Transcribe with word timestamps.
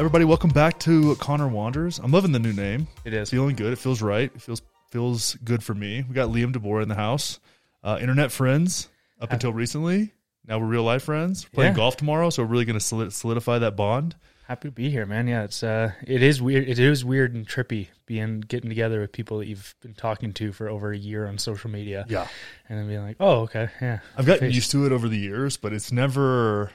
everybody, 0.00 0.24
welcome 0.24 0.48
back 0.50 0.78
to 0.80 1.14
Conner 1.16 1.46
Wanders. 1.46 1.98
I'm 1.98 2.10
loving 2.10 2.32
the 2.32 2.38
new 2.38 2.54
name. 2.54 2.88
It 3.04 3.12
is. 3.12 3.28
feeling 3.28 3.54
good. 3.54 3.72
It 3.72 3.76
feels 3.78 4.00
right. 4.00 4.30
It 4.34 4.40
feels 4.40 4.62
feels 4.90 5.34
good 5.44 5.62
for 5.62 5.74
me. 5.74 6.04
We 6.08 6.14
got 6.14 6.30
Liam 6.30 6.52
DeBoer 6.54 6.82
in 6.82 6.88
the 6.88 6.94
house. 6.96 7.38
Uh, 7.84 7.98
internet 8.00 8.32
friends 8.32 8.88
up 9.20 9.30
until 9.32 9.52
recently. 9.52 10.12
Now 10.46 10.58
we're 10.58 10.66
real 10.66 10.82
life 10.84 11.04
friends. 11.04 11.44
We're 11.46 11.54
playing 11.56 11.72
Yeah. 11.72 11.76
golf 11.76 11.96
tomorrow, 11.98 12.30
so 12.30 12.42
we're 12.42 12.48
really 12.48 12.64
going 12.64 12.78
to 12.78 13.10
solidify 13.10 13.58
that 13.58 13.76
bond. 13.76 14.16
Happy 14.48 14.68
to 14.68 14.72
be 14.72 14.90
here, 14.90 15.06
man. 15.06 15.28
Yeah, 15.28 15.44
it's 15.44 15.62
uh, 15.62 15.92
it 16.04 16.22
is 16.24 16.42
weird. 16.42 16.68
It 16.68 16.80
is 16.80 17.04
weird 17.04 17.34
and 17.34 17.46
trippy 17.46 17.88
being 18.06 18.40
getting 18.40 18.68
together 18.68 19.00
with 19.00 19.12
people 19.12 19.38
that 19.38 19.46
you've 19.46 19.76
been 19.80 19.94
talking 19.94 20.32
to 20.32 20.50
for 20.50 20.68
over 20.68 20.90
a 20.90 20.96
year 20.98 21.28
on 21.28 21.38
social 21.38 21.70
media, 21.70 22.04
Yeah, 22.08 22.26
and 22.68 22.76
then 22.76 22.88
being 22.88 23.02
like, 23.02 23.16
oh, 23.20 23.42
okay, 23.42 23.68
yeah. 23.80 24.00
I've 24.16 24.26
gotten 24.26 24.48
Face. 24.48 24.54
used 24.56 24.72
to 24.72 24.86
it 24.86 24.92
over 24.92 25.08
the 25.08 25.18
years, 25.18 25.56
but 25.56 25.72
it's 25.72 25.92
never. 25.92 26.72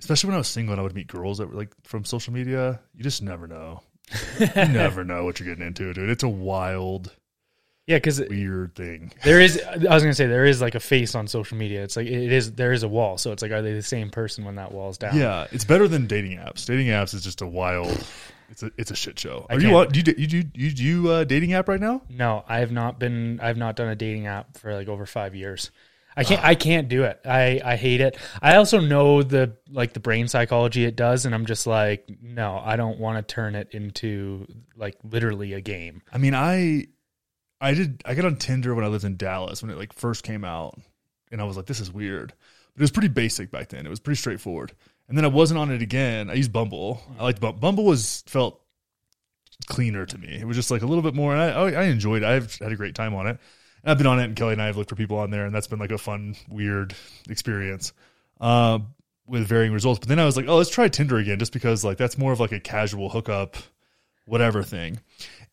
Especially 0.00 0.28
when 0.28 0.34
I 0.34 0.38
was 0.38 0.48
single 0.48 0.72
and 0.74 0.80
I 0.80 0.82
would 0.82 0.94
meet 0.94 1.06
girls 1.08 1.38
that 1.38 1.48
were 1.48 1.54
like 1.56 1.70
from 1.84 2.04
social 2.04 2.32
media, 2.32 2.80
you 2.94 3.02
just 3.02 3.22
never 3.22 3.46
know. 3.46 3.82
you 4.38 4.46
never 4.56 5.04
know 5.04 5.24
what 5.24 5.40
you're 5.40 5.48
getting 5.48 5.66
into, 5.66 5.92
dude. 5.94 6.10
It's 6.10 6.22
a 6.22 6.28
wild, 6.28 7.12
Yeah, 7.86 7.96
because 7.96 8.20
weird 8.20 8.74
thing. 8.74 9.12
there 9.24 9.40
is. 9.40 9.60
I 9.66 9.76
was 9.94 10.02
gonna 10.02 10.14
say 10.14 10.26
there 10.26 10.44
is 10.44 10.60
like 10.60 10.74
a 10.74 10.80
face 10.80 11.14
on 11.14 11.26
social 11.26 11.56
media. 11.56 11.82
It's 11.82 11.96
like 11.96 12.06
it 12.06 12.32
is. 12.32 12.52
There 12.52 12.72
is 12.72 12.82
a 12.82 12.88
wall, 12.88 13.16
so 13.18 13.32
it's 13.32 13.42
like, 13.42 13.52
are 13.52 13.62
they 13.62 13.72
the 13.72 13.82
same 13.82 14.10
person 14.10 14.44
when 14.44 14.56
that 14.56 14.70
wall's 14.70 14.98
down? 14.98 15.16
Yeah, 15.16 15.46
it's 15.50 15.64
better 15.64 15.88
than 15.88 16.06
dating 16.06 16.38
apps. 16.38 16.66
Dating 16.66 16.88
apps 16.88 17.14
is 17.14 17.24
just 17.24 17.40
a 17.42 17.46
wild. 17.46 18.06
It's 18.48 18.62
a 18.62 18.70
it's 18.76 18.90
a 18.92 18.94
shit 18.96 19.18
show. 19.18 19.44
I 19.50 19.54
Are 19.54 19.60
you 19.60 19.68
can't- 19.70 19.76
on? 19.88 19.88
Do 19.92 19.98
you 19.98 20.02
do 20.04 20.14
you 20.36 20.42
do 20.44 20.50
you 20.60 20.70
do 20.72 21.10
uh, 21.10 21.24
dating 21.24 21.54
app 21.54 21.68
right 21.68 21.80
now? 21.80 22.02
No, 22.08 22.44
I 22.46 22.58
have 22.60 22.70
not 22.70 23.00
been. 23.00 23.40
I've 23.40 23.56
not 23.56 23.74
done 23.76 23.88
a 23.88 23.96
dating 23.96 24.26
app 24.28 24.56
for 24.58 24.72
like 24.74 24.86
over 24.88 25.04
five 25.06 25.34
years. 25.34 25.70
I 26.16 26.24
can't. 26.24 26.44
I 26.44 26.54
can't 26.54 26.88
do 26.88 27.02
it. 27.04 27.20
I 27.24 27.60
I 27.64 27.76
hate 27.76 28.00
it. 28.00 28.16
I 28.40 28.56
also 28.56 28.80
know 28.80 29.22
the 29.22 29.56
like 29.70 29.92
the 29.92 30.00
brain 30.00 30.28
psychology 30.28 30.84
it 30.84 30.96
does, 30.96 31.26
and 31.26 31.34
I'm 31.34 31.44
just 31.46 31.66
like, 31.66 32.08
no, 32.22 32.60
I 32.64 32.76
don't 32.76 32.98
want 32.98 33.18
to 33.18 33.34
turn 33.34 33.54
it 33.54 33.68
into 33.72 34.46
like 34.76 34.96
literally 35.04 35.52
a 35.52 35.60
game. 35.60 36.02
I 36.12 36.18
mean, 36.18 36.34
I 36.34 36.86
I 37.60 37.74
did 37.74 38.02
I 38.06 38.14
got 38.14 38.24
on 38.24 38.36
Tinder 38.36 38.74
when 38.74 38.84
I 38.84 38.88
lived 38.88 39.04
in 39.04 39.16
Dallas 39.16 39.62
when 39.62 39.70
it 39.70 39.76
like 39.76 39.92
first 39.92 40.22
came 40.22 40.44
out, 40.44 40.78
and 41.30 41.40
I 41.40 41.44
was 41.44 41.56
like, 41.56 41.66
this 41.66 41.80
is 41.80 41.92
weird. 41.92 42.32
But 42.74 42.80
it 42.80 42.84
was 42.84 42.90
pretty 42.90 43.08
basic 43.08 43.50
back 43.50 43.68
then. 43.68 43.86
It 43.86 43.90
was 43.90 44.00
pretty 44.00 44.18
straightforward. 44.18 44.72
And 45.08 45.16
then 45.16 45.24
I 45.24 45.28
wasn't 45.28 45.58
on 45.58 45.70
it 45.70 45.82
again. 45.82 46.28
I 46.30 46.34
used 46.34 46.52
Bumble. 46.52 47.00
I 47.18 47.22
liked 47.22 47.40
Bumble. 47.40 47.60
Bumble 47.60 47.84
was 47.84 48.24
felt 48.26 48.60
cleaner 49.66 50.04
to 50.04 50.18
me. 50.18 50.36
It 50.40 50.46
was 50.46 50.56
just 50.56 50.70
like 50.70 50.82
a 50.82 50.86
little 50.86 51.02
bit 51.02 51.14
more. 51.14 51.32
And 51.34 51.40
I 51.40 51.48
I 51.48 51.82
I 51.82 51.84
enjoyed. 51.84 52.22
it. 52.22 52.26
I've 52.26 52.54
had 52.56 52.72
a 52.72 52.76
great 52.76 52.94
time 52.94 53.14
on 53.14 53.26
it. 53.26 53.38
And 53.86 53.92
I've 53.92 53.98
been 53.98 54.08
on 54.08 54.18
it, 54.18 54.24
and 54.24 54.34
Kelly 54.34 54.54
and 54.54 54.60
I 54.60 54.66
have 54.66 54.76
looked 54.76 54.90
for 54.90 54.96
people 54.96 55.18
on 55.18 55.30
there, 55.30 55.46
and 55.46 55.54
that's 55.54 55.68
been 55.68 55.78
like 55.78 55.92
a 55.92 55.98
fun, 55.98 56.34
weird 56.50 56.92
experience. 57.30 57.92
Uh, 58.40 58.80
with 59.28 59.46
varying 59.46 59.72
results. 59.72 60.00
But 60.00 60.08
then 60.08 60.18
I 60.18 60.24
was 60.24 60.36
like, 60.36 60.46
oh, 60.48 60.56
let's 60.56 60.70
try 60.70 60.88
Tinder 60.88 61.18
again, 61.18 61.38
just 61.38 61.52
because 61.52 61.84
like 61.84 61.96
that's 61.96 62.18
more 62.18 62.32
of 62.32 62.40
like 62.40 62.52
a 62.52 62.60
casual 62.60 63.08
hookup, 63.08 63.56
whatever 64.24 64.62
thing. 64.62 65.00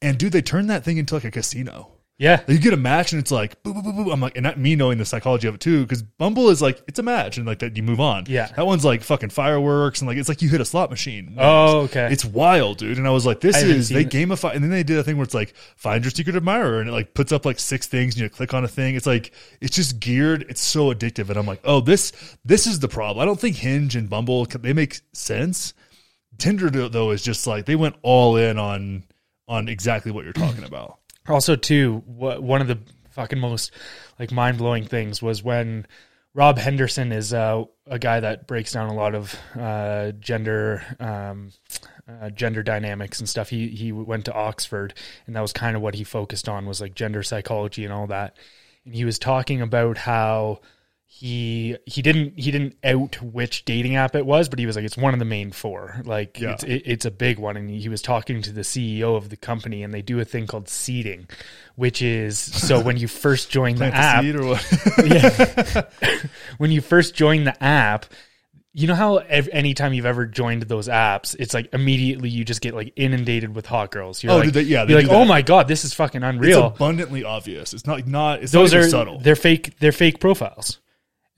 And 0.02 0.18
dude, 0.18 0.34
they 0.34 0.42
turned 0.42 0.70
that 0.70 0.84
thing 0.84 0.98
into 0.98 1.14
like 1.14 1.24
a 1.24 1.32
casino. 1.32 1.92
Yeah, 2.20 2.42
You 2.48 2.60
get 2.60 2.74
a 2.74 2.78
match 2.78 3.12
and 3.12 3.20
it's 3.20 3.32
like 3.32 3.62
boo 3.64 3.74
boo 3.74 3.82
boo 3.82 3.92
boo. 3.92 4.12
I'm 4.12 4.22
like, 4.22 4.38
and 4.38 4.44
not 4.44 4.60
me 4.60 4.76
knowing 4.76 5.00
the 5.00 5.04
psychology 5.06 5.48
of 5.48 5.56
it 5.56 5.60
too, 5.62 5.82
because 5.82 6.04
Bumble 6.04 6.50
is 6.50 6.62
like 6.62 6.82
it's 6.88 7.00
a 7.00 7.04
match 7.04 7.38
and 7.38 7.48
like 7.48 7.60
that 7.60 7.76
you 7.76 7.82
move 7.82 8.00
on. 8.00 8.26
Yeah. 8.28 8.48
that 8.56 8.66
one's 8.68 8.86
like 8.86 9.02
fucking 9.02 9.32
fireworks 9.32 10.00
and 10.00 10.08
like 10.08 10.18
it's 10.18 10.30
like 10.30 10.42
you 10.42 10.48
hit 10.48 10.62
a 10.62 10.66
slot 10.66 10.92
machine. 10.92 11.36
Oh, 11.40 11.80
okay. 11.82 12.10
It's 12.12 12.24
wild, 12.24 12.78
dude. 12.78 13.00
And 13.00 13.08
I 13.08 13.12
was 13.12 13.26
like, 13.26 13.40
this 13.42 13.56
I 13.56 13.68
is 13.68 13.90
they 13.90 14.02
it. 14.02 14.10
gamify, 14.12 14.54
and 14.54 14.64
then 14.64 14.70
they 14.70 14.84
did 14.84 15.00
a 15.00 15.04
thing 15.04 15.18
where 15.18 15.24
it's 15.24 15.34
like 15.34 15.56
find 15.76 16.04
your 16.04 16.12
secret 16.12 16.36
admirer, 16.36 16.80
and 16.80 16.88
it 16.88 16.94
like 16.94 17.16
puts 17.16 17.32
up 17.32 17.46
like 17.46 17.60
six 17.60 17.88
things, 17.88 18.14
and 18.14 18.22
you 18.22 18.30
click 18.30 18.54
on 18.54 18.64
a 18.64 18.68
thing. 18.68 18.96
It's 18.96 19.08
like 19.08 19.34
it's 19.60 19.76
just 19.76 20.00
geared. 20.00 20.46
It's 20.50 20.62
so 20.62 20.94
addictive, 20.94 21.30
and 21.30 21.38
I'm 21.38 21.48
like, 21.48 21.62
oh, 21.64 21.82
this 21.82 22.14
this 22.46 22.68
is 22.68 22.80
the 22.80 22.88
problem. 22.88 23.22
I 23.22 23.26
don't 23.26 23.40
think 23.40 23.56
Hinge 23.56 23.96
and 23.96 24.08
Bumble 24.10 24.46
they 24.46 24.74
make 24.74 25.02
sense. 25.14 25.74
Tinder 26.38 26.70
though 26.90 27.12
is 27.12 27.24
just 27.24 27.48
like 27.48 27.66
they 27.66 27.76
went 27.76 27.96
all 28.04 28.38
in 28.38 28.60
on 28.60 29.04
on 29.48 29.68
exactly 29.68 30.12
what 30.12 30.24
you're 30.24 30.34
talking 30.34 30.64
about. 30.64 31.00
Also, 31.28 31.56
too, 31.56 32.04
one 32.06 32.62
of 32.62 32.68
the 32.68 32.80
fucking 33.12 33.40
most 33.40 33.72
like 34.20 34.32
mind 34.32 34.58
blowing 34.58 34.86
things 34.86 35.22
was 35.22 35.44
when 35.44 35.86
Rob 36.34 36.58
Henderson 36.58 37.12
is 37.12 37.34
uh, 37.34 37.64
a 37.86 38.00
guy 38.00 38.20
that 38.20 38.48
breaks 38.48 38.74
down 38.74 38.90
a 38.90 38.94
lot 38.94 39.14
of 39.14 39.36
uh, 39.58 40.12
gender 40.14 40.84
um, 41.00 41.52
uh, 42.08 42.30
gender 42.32 42.64
dynamics 42.64 43.20
and 43.20 43.30
stuff. 43.30 43.50
He 43.50 43.70
he 43.70 43.92
went 43.92 44.26
to 44.26 44.34
Oxford, 44.34 44.94
and 45.28 45.36
that 45.36 45.42
was 45.42 45.54
kind 45.54 45.76
of 45.76 45.82
what 45.82 45.96
he 45.96 46.04
focused 46.04 46.50
on 46.50 46.66
was 46.66 46.82
like 46.82 46.96
gender 46.96 47.24
psychology 47.24 47.84
and 47.84 47.94
all 47.94 48.08
that. 48.08 48.38
And 48.84 48.96
he 48.96 49.06
was 49.06 49.20
talking 49.20 49.62
about 49.62 49.98
how 49.98 50.60
he 51.16 51.78
he 51.86 52.02
didn't 52.02 52.40
he 52.40 52.50
didn't 52.50 52.76
out 52.84 53.22
which 53.22 53.66
dating 53.66 53.96
app 53.96 54.16
it 54.16 54.26
was, 54.26 54.50
but 54.50 54.58
he 54.58 54.66
was 54.66 54.76
like 54.76 54.84
it's 54.84 54.98
one 54.98 55.14
of 55.14 55.20
the 55.20 55.26
main 55.26 55.52
four. 55.52 56.02
Like 56.06 56.40
Yeah. 56.40 56.54
it's 56.54 56.64
it, 56.64 56.82
it's 56.86 57.06
a 57.06 57.12
big 57.12 57.38
one, 57.38 57.56
and 57.56 57.70
he 57.70 57.88
was 57.88 58.02
talking 58.02 58.42
to 58.42 58.52
the 58.52 58.62
CEO 58.62 59.16
of 59.16 59.30
the 59.30 59.38
company, 59.38 59.84
and 59.84 59.94
they 59.94 60.02
do 60.02 60.20
a 60.20 60.26
thing 60.26 60.48
called 60.48 60.68
seeding, 60.70 61.28
which 61.76 62.02
is 62.02 62.40
so 62.40 62.80
when 62.82 62.98
you 62.98 63.08
first 63.08 63.52
join 63.52 63.76
the 63.76 63.86
app, 63.86 64.24
or 64.26 64.46
what? 64.48 64.68
yeah. 65.06 66.20
when 66.58 66.72
you 66.72 66.82
first 66.82 67.14
join 67.14 67.44
the 67.44 67.64
app, 67.64 68.08
you 68.74 68.88
know 68.88 68.96
how 68.96 69.18
ev- 69.18 69.50
anytime 69.52 69.94
you've 69.94 70.08
ever 70.08 70.26
joined 70.26 70.64
those 70.64 70.88
apps, 70.88 71.36
it's 71.38 71.54
like 71.54 71.72
immediately 71.74 72.30
you 72.30 72.44
just 72.44 72.62
get 72.62 72.74
like 72.74 72.92
inundated 72.96 73.54
with 73.54 73.68
hot 73.68 73.92
girls. 73.92 74.24
You're 74.24 74.34
Oh, 74.34 74.38
like, 74.38 74.52
they- 74.52 74.62
yeah, 74.64 74.84
you're 74.88 75.00
like, 75.04 75.12
oh 75.12 75.26
my 75.26 75.44
god, 75.44 75.68
this 75.68 75.86
is 75.86 75.94
fucking 75.94 76.24
it's 76.24 76.30
unreal. 76.36 76.66
abundantly 76.68 77.24
obvious. 77.24 77.72
It's 77.76 77.86
not 77.86 78.08
not. 78.08 78.42
It's 78.42 78.52
those 78.52 78.74
not 78.74 78.82
are 78.82 78.90
subtle. 78.90 79.20
they're 79.20 79.36
fake. 79.36 79.78
They're 79.80 79.92
fake 79.92 80.20
profiles. 80.20 80.80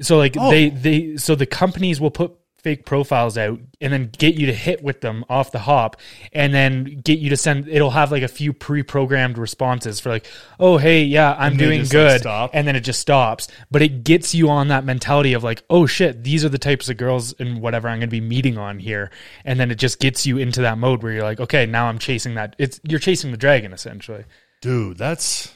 So 0.01 0.17
like 0.17 0.35
Oh. 0.37 0.49
they 0.49 0.69
they 0.69 1.17
so 1.17 1.35
the 1.35 1.45
companies 1.45 1.99
will 2.01 2.11
put 2.11 2.33
fake 2.57 2.83
profiles 2.83 3.37
out 3.37 3.59
and 3.79 3.93
then 3.93 4.09
get 4.17 4.33
you 4.33 4.47
to 4.47 4.51
hit 4.53 4.83
with 4.83 4.99
them 5.01 5.23
off 5.29 5.51
the 5.51 5.59
hop 5.59 5.95
and 6.33 6.51
then 6.51 6.99
get 7.03 7.19
you 7.19 7.29
to 7.29 7.37
send 7.37 7.67
it'll 7.67 7.91
have 7.91 8.11
like 8.11 8.23
a 8.23 8.27
few 8.27 8.51
pre-programmed 8.53 9.37
responses 9.37 9.99
for 9.99 10.09
like 10.09 10.25
oh 10.59 10.77
hey 10.79 11.03
yeah 11.03 11.35
i'm 11.37 11.57
doing 11.57 11.81
like, 11.81 11.91
good 11.91 12.21
stop. 12.21 12.49
and 12.55 12.67
then 12.67 12.75
it 12.75 12.79
just 12.79 12.99
stops 12.99 13.49
but 13.69 13.83
it 13.83 14.03
gets 14.03 14.33
you 14.33 14.49
on 14.49 14.69
that 14.69 14.83
mentality 14.83 15.33
of 15.33 15.43
like 15.43 15.63
oh 15.69 15.85
shit 15.85 16.23
these 16.23 16.43
are 16.43 16.49
the 16.49 16.57
types 16.57 16.89
of 16.89 16.97
girls 16.97 17.35
and 17.37 17.61
whatever 17.61 17.87
i'm 17.87 17.99
going 17.99 18.09
to 18.09 18.11
be 18.11 18.19
meeting 18.19 18.57
on 18.57 18.79
here 18.79 19.11
and 19.43 19.59
then 19.59 19.69
it 19.69 19.75
just 19.75 19.99
gets 19.99 20.25
you 20.25 20.39
into 20.39 20.61
that 20.61 20.79
mode 20.79 21.03
where 21.03 21.11
you're 21.11 21.21
like 21.23 21.39
okay 21.39 21.67
now 21.67 21.85
i'm 21.85 21.99
chasing 21.99 22.33
that 22.33 22.55
it's 22.57 22.79
you're 22.81 22.99
chasing 22.99 23.29
the 23.29 23.37
dragon 23.37 23.73
essentially 23.73 24.23
Dude, 24.61 24.97
that's 24.97 25.53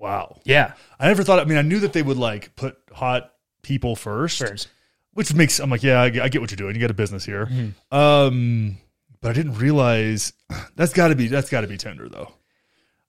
wow. 0.00 0.40
yeah 0.44 0.72
I 0.98 1.06
never 1.06 1.22
thought. 1.22 1.38
I 1.38 1.44
mean, 1.44 1.58
I 1.58 1.62
knew 1.62 1.78
that 1.80 1.92
they 1.92 2.02
would 2.02 2.16
like 2.16 2.56
put 2.56 2.76
hot 2.92 3.32
people 3.62 3.94
first, 3.94 4.38
first 4.38 4.68
which 5.12 5.32
makes 5.34 5.58
I'm 5.60 5.70
like, 5.70 5.82
yeah, 5.82 6.00
I 6.00 6.08
get, 6.10 6.22
I 6.22 6.28
get 6.28 6.40
what 6.40 6.50
you're 6.50 6.56
doing. 6.56 6.74
You 6.74 6.80
got 6.80 6.90
a 6.90 6.94
business 6.94 7.24
here, 7.24 7.46
Mm-hmm. 7.46 7.94
um, 7.96 8.76
but 9.20 9.30
I 9.30 9.32
didn't 9.34 9.58
realize 9.58 10.32
that's 10.76 10.92
got 10.92 11.08
to 11.08 11.14
be 11.14 11.28
that's 11.28 11.50
got 11.50 11.60
to 11.60 11.66
be 11.68 11.76
Tinder 11.76 12.08
though. 12.08 12.32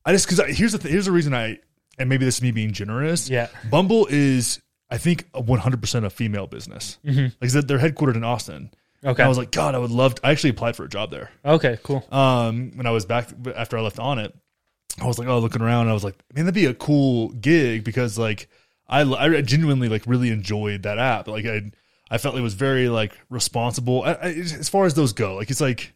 I 0.05 0.11
just 0.13 0.27
because 0.29 0.55
here's 0.57 0.73
the 0.73 0.77
th- 0.77 0.91
here's 0.91 1.05
the 1.05 1.11
reason 1.11 1.33
I 1.33 1.59
and 1.97 2.09
maybe 2.09 2.25
this 2.25 2.35
is 2.37 2.41
me 2.41 2.51
being 2.51 2.71
generous. 2.73 3.29
Yeah. 3.29 3.47
Bumble 3.69 4.07
is 4.09 4.61
I 4.89 4.97
think 4.97 5.25
100 5.33 5.79
percent 5.81 6.05
a 6.05 6.09
female 6.09 6.47
business. 6.47 6.97
Mm-hmm. 7.05 7.27
Like 7.41 7.49
said, 7.51 7.67
they're 7.67 7.77
headquartered 7.79 8.15
in 8.15 8.23
Austin. 8.23 8.71
okay 9.05 9.23
I 9.23 9.27
was 9.27 9.37
like, 9.37 9.51
God, 9.51 9.75
I 9.75 9.77
would 9.77 9.91
love. 9.91 10.15
To, 10.15 10.25
I 10.27 10.31
actually 10.31 10.49
applied 10.51 10.75
for 10.75 10.83
a 10.85 10.89
job 10.89 11.11
there. 11.11 11.29
okay 11.45 11.77
cool 11.83 12.05
um, 12.11 12.71
when 12.75 12.85
I 12.87 12.91
was 12.91 13.05
back 13.05 13.29
after 13.55 13.77
I 13.77 13.81
left 13.81 13.99
on 13.99 14.19
it, 14.19 14.35
I 14.99 15.05
was 15.05 15.19
like, 15.19 15.27
oh, 15.27 15.39
looking 15.39 15.61
around, 15.61 15.87
I 15.89 15.93
was 15.93 16.03
like, 16.03 16.15
man, 16.33 16.45
that'd 16.45 16.55
be 16.55 16.65
a 16.65 16.73
cool 16.73 17.29
gig 17.29 17.83
because 17.83 18.17
like 18.17 18.49
I, 18.89 19.01
I 19.01 19.41
genuinely 19.41 19.87
like 19.89 20.03
really 20.05 20.29
enjoyed 20.31 20.83
that 20.83 20.97
app. 20.99 21.27
Like 21.27 21.45
I, 21.45 21.71
I 22.09 22.17
felt 22.17 22.35
it 22.35 22.41
was 22.41 22.55
very 22.55 22.89
like 22.89 23.13
responsible 23.29 24.03
I, 24.03 24.11
I, 24.13 24.27
as 24.33 24.67
far 24.69 24.85
as 24.85 24.93
those 24.95 25.13
go. 25.13 25.35
Like 25.35 25.49
it's 25.49 25.61
like 25.61 25.93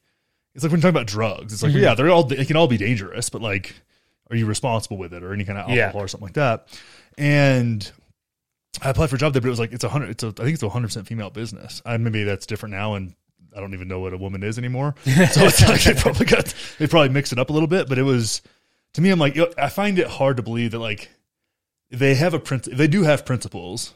it's 0.54 0.64
like 0.64 0.72
when 0.72 0.80
you're 0.80 0.92
talking 0.92 0.98
about 1.02 1.08
drugs. 1.08 1.52
It's 1.54 1.62
like 1.64 1.72
Mm-hmm. 1.74 1.82
yeah, 1.82 1.96
they're 1.96 2.10
all 2.10 2.24
they 2.24 2.46
can 2.46 2.56
all 2.56 2.68
be 2.68 2.78
dangerous, 2.78 3.30
but 3.30 3.42
like, 3.42 3.76
are 4.32 4.36
you 4.38 4.46
responsible 4.46 4.98
with 4.98 5.14
it 5.14 5.24
or 5.24 5.34
any 5.34 5.44
kind 5.44 5.58
of 5.60 5.64
alcohol 5.70 5.76
Yeah. 6.00 6.04
or 6.04 6.08
something 6.08 6.26
like 6.28 6.36
that? 6.36 6.68
And 7.18 7.92
I 8.82 8.90
applied 8.90 9.10
for 9.10 9.16
a 9.16 9.20
job 9.20 9.34
there, 9.34 9.42
but 9.42 9.48
it 9.48 9.52
was 9.52 9.60
like 9.60 9.74
it's 9.74 9.84
a 9.84 9.90
hundred. 9.90 10.10
It's 10.12 10.24
a 10.24 10.28
I 10.28 10.44
think 10.44 10.54
it's 10.54 10.64
a 10.64 10.70
hundred 10.70 10.88
percent 10.88 11.08
female 11.08 11.30
business. 11.30 11.82
I 11.86 11.98
maybe 11.98 12.24
that's 12.24 12.46
different 12.46 12.76
now, 12.76 12.96
and 12.96 13.14
I 13.56 13.60
don't 13.60 13.74
even 13.74 13.88
know 13.88 14.00
what 14.02 14.14
a 14.14 14.18
woman 14.18 14.44
is 14.44 14.58
anymore. 14.58 14.96
So 15.06 15.42
it's 15.46 15.68
like 15.68 15.84
they 15.84 15.94
probably 15.94 16.26
got 16.26 16.54
they 16.80 16.88
probably 16.88 17.10
mixed 17.10 17.32
it 17.34 17.40
up 17.40 17.50
a 17.50 17.54
little 17.54 17.68
bit. 17.68 17.88
But 17.90 17.98
it 17.98 18.04
was 18.04 18.42
to 18.96 19.02
me, 19.02 19.10
I'm 19.12 19.20
like 19.20 19.38
I 19.58 19.70
find 19.70 19.98
it 20.00 20.08
hard 20.08 20.38
to 20.38 20.44
believe 20.44 20.72
that 20.72 20.80
like 20.80 21.10
they 21.92 22.16
have 22.16 22.34
a 22.34 22.40
princ- 22.40 22.76
they 22.76 22.88
do 22.88 23.04
have 23.04 23.26
principles, 23.26 23.94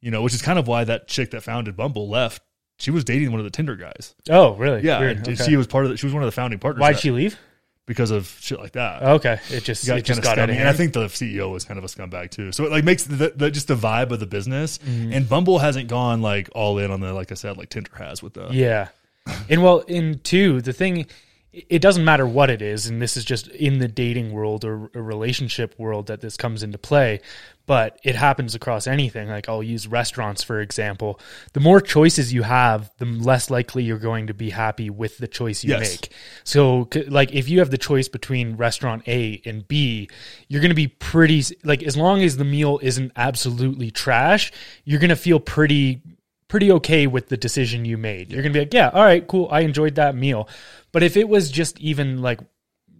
you 0.00 0.10
know, 0.10 0.22
which 0.22 0.32
is 0.34 0.40
kind 0.42 0.58
of 0.58 0.66
why 0.68 0.84
that 0.84 1.08
chick 1.08 1.30
that 1.32 1.42
founded 1.42 1.76
Bumble 1.76 2.08
left. 2.08 2.42
She 2.78 2.90
was 2.90 3.04
dating 3.04 3.30
one 3.30 3.40
of 3.40 3.44
the 3.44 3.50
Tinder 3.50 3.76
guys. 3.76 4.14
Oh, 4.30 4.54
really? 4.54 4.82
Yeah, 4.82 4.98
Weird. 5.00 5.16
and 5.18 5.28
Okay. 5.28 5.44
she 5.44 5.56
was 5.56 5.66
part 5.66 5.84
of 5.84 5.90
the, 5.90 5.96
she 5.96 6.06
was 6.06 6.14
one 6.14 6.22
of 6.22 6.26
the 6.26 6.32
founding 6.32 6.58
partners. 6.58 6.80
Why'd 6.80 6.94
that- 6.96 7.00
she 7.00 7.10
leave? 7.10 7.38
because 7.84 8.12
of 8.12 8.28
shit 8.40 8.60
like 8.60 8.72
that. 8.72 9.02
Okay, 9.02 9.40
it 9.50 9.64
just 9.64 9.84
got 9.86 9.98
it 9.98 10.04
just 10.04 10.22
got 10.22 10.38
of 10.38 10.42
out 10.44 10.50
of 10.50 10.54
scummy. 10.54 10.60
And 10.60 10.68
I 10.68 10.72
think 10.72 10.92
the 10.92 11.06
CEO 11.06 11.50
was 11.52 11.64
kind 11.64 11.78
of 11.78 11.84
a 11.84 11.88
scumbag 11.88 12.30
too. 12.30 12.52
So 12.52 12.64
it 12.64 12.70
like 12.70 12.84
makes 12.84 13.02
the, 13.02 13.32
the 13.34 13.50
just 13.50 13.66
the 13.66 13.74
vibe 13.74 14.12
of 14.12 14.20
the 14.20 14.26
business. 14.26 14.78
Mm-hmm. 14.78 15.12
And 15.12 15.28
Bumble 15.28 15.58
hasn't 15.58 15.88
gone 15.88 16.22
like 16.22 16.48
all 16.54 16.78
in 16.78 16.92
on 16.92 17.00
the 17.00 17.12
like 17.12 17.32
I 17.32 17.34
said 17.34 17.56
like 17.56 17.70
Tinder 17.70 17.90
has 17.98 18.22
with 18.22 18.34
the 18.34 18.48
Yeah, 18.52 18.88
and 19.48 19.64
well, 19.64 19.80
in 19.80 20.20
two, 20.20 20.60
the 20.60 20.72
thing 20.72 21.06
it 21.52 21.82
doesn't 21.82 22.04
matter 22.04 22.26
what 22.26 22.48
it 22.48 22.62
is, 22.62 22.86
and 22.86 23.02
this 23.02 23.16
is 23.16 23.24
just 23.24 23.48
in 23.48 23.78
the 23.78 23.88
dating 23.88 24.32
world 24.32 24.64
or 24.64 24.90
a 24.94 25.02
relationship 25.02 25.78
world 25.78 26.06
that 26.06 26.22
this 26.22 26.36
comes 26.36 26.62
into 26.62 26.78
play, 26.78 27.20
but 27.66 27.98
it 28.02 28.14
happens 28.14 28.54
across 28.54 28.86
anything. 28.86 29.28
Like 29.28 29.48
I'll 29.50 29.62
use 29.62 29.86
restaurants 29.86 30.42
for 30.42 30.60
example. 30.60 31.20
The 31.52 31.60
more 31.60 31.80
choices 31.82 32.32
you 32.32 32.42
have, 32.42 32.90
the 32.96 33.04
less 33.04 33.50
likely 33.50 33.82
you're 33.84 33.98
going 33.98 34.28
to 34.28 34.34
be 34.34 34.50
happy 34.50 34.88
with 34.88 35.18
the 35.18 35.28
choice 35.28 35.62
you 35.62 35.70
Yes. 35.70 35.80
make. 35.80 36.12
So, 36.44 36.88
like, 37.06 37.32
if 37.32 37.48
you 37.50 37.58
have 37.58 37.70
the 37.70 37.78
choice 37.78 38.08
between 38.08 38.56
restaurant 38.56 39.02
A 39.06 39.42
and 39.44 39.68
B, 39.68 40.08
you're 40.48 40.60
going 40.62 40.70
to 40.70 40.74
be 40.74 40.88
pretty, 40.88 41.42
like, 41.64 41.82
as 41.82 41.96
long 41.96 42.22
as 42.22 42.36
the 42.38 42.44
meal 42.44 42.80
isn't 42.82 43.12
absolutely 43.16 43.90
trash, 43.90 44.52
you're 44.84 45.00
going 45.00 45.10
to 45.10 45.16
feel 45.16 45.38
pretty, 45.38 46.00
pretty 46.52 46.70
okay 46.70 47.06
with 47.06 47.30
the 47.30 47.36
decision 47.38 47.86
you 47.86 47.96
made. 47.96 48.30
You're 48.30 48.42
going 48.42 48.52
to 48.52 48.58
be 48.58 48.60
like, 48.60 48.74
yeah, 48.74 48.90
all 48.90 49.02
right, 49.02 49.26
cool. 49.26 49.48
I 49.50 49.60
enjoyed 49.60 49.94
that 49.94 50.14
meal. 50.14 50.50
But 50.92 51.02
if 51.02 51.16
it 51.16 51.26
was 51.26 51.50
just 51.50 51.80
even 51.80 52.20
like 52.20 52.40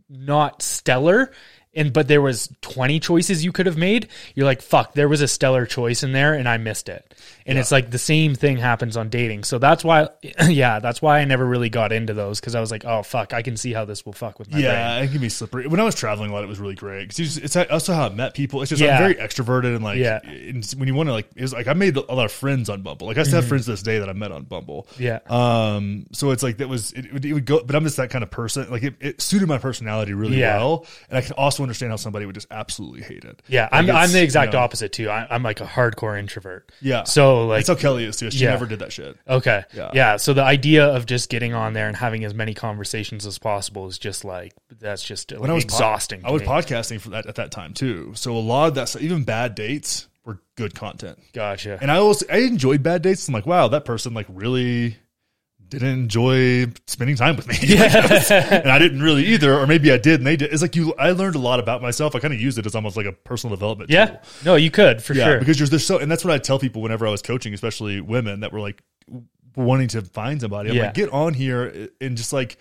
not 0.08 0.62
stellar, 0.62 1.30
and 1.74 1.92
but 1.92 2.08
there 2.08 2.22
was 2.22 2.48
20 2.62 2.98
choices 2.98 3.44
you 3.44 3.52
could 3.52 3.64
have 3.64 3.78
made 3.78 4.08
you're 4.34 4.44
like 4.44 4.60
fuck 4.60 4.92
there 4.92 5.08
was 5.08 5.22
a 5.22 5.28
stellar 5.28 5.64
choice 5.64 6.02
in 6.02 6.12
there 6.12 6.34
and 6.34 6.46
i 6.46 6.58
missed 6.58 6.86
it 6.86 7.14
and 7.46 7.58
it's 7.58 7.70
like 7.72 7.90
the 7.90 7.98
same 7.98 8.34
thing 8.34 8.56
happens 8.56 8.96
on 8.96 9.08
dating 9.08 9.44
so 9.44 9.58
that's 9.58 9.82
why 9.84 10.08
yeah 10.48 10.78
that's 10.80 11.00
why 11.02 11.18
i 11.20 11.24
never 11.24 11.44
really 11.44 11.68
got 11.68 11.92
into 11.92 12.14
those 12.14 12.40
because 12.40 12.54
i 12.54 12.60
was 12.60 12.70
like 12.70 12.84
oh 12.84 13.02
fuck 13.02 13.32
i 13.32 13.42
can 13.42 13.56
see 13.56 13.72
how 13.72 13.84
this 13.84 14.04
will 14.06 14.12
fuck 14.12 14.38
with 14.38 14.48
my 14.50 14.54
brain 14.58 14.64
Yeah, 14.64 14.98
it 15.00 15.10
can 15.10 15.20
be 15.20 15.28
slippery. 15.28 15.66
When 15.66 15.80
I 15.80 15.84
was 15.84 15.94
traveling 15.94 16.30
a 16.30 16.34
lot, 16.34 16.44
it 16.44 16.48
was 16.48 16.58
really 16.60 16.74
great 16.74 17.08
because 17.08 17.36
it's 17.38 17.56
also 17.56 17.92
how 17.94 18.06
I 18.06 18.08
met 18.10 18.34
people. 18.34 18.62
It's 18.62 18.68
just 18.70 18.80
Yeah. 18.82 18.96
I'm 18.96 19.02
very 19.02 19.14
extroverted 19.14 19.74
and 19.74 19.84
like 19.84 19.98
Yeah. 19.98 20.20
and 20.24 20.64
when 20.76 20.88
you 20.88 20.94
want 20.94 21.08
to 21.08 21.12
like 21.12 21.28
it 21.34 21.42
was 21.42 21.52
like 21.52 21.66
I 21.68 21.72
made 21.72 21.96
a 21.96 22.00
lot 22.14 22.24
of 22.24 22.32
friends 22.32 22.68
on 22.68 22.82
Bumble. 22.82 23.06
Like 23.06 23.18
I 23.18 23.22
still 23.24 23.40
have 23.40 23.48
friends 23.48 23.66
this 23.66 23.82
day 23.82 23.98
that 23.98 24.08
I 24.08 24.12
met 24.12 24.32
on 24.32 24.44
Bumble. 24.44 24.86
Mm-hmm. 24.94 25.02
Yeah. 25.02 25.18
Um. 25.28 26.06
So 26.12 26.30
it's 26.30 26.42
like 26.42 26.58
that 26.58 26.68
was 26.68 26.92
it, 26.92 27.12
would- 27.12 27.24
it 27.24 27.32
would 27.32 27.44
go, 27.46 27.62
but 27.62 27.74
I'm 27.76 27.84
just 27.84 27.96
that 27.96 28.10
kind 28.10 28.22
of 28.22 28.30
person. 28.30 28.70
Like 28.70 28.82
it, 28.82 28.94
it 29.00 29.20
suited 29.20 29.48
my 29.48 29.58
personality 29.58 30.12
really 30.14 30.38
Yeah. 30.38 30.58
well, 30.58 30.86
and 31.08 31.18
I 31.18 31.20
can 31.22 31.32
also 31.32 31.62
understand 31.62 31.90
how 31.92 31.96
somebody 31.96 32.26
would 32.26 32.34
just 32.34 32.48
absolutely 32.50 33.02
hate 33.02 33.24
it. 33.24 33.42
yeah 33.48 33.68
Like, 33.72 33.88
i'm, 33.88 33.90
I'm 33.90 34.12
the 34.12 34.22
exact 34.22 34.52
you 34.52 34.58
know, 34.58 34.64
opposite 34.64 34.92
too 34.92 35.08
I, 35.10 35.26
i'm 35.30 35.42
like 35.42 35.60
a 35.60 35.64
hardcore 35.66 36.18
introvert 36.18 36.70
Yeah. 36.80 37.04
so 37.04 37.31
Oh, 37.32 37.46
like 37.46 37.58
That's 37.66 37.68
how 37.68 37.74
Kelly 37.74 38.04
is 38.04 38.16
too. 38.16 38.30
She 38.30 38.44
Yeah. 38.44 38.50
never 38.50 38.66
did 38.66 38.80
that 38.80 38.92
shit. 38.92 39.16
Okay. 39.28 39.64
Yeah. 39.74 39.90
Yeah. 39.94 40.16
So 40.16 40.32
the 40.34 40.42
idea 40.42 40.86
of 40.86 41.06
just 41.06 41.28
getting 41.30 41.54
on 41.54 41.72
there 41.72 41.88
and 41.88 41.96
having 41.96 42.24
as 42.24 42.34
many 42.34 42.54
conversations 42.54 43.26
as 43.26 43.38
possible 43.38 43.86
is 43.86 43.98
just 43.98 44.24
like 44.24 44.52
that's 44.80 45.02
just 45.02 45.30
like, 45.32 45.40
When 45.40 45.50
I 45.50 45.54
was 45.54 45.64
exhausting. 45.64 46.22
I 46.24 46.30
was 46.30 46.42
podcasting 46.42 47.00
for 47.00 47.10
that 47.10 47.26
at 47.26 47.36
that 47.36 47.50
time 47.50 47.72
too. 47.74 48.12
So 48.14 48.36
a 48.36 48.38
lot 48.38 48.68
of 48.68 48.74
that, 48.74 48.88
stuff, 48.88 49.02
even 49.02 49.24
bad 49.24 49.54
dates, 49.54 50.08
were 50.24 50.38
good 50.56 50.74
content. 50.74 51.18
Gotcha. 51.32 51.78
And 51.80 51.90
I 51.90 51.96
also 51.96 52.24
I 52.30 52.38
enjoyed 52.38 52.82
bad 52.82 53.02
dates. 53.02 53.26
I'm 53.26 53.34
like, 53.34 53.46
wow, 53.46 53.68
that 53.68 53.84
person 53.84 54.14
like 54.14 54.26
really 54.28 54.96
didn't 55.78 56.00
enjoy 56.00 56.66
spending 56.86 57.16
time 57.16 57.36
with 57.36 57.48
me. 57.48 57.56
and 57.60 58.70
I 58.70 58.78
didn't 58.78 59.02
really 59.02 59.24
either, 59.26 59.58
or 59.58 59.66
maybe 59.66 59.92
I 59.92 59.98
did 59.98 60.20
and 60.20 60.26
they 60.26 60.36
did. 60.36 60.52
It's 60.52 60.62
like 60.62 60.76
you 60.76 60.94
I 60.94 61.10
learned 61.10 61.34
a 61.34 61.38
lot 61.40 61.60
about 61.60 61.82
myself. 61.82 62.14
I 62.14 62.18
kind 62.20 62.32
of 62.34 62.40
used 62.40 62.58
it 62.58 62.66
as 62.66 62.74
almost 62.74 62.96
like 62.96 63.06
a 63.06 63.12
personal 63.12 63.56
development 63.56 63.90
yeah. 63.90 64.06
tool. 64.06 64.20
No, 64.44 64.54
you 64.56 64.70
could 64.70 65.02
for 65.02 65.14
Yeah, 65.14 65.24
sure. 65.24 65.38
because 65.38 65.58
you're 65.58 65.68
there's 65.68 65.86
so 65.86 65.98
and 65.98 66.10
that's 66.10 66.24
what 66.24 66.32
I 66.32 66.38
tell 66.38 66.58
people 66.58 66.82
whenever 66.82 67.06
I 67.06 67.10
was 67.10 67.22
coaching, 67.22 67.54
especially 67.54 68.00
women 68.00 68.40
that 68.40 68.52
were 68.52 68.60
like 68.60 68.82
wanting 69.56 69.88
to 69.88 70.02
find 70.02 70.40
somebody. 70.40 70.70
I'm 70.70 70.76
Yeah. 70.76 70.84
like, 70.86 70.94
get 70.94 71.10
on 71.10 71.34
here 71.34 71.88
and 72.00 72.16
just 72.16 72.32
like 72.32 72.56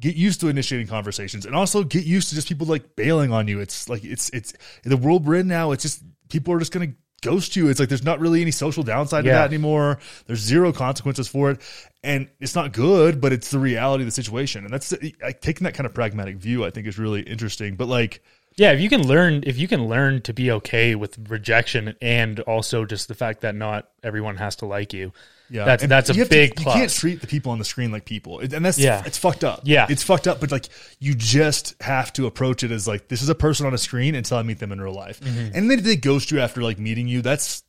get 0.00 0.16
used 0.16 0.40
to 0.40 0.48
initiating 0.48 0.86
conversations 0.88 1.46
and 1.46 1.54
also 1.54 1.84
get 1.84 2.04
used 2.04 2.30
to 2.30 2.34
just 2.34 2.48
people 2.48 2.66
like 2.66 2.96
bailing 2.96 3.32
on 3.32 3.46
you. 3.48 3.60
It's 3.60 3.88
like 3.88 4.04
it's 4.04 4.30
it's 4.30 4.54
the 4.84 4.96
world 4.96 5.26
we're 5.26 5.36
in 5.36 5.48
now, 5.48 5.72
it's 5.72 5.82
just 5.82 6.02
people 6.28 6.54
are 6.54 6.58
just 6.58 6.72
gonna 6.72 6.94
ghost 7.22 7.56
you. 7.56 7.68
It's 7.68 7.80
like 7.80 7.88
there's 7.88 8.04
not 8.04 8.20
really 8.20 8.42
any 8.42 8.50
social 8.50 8.82
downside 8.82 9.24
to 9.24 9.30
that 9.30 9.48
anymore. 9.48 9.98
There's 10.26 10.40
zero 10.40 10.72
consequences 10.72 11.28
for 11.28 11.50
it. 11.50 11.60
And 12.04 12.28
it's 12.40 12.54
not 12.54 12.72
good, 12.72 13.20
but 13.20 13.32
it's 13.32 13.50
the 13.50 13.58
reality 13.58 14.02
of 14.02 14.06
the 14.08 14.12
situation. 14.12 14.64
And 14.64 14.74
that's 14.74 14.92
like 15.22 15.40
taking 15.40 15.64
that 15.64 15.74
kind 15.74 15.86
of 15.86 15.94
pragmatic 15.94 16.36
view, 16.36 16.64
I 16.64 16.70
think 16.70 16.86
is 16.86 16.98
really 16.98 17.22
interesting. 17.22 17.76
But 17.76 17.88
like 17.88 18.22
yeah, 18.56 18.72
if 18.72 18.80
you 18.80 18.88
can 18.88 19.06
learn 19.06 19.44
if 19.46 19.58
you 19.58 19.66
can 19.66 19.88
learn 19.88 20.20
to 20.22 20.32
be 20.32 20.50
okay 20.50 20.94
with 20.94 21.18
rejection 21.30 21.94
and 22.02 22.40
also 22.40 22.84
just 22.84 23.08
the 23.08 23.14
fact 23.14 23.40
that 23.40 23.54
not 23.54 23.88
everyone 24.02 24.36
has 24.36 24.56
to 24.56 24.66
like 24.66 24.92
you. 24.92 25.12
Yeah, 25.52 25.64
That's 25.66 25.82
And 25.82 25.92
that's 25.92 26.08
a 26.08 26.14
have 26.14 26.28
to- 26.28 26.30
big 26.34 26.58
You 26.58 26.64
can't 26.64 26.90
treat 26.90 27.20
the 27.20 27.26
people 27.26 27.52
on 27.52 27.58
the 27.58 27.64
screen 27.64 27.92
like 27.92 28.04
people, 28.06 28.40
and 28.40 28.64
that's 28.64 28.78
Yeah. 28.78 29.02
it's 29.04 29.18
fucked 29.18 29.44
up. 29.44 29.60
Yeah. 29.64 29.86
it's 29.90 30.02
fucked 30.02 30.26
up. 30.26 30.40
But 30.40 30.50
like, 30.50 30.66
you 30.98 31.14
just 31.14 31.74
have 31.82 32.12
to 32.14 32.26
approach 32.26 32.62
it 32.64 32.70
as 32.70 32.88
like 32.88 33.08
this 33.08 33.20
is 33.22 33.28
a 33.28 33.34
person 33.34 33.66
on 33.66 33.74
a 33.74 33.78
screen 33.78 34.14
until 34.14 34.38
I 34.38 34.42
meet 34.42 34.58
them 34.60 34.72
in 34.72 34.80
real 34.80 34.94
life. 34.94 35.20
Mm-hmm. 35.20 35.54
And 35.54 35.70
then 35.70 35.78
if 35.78 35.84
they 35.84 35.96
ghost 35.96 36.30
you 36.30 36.40
after 36.40 36.62
like 36.62 36.78
meeting 36.78 37.06
you, 37.06 37.20
that's 37.22 37.62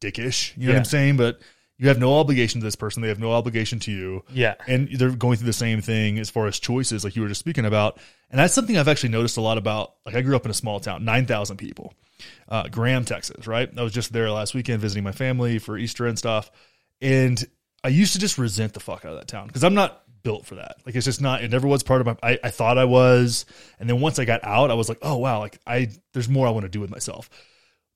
dickish. 0.00 0.52
You 0.56 0.66
know 0.66 0.72
what 0.74 0.78
I'm 0.80 0.84
saying? 0.84 1.16
But 1.16 1.40
you 1.78 1.88
have 1.88 1.98
no 1.98 2.18
obligation 2.18 2.60
to 2.60 2.64
this 2.64 2.76
person. 2.76 3.02
They 3.02 3.08
have 3.08 3.18
no 3.18 3.32
obligation 3.32 3.78
to 3.80 3.90
you. 3.92 4.24
Yeah. 4.30 4.54
and 4.68 4.88
they're 4.96 5.10
going 5.10 5.36
through 5.38 5.46
the 5.46 5.52
same 5.52 5.80
thing 5.80 6.18
as 6.18 6.30
far 6.30 6.46
as 6.46 6.58
choices, 6.60 7.02
like 7.02 7.16
you 7.16 7.22
were 7.22 7.28
just 7.28 7.40
speaking 7.40 7.64
about. 7.64 7.98
And 8.30 8.38
that's 8.38 8.54
something 8.54 8.76
I've 8.78 8.88
actually 8.88 9.08
noticed 9.10 9.36
a 9.36 9.40
lot 9.40 9.58
about. 9.58 9.94
Like 10.06 10.14
I 10.14 10.20
grew 10.20 10.36
up 10.36 10.44
in 10.44 10.50
a 10.50 10.54
small 10.54 10.80
town, 10.80 11.04
nine 11.04 11.26
thousand 11.26 11.56
people, 11.56 11.94
uh, 12.48 12.68
Graham, 12.68 13.04
Texas. 13.04 13.46
Right, 13.46 13.68
I 13.76 13.82
was 13.82 13.92
just 13.92 14.12
there 14.12 14.30
last 14.30 14.54
weekend 14.54 14.80
visiting 14.80 15.02
my 15.04 15.12
family 15.12 15.58
for 15.58 15.76
Easter 15.76 16.06
and 16.06 16.16
stuff, 16.18 16.50
and 17.02 17.44
I 17.84 17.88
used 17.88 18.14
to 18.14 18.18
just 18.18 18.38
resent 18.38 18.72
the 18.72 18.80
fuck 18.80 19.04
out 19.04 19.12
of 19.12 19.18
that 19.18 19.28
town 19.28 19.48
because 19.48 19.64
I'm 19.64 19.74
not 19.74 20.02
built 20.22 20.46
for 20.46 20.54
that. 20.54 20.76
Like 20.86 20.94
it's 20.94 21.04
just 21.04 21.20
not. 21.20 21.42
It 21.42 21.50
never 21.50 21.66
was 21.66 21.82
part 21.82 22.00
of 22.00 22.06
my. 22.06 22.16
I, 22.22 22.38
I 22.44 22.50
thought 22.50 22.78
I 22.78 22.84
was, 22.84 23.44
and 23.78 23.88
then 23.88 24.00
once 24.00 24.18
I 24.18 24.24
got 24.24 24.44
out, 24.44 24.70
I 24.70 24.74
was 24.74 24.88
like, 24.88 24.98
oh 25.02 25.18
wow, 25.18 25.40
like 25.40 25.58
I 25.66 25.90
there's 26.12 26.28
more 26.28 26.46
I 26.46 26.50
want 26.50 26.64
to 26.64 26.70
do 26.70 26.80
with 26.80 26.90
myself. 26.90 27.28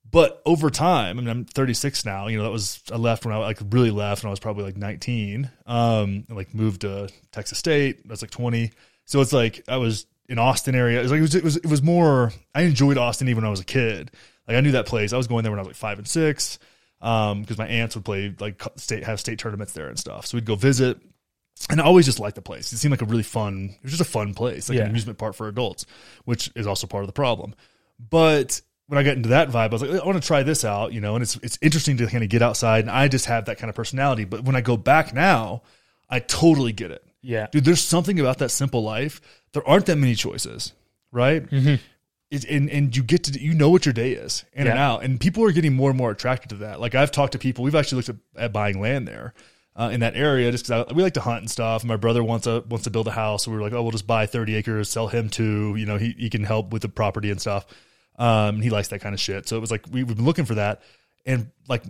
But 0.09 0.41
over 0.45 0.69
time, 0.69 1.17
I 1.17 1.21
mean, 1.21 1.29
I'm 1.29 1.45
36 1.45 2.05
now. 2.05 2.27
You 2.27 2.37
know, 2.37 2.43
that 2.43 2.51
was 2.51 2.81
I 2.91 2.95
left 2.95 3.25
when 3.25 3.33
I 3.33 3.39
like 3.39 3.59
really 3.69 3.91
left 3.91 4.23
when 4.23 4.29
I 4.29 4.31
was 4.31 4.39
probably 4.39 4.63
like 4.63 4.77
19. 4.77 5.49
Um, 5.65 6.25
and, 6.27 6.37
like 6.37 6.53
moved 6.53 6.81
to 6.81 7.09
Texas 7.31 7.57
State. 7.57 8.07
Was 8.07 8.21
like 8.21 8.31
20. 8.31 8.71
So 9.05 9.21
it's 9.21 9.33
like 9.33 9.63
I 9.67 9.77
was 9.77 10.05
in 10.29 10.39
Austin 10.39 10.75
area. 10.75 10.99
It 10.99 11.03
was 11.03 11.11
like 11.11 11.19
it 11.19 11.21
was 11.21 11.35
it 11.35 11.43
was, 11.43 11.57
it 11.57 11.65
was 11.65 11.81
more. 11.81 12.31
I 12.53 12.61
enjoyed 12.63 12.97
Austin 12.97 13.27
even 13.27 13.43
when 13.43 13.47
I 13.47 13.51
was 13.51 13.59
a 13.59 13.65
kid. 13.65 14.11
Like 14.47 14.57
I 14.57 14.61
knew 14.61 14.71
that 14.71 14.85
place. 14.85 15.11
I 15.11 15.17
was 15.17 15.27
going 15.27 15.43
there 15.43 15.51
when 15.51 15.59
I 15.59 15.63
was 15.63 15.67
like 15.67 15.75
five 15.75 15.97
and 15.97 16.07
six. 16.07 16.59
Um, 16.99 17.41
because 17.41 17.57
my 17.59 17.67
aunts 17.67 17.95
would 17.95 18.05
play 18.05 18.33
like 18.39 18.61
state 18.77 19.03
have 19.03 19.19
state 19.19 19.37
tournaments 19.37 19.73
there 19.73 19.87
and 19.87 19.99
stuff. 19.99 20.25
So 20.25 20.37
we'd 20.37 20.45
go 20.45 20.55
visit. 20.55 20.97
And 21.69 21.79
I 21.81 21.83
always 21.85 22.05
just 22.05 22.19
liked 22.19 22.35
the 22.35 22.41
place. 22.41 22.71
It 22.73 22.77
seemed 22.77 22.91
like 22.91 23.01
a 23.01 23.05
really 23.05 23.23
fun. 23.23 23.69
It 23.77 23.83
was 23.83 23.91
just 23.91 24.01
a 24.01 24.11
fun 24.11 24.33
place, 24.33 24.69
like 24.69 24.77
Yeah. 24.77 24.83
an 24.85 24.89
amusement 24.91 25.17
park 25.17 25.33
for 25.35 25.47
adults, 25.47 25.85
which 26.25 26.51
is 26.55 26.65
also 26.67 26.85
part 26.87 27.03
of 27.03 27.07
the 27.07 27.13
problem. 27.13 27.55
But 27.99 28.61
when 28.87 28.97
I 28.99 29.03
got 29.03 29.17
into 29.17 29.29
that 29.29 29.49
vibe, 29.49 29.55
I 29.55 29.67
was 29.67 29.81
like, 29.81 30.01
I 30.01 30.05
want 30.05 30.21
to 30.21 30.25
try 30.27 30.43
this 30.43 30.63
out, 30.63 30.93
you 30.93 31.01
know. 31.01 31.15
And 31.15 31.23
it's 31.23 31.35
it's 31.37 31.57
interesting 31.61 31.97
to 31.97 32.07
kind 32.07 32.23
of 32.23 32.29
get 32.29 32.41
outside, 32.41 32.81
and 32.81 32.91
I 32.91 33.07
just 33.07 33.25
have 33.25 33.45
that 33.45 33.57
kind 33.57 33.69
of 33.69 33.75
personality. 33.75 34.23
But 34.25 34.43
when 34.43 34.55
I 34.55 34.61
go 34.61 34.77
back 34.77 35.13
now, 35.13 35.63
I 36.09 36.19
totally 36.19 36.71
get 36.73 36.91
it, 36.91 37.03
Yeah. 37.21 37.47
dude. 37.51 37.65
There's 37.65 37.81
something 37.83 38.19
about 38.19 38.37
that 38.39 38.49
simple 38.49 38.83
life. 38.83 39.19
There 39.53 39.67
aren't 39.67 39.87
that 39.87 39.97
many 39.97 40.15
choices, 40.15 40.73
right? 41.11 41.43
Mm-hmm. 41.49 41.75
And 42.29 42.69
and 42.69 42.95
you 42.95 43.03
get 43.03 43.23
to 43.25 43.39
you 43.39 43.53
know 43.53 43.69
what 43.69 43.85
your 43.85 43.93
day 43.93 44.11
is 44.11 44.43
in 44.51 44.67
and 44.67 44.77
out, 44.77 45.03
and 45.03 45.17
people 45.17 45.45
are 45.45 45.51
getting 45.53 45.73
more 45.73 45.89
and 45.89 45.97
more 45.97 46.11
attracted 46.11 46.49
to 46.49 46.55
that. 46.57 46.81
Like 46.81 46.93
I've 46.93 47.11
talked 47.11 47.31
to 47.33 47.39
people. 47.39 47.63
We've 47.63 47.75
actually 47.75 47.97
looked 47.97 48.09
at, 48.09 48.43
at 48.43 48.53
buying 48.53 48.81
land 48.81 49.07
there. 49.07 49.33
Uh, 49.79 49.89
in 49.89 49.99
that 49.99 50.15
area, 50.15 50.51
just 50.51 50.65
because 50.65 50.91
we 50.95 51.03
like 51.03 51.13
to 51.13 51.21
hunt 51.21 51.37
and 51.37 51.51
stuff. 51.51 51.83
My 51.83 51.97
brother 51.97 52.23
wants 52.23 52.47
a 52.47 52.61
wants 52.61 52.85
to 52.85 52.89
build 52.89 53.07
a 53.07 53.11
house, 53.11 53.43
so 53.43 53.51
we 53.51 53.57
were 53.57 53.61
like, 53.61 53.73
"Oh, 53.73 53.83
we'll 53.83 53.91
just 53.91 54.07
buy 54.07 54.25
thirty 54.25 54.55
acres, 54.55 54.89
sell 54.89 55.07
him 55.07 55.29
two. 55.29 55.75
You 55.77 55.85
know, 55.85 55.97
he 55.97 56.15
he 56.17 56.31
can 56.31 56.43
help 56.43 56.73
with 56.73 56.81
the 56.81 56.89
property 56.89 57.29
and 57.29 57.39
stuff. 57.39 57.67
Um, 58.17 58.59
he 58.59 58.71
likes 58.71 58.87
that 58.87 59.01
kind 59.01 59.13
of 59.13 59.21
shit. 59.21 59.47
So 59.47 59.55
it 59.55 59.59
was 59.59 59.69
like 59.69 59.85
we, 59.91 60.03
we've 60.03 60.15
been 60.15 60.25
looking 60.25 60.45
for 60.45 60.55
that, 60.55 60.81
and 61.27 61.51
like 61.67 61.83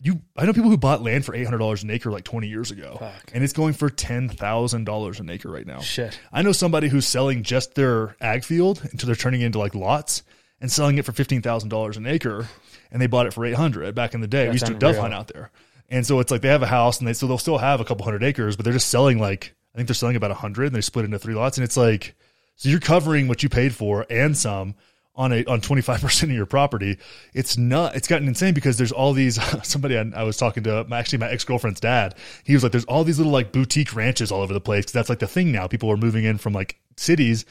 you, 0.00 0.20
I 0.36 0.44
know 0.44 0.52
people 0.52 0.70
who 0.70 0.76
bought 0.76 1.02
land 1.02 1.24
for 1.24 1.34
eight 1.34 1.44
hundred 1.44 1.58
dollars 1.58 1.82
an 1.82 1.90
acre 1.90 2.10
like 2.10 2.24
twenty 2.24 2.48
years 2.48 2.70
ago, 2.70 2.96
Fuck. 2.98 3.30
and 3.32 3.42
it's 3.42 3.52
going 3.52 3.72
for 3.74 3.88
ten 3.88 4.28
thousand 4.28 4.84
dollars 4.84 5.20
an 5.20 5.30
acre 5.30 5.50
right 5.50 5.66
now. 5.66 5.80
Shit. 5.80 6.18
I 6.32 6.42
know 6.42 6.52
somebody 6.52 6.88
who's 6.88 7.06
selling 7.06 7.42
just 7.42 7.74
their 7.74 8.16
ag 8.20 8.44
field 8.44 8.80
until 8.90 9.06
they're 9.06 9.16
turning 9.16 9.40
it 9.40 9.46
into 9.46 9.58
like 9.58 9.74
lots 9.74 10.22
and 10.60 10.70
selling 10.70 10.98
it 10.98 11.04
for 11.04 11.12
fifteen 11.12 11.42
thousand 11.42 11.68
dollars 11.68 11.96
an 11.96 12.06
acre, 12.06 12.48
and 12.90 13.00
they 13.00 13.06
bought 13.06 13.26
it 13.26 13.32
for 13.32 13.44
eight 13.46 13.54
hundred 13.54 13.94
back 13.94 14.14
in 14.14 14.20
the 14.20 14.26
day. 14.26 14.46
we 14.48 14.54
used 14.54 14.66
to 14.66 14.74
dove 14.74 14.96
hunt 14.96 15.14
out 15.14 15.28
there, 15.28 15.50
and 15.88 16.06
so 16.06 16.20
it's 16.20 16.30
like 16.30 16.42
they 16.42 16.48
have 16.48 16.62
a 16.62 16.66
house 16.66 16.98
and 16.98 17.08
they 17.08 17.12
so 17.12 17.26
they'll 17.26 17.38
still 17.38 17.58
have 17.58 17.80
a 17.80 17.84
couple 17.84 18.04
hundred 18.04 18.24
acres, 18.24 18.56
but 18.56 18.64
they're 18.64 18.72
just 18.72 18.88
selling 18.88 19.18
like 19.18 19.54
I 19.74 19.78
think 19.78 19.88
they're 19.88 19.94
selling 19.94 20.16
about 20.16 20.30
a 20.30 20.34
hundred, 20.34 20.66
and 20.66 20.74
they 20.74 20.80
split 20.80 21.04
into 21.04 21.18
three 21.18 21.34
lots, 21.34 21.56
and 21.56 21.64
it's 21.64 21.76
like 21.76 22.14
so 22.56 22.68
you're 22.68 22.80
covering 22.80 23.26
what 23.28 23.42
you 23.42 23.48
paid 23.48 23.74
for 23.74 24.06
and 24.10 24.36
some 24.36 24.74
on 25.16 25.32
a 25.32 25.44
on 25.44 25.60
25% 25.60 26.22
of 26.24 26.30
your 26.30 26.46
property 26.46 26.98
it's 27.34 27.56
not 27.56 27.94
it's 27.94 28.08
gotten 28.08 28.26
insane 28.26 28.54
because 28.54 28.76
there's 28.76 28.92
all 28.92 29.12
these 29.12 29.38
somebody 29.62 29.96
I, 29.96 30.10
I 30.14 30.24
was 30.24 30.36
talking 30.36 30.62
to 30.64 30.86
actually 30.92 31.18
my 31.18 31.30
ex-girlfriend's 31.30 31.80
dad 31.80 32.14
he 32.42 32.54
was 32.54 32.62
like 32.62 32.72
there's 32.72 32.84
all 32.86 33.04
these 33.04 33.18
little 33.18 33.32
like 33.32 33.52
boutique 33.52 33.94
ranches 33.94 34.32
all 34.32 34.42
over 34.42 34.52
the 34.52 34.60
place 34.60 34.86
that's 34.90 35.08
like 35.08 35.18
the 35.18 35.26
thing 35.26 35.52
now. 35.52 35.66
People 35.66 35.90
are 35.90 35.96
moving 35.96 36.24
in 36.24 36.38
from 36.38 36.52
like 36.52 36.78
cities. 36.96 37.44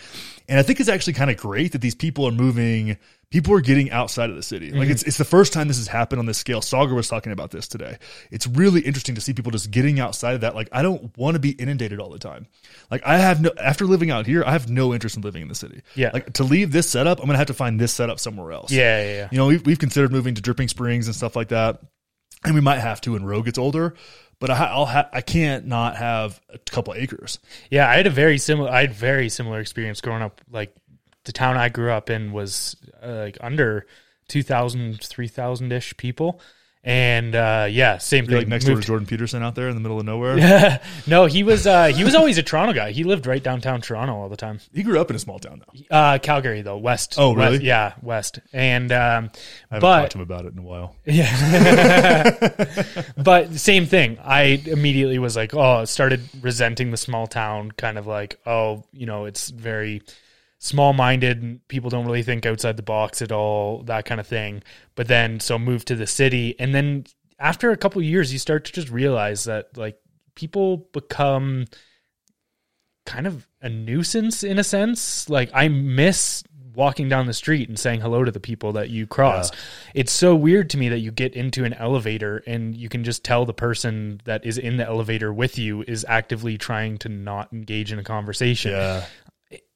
And 0.50 0.60
i 0.60 0.64
think 0.64 0.80
it's 0.80 0.90
actually 0.90 1.14
kind 1.14 1.32
of 1.32 1.38
great 1.38 1.72
that 1.72 1.82
these 1.82 1.96
people 1.96 2.28
are 2.28 2.32
moving 2.32 2.98
people 3.34 3.52
are 3.52 3.62
getting 3.62 3.90
outside 3.90 4.30
of 4.30 4.36
the 4.36 4.44
city. 4.44 4.70
Like 4.70 4.82
mm-hmm. 4.82 4.92
it's 4.92 5.04
it's 5.04 5.18
the 5.18 5.26
first 5.26 5.54
time 5.54 5.68
this 5.68 5.78
has 5.78 5.88
happened 5.88 6.20
on 6.20 6.28
this 6.28 6.38
scale. 6.38 6.62
Sauger 6.62 6.94
was 6.94 7.08
talking 7.08 7.32
about 7.32 7.50
this 7.50 7.68
today. 7.68 7.98
It's 8.30 8.46
really 8.46 8.82
interesting 8.82 9.16
to 9.16 9.22
see 9.22 9.34
people 9.34 9.52
just 9.52 9.72
getting 9.72 10.00
outside 10.00 10.36
of 10.36 10.42
that. 10.42 10.54
Like 10.54 10.70
i 10.72 10.84
don't 10.84 11.18
want 11.18 11.34
to 11.34 11.40
be 11.40 11.50
inundated 11.50 12.00
all 12.00 12.12
the 12.12 12.20
time. 12.20 12.46
Like 12.92 13.02
i 13.04 13.18
have 13.18 13.42
no 13.42 13.50
after 13.60 13.86
living 13.86 14.12
out 14.12 14.28
here 14.28 14.44
i 14.46 14.52
have 14.52 14.70
no 14.70 14.94
interest 14.94 15.18
in 15.18 15.24
living 15.24 15.42
in 15.42 15.48
the 15.48 15.56
city. 15.56 15.82
Yeah. 15.96 16.12
like 16.14 16.32
to 16.34 16.44
leave 16.44 16.72
this 16.72 16.88
setup 16.88 17.20
i'm 17.20 17.26
gonna 17.26 17.40
have 17.40 17.48
to 17.48 17.56
find 17.56 17.80
this 17.80 17.92
setup 17.92 18.20
somewhere 18.20 18.52
else. 18.52 18.72
Yeah, 18.72 19.04
yeah, 19.04 19.14
yeah. 19.14 19.30
you 19.32 19.38
know 19.40 19.48
we've, 19.48 19.66
we've 19.66 19.80
considered 19.80 20.12
moving 20.12 20.36
to 20.36 20.42
dripping 20.42 20.68
springs 20.68 21.08
and 21.08 21.16
stuff 21.16 21.36
like 21.36 21.48
that 21.48 21.82
and 22.46 22.54
we 22.54 22.62
might 22.62 22.80
have 22.80 23.02
to 23.02 23.14
when 23.14 23.26
roe 23.26 23.42
gets 23.42 23.58
older 23.58 23.96
but 24.44 24.52
I, 24.52 24.66
I'll 24.66 24.86
ha- 24.86 25.08
I 25.14 25.22
can't 25.22 25.68
not 25.68 25.96
have 25.96 26.42
a 26.54 26.58
couple 26.58 26.94
acres. 26.96 27.40
Yeah, 27.72 27.90
I 27.90 27.96
had 27.96 28.08
a 28.08 28.10
very 28.10 28.38
similar. 28.38 28.70
I 28.70 28.82
had 28.82 28.94
very 28.94 29.30
similar 29.30 29.62
experience 29.62 30.02
growing 30.02 30.22
up. 30.22 30.42
Like 30.52 30.76
the 31.24 31.32
town 31.32 31.56
I 31.56 31.70
grew 31.70 31.92
up 31.92 32.10
in 32.10 32.34
was 32.34 32.76
uh, 33.02 33.08
like 33.08 33.38
under 33.40 33.88
2,000, 34.28 35.00
3,000 35.02 35.72
ish 35.72 35.96
people, 35.96 36.42
and 36.86 37.34
uh, 37.34 37.68
yeah, 37.70 37.98
same 37.98 38.26
You're 38.26 38.32
thing. 38.32 38.38
like 38.40 38.48
next 38.50 38.66
door 38.66 38.76
to 38.76 38.82
Jordan 38.82 39.08
Peterson 39.08 39.42
out 39.42 39.56
there 39.56 39.70
in 39.70 39.76
the 39.76 39.80
middle 39.80 40.00
of 40.00 40.06
nowhere. 40.06 40.82
no, 41.08 41.26
he 41.28 41.44
was 41.44 41.66
uh, 41.66 41.86
he 41.88 42.04
was 42.04 42.14
always 42.14 42.38
a 42.38 42.44
Toronto 42.44 42.74
guy. 42.74 42.92
He 42.92 43.06
lived 43.06 43.26
right 43.26 43.42
downtown 43.42 43.80
Toronto 43.80 44.16
all 44.16 44.28
the 44.28 44.36
time. 44.36 44.60
He 44.74 44.84
grew 44.84 45.00
up 45.00 45.10
in 45.10 45.16
a 45.16 45.20
small 45.20 45.40
town 45.40 45.62
though. 45.66 45.96
Uh, 45.96 46.18
Calgary 46.18 46.62
though, 46.62 46.78
west. 46.78 47.16
Oh, 47.18 47.34
really? 47.34 47.52
West- 47.52 47.64
yeah, 47.64 47.94
west. 48.02 48.40
And 48.52 48.92
um, 48.92 49.30
I 49.72 49.76
haven't 49.76 49.82
but 49.82 50.00
talked 50.00 50.12
to 50.12 50.18
him 50.18 50.24
about 50.24 50.46
it 50.46 50.54
in 50.54 50.60
a 50.60 50.64
while. 50.64 50.96
Yeah, 51.06 52.40
but 53.18 53.54
same 53.54 53.86
thing. 53.86 54.18
I 54.24 54.62
immediately 54.66 55.20
was 55.20 55.36
like, 55.36 55.54
oh, 55.54 55.86
started 55.86 56.22
resenting 56.42 56.92
the 56.92 56.98
small 56.98 57.28
town, 57.28 57.72
kind 57.72 57.98
of 57.98 58.08
like, 58.08 58.40
oh, 58.46 58.84
you 58.92 59.06
know, 59.06 59.26
it's 59.26 59.50
very 59.50 60.02
small 60.64 60.94
minded 60.94 61.44
and 61.44 61.68
people 61.68 61.90
don't 61.90 62.06
really 62.06 62.24
think 62.24 62.46
outside 62.46 62.78
the 62.78 62.84
box 62.84 63.22
at 63.22 63.34
all, 63.34 63.84
that 63.84 64.06
kind 64.06 64.22
of 64.22 64.26
thing. 64.26 64.64
But 64.96 65.10
then 65.10 65.42
so 65.42 65.60
move 65.60 65.84
to 65.86 65.96
the 65.96 66.08
city 66.08 66.56
and 66.58 66.74
then 66.74 67.06
after 67.38 67.72
a 67.72 67.78
couple 67.78 68.00
of 68.00 68.08
years 68.08 68.32
you 68.32 68.40
start 68.40 68.64
to 68.66 68.72
just 68.72 68.90
realize 68.90 69.44
that 69.44 69.78
like 69.78 70.00
people 70.36 70.78
become 70.94 71.66
kind 73.06 73.28
of 73.28 73.46
a 73.62 73.68
nuisance 73.68 74.42
in 74.42 74.58
a 74.58 74.64
sense. 74.64 75.30
Like 75.30 75.52
I 75.54 75.68
miss 75.68 76.46
walking 76.76 77.10
down 77.10 77.28
the 77.28 77.34
street 77.34 77.70
and 77.70 77.78
saying 77.78 78.02
hello 78.02 78.24
to 78.24 78.32
the 78.32 78.40
people 78.40 78.72
that 78.74 78.90
you 78.90 79.06
cross. 79.06 79.52
It's 79.94 80.12
so 80.12 80.36
weird 80.36 80.70
to 80.72 80.78
me 80.78 80.90
that 80.90 81.00
you 81.00 81.12
get 81.12 81.36
into 81.36 81.66
an 81.66 81.74
elevator 81.74 82.42
and 82.48 82.76
you 82.76 82.90
can 82.90 83.04
just 83.04 83.24
tell 83.24 83.46
the 83.46 83.54
person 83.54 84.22
that 84.26 84.46
is 84.46 84.58
in 84.58 84.78
the 84.78 84.86
elevator 84.86 85.32
with 85.32 85.60
you 85.60 85.84
is 85.88 86.06
actively 86.08 86.58
trying 86.58 86.98
to 87.00 87.10
not 87.10 87.52
engage 87.54 87.92
in 87.92 88.00
a 88.00 88.04
conversation. 88.04 88.72
Yeah, 88.72 89.06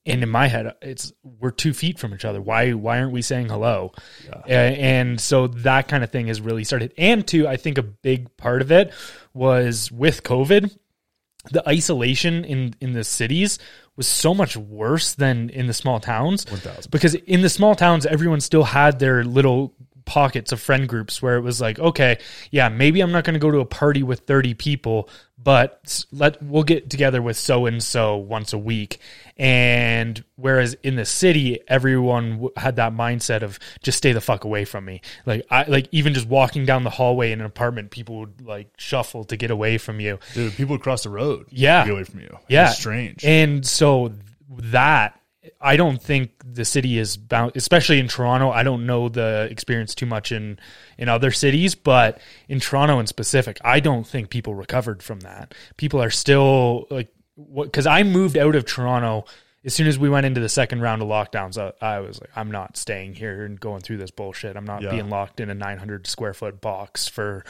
And 0.08 0.24
in 0.24 0.30
my 0.30 0.48
head, 0.48 0.74
it's 0.82 1.12
we're 1.24 1.52
two 1.52 1.74
feet 1.74 2.00
from 2.00 2.14
each 2.14 2.26
other. 2.26 2.42
Why 2.42 2.74
why 2.74 3.00
aren't 3.00 3.12
we 3.12 3.22
saying 3.22 3.50
hello? 3.50 3.92
Uh, 4.32 4.52
and 4.52 5.20
so 5.20 5.48
that 5.48 5.88
kind 5.88 6.04
of 6.04 6.12
thing 6.12 6.28
has 6.28 6.42
really 6.42 6.64
started. 6.64 6.94
And 6.98 7.28
two, 7.28 7.48
I 7.48 7.58
think 7.58 7.78
a 7.78 7.84
big 7.84 8.36
part 8.38 8.62
of 8.62 8.72
it 8.72 8.94
was 9.34 9.92
with 9.92 10.24
COVID 10.24 10.76
the 11.52 11.68
isolation 11.68 12.44
in 12.46 12.74
in 12.82 12.94
the 12.94 13.04
cities 13.04 13.60
was 13.96 14.08
so 14.08 14.34
much 14.34 14.56
worse 14.56 15.16
than 15.16 15.50
in 15.50 15.68
the 15.68 15.74
small 15.74 16.00
towns 16.00 16.46
1000. 16.50 16.92
because 16.92 17.16
in 17.16 17.42
the 17.42 17.50
small 17.50 17.76
towns 17.76 18.06
everyone 18.06 18.42
still 18.42 18.64
had 18.64 19.00
their 19.00 19.24
little 19.24 19.74
pockets 20.08 20.52
of 20.52 20.60
friend 20.60 20.88
groups 20.88 21.22
where 21.22 21.36
it 21.36 21.42
was 21.42 21.62
like 21.62 21.78
okay 21.78 22.18
yeah 22.50 22.70
maybe 22.70 23.02
i'm 23.02 23.12
not 23.12 23.24
going 23.26 23.34
to 23.34 23.40
go 23.40 23.52
to 23.52 23.60
a 23.60 23.66
party 23.66 24.02
with 24.02 24.22
30 24.22 24.54
people 24.56 25.08
but 25.38 26.04
let 26.12 26.42
we'll 26.42 26.64
get 26.64 26.90
together 26.90 27.22
with 27.22 27.38
so 27.38 27.66
and 27.68 27.84
so 27.84 28.16
once 28.18 28.54
a 28.54 28.58
week 28.58 29.00
and 29.36 30.24
whereas 30.36 30.76
in 30.84 30.96
the 30.96 31.06
city 31.06 31.60
everyone 31.68 32.32
w- 32.32 32.52
had 32.58 32.78
that 32.78 32.94
mindset 32.94 33.44
of 33.44 33.60
just 33.84 33.98
stay 33.98 34.12
the 34.14 34.22
fuck 34.22 34.44
away 34.46 34.66
from 34.66 34.86
me 34.86 35.02
like 35.26 35.46
i 35.52 35.64
like 35.68 35.88
even 35.92 36.14
just 36.14 36.28
walking 36.28 36.66
down 36.66 36.84
the 36.84 36.90
hallway 36.90 37.32
in 37.32 37.40
an 37.40 37.46
apartment 37.46 37.92
people 37.92 38.20
would 38.20 38.42
like 38.46 38.70
shuffle 38.78 39.24
to 39.26 39.36
get 39.38 39.52
away 39.52 39.78
from 39.78 40.00
you 40.00 40.18
dude, 40.34 40.54
people 40.54 40.74
would 40.74 40.82
cross 40.82 41.04
the 41.04 41.10
road. 41.10 41.46
Yeah. 41.50 41.84
get 41.86 41.92
away 41.92 42.04
from 42.06 42.22
you. 42.22 42.38
yeah 42.48 42.70
It's 42.70 42.80
strange. 42.80 43.24
and 43.26 43.66
so 43.66 44.14
that 44.50 45.17
i 45.62 45.75
don't 45.75 46.01
think 46.01 46.32
the 46.44 46.66
city 46.66 46.98
is 46.98 47.18
bound 47.18 47.51
especially 47.56 48.00
in 48.00 48.08
toronto 48.08 48.50
i 48.51 48.63
don't 48.63 48.86
know 48.86 49.10
the 49.10 49.48
experience 49.51 49.94
too 49.96 50.06
much 50.06 50.32
in 50.32 50.60
in 50.98 51.10
other 51.10 51.32
cities 51.32 51.75
but 51.75 52.20
in 52.48 52.60
toronto 52.60 53.00
in 53.00 53.08
specific 53.08 53.58
i 53.63 53.80
don't 53.80 54.06
think 54.08 54.30
people 54.30 54.56
recovered 54.56 55.01
from 55.04 55.20
that. 55.22 55.54
People 55.77 56.01
are 56.01 56.10
still 56.10 56.88
like 56.89 57.10
what 57.36 57.66
because 57.66 57.86
i 57.88 58.04
moved 58.04 58.38
out 58.38 58.56
of 58.56 58.66
toronto 58.66 59.25
as 59.66 59.74
soon 59.74 59.88
as 59.88 60.00
we 60.00 60.08
went 60.10 60.25
into 60.25 60.39
the 60.39 60.48
second 60.50 60.82
round 60.82 61.01
of 61.01 61.08
lockdowns 61.08 61.58
I, 61.58 61.74
I 61.86 62.00
was 62.00 62.20
like 62.22 62.30
i'm 62.36 62.51
not 62.51 62.77
staying 62.77 63.16
here 63.16 63.44
and 63.46 63.60
going 63.60 63.82
through 63.82 63.98
this 63.98 64.12
bullshit. 64.12 64.56
I'm 64.56 64.66
not 64.66 64.82
Yeah. 64.82 64.92
being 64.92 65.10
locked 65.10 65.39
in 65.39 65.50
a 65.50 65.54
900 65.54 66.08
square 66.08 66.34
foot 66.34 66.62
box 66.62 67.08
for 67.08 67.44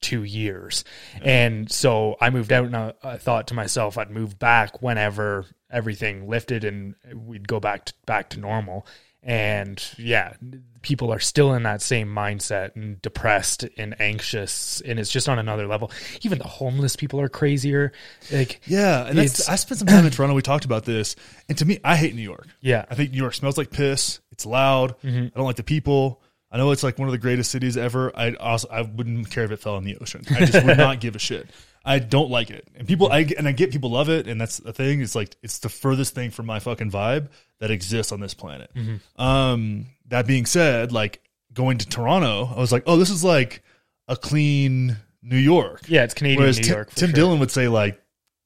two 0.00 0.22
years. 0.24 0.84
And 1.22 1.70
so 1.70 2.16
i 2.20 2.30
moved 2.30 2.52
out 2.52 2.66
and 2.66 2.76
I, 2.76 2.92
I 3.02 3.16
thought 3.18 3.48
to 3.48 3.54
myself 3.54 3.98
i'd 3.98 4.10
move 4.10 4.38
back 4.38 4.80
whenever 4.82 5.46
everything 5.70 6.28
lifted 6.28 6.64
and 6.64 6.94
we'd 7.14 7.46
go 7.46 7.60
back 7.60 7.84
to, 7.86 7.94
back 8.06 8.30
to 8.30 8.40
normal 8.40 8.86
and 9.22 9.94
yeah 9.98 10.32
people 10.80 11.12
are 11.12 11.18
still 11.18 11.52
in 11.52 11.64
that 11.64 11.82
same 11.82 12.08
mindset 12.08 12.74
and 12.76 13.02
depressed 13.02 13.64
and 13.76 14.00
anxious 14.00 14.80
and 14.82 14.98
it's 14.98 15.10
just 15.10 15.28
on 15.28 15.38
another 15.38 15.66
level 15.66 15.90
even 16.22 16.38
the 16.38 16.46
homeless 16.46 16.94
people 16.94 17.20
are 17.20 17.28
crazier 17.28 17.92
like 18.32 18.60
Yeah, 18.66 19.06
and 19.06 19.18
that's, 19.18 19.48
I 19.48 19.56
spent 19.56 19.80
some 19.80 19.88
time 19.88 20.04
in 20.04 20.12
Toronto. 20.12 20.34
We 20.34 20.42
talked 20.42 20.64
about 20.64 20.84
this, 20.84 21.16
and 21.48 21.58
to 21.58 21.64
me, 21.64 21.80
I 21.84 21.96
hate 21.96 22.14
New 22.14 22.22
York. 22.22 22.46
yeah 22.60 22.84
I 22.88 22.94
think 22.94 23.10
New 23.10 23.18
York 23.18 23.34
smells 23.34 23.58
like 23.58 23.70
piss. 23.70 24.20
It's 24.30 24.46
loud. 24.46 24.96
Mm-hmm. 25.02 25.26
I 25.26 25.30
don't 25.34 25.46
like 25.46 25.56
the 25.56 25.64
people. 25.64 26.22
I 26.50 26.56
know 26.56 26.70
it's 26.70 26.82
like 26.82 26.98
one 26.98 27.08
of 27.08 27.12
the 27.12 27.18
greatest 27.18 27.50
cities 27.50 27.76
ever. 27.76 28.12
I 28.16 28.34
also 28.34 28.68
I 28.68 28.82
wouldn't 28.82 29.30
care 29.30 29.44
if 29.44 29.50
it 29.50 29.58
fell 29.58 29.76
in 29.76 29.84
the 29.84 29.96
ocean. 29.98 30.24
I 30.30 30.44
just 30.44 30.64
would 30.64 30.78
not 30.88 31.00
give 31.00 31.16
a 31.16 31.18
shit. 31.18 31.50
I 31.88 31.98
don't 31.98 32.30
like 32.30 32.50
it, 32.50 32.68
and 32.76 32.86
people 32.86 33.10
I 33.10 33.20
and 33.36 33.48
I 33.48 33.52
get 33.52 33.72
people 33.72 33.90
love 33.90 34.08
it, 34.10 34.28
and 34.28 34.40
that's 34.40 34.58
the 34.58 34.72
thing. 34.72 35.00
It's 35.00 35.14
like 35.14 35.34
it's 35.42 35.60
the 35.60 35.68
furthest 35.68 36.14
thing 36.14 36.30
from 36.30 36.46
my 36.46 36.58
fucking 36.60 36.90
vibe 36.90 37.28
that 37.60 37.70
exists 37.70 38.12
on 38.12 38.20
this 38.20 38.34
planet. 38.34 38.70
Mm-hmm. 38.74 39.20
Um, 39.20 39.86
that 40.08 40.26
being 40.26 40.46
said, 40.46 40.92
like 40.92 41.22
going 41.52 41.78
to 41.78 41.88
Toronto, 41.88 42.52
I 42.54 42.60
was 42.60 42.72
like, 42.72 42.82
oh, 42.86 42.96
this 42.98 43.10
is 43.10 43.24
like 43.24 43.62
a 44.06 44.16
clean 44.16 44.96
New 45.22 45.36
York. 45.36 45.82
yeah 45.88 46.04
it's 46.04 46.14
canadian 46.14 46.40
Whereas 46.40 46.58
new 46.58 46.64
Tim, 46.64 46.74
york 46.74 46.90
Tim 46.94 47.08
sure. 47.08 47.14
Dillon 47.14 47.40
would 47.40 47.50
say 47.50 47.68
like 47.68 48.00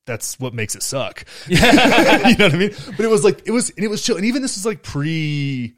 that's 0.07 0.39
what 0.41 0.53
makes 0.55 0.75
it 0.75 0.83
suck. 0.83 1.25
you 1.47 1.61
know 1.61 1.67
what 1.67 2.41
I 2.41 2.57
mean? 2.57 2.75
But 2.97 3.01
it 3.01 3.11
was 3.11 3.23
like 3.25 3.47
it 3.47 3.53
was 3.53 3.71
and 3.71 3.85
it 3.85 3.89
was 3.89 4.03
chill. 4.03 4.17
And 4.17 4.25
even 4.25 4.43
this 4.43 4.57
is 4.57 4.67
like 4.67 4.83
pre 4.83 5.75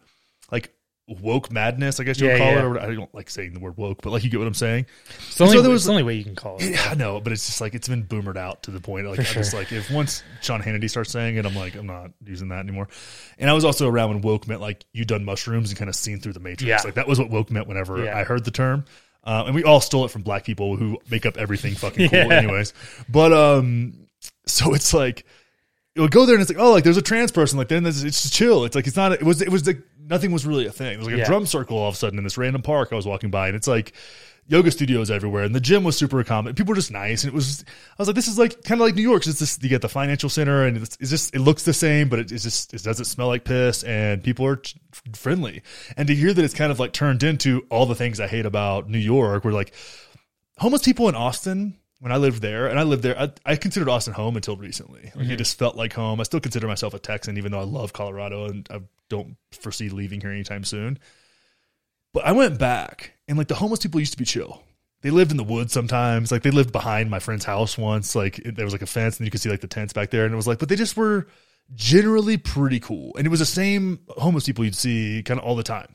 like 0.51 0.73
woke 1.07 1.53
madness, 1.53 2.01
I 2.01 2.05
guess 2.05 2.19
you 2.19 2.27
would 2.29 2.33
Yeah, 2.33 2.39
call 2.39 2.53
yeah. 2.53 2.59
it. 2.61 2.65
Or 2.65 2.81
I 2.81 2.95
don't 2.95 3.15
like 3.15 3.29
saying 3.29 3.53
the 3.53 3.61
word 3.61 3.77
woke, 3.77 4.01
but 4.03 4.11
like 4.11 4.25
you 4.25 4.31
get 4.31 4.39
what 4.39 4.47
I'm 4.47 4.55
saying. 4.55 4.87
it's 5.27 5.35
the 5.37 5.45
only, 5.45 5.57
so 5.57 5.63
there 5.63 5.71
was- 5.71 5.83
it's 5.83 5.87
the 5.87 5.91
only 5.93 6.03
way 6.03 6.15
you 6.15 6.25
can 6.25 6.35
call 6.35 6.57
it 6.59 6.71
Yeah, 6.71 6.87
I 6.91 6.95
know, 6.95 7.21
but 7.21 7.33
it's 7.33 7.45
just 7.47 7.61
like 7.61 7.75
it's 7.75 7.89
been 7.89 8.05
boomered 8.05 8.37
out 8.39 8.63
to 8.65 8.71
the 8.71 8.81
point. 8.81 9.07
Like 9.07 9.21
I 9.21 9.23
sure. 9.23 9.43
just 9.43 9.53
like 9.55 9.71
if 9.73 9.91
once 9.91 10.23
Sean 10.41 10.63
Hannity 10.63 10.89
starts 10.89 11.11
saying 11.11 11.37
it, 11.37 11.45
I'm 11.45 11.55
like 11.55 11.75
I'm 11.75 11.87
not 11.87 12.11
using 12.25 12.49
that 12.49 12.61
anymore. 12.61 12.89
And 13.39 13.51
I 13.51 13.53
was 13.53 13.65
also 13.65 13.89
around 13.89 14.09
when 14.11 14.21
woke 14.23 14.49
meant 14.49 14.61
like 14.63 14.85
you 14.93 15.05
done 15.05 15.25
mushrooms 15.25 15.71
and 15.71 15.79
kind 15.79 15.89
of 15.91 15.95
seen 15.95 16.21
through 16.21 16.33
the 16.33 16.41
matrix. 16.41 16.69
Yeah. 16.69 16.81
Like 16.83 16.95
that 16.95 17.07
was 17.07 17.19
what 17.19 17.29
woke 17.31 17.51
meant 17.51 17.67
whenever. 17.69 18.09
I 18.09 18.25
heard 18.25 18.45
the 18.45 18.51
term. 18.51 18.85
Uh, 19.27 19.45
and 19.47 19.55
we 19.55 19.65
all 19.65 19.81
stole 19.81 20.05
it 20.05 20.11
from 20.11 20.21
black 20.21 20.45
people 20.45 20.77
who 20.77 20.99
make 21.11 21.25
up 21.25 21.39
everything 21.39 21.75
fucking 21.75 22.11
cool, 22.11 22.19
anyways. 22.33 22.75
But 23.09 23.33
um, 23.33 24.07
so 24.47 24.75
it's 24.75 24.93
like 24.93 25.25
you'll 25.95 26.09
go 26.09 26.27
there 26.27 26.35
and 26.35 26.43
it's 26.43 26.51
like 26.51 26.61
oh 26.61 26.73
like 26.73 26.85
there's 26.85 26.97
a 26.97 27.03
trans 27.03 27.31
person 27.33 27.59
like 27.59 27.69
then 27.69 27.87
it's, 27.87 28.03
it's 28.03 28.23
just 28.23 28.35
chill. 28.35 28.65
It's 28.65 28.75
like 28.75 28.87
it's 28.87 28.97
not 28.97 29.13
it 29.13 29.23
was 29.23 29.41
it 29.43 29.49
was 29.51 29.67
like 29.67 29.79
nothing 30.07 30.33
was 30.33 30.45
really 30.47 30.67
a 30.67 30.73
thing. 30.73 30.91
There 30.91 30.99
was 30.99 31.07
like 31.07 31.15
a 31.17 31.19
Yeah. 31.19 31.27
drum 31.27 31.47
circle 31.47 31.79
all 31.79 31.89
of 31.89 31.95
a 31.95 31.99
sudden 31.99 32.19
in 32.19 32.25
this 32.25 32.37
random 32.39 32.63
park 32.63 32.89
I 32.93 32.97
was 32.97 33.07
walking 33.07 33.31
by 33.31 33.47
and 33.49 33.57
it's 33.57 33.67
like 33.69 33.93
yoga 34.47 34.71
studios 34.71 35.11
everywhere 35.11 35.45
and 35.45 35.55
the 35.55 35.61
gym 35.61 35.85
was 35.85 35.97
super 35.97 36.21
accommodating. 36.21 36.57
People 36.57 36.73
were 36.73 36.77
just 36.77 36.91
nice 36.91 37.25
and 37.25 37.33
it 37.33 37.35
was 37.35 37.65
I 37.67 37.95
was 38.03 38.09
like 38.09 38.15
this 38.17 38.29
is 38.29 38.39
like 38.39 38.63
kind 38.65 38.81
of 38.81 38.87
like 38.87 38.95
New 38.95 39.03
York. 39.03 39.27
It's 39.27 39.39
just 39.39 39.63
you 39.63 39.69
get 39.71 39.81
the 39.83 39.89
financial 39.89 40.29
center 40.29 40.65
and 40.67 40.77
it's, 40.77 40.97
it's 41.01 41.11
just 41.11 41.35
it 41.35 41.39
looks 41.41 41.63
the 41.63 41.73
same 41.73 42.09
but 42.09 42.19
it, 42.19 42.33
it's 42.33 42.43
just 42.43 42.75
it 42.75 42.83
doesn't 42.83 43.07
smell 43.07 43.29
like 43.29 43.45
piss 43.45 43.83
and 43.85 44.23
people 44.23 44.45
are 44.47 44.57
t- 44.57 44.79
friendly. 45.15 45.63
And 45.97 46.09
to 46.09 46.15
hear 46.15 46.35
that 46.35 46.45
it's 46.45 46.55
kind 46.55 46.71
of 46.73 46.79
like 46.81 46.93
turned 46.93 47.23
into 47.23 47.65
all 47.71 47.87
the 47.87 47.95
things 47.95 48.21
I 48.21 48.27
hate 48.27 48.45
about 48.47 48.89
New 48.91 48.99
York, 48.99 49.45
where 49.45 49.55
like 49.55 49.73
homeless 50.59 50.83
people 50.83 51.09
in 51.09 51.15
Austin 51.15 51.79
when 52.05 52.13
I 52.13 52.19
lived 52.19 52.43
there, 52.43 52.67
and 52.67 52.79
I 52.79 52.83
lived 52.83 53.03
there, 53.03 53.19
I, 53.19 53.31
I 53.47 53.57
considered 53.57 53.89
Austin 53.89 54.13
home 54.13 54.37
until 54.37 54.59
recently. 54.59 55.05
Like 55.05 55.15
it 55.15 55.19
mm-hmm. 55.21 55.37
just 55.37 55.59
felt 55.59 55.75
like 55.75 55.95
home. 55.95 56.21
I 56.21 56.25
still 56.25 56.39
consider 56.39 56.67
myself 56.67 56.93
a 56.93 56.99
Texan, 56.99 57.39
even 57.39 57.51
though 57.51 57.61
I 57.61 57.65
love 57.65 57.95
Colorado 57.95 58.45
and 58.45 58.69
I 58.71 58.83
don't 59.09 59.39
foresee 59.53 59.89
leaving 59.89 60.21
here 60.21 60.31
anytime 60.31 60.65
soon. 60.65 60.99
But 62.13 62.27
I 62.27 62.33
went 62.33 62.59
back, 62.59 63.15
and 63.27 63.39
like 63.39 63.49
the 63.49 63.55
homeless 63.55 63.81
people 63.81 64.01
used 64.01 64.13
to 64.13 64.19
be 64.19 64.27
chill. 64.27 64.63
They 65.01 65.09
lived 65.09 65.31
in 65.31 65.39
the 65.39 65.45
woods 65.45 65.73
sometimes. 65.73 66.31
Like 66.31 66.43
they 66.43 66.51
lived 66.51 66.73
behind 66.73 67.09
my 67.09 67.21
friend's 67.21 67.47
house 67.47 67.79
once. 67.79 68.15
Like 68.15 68.39
it, 68.39 68.55
there 68.55 68.67
was 68.67 68.75
like 68.75 68.83
a 68.83 68.87
fence, 68.87 69.17
and 69.17 69.27
you 69.27 69.31
could 69.31 69.41
see 69.41 69.49
like 69.49 69.63
the 69.63 69.67
tents 69.67 69.95
back 69.95 70.11
there. 70.11 70.27
And 70.27 70.35
it 70.35 70.37
was 70.37 70.47
like, 70.47 70.59
but 70.59 70.69
they 70.69 70.77
just 70.77 70.99
were 70.99 71.27
generally 71.75 72.37
pretty 72.37 72.81
cool. 72.81 73.17
And 73.17 73.27
it 73.27 73.31
was 73.31 73.41
the 73.41 73.47
same 73.47 74.01
homeless 74.09 74.45
people 74.45 74.67
you'd 74.67 74.77
see 74.77 75.23
kind 75.25 75.41
of 75.41 75.47
all 75.47 75.57
the 75.57 75.63
time. 75.63 75.95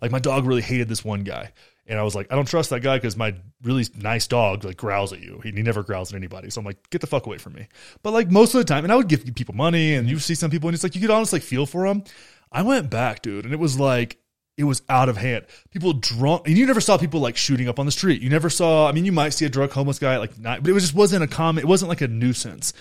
Like 0.00 0.12
my 0.12 0.18
dog 0.18 0.46
really 0.46 0.62
hated 0.62 0.88
this 0.88 1.04
one 1.04 1.24
guy. 1.24 1.52
And 1.86 1.98
I 1.98 2.02
was 2.04 2.14
like, 2.14 2.30
I 2.32 2.36
don't 2.36 2.46
trust 2.48 2.70
that 2.70 2.80
guy 2.80 2.96
because 2.96 3.16
my 3.16 3.34
really 3.64 3.84
nice 3.96 4.26
dog 4.28 4.64
like 4.64 4.76
growls 4.76 5.12
at 5.12 5.20
you. 5.20 5.40
He, 5.42 5.50
he 5.50 5.62
never 5.62 5.82
growls 5.82 6.12
at 6.12 6.16
anybody. 6.16 6.48
So 6.48 6.60
I'm 6.60 6.64
like, 6.64 6.88
get 6.90 7.00
the 7.00 7.06
fuck 7.08 7.26
away 7.26 7.38
from 7.38 7.54
me. 7.54 7.66
But 8.02 8.12
like 8.12 8.30
most 8.30 8.54
of 8.54 8.58
the 8.58 8.64
time, 8.64 8.84
and 8.84 8.92
I 8.92 8.96
would 8.96 9.08
give 9.08 9.24
people 9.34 9.54
money, 9.54 9.94
and 9.94 10.08
you 10.08 10.18
see 10.20 10.34
some 10.36 10.50
people, 10.50 10.68
and 10.68 10.74
it's 10.74 10.84
like 10.84 10.94
you 10.94 11.00
could 11.00 11.10
honestly 11.10 11.38
like, 11.40 11.44
feel 11.44 11.66
for 11.66 11.86
them. 11.88 12.04
I 12.52 12.62
went 12.62 12.88
back, 12.90 13.22
dude, 13.22 13.44
and 13.44 13.52
it 13.52 13.58
was 13.60 13.80
like 13.80 14.18
it 14.56 14.64
was 14.64 14.82
out 14.88 15.08
of 15.08 15.16
hand. 15.16 15.46
People 15.70 15.94
drunk, 15.94 16.46
and 16.46 16.56
you 16.56 16.66
never 16.66 16.80
saw 16.80 16.98
people 16.98 17.20
like 17.20 17.36
shooting 17.36 17.68
up 17.68 17.78
on 17.80 17.86
the 17.86 17.92
street. 17.92 18.22
You 18.22 18.30
never 18.30 18.48
saw. 18.50 18.86
I 18.88 18.92
mean, 18.92 19.04
you 19.04 19.12
might 19.12 19.30
see 19.30 19.44
a 19.44 19.48
drunk 19.48 19.72
homeless 19.72 19.98
guy 19.98 20.18
like 20.18 20.38
night, 20.38 20.62
but 20.62 20.70
it 20.70 20.74
was 20.74 20.84
just 20.84 20.94
wasn't 20.94 21.24
a 21.24 21.26
common. 21.26 21.64
It 21.64 21.66
wasn't 21.68 21.88
like 21.88 22.00
a 22.02 22.08
nuisance. 22.08 22.72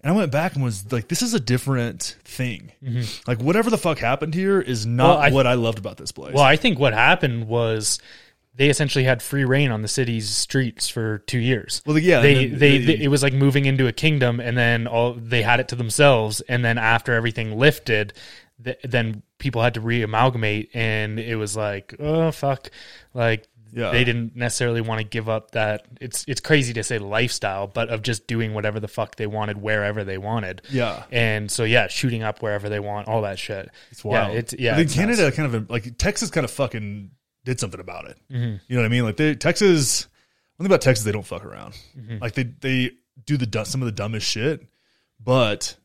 And 0.00 0.12
I 0.12 0.16
went 0.16 0.30
back 0.32 0.54
and 0.54 0.62
was 0.62 0.90
like, 0.92 1.08
this 1.08 1.22
is 1.22 1.34
a 1.34 1.40
different 1.40 2.16
thing. 2.24 2.70
Like 3.26 3.40
whatever 3.42 3.68
the 3.68 3.76
fuck 3.78 3.98
happened 3.98 4.32
here 4.32 4.60
is 4.60 4.86
not 4.86 5.04
Mm-hmm. 5.04 5.10
Well, 5.10 5.18
I- 5.18 5.30
what 5.30 5.46
I 5.46 5.54
loved 5.54 5.78
about 5.78 5.96
this 5.96 6.12
place. 6.12 6.34
Well, 6.34 6.44
I 6.44 6.54
think 6.56 6.78
what 6.78 6.92
happened 6.94 7.48
was 7.48 7.98
they 8.58 8.68
essentially 8.68 9.04
had 9.04 9.22
free 9.22 9.44
reign 9.44 9.70
on 9.70 9.80
the 9.82 9.88
city's 9.88 10.28
streets 10.28 10.88
for 10.88 11.18
two 11.18 11.38
years. 11.38 11.80
Well, 11.86 11.96
yeah, 11.98 12.20
they, 12.20 12.34
then 12.46 12.58
they, 12.58 12.78
they- 12.78 12.84
they- 12.96 13.04
it 13.04 13.08
was 13.08 13.22
like 13.22 13.32
moving 13.32 13.64
into 13.64 13.86
a 13.86 13.92
kingdom, 13.92 14.38
and 14.40 14.58
then 14.58 14.86
all 14.86 15.14
they 15.14 15.40
had 15.42 15.60
it 15.60 15.68
to 15.68 15.76
themselves. 15.76 16.40
And 16.42 16.62
then 16.64 16.76
after 16.76 17.14
everything 17.14 17.56
lifted, 17.58 18.12
th- 18.62 18.78
then 18.84 19.22
people 19.38 19.62
had 19.62 19.74
to 19.74 19.80
re-amalgamate, 19.80 20.70
and 20.74 21.18
it 21.18 21.36
was 21.36 21.56
like, 21.56 21.94
oh 22.00 22.30
fuck, 22.32 22.70
like 23.14 23.46
Yeah. 23.72 23.90
they 23.92 24.02
didn't 24.02 24.34
necessarily 24.34 24.80
want 24.80 24.98
to 25.00 25.04
give 25.06 25.28
up 25.28 25.52
that. 25.52 25.86
It's 26.00 26.24
it's 26.26 26.40
crazy 26.40 26.72
to 26.72 26.82
say 26.82 26.98
lifestyle, 26.98 27.68
but 27.68 27.88
of 27.90 28.02
just 28.02 28.26
doing 28.26 28.54
whatever 28.54 28.80
the 28.80 28.88
fuck 28.88 29.14
they 29.16 29.26
wanted 29.28 29.58
wherever 29.62 30.02
they 30.02 30.18
wanted. 30.18 30.62
Yeah. 30.70 31.04
and 31.12 31.48
so 31.50 31.62
yeah, 31.64 31.86
shooting 31.86 32.24
up 32.24 32.42
wherever 32.42 32.68
they 32.68 32.80
want, 32.80 33.06
all 33.06 33.22
that 33.22 33.38
shit. 33.38 33.70
It's 33.92 34.02
wild. 34.04 34.32
Yeah, 34.32 34.38
it's 34.40 34.54
yeah. 34.58 34.78
It's 34.78 34.96
nuts. 34.96 35.16
Canada 35.16 35.30
kind 35.36 35.54
of 35.54 35.70
like 35.70 35.96
Texas 35.98 36.30
kind 36.30 36.44
of 36.44 36.50
fucking 36.50 37.10
did 37.44 37.58
something 37.60 37.80
about 37.80 38.06
it. 38.08 38.18
Mm-hmm. 38.30 38.56
You 38.68 38.76
know 38.76 38.82
what 38.82 38.86
I 38.86 38.88
mean? 38.88 39.04
Like 39.04 39.16
they 39.16 39.34
Texas. 39.34 40.06
One 40.56 40.64
thing 40.66 40.72
about 40.72 40.82
Texas, 40.82 41.04
they 41.04 41.12
don't 41.12 41.26
fuck 41.26 41.44
around. 41.44 41.74
Mm-hmm. 41.96 42.18
Like 42.20 42.34
they 42.34 42.42
they 42.44 42.92
do 43.24 43.36
the 43.36 43.64
some 43.64 43.80
of 43.82 43.86
the 43.86 43.92
dumbest 43.92 44.26
shit, 44.26 44.66
but 45.22 45.76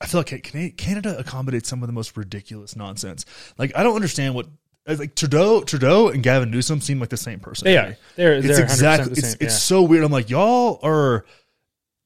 I 0.00 0.06
feel 0.06 0.20
like 0.20 0.42
Can- 0.42 0.70
Canada 0.72 1.18
accommodates 1.18 1.68
some 1.68 1.82
of 1.82 1.88
the 1.88 1.92
most 1.92 2.16
ridiculous 2.16 2.76
nonsense. 2.76 3.24
Like 3.58 3.76
I 3.76 3.82
don't 3.82 3.94
understand 3.96 4.34
what. 4.34 4.46
Like 4.86 5.14
Trudeau, 5.14 5.62
Trudeau 5.62 6.08
and 6.10 6.22
Gavin 6.22 6.50
Newsom 6.50 6.82
seem 6.82 7.00
like 7.00 7.08
the 7.08 7.16
same 7.16 7.40
person. 7.40 7.64
They 7.64 7.78
are. 7.78 7.96
They're 8.16 8.34
It's 8.34 8.46
they're 8.46 8.58
100% 8.58 8.62
exactly. 8.64 9.04
the 9.14 9.18
It's 9.18 9.28
same. 9.28 9.36
it's 9.40 9.54
yeah. 9.54 9.58
so 9.58 9.82
weird. 9.82 10.04
I'm 10.04 10.12
like 10.12 10.28
y'all 10.28 10.78
are 10.82 11.24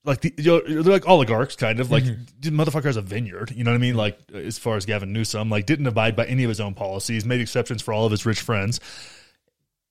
like 0.05 0.21
the 0.21 0.33
you 0.39 0.45
know, 0.45 0.83
they're 0.83 0.93
like 0.93 1.09
oligarchs 1.09 1.57
kind 1.57 1.81
of 1.81 1.91
like 1.91 2.05
Mm-hmm. 2.05 2.23
the 2.41 2.51
motherfucker 2.51 2.85
has 2.85 2.97
a 2.97 3.03
vineyard 3.03 3.51
you 3.55 3.65
know 3.65 3.71
what 3.73 3.77
i 3.77 3.81
mean 3.81 3.95
like 3.97 4.19
as 4.33 4.59
far 4.59 4.77
as 4.77 4.87
gavin 4.87 5.13
newsom 5.13 5.51
like 5.51 5.67
didn't 5.67 5.87
abide 5.87 6.15
by 6.17 6.25
any 6.27 6.45
of 6.45 6.49
his 6.49 6.61
own 6.61 6.75
policies 6.75 7.25
made 7.25 7.41
exceptions 7.41 7.83
for 7.83 7.93
all 7.93 8.05
of 8.07 8.11
his 8.13 8.25
rich 8.25 8.41
friends 8.41 8.81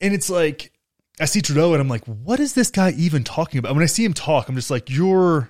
and 0.01 0.13
it's 0.13 0.29
like 0.29 0.71
i 1.19 1.25
see 1.25 1.41
trudeau 1.41 1.73
and 1.73 1.81
i'm 1.81 1.89
like 1.89 2.05
what 2.05 2.39
is 2.39 2.53
this 2.53 2.71
guy 2.71 2.91
even 2.91 3.23
talking 3.23 3.59
about 3.59 3.73
when 3.73 3.83
i 3.83 3.87
see 3.87 4.03
him 4.05 4.13
talk 4.13 4.47
i'm 4.49 4.55
just 4.55 4.71
like 4.71 4.89
you're 4.89 5.49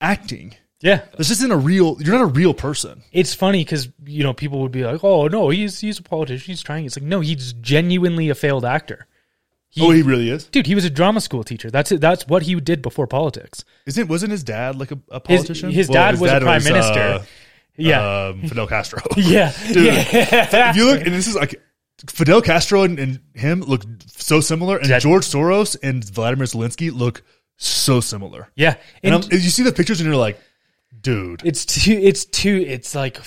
acting 0.00 0.54
yeah. 0.80 1.02
this 1.16 1.30
isn't 1.30 1.50
a 1.52 1.56
real 1.56 1.96
you're 2.00 2.14
not 2.14 2.22
a 2.22 2.26
real 2.26 2.52
person 2.54 3.02
It's 3.12 3.34
funny 3.34 3.64
because 3.64 3.88
you 4.04 4.22
know 4.22 4.34
people 4.34 4.60
would 4.60 4.72
be 4.72 4.84
like, 4.84 5.02
"Oh 5.02 5.26
no, 5.26 5.48
he's 5.48 5.80
he's 5.80 5.98
a 5.98 6.02
politician. 6.02 6.46
He's 6.52 6.62
trying." 6.62 6.84
It's 6.84 6.98
like, 6.98 7.06
no, 7.08 7.20
he's 7.20 7.54
genuinely 7.54 8.28
a 8.28 8.34
failed 8.34 8.64
actor. 8.66 9.06
He- 9.76 9.82
oh 9.86 9.90
he 9.90 10.02
really 10.02 10.28
is 10.30 10.46
Dude, 10.46 10.66
he 10.66 10.74
was 10.74 10.84
a 10.84 10.90
drama 10.90 11.20
school 11.20 11.44
teacher. 11.44 11.70
That's 11.70 11.92
it. 11.92 12.00
That's 12.00 12.26
what 12.26 12.42
he 12.42 12.54
did 12.58 12.80
before 12.82 13.06
politics. 13.06 13.64
isn't 13.86 14.08
wasn't 14.08 14.32
his 14.32 14.42
dad 14.42 14.74
like 14.76 14.90
a, 14.90 14.98
a 15.10 15.20
politician 15.20 15.70
his 15.70 15.88
Well, 15.88 15.94
dad 16.12 16.20
was 16.20 16.32
a 16.32 16.40
prime 16.40 16.64
minister. 16.64 17.00
uh, 17.00 17.24
yeah, 17.76 18.26
um, 18.28 18.40
fidel 18.48 18.66
castro 18.66 19.00
yeah, 19.16 19.52
dude. 19.72 19.84
yeah. 19.86 20.70
if 20.70 20.76
you 20.76 20.86
look, 20.86 21.00
and 21.04 21.14
this 21.14 21.28
is 21.28 21.34
like 21.36 21.60
Fidel 22.08 22.42
Castro 22.42 22.82
and, 22.82 22.98
and 22.98 23.20
him 23.34 23.60
look 23.62 23.82
so 24.06 24.40
similar, 24.40 24.76
and 24.78 24.88
That- 24.90 25.00
George 25.02 25.24
Soros 25.24 25.76
and 25.82 26.04
Vladimir 26.04 26.46
Zelensky 26.46 26.92
look 26.92 27.22
so 27.56 28.00
similar. 28.00 28.48
yeah. 28.54 28.76
And, 29.02 29.14
And, 29.14 29.32
you 29.32 29.38
see 29.50 29.62
the 29.62 29.72
pictures, 29.72 30.00
and 30.00 30.06
you're 30.06 30.16
like, 30.28 30.38
dude. 31.00 31.40
it's 31.44 31.64
too. 31.64 31.92
It's 31.92 32.24
too. 32.26 32.64
It's 32.68 32.94
like 32.94 33.18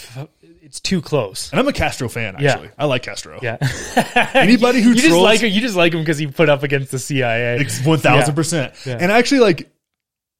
it's 0.69 0.79
too 0.79 1.01
close. 1.01 1.49
And 1.49 1.59
I'm 1.59 1.67
a 1.67 1.73
Castro 1.73 2.07
fan. 2.07 2.35
Yeah. 2.39 2.51
Actually, 2.51 2.69
I 2.77 2.85
like 2.85 3.01
Castro. 3.01 3.39
Yeah. 3.41 3.57
Anybody 4.35 4.81
who 4.81 4.89
you 4.91 4.95
just 4.95 5.07
trolls, 5.07 5.23
like 5.23 5.41
you 5.41 5.61
just 5.61 5.75
like 5.75 5.93
him 5.93 6.01
because 6.01 6.19
he 6.19 6.27
put 6.27 6.47
up 6.47 6.61
against 6.61 6.91
the 6.91 6.99
CIA. 6.99 7.65
one 7.83 7.97
thousand 7.97 8.35
percent. 8.35 8.75
And 8.85 9.11
actually, 9.11 9.39
like, 9.39 9.71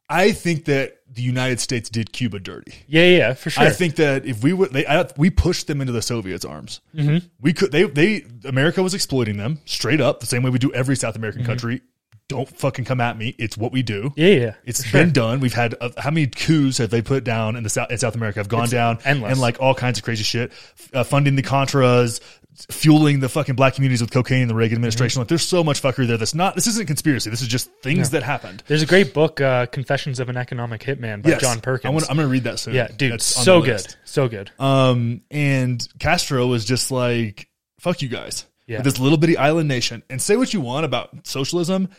I 0.08 0.32
think 0.32 0.66
that 0.66 0.98
the 1.12 1.24
United 1.24 1.60
States 1.60 1.90
did 1.90 2.12
Cuba 2.12 2.40
dirty. 2.40 2.76
Yeah, 2.88 3.06
yeah, 3.06 3.18
yeah, 3.18 3.34
for 3.34 3.50
sure. 3.50 3.64
I 3.64 3.72
think 3.72 3.96
that 3.96 4.28
if 4.28 4.44
we 4.44 4.54
would, 4.54 4.72
they, 4.72 4.86
I, 4.86 5.08
we 5.18 5.32
pushed 5.32 5.66
them 5.66 5.82
into 5.82 5.94
the 5.94 6.04
Soviets' 6.04 6.46
arms. 6.46 6.82
Mm-hmm. 6.96 7.26
We 7.42 7.54
could, 7.54 7.72
they, 7.72 7.84
they, 7.86 8.26
America 8.46 8.84
was 8.84 8.94
exploiting 8.94 9.38
them 9.38 9.60
straight 9.66 10.00
up, 10.00 10.20
the 10.20 10.28
same 10.28 10.44
way 10.44 10.52
we 10.52 10.60
do 10.60 10.72
every 10.74 10.96
South 10.96 11.16
American 11.16 11.44
country. 11.44 11.82
Don't 12.30 12.48
fucking 12.48 12.86
come 12.86 13.02
at 13.02 13.18
me. 13.18 13.36
It's 13.38 13.58
what 13.58 13.72
we 13.74 13.82
do. 13.82 14.14
yeah, 14.16 14.28
yeah. 14.28 14.54
It's 14.64 14.86
sure. 14.86 15.02
been 15.02 15.12
done. 15.12 15.40
We've 15.40 15.54
had 15.54 15.76
uh, 15.82 15.90
how 15.98 16.12
many 16.12 16.28
coups 16.28 16.78
have 16.78 16.92
they 16.92 17.02
put 17.02 17.24
down 17.24 17.56
in 17.56 17.64
the 17.64 17.70
South 17.70 17.90
in 17.92 17.98
South 17.98 18.16
America? 18.16 18.40
Have 18.40 18.48
gone 18.48 18.70
down 18.70 19.00
endless. 19.04 19.32
and 19.32 19.42
like 19.42 19.60
all 19.60 19.74
kinds 19.74 19.98
of 19.98 20.04
crazy 20.06 20.24
shit, 20.24 20.52
uh, 20.94 21.04
funding 21.04 21.36
the 21.36 21.42
Contras, 21.42 22.22
fueling 22.70 23.20
the 23.20 23.30
fucking 23.30 23.56
black 23.56 23.74
communities 23.76 24.02
with 24.02 24.12
cocaine 24.12 24.44
in 24.44 24.48
the 24.48 24.54
Reagan 24.56 24.76
administration. 24.78 25.20
Like, 25.22 25.28
there's 25.28 25.42
so 25.48 25.64
much 25.64 25.82
fuckery 25.82 26.06
there. 26.08 26.18
That's 26.18 26.36
not. 26.36 26.54
This 26.56 26.68
isn't 26.68 26.86
conspiracy. 26.86 27.32
This 27.32 27.42
is 27.42 27.48
just 27.48 27.72
things 27.82 28.12
that 28.12 28.22
happened. 28.22 28.64
There's 28.68 28.84
a 28.84 28.86
great 28.88 29.12
book, 29.14 29.42
uh, 29.42 29.66
"Confessions 29.66 30.20
of 30.20 30.30
an 30.30 30.38
Economic 30.38 30.82
Hitman" 30.82 31.24
by 31.24 31.32
Yes. 31.32 31.42
John 31.42 31.62
Perkins. 31.62 31.90
I 31.90 31.94
wanna, 31.94 32.06
I'm 32.10 32.16
going 32.16 32.28
to 32.28 32.32
read 32.32 32.44
that 32.44 32.60
soon. 32.60 32.76
yeah, 32.76 32.90
dude, 32.96 33.14
That's 33.14 33.26
so 33.26 33.62
good, 33.62 33.96
so 34.04 34.28
good. 34.28 34.52
Um, 34.60 35.22
and 35.32 35.86
Castro 36.00 36.46
was 36.46 36.64
just 36.64 36.92
like, 36.92 37.48
"Fuck 37.80 38.04
you 38.04 38.08
guys." 38.10 38.46
Yeah. 38.68 38.84
This 38.84 39.00
little 39.00 39.18
bitty 39.18 39.36
island 39.36 39.68
nation, 39.68 40.04
and 40.12 40.22
say 40.22 40.36
what 40.36 40.54
you 40.54 40.62
want 40.62 40.86
about 40.86 41.26
socialism. 41.26 41.90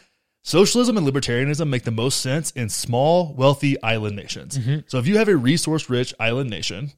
Socialism 0.43 0.97
and 0.97 1.07
libertarianism 1.07 1.69
make 1.69 1.85
the 1.85 1.91
most 1.91 2.21
sense 2.21 2.51
in 2.53 2.69
small, 2.69 3.35
wealthy 3.35 3.81
island 3.83 4.17
nations. 4.17 4.59
Mm-hmm. 4.59 4.81
So 4.87 4.99
if 4.99 5.07
you 5.07 5.19
have 5.19 5.29
a 5.29 5.37
resource-rich 5.37 6.15
island 6.19 6.49
nation, 6.49 6.93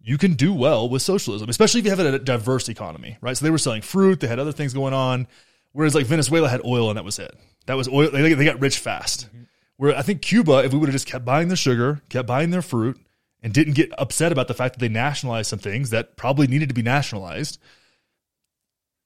you 0.00 0.18
can 0.18 0.34
do 0.34 0.52
well 0.52 0.88
with 0.88 1.00
socialism, 1.00 1.48
especially 1.48 1.80
if 1.80 1.86
you 1.86 1.90
have 1.90 2.00
a 2.00 2.18
diverse 2.18 2.68
economy, 2.68 3.16
right? 3.22 3.36
So 3.36 3.44
they 3.44 3.50
were 3.50 3.58
selling 3.58 3.80
fruit, 3.80 4.20
they 4.20 4.26
had 4.26 4.38
other 4.38 4.52
things 4.52 4.74
going 4.74 4.92
on, 4.92 5.26
whereas 5.72 5.94
like 5.94 6.06
Venezuela 6.06 6.48
had 6.48 6.60
oil 6.64 6.90
and 6.90 6.98
that 6.98 7.04
was 7.04 7.18
it. 7.18 7.34
That 7.66 7.74
was 7.74 7.88
oil. 7.88 8.10
They, 8.10 8.34
they 8.34 8.44
got 8.44 8.60
rich 8.60 8.78
fast. 8.78 9.28
Where 9.76 9.96
I 9.96 10.02
think 10.02 10.20
Cuba, 10.20 10.62
if 10.64 10.72
we 10.72 10.78
would 10.78 10.88
have 10.88 10.94
just 10.94 11.06
kept 11.06 11.24
buying 11.24 11.48
their 11.48 11.56
sugar, 11.56 12.02
kept 12.10 12.28
buying 12.28 12.50
their 12.50 12.62
fruit, 12.62 13.00
and 13.42 13.52
didn't 13.52 13.74
get 13.74 13.90
upset 13.98 14.32
about 14.32 14.48
the 14.48 14.54
fact 14.54 14.74
that 14.74 14.80
they 14.80 14.88
nationalized 14.88 15.50
some 15.50 15.58
things 15.58 15.90
that 15.90 16.16
probably 16.16 16.46
needed 16.46 16.68
to 16.68 16.74
be 16.74 16.82
nationalized, 16.82 17.58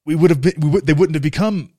we 0.04 0.14
would 0.14 0.30
have 0.30 0.40
been. 0.40 0.54
We 0.58 0.68
would, 0.68 0.86
they 0.86 0.92
wouldn't 0.92 1.16
have 1.16 1.22
become 1.22 1.72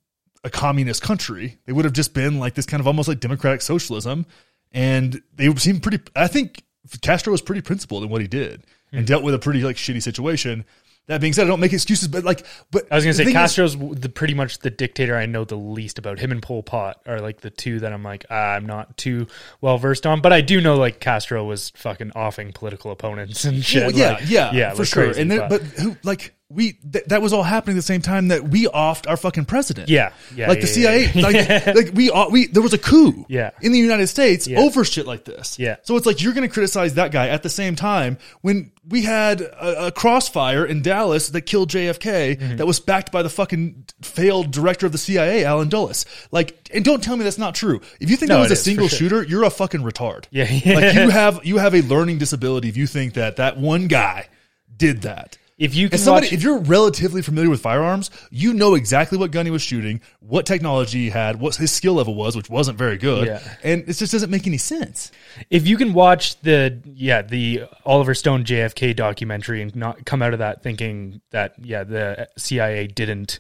a 0.43 0.49
communist 0.49 1.02
country. 1.02 1.60
They 1.65 1.73
would 1.73 1.86
have 1.86 1.93
just 1.93 2.13
been 2.13 2.39
like 2.39 2.56
this 2.56 2.65
kind 2.65 2.82
of 2.82 2.88
almost 2.88 3.08
like 3.08 3.19
democratic 3.19 3.62
socialism, 3.62 4.25
and 4.71 5.21
they 5.36 5.49
would 5.49 5.60
seem 5.60 5.80
pretty. 5.80 5.99
I 6.15 6.28
think 6.28 6.63
Castro 7.02 7.32
was 7.32 7.41
pretty 7.41 7.62
principled 7.62 8.04
in 8.04 8.10
what 8.10 8.21
he 8.21 8.28
did 8.28 8.63
and 8.91 9.06
dealt 9.06 9.23
with 9.23 9.34
a 9.36 9.39
pretty 9.39 9.62
like 9.62 9.75
shitty 9.75 10.02
situation. 10.02 10.65
That 11.08 11.21
being 11.21 11.34
said, 11.34 11.45
I 11.45 11.47
don't 11.47 11.60
make 11.60 11.73
excuses, 11.73 12.08
but 12.08 12.23
like, 12.23 12.45
but 12.69 12.86
I 12.91 12.95
was 12.95 13.04
gonna 13.04 13.15
say 13.15 13.23
thing 13.23 13.34
is- 13.34 13.41
Castro's 13.41 13.75
the 13.75 14.10
pretty 14.10 14.36
much 14.36 14.60
the 14.60 14.69
dictator 14.69 15.15
I 15.17 15.25
know 15.25 15.43
the 15.43 15.56
least 15.56 15.97
about. 15.97 16.19
Him 16.19 16.32
and 16.32 16.39
Pol 16.41 16.62
Pot 16.62 17.02
are 17.08 17.19
like 17.19 17.41
the 17.41 17.49
two 17.49 17.80
that 17.80 17.91
I'm 17.91 18.04
like 18.04 18.25
ah, 18.30 18.54
I'm 18.54 18.67
not 18.67 18.95
too 18.95 19.25
well 19.60 19.80
versed 19.80 20.06
on, 20.06 20.21
but 20.21 20.32
I 20.32 20.41
do 20.41 20.62
know 20.62 20.75
like 20.75 20.99
Castro 20.99 21.43
was 21.43 21.71
fucking 21.71 22.12
offing 22.15 22.54
political 22.54 22.91
opponents 22.91 23.43
and 23.43 23.65
shit. 23.65 23.88
Well, 23.88 23.95
yeah, 23.95 24.12
like, 24.13 24.30
yeah, 24.30 24.52
yeah, 24.54 24.73
for 24.75 24.86
sure. 24.86 25.06
crazy, 25.06 25.21
and 25.21 25.32
then, 25.32 25.49
but 25.49 25.63
who 25.63 25.97
like 26.04 26.36
we 26.51 26.73
th- 26.73 27.05
that 27.05 27.21
was 27.21 27.31
all 27.31 27.43
happening 27.43 27.75
at 27.75 27.79
the 27.79 27.83
same 27.83 28.01
time 28.01 28.29
that 28.29 28.43
we 28.49 28.65
offed 28.65 29.07
our 29.07 29.17
fucking 29.17 29.45
president. 29.45 29.88
Yeah, 29.88 30.13
yeah, 30.35 30.47
like 30.47 30.62
the 30.62 30.67
yeah, 30.67 30.73
CIA, 30.73 31.12
yeah, 31.13 31.21
like, 31.21 31.35
yeah. 31.67 31.73
like 31.75 31.91
we 31.93 32.09
all, 32.09 32.31
we 32.31 32.47
there 32.47 32.63
was 32.63 32.73
a 32.73 32.77
coup. 32.79 33.25
Yeah. 33.29 33.51
in 33.62 33.71
the 33.71 33.77
United 33.77 34.07
States 34.07 34.47
over 34.47 34.83
shit 34.83 35.05
like 35.05 35.25
this. 35.25 35.59
Yeah. 35.59 35.75
so 35.83 35.95
it's 35.95 36.05
like 36.07 36.21
you're 36.23 36.33
going 36.33 36.47
to 36.47 36.51
criticize 36.53 36.95
that 36.95 37.12
guy 37.12 37.27
at 37.29 37.43
the 37.43 37.49
same 37.49 37.75
time 37.75 38.17
when 38.41 38.71
we 38.88 39.03
had 39.03 39.41
a, 39.41 39.88
a 39.88 39.91
crossfire 39.91 40.65
in 40.65 40.81
Dallas 40.81 41.29
that 41.29 41.41
killed 41.41 41.69
JFK 41.69 42.09
Mm-hmm. 42.09 42.57
that 42.57 42.65
was 42.65 42.79
backed 42.79 43.12
by 43.12 43.21
the 43.21 43.29
fucking 43.29 43.85
failed 44.01 44.51
director 44.51 44.85
of 44.85 44.91
the 44.91 44.97
CIA, 44.97 45.45
Allen 45.45 45.69
Dulles. 45.69 46.05
Like, 46.31 46.69
and 46.73 46.83
don't 46.83 47.03
tell 47.03 47.15
me 47.15 47.23
that's 47.23 47.38
not 47.38 47.53
true. 47.55 47.81
If 47.99 48.09
you 48.09 48.17
think 48.17 48.29
No, 48.29 48.35
that 48.38 48.41
was 48.41 48.51
a 48.51 48.53
is, 48.53 48.63
single 48.63 48.88
sure. 48.88 48.97
shooter, 48.97 49.23
you're 49.23 49.43
a 49.43 49.49
fucking 49.49 49.81
retard. 49.81 50.25
Yeah, 50.31 50.45
like 50.45 50.95
you 50.95 51.09
have 51.12 51.45
you 51.45 51.57
have 51.57 51.75
a 51.75 51.81
learning 51.81 52.17
disability 52.17 52.69
if 52.69 52.77
you 52.77 52.88
think 52.88 53.13
that 53.13 53.35
that 53.38 53.57
one 53.57 53.88
guy 53.88 54.27
did 54.75 55.03
that. 55.03 55.38
If 55.59 55.75
you 55.75 55.89
can 55.89 55.99
somebody, 55.99 56.27
watch- 56.27 56.33
if 56.33 56.41
you're 56.41 56.57
relatively 56.59 57.21
familiar 57.21 57.49
with 57.49 57.61
firearms, 57.61 58.09
you 58.31 58.53
know 58.53 58.73
exactly 58.75 59.17
what 59.17 59.29
gun 59.31 59.45
he 59.45 59.51
was 59.51 59.61
shooting, 59.61 59.99
what 60.21 60.45
technology 60.45 60.99
he 61.03 61.09
had, 61.09 61.39
what 61.39 61.55
his 61.57 61.69
skill 61.71 61.93
level 61.95 62.15
was, 62.15 62.35
which 62.35 62.49
wasn't 62.49 62.77
very 62.77 62.97
good, 62.97 63.27
Yeah. 63.27 63.41
and 63.63 63.81
it 63.81 63.93
just 63.93 64.11
doesn't 64.11 64.29
make 64.31 64.47
any 64.47 64.57
sense. 64.57 65.11
if 65.49 65.67
you 65.67 65.75
can 65.77 65.93
watch 65.93 66.39
the 66.41 66.79
yeah 66.85 67.21
the 67.21 67.63
Oliver 67.85 68.15
Stone 68.15 68.45
JFK 68.45 68.95
documentary 68.95 69.61
and 69.61 69.75
not 69.75 70.05
come 70.05 70.21
out 70.21 70.33
of 70.33 70.39
that 70.39 70.63
thinking 70.63 71.21
that 71.31 71.53
yeah 71.61 71.83
the 71.83 72.27
CIA 72.37 72.87
didn't 72.87 73.39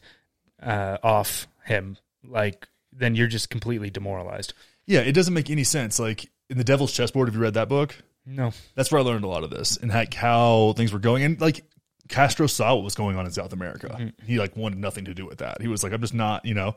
uh, 0.61 0.97
off 1.01 1.47
him 1.65 1.97
like 2.23 2.67
then 2.91 3.15
you're 3.15 3.27
just 3.27 3.49
completely 3.49 3.89
demoralized. 3.89 4.53
Yeah, 4.85 4.99
it 4.99 5.13
doesn't 5.13 5.33
make 5.33 5.49
any 5.49 5.63
sense. 5.63 5.99
Like 5.99 6.29
in 6.49 6.57
the 6.57 6.63
Devil's 6.65 6.91
Chessboard, 6.91 7.29
have 7.29 7.35
you 7.35 7.41
read 7.41 7.53
that 7.53 7.69
book? 7.69 7.95
No, 8.25 8.51
That's 8.75 8.91
where 8.91 8.99
I 8.99 9.03
learned 9.05 9.23
a 9.23 9.27
lot 9.27 9.43
of 9.45 9.49
this 9.49 9.77
and 9.77 9.89
like 9.89 10.13
how 10.13 10.73
things 10.75 10.91
were 10.91 10.99
going. 10.99 11.23
And 11.23 11.39
like 11.39 11.63
Castro 12.09 12.47
saw 12.47 12.75
what 12.75 12.83
was 12.83 12.95
going 12.95 13.15
on 13.15 13.25
in 13.25 13.31
South 13.31 13.53
America. 13.53 13.87
Mm-hmm. 13.87 14.25
He 14.25 14.39
like 14.39 14.57
wanted 14.57 14.79
nothing 14.79 15.05
to 15.05 15.13
do 15.13 15.25
with 15.25 15.37
that. 15.37 15.61
He 15.61 15.67
was 15.67 15.83
like, 15.83 15.93
I'm 15.93 16.01
just 16.01 16.13
not, 16.13 16.43
you 16.43 16.53
know. 16.53 16.75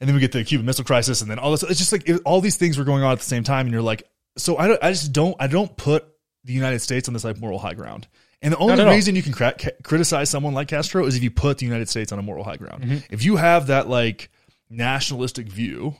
And 0.00 0.08
then 0.08 0.14
we 0.14 0.20
get 0.20 0.32
the 0.32 0.44
Cuban 0.44 0.64
Missile 0.64 0.84
Crisis, 0.84 1.20
and 1.20 1.30
then 1.30 1.38
all 1.38 1.50
this. 1.50 1.62
It's 1.62 1.78
just 1.78 1.92
like 1.92 2.08
it, 2.08 2.20
all 2.24 2.40
these 2.40 2.56
things 2.56 2.78
were 2.78 2.84
going 2.84 3.02
on 3.02 3.12
at 3.12 3.18
the 3.18 3.24
same 3.24 3.44
time, 3.44 3.66
and 3.66 3.72
you're 3.72 3.82
like, 3.82 4.02
so 4.36 4.56
I, 4.56 4.68
don't, 4.68 4.82
I 4.82 4.92
just 4.92 5.12
don't, 5.12 5.34
I 5.40 5.46
don't 5.46 5.74
put 5.76 6.06
the 6.44 6.52
United 6.52 6.80
States 6.80 7.08
on 7.08 7.14
this 7.14 7.24
like 7.24 7.38
moral 7.38 7.58
high 7.58 7.74
ground. 7.74 8.06
And 8.42 8.52
the 8.52 8.58
only 8.58 8.74
at 8.74 8.80
all. 8.80 8.92
reason 8.92 9.16
you 9.16 9.22
can 9.22 9.32
cra- 9.32 9.56
criticize 9.82 10.30
someone 10.30 10.54
like 10.54 10.68
Castro 10.68 11.06
is 11.06 11.16
if 11.16 11.22
you 11.22 11.30
put 11.30 11.58
the 11.58 11.66
United 11.66 11.88
States 11.88 12.12
on 12.12 12.18
a 12.18 12.22
moral 12.22 12.44
high 12.44 12.56
ground. 12.56 12.84
Mm-hmm. 12.84 12.96
If 13.10 13.24
you 13.24 13.36
have 13.36 13.68
that 13.68 13.88
like 13.88 14.30
nationalistic 14.68 15.48
view, 15.48 15.96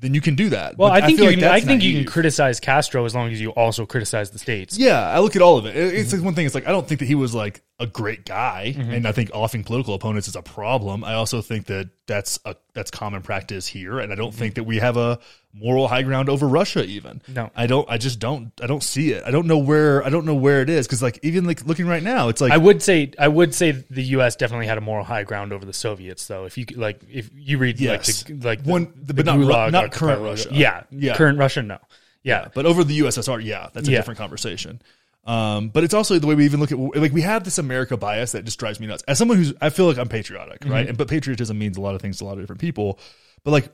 then 0.00 0.14
you 0.14 0.20
can 0.20 0.34
do 0.36 0.50
that. 0.50 0.78
well 0.78 0.90
But 0.90 1.02
I 1.02 1.06
think 1.06 1.18
feel 1.18 1.30
you 1.30 1.36
like 1.36 1.44
can, 1.44 1.50
I 1.52 1.60
think 1.60 1.82
you 1.82 1.94
can 1.94 2.04
criticize 2.04 2.60
Castro 2.60 3.04
as 3.04 3.14
long 3.14 3.32
as 3.32 3.40
you 3.40 3.50
also 3.50 3.84
criticize 3.84 4.30
the 4.30 4.38
states. 4.38 4.78
Yeah, 4.78 5.00
I 5.00 5.18
look 5.18 5.34
at 5.36 5.42
all 5.42 5.58
of 5.58 5.66
it. 5.66 5.76
It- 5.76 5.94
It's 5.94 6.12
like 6.12 6.22
one 6.22 6.34
thing. 6.34 6.46
It's 6.46 6.54
like 6.54 6.66
I 6.68 6.70
don't 6.70 6.86
think 6.86 7.00
that 7.00 7.06
he 7.06 7.14
was 7.16 7.34
like 7.34 7.62
a 7.80 7.86
great 7.86 8.24
guy, 8.24 8.74
Mm-hmm. 8.76 8.90
and 8.92 9.06
I 9.08 9.12
think 9.12 9.30
offing 9.34 9.64
political 9.64 9.94
opponents 9.94 10.28
is 10.28 10.36
a 10.36 10.42
problem. 10.42 11.02
I 11.04 11.14
also 11.14 11.40
think 11.42 11.66
that 11.66 11.90
that's 12.06 12.38
a 12.44 12.54
that's 12.74 12.90
common 12.90 13.22
practice 13.22 13.66
here, 13.66 13.98
and 13.98 14.12
I 14.12 14.14
don't 14.16 14.34
think 14.34 14.54
that 14.54 14.64
we 14.64 14.78
have 14.78 14.96
a 14.96 15.18
moral 15.58 15.88
high 15.88 16.02
ground 16.02 16.28
over 16.28 16.46
Russia. 16.48 16.84
Even 16.84 17.18
Mm-hmm. 17.20 17.34
No. 17.34 17.50
I 17.56 17.66
don't. 17.66 17.88
I 17.90 17.98
just 17.98 18.18
don't. 18.18 18.52
I 18.62 18.66
don't 18.66 18.82
see 18.82 19.12
it. 19.12 19.22
I 19.26 19.30
don't 19.30 19.46
know 19.46 19.58
where. 19.58 20.04
I 20.04 20.08
don't 20.10 20.24
know 20.24 20.34
where 20.34 20.62
it 20.62 20.70
is 20.70 20.86
because 20.86 21.02
like 21.02 21.18
even 21.22 21.44
like 21.44 21.64
looking 21.66 21.86
right 21.86 22.02
now, 22.02 22.28
it's 22.28 22.40
like 22.40 22.52
I 22.52 22.56
would 22.56 22.82
say 22.82 23.12
I 23.18 23.28
would 23.28 23.54
say 23.54 23.72
the 23.72 24.02
U.S. 24.16 24.36
definitely 24.36 24.66
had 24.66 24.78
a 24.78 24.80
moral 24.80 25.04
high 25.04 25.22
ground 25.24 25.52
over 25.52 25.64
the 25.64 25.72
Soviets, 25.72 26.26
though. 26.26 26.44
If 26.44 26.56
you 26.58 26.66
like, 26.76 27.00
if 27.10 27.30
you 27.34 27.58
read 27.58 27.80
Yes. 27.80 28.28
like 28.28 28.40
the, 28.40 28.46
like 28.46 28.64
the- 28.64 28.70
One- 28.70 28.92
the 28.96 29.14
but 29.14 29.26
not 29.26 29.38
Gulag 29.38 29.72
not 29.72 29.92
current 29.92 30.22
Russia. 30.22 30.48
yeah, 30.52 30.82
Yeah. 30.90 31.16
current 31.16 31.38
Russia, 31.38 31.62
no, 31.62 31.78
yeah, 32.22 32.48
But 32.54 32.66
over 32.66 32.84
the 32.84 32.98
USSR, 33.00 33.42
yeah, 33.44 33.68
that's 33.72 33.88
a 33.88 33.90
Yeah. 33.90 33.98
different 33.98 34.18
conversation. 34.18 34.80
Um, 35.26 35.68
but 35.68 35.84
it's 35.84 35.92
also 35.92 36.18
the 36.18 36.26
way 36.26 36.34
we 36.34 36.46
even 36.46 36.58
look 36.60 36.72
at 36.72 36.78
like 36.78 37.12
we 37.12 37.20
have 37.20 37.44
this 37.44 37.58
America 37.58 37.96
bias 37.98 38.32
that 38.32 38.44
just 38.46 38.58
drives 38.58 38.80
me 38.80 38.86
nuts. 38.86 39.02
As 39.06 39.18
someone 39.18 39.36
who's 39.36 39.52
I 39.60 39.68
feel 39.70 39.86
like 39.86 39.98
I'm 39.98 40.08
patriotic, 40.08 40.64
right? 40.64 40.80
Mm-hmm. 40.82 40.88
And 40.90 40.98
but 40.98 41.08
patriotism 41.08 41.58
means 41.58 41.76
a 41.76 41.82
lot 41.82 41.94
of 41.94 42.00
things 42.00 42.18
to 42.18 42.24
a 42.24 42.26
lot 42.26 42.32
of 42.34 42.38
different 42.40 42.60
people. 42.62 42.98
But 43.44 43.50
like 43.50 43.68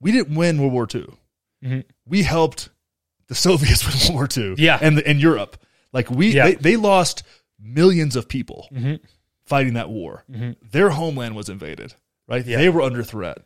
we 0.00 0.12
didn't 0.12 0.34
win 0.34 0.58
World 0.60 0.72
War 0.72 0.88
II. 0.92 1.06
Mhm. 1.64 1.84
We 2.06 2.22
helped 2.22 2.70
the 3.28 3.34
Soviets 3.34 3.84
win 4.08 4.14
World 4.16 4.34
War 4.36 4.44
II. 4.44 4.54
Yeah. 4.58 4.78
and 4.80 4.98
the, 4.98 5.06
and 5.06 5.20
Europe. 5.20 5.56
Like 5.92 6.10
we 6.10 6.30
Yeah. 6.34 6.46
they, 6.46 6.54
they 6.54 6.76
lost 6.76 7.22
millions 7.58 8.16
of 8.16 8.28
people 8.28 8.68
Mhm. 8.72 9.00
fighting 9.44 9.74
that 9.74 9.90
war. 9.90 10.24
Their 10.70 10.90
homeland 10.90 11.36
was 11.36 11.48
invaded. 11.48 11.94
Right, 12.28 12.46
Yeah. 12.46 12.58
they 12.58 12.68
were 12.68 12.80
under 12.82 13.02
threat. 13.02 13.38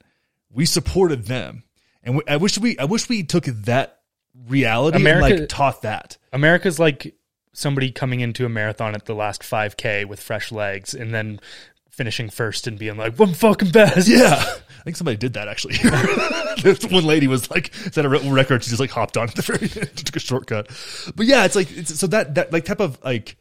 We 0.51 0.67
supported 0.67 1.25
them, 1.25 1.65
and 2.03 2.17
we, 2.17 2.23
I 2.29 2.37
wish 2.37 2.59
we 2.59 2.79
I 2.79 2.85
wish 2.85 3.09
we 3.09 3.23
took 3.25 3.47
that 3.47 4.01
reality 4.47 4.99
America- 4.99 5.27
and 5.31 5.41
like 5.41 5.49
taught 5.49 5.83
that. 5.83 6.19
America's 6.33 6.79
like 6.79 7.15
somebody 7.55 7.91
coming 7.91 8.21
into 8.21 8.45
a 8.45 8.49
marathon 8.49 8.95
at 8.95 9.07
the 9.07 9.15
last 9.15 9.43
5K 9.43 10.05
with 10.05 10.21
fresh 10.21 10.53
legs 10.53 10.93
and 10.93 11.15
then 11.15 11.41
finishing 11.95 12.29
first 12.29 12.67
and 12.67 12.79
being 12.79 12.97
like, 12.97 13.19
"I'm 13.19 13.33
fucking 13.33 13.71
best." 13.71 14.09
Yeah, 14.09 14.35
I 14.35 14.83
think 14.85 14.97
somebody 14.97 15.17
did 15.17 15.35
that 15.35 15.49
actually. 15.49 15.75
this 16.63 16.85
one 16.85 17.05
lady 17.05 17.27
was 17.27 17.51
like 17.51 17.75
set 17.75 18.05
a 18.05 18.09
record. 18.09 18.63
She 18.63 18.71
just 18.71 18.81
like 18.81 18.91
hopped 18.91 19.17
on 19.17 19.29
at 19.29 19.35
the 19.35 19.43
very 19.43 19.63
end, 19.63 19.97
took 19.97 20.17
a 20.17 20.21
shortcut. 20.21 20.69
But 21.15 21.27
yeah, 21.27 21.45
it's 21.45 21.57
like 21.57 21.71
it's, 21.77 21.99
so 21.99 22.07
that 22.09 22.35
that 22.35 22.53
like 22.53 22.65
type 22.65 22.81
of 22.81 23.03
like 23.03 23.37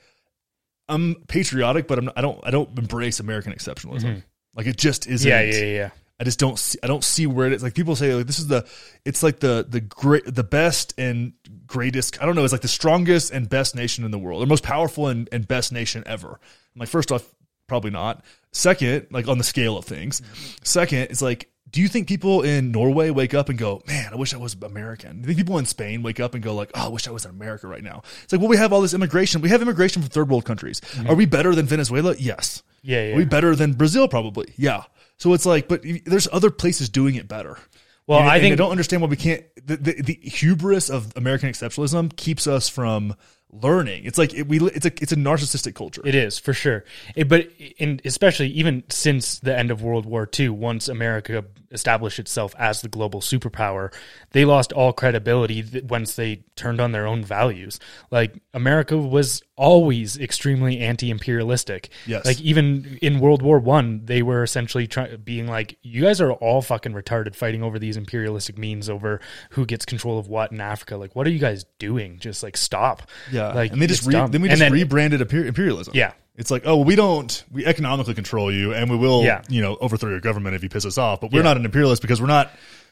I'm 0.87 1.15
patriotic, 1.27 1.87
but 1.87 1.97
I'm 1.97 2.05
not, 2.05 2.17
I 2.17 2.21
don't 2.21 2.39
I 2.43 2.51
don't 2.51 2.77
embrace 2.77 3.19
American 3.19 3.53
exceptionalism. 3.53 4.03
Mm-hmm. 4.03 4.19
Like 4.55 4.67
it 4.67 4.77
just 4.77 5.07
isn't. 5.07 5.27
yeah, 5.27 5.41
yeah, 5.41 5.65
yeah. 5.65 5.89
I 6.19 6.23
just 6.23 6.39
don't 6.39 6.59
see 6.59 6.79
I 6.83 6.87
don't 6.87 7.03
see 7.03 7.27
where 7.27 7.47
it 7.47 7.53
is. 7.53 7.63
Like 7.63 7.73
people 7.73 7.95
say 7.95 8.13
like 8.13 8.27
this 8.27 8.39
is 8.39 8.47
the 8.47 8.65
it's 9.03 9.23
like 9.23 9.39
the 9.39 9.65
the 9.67 9.81
great 9.81 10.23
the 10.25 10.43
best 10.43 10.93
and 10.97 11.33
greatest 11.65 12.21
I 12.21 12.25
don't 12.25 12.35
know, 12.35 12.43
it's 12.43 12.53
like 12.53 12.61
the 12.61 12.67
strongest 12.67 13.31
and 13.31 13.49
best 13.49 13.75
nation 13.75 14.05
in 14.05 14.11
the 14.11 14.19
world. 14.19 14.41
The 14.41 14.45
most 14.47 14.63
powerful 14.63 15.07
and, 15.07 15.27
and 15.31 15.47
best 15.47 15.73
nation 15.73 16.03
ever. 16.05 16.39
I'm 16.75 16.79
like 16.79 16.89
first 16.89 17.11
off, 17.11 17.29
probably 17.67 17.91
not. 17.91 18.23
Second, 18.51 19.07
like 19.11 19.27
on 19.27 19.37
the 19.37 19.43
scale 19.43 19.77
of 19.77 19.85
things. 19.85 20.21
Second, 20.63 21.07
it's 21.09 21.21
like 21.21 21.49
do 21.73 21.81
you 21.81 21.87
think 21.87 22.07
people 22.07 22.43
in 22.43 22.71
Norway 22.71 23.09
wake 23.09 23.33
up 23.33 23.49
and 23.49 23.57
go, 23.57 23.81
"Man, 23.87 24.13
I 24.13 24.15
wish 24.15 24.31
I 24.33 24.37
was 24.37 24.55
American"? 24.61 25.13
Do 25.13 25.19
you 25.21 25.25
think 25.33 25.39
people 25.39 25.57
in 25.57 25.65
Spain 25.65 26.03
wake 26.03 26.19
up 26.19 26.35
and 26.35 26.43
go, 26.43 26.53
"Like, 26.53 26.69
oh, 26.75 26.85
I 26.85 26.87
wish 26.89 27.07
I 27.07 27.11
was 27.11 27.25
in 27.25 27.31
America 27.31 27.67
right 27.67 27.83
now"? 27.83 28.03
It's 28.23 28.31
like, 28.31 28.39
well, 28.39 28.49
we 28.49 28.57
have 28.57 28.71
all 28.71 28.81
this 28.81 28.93
immigration. 28.93 29.41
We 29.41 29.49
have 29.49 29.61
immigration 29.61 30.03
from 30.03 30.09
third 30.09 30.29
world 30.29 30.45
countries. 30.45 30.81
Mm-hmm. 30.81 31.09
Are 31.09 31.15
we 31.15 31.25
better 31.25 31.55
than 31.55 31.65
Venezuela? 31.65 32.13
Yes. 32.17 32.61
Yeah, 32.83 33.07
yeah. 33.07 33.13
Are 33.15 33.17
we 33.17 33.25
better 33.25 33.55
than 33.55 33.73
Brazil? 33.73 34.07
Probably. 34.07 34.53
Yeah. 34.55 34.83
So 35.17 35.33
it's 35.33 35.47
like, 35.47 35.67
but 35.67 35.83
there's 36.05 36.27
other 36.31 36.51
places 36.51 36.89
doing 36.89 37.15
it 37.15 37.27
better. 37.27 37.57
Well, 38.05 38.19
And- 38.19 38.29
I 38.29 38.39
think 38.39 38.53
I 38.53 38.55
don't 38.55 38.71
understand 38.71 39.01
why 39.01 39.07
we 39.07 39.15
can't. 39.15 39.43
The, 39.65 39.77
the, 39.77 40.01
the 40.03 40.19
hubris 40.21 40.91
of 40.91 41.11
American 41.15 41.49
exceptionalism 41.49 42.15
keeps 42.15 42.45
us 42.45 42.69
from 42.69 43.15
learning. 43.61 44.05
It's 44.05 44.17
like 44.17 44.33
it, 44.33 44.47
we. 44.47 44.59
It's 44.67 44.85
a 44.85 44.91
it's 45.01 45.11
a 45.11 45.15
narcissistic 45.15 45.75
culture. 45.75 46.01
It 46.05 46.15
is 46.15 46.39
for 46.39 46.53
sure, 46.53 46.83
It- 47.15 47.27
but 47.29 47.49
in 47.77 47.99
especially 48.05 48.47
even 48.49 48.83
since 48.89 49.39
the 49.39 49.57
end 49.57 49.71
of 49.71 49.81
World 49.81 50.05
War 50.05 50.27
II, 50.39 50.49
once 50.49 50.87
America 50.87 51.45
established 51.71 52.19
itself 52.19 52.53
as 52.57 52.81
the 52.81 52.89
global 52.89 53.19
superpower, 53.21 53.91
they 54.31 54.45
lost 54.45 54.71
all 54.73 54.93
credibility 54.93 55.81
once 55.87 56.15
they 56.15 56.43
turned 56.55 56.79
on 56.79 56.91
their 56.91 57.07
own 57.07 57.23
values. 57.23 57.79
Like 58.11 58.35
America 58.53 58.97
was 58.97 59.41
always 59.55 60.17
extremely 60.17 60.79
anti-imperialistic. 60.79 61.89
Yes. 62.07 62.25
like 62.25 62.41
even 62.41 62.97
in 63.01 63.19
World 63.19 63.41
War 63.41 63.59
One, 63.59 64.01
they 64.05 64.21
were 64.21 64.43
essentially 64.43 64.87
trying 64.87 65.17
being 65.17 65.47
like, 65.47 65.77
"You 65.81 66.01
guys 66.01 66.19
are 66.21 66.31
all 66.31 66.61
fucking 66.61 66.93
retarded, 66.93 67.35
fighting 67.35 67.63
over 67.63 67.77
these 67.79 67.97
imperialistic 67.97 68.57
means 68.57 68.89
over 68.89 69.19
who 69.51 69.65
gets 69.65 69.85
control 69.85 70.17
of 70.17 70.27
what 70.27 70.51
in 70.51 70.59
Africa. 70.61 70.97
Like, 70.97 71.15
what 71.15 71.27
are 71.27 71.31
you 71.31 71.39
guys 71.39 71.65
doing? 71.79 72.17
Just 72.19 72.43
like 72.43 72.57
stop." 72.57 73.03
Yeah, 73.31 73.53
like 73.53 73.71
and 73.71 73.81
they 73.81 73.87
just 73.87 74.05
re, 74.05 74.13
then 74.13 74.41
we 74.41 74.49
just 74.49 74.71
rebranded 74.71 75.21
imperialism. 75.21 75.93
Yeah. 75.95 76.13
it's 76.35 76.49
like 76.49 76.63
oh, 76.65 76.77
we 76.77 76.95
don't 76.95 77.43
we 77.51 77.65
economically 77.65 78.15
control 78.15 78.51
you, 78.51 78.73
and 78.73 78.89
we 78.89 78.97
will 78.97 79.23
Yeah. 79.23 79.43
you 79.49 79.61
know 79.61 79.77
overthrow 79.79 80.09
your 80.09 80.19
government 80.19 80.55
if 80.55 80.63
you 80.63 80.69
piss 80.69 80.85
us 80.85 80.97
off. 80.97 81.21
But 81.21 81.31
we're 81.31 81.37
Yeah. 81.37 81.41
Mm-hmm. 81.41 81.47
not 81.49 81.57
an 81.57 81.65
imperialist 81.65 82.01
because 82.01 82.19
we're 82.19 82.27
not 82.27 82.51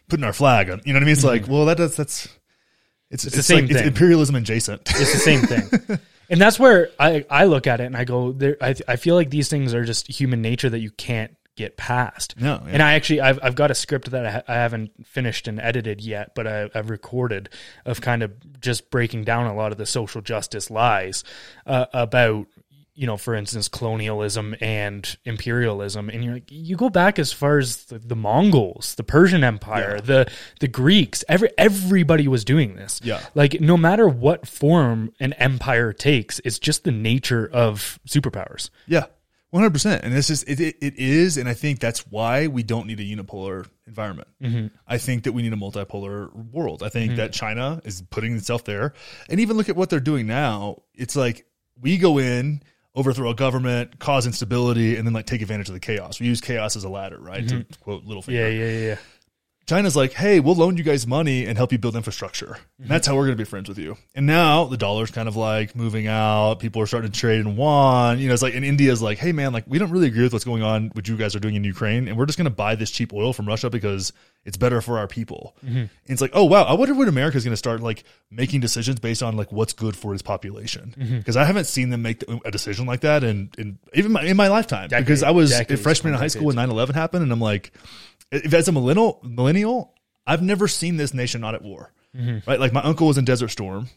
putting 0.10 0.24
our 0.24 0.34
flag 0.34 0.70
on. 0.70 0.82
You 0.86 0.94
know 0.94 0.98
what 0.98 1.04
I 1.04 1.06
mean? 1.06 1.14
It's 1.14 1.24
like 1.24 1.48
well, 1.48 1.66
that 1.66 1.78
does 1.78 1.96
that's 1.96 2.28
it's 3.10 3.26
it's, 3.26 3.36
the 3.36 3.44
same 3.44 3.66
like, 3.66 3.72
it's 3.72 3.82
imperialism 3.82 4.36
adjacent. 4.36 4.82
It's 4.92 5.12
the 5.12 5.20
same 5.20 5.42
thing. 5.42 6.00
And 6.32 6.42
that's 6.42 6.58
where 6.58 6.90
I, 6.98 7.26
I 7.30 7.46
look 7.46 7.68
at 7.68 7.82
it 7.82 7.86
and 7.86 7.96
I 7.96 8.06
go, 8.06 8.32
there, 8.32 8.58
I, 8.62 8.74
I 8.88 8.96
feel 8.96 9.16
like 9.16 9.30
these 9.30 9.50
things 9.50 9.74
are 9.74 9.84
just 9.84 10.08
human 10.08 10.42
nature 10.42 10.70
that 10.70 10.80
you 10.80 10.90
can't 10.90 11.36
get 11.58 11.76
past. 11.76 12.40
No, 12.40 12.62
yeah. 12.66 12.72
And 12.72 12.82
I 12.82 12.94
actually, 12.94 13.20
I've, 13.20 13.38
I've 13.44 13.56
got 13.56 13.70
a 13.70 13.76
script 13.76 14.10
that 14.12 14.26
I, 14.26 14.32
ha- 14.32 14.44
I 14.48 14.54
haven't 14.54 15.06
finished 15.06 15.50
and 15.50 15.60
edited 15.60 16.02
yet, 16.02 16.34
but 16.34 16.48
I, 16.48 16.70
I've 16.74 16.90
recorded 16.90 17.50
of 17.86 18.00
kind 18.00 18.24
of 18.24 18.32
just 18.62 18.90
breaking 18.90 19.26
down 19.26 19.46
a 19.46 19.54
lot 19.54 19.74
of 19.74 19.78
the 19.78 19.86
social 19.86 20.22
justice 20.22 20.72
lies 20.72 21.26
uh, 21.68 21.88
about, 21.94 22.48
you 22.94 23.08
know, 23.08 23.16
for 23.18 23.34
instance, 23.34 23.68
colonialism 23.68 24.56
and 24.60 25.18
imperialism. 25.24 26.10
And 26.10 26.24
you're 26.24 26.34
like, 26.34 26.52
you 26.52 26.76
go 26.76 26.90
back 26.90 27.20
as 27.20 27.32
far 27.32 27.58
as 27.58 27.86
the, 27.86 28.00
the 28.00 28.16
Mongols, 28.16 28.96
the 28.96 29.04
Persian 29.04 29.44
Empire, 29.44 29.96
Yeah. 29.96 30.02
the, 30.02 30.32
the 30.60 30.68
Greeks, 30.68 31.24
every, 31.30 31.50
everybody 31.58 32.28
was 32.28 32.44
doing 32.44 32.76
this. 32.76 33.00
Yeah. 33.04 33.22
Like 33.34 33.62
no 33.62 33.78
matter 33.78 34.10
what 34.10 34.48
form 34.48 35.14
an 35.20 35.34
empire 35.34 35.94
takes, 35.94 36.40
it's 36.44 36.60
just 36.60 36.84
the 36.84 36.92
nature 36.92 37.50
of 37.52 38.00
superpowers. 38.08 38.70
Yeah, 38.88 39.06
one 39.52 39.64
hundred 39.64 39.74
percent. 39.74 40.04
And 40.04 40.14
this 40.14 40.30
is 40.30 40.44
it, 40.44 40.60
it. 40.60 40.76
It 40.82 40.98
is, 40.98 41.38
and 41.38 41.48
I 41.48 41.54
think 41.54 41.80
that's 41.80 42.06
why 42.08 42.48
we 42.48 42.64
don't 42.64 42.88
need 42.88 43.00
a 43.00 43.04
unipolar 43.04 43.68
environment. 43.88 44.28
Mm-hmm. 44.42 44.68
I 44.88 44.98
think 44.98 45.24
that 45.24 45.32
we 45.32 45.42
need 45.42 45.54
a 45.54 45.58
multipolar 45.58 46.34
world. 46.52 46.84
I 46.84 46.90
think 46.90 47.16
that 47.16 47.32
China 47.34 47.82
is 47.86 48.02
putting 48.10 48.36
itself 48.36 48.66
there, 48.66 48.94
and 49.30 49.40
even 49.40 49.58
look 49.58 49.70
at 49.70 49.76
what 49.76 49.90
they're 49.90 50.00
doing 50.00 50.28
now. 50.28 50.82
It's 50.94 51.16
like 51.16 51.46
we 51.80 51.98
go 51.98 52.18
in, 52.18 52.62
overthrow 52.96 53.30
a 53.30 53.36
government, 53.36 54.00
cause 54.00 54.26
instability, 54.26 54.98
and 54.98 55.06
then 55.06 55.14
like 55.14 55.26
take 55.26 55.42
advantage 55.42 55.70
of 55.70 55.74
the 55.74 55.80
chaos. 55.80 56.20
We 56.20 56.28
use 56.28 56.42
chaos 56.42 56.76
as 56.76 56.84
a 56.84 56.90
ladder, 56.90 57.18
right? 57.20 57.48
To 57.48 57.66
quote 57.82 58.06
Littlefinger. 58.06 58.28
Mm-hmm. 58.28 58.32
Yeah, 58.34 58.48
yeah, 58.48 58.88
yeah. 58.88 58.96
China's 59.68 59.96
like, 59.96 60.12
hey, 60.14 60.40
we'll 60.40 60.56
loan 60.56 60.76
you 60.76 60.84
guys 60.84 61.08
money 61.08 61.46
and 61.46 61.58
help 61.58 61.72
you 61.72 61.78
build 61.78 61.96
infrastructure. 61.96 62.58
And 62.80 62.90
that's 62.90 63.08
how 63.08 63.16
we're 63.16 63.26
going 63.26 63.38
to 63.38 63.42
be 63.42 63.46
friends 63.48 63.70
with 63.70 63.78
you. 63.78 63.96
And 64.16 64.26
now 64.26 64.66
the 64.66 64.76
dollar's 64.76 65.12
kind 65.12 65.28
of 65.30 65.36
like 65.38 65.76
moving 65.76 66.08
out. 66.08 66.60
People 66.60 66.82
are 66.82 66.88
starting 66.88 67.12
to 67.12 67.18
trade 67.18 67.40
in 67.46 67.56
yuan. 67.56 68.20
You 68.20 68.28
know, 68.28 68.34
it's 68.34 68.42
like, 68.44 68.56
and 68.56 68.66
India's 68.66 69.02
like, 69.02 69.18
hey, 69.18 69.32
man, 69.32 69.54
like, 69.54 69.64
we 69.68 69.78
don't 69.78 69.92
really 69.92 70.08
agree 70.08 70.24
with 70.24 70.34
what's 70.34 70.44
going 70.46 70.64
on, 70.64 70.90
what 70.94 71.08
you 71.08 71.16
guys 71.16 71.36
are 71.36 71.40
doing 71.40 71.56
in 71.56 71.64
Ukraine. 71.64 72.08
And 72.08 72.18
we're 72.18 72.26
just 72.26 72.38
going 72.38 72.46
to 72.46 72.50
buy 72.56 72.76
this 72.76 72.92
cheap 72.92 73.14
oil 73.14 73.32
from 73.34 73.48
Russia 73.48 73.70
because 73.70 74.12
it's 74.44 74.58
better 74.58 74.82
for 74.82 74.98
our 74.98 75.08
people. 75.08 75.56
And 75.62 75.90
it's 76.08 76.22
like, 76.22 76.32
oh, 76.34 76.44
wow, 76.46 76.64
I 76.64 76.74
wonder 76.74 76.94
when 76.96 77.08
America's 77.08 77.44
going 77.46 77.54
to 77.54 77.58
start 77.58 77.80
like 77.82 78.04
making 78.32 78.60
decisions 78.62 79.00
based 79.00 79.22
on 79.24 79.38
like 79.38 79.52
what's 79.52 79.74
good 79.74 79.96
for 79.96 80.14
its 80.14 80.24
population. 80.24 80.94
Because 81.20 81.38
I 81.38 81.46
haven't 81.46 81.66
seen 81.66 81.92
them 81.92 82.02
make 82.02 82.24
a 82.44 82.52
decision 82.52 82.88
like 82.88 83.02
that 83.02 83.24
in, 83.24 83.52
in 83.58 83.78
even 83.94 84.12
my, 84.12 84.24
in 84.24 84.36
my 84.36 84.48
lifetime. 84.48 84.90
because 85.06 85.22
I 85.24 85.32
was 85.32 85.52
a 85.72 85.78
freshman 85.78 86.14
in 86.14 86.20
high 86.20 86.28
school 86.28 86.48
when 86.48 86.56
9 86.56 86.70
11 86.72 86.96
happened. 86.96 87.24
And 87.24 87.32
I'm 87.32 87.40
like, 87.40 87.72
as 88.32 88.68
a 88.68 88.72
millennial, 88.72 89.20
millennial, 89.24 89.94
I've 90.26 90.42
never 90.42 90.68
seen 90.68 90.98
this 90.98 91.14
nation 91.14 91.42
not 91.42 91.56
at 91.56 91.62
war, 91.62 91.92
mm-hmm. 92.16 92.50
right? 92.50 92.60
Like 92.60 92.74
my 92.74 92.82
uncle 92.82 93.08
was 93.08 93.18
in 93.18 93.26
Desert 93.26 93.50
Storm, 93.50 93.90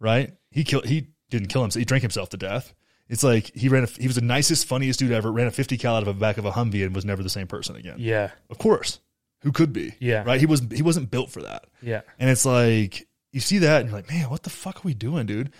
right? 0.00 0.32
He 0.50 0.64
killed, 0.64 0.86
he 0.86 1.08
didn't 1.30 1.48
kill 1.48 1.62
himself, 1.62 1.80
he 1.80 1.84
drank 1.84 2.02
himself 2.02 2.30
to 2.30 2.36
death. 2.36 2.74
It's 3.08 3.22
like 3.22 3.54
he 3.54 3.68
ran, 3.68 3.84
a, 3.84 3.86
he 3.86 4.08
was 4.08 4.16
the 4.16 4.22
nicest, 4.22 4.66
funniest 4.66 4.98
dude 4.98 5.12
ever. 5.12 5.30
Ran 5.30 5.46
a 5.46 5.52
50 5.52 5.78
cal 5.78 5.94
out 5.94 6.02
of 6.02 6.06
the 6.06 6.14
back 6.14 6.38
of 6.38 6.44
a 6.44 6.50
Humvee 6.50 6.84
and 6.84 6.94
was 6.94 7.04
never 7.04 7.22
the 7.22 7.28
same 7.28 7.46
person 7.46 7.76
again. 7.76 7.96
Yeah, 7.98 8.30
Of 8.50 8.58
course, 8.58 8.98
who 9.42 9.52
could 9.52 9.72
be? 9.72 9.94
Yeah. 10.00 10.24
right. 10.24 10.40
He 10.40 10.46
was, 10.46 10.60
he 10.72 10.82
wasn't 10.82 11.10
built 11.10 11.30
for 11.30 11.42
that. 11.42 11.66
yeah. 11.80 12.00
And 12.18 12.28
it's 12.28 12.44
like 12.44 13.06
you 13.36 13.40
see 13.40 13.58
that 13.58 13.82
and 13.82 13.90
you're 13.90 13.98
like, 13.98 14.08
man, 14.08 14.30
what 14.30 14.42
the 14.42 14.50
fuck 14.50 14.78
are 14.78 14.88
we 14.88 14.94
doing, 14.94 15.26
dude? 15.26 15.52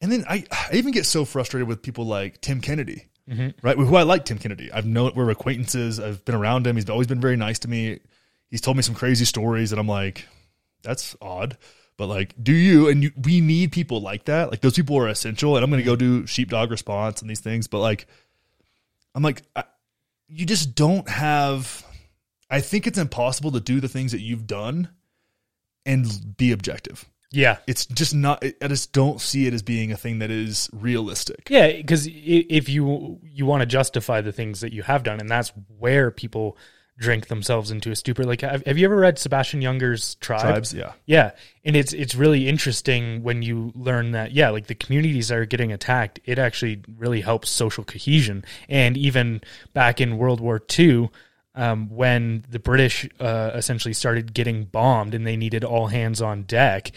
And 0.00 0.10
then 0.10 0.24
I, 0.28 0.44
I 0.50 0.70
even 0.72 0.90
get 0.90 1.06
so 1.06 1.24
frustrated 1.24 1.68
with 1.68 1.82
people 1.82 2.06
like 2.06 2.40
Tim 2.40 2.62
Kennedy, 2.62 3.08
Mm-hmm. 3.28 3.66
right? 3.66 3.76
Who 3.76 3.96
I 3.96 4.02
like 4.02 4.26
Tim 4.26 4.38
Kennedy. 4.38 4.70
I've 4.70 4.84
known 4.84 5.12
we're 5.14 5.30
acquaintances. 5.30 5.98
I've 5.98 6.24
been 6.24 6.34
around 6.34 6.66
him. 6.66 6.76
He's 6.76 6.90
always 6.90 7.06
been 7.06 7.20
very 7.20 7.36
nice 7.36 7.58
to 7.60 7.68
me. 7.68 8.00
He's 8.50 8.60
told 8.60 8.76
me 8.76 8.82
some 8.82 8.94
crazy 8.94 9.24
stories, 9.24 9.72
and 9.72 9.80
I'm 9.80 9.88
like, 9.88 10.28
that's 10.82 11.16
odd. 11.20 11.56
But 11.96 12.06
like, 12.06 12.34
do 12.42 12.52
you? 12.52 12.88
And 12.88 13.02
you, 13.02 13.12
we 13.16 13.40
need 13.40 13.72
people 13.72 14.00
like 14.00 14.24
that. 14.26 14.50
Like 14.50 14.60
those 14.60 14.74
people 14.74 14.98
are 14.98 15.08
essential. 15.08 15.56
And 15.56 15.64
I'm 15.64 15.70
going 15.70 15.82
to 15.82 15.86
go 15.86 15.96
do 15.96 16.26
sheepdog 16.26 16.70
response 16.70 17.20
and 17.20 17.30
these 17.30 17.40
things. 17.40 17.66
But 17.66 17.78
like, 17.78 18.06
I'm 19.14 19.22
like, 19.22 19.42
I, 19.54 19.64
you 20.28 20.44
just 20.44 20.74
don't 20.74 21.08
have. 21.08 21.84
I 22.50 22.60
think 22.60 22.86
it's 22.86 22.98
impossible 22.98 23.52
to 23.52 23.60
do 23.60 23.80
the 23.80 23.88
things 23.88 24.12
that 24.12 24.20
you've 24.20 24.46
done 24.46 24.88
and 25.86 26.36
be 26.36 26.52
objective. 26.52 27.08
Yeah. 27.30 27.58
It's 27.66 27.86
just 27.86 28.14
not. 28.14 28.44
I 28.62 28.68
just 28.68 28.92
don't 28.92 29.20
see 29.20 29.46
it 29.46 29.54
as 29.54 29.62
being 29.62 29.92
a 29.92 29.96
thing 29.96 30.20
that 30.20 30.30
is 30.30 30.70
realistic. 30.72 31.48
Yeah, 31.50 31.72
because 31.72 32.06
if 32.06 32.68
you 32.68 33.20
you 33.22 33.46
want 33.46 33.62
to 33.62 33.66
justify 33.66 34.20
the 34.20 34.32
things 34.32 34.60
that 34.60 34.72
you 34.72 34.82
have 34.82 35.02
done, 35.02 35.20
and 35.20 35.28
that's 35.28 35.52
where 35.78 36.10
people 36.10 36.56
drink 36.96 37.26
themselves 37.26 37.70
into 37.70 37.90
a 37.90 37.96
stupor. 37.96 38.24
Like, 38.24 38.42
have, 38.42 38.64
have 38.66 38.78
you 38.78 38.84
ever 38.84 38.96
read 38.96 39.18
Sebastian 39.18 39.60
Junger's 39.60 40.14
Tribe? 40.16 40.42
Tribes, 40.42 40.72
yeah. 40.72 40.92
Yeah, 41.06 41.32
and 41.64 41.76
it's 41.76 41.92
it's 41.92 42.14
really 42.14 42.48
interesting 42.48 43.22
when 43.22 43.42
you 43.42 43.72
learn 43.74 44.12
that 44.12 44.32
yeah, 44.32 44.50
like 44.50 44.66
the 44.66 44.74
communities 44.74 45.28
that 45.28 45.38
are 45.38 45.46
getting 45.46 45.72
attacked, 45.72 46.20
it 46.24 46.38
actually 46.38 46.82
really 46.96 47.20
helps 47.20 47.50
social 47.50 47.84
cohesion. 47.84 48.44
And 48.68 48.96
even 48.96 49.40
back 49.72 50.00
in 50.00 50.18
World 50.18 50.40
War 50.40 50.62
II, 50.78 51.10
um, 51.54 51.88
when 51.88 52.44
the 52.48 52.58
British 52.58 53.08
uh, 53.20 53.52
essentially 53.54 53.94
started 53.94 54.34
getting 54.34 54.64
bombed 54.64 55.14
and 55.14 55.26
they 55.26 55.36
needed 55.36 55.64
all 55.64 55.86
hands 55.88 56.20
on 56.22 56.42
deck, 56.44 56.90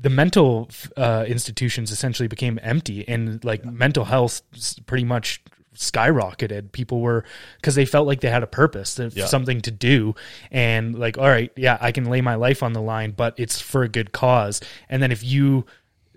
the 0.00 0.10
mental 0.10 0.68
uh, 0.96 1.24
institutions 1.26 1.90
essentially 1.90 2.28
became 2.28 2.58
empty, 2.62 3.06
and 3.08 3.42
like 3.44 3.64
mental 3.64 4.04
health 4.04 4.42
pretty 4.86 5.04
much 5.04 5.42
skyrocketed. 5.74 6.72
People 6.72 7.00
were 7.00 7.24
because 7.56 7.74
they 7.74 7.84
felt 7.84 8.06
like 8.06 8.20
they 8.20 8.30
had 8.30 8.42
a 8.42 8.46
purpose, 8.48 8.98
Yeah. 9.14 9.26
something 9.26 9.60
to 9.62 9.70
do, 9.70 10.14
and 10.50 10.98
like, 10.98 11.18
all 11.18 11.28
right, 11.28 11.50
yeah, 11.56 11.78
I 11.80 11.92
can 11.92 12.04
lay 12.06 12.20
my 12.20 12.34
life 12.34 12.62
on 12.62 12.72
the 12.72 12.82
line, 12.82 13.12
but 13.12 13.34
it's 13.38 13.60
for 13.60 13.82
a 13.82 13.88
good 13.88 14.12
cause. 14.12 14.60
And 14.88 15.02
then 15.02 15.12
if 15.12 15.24
you 15.24 15.66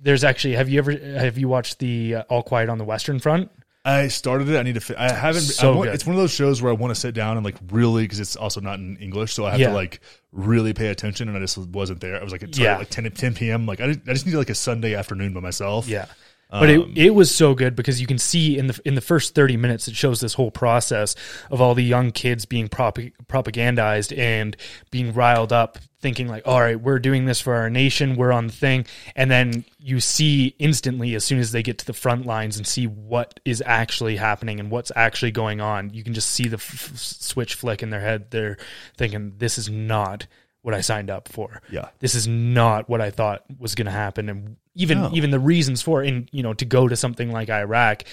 there's 0.04 0.24
actually 0.24 0.56
have 0.56 0.68
you 0.68 0.80
ever 0.80 0.92
have 0.94 1.38
you 1.38 1.48
watched 1.48 1.78
the 1.80 2.16
uh, 2.16 2.24
All 2.30 2.42
Quiet 2.44 2.70
on 2.70 2.78
the 2.80 2.84
Western 2.84 3.20
Front? 3.20 3.52
I 3.84 4.10
started 4.10 4.48
it. 4.50 4.58
I 4.60 4.64
need 4.64 4.76
to. 4.76 4.82
Fi- 4.82 4.96
I 4.96 5.12
haven't. 5.12 5.42
So 5.42 5.74
I 5.74 5.76
want, 5.76 5.90
it's 5.90 6.06
one 6.06 6.16
of 6.16 6.22
those 6.22 6.32
shows 6.32 6.62
where 6.62 6.72
I 6.72 6.76
want 6.76 6.94
to 6.94 7.00
sit 7.00 7.16
down 7.16 7.38
and 7.38 7.44
like 7.44 7.56
really 7.72 8.04
because 8.04 8.20
it's 8.20 8.36
also 8.36 8.62
not 8.62 8.78
in 8.78 8.96
English, 8.98 9.34
so 9.34 9.46
I 9.46 9.52
have 9.52 9.60
Yeah. 9.60 9.70
to 9.70 9.74
like 9.74 10.02
really 10.32 10.74
pay 10.74 10.90
attention. 10.90 11.28
And 11.28 11.36
I 11.38 11.42
just 11.42 11.58
wasn't 11.58 12.00
there. 12.00 12.20
I 12.20 12.24
was 12.24 12.32
like, 12.32 12.42
started 12.42 12.60
Yeah. 12.60 12.74
at 12.74 12.80
like 12.80 12.90
10, 12.90 13.10
10 13.12 13.34
p.m. 13.34 13.66
Like 13.66 13.82
I, 13.82 13.88
didn't- 13.88 14.08
I 14.08 14.14
just 14.14 14.26
needed 14.28 14.38
like 14.38 14.52
a 14.52 14.56
Sunday 14.56 14.94
afternoon 14.94 15.34
by 15.34 15.40
myself. 15.40 15.88
Yeah. 15.88 16.06
But 16.52 16.70
Um, 16.70 16.92
it, 16.96 17.06
it 17.06 17.10
was 17.16 17.34
so 17.34 17.56
good 17.56 17.78
because 17.78 18.02
you 18.02 18.08
can 18.08 18.18
see 18.18 18.58
in 18.58 18.68
the 18.68 18.80
in 18.84 18.96
the 18.96 19.02
first 19.02 19.34
thirty 19.34 19.56
minutes 19.56 19.88
it 19.88 19.96
shows 19.96 20.20
this 20.20 20.34
whole 20.34 20.52
process 20.52 21.16
of 21.50 21.62
all 21.62 21.74
the 21.76 21.84
young 21.84 22.12
kids 22.12 22.46
being 22.46 22.68
prop, 22.68 22.98
propagandized 23.30 24.18
and 24.18 24.58
being 24.92 25.14
riled 25.14 25.54
up, 25.54 25.78
thinking 26.02 26.28
like, 26.28 26.46
"All 26.46 26.60
right, 26.60 26.80
we're 26.80 27.00
doing 27.00 27.26
this 27.26 27.40
for 27.40 27.56
our 27.56 27.70
nation, 27.70 28.16
we're 28.18 28.34
on 28.34 28.48
the 28.48 28.54
thing," 28.54 28.86
and 29.16 29.32
then 29.32 29.64
you 29.80 30.02
see 30.02 30.54
instantly 30.60 31.16
as 31.16 31.24
soon 31.24 31.40
as 31.40 31.54
they 31.54 31.64
get 31.64 31.78
to 31.80 31.86
the 31.86 31.94
front 31.94 32.26
lines 32.26 32.58
and 32.58 32.68
see 32.68 32.86
what 32.86 33.40
is 33.46 33.64
actually 33.66 34.18
happening 34.18 34.60
and 34.60 34.70
what's 34.70 34.92
actually 34.96 35.32
going 35.32 35.62
on, 35.62 35.94
you 35.94 36.04
can 36.04 36.14
just 36.14 36.32
see 36.32 36.50
the 36.50 36.58
f- 36.58 36.92
switch 36.96 37.56
flick 37.56 37.82
in 37.82 37.92
their 37.92 38.02
head. 38.02 38.30
They're 38.32 38.58
thinking, 38.98 39.34
"This 39.38 39.58
is 39.58 39.70
not." 39.70 40.28
What 40.64 40.76
I 40.76 40.82
signed 40.82 41.10
up 41.10 41.28
for 41.28 41.60
Yeah. 41.72 41.88
this 42.02 42.14
is 42.14 42.28
not 42.28 42.88
what 42.88 43.02
I 43.02 43.10
thought 43.10 43.44
was 43.58 43.74
going 43.74 43.88
to 43.88 43.92
happen, 43.92 44.30
and 44.30 44.58
even 44.76 45.02
No. 45.02 45.10
even 45.14 45.32
the 45.32 45.40
reasons 45.40 45.82
for 45.82 46.02
and 46.02 46.30
you 46.32 46.44
know 46.44 46.54
to 46.54 46.66
go 46.66 46.88
to 46.88 46.96
something 46.96 47.32
like 47.32 47.50
Iraq. 47.50 48.04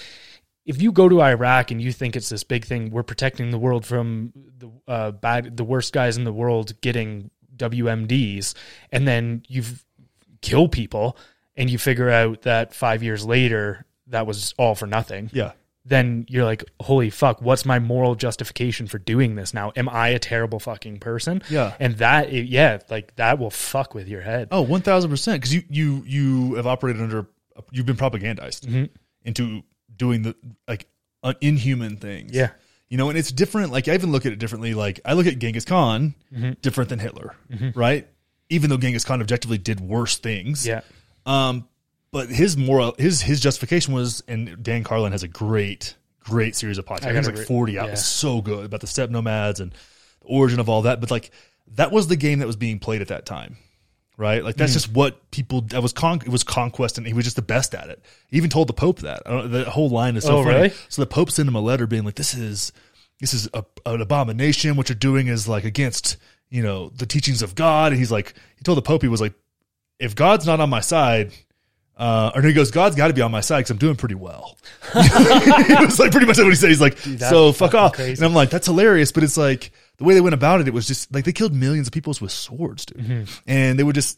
If 0.65 0.81
you 0.81 0.91
go 0.91 1.09
to 1.09 1.21
Iraq 1.21 1.71
and 1.71 1.81
you 1.81 1.91
think 1.91 2.15
it's 2.15 2.29
this 2.29 2.43
big 2.43 2.63
thing, 2.65 2.91
we're 2.91 3.01
protecting 3.03 3.49
the 3.49 3.57
world 3.57 3.85
from 3.85 4.33
the 4.57 4.69
uh, 4.87 5.11
bad, 5.11 5.57
the 5.57 5.63
worst 5.63 5.93
guys 5.93 6.15
in 6.17 6.25
the 6.25 6.33
world 6.33 6.79
getting 6.81 7.31
WMDs, 7.57 8.53
and 8.91 9.07
then 9.07 9.43
you 9.47 9.63
kill 10.41 10.67
people, 10.67 11.17
and 11.55 11.69
you 11.69 11.77
figure 11.77 12.09
out 12.09 12.43
that 12.43 12.73
five 12.73 13.01
years 13.03 13.25
later 13.25 13.85
that 14.07 14.25
was 14.27 14.53
all 14.57 14.75
for 14.75 14.85
nothing 14.87 15.29
Yeah. 15.33 15.51
Then 15.85 16.25
you're 16.29 16.43
like, 16.45 16.63
holy 16.81 17.09
fuck, 17.09 17.41
what's 17.41 17.65
my 17.65 17.79
moral 17.79 18.13
justification 18.15 18.85
for 18.87 18.99
doing 18.99 19.35
this 19.35 19.53
now? 19.53 19.71
Am 19.75 19.87
I 19.89 20.09
a 20.09 20.19
terrible 20.19 20.59
fucking 20.59 20.99
person? 20.99 21.41
Yeah. 21.49 21.73
And 21.79 21.95
that, 21.97 22.31
yeah, 22.31 22.79
like 22.89 23.15
that 23.15 23.39
will 23.39 23.49
fuck 23.49 23.93
with 23.95 24.07
your 24.07 24.21
head. 24.21 24.49
Oh, 24.51 24.59
Oh, 24.59 24.61
one 24.61 24.81
thousand 24.81 25.09
percent. 25.09 25.41
Because 25.41 25.53
you 25.53 25.63
you 25.69 26.03
you 26.05 26.53
have 26.55 26.67
operated 26.67 27.01
under. 27.01 27.27
You've 27.71 27.85
been 27.85 27.95
propagandized 27.97 28.65
Mm-hmm. 28.67 28.83
into 29.23 29.63
doing 29.95 30.21
the 30.21 30.35
like 30.67 30.87
uh, 31.23 31.33
inhuman 31.41 31.97
things. 31.97 32.33
Yeah. 32.35 32.51
You 32.89 32.97
know, 32.97 33.09
and 33.09 33.17
it's 33.17 33.31
different. 33.31 33.71
Like 33.71 33.87
I 33.87 33.93
even 33.93 34.11
look 34.11 34.25
at 34.25 34.31
it 34.31 34.39
differently. 34.39 34.73
Like 34.73 34.99
I 35.05 35.13
look 35.13 35.27
at 35.27 35.39
Genghis 35.39 35.65
Khan 35.65 36.13
Mm-hmm. 36.33 36.51
different 36.61 36.89
than 36.89 36.99
Hitler, 36.99 37.35
right? 37.75 38.07
Even 38.49 38.69
though 38.69 38.77
Genghis 38.77 39.05
Khan 39.05 39.21
objectively 39.21 39.57
did 39.57 39.79
worse 39.79 40.17
things. 40.17 40.65
Yeah. 40.67 40.81
Um, 41.25 41.67
but 42.11 42.29
his 42.29 42.57
moral, 42.57 42.95
his 42.97 43.21
his 43.21 43.39
justification 43.39 43.93
was, 43.93 44.23
and 44.27 44.61
Dan 44.63 44.83
Carlin 44.83 45.11
has 45.11 45.23
a 45.23 45.27
great, 45.27 45.95
great 46.19 46.55
series 46.55 46.77
of 46.77 46.85
podcasts. 46.85 47.05
I 47.05 47.13
think 47.13 47.27
it's 47.27 47.37
like 47.39 47.47
forty 47.47 47.77
out. 47.79 47.87
yeah. 47.87 47.91
It's 47.93 48.05
so 48.05 48.41
good 48.41 48.65
about 48.65 48.81
the 48.81 48.87
steppe 48.87 49.09
nomads 49.09 49.59
and 49.59 49.71
the 49.71 50.27
origin 50.27 50.59
of 50.59 50.69
all 50.69 50.83
that. 50.83 50.99
But 51.01 51.11
like 51.11 51.31
that 51.75 51.91
was 51.91 52.07
the 52.07 52.15
game 52.15 52.39
that 52.39 52.47
was 52.47 52.55
being 52.55 52.79
played 52.79 53.01
at 53.01 53.09
that 53.09 53.25
time, 53.25 53.57
right? 54.17 54.43
Like 54.43 54.55
Mm. 54.55 54.59
that's 54.59 54.73
just 54.73 54.91
what 54.91 55.29
people. 55.31 55.61
That 55.61 55.83
was 55.83 55.93
con. 55.93 56.19
It 56.25 56.29
was 56.29 56.43
conquest, 56.43 56.97
and 56.97 57.05
he 57.05 57.13
was 57.13 57.25
just 57.25 57.35
the 57.35 57.41
best 57.43 57.75
at 57.75 57.89
it. 57.89 58.03
He 58.27 58.37
even 58.37 58.49
told 58.49 58.67
the 58.69 58.73
Pope 58.73 58.99
that. 58.99 59.21
I 59.25 59.29
don't, 59.29 59.51
the 59.51 59.69
whole 59.69 59.89
line 59.89 60.15
is 60.15 60.23
so 60.23 60.37
Oh, 60.39 60.43
funny. 60.43 60.55
really? 60.55 60.73
So 60.89 61.01
the 61.01 61.07
Pope 61.07 61.29
sent 61.31 61.47
him 61.47 61.55
a 61.55 61.61
letter 61.61 61.85
being 61.87 62.03
like, 62.05 62.15
"This 62.15 62.33
is 62.33 62.71
this 63.19 63.33
is 63.33 63.47
a, 63.53 63.63
an 63.85 64.01
abomination. 64.01 64.75
What 64.77 64.89
you're 64.89 64.95
doing 64.95 65.27
is 65.27 65.47
like 65.47 65.63
against 65.63 66.17
you 66.49 66.63
know 66.63 66.89
the 66.89 67.05
teachings 67.05 67.41
of 67.43 67.53
God." 67.53 67.91
And 67.91 67.99
he's 67.99 68.11
like, 68.11 68.33
he 68.57 68.63
told 68.63 68.77
the 68.79 68.81
Pope, 68.81 69.03
he 69.03 69.07
was 69.07 69.21
like, 69.21 69.33
"If 69.99 70.15
God's 70.15 70.47
not 70.47 70.59
on 70.59 70.69
my 70.71 70.81
side." 70.81 71.33
Uh, 71.99 72.31
or 72.33 72.41
he 72.41 72.53
goes, 72.53 72.71
God's 72.71 72.95
got 72.95 73.09
to 73.09 73.13
be 73.13 73.21
on 73.21 73.29
my 73.29 73.41
side 73.41 73.59
because 73.59 73.71
I'm 73.71 73.77
doing 73.77 73.97
pretty 73.97 74.15
well. 74.15 74.57
it 74.95 75.85
was 75.85 75.99
like 75.99 76.11
pretty 76.11 76.25
much 76.27 76.37
what 76.37 76.47
he 76.47 76.55
said. 76.55 76.69
He's 76.69 76.79
like, 76.79 76.97
that's 76.97 77.29
so 77.29 77.51
fuck 77.51 77.75
off. 77.75 77.93
crazy. 77.93 78.13
And 78.13 78.23
I'm 78.23 78.33
like, 78.33 78.49
that's 78.49 78.67
hilarious. 78.67 79.11
But 79.11 79.25
it's 79.25 79.35
like 79.35 79.71
the 79.97 80.05
way 80.05 80.13
they 80.13 80.21
went 80.21 80.33
about 80.33 80.61
it, 80.61 80.69
it 80.69 80.73
was 80.73 80.87
just 80.87 81.13
like 81.13 81.25
they 81.25 81.33
killed 81.33 81.53
millions 81.53 81.87
of 81.87 81.93
people 81.93 82.15
with 82.21 82.31
swords, 82.31 82.85
dude. 82.85 83.05
Mm-hmm. 83.05 83.23
And 83.47 83.77
they 83.77 83.83
would 83.83 83.95
just 83.95 84.17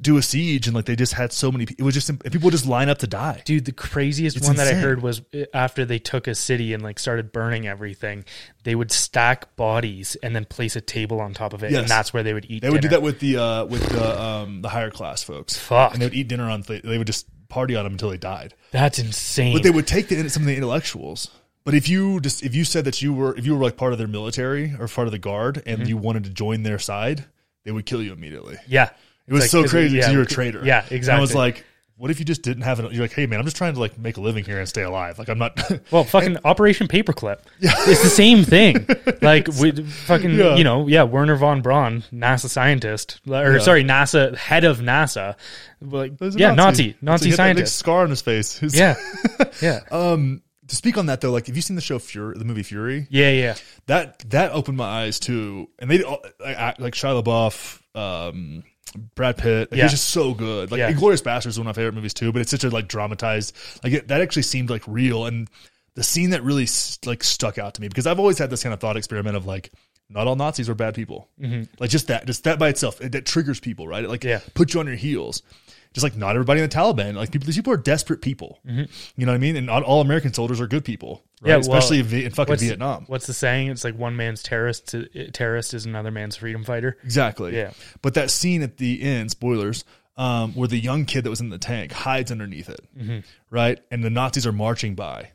do 0.00 0.16
a 0.16 0.22
siege 0.22 0.66
and 0.66 0.74
like 0.74 0.86
they 0.86 0.96
just 0.96 1.12
had 1.14 1.32
so 1.32 1.52
many. 1.52 1.64
It 1.78 1.82
was 1.82 1.94
just 1.94 2.08
and 2.08 2.20
people 2.32 2.50
just 2.50 2.66
line 2.66 2.88
up 2.88 2.98
to 2.98 3.06
die. 3.06 3.42
Dude, 3.44 3.64
the 3.64 3.72
craziest 3.72 4.36
It's 4.36 4.46
one 4.46 4.56
that 4.56 4.66
I 4.68 4.74
heard 4.74 5.02
was 5.02 5.20
uh, 5.34 5.44
after 5.54 5.84
they 5.84 5.98
took 5.98 6.26
a 6.26 6.34
city 6.34 6.74
and 6.74 6.82
like 6.82 6.98
started 6.98 7.30
burning 7.32 7.66
everything, 7.68 8.24
they 8.64 8.74
would 8.74 8.90
stack 8.90 9.54
bodies 9.56 10.16
and 10.22 10.34
then 10.34 10.44
place 10.44 10.74
a 10.76 10.80
table 10.80 11.20
on 11.20 11.32
top 11.34 11.52
of 11.52 11.62
it, 11.62 11.70
Yes. 11.70 11.80
and 11.82 11.88
that's 11.88 12.12
where 12.12 12.22
they 12.22 12.34
would 12.34 12.46
eat. 12.50 12.62
They 12.62 12.70
would 12.70 12.82
do 12.82 12.88
that 12.88 13.02
with 13.02 13.20
the 13.20 13.36
uh, 13.36 13.64
with 13.66 13.88
the 13.88 14.20
um, 14.22 14.62
the 14.62 14.68
higher 14.68 14.90
class 14.90 15.22
folks. 15.22 15.56
Fuck. 15.56 15.92
And 15.92 16.02
they 16.02 16.06
would 16.06 16.14
eat 16.14 16.28
dinner 16.28 16.50
on. 16.50 16.62
They 16.62 16.98
would 16.98 17.06
just 17.06 17.26
party 17.48 17.76
on 17.76 17.84
them 17.84 17.92
until 17.94 18.10
they 18.10 18.18
died. 18.18 18.54
That's 18.72 18.98
insane. 18.98 19.54
But 19.54 19.62
they 19.62 19.70
would 19.70 19.86
take 19.86 20.08
the, 20.08 20.28
some 20.28 20.42
of 20.42 20.46
the 20.48 20.56
intellectuals. 20.56 21.30
But 21.64 21.74
if 21.74 21.88
you 21.88 22.18
just 22.20 22.42
if 22.42 22.54
you 22.54 22.64
said 22.64 22.84
that 22.86 23.00
you 23.02 23.12
were 23.12 23.36
if 23.36 23.46
you 23.46 23.54
were 23.56 23.62
like 23.62 23.76
part 23.76 23.92
of 23.92 23.98
their 23.98 24.08
military 24.08 24.74
or 24.78 24.88
part 24.88 25.06
of 25.06 25.12
the 25.12 25.18
guard 25.18 25.62
and 25.66 25.80
Mm-hmm. 25.80 25.88
you 25.88 25.96
wanted 25.98 26.24
to 26.24 26.30
join 26.30 26.62
their 26.62 26.78
side, 26.78 27.26
they 27.64 27.70
would 27.72 27.86
kill 27.86 28.02
you 28.02 28.12
immediately. 28.12 28.56
yeah, 28.66 28.90
It 29.28 29.32
was 29.32 29.44
It's 29.44 29.52
so 29.52 29.64
crazy 29.64 29.96
because 29.96 30.08
yeah, 30.08 30.12
you're 30.12 30.22
a 30.22 30.26
traitor. 30.26 30.64
Yeah, 30.64 30.80
exactly. 30.90 30.96
And 31.10 31.10
I 31.18 31.20
was 31.20 31.34
like, 31.34 31.64
what 31.96 32.10
if 32.12 32.18
you 32.20 32.24
just 32.24 32.42
didn't 32.42 32.62
have 32.62 32.78
it? 32.80 32.92
You're 32.92 33.02
like, 33.02 33.12
hey 33.12 33.26
man, 33.26 33.38
I'm 33.40 33.44
just 33.44 33.56
trying 33.56 33.74
to 33.74 33.80
like 33.80 33.98
make 33.98 34.16
a 34.16 34.20
living 34.20 34.44
here 34.44 34.58
and 34.58 34.68
stay 34.68 34.82
alive. 34.82 35.18
Like 35.18 35.28
I'm 35.28 35.38
not. 35.38 35.58
Well, 35.90 36.04
fucking 36.04 36.38
Operation 36.44 36.86
Paperclip. 36.88 37.40
Yeah. 37.60 37.72
It's 37.78 38.02
the 38.02 38.08
same 38.08 38.44
thing. 38.44 38.86
Like 39.22 39.48
we 39.60 39.72
fucking 39.72 40.30
Yeah. 40.34 40.54
you 40.54 40.64
know, 40.64 40.86
yeah, 40.86 41.02
Wernher 41.02 41.34
von 41.36 41.60
Braun, 41.60 42.04
NASA 42.12 42.48
scientist, 42.48 43.20
or 43.28 43.54
Yeah. 43.54 43.58
sorry, 43.58 43.82
NASA 43.84 44.36
head 44.36 44.64
of 44.64 44.78
NASA. 44.78 45.34
Like 45.80 46.12
yeah, 46.20 46.54
Nazi, 46.54 46.92
So 46.92 46.96
he 47.00 47.04
Nazi 47.06 47.10
had 47.10 47.18
that 47.20 47.24
big 47.30 47.34
scientist. 47.36 47.76
scar 47.76 48.02
on 48.04 48.10
his 48.10 48.22
face. 48.22 48.56
His- 48.58 48.74
Yeah. 48.76 48.94
Yeah. 49.60 49.80
Um. 49.90 50.42
To 50.68 50.76
speak 50.76 50.98
on 50.98 51.06
that 51.06 51.20
though, 51.22 51.30
like, 51.32 51.46
have 51.46 51.56
you 51.56 51.62
seen 51.62 51.76
the 51.76 51.82
show 51.82 51.98
Fury, 51.98 52.36
the 52.38 52.44
movie 52.44 52.62
Fury? 52.62 53.06
Yeah, 53.10 53.30
yeah. 53.30 53.54
That 53.86 54.18
that 54.30 54.52
opened 54.52 54.76
my 54.76 54.84
eyes 55.04 55.18
too, 55.18 55.68
and 55.78 55.90
they 55.90 55.98
like, 56.04 56.78
like 56.78 56.94
Shia 56.94 57.22
LaBeouf, 57.22 57.80
um, 57.98 58.64
Brad 58.92 59.36
Pitt. 59.38 59.70
Like, 59.70 59.78
Yeah. 59.78 59.84
He's 59.84 59.92
just 59.92 60.10
so 60.10 60.34
good. 60.34 60.70
Like 60.70 60.78
Yeah. 60.78 60.92
Inglourious 60.92 61.22
Basterds 61.22 61.46
is 61.48 61.58
one 61.58 61.66
of 61.66 61.76
my 61.76 61.80
favorite 61.80 61.94
movies 61.94 62.14
too, 62.14 62.32
but 62.32 62.42
it's 62.42 62.50
such 62.50 62.64
a 62.64 62.70
like 62.70 62.88
dramatized. 62.88 63.54
Like 63.82 63.92
it, 63.92 64.08
that 64.08 64.20
actually 64.20 64.42
seemed 64.42 64.70
like 64.70 64.82
real, 64.86 65.26
and 65.26 65.48
the 65.94 66.04
scene 66.04 66.30
that 66.30 66.42
really 66.44 66.66
like 67.06 67.24
stuck 67.24 67.58
out 67.58 67.74
to 67.74 67.80
me 67.80 67.88
because 67.88 68.06
I've 68.06 68.18
always 68.20 68.38
had 68.38 68.50
this 68.50 68.62
kind 68.62 68.72
of 68.72 68.80
thought 68.80 68.96
experiment 68.96 69.36
of 69.36 69.46
like. 69.46 69.70
Not 70.10 70.26
all 70.26 70.36
Nazis 70.36 70.70
are 70.70 70.74
bad 70.74 70.94
people. 70.94 71.28
Mm-hmm. 71.38 71.64
Like 71.78 71.90
just 71.90 72.06
that, 72.06 72.24
just 72.26 72.44
that 72.44 72.58
by 72.58 72.70
itself, 72.70 72.98
it, 73.02 73.12
that 73.12 73.26
triggers 73.26 73.60
people, 73.60 73.86
right? 73.86 74.02
It 74.02 74.08
like 74.08 74.24
Yeah. 74.24 74.40
puts 74.54 74.72
you 74.72 74.80
on 74.80 74.86
your 74.86 74.96
heels. 74.96 75.42
Just 75.94 76.04
like 76.04 76.16
not 76.16 76.30
everybody 76.36 76.60
in 76.60 76.68
the 76.68 76.74
Taliban, 76.74 77.14
like 77.14 77.32
people, 77.32 77.46
these 77.46 77.56
people 77.56 77.72
are 77.72 77.76
desperate 77.78 78.20
people. 78.20 78.58
You 78.64 78.86
know 79.16 79.32
what 79.32 79.34
I 79.34 79.38
mean? 79.38 79.56
And 79.56 79.66
not 79.66 79.82
all 79.82 80.00
American 80.00 80.32
soldiers 80.34 80.60
are 80.60 80.66
good 80.66 80.84
people, 80.84 81.22
right? 81.40 81.48
Yeah, 81.50 81.56
well, 81.56 81.78
Especially 81.78 82.00
in, 82.00 82.26
in 82.26 82.30
fucking 82.30 82.52
What's, 82.52 82.62
Vietnam. 82.62 83.04
What's 83.06 83.26
the 83.26 83.32
saying? 83.32 83.68
It's 83.68 83.84
like 83.84 83.96
one 83.96 84.14
man's 84.14 84.42
terrorist 84.42 84.88
to, 84.88 85.30
terrorist 85.30 85.72
is 85.74 85.86
another 85.86 86.10
man's 86.10 86.36
freedom 86.36 86.62
fighter. 86.64 86.98
Exactly. 87.04 87.56
Yeah. 87.56 87.70
But 88.02 88.14
that 88.14 88.30
scene 88.30 88.62
at 88.62 88.76
the 88.76 89.00
end, 89.02 89.30
spoilers, 89.30 89.84
um, 90.16 90.52
where 90.52 90.68
the 90.68 90.78
young 90.78 91.04
kid 91.06 91.24
that 91.24 91.30
was 91.30 91.40
in 91.40 91.48
the 91.48 91.58
tank 91.58 91.90
hides 91.92 92.30
underneath 92.30 92.68
it, 92.68 92.80
Mm-hmm. 92.96 93.18
right? 93.50 93.80
And 93.90 94.04
the 94.04 94.10
Nazis 94.10 94.46
are 94.46 94.52
marching 94.52 94.94
by. 94.94 95.30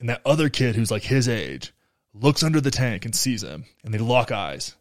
And 0.00 0.08
that 0.10 0.20
other 0.26 0.48
kid 0.48 0.76
who's 0.76 0.90
like 0.90 1.02
his 1.02 1.28
age 1.28 1.72
looks 2.14 2.42
under 2.42 2.60
the 2.60 2.70
tank 2.70 3.04
and 3.04 3.14
sees 3.14 3.42
him, 3.42 3.64
and 3.84 3.92
they 3.94 3.98
lock 3.98 4.30
eyes. 4.30 4.74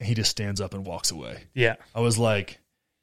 And 0.00 0.08
he 0.08 0.14
just 0.14 0.30
stands 0.30 0.60
up 0.60 0.74
and 0.74 0.84
walks 0.86 1.10
away. 1.10 1.44
Yeah. 1.54 1.76
I 1.94 2.00
was 2.00 2.18
like, 2.18 2.58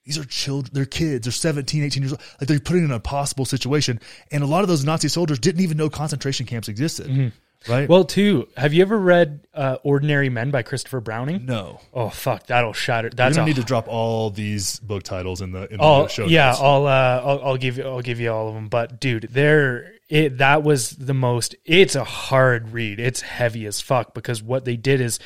these 0.06 0.18
are 0.18 0.24
children, 0.26 0.72
they're 0.74 0.86
kids, 0.86 1.26
they're 1.26 1.32
17, 1.32 1.84
18 1.84 2.04
years 2.04 2.14
old. 2.14 2.22
Like 2.40 2.48
they're 2.48 2.60
putting 2.60 2.84
in 2.86 2.92
a 2.92 3.00
possible 3.00 3.46
situation. 3.46 4.00
And 4.32 4.44
a 4.44 4.48
lot 4.48 4.62
of 4.64 4.68
those 4.68 4.84
Nazi 4.84 5.08
soldiers 5.08 5.40
didn't 5.40 5.62
even 5.62 5.78
know 5.78 5.90
concentration 5.90 6.46
camps 6.46 6.68
existed. 6.68 7.32
right? 7.68 7.88
Well, 7.88 8.06
too, 8.06 8.48
have 8.58 8.74
you 8.74 8.82
ever 8.82 8.98
read 8.98 9.42
uh, 9.54 9.78
Ordinary 9.84 10.30
Men 10.30 10.50
by 10.50 10.64
Christopher 10.64 11.00
Browning? 11.02 11.46
no. 11.46 11.82
Oh 11.94 12.10
fuck, 12.10 12.48
that'll 12.48 12.74
shatter. 12.74 13.10
That's 13.10 13.36
don't 13.36 13.44
a 13.44 13.48
need 13.48 13.58
to 13.58 13.64
drop 13.64 13.88
all 13.88 14.30
these 14.32 14.80
book 14.80 15.04
titles 15.04 15.42
in 15.42 15.52
the 15.52 15.72
in 15.72 15.78
the 15.78 16.08
show. 16.08 16.26
yeah, 16.26 16.48
notes. 16.48 16.60
I'll, 16.62 16.88
uh, 16.88 17.22
I'll 17.24 17.42
I'll 17.44 17.58
give 17.58 17.78
you 17.78 17.84
I'll 17.84 18.02
give 18.02 18.20
you 18.20 18.32
all 18.32 18.48
of 18.48 18.56
them. 18.56 18.68
But 18.70 19.00
dude, 19.00 19.28
there 19.32 19.94
it 20.08 20.38
that 20.40 20.64
was 20.64 20.92
the 20.92 21.14
most. 21.14 21.56
It's 21.66 21.96
a 21.96 22.04
hard 22.06 22.70
read. 22.72 23.00
It's 23.00 23.22
heavy 23.22 23.66
as 23.66 23.82
fuck 23.82 24.14
because 24.14 24.42
what 24.42 24.66
they 24.66 24.78
did 24.78 25.02
is. 25.02 25.20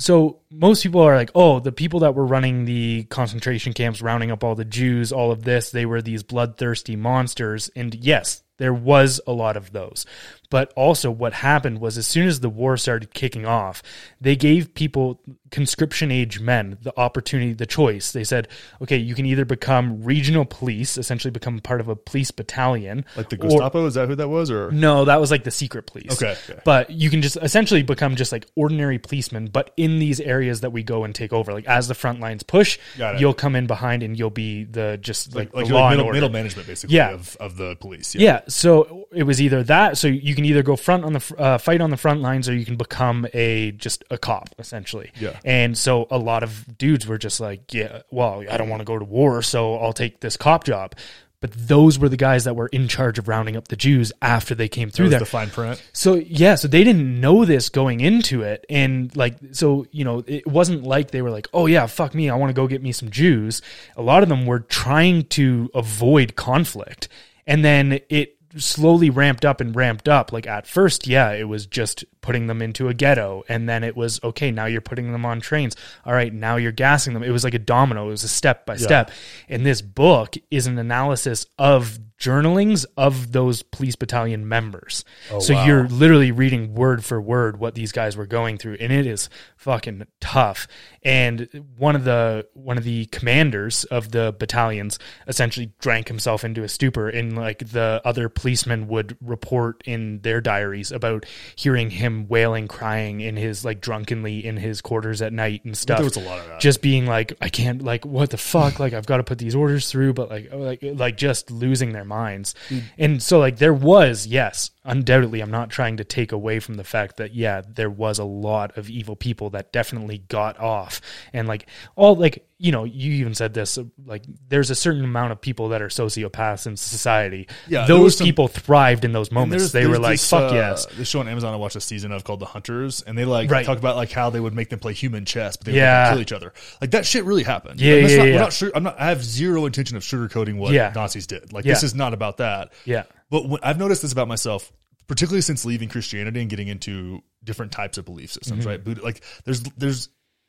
So 0.00 0.40
most 0.50 0.82
people 0.82 1.00
are 1.00 1.16
like, 1.16 1.32
oh, 1.34 1.58
the 1.58 1.72
people 1.72 2.00
that 2.00 2.14
were 2.14 2.26
running 2.26 2.64
the 2.64 3.04
concentration 3.04 3.72
camps, 3.72 4.00
rounding 4.00 4.30
up 4.30 4.44
all 4.44 4.54
the 4.54 4.64
Jews, 4.64 5.10
all 5.10 5.32
of 5.32 5.42
this, 5.42 5.70
they 5.70 5.86
were 5.86 6.00
these 6.00 6.22
bloodthirsty 6.22 6.94
monsters. 6.94 7.68
And 7.74 7.94
yes, 7.94 8.42
there 8.58 8.74
was 8.74 9.20
a 9.26 9.32
lot 9.32 9.56
of 9.56 9.72
those. 9.72 10.06
But 10.50 10.72
also, 10.76 11.10
what 11.10 11.34
happened 11.34 11.78
was 11.80 11.98
as 11.98 12.06
soon 12.06 12.26
as 12.26 12.40
the 12.40 12.48
war 12.48 12.76
started 12.78 13.12
kicking 13.12 13.44
off, 13.44 13.82
they 14.20 14.34
gave 14.34 14.72
people, 14.74 15.20
conscription 15.50 16.10
age 16.10 16.40
men, 16.40 16.78
the 16.82 16.98
opportunity, 16.98 17.52
the 17.52 17.66
choice. 17.66 18.12
They 18.12 18.24
said, 18.24 18.48
okay, 18.80 18.96
you 18.96 19.14
can 19.14 19.26
either 19.26 19.44
become 19.44 20.02
regional 20.02 20.44
police, 20.46 20.96
essentially 20.96 21.30
become 21.30 21.58
part 21.60 21.80
of 21.80 21.88
a 21.88 21.96
police 21.96 22.30
battalion. 22.30 23.04
like 23.16 23.28
the 23.28 23.36
or- 23.36 23.48
Gestapo. 23.50 23.84
is 23.86 23.94
that 23.94 24.08
who 24.08 24.14
that 24.14 24.28
was? 24.28 24.50
Or 24.50 24.70
no, 24.70 25.04
that 25.04 25.20
was 25.20 25.30
like 25.30 25.44
the 25.44 25.50
secret 25.50 25.86
police. 25.86 26.12
Okay, 26.12 26.36
okay. 26.48 26.60
But 26.64 26.90
you 26.90 27.10
can 27.10 27.20
just 27.20 27.36
essentially 27.42 27.82
become 27.82 28.16
just 28.16 28.32
like 28.32 28.46
ordinary 28.56 28.98
policemen, 28.98 29.48
but 29.48 29.72
in 29.76 29.98
these 29.98 30.18
areas 30.20 30.62
that 30.62 30.70
we 30.70 30.82
go 30.82 31.04
and 31.04 31.14
take 31.14 31.32
over. 31.32 31.52
Like 31.52 31.66
as 31.66 31.88
the 31.88 31.94
front 31.94 32.20
lines 32.20 32.42
push, 32.42 32.78
you'll 33.18 33.34
come 33.34 33.54
in 33.54 33.66
behind 33.66 34.02
and 34.02 34.18
you'll 34.18 34.30
be 34.30 34.64
the 34.64 34.98
just 35.00 35.34
like, 35.34 35.48
like, 35.54 35.64
like, 35.64 35.68
the 35.68 35.74
like 35.74 35.82
and 35.82 35.90
middle, 35.90 36.06
order. 36.06 36.16
middle 36.16 36.30
management, 36.30 36.66
basically, 36.68 36.96
Yeah. 36.96 37.10
of, 37.10 37.36
of 37.36 37.56
the 37.58 37.76
police. 37.76 38.14
Yeah, 38.14 38.40
so 38.48 39.06
it 39.12 39.24
was 39.24 39.42
either 39.42 39.62
that, 39.64 39.98
so 39.98 40.08
you 40.08 40.34
can 40.38 40.44
either 40.44 40.62
go 40.62 40.76
front 40.76 41.04
on 41.04 41.12
the 41.12 41.34
uh, 41.36 41.58
fight 41.58 41.80
on 41.80 41.90
the 41.90 41.96
front 41.96 42.20
lines, 42.22 42.48
or 42.48 42.54
you 42.54 42.64
can 42.64 42.76
become 42.76 43.26
a 43.34 43.72
just 43.72 44.04
a 44.10 44.16
cop 44.16 44.54
essentially. 44.58 45.10
Yeah. 45.20 45.38
and 45.44 45.76
so 45.76 46.06
a 46.10 46.18
lot 46.18 46.42
of 46.42 46.78
dudes 46.78 47.06
were 47.06 47.18
just 47.18 47.40
like, 47.40 47.74
yeah, 47.74 48.02
well, 48.10 48.44
I 48.48 48.56
don't 48.56 48.68
want 48.68 48.80
to 48.80 48.84
go 48.84 48.98
to 48.98 49.04
war, 49.04 49.42
so 49.42 49.74
I'll 49.76 49.92
take 49.92 50.20
this 50.20 50.36
cop 50.36 50.64
job. 50.64 50.94
But 51.40 51.52
those 51.52 52.00
were 52.00 52.08
the 52.08 52.16
guys 52.16 52.44
that 52.44 52.56
were 52.56 52.66
in 52.66 52.88
charge 52.88 53.18
of 53.18 53.28
rounding 53.28 53.56
up 53.56 53.68
the 53.68 53.76
Jews 53.76 54.12
after 54.20 54.56
they 54.56 54.66
came 54.68 54.90
through 54.90 55.10
there. 55.10 55.20
the 55.20 55.24
fine 55.24 55.50
print. 55.50 55.80
So 55.92 56.14
yeah, 56.14 56.56
so 56.56 56.66
they 56.66 56.82
didn't 56.82 57.20
know 57.20 57.44
this 57.44 57.68
going 57.68 58.00
into 58.00 58.42
it, 58.42 58.64
and 58.68 59.14
like, 59.16 59.36
so 59.52 59.86
you 59.92 60.04
know, 60.04 60.24
it 60.26 60.46
wasn't 60.48 60.82
like 60.82 61.12
they 61.12 61.22
were 61.22 61.30
like, 61.30 61.46
"Oh 61.52 61.66
yeah, 61.66 61.86
fuck 61.86 62.14
me, 62.14 62.28
I 62.28 62.34
want 62.34 62.50
to 62.50 62.54
go 62.54 62.66
get 62.66 62.82
me 62.82 62.90
some 62.90 63.10
Jews." 63.10 63.62
A 63.96 64.02
lot 64.02 64.24
of 64.24 64.28
them 64.28 64.46
were 64.46 64.60
trying 64.60 65.26
to 65.26 65.70
avoid 65.74 66.34
conflict, 66.34 67.08
and 67.46 67.64
then 67.64 68.00
it 68.08 68.37
slowly 68.56 69.10
ramped 69.10 69.44
up 69.44 69.60
and 69.60 69.74
ramped 69.74 70.08
up. 70.08 70.32
Like 70.32 70.46
at 70.46 70.66
first, 70.66 71.06
yeah, 71.06 71.32
it 71.32 71.44
was 71.44 71.66
just 71.66 72.04
putting 72.20 72.46
them 72.46 72.62
into 72.62 72.88
a 72.88 72.94
ghetto, 72.94 73.44
and 73.48 73.68
then 73.68 73.84
it 73.84 73.96
was 73.96 74.20
okay. 74.22 74.50
Now 74.50 74.66
you're 74.66 74.80
putting 74.80 75.12
them 75.12 75.26
on 75.26 75.40
trains. 75.40 75.76
All 76.04 76.12
right, 76.12 76.32
now 76.32 76.56
you're 76.56 76.72
gassing 76.72 77.14
them. 77.14 77.22
It 77.22 77.30
was 77.30 77.44
like 77.44 77.54
a 77.54 77.58
domino. 77.58 78.06
It 78.06 78.10
was 78.10 78.24
a 78.24 78.28
step 78.28 78.66
by 78.66 78.76
step. 78.76 79.10
And 79.48 79.64
this 79.64 79.82
book 79.82 80.36
is 80.50 80.66
an 80.66 80.78
analysis 80.78 81.46
of 81.58 81.98
journalings 82.18 82.84
of 82.96 83.32
those 83.32 83.62
police 83.62 83.96
battalion 83.96 84.48
members. 84.48 85.04
Oh, 85.30 85.38
so 85.38 85.54
wow. 85.54 85.64
you're 85.64 85.88
literally 85.88 86.32
reading 86.32 86.74
word 86.74 87.04
for 87.04 87.20
word 87.20 87.58
what 87.58 87.74
these 87.74 87.92
guys 87.92 88.16
were 88.16 88.26
going 88.26 88.58
through, 88.58 88.76
and 88.80 88.92
it 88.92 89.06
is 89.06 89.30
fucking 89.56 90.06
tough. 90.20 90.66
And 91.02 91.48
one 91.76 91.96
of 91.96 92.04
the 92.04 92.46
one 92.54 92.76
of 92.76 92.84
the 92.84 93.06
commanders 93.06 93.84
of 93.84 94.10
the 94.10 94.34
battalions 94.38 94.98
essentially 95.26 95.72
drank 95.80 96.08
himself 96.08 96.44
into 96.44 96.62
a 96.62 96.68
stupor, 96.68 97.08
and 97.08 97.36
like 97.36 97.60
the 97.70 98.02
other 98.04 98.28
policemen 98.28 98.88
would 98.88 99.16
report 99.20 99.82
in 99.86 100.20
their 100.20 100.40
diaries 100.40 100.90
about 100.92 101.24
hearing 101.56 101.90
him 101.90 102.26
wailing, 102.28 102.68
crying 102.68 103.20
in 103.20 103.36
his 103.36 103.64
like 103.64 103.80
drunkenly 103.80 104.44
in 104.44 104.56
his 104.56 104.80
quarters 104.80 105.22
at 105.22 105.32
night 105.32 105.64
and 105.64 105.76
stuff 105.76 105.98
There 105.98 106.04
was 106.04 106.16
a 106.16 106.20
lot 106.20 106.40
of 106.40 106.46
that. 106.48 106.60
just 106.60 106.82
being 106.82 107.06
like 107.06 107.32
i 107.40 107.48
can't 107.48 107.82
like 107.82 108.04
what 108.04 108.30
the 108.30 108.36
fuck 108.36 108.78
like 108.78 108.92
i've 108.92 109.06
got 109.06 109.18
to 109.18 109.24
put 109.24 109.38
these 109.38 109.54
orders 109.54 109.90
through 109.90 110.14
but 110.14 110.30
like 110.30 110.48
oh, 110.52 110.58
like 110.58 110.80
like 110.82 111.16
just 111.16 111.50
losing 111.50 111.92
their 111.92 112.04
minds. 112.08 112.54
Mm. 112.68 112.82
And 112.98 113.22
so 113.22 113.38
like 113.38 113.58
there 113.58 113.74
was 113.74 114.26
yes 114.26 114.70
undoubtedly 114.84 115.40
i'm 115.40 115.50
not 115.50 115.68
trying 115.68 115.98
to 115.98 116.04
take 116.04 116.32
away 116.32 116.58
from 116.58 116.76
the 116.76 116.84
fact 116.84 117.18
that 117.18 117.34
yeah 117.34 117.60
there 117.68 117.90
was 117.90 118.18
a 118.18 118.24
lot 118.24 118.74
of 118.78 118.88
evil 118.88 119.14
people 119.14 119.50
that 119.50 119.70
definitely 119.72 120.18
got 120.28 120.58
off. 120.58 121.00
And 121.32 121.46
like 121.46 121.66
all 121.94 122.16
like 122.16 122.44
you 122.60 122.72
know 122.72 122.82
you 122.84 123.12
even 123.12 123.34
said 123.34 123.54
this 123.54 123.78
like 124.04 124.24
there's 124.48 124.68
a 124.70 124.74
certain 124.74 125.04
amount 125.04 125.30
of 125.30 125.40
people 125.40 125.68
that 125.68 125.80
are 125.80 125.86
sociopaths 125.88 126.66
in 126.66 126.76
society 126.76 127.46
Yeah, 127.68 127.86
those 127.86 128.16
some- 128.18 128.26
people 128.26 128.48
thrived 128.48 129.04
in 129.04 129.12
those 129.12 129.30
moments 129.30 129.62
there's- 129.62 129.72
they 129.72 129.80
there's 129.80 129.90
were 129.90 130.02
like 130.02 130.14
this, 130.14 130.28
fuck 130.28 130.50
uh, 130.52 130.54
yes 130.56 130.86
This 130.96 131.08
show 131.08 131.20
on 131.20 131.28
Amazon 131.28 131.54
I 131.54 131.56
watched 131.56 131.76
a 131.76 131.80
season 131.80 132.10
of 132.10 132.24
called 132.24 132.40
The 132.40 132.46
Hunters, 132.46 133.02
and 133.02 133.16
they 133.16 133.24
like 133.24 133.48
Right. 133.50 133.64
talk 133.64 133.78
about 133.78 133.94
like 133.96 134.10
how 134.10 134.30
they 134.30 134.40
would 134.40 134.54
make 134.54 134.70
them 134.70 134.80
play 134.80 134.92
human 134.92 135.24
chess, 135.24 135.56
but 135.56 135.66
they 135.66 135.72
Yeah. 135.76 136.08
would 136.08 136.14
kill 136.14 136.22
each 136.22 136.32
other. 136.32 136.52
Like 136.80 136.90
that 136.90 137.06
shit 137.06 137.24
really 137.24 137.44
happened. 137.44 137.80
Yeah, 137.80 137.94
yeah, 137.94 138.00
not, 138.02 138.10
yeah. 138.10 138.22
We're 138.34 138.38
not 138.40 138.52
sure. 138.52 138.72
I'm 138.74 138.82
not. 138.82 139.00
I 139.00 139.06
have 139.10 139.22
zero 139.24 139.64
intention 139.66 139.96
of 139.96 140.02
sugarcoating 140.02 140.56
what 140.56 140.72
Yeah. 140.72 140.92
Nazis 140.94 141.26
did. 141.28 141.52
Like 141.52 141.64
Yeah. 141.64 141.74
this 141.74 141.84
is 141.84 141.94
not 141.94 142.12
about 142.12 142.38
that. 142.38 142.72
yeah 142.84 143.04
But 143.30 143.48
when, 143.48 143.60
I've 143.62 143.78
noticed 143.78 144.02
this 144.02 144.10
about 144.12 144.26
myself, 144.26 144.72
particularly 145.06 145.42
since 145.42 145.64
leaving 145.64 145.88
Christianity 145.88 146.40
and 146.40 146.50
getting 146.50 146.66
into 146.68 147.22
different 147.44 147.70
types 147.72 147.98
of 147.98 148.04
belief 148.04 148.32
systems. 148.32 148.66
Mm-hmm. 148.66 148.88
Right, 148.90 149.02
like 149.04 149.22
there's 149.44 149.62
there's 149.76 150.08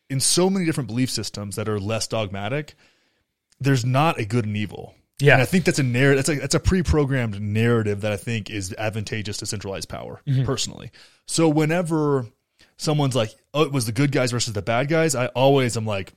in 0.10 0.20
so 0.20 0.50
many 0.50 0.66
different 0.66 0.88
belief 0.88 1.10
systems 1.10 1.56
that 1.56 1.70
are 1.70 1.80
less 1.80 2.08
dogmatic. 2.08 2.76
There's 3.60 3.86
not 3.86 4.20
a 4.20 4.26
good 4.26 4.46
and 4.46 4.56
evil. 4.58 4.96
Yeah. 5.20 5.34
and 5.34 5.42
I 5.42 5.46
think 5.46 5.66
that's 5.66 5.80
a 5.80 5.84
narrative. 5.84 6.26
That's 6.26 6.38
a 6.38 6.42
that's 6.42 6.56
a 6.56 6.60
pre-programmed 6.62 7.42
narrative 7.42 8.02
that 8.02 8.12
I 8.14 8.18
think 8.18 8.50
is 8.50 8.74
advantageous 8.78 9.38
to 9.38 9.46
centralized 9.46 9.90
power. 9.90 10.22
Mm-hmm. 10.26 10.46
Personally, 10.46 10.92
so 11.26 11.50
whenever 11.50 12.26
someone's 12.78 13.16
like, 13.18 13.32
"Oh, 13.54 13.64
it 13.64 13.72
was 13.74 13.86
the 13.86 13.92
good 13.92 14.14
guys 14.14 14.32
versus 14.32 14.54
the 14.54 14.62
bad 14.62 14.88
guys," 14.88 15.16
I 15.16 15.28
always 15.28 15.76
am 15.76 15.86
like, 15.86 16.14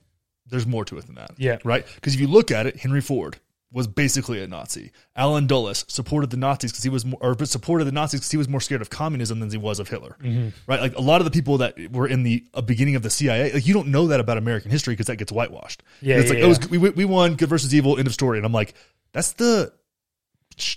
"There's 0.46 0.68
more 0.68 0.85
to 0.85 0.98
it 0.98 1.07
than 1.07 1.16
that." 1.16 1.33
Yeah. 1.37 1.59
right. 1.64 1.85
Because 1.96 2.14
if 2.14 2.20
you 2.20 2.28
look 2.28 2.52
at 2.52 2.66
it, 2.66 2.76
Henry 2.76 3.00
Ford 3.00 3.38
was 3.72 3.87
basically 3.87 4.42
a 4.42 4.46
Nazi. 4.46 4.92
Allen 5.16 5.46
Dulles 5.46 5.85
supported 5.88 6.30
the 6.30 6.37
Nazis 6.37 6.70
because 6.72 6.85
he 6.85 6.90
was 6.90 7.04
more, 7.04 7.18
or 7.22 7.44
supported 7.46 7.85
the 7.85 7.92
Nazis 7.92 8.20
because 8.20 8.30
he 8.30 8.37
was 8.37 8.48
more 8.48 8.61
scared 8.61 8.82
of 8.82 8.90
communism 8.90 9.40
than 9.40 9.50
he 9.50 9.56
was 9.56 9.80
of 9.80 9.88
Hitler. 9.88 10.16
Mm-hmm. 10.22 10.48
Right? 10.66 10.80
Like 10.80 10.96
a 10.96 11.00
lot 11.00 11.20
of 11.20 11.24
the 11.24 11.30
people 11.30 11.58
that 11.58 11.76
were 11.90 12.06
in 12.06 12.22
the 12.22 12.44
uh, 12.52 12.61
beginning 12.61 12.96
of 12.96 13.02
the 13.02 13.11
CIA, 13.11 13.52
like 13.52 13.66
you 13.66 13.74
don't 13.74 13.88
know 13.88 14.08
that 14.08 14.20
about 14.20 14.37
American 14.38 14.70
history 14.70 14.92
because 14.92 15.06
that 15.06 15.16
gets 15.16 15.32
whitewashed. 15.32 15.82
Yeah, 16.00 16.16
it's 16.18 16.30
yeah, 16.30 16.35
like 16.35 16.44
it 16.44 16.46
was 16.46 16.70
we 16.70 16.78
we 16.78 17.04
won, 17.04 17.37
good 17.37 17.48
versus 17.48 17.74
evil, 17.74 17.96
end 17.98 18.06
of 18.06 18.12
story. 18.12 18.38
And 18.38 18.46
I'm 18.46 18.52
like, 18.52 18.74
that's 19.12 19.32
the 19.32 19.72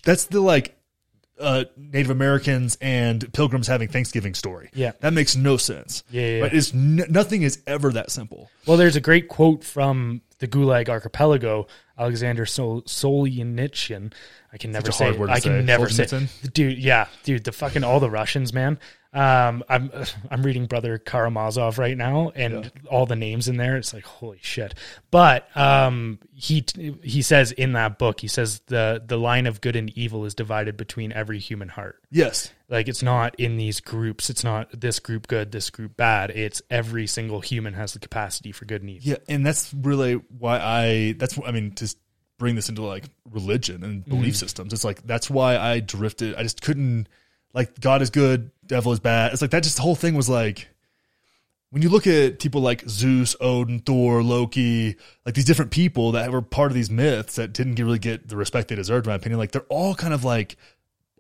that's 0.04 0.26
the 0.26 0.40
like 0.40 0.78
uh, 1.40 1.66
Native 1.76 2.12
Americans 2.12 2.78
and 2.80 3.32
Pilgrims 3.34 3.68
having 3.68 3.90
Thanksgiving 3.90 4.34
story. 4.34 4.70
Yeah. 4.74 4.94
that 5.02 5.12
makes 5.14 5.36
no 5.36 5.58
sense. 5.58 6.04
Yeah, 6.10 6.22
yeah, 6.22 6.42
Right? 6.44 6.52
yeah. 6.54 6.58
It's 6.58 6.74
n- 6.74 7.04
nothing 7.10 7.42
is 7.42 7.62
ever 7.68 7.92
that 7.92 8.10
simple. 8.12 8.50
Well, 8.66 8.78
there's 8.78 8.96
a 8.96 9.02
great 9.02 9.28
quote 9.28 9.64
from 9.64 10.22
the 10.40 10.48
Gulag 10.48 10.88
Archipelago, 10.90 11.68
Alexander 11.98 12.46
Sol-. 12.46 12.84
I 14.56 14.58
can 14.58 14.72
never 14.72 14.90
say. 14.90 15.04
hard 15.08 15.20
word 15.20 15.28
to 15.28 15.34
I 15.34 15.40
can 15.42 15.60
say. 15.60 15.66
never 15.66 15.90
say. 15.90 16.28
Dude, 16.54 16.78
yeah, 16.78 17.08
dude, 17.24 17.44
the 17.44 17.52
fucking 17.52 17.84
all 17.84 18.00
the 18.00 18.10
Russians, 18.10 18.54
man. 18.54 18.80
Um, 19.12 19.64
I'm 19.68 19.92
I'm 20.32 20.44
reading 20.44 20.66
Brother 20.66 20.98
Karamazov 20.98 21.78
right 21.78 21.98
now, 21.98 22.32
and 22.36 22.72
all 22.90 23.06
the 23.06 23.18
names 23.18 23.50
in 23.50 23.58
there. 23.58 23.76
It's 23.76 23.94
like 23.94 24.06
holy 24.06 24.40
shit. 24.42 24.74
But 25.12 25.46
um, 25.58 26.20
he 26.34 26.64
he 27.04 27.22
says 27.22 27.52
in 27.52 27.74
that 27.74 28.00
book, 28.00 28.22
he 28.22 28.30
says 28.30 28.62
the 28.68 29.04
the 29.06 29.18
line 29.18 29.46
of 29.46 29.60
good 29.60 29.76
and 29.76 29.90
evil 29.98 30.24
is 30.24 30.34
divided 30.34 30.78
between 30.78 31.12
every 31.12 31.40
human 31.40 31.68
heart. 31.68 32.02
Yes, 32.10 32.50
Like 32.70 32.88
it's 32.88 33.04
not 33.04 33.36
in 33.38 33.58
these 33.58 33.82
groups. 33.82 34.30
It's 34.30 34.46
not 34.46 34.70
this 34.80 35.00
group 35.00 35.28
good, 35.28 35.52
this 35.52 35.70
group 35.70 35.98
bad. 35.98 36.30
It's 36.30 36.62
every 36.70 37.08
single 37.08 37.42
human 37.42 37.74
has 37.74 37.92
the 37.92 38.00
capacity 38.00 38.54
for 38.54 38.64
good 38.64 38.82
and 38.84 38.90
evil. 38.90 39.04
Yeah, 39.10 39.18
and 39.28 39.46
that's 39.46 39.74
really 39.74 40.14
why 40.14 40.60
I. 40.60 41.16
That's 41.18 41.38
I 41.46 41.52
mean 41.52 41.72
to 41.74 41.84
s- 41.86 41.98
bring 42.38 42.56
this 42.56 42.70
into 42.70 42.82
like 42.84 43.06
religion 43.32 43.84
and 43.84 44.04
belief 44.06 44.34
Mm. 44.34 44.38
systems. 44.38 44.74
It's 44.74 44.84
like 44.84 45.06
that's 45.06 45.30
why 45.30 45.58
I 45.58 45.80
drifted. 45.80 46.36
I 46.36 46.44
just 46.44 46.62
couldn't 46.62 47.08
like 47.54 47.80
God 47.80 48.02
is 48.02 48.10
good, 48.10 48.52
devil 48.66 48.92
is 48.92 49.00
bad. 49.00 49.34
It's 49.34 49.42
like 49.42 49.52
that. 49.52 49.64
Just 49.64 49.78
the 49.78 49.82
whole 49.82 49.96
thing 49.96 50.16
was 50.16 50.28
like 50.30 50.68
when 51.72 51.82
you 51.82 51.90
look 51.90 52.08
at 52.08 52.40
people 52.40 52.62
like 52.62 52.84
Zeus, 52.88 53.36
Odin, 53.42 53.80
Thor, 53.80 54.24
Loki, 54.24 54.96
like 55.26 55.36
these 55.36 55.46
different 55.46 55.72
people 55.72 56.14
that 56.14 56.32
were 56.32 56.42
part 56.42 56.72
of 56.72 56.76
these 56.76 56.90
myths 56.90 57.36
that 57.36 57.54
didn't 57.54 57.76
really 57.76 58.00
get 58.00 58.28
the 58.30 58.38
respect 58.38 58.70
they 58.70 58.76
deserved, 58.76 59.08
in 59.08 59.12
my 59.12 59.16
opinion. 59.16 59.40
Like 59.40 59.52
they're 59.52 59.62
all 59.64 59.94
kind 59.96 60.14
of 60.14 60.24
like 60.24 60.56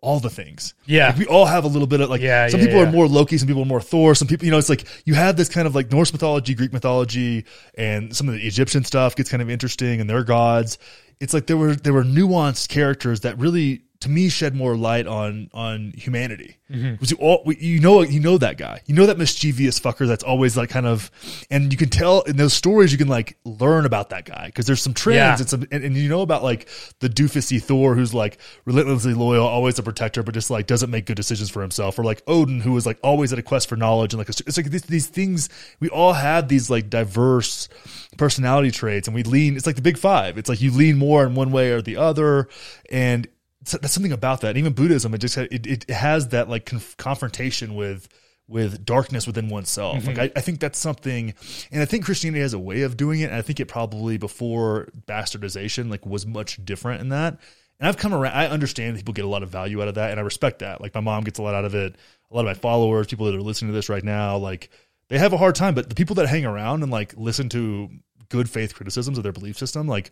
all 0.01 0.19
the 0.19 0.29
things. 0.29 0.75
Yeah. 0.85 1.07
Like, 1.07 1.17
we 1.17 1.25
all 1.25 1.45
have 1.47 1.63
a 1.63 1.67
little 1.67 1.87
bit 1.87 1.99
of 1.99 2.09
like 2.11 2.21
Yeah, 2.21 2.47
some 2.47 2.59
yeah, 2.59 2.67
people 2.67 2.81
yeah. 2.81 2.87
are 2.87 2.91
more 2.91 3.07
Loki, 3.07 3.37
some 3.39 3.47
people 3.47 3.63
are 3.63 3.65
more 3.65 3.81
Thor, 3.81 4.13
some 4.15 4.27
people 4.27 4.45
you 4.45 4.51
know, 4.51 4.57
it's 4.59 4.69
like 4.69 4.85
you 5.05 5.15
have 5.15 5.35
this 5.35 5.49
kind 5.49 5.67
of 5.67 5.73
like 5.75 5.91
Norse 5.91 6.13
mythology, 6.13 6.53
Greek 6.53 6.71
mythology, 6.71 7.45
and 7.75 8.15
some 8.15 8.29
of 8.29 8.35
the 8.35 8.45
Egyptian 8.45 8.83
stuff 8.83 9.15
gets 9.15 9.31
kind 9.31 9.41
of 9.41 9.49
interesting 9.49 9.99
and 9.99 10.09
their 10.09 10.23
gods. 10.23 10.77
It's 11.19 11.33
like 11.33 11.47
there 11.47 11.57
were 11.57 11.75
there 11.75 11.93
were 11.93 12.03
nuanced 12.03 12.69
characters 12.69 13.21
that 13.21 13.37
really 13.39 13.83
to 14.05 14.09
me 14.11 14.29
shed 14.29 14.55
more 14.55 14.75
light 14.77 15.07
on 15.07 15.49
on 15.53 15.93
humanity. 15.97 16.57
Mm-hmm. 16.71 17.03
You 17.05 17.17
all 17.17 17.43
you 17.59 17.79
know 17.79 18.01
you 18.01 18.19
know 18.19 18.37
that 18.37 18.57
guy, 18.57 18.81
you 18.85 18.95
know 18.95 19.05
that 19.05 19.17
mischievous 19.17 19.79
fucker 19.79 20.07
that's 20.07 20.23
always 20.23 20.55
like 20.57 20.69
kind 20.69 20.85
of, 20.87 21.11
and 21.51 21.71
you 21.71 21.77
can 21.77 21.89
tell 21.89 22.21
in 22.21 22.37
those 22.37 22.53
stories 22.53 22.91
you 22.91 22.97
can 22.97 23.07
like 23.07 23.37
learn 23.43 23.85
about 23.85 24.09
that 24.09 24.25
guy 24.25 24.45
because 24.47 24.65
there's 24.65 24.81
some 24.81 24.93
trends 24.93 25.17
Yeah. 25.17 25.37
and 25.37 25.49
some 25.49 25.67
and, 25.71 25.83
and 25.83 25.95
you 25.97 26.09
know 26.09 26.21
about 26.21 26.43
like 26.43 26.67
the 26.99 27.09
doofusy 27.09 27.61
Thor 27.61 27.93
who's 27.95 28.13
like 28.13 28.37
relentlessly 28.65 29.13
loyal, 29.13 29.45
always 29.45 29.77
a 29.77 29.83
protector, 29.83 30.23
but 30.23 30.33
just 30.33 30.49
like 30.49 30.65
doesn't 30.67 30.89
make 30.89 31.05
good 31.05 31.17
decisions 31.17 31.49
for 31.49 31.61
himself, 31.61 31.99
or 31.99 32.03
like 32.03 32.23
Odin 32.27 32.61
who 32.61 32.75
is 32.77 32.85
like 32.85 32.97
always 33.03 33.31
at 33.33 33.39
a 33.39 33.43
quest 33.43 33.67
for 33.69 33.75
knowledge 33.75 34.13
and 34.13 34.19
like 34.19 34.29
it's 34.29 34.57
like 34.57 34.69
these, 34.71 34.83
these 34.83 35.07
things 35.07 35.49
we 35.79 35.89
all 35.89 36.13
have 36.13 36.47
these 36.47 36.69
like 36.69 36.89
diverse 36.89 37.69
personality 38.17 38.71
traits 38.71 39.07
and 39.07 39.15
we 39.15 39.23
lean 39.23 39.57
it's 39.57 39.65
like 39.65 39.75
the 39.75 39.81
big 39.81 39.97
five 39.97 40.37
it's 40.37 40.47
like 40.47 40.61
you 40.61 40.71
lean 40.71 40.97
more 40.97 41.25
in 41.25 41.35
one 41.35 41.51
way 41.51 41.71
or 41.71 41.81
the 41.81 41.97
other 41.97 42.47
and 42.89 43.27
that's 43.71 43.93
something 43.93 44.11
about 44.11 44.41
that. 44.41 44.49
And 44.49 44.57
even 44.57 44.73
buddhism 44.73 45.13
it 45.13 45.19
just 45.19 45.37
it, 45.37 45.65
it 45.65 45.89
has 45.89 46.29
that 46.29 46.49
like 46.49 46.65
conf- 46.65 46.97
confrontation 46.97 47.75
with 47.75 48.07
with 48.47 48.85
darkness 48.85 49.25
within 49.25 49.49
oneself. 49.49 49.97
Mm-hmm. 49.97 50.07
Like 50.07 50.17
I, 50.17 50.31
I 50.35 50.41
think 50.41 50.59
that's 50.59 50.77
something 50.77 51.33
and 51.71 51.81
i 51.81 51.85
think 51.85 52.05
christianity 52.05 52.41
has 52.41 52.53
a 52.53 52.59
way 52.59 52.83
of 52.83 52.95
doing 52.95 53.21
it 53.21 53.25
and 53.25 53.35
i 53.35 53.41
think 53.41 53.59
it 53.59 53.65
probably 53.65 54.17
before 54.17 54.89
bastardization 55.07 55.89
like 55.89 56.05
was 56.05 56.25
much 56.25 56.63
different 56.63 57.01
in 57.01 57.09
that. 57.09 57.39
And 57.79 57.89
i've 57.89 57.97
come 57.97 58.13
around 58.13 58.33
i 58.33 58.47
understand 58.47 58.95
that 58.95 58.99
people 58.99 59.13
get 59.13 59.25
a 59.25 59.29
lot 59.29 59.43
of 59.43 59.49
value 59.49 59.81
out 59.81 59.87
of 59.87 59.95
that 59.95 60.11
and 60.11 60.19
i 60.19 60.23
respect 60.23 60.59
that. 60.59 60.81
Like 60.81 60.93
my 60.93 61.01
mom 61.01 61.23
gets 61.23 61.39
a 61.39 61.43
lot 61.43 61.55
out 61.55 61.65
of 61.65 61.75
it. 61.75 61.95
A 62.31 62.35
lot 62.35 62.41
of 62.41 62.47
my 62.47 62.53
followers 62.53 63.07
people 63.07 63.25
that 63.25 63.35
are 63.35 63.41
listening 63.41 63.71
to 63.71 63.75
this 63.75 63.89
right 63.89 64.03
now 64.03 64.37
like 64.37 64.69
they 65.07 65.19
have 65.19 65.33
a 65.33 65.37
hard 65.37 65.53
time. 65.53 65.75
But 65.75 65.87
the 65.87 65.95
people 65.95 66.15
that 66.15 66.27
hang 66.27 66.45
around 66.45 66.81
and 66.81 66.91
like 66.91 67.15
listen 67.15 67.47
to 67.49 67.89
good 68.29 68.49
faith 68.49 68.75
criticisms 68.75 69.17
of 69.17 69.23
their 69.23 69.31
belief 69.31 69.57
system 69.57 69.87
like 69.87 70.11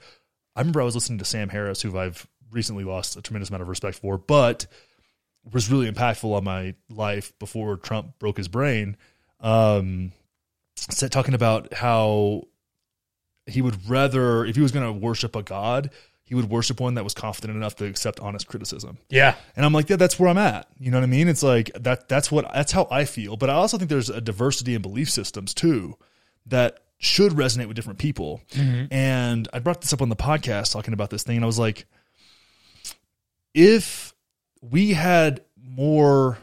i 0.56 0.62
remember 0.62 0.82
i 0.82 0.86
was 0.86 0.96
listening 0.96 1.20
to 1.20 1.26
sam 1.26 1.50
harris 1.50 1.82
who 1.82 1.98
i've 1.98 2.28
recently 2.54 2.84
lost 2.84 3.18
a 3.18 3.22
tremendous 3.22 3.50
amount 3.50 3.62
of 3.64 3.68
respect 3.68 3.98
for 3.98 4.18
but 4.18 4.66
was 5.52 5.70
really 5.70 5.92
impactful 5.92 6.32
on 6.34 6.44
my 6.44 6.74
life 6.90 7.34
before 7.40 7.76
trump 7.78 8.18
broke 8.20 8.38
his 8.38 8.48
brain 8.48 8.96
um 9.42 10.12
said 10.76 11.12
talking 11.12 11.34
about 11.34 11.74
how 11.74 12.44
he 13.46 13.62
would 13.62 13.90
rather 13.90 14.46
if 14.46 14.56
he 14.56 14.62
was 14.62 14.72
going 14.72 14.86
to 14.86 14.92
worship 14.94 15.36
a 15.36 15.44
god 15.44 15.90
he 16.26 16.36
would 16.36 16.50
worship 16.50 16.80
one 16.80 16.94
that 16.94 17.04
was 17.04 17.14
confident 17.14 17.58
enough 17.58 17.76
to 17.76 17.86
accept 17.86 18.20
honest 18.22 18.48
criticism 18.48 18.98
Yeah. 19.10 19.36
and 19.58 19.66
I'm 19.66 19.74
like, 19.74 19.90
yeah, 19.90 19.98
that's 19.98 20.18
where 20.18 20.30
I'm 20.30 20.38
at. 20.38 20.68
You 20.80 20.90
know 20.90 20.98
what 20.98 21.04
I 21.04 21.08
mean? 21.08 21.28
It's 21.28 21.44
like 21.44 21.70
that. 21.78 22.08
That's 22.08 22.32
what. 22.32 22.50
That's 22.54 22.72
how 22.72 22.88
I 22.90 23.04
feel. 23.04 23.36
But 23.36 23.50
I 23.50 23.54
also 23.56 23.78
think 23.78 23.90
there's 23.90 24.10
a 24.10 24.22
diversity 24.22 24.74
in 24.74 24.82
belief 24.82 25.10
systems 25.10 25.54
too 25.54 25.98
that 26.46 26.80
should 26.98 27.34
resonate 27.34 27.68
with 27.68 27.76
different 27.76 28.00
people. 28.00 28.42
And 28.90 29.50
I 29.52 29.60
brought 29.60 29.82
this 29.82 29.92
up 29.92 30.02
on 30.02 30.08
the 30.08 30.16
podcast 30.16 30.72
talking 30.72 30.94
about 30.94 31.10
this 31.10 31.24
thing, 31.24 31.36
and 31.36 31.44
I 31.44 31.48
was 31.48 31.60
like, 31.60 31.86
if 33.54 34.14
we 34.62 34.94
had 34.94 35.42
more 35.58 36.38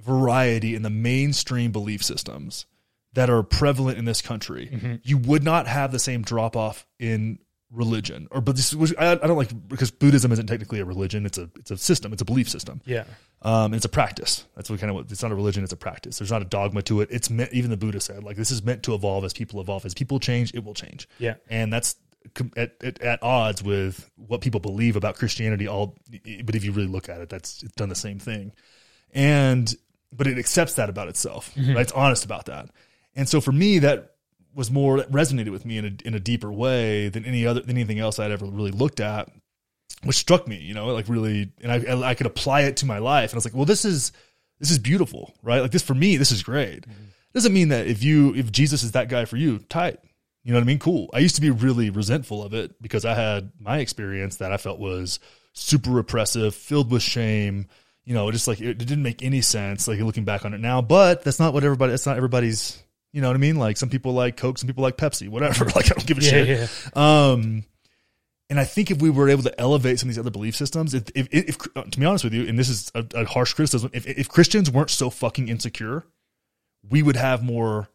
variety 0.00 0.74
in 0.74 0.82
the 0.82 0.90
mainstream 0.90 1.72
belief 1.72 2.02
systems 2.02 2.66
that 3.14 3.30
are 3.30 3.42
prevalent 3.42 3.98
in 3.98 4.04
this 4.04 4.20
country, 4.20 5.00
you 5.02 5.18
would 5.18 5.42
not 5.42 5.66
have 5.66 5.92
the 5.92 5.98
same 5.98 6.22
drop 6.22 6.56
off 6.56 6.86
in 6.98 7.38
religion. 7.70 8.28
Or, 8.30 8.40
but 8.40 8.56
this, 8.56 8.74
I, 8.98 9.12
I 9.12 9.14
don't 9.14 9.36
like 9.36 9.68
because 9.68 9.90
Buddhism 9.90 10.32
isn't 10.32 10.46
technically 10.46 10.80
a 10.80 10.84
religion; 10.84 11.26
it's 11.26 11.38
a 11.38 11.50
it's 11.56 11.70
a 11.70 11.76
system, 11.76 12.12
it's 12.12 12.22
a 12.22 12.24
belief 12.24 12.48
system. 12.48 12.80
Yeah. 12.84 13.04
Um, 13.42 13.74
it's 13.74 13.84
a 13.84 13.90
practice. 13.90 14.46
That's 14.56 14.70
what 14.70 14.80
kind 14.80 14.90
of 14.90 14.96
what 14.96 15.10
it's 15.10 15.22
not 15.22 15.32
a 15.32 15.34
religion; 15.34 15.64
it's 15.64 15.72
a 15.72 15.76
practice. 15.76 16.18
There's 16.18 16.32
not 16.32 16.42
a 16.42 16.46
dogma 16.46 16.82
to 16.82 17.00
it. 17.00 17.08
It's 17.10 17.30
meant. 17.30 17.52
Even 17.52 17.70
the 17.70 17.76
Buddha 17.76 18.00
said, 18.00 18.24
like 18.24 18.36
this 18.36 18.50
is 18.50 18.62
meant 18.62 18.82
to 18.84 18.94
evolve 18.94 19.24
as 19.24 19.32
people 19.32 19.60
evolve. 19.60 19.84
As 19.84 19.94
people 19.94 20.18
change, 20.18 20.54
it 20.54 20.64
will 20.64 20.74
change. 20.74 21.08
Yeah. 21.18 21.34
and 21.48 21.72
that's 21.72 21.96
at, 22.56 22.72
at, 22.82 23.00
at 23.00 23.22
odds 23.22 23.62
with 23.62 24.10
what 24.16 24.40
people 24.40 24.60
believe 24.60 24.96
about 24.96 25.16
Christianity. 25.16 25.66
All, 25.66 25.96
but 26.44 26.54
if 26.54 26.64
you 26.64 26.72
really 26.72 26.88
look 26.88 27.08
at 27.08 27.20
it, 27.20 27.28
that's 27.28 27.62
it's 27.62 27.74
done 27.74 27.88
the 27.88 27.94
same 27.94 28.18
thing. 28.18 28.52
And 29.12 29.72
but 30.12 30.26
it 30.26 30.38
accepts 30.38 30.74
that 30.74 30.88
about 30.88 31.08
itself. 31.08 31.54
Mm-hmm. 31.54 31.74
Right? 31.74 31.82
It's 31.82 31.92
honest 31.92 32.24
about 32.24 32.46
that. 32.46 32.70
And 33.14 33.28
so 33.28 33.40
for 33.40 33.52
me, 33.52 33.80
that 33.80 34.12
was 34.54 34.70
more 34.70 34.98
that 34.98 35.10
resonated 35.10 35.50
with 35.50 35.64
me 35.64 35.78
in 35.78 35.84
a 35.84 36.06
in 36.06 36.14
a 36.14 36.20
deeper 36.20 36.52
way 36.52 37.08
than 37.08 37.24
any 37.24 37.46
other 37.46 37.60
than 37.60 37.76
anything 37.76 37.98
else 37.98 38.18
I'd 38.18 38.30
ever 38.30 38.46
really 38.46 38.70
looked 38.70 39.00
at 39.00 39.28
which 40.04 40.16
struck 40.16 40.46
me, 40.46 40.56
you 40.56 40.74
know, 40.74 40.86
like 40.88 41.08
really, 41.08 41.50
and 41.62 41.72
I, 41.72 42.10
I 42.10 42.14
could 42.14 42.26
apply 42.26 42.62
it 42.62 42.78
to 42.78 42.86
my 42.86 42.98
life. 42.98 43.30
And 43.30 43.36
I 43.36 43.38
was 43.38 43.44
like, 43.44 43.54
well, 43.54 43.64
this 43.64 43.84
is, 43.84 44.12
this 44.58 44.70
is 44.70 44.78
beautiful, 44.78 45.34
right? 45.42 45.60
Like 45.60 45.70
this 45.70 45.82
for 45.82 45.94
me, 45.94 46.16
this 46.16 46.30
is 46.30 46.42
great. 46.42 46.82
Mm-hmm. 46.82 47.04
Doesn't 47.32 47.52
mean 47.52 47.68
that 47.68 47.86
if 47.86 48.02
you, 48.02 48.34
if 48.34 48.52
Jesus 48.52 48.82
is 48.82 48.92
that 48.92 49.08
guy 49.08 49.24
for 49.24 49.36
you, 49.36 49.58
tight. 49.68 49.98
You 50.44 50.52
know 50.52 50.58
what 50.58 50.64
I 50.64 50.66
mean? 50.66 50.78
Cool. 50.78 51.08
I 51.14 51.18
used 51.20 51.34
to 51.36 51.40
be 51.40 51.50
really 51.50 51.90
resentful 51.90 52.42
of 52.42 52.52
it 52.54 52.80
because 52.82 53.04
I 53.04 53.14
had 53.14 53.50
my 53.58 53.78
experience 53.78 54.36
that 54.36 54.52
I 54.52 54.58
felt 54.58 54.78
was 54.78 55.18
super 55.54 55.90
repressive, 55.90 56.54
filled 56.54 56.90
with 56.90 57.02
shame. 57.02 57.66
You 58.04 58.12
know, 58.12 58.30
just 58.30 58.46
like 58.46 58.60
it, 58.60 58.68
it 58.68 58.78
didn't 58.78 59.02
make 59.02 59.22
any 59.22 59.40
sense. 59.40 59.88
Like 59.88 59.98
looking 60.00 60.24
back 60.24 60.44
on 60.44 60.52
it 60.52 60.60
now, 60.60 60.82
but 60.82 61.24
that's 61.24 61.40
not 61.40 61.54
what 61.54 61.64
everybody. 61.64 61.90
That's 61.92 62.04
not 62.06 62.18
everybody's. 62.18 62.80
You 63.14 63.22
know 63.22 63.28
what 63.28 63.36
I 63.36 63.38
mean? 63.38 63.56
Like 63.56 63.76
some 63.78 63.88
people 63.88 64.12
like 64.12 64.36
Coke, 64.36 64.58
some 64.58 64.66
people 64.66 64.82
like 64.82 64.96
Pepsi, 64.98 65.28
whatever. 65.28 65.64
Like 65.74 65.86
I 65.86 65.94
don't 65.94 66.06
give 66.06 66.18
a 66.18 66.22
Yeah. 66.22 66.30
shit. 66.30 66.48
Yeah. 66.96 67.30
Um, 67.30 67.64
and 68.50 68.60
I 68.60 68.64
think 68.64 68.90
if 68.90 69.00
we 69.00 69.08
were 69.08 69.30
able 69.30 69.44
to 69.44 69.58
elevate 69.60 69.98
some 69.98 70.08
of 70.10 70.14
these 70.14 70.18
other 70.18 70.30
belief 70.30 70.54
systems, 70.54 70.92
if, 70.92 71.04
if, 71.14 71.28
if 71.32 71.58
to 71.58 71.98
be 71.98 72.04
honest 72.04 72.24
with 72.24 72.34
you, 72.34 72.46
and 72.46 72.58
this 72.58 72.68
is 72.68 72.92
a, 72.94 73.06
a 73.14 73.24
harsh 73.24 73.54
criticism, 73.54 73.90
if, 73.94 74.06
if 74.06 74.28
Christians 74.28 74.70
weren't 74.70 74.90
so 74.90 75.08
fucking 75.08 75.48
insecure, 75.48 76.04
we 76.90 77.02
would 77.02 77.16
have 77.16 77.42
more, 77.42 77.88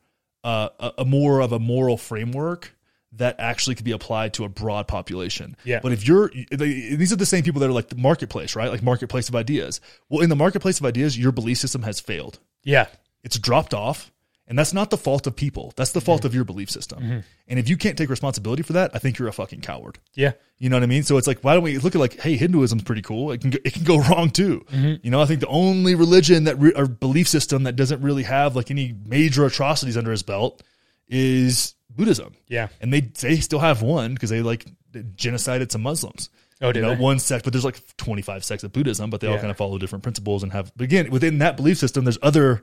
uh, 0.43 0.69
a, 0.79 0.91
a 0.99 1.05
more 1.05 1.41
of 1.41 1.51
a 1.51 1.59
moral 1.59 1.97
framework 1.97 2.75
that 3.13 3.35
actually 3.39 3.75
could 3.75 3.85
be 3.85 3.91
applied 3.91 4.33
to 4.35 4.43
a 4.43 4.49
broad 4.49 4.87
population. 4.87 5.55
Yeah. 5.63 5.79
But 5.81 5.91
if 5.93 6.07
you're, 6.07 6.31
they- 6.51 6.95
these 6.95 7.11
are 7.11 7.15
the 7.15 7.25
same 7.25 7.43
people 7.43 7.59
that 7.61 7.67
are 7.69 7.73
like 7.73 7.89
the 7.89 7.95
marketplace, 7.95 8.55
right? 8.55 8.69
Like 8.69 8.83
marketplace 8.83 9.29
of 9.29 9.35
ideas. 9.35 9.81
Well, 10.09 10.21
in 10.21 10.29
the 10.29 10.35
marketplace 10.35 10.79
of 10.79 10.85
ideas, 10.85 11.17
your 11.17 11.31
belief 11.31 11.57
system 11.57 11.81
has 11.83 11.99
failed 11.99 12.39
Yeah. 12.63 12.87
it's 13.23 13.39
dropped 13.39 13.73
off 13.73 14.11
and 14.49 14.57
that's 14.57 14.73
not 14.73 14.89
the 14.89 14.97
fault 14.97 15.27
of 15.27 15.35
people. 15.35 15.71
That's 15.75 15.91
the 15.91 16.01
fault 16.01 16.21
mm-hmm. 16.21 16.27
of 16.27 16.35
your 16.35 16.43
belief 16.43 16.71
system. 16.71 16.99
Mm-hmm. 16.99 17.19
And 17.47 17.59
if 17.59 17.69
you 17.69 17.77
can't 17.77 17.97
take 17.97 18.09
responsibility 18.09 18.63
for 18.63 18.73
that 18.73 18.91
i 18.93 18.99
think 18.99 19.17
you're 19.17 19.27
a 19.27 19.33
fucking 19.33 19.61
coward. 19.61 19.99
Yeah. 20.15 20.33
you 20.57 20.69
know 20.69 20.75
what 20.75 20.83
i 20.83 20.87
mean? 20.87 21.03
So 21.03 21.17
it's 21.17 21.27
like 21.27 21.41
why 21.41 21.53
don't 21.53 21.63
we 21.63 21.77
look 21.77 21.95
at 21.95 21.99
like 21.99 22.19
hey 22.19 22.35
hinduism's 22.35 22.83
pretty 22.83 23.03
cool. 23.03 23.31
It 23.31 23.41
can 23.41 23.51
go, 23.51 23.59
it 23.63 23.73
can 23.73 23.83
go 23.83 23.99
wrong 24.09 24.31
too. 24.31 24.65
Mm-hmm. 24.71 25.05
You 25.05 25.11
know 25.11 25.21
i 25.21 25.25
think 25.25 25.39
the 25.39 25.47
only 25.47 25.95
religion 25.95 26.45
that 26.45 26.59
re- 26.59 26.73
or 26.75 26.87
belief 26.87 27.27
system 27.27 27.63
that 27.63 27.75
doesn't 27.75 28.01
really 28.01 28.23
have 28.23 28.55
like 28.55 28.71
any 28.71 28.95
major 29.05 29.45
atrocities 29.45 29.95
under 29.95 30.11
his 30.11 30.23
belt 30.23 30.63
is 31.07 31.75
buddhism. 31.89 32.35
Yeah. 32.47 32.67
and 32.81 32.91
they 32.91 33.01
they 33.01 33.37
still 33.37 33.59
have 33.59 33.81
one 33.81 34.15
because 34.15 34.31
they 34.31 34.41
like 34.41 34.65
genocided 34.93 35.71
some 35.71 35.83
muslims 35.83 36.29
Oh, 36.61 36.73
did 36.73 36.79
you 36.79 36.85
know, 36.85 36.95
they? 36.95 37.01
one 37.01 37.19
sect, 37.19 37.45
but 37.45 37.53
there's 37.53 37.63
like 37.63 37.81
25 37.95 38.43
sects 38.43 38.63
of 38.65 38.73
Buddhism, 38.73 39.09
but 39.09 39.21
they 39.21 39.27
all 39.27 39.37
kind 39.37 39.49
of 39.49 39.55
follow 39.55 39.77
different 39.77 40.03
principles 40.03 40.43
and 40.43 40.51
have, 40.51 40.71
but 40.75 40.83
again, 40.83 41.09
within 41.09 41.37
that 41.37 41.55
belief 41.55 41.77
system, 41.77 42.03
there's 42.03 42.17
other 42.21 42.61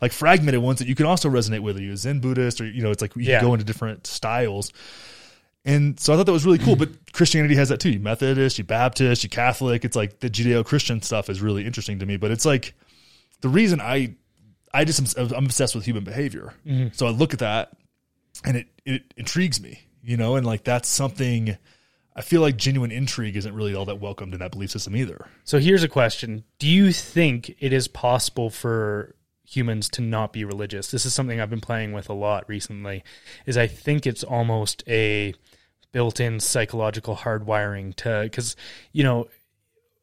like 0.00 0.12
fragmented 0.12 0.62
ones 0.62 0.78
that 0.78 0.88
you 0.88 0.94
can 0.94 1.04
also 1.04 1.28
resonate 1.28 1.60
with. 1.60 1.78
You 1.78 1.94
Zen 1.94 2.20
Buddhist, 2.20 2.62
or, 2.62 2.66
you 2.66 2.82
know, 2.82 2.90
it's 2.90 3.02
like 3.02 3.14
you 3.16 3.22
Yeah. 3.22 3.40
can 3.40 3.48
go 3.48 3.54
into 3.54 3.66
different 3.66 4.06
styles. 4.06 4.72
And 5.66 6.00
so 6.00 6.12
I 6.12 6.16
thought 6.16 6.26
that 6.26 6.32
was 6.32 6.46
really 6.46 6.58
cool, 6.58 6.74
hmm. 6.74 6.80
but 6.80 7.12
Christianity 7.12 7.54
has 7.56 7.68
that 7.68 7.80
too. 7.80 7.90
You 7.90 8.00
Methodist, 8.00 8.56
you 8.58 8.64
Baptist, 8.64 9.24
you 9.24 9.30
Catholic. 9.30 9.84
It's 9.84 9.96
like 9.96 10.20
the 10.20 10.30
Judeo 10.30 10.64
Christian 10.64 11.02
stuff 11.02 11.28
is 11.28 11.42
really 11.42 11.66
interesting 11.66 11.98
to 11.98 12.06
me, 12.06 12.16
but 12.16 12.30
it's 12.30 12.46
like 12.46 12.74
the 13.42 13.48
reason 13.50 13.80
I, 13.80 14.14
I 14.72 14.84
just, 14.84 15.18
am, 15.18 15.32
I'm 15.34 15.44
obsessed 15.44 15.74
with 15.74 15.84
human 15.84 16.04
behavior. 16.04 16.54
Mm-hmm. 16.66 16.88
So 16.92 17.06
I 17.06 17.10
look 17.10 17.34
at 17.34 17.40
that 17.40 17.72
and 18.42 18.56
it, 18.56 18.68
it 18.86 19.02
intrigues 19.18 19.60
me, 19.60 19.80
you 20.02 20.16
know, 20.16 20.36
and 20.36 20.46
like 20.46 20.64
that's 20.64 20.88
something 20.88 21.58
I 22.16 22.22
feel 22.22 22.40
like 22.40 22.56
genuine 22.56 22.92
intrigue 22.92 23.36
isn't 23.36 23.54
really 23.54 23.74
all 23.74 23.84
that 23.86 24.00
welcomed 24.00 24.34
in 24.34 24.40
that 24.40 24.52
belief 24.52 24.70
system 24.70 24.94
either. 24.94 25.26
So 25.44 25.58
here's 25.58 25.82
a 25.82 25.88
question: 25.88 26.44
Do 26.58 26.68
you 26.68 26.92
think 26.92 27.54
it 27.60 27.72
is 27.72 27.88
possible 27.88 28.50
for 28.50 29.14
humans 29.46 29.88
to 29.90 30.00
not 30.02 30.32
be 30.32 30.44
religious? 30.44 30.90
This 30.90 31.04
is 31.04 31.12
something 31.14 31.40
I've 31.40 31.50
been 31.50 31.60
playing 31.60 31.92
with 31.92 32.08
a 32.08 32.14
lot 32.14 32.48
recently. 32.48 33.02
Is 33.46 33.56
I 33.56 33.66
think 33.66 34.06
it's 34.06 34.22
almost 34.24 34.82
a 34.88 35.34
built-in 35.92 36.40
psychological 36.40 37.14
hardwiring 37.16 37.94
to 37.96 38.20
because 38.24 38.56
you 38.92 39.02
know 39.04 39.28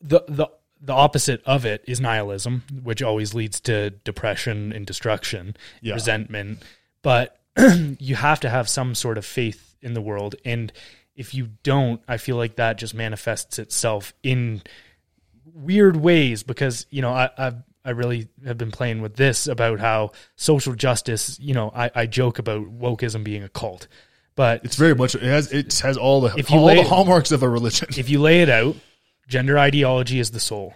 the 0.02 0.24
the 0.28 0.48
the 0.84 0.94
opposite 0.94 1.42
of 1.46 1.64
it 1.64 1.84
is 1.88 2.02
nihilism, 2.02 2.64
which 2.84 3.02
always 3.04 3.34
leads 3.36 3.60
to 3.62 3.92
depression 3.92 4.74
and 4.74 4.86
destruction, 4.86 5.56
Yeah. 5.82 5.94
resentment. 5.94 6.64
But 7.04 7.40
you 8.00 8.16
have 8.16 8.40
to 8.40 8.50
have 8.50 8.68
some 8.68 8.96
sort 8.96 9.18
of 9.20 9.26
faith 9.26 9.76
in 9.82 9.94
the 9.94 10.02
world, 10.02 10.36
and 10.44 10.74
if 11.16 11.34
you 11.34 11.50
don't, 11.64 12.02
I 12.08 12.18
feel 12.18 12.36
like 12.36 12.56
that 12.56 12.78
just 12.78 12.94
manifests 12.94 13.60
itself 13.60 14.14
in 14.24 14.62
weird 15.54 15.98
ways 15.98 16.44
because 16.44 16.86
you 16.90 17.02
know 17.02 17.12
I 17.12 17.30
I've, 17.38 17.56
I 17.84 17.92
really 17.92 18.28
have 18.46 18.58
been 18.58 18.72
playing 18.72 19.02
with 19.02 19.16
this 19.16 19.48
about 19.48 19.80
how 19.80 20.12
social 20.36 20.74
justice. 20.74 21.40
You 21.40 21.54
know, 21.54 21.72
I, 21.76 21.92
I 21.94 22.06
joke 22.06 22.40
about 22.40 22.64
wokeism 22.80 23.24
being 23.24 23.44
a 23.44 23.50
cult, 23.50 23.88
but 24.36 24.64
It's 24.64 24.76
very 24.76 24.96
much 24.96 25.16
it 25.16 25.24
has 25.24 25.52
it 25.52 25.78
has 25.80 25.98
all 25.98 26.22
the 26.22 26.46
all 26.52 26.66
lay- 26.66 26.76
the 26.76 26.84
hallmarks 26.84 27.32
of 27.32 27.44
a 27.44 27.50
religion. 27.50 27.90
if 27.98 28.10
you 28.10 28.20
lay 28.22 28.42
it 28.42 28.50
out, 28.50 28.76
gender 29.28 29.58
ideology 29.58 30.20
is 30.20 30.32
the 30.32 30.40
soul. 30.40 30.74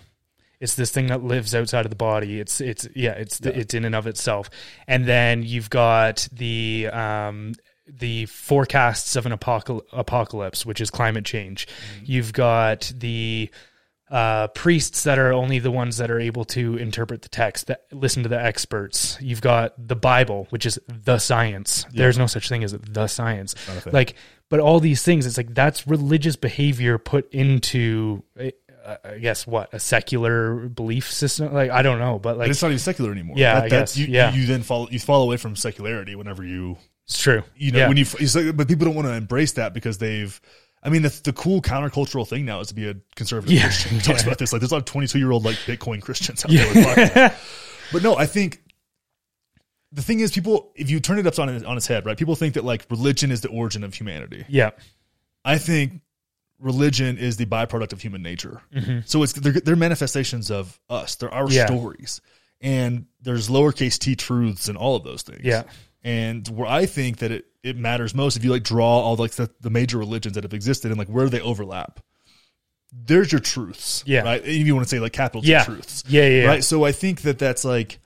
It's 0.59 0.75
this 0.75 0.89
thing 0.89 1.07
that 1.07 1.23
lives 1.23 1.53
outside 1.53 1.86
of 1.86 1.89
the 1.89 1.95
body. 1.95 2.39
It's 2.39 2.59
it's 2.61 2.88
yeah, 2.95 3.11
it's 3.11 3.39
the, 3.39 3.57
it's 3.57 3.73
in 3.73 3.86
and 3.86 3.93
of 3.93 4.07
itself. 4.07 4.49
And 4.88 5.05
then 5.05 5.43
you've 5.43 5.69
got 5.69 6.27
the 6.31 6.88
um 6.88 7.53
the 7.88 8.25
forecasts 8.25 9.15
of 9.15 9.25
an 9.25 9.31
apocal- 9.31 9.83
apocalypse, 9.93 10.65
which 10.65 10.81
is 10.81 10.89
climate 10.89 11.25
change. 11.25 11.67
You've 12.03 12.33
got 12.33 12.91
the 12.95 13.49
uh, 14.09 14.47
priests 14.49 15.03
that 15.03 15.17
are 15.17 15.33
only 15.33 15.59
the 15.59 15.71
ones 15.71 15.97
that 15.97 16.11
are 16.11 16.19
able 16.19 16.45
to 16.45 16.77
interpret 16.77 17.23
the 17.23 17.29
text, 17.29 17.67
that 17.67 17.86
listen 17.91 18.23
to 18.23 18.29
the 18.29 18.39
experts. 18.39 19.17
You've 19.19 19.41
got 19.41 19.73
the 19.77 19.95
Bible, 19.95 20.47
which 20.51 20.65
is 20.65 20.79
the 20.88 21.17
science. 21.17 21.86
There's 21.91 22.17
no 22.17 22.27
such 22.27 22.47
thing 22.49 22.63
as 22.63 22.71
the 22.73 23.07
science. 23.07 23.55
Not 23.67 23.77
a 23.77 23.81
thing. 23.81 23.93
Like, 23.93 24.15
but 24.49 24.59
all 24.59 24.79
these 24.79 25.01
things, 25.01 25.25
it's 25.25 25.38
like 25.38 25.53
that's 25.53 25.88
religious 25.88 26.36
behavior 26.36 26.99
put 26.99 27.33
into, 27.33 28.23
uh, 28.39 28.97
I 29.03 29.17
guess, 29.17 29.47
what 29.47 29.73
a 29.73 29.79
secular 29.79 30.69
belief 30.69 31.11
system. 31.11 31.51
Like, 31.51 31.71
I 31.71 31.81
don't 31.81 31.97
know, 31.97 32.19
but 32.19 32.38
like, 32.38 32.51
it's 32.51 32.61
not 32.61 32.67
even 32.67 32.79
secular 32.79 33.11
anymore. 33.11 33.38
Yeah, 33.39 33.59
I 33.59 33.69
guess, 33.69 33.97
You, 33.97 34.05
yeah. 34.05 34.33
you 34.33 34.45
then 34.45 34.61
fall 34.61 34.88
you 34.91 34.99
fall 34.99 35.23
away 35.23 35.38
from 35.38 35.55
secularity 35.55 36.15
whenever 36.15 36.43
you 36.43 36.77
it's 37.05 37.19
true. 37.21 37.43
you 37.55 37.71
know 37.71 37.79
Yeah. 37.79 37.87
when 37.87 37.97
you 37.97 38.05
it's 38.19 38.35
like, 38.35 38.55
but 38.57 38.67
people 38.67 38.85
don't 38.85 38.95
want 38.95 39.07
to 39.07 39.13
embrace 39.13 39.53
that 39.53 39.73
because 39.73 39.97
they've 39.97 40.39
I 40.83 40.89
mean, 40.89 41.01
the, 41.01 41.19
the 41.23 41.33
cool 41.33 41.63
countercultural 41.63 42.27
thing 42.27 42.45
now 42.45 42.59
is 42.59 42.67
to 42.67 42.75
be 42.75 42.87
a 42.87 42.95
conservative 43.15 43.51
Yeah. 43.55 43.63
Christian. 43.63 43.95
We 43.95 44.01
talked 44.03 44.21
about 44.23 44.37
this. 44.37 44.53
Like, 44.53 44.59
there's 44.61 44.71
a 44.71 44.75
lot 44.75 44.79
of 44.81 44.85
22 44.85 45.17
year 45.17 45.31
old 45.31 45.43
like 45.43 45.55
Bitcoin 45.65 45.99
Christians 45.99 46.45
out 46.45 46.51
there. 46.51 46.67
With 46.75 47.33
but 47.91 48.03
no, 48.03 48.15
I 48.15 48.27
think 48.27 48.61
the 49.91 50.03
thing 50.03 50.19
is, 50.19 50.31
people, 50.31 50.71
if 50.75 50.89
you 50.91 50.99
turn 50.99 51.17
it 51.17 51.25
up 51.25 51.39
on, 51.39 51.65
on 51.65 51.77
its 51.77 51.87
head, 51.87 52.05
right? 52.05 52.15
People 52.17 52.35
think 52.35 52.53
that 52.53 52.63
like 52.65 52.85
religion 52.91 53.31
is 53.31 53.41
the 53.41 53.49
origin 53.49 53.83
of 53.83 53.93
humanity. 53.95 54.45
yeah. 54.47 54.71
I 55.43 55.57
think 55.57 56.01
religion 56.59 57.17
is 57.17 57.37
the 57.37 57.45
byproduct 57.45 57.93
of 57.93 58.01
human 58.01 58.21
nature. 58.23 58.61
Mm-hmm. 58.73 58.99
So 59.05 59.23
it's 59.23 59.33
they're, 59.33 59.53
they're 59.53 59.75
manifestations 59.75 60.49
of 60.51 60.79
us. 60.89 61.15
They're 61.15 61.33
our 61.33 61.49
Yeah. 61.51 61.65
stories, 61.67 62.21
and 62.61 63.05
there's 63.21 63.47
lowercase 63.49 63.97
t 63.99 64.15
truths 64.15 64.67
and 64.69 64.77
all 64.77 64.95
of 64.95 65.03
those 65.03 65.21
things. 65.21 65.41
Yeah. 65.43 65.63
And 66.05 66.47
where 66.47 66.67
I 66.69 66.85
think 66.85 67.17
that 67.17 67.31
it 67.31 67.45
it 67.63 67.75
matters 67.75 68.13
most 68.15 68.37
if 68.37 68.43
you 68.45 68.51
like 68.51 68.63
draw 68.63 68.99
all 68.99 69.15
like 69.17 69.31
the, 69.31 69.49
the 69.59 69.69
major 69.71 69.97
religions 69.97 70.35
that 70.35 70.43
have 70.43 70.53
existed 70.53 70.91
and 70.91 70.97
like 70.99 71.07
where 71.09 71.25
do 71.25 71.31
they 71.31 71.41
overlap. 71.41 71.99
There's 72.93 73.31
your 73.31 73.41
truths, 73.41 74.03
Yeah. 74.05 74.21
right? 74.21 74.41
If 74.45 74.65
you 74.67 74.73
want 74.75 74.85
to 74.87 74.89
say 74.89 74.99
like 74.99 75.11
capital 75.13 75.41
T 75.41 75.49
Yeah. 75.49 75.63
truths, 75.65 76.03
Yeah. 76.07 76.27
Yeah. 76.27 76.45
right? 76.45 76.63
So 76.63 76.85
I 76.85 76.91
think 76.93 77.21
that 77.23 77.39
that's 77.39 77.65
like 77.65 77.99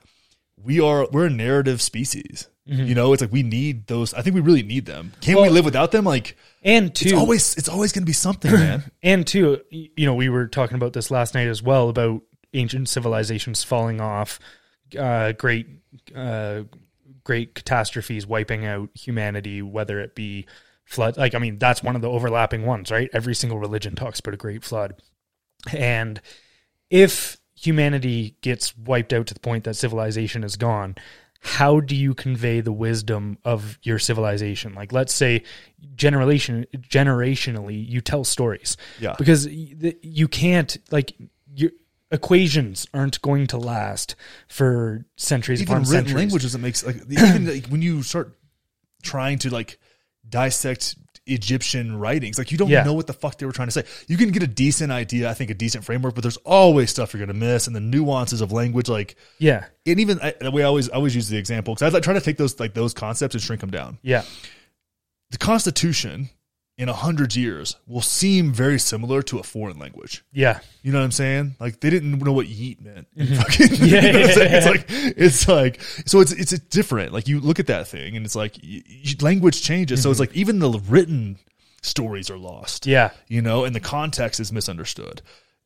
we 0.56 0.80
are 0.80 1.06
we're 1.12 1.26
a 1.26 1.30
narrative 1.30 1.80
species. 1.80 2.48
You 2.66 2.94
know, 2.94 3.12
it's 3.12 3.20
like 3.20 3.32
we 3.32 3.42
need 3.42 3.88
those. 3.88 4.14
I 4.14 4.22
think 4.22 4.34
we 4.34 4.40
really 4.40 4.62
need 4.62 4.86
them. 4.86 5.12
Can 5.20 5.34
we 5.36 5.42
Mm-hmm. 5.42 5.54
Live 5.54 5.64
without 5.64 5.90
them? 5.90 6.04
Like 6.04 6.36
And 6.62 6.94
two, 6.94 7.06
it's 7.08 7.14
always 7.18 7.56
it's 7.56 7.68
always 7.68 7.92
going 7.92 8.02
to 8.02 8.06
be 8.06 8.12
something, 8.12 8.52
man. 8.52 8.84
and 9.02 9.26
two, 9.26 9.60
you 9.70 10.06
know, 10.06 10.14
we 10.14 10.28
were 10.28 10.46
talking 10.46 10.76
about 10.76 10.92
this 10.92 11.10
last 11.10 11.34
night 11.34 11.48
as 11.48 11.62
well 11.64 11.88
about 11.88 12.22
ancient 12.54 12.88
civilizations 12.88 13.64
falling 13.64 14.00
off, 14.00 14.38
uh, 14.96 15.32
great, 15.32 15.66
uh, 16.14 16.62
great 17.24 17.54
catastrophes 17.54 18.26
wiping 18.26 18.64
out 18.66 18.90
humanity, 18.94 19.62
whether 19.62 20.00
it 20.00 20.14
be 20.14 20.46
flood. 20.84 21.16
Like, 21.16 21.34
I 21.34 21.38
mean, 21.38 21.58
that's 21.58 21.82
one 21.82 21.96
of 21.96 22.02
the 22.02 22.10
overlapping 22.10 22.64
ones, 22.66 22.90
right? 22.90 23.10
Every 23.12 23.34
single 23.34 23.58
religion 23.58 23.94
talks 23.94 24.20
about 24.20 24.34
a 24.34 24.38
great 24.38 24.64
flood, 24.64 25.00
and 25.72 26.20
if 26.90 27.38
humanity 27.54 28.36
gets 28.40 28.76
wiped 28.76 29.12
out 29.12 29.26
to 29.26 29.34
the 29.34 29.40
point 29.40 29.64
that 29.64 29.74
civilization 29.74 30.42
is 30.44 30.56
gone. 30.56 30.94
How 31.42 31.80
do 31.80 31.96
you 31.96 32.12
convey 32.12 32.60
the 32.60 32.72
wisdom 32.72 33.38
of 33.46 33.78
your 33.82 33.98
civilization? 33.98 34.74
Like, 34.74 34.92
let's 34.92 35.14
say, 35.14 35.42
generation 35.94 36.66
generationally, 36.78 37.86
you 37.88 38.00
tell 38.02 38.24
stories 38.24 38.76
Yeah. 38.98 39.14
because 39.18 39.46
you 39.46 40.28
can't 40.28 40.76
like 40.90 41.14
your 41.54 41.70
equations 42.10 42.86
aren't 42.92 43.20
going 43.22 43.46
to 43.48 43.56
last 43.58 44.16
for 44.48 45.04
centuries 45.16 45.62
even 45.62 45.72
upon 45.72 45.80
written 45.82 45.94
centuries. 46.06 46.14
language 46.16 46.42
doesn't 46.42 46.60
make 46.60 46.84
like 46.84 46.96
even 47.10 47.46
like 47.46 47.66
when 47.68 47.82
you 47.82 48.02
start 48.02 48.36
trying 49.02 49.38
to 49.38 49.50
like 49.50 49.78
dissect 50.28 50.96
Egyptian 51.26 51.96
writings, 51.96 52.38
like 52.38 52.50
you 52.50 52.58
don't 52.58 52.68
Yeah. 52.70 52.82
know 52.82 52.94
what 52.94 53.06
the 53.06 53.12
fuck 53.12 53.38
they 53.38 53.46
were 53.46 53.52
trying 53.52 53.68
to 53.68 53.72
say. 53.72 53.84
You 54.08 54.16
can 54.16 54.30
get 54.32 54.42
a 54.42 54.46
decent 54.48 54.90
idea, 54.90 55.30
I 55.30 55.34
think, 55.34 55.50
a 55.50 55.54
decent 55.54 55.84
framework, 55.84 56.14
but 56.16 56.22
there's 56.22 56.38
always 56.38 56.90
stuff 56.90 57.12
you're 57.14 57.24
gonna 57.24 57.38
miss, 57.38 57.66
and 57.68 57.76
the 57.76 57.80
nuances 57.80 58.40
of 58.40 58.50
language, 58.50 58.88
like 58.88 59.14
Yeah, 59.38 59.66
and 59.86 60.00
even 60.00 60.18
I, 60.20 60.34
I 60.40 60.62
always 60.62 60.90
I 60.90 60.94
always 60.94 61.14
use 61.14 61.28
the 61.28 61.36
example 61.36 61.74
because 61.74 61.92
I 61.92 61.94
like, 61.94 62.02
try 62.02 62.14
to 62.14 62.20
take 62.20 62.36
those 62.36 62.58
like 62.58 62.74
those 62.74 62.92
concepts 62.94 63.34
and 63.36 63.42
shrink 63.42 63.60
them 63.60 63.70
down. 63.70 63.98
yeah, 64.02 64.24
The 65.30 65.38
Constitution 65.38 66.30
in 66.78 66.88
a 66.88 66.94
hundred 66.94 67.36
years 67.36 67.76
will 67.86 68.00
seem 68.00 68.52
very 68.52 68.78
similar 68.78 69.20
to 69.22 69.38
a 69.38 69.42
foreign 69.42 69.78
language. 69.78 70.24
yeah, 70.32 70.60
You 70.82 70.92
know 70.92 70.98
what 70.98 71.04
I'm 71.04 71.10
saying? 71.12 71.56
Like 71.60 71.80
they 71.80 71.90
didn't 71.90 72.18
know 72.18 72.32
what 72.32 72.46
yeet 72.46 72.80
meant. 72.80 73.06
Mm-hmm. 73.16 73.84
Yeah, 73.84 74.00
you 74.06 74.12
know 74.12 74.20
what 74.20 74.36
yeah, 74.36 74.56
It's 74.56 74.66
like 74.66 74.84
it's 74.88 75.48
like 75.48 75.80
so 76.06 76.20
it's 76.20 76.32
it's 76.32 76.58
different. 76.58 77.12
Like 77.12 77.28
you 77.28 77.40
look 77.40 77.58
at 77.60 77.66
that 77.66 77.86
thing 77.88 78.16
and 78.16 78.24
it's 78.24 78.34
like 78.36 78.56
y 78.62 78.82
language 79.20 79.62
changes. 79.62 80.02
So 80.02 80.10
it's 80.10 80.20
like 80.20 80.34
even 80.34 80.58
the 80.58 80.70
written 80.88 81.36
stories 81.82 82.30
are 82.30 82.38
lost. 82.38 82.82
Mm-hmm. 82.84 82.90
yeah. 82.92 83.10
You 83.28 83.42
know, 83.42 83.64
and 83.64 83.74
the 83.74 83.80
context 83.80 84.40
is 84.40 84.50
misunderstood. 84.52 85.20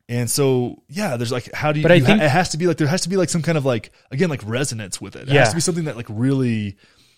And 0.08 0.28
so 0.30 0.82
yeah, 0.88 1.16
there's 1.16 1.32
like 1.32 1.52
how 1.54 1.70
do 1.72 1.78
you? 1.78 1.82
But 1.84 1.92
I 1.92 1.94
you 1.94 2.02
ha- 2.04 2.06
think- 2.08 2.22
it 2.22 2.30
has 2.30 2.48
to 2.50 2.58
be 2.58 2.66
like 2.66 2.76
there 2.76 2.88
has 2.88 3.02
to 3.02 3.08
be 3.08 3.16
like 3.16 3.30
some 3.30 3.40
kind 3.42 3.56
of 3.56 3.64
like 3.64 3.92
again 4.10 4.28
like 4.30 4.42
resonance 4.44 5.00
with 5.00 5.14
it. 5.16 5.28
It 5.28 5.34
Yeah. 5.34 5.40
has 5.40 5.50
to 5.50 5.54
be 5.54 5.60
something 5.60 5.84
that 5.84 5.96
like 5.96 6.06
really 6.10 6.76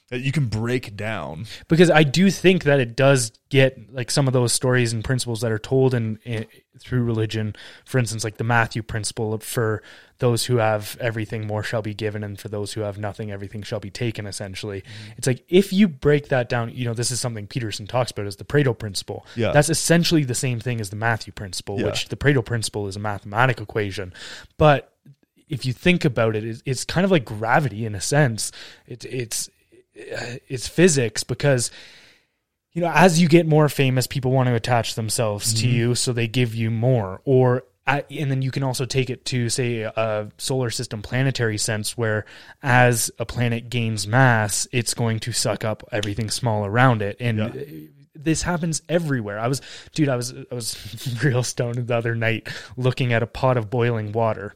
that 0.09 0.21
you 0.21 0.31
can 0.31 0.47
break 0.47 0.97
down. 0.97 1.47
Because 1.67 1.91
I 1.91 2.05
do 2.05 2.31
think 2.31 2.63
that 2.65 2.79
it 2.79 2.95
does 2.95 3.33
get 3.49 3.93
like 3.93 4.11
some 4.11 4.29
of 4.29 4.33
those 4.33 4.53
stories 4.53 4.93
and 4.93 5.03
principles 5.05 5.41
that 5.41 5.51
are 5.51 5.59
told 5.59 5.95
in, 5.95 6.19
in 6.25 6.47
through 6.79 7.03
religion. 7.03 7.57
For 7.85 7.99
instance, 7.99 8.23
like 8.23 8.37
the 8.37 8.45
Matthew 8.45 8.83
principle 8.83 9.37
for 9.39 9.83
those 10.19 10.45
who 10.45 10.59
have 10.59 10.97
everything, 11.01 11.47
more 11.47 11.63
shall 11.65 11.83
be 11.83 11.93
given, 11.93 12.23
and 12.23 12.39
for 12.39 12.49
those 12.49 12.73
who 12.75 12.83
have 12.83 12.99
nothing, 12.99 13.33
everything 13.33 13.63
shall 13.63 13.81
be 13.81 13.91
taken. 13.91 14.27
Essentially, 14.27 14.83
Mm-hmm. 14.83 15.13
it's 15.19 15.27
like 15.27 15.45
if 15.49 15.73
you 15.73 15.89
break 15.89 16.29
that 16.29 16.49
down, 16.49 16.71
you 16.73 16.85
know, 16.85 16.95
this 16.95 17.11
is 17.11 17.21
something 17.21 17.47
Peterson 17.49 17.87
talks 17.89 18.13
about 18.13 18.27
as 18.27 18.37
the 18.37 18.45
Pareto 18.45 18.79
principle. 18.79 19.27
Yeah. 19.35 19.51
that's 19.53 19.69
essentially 19.71 20.23
the 20.23 20.35
same 20.37 20.61
thing 20.61 20.81
as 20.81 20.91
the 20.91 20.97
Matthew 20.97 21.33
principle, 21.33 21.81
Yeah. 21.81 21.87
which 21.87 22.09
the 22.11 22.17
Pareto 22.17 22.45
principle 22.45 22.87
is 22.87 22.95
a 22.95 23.01
mathematical 23.01 23.65
equation, 23.65 24.13
but 24.57 24.93
if 25.49 25.65
you 25.65 25.73
think 25.73 26.05
about 26.05 26.35
it, 26.35 26.45
it's, 26.45 26.63
it's 26.67 26.85
kind 26.85 27.05
of 27.05 27.11
like 27.13 27.25
gravity 27.25 27.87
in 27.87 27.95
a 27.95 28.01
sense. 28.01 28.51
It's 28.87 29.05
it's 29.05 29.49
Uh, 29.97 30.37
it's 30.49 30.69
physics 30.69 31.25
because 31.25 31.71
you 32.73 32.83
know 32.83 32.93
as 32.95 33.21
you 33.21 33.29
get 33.29 33.47
more 33.47 33.69
famous, 33.69 34.07
people 34.07 34.31
want 34.31 34.49
to 34.49 34.55
attach 34.55 34.95
themselves 34.95 35.55
to 35.55 35.67
mm-hmm. 35.67 35.77
you, 35.77 35.95
so 35.95 36.13
they 36.13 36.29
give 36.29 36.55
you 36.55 36.71
more. 36.71 37.21
Or 37.25 37.65
I- 37.87 38.05
and 38.11 38.31
then 38.31 38.43
you 38.43 38.51
can 38.51 38.63
also 38.63 38.85
take 38.85 39.11
it 39.11 39.25
to 39.27 39.49
say 39.49 39.83
a 39.83 40.31
solar 40.39 40.71
system 40.71 41.03
planetary 41.03 41.59
sense 41.59 41.97
where 41.97 42.25
as 42.63 43.11
a 43.19 43.25
planet 43.25 43.71
gains 43.71 44.07
mass 44.07 44.67
it's 44.73 44.93
going 44.93 45.21
to 45.21 45.33
suck 45.33 45.65
up 45.65 45.85
everything 45.93 46.29
small 46.31 46.67
around 46.67 47.01
it 47.01 47.17
and 47.21 47.39
Yeah. 47.39 47.45
Uh, 47.47 47.65
this 48.19 48.43
happens 48.43 48.81
everywhere 48.89 49.39
i 49.39 49.47
was 49.47 49.61
dude 49.95 50.09
i 50.09 50.17
was 50.17 50.33
i 50.33 50.55
was 50.55 50.75
real 51.23 51.43
stoned 51.43 51.87
the 51.87 51.95
other 51.95 52.15
night 52.15 52.49
looking 52.77 53.13
at 53.13 53.23
a 53.23 53.27
pot 53.27 53.59
of 53.59 53.69
boiling 53.71 54.11
water 54.11 54.55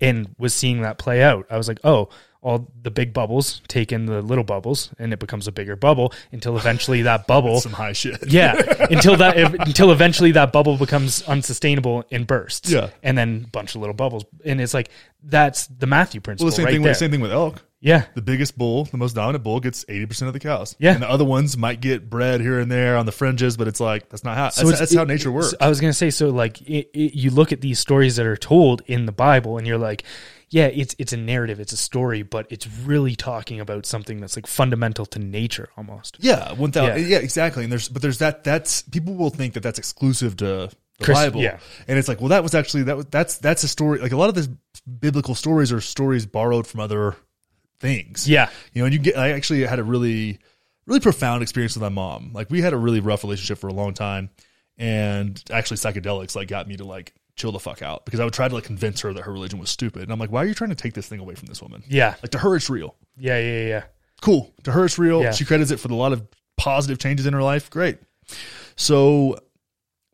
and 0.00 0.34
was 0.38 0.54
seeing 0.54 0.82
that 0.82 0.98
play 0.98 1.22
out. 1.22 1.46
I 1.50 1.56
was 1.56 1.68
like, 1.68 1.80
oh, 1.84 2.08
all 2.44 2.70
the 2.82 2.90
big 2.90 3.12
bubbles 3.14 3.62
take 3.68 3.90
in 3.90 4.04
the 4.06 4.20
little 4.22 4.44
bubbles, 4.44 4.90
and 4.98 5.12
it 5.14 5.18
becomes 5.18 5.48
a 5.48 5.52
bigger 5.52 5.76
bubble 5.76 6.12
until 6.30 6.56
eventually 6.58 7.02
that 7.02 7.26
bubble, 7.26 7.58
Some 7.60 7.72
high 7.72 7.94
shit. 7.94 8.22
yeah, 8.28 8.52
until 8.90 9.16
that 9.16 9.36
until 9.66 9.90
eventually 9.90 10.30
that 10.32 10.52
bubble 10.52 10.76
becomes 10.76 11.22
unsustainable 11.22 12.04
and 12.12 12.26
bursts, 12.26 12.70
Yeah. 12.70 12.90
and 13.02 13.16
then 13.16 13.44
a 13.46 13.48
bunch 13.48 13.74
of 13.74 13.80
little 13.80 13.94
bubbles, 13.94 14.24
and 14.44 14.60
it's 14.60 14.74
like 14.74 14.90
that's 15.22 15.66
the 15.68 15.86
Matthew 15.86 16.20
principle, 16.20 16.44
Well, 16.46 16.50
the 16.50 16.56
same 16.56 16.64
right 16.66 16.72
thing. 16.72 16.82
there. 16.82 16.90
With, 16.90 16.98
same 16.98 17.10
thing 17.10 17.20
with 17.22 17.32
elk. 17.32 17.64
Yeah, 17.80 18.04
the 18.14 18.22
biggest 18.22 18.56
bull, 18.56 18.84
the 18.84 18.96
most 18.96 19.14
dominant 19.14 19.44
bull, 19.44 19.60
gets 19.60 19.84
eighty 19.88 20.06
percent 20.06 20.26
of 20.28 20.32
the 20.32 20.40
cows. 20.40 20.74
Yeah. 20.78 20.92
and 20.94 21.02
the 21.02 21.08
other 21.10 21.24
ones 21.24 21.56
might 21.56 21.80
get 21.82 22.08
bred 22.08 22.40
here 22.40 22.58
and 22.58 22.70
there 22.72 22.96
on 22.96 23.04
the 23.06 23.12
fringes, 23.12 23.56
but 23.58 23.68
it's 23.68 23.80
like 23.80 24.08
that's 24.08 24.24
not 24.24 24.36
how. 24.36 24.48
So 24.50 24.66
that's, 24.66 24.78
that's 24.80 24.94
how 24.94 25.04
nature 25.04 25.30
works. 25.32 25.54
I 25.60 25.68
was 25.68 25.80
gonna 25.82 25.92
say, 25.92 26.08
so 26.10 26.30
like 26.30 26.60
it, 26.62 26.90
it, 26.94 27.14
you 27.14 27.30
look 27.30 27.52
at 27.52 27.60
these 27.60 27.78
stories 27.78 28.16
that 28.16 28.24
are 28.26 28.36
told 28.38 28.82
in 28.86 29.04
the 29.06 29.12
Bible, 29.12 29.58
and 29.58 29.66
you're 29.66 29.76
like, 29.78 30.02
yeah, 30.50 30.66
it's 30.66 30.94
it's 30.98 31.12
a 31.12 31.16
narrative, 31.16 31.60
it's 31.60 31.72
a 31.72 31.76
story, 31.76 32.22
but 32.22 32.46
it's 32.50 32.66
really 32.66 33.16
talking 33.16 33.60
about 33.60 33.86
something 33.86 34.20
that's 34.20 34.36
like 34.36 34.46
fundamental 34.46 35.06
to 35.06 35.18
nature 35.18 35.68
almost. 35.76 36.16
yeah, 36.20 36.52
one 36.52 36.72
thousand. 36.72 37.02
Yeah. 37.02 37.16
Yeah. 37.16 37.18
exactly. 37.18 37.64
And 37.64 37.72
there's, 37.72 37.88
but 37.88 38.02
there's 38.02 38.18
that. 38.18 38.44
That's 38.44 38.82
people 38.82 39.14
will 39.14 39.30
think 39.30 39.54
that 39.54 39.62
that's 39.62 39.78
exclusive 39.78 40.36
to 40.38 40.44
the 40.98 41.04
Chris- 41.04 41.18
Bible. 41.18 41.40
yeah. 41.42 41.58
and 41.88 41.98
it's 41.98 42.06
like, 42.08 42.20
well, 42.20 42.28
that 42.28 42.42
was 42.42 42.54
actually 42.54 42.84
that. 42.84 42.96
Was, 42.96 43.06
that's 43.06 43.38
that's 43.38 43.64
a 43.64 43.68
story. 43.68 43.98
Like 43.98 44.12
a 44.12 44.16
lot 44.16 44.28
of 44.28 44.34
this 44.34 44.48
biblical 44.86 45.34
stories 45.34 45.72
are 45.72 45.80
stories 45.80 46.26
borrowed 46.26 46.66
from 46.66 46.80
other 46.80 47.16
things. 47.80 48.28
Yeah, 48.28 48.48
you 48.72 48.82
know, 48.82 48.86
and 48.86 48.94
you 48.94 49.00
get. 49.00 49.16
I 49.18 49.30
actually 49.30 49.62
had 49.66 49.78
a 49.78 49.84
really, 49.84 50.38
really 50.86 51.00
profound 51.00 51.42
experience 51.42 51.74
with 51.74 51.82
my 51.82 51.88
mom. 51.88 52.32
Like 52.32 52.50
we 52.50 52.60
had 52.60 52.72
a 52.72 52.76
really 52.78 53.00
rough 53.00 53.24
relationship 53.24 53.58
for 53.58 53.68
a 53.68 53.72
long 53.72 53.94
time, 53.94 54.30
and 54.78 55.42
actually 55.50 55.78
psychedelics 55.78 56.36
like 56.36 56.48
got 56.48 56.68
me 56.68 56.76
to 56.76 56.84
like 56.84 57.12
chill 57.36 57.52
the 57.52 57.58
fuck 57.58 57.82
out 57.82 58.04
because 58.04 58.20
I 58.20 58.24
would 58.24 58.34
try 58.34 58.48
to 58.48 58.54
like 58.54 58.64
convince 58.64 59.00
her 59.00 59.12
that 59.12 59.22
her 59.22 59.32
religion 59.32 59.58
was 59.58 59.70
stupid, 59.70 60.02
and 60.04 60.12
I'm 60.12 60.18
like, 60.18 60.30
why 60.30 60.42
are 60.42 60.46
you 60.46 60.54
trying 60.54 60.70
to 60.70 60.76
take 60.76 60.94
this 60.94 61.06
thing 61.08 61.20
away 61.20 61.34
from 61.34 61.46
this 61.46 61.60
woman? 61.62 61.82
yeah, 61.88 62.14
Like 62.22 62.30
to 62.32 62.38
her, 62.38 62.54
it's 62.56 62.70
real. 62.70 62.94
yeah, 63.16 63.38
yeah, 63.38 63.66
yeah. 63.66 63.82
Cool. 64.20 64.52
To 64.64 64.72
her, 64.72 64.84
it's 64.84 64.98
real. 64.98 65.22
Yeah. 65.22 65.32
She 65.32 65.44
credits 65.44 65.70
it 65.70 65.78
for 65.80 65.88
the 65.88 65.94
lot 65.94 66.12
of 66.12 66.26
positive 66.56 66.98
changes 66.98 67.26
in 67.26 67.34
her 67.34 67.42
life. 67.42 67.68
Great. 67.70 67.98
So. 68.76 69.38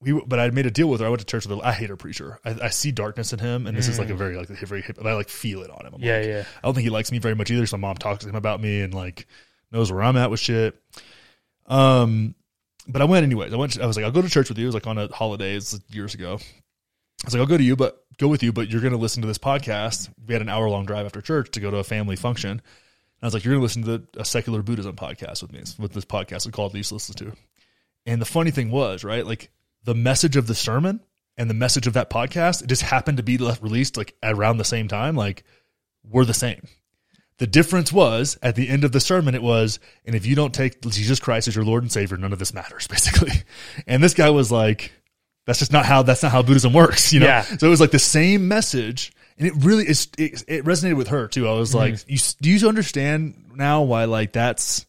We, 0.03 0.19
but 0.27 0.41
I 0.41 0.49
made 0.49 0.65
a 0.65 0.71
deal 0.71 0.89
with 0.89 1.01
her. 1.03 1.07
I 1.07 1.11
went 1.11 1.21
to 1.21 1.27
church 1.27 1.47
with 1.47 1.59
her. 1.59 1.63
I 1.63 1.73
hate 1.73 1.91
her 1.91 1.97
preacher. 1.97 2.39
I, 2.43 2.57
I 2.63 2.69
see 2.71 2.91
darkness 2.91 3.35
in 3.35 3.39
him, 3.39 3.67
and 3.67 3.77
this 3.77 3.87
is 3.87 3.99
like 3.99 4.09
a 4.09 4.15
very 4.15 4.35
like 4.35 4.49
very 4.49 4.81
hip. 4.81 4.97
And 4.97 5.07
I 5.07 5.13
like 5.13 5.29
feel 5.29 5.61
it 5.61 5.69
on 5.71 5.85
him. 5.85 5.93
I'm 5.93 6.01
Mm. 6.01 6.05
Yeah, 6.05 6.17
like, 6.17 6.27
yeah. 6.27 6.45
I 6.57 6.67
don't 6.67 6.73
think 6.73 6.85
he 6.85 6.89
likes 6.89 7.13
me 7.13 7.19
very 7.19 7.35
much 7.35 7.51
either. 7.51 7.67
So 7.67 7.77
my 7.77 7.87
mom 7.89 7.97
talks 7.99 8.25
to 8.25 8.31
him 8.31 8.35
about 8.35 8.63
me 8.63 8.81
and 8.81 8.95
like 8.95 9.27
knows 9.71 9.93
where 9.93 10.03
I'm 10.03 10.17
at 10.17 10.31
with 10.31 10.41
shit. 10.41 10.81
Um, 11.67 12.35
but 12.89 13.03
I 13.03 13.05
went 13.05 13.25
anyways. 13.25 13.53
I 13.53 13.57
went. 13.57 13.79
I 13.79 13.85
was 13.85 13.97
like, 13.97 14.07
I'll 14.07 14.11
go 14.11 14.23
to 14.23 14.29
church 14.31 14.49
with 14.49 14.57
you. 14.57 14.65
It 14.65 14.69
was 14.69 14.75
like 14.75 14.87
on 14.87 14.97
a 14.97 15.09
holiday. 15.15 15.55
It's 15.55 15.79
years 15.91 16.15
ago, 16.15 16.39
I 17.25 17.27
was 17.27 17.35
like, 17.35 17.41
I'll 17.41 17.47
go 17.47 17.59
to 17.59 17.63
you, 17.63 17.77
but 17.77 18.05
go 18.19 18.29
with 18.29 18.43
you, 18.43 18.53
but 18.53 18.71
you're 18.71 18.81
going 18.81 18.93
to 18.93 18.99
listen 18.99 19.23
to 19.23 19.29
this 19.29 19.39
podcast. 19.39 20.11
We 20.27 20.35
had 20.35 20.43
an 20.43 20.49
hour 20.49 20.69
long 20.69 20.87
drive 20.87 21.07
after 21.07 21.21
church 21.21 21.51
to 21.53 21.61
go 21.61 21.71
to 21.71 21.79
a 21.79 21.85
family 21.85 22.17
function. 22.17 22.51
And 22.51 22.61
I 23.23 23.27
was 23.27 23.35
like, 23.35 23.45
you're 23.45 23.53
going 23.53 23.61
to 23.61 23.65
listen 23.65 23.83
to 23.85 23.99
the, 23.99 24.21
a 24.21 24.25
secular 24.25 24.63
Buddhism 24.63 24.97
podcast 24.97 25.43
with 25.43 25.53
me, 25.53 25.63
with 25.79 25.93
this 25.93 26.05
podcast 26.05 26.47
I 26.47 26.51
called 26.51 26.73
Least 26.73 26.93
Listen 26.93 27.15
to. 27.17 27.33
And 28.07 28.21
the 28.21 28.27
funny 28.27 28.51
thing 28.51 28.71
was, 28.71 29.05
right, 29.05 29.27
like 29.27 29.51
the 29.85 29.95
message 29.95 30.37
of 30.37 30.47
the 30.47 30.55
sermon 30.55 31.01
and 31.37 31.51
the 31.51 31.55
message 31.55 31.87
of 31.87 31.93
that 31.95 32.11
podcast, 32.11 32.63
it 32.63 32.69
just 32.69 32.83
happened 32.83 33.19
to 33.19 33.23
be 33.23 33.37
released 33.37 33.97
like 33.97 34.17
around 34.23 34.57
the 34.57 34.65
same 34.65 34.89
time. 34.89 35.15
Like 35.15 35.45
we're 36.03 36.25
the 36.25 36.35
same. 36.35 36.63
The 37.37 37.47
difference 37.47 37.91
was 37.91 38.39
at 38.43 38.55
the 38.55 38.69
end 38.69 38.85
of 38.85 38.93
the 38.93 39.01
sermon, 39.01 39.35
it 39.35 39.43
was, 39.43 39.79
and 40.05 40.15
if 40.15 40.27
you 40.27 40.35
don't 40.35 40.53
take 40.53 40.83
Jesus 40.83 41.21
Christ 41.21 41.49
as 41.49 41.57
your 41.57 41.65
Lord 41.65 41.83
and 41.83 41.91
Savior, 41.91 42.19
none 42.19 42.35
of 42.35 42.39
this 42.39 42.53
matters, 42.53 42.87
basically. 42.91 43.33
And 43.87 44.03
this 44.03 44.15
guy 44.15 44.29
was 44.31 44.53
like, 44.53 44.93
that's 45.47 45.59
just 45.59 45.73
not 45.73 45.87
how 45.87 46.03
that's 46.03 46.23
not 46.23 46.33
how 46.33 46.43
Buddhism 46.43 46.73
works, 46.73 47.13
you 47.13 47.21
know. 47.21 47.27
Yeah. 47.27 47.43
So 47.43 47.67
it 47.67 47.71
was 47.71 47.81
like 47.81 47.91
the 47.91 47.99
same 47.99 48.49
message, 48.49 49.13
and 49.39 49.47
it 49.47 49.55
really 49.59 49.85
is. 49.85 50.09
It, 50.19 50.45
it 50.49 50.65
resonated 50.65 50.97
with 50.97 51.09
her 51.09 51.29
too. 51.29 51.49
I 51.49 51.53
was 51.53 51.75
like, 51.75 51.95
mm-hmm. 51.95 52.13
you, 52.13 52.19
do 52.41 52.51
you 52.51 52.69
understand 52.69 53.51
now 53.55 53.83
why 53.83 54.05
like 54.05 54.33
that's 54.33 54.87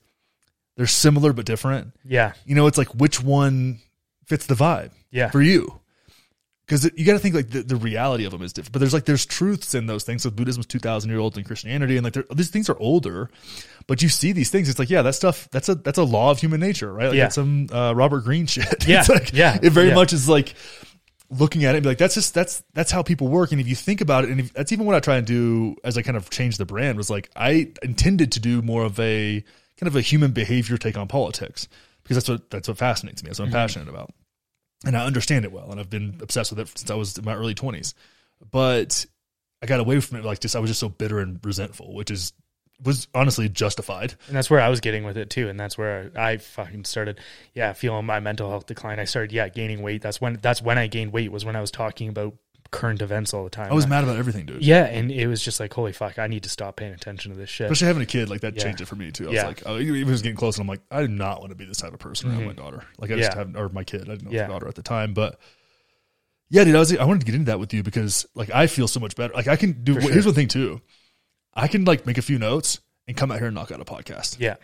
they're 0.78 0.88
similar 0.88 1.34
but 1.34 1.46
different? 1.46 1.94
Yeah. 2.06 2.34
You 2.46 2.56
know, 2.56 2.68
it's 2.68 2.78
like 2.78 2.90
which 2.96 3.22
one 3.22 3.80
fits 4.26 4.46
the 4.46 4.56
vibe 4.56 4.92
Yeah. 5.12 5.30
for 5.30 5.42
you 5.42 5.81
because 6.72 6.90
you 6.96 7.06
got 7.06 7.14
to 7.14 7.20
think 7.20 7.36
like 7.36 7.50
the, 7.50 7.64
the 7.64 7.76
reality 7.76 8.24
of 8.24 8.32
them 8.32 8.42
is 8.42 8.54
different 8.54 8.72
but 8.72 8.80
there's 8.80 8.94
like 8.94 9.04
there's 9.06 9.26
truths 9.26 9.76
in 9.76 9.88
those 9.88 10.04
things 10.04 10.24
so 10.24 10.30
buddhism 10.30 10.62
is 10.62 10.66
2000 10.68 11.10
year 11.10 11.20
old 11.20 11.36
and 11.36 11.46
christianity 11.46 11.98
and 11.98 12.04
like 12.04 12.16
these 12.36 12.50
things 12.50 12.70
are 12.70 12.78
older 12.80 13.30
but 13.88 14.02
you 14.02 14.08
see 14.10 14.32
these 14.32 14.50
things 14.50 14.70
it's 14.70 14.80
like 14.80 14.90
yeah 14.90 15.02
that 15.02 15.14
stuff 15.16 15.50
that's 15.52 15.68
a 15.70 15.76
that's 15.76 15.98
a 15.98 16.04
law 16.04 16.32
of 16.32 16.40
human 16.40 16.60
nature 16.62 16.94
right 16.94 17.08
like 17.08 17.16
Yeah. 17.16 17.24
that's 17.26 17.36
some 17.36 17.68
uh, 17.72 17.94
robert 17.94 18.22
greene 18.24 18.46
shit 18.46 18.86
Yeah. 18.88 19.00
It's 19.02 19.10
like, 19.10 19.34
Yeah. 19.34 19.60
it 19.62 19.72
very 19.72 19.90
Yeah. 19.90 19.96
much 19.96 20.14
is 20.14 20.30
like 20.30 20.54
looking 21.30 21.64
at 21.66 21.76
it 21.76 21.78
and 21.78 21.84
be 21.84 21.90
like 21.90 21.98
that's 21.98 22.16
just 22.16 22.34
that's 22.34 22.64
that's 22.74 22.92
how 22.92 23.04
people 23.04 23.28
work 23.28 23.52
and 23.52 23.62
if 23.62 23.68
you 23.68 23.76
think 23.76 24.02
about 24.02 24.24
it 24.26 24.30
and 24.32 24.40
if, 24.42 24.54
that's 24.54 24.72
even 24.72 24.86
what 24.86 24.96
i 24.96 25.00
try 25.00 25.16
and 25.18 25.26
do 25.26 25.76
as 25.84 25.98
i 25.98 26.02
kind 26.02 26.18
of 26.18 26.30
change 26.30 26.58
the 26.58 26.66
brand 26.66 26.98
was 26.98 27.10
like 27.10 27.30
i 27.36 27.70
intended 27.84 28.34
to 28.34 28.40
do 28.40 28.62
more 28.62 28.84
of 28.84 29.00
a 29.00 29.42
kind 29.80 29.88
of 29.88 29.96
a 29.96 30.02
human 30.02 30.32
behavior 30.32 30.78
take 30.78 30.98
on 30.98 31.08
politics 31.08 31.68
because 32.04 32.18
that's 32.18 32.28
what 32.30 32.50
that's 32.50 32.68
what 32.68 32.78
fascinates 32.78 33.24
me 33.24 33.28
that's 33.30 33.40
what 33.40 33.46
i'm 33.46 33.52
passionate 33.52 33.88
about 33.88 34.12
and 34.86 34.98
I 34.98 35.06
understand 35.06 35.46
it 35.46 35.52
well, 35.52 35.72
and 35.72 35.80
I've 35.80 35.90
been 35.90 36.18
obsessed 36.22 36.52
with 36.52 36.60
it 36.60 36.78
since 36.78 36.90
I 36.90 36.96
was 36.96 37.18
in 37.18 37.26
my 37.26 37.36
early 37.36 37.54
twenties. 37.54 37.94
But 38.50 39.06
I 39.62 39.68
got 39.68 39.80
away 39.80 40.00
from 40.00 40.18
it 40.18 40.26
like 40.26 40.40
just 40.40 40.56
I 40.56 40.60
was 40.60 40.70
just 40.70 40.80
so 40.80 40.90
bitter 40.90 41.20
and 41.20 41.40
resentful, 41.44 41.94
which 41.94 42.10
is 42.12 42.34
was 42.84 43.08
honestly 43.14 43.48
justified. 43.48 44.16
And 44.28 44.36
that's 44.36 44.50
where 44.50 44.60
I 44.60 44.70
was 44.70 44.80
getting 44.80 45.04
with 45.04 45.18
it 45.18 45.30
too. 45.30 45.50
And 45.50 45.60
that's 45.60 45.78
where 45.78 46.12
I 46.16 46.38
fucking 46.38 46.86
started, 46.86 47.20
yeah, 47.54 47.74
feeling 47.74 48.06
my 48.06 48.20
mental 48.20 48.50
health 48.50 48.66
decline. 48.66 49.00
I 49.00 49.06
started, 49.06 49.32
yeah, 49.32 49.50
gaining 49.50 49.82
weight. 49.82 50.02
That's 50.02 50.20
when 50.20 50.40
that's 50.42 50.62
when 50.62 50.78
I 50.78 50.88
gained 50.88 51.14
weight 51.14 51.32
was 51.32 51.46
when 51.46 51.56
I 51.56 51.62
was 51.62 51.72
talking 51.72 52.10
about 52.10 52.36
current 52.72 53.02
events 53.02 53.34
all 53.34 53.44
the 53.44 53.50
time. 53.50 53.70
I 53.72 53.76
was 53.76 53.86
mad 53.86 54.04
about 54.04 54.16
everything, 54.18 54.46
dude. 54.46 54.64
yeah, 54.66 54.86
and 54.86 55.12
it 55.12 55.28
was 55.28 55.44
just 55.44 55.60
like, 55.60 55.74
holy 55.74 55.92
fuck, 55.92 56.18
I 56.18 56.28
need 56.28 56.44
to 56.44 56.50
stop 56.50 56.78
paying 56.78 56.94
attention 56.94 57.32
to 57.32 57.38
this 57.38 57.50
shit. 57.50 57.66
Especially 57.66 57.88
having 57.88 58.02
a 58.02 58.06
kid, 58.06 58.30
like 58.30 58.42
that 58.42 58.56
Yeah. 58.56 58.64
changed 58.64 58.82
it 58.82 58.86
for 58.88 58.96
me 58.96 59.12
too. 59.12 59.26
I 59.28 59.32
was 59.32 59.44
like, 59.44 59.64
oh, 59.66 59.78
even 59.78 59.96
it 59.96 60.06
was 60.06 60.22
getting 60.22 60.38
close, 60.38 60.56
and 60.58 60.64
I'm 60.64 60.68
like, 60.68 60.82
I 60.90 61.02
do 61.02 61.08
not 61.10 61.40
want 61.42 61.52
to 61.52 61.56
be 61.56 61.66
this 61.66 61.78
type 61.78 61.94
of 61.94 62.00
person 62.00 62.32
around 62.32 62.46
my 62.46 62.54
daughter. 62.54 62.84
Like 62.98 63.12
I 63.12 63.16
just 63.18 63.32
Mm-hmm. 63.32 63.54
Have, 63.56 63.56
or 63.56 63.70
my 63.74 63.84
kid. 63.84 64.02
I 64.04 64.16
didn't 64.16 64.24
know 64.26 64.32
Yeah. 64.32 64.46
a 64.46 64.48
daughter 64.48 64.68
at 64.68 64.76
the 64.76 64.84
time, 64.84 65.14
but 65.14 65.40
yeah, 66.50 66.64
dude, 66.64 66.76
I 66.76 66.80
was 66.80 66.96
I 66.98 67.04
wanted 67.06 67.20
to 67.22 67.26
get 67.26 67.36
into 67.36 67.46
that 67.52 67.60
with 67.60 67.74
you 67.74 67.84
because 67.84 68.26
like 68.36 68.50
I 68.54 68.68
feel 68.68 68.88
so 68.88 69.00
much 69.00 69.16
better. 69.16 69.34
Like 69.34 69.48
I 69.48 69.56
can 69.56 69.84
do. 69.84 70.00
Sure. 70.00 70.12
Here's 70.12 70.26
one 70.26 70.36
thing 70.36 70.48
too, 70.48 70.82
I 71.54 71.68
can 71.68 71.86
like 71.86 72.06
make 72.06 72.18
a 72.18 72.22
few 72.22 72.40
notes 72.40 72.80
and 73.08 73.16
come 73.18 73.32
out 73.32 73.38
here 73.38 73.48
and 73.48 73.56
knock 73.56 73.72
out 73.72 73.80
a 73.82 73.86
podcast. 73.86 74.38
yeah, 74.40 74.56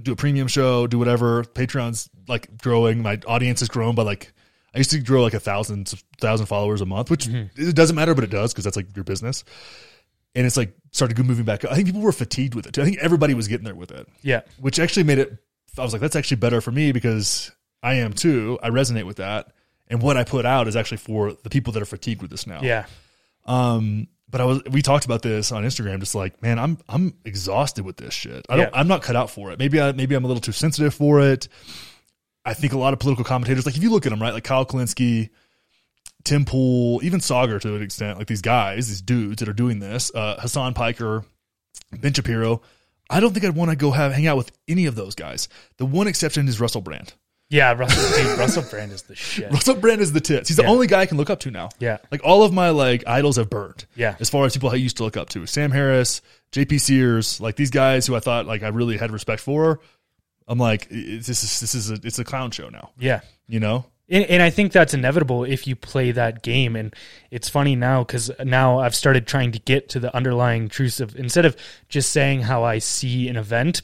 do 0.00 0.12
a 0.12 0.16
premium 0.16 0.48
show, 0.48 0.86
do 0.86 0.98
whatever. 0.98 1.44
Patreon's 1.44 2.08
like 2.28 2.56
growing. 2.58 3.02
My 3.02 3.18
audience 3.26 3.60
has 3.60 3.68
grown 3.68 3.94
by 3.94 4.02
like 4.04 4.32
I 4.74 4.78
used 4.78 4.90
to 4.90 5.00
grow 5.00 5.22
like 5.22 5.34
a 5.34 5.40
thousand 5.40 5.92
thousand 6.18 6.46
followers 6.46 6.80
a 6.80 6.86
month, 6.86 7.10
which 7.10 7.28
it 7.28 7.74
doesn't 7.74 7.96
matter, 7.96 8.14
but 8.14 8.24
it 8.24 8.30
does 8.30 8.52
because 8.52 8.64
that's 8.64 8.76
like 8.76 8.94
your 8.96 9.04
business. 9.04 9.44
And 10.34 10.46
it's 10.46 10.56
like 10.56 10.72
started 10.92 11.18
moving 11.18 11.44
back. 11.44 11.64
I 11.66 11.74
think 11.74 11.86
people 11.86 12.00
were 12.00 12.10
fatigued 12.12 12.54
with 12.54 12.66
it. 12.66 12.72
Too. 12.72 12.80
I 12.80 12.84
think 12.84 12.98
everybody 13.00 13.34
was 13.34 13.48
getting 13.48 13.64
there 13.64 13.74
with 13.74 13.90
it, 13.90 14.08
yeah, 14.22 14.40
which 14.58 14.78
actually 14.78 15.04
made 15.04 15.18
it. 15.18 15.36
I 15.76 15.82
was 15.82 15.92
like, 15.92 16.00
that's 16.00 16.16
actually 16.16 16.38
better 16.38 16.60
for 16.62 16.70
me 16.72 16.92
because 16.92 17.52
I 17.82 17.94
am 17.94 18.14
too. 18.14 18.58
I 18.62 18.70
resonate 18.70 19.04
with 19.04 19.18
that, 19.18 19.52
and 19.88 20.00
what 20.00 20.16
I 20.16 20.24
put 20.24 20.46
out 20.46 20.68
is 20.68 20.76
actually 20.76 20.98
for 20.98 21.34
the 21.34 21.50
people 21.50 21.74
that 21.74 21.82
are 21.82 21.86
fatigued 21.86 22.22
with 22.22 22.30
this 22.30 22.46
now. 22.46 22.60
yeah, 22.62 22.86
Um, 23.44 24.08
but 24.28 24.40
I 24.40 24.44
was 24.44 24.62
we 24.70 24.80
talked 24.80 25.04
about 25.04 25.20
this 25.20 25.52
on 25.52 25.64
Instagram, 25.64 26.00
just 26.00 26.14
like, 26.14 26.40
man, 26.42 26.58
I'm 26.58 26.78
I'm 26.88 27.12
exhausted 27.26 27.84
with 27.84 27.98
this 27.98 28.14
shit. 28.14 28.46
I 28.48 28.56
don't 28.56 28.64
Yeah. 28.72 28.80
I'm 28.80 28.88
not 28.88 29.02
cut 29.02 29.16
out 29.16 29.28
for 29.30 29.52
it. 29.52 29.58
Maybe 29.58 29.80
I 29.82 29.92
maybe 29.92 30.14
I'm 30.14 30.24
a 30.24 30.28
little 30.28 30.40
too 30.40 30.52
sensitive 30.52 30.94
for 30.94 31.20
it. 31.20 31.48
I 32.44 32.54
think 32.54 32.72
a 32.72 32.78
lot 32.78 32.92
of 32.92 32.98
political 32.98 33.24
commentators, 33.24 33.66
like 33.66 33.76
if 33.76 33.82
you 33.82 33.90
look 33.90 34.04
at 34.06 34.10
them, 34.10 34.20
right, 34.20 34.34
like 34.34 34.44
Kyle 34.44 34.66
Kulinski, 34.66 35.30
Tim 36.24 36.44
Pool, 36.44 37.00
even 37.04 37.20
Saagar 37.20 37.60
to 37.60 37.74
an 37.76 37.82
extent, 37.82 38.18
like 38.18 38.26
these 38.26 38.42
guys, 38.42 38.88
these 38.88 39.02
dudes 39.02 39.40
that 39.40 39.48
are 39.48 39.52
doing 39.52 39.78
this, 39.78 40.10
uh, 40.14 40.40
Hasan 40.40 40.74
Piker, 40.74 41.24
Ben 41.92 42.12
Shapiro. 42.12 42.62
I 43.10 43.20
don't 43.20 43.32
think 43.32 43.44
I'd 43.44 43.54
want 43.56 43.70
to 43.70 43.76
go 43.76 43.90
have 43.90 44.12
hang 44.12 44.26
out 44.26 44.36
with 44.36 44.50
any 44.68 44.86
of 44.86 44.94
those 44.94 45.14
guys. 45.14 45.48
The 45.78 45.86
one 45.86 46.06
exception 46.06 46.48
is 46.48 46.60
Russell 46.60 46.80
Brand. 46.80 47.12
yeah. 47.50 47.72
Russell, 47.72 48.22
dude, 48.24 48.38
Russell 48.38 48.62
Brand 48.70 48.92
is 48.92 49.02
the 49.02 49.14
shit. 49.16 49.50
Russell 49.50 49.74
Brand 49.74 50.00
is 50.00 50.12
the 50.12 50.20
tits. 50.20 50.48
He's 50.48 50.56
the 50.56 50.64
only 50.64 50.86
guy 50.86 51.00
I 51.00 51.06
can 51.06 51.18
look 51.18 51.28
up 51.28 51.40
to 51.40 51.50
now. 51.50 51.68
Yeah, 51.78 51.98
Like 52.10 52.22
all 52.24 52.42
of 52.44 52.52
my 52.52 52.70
like 52.70 53.04
idols 53.06 53.36
have 53.36 53.50
burned. 53.50 53.84
Yeah. 53.94 54.16
As 54.20 54.30
far 54.30 54.46
as 54.46 54.54
people 54.54 54.70
I 54.70 54.76
used 54.76 54.96
to 54.98 55.04
look 55.04 55.16
up 55.16 55.28
to, 55.30 55.44
Sam 55.46 55.70
Harris, 55.70 56.22
JP 56.52 56.80
Sears, 56.80 57.40
like 57.40 57.56
these 57.56 57.70
guys 57.70 58.06
who 58.06 58.16
I 58.16 58.20
thought 58.20 58.46
like 58.46 58.62
I 58.62 58.68
really 58.68 58.96
had 58.96 59.10
respect 59.10 59.42
for. 59.42 59.80
I'm 60.48 60.58
like, 60.58 60.88
this 60.88 61.28
is 61.28 61.60
this 61.60 61.74
is 61.74 61.90
a 61.90 61.98
it's 62.04 62.18
a 62.18 62.24
clown 62.24 62.50
show 62.50 62.68
now. 62.68 62.90
yeah. 62.98 63.20
You 63.46 63.60
know? 63.60 63.86
And, 64.08 64.24
and 64.26 64.42
I 64.42 64.50
think 64.50 64.72
that's 64.72 64.94
inevitable 64.94 65.44
if 65.44 65.66
you 65.66 65.74
play 65.74 66.10
that 66.12 66.42
game. 66.42 66.76
And 66.76 66.94
it's 67.30 67.48
funny 67.48 67.76
now 67.76 68.04
because 68.04 68.30
now 68.44 68.78
I've 68.80 68.94
started 68.94 69.26
trying 69.26 69.52
to 69.52 69.58
get 69.58 69.88
to 69.90 70.00
the 70.00 70.14
underlying 70.14 70.68
truths 70.68 71.00
of 71.00 71.16
instead 71.16 71.46
of 71.46 71.56
just 71.88 72.10
saying 72.10 72.42
how 72.42 72.62
I 72.64 72.78
see 72.78 73.28
an 73.28 73.36
event, 73.36 73.82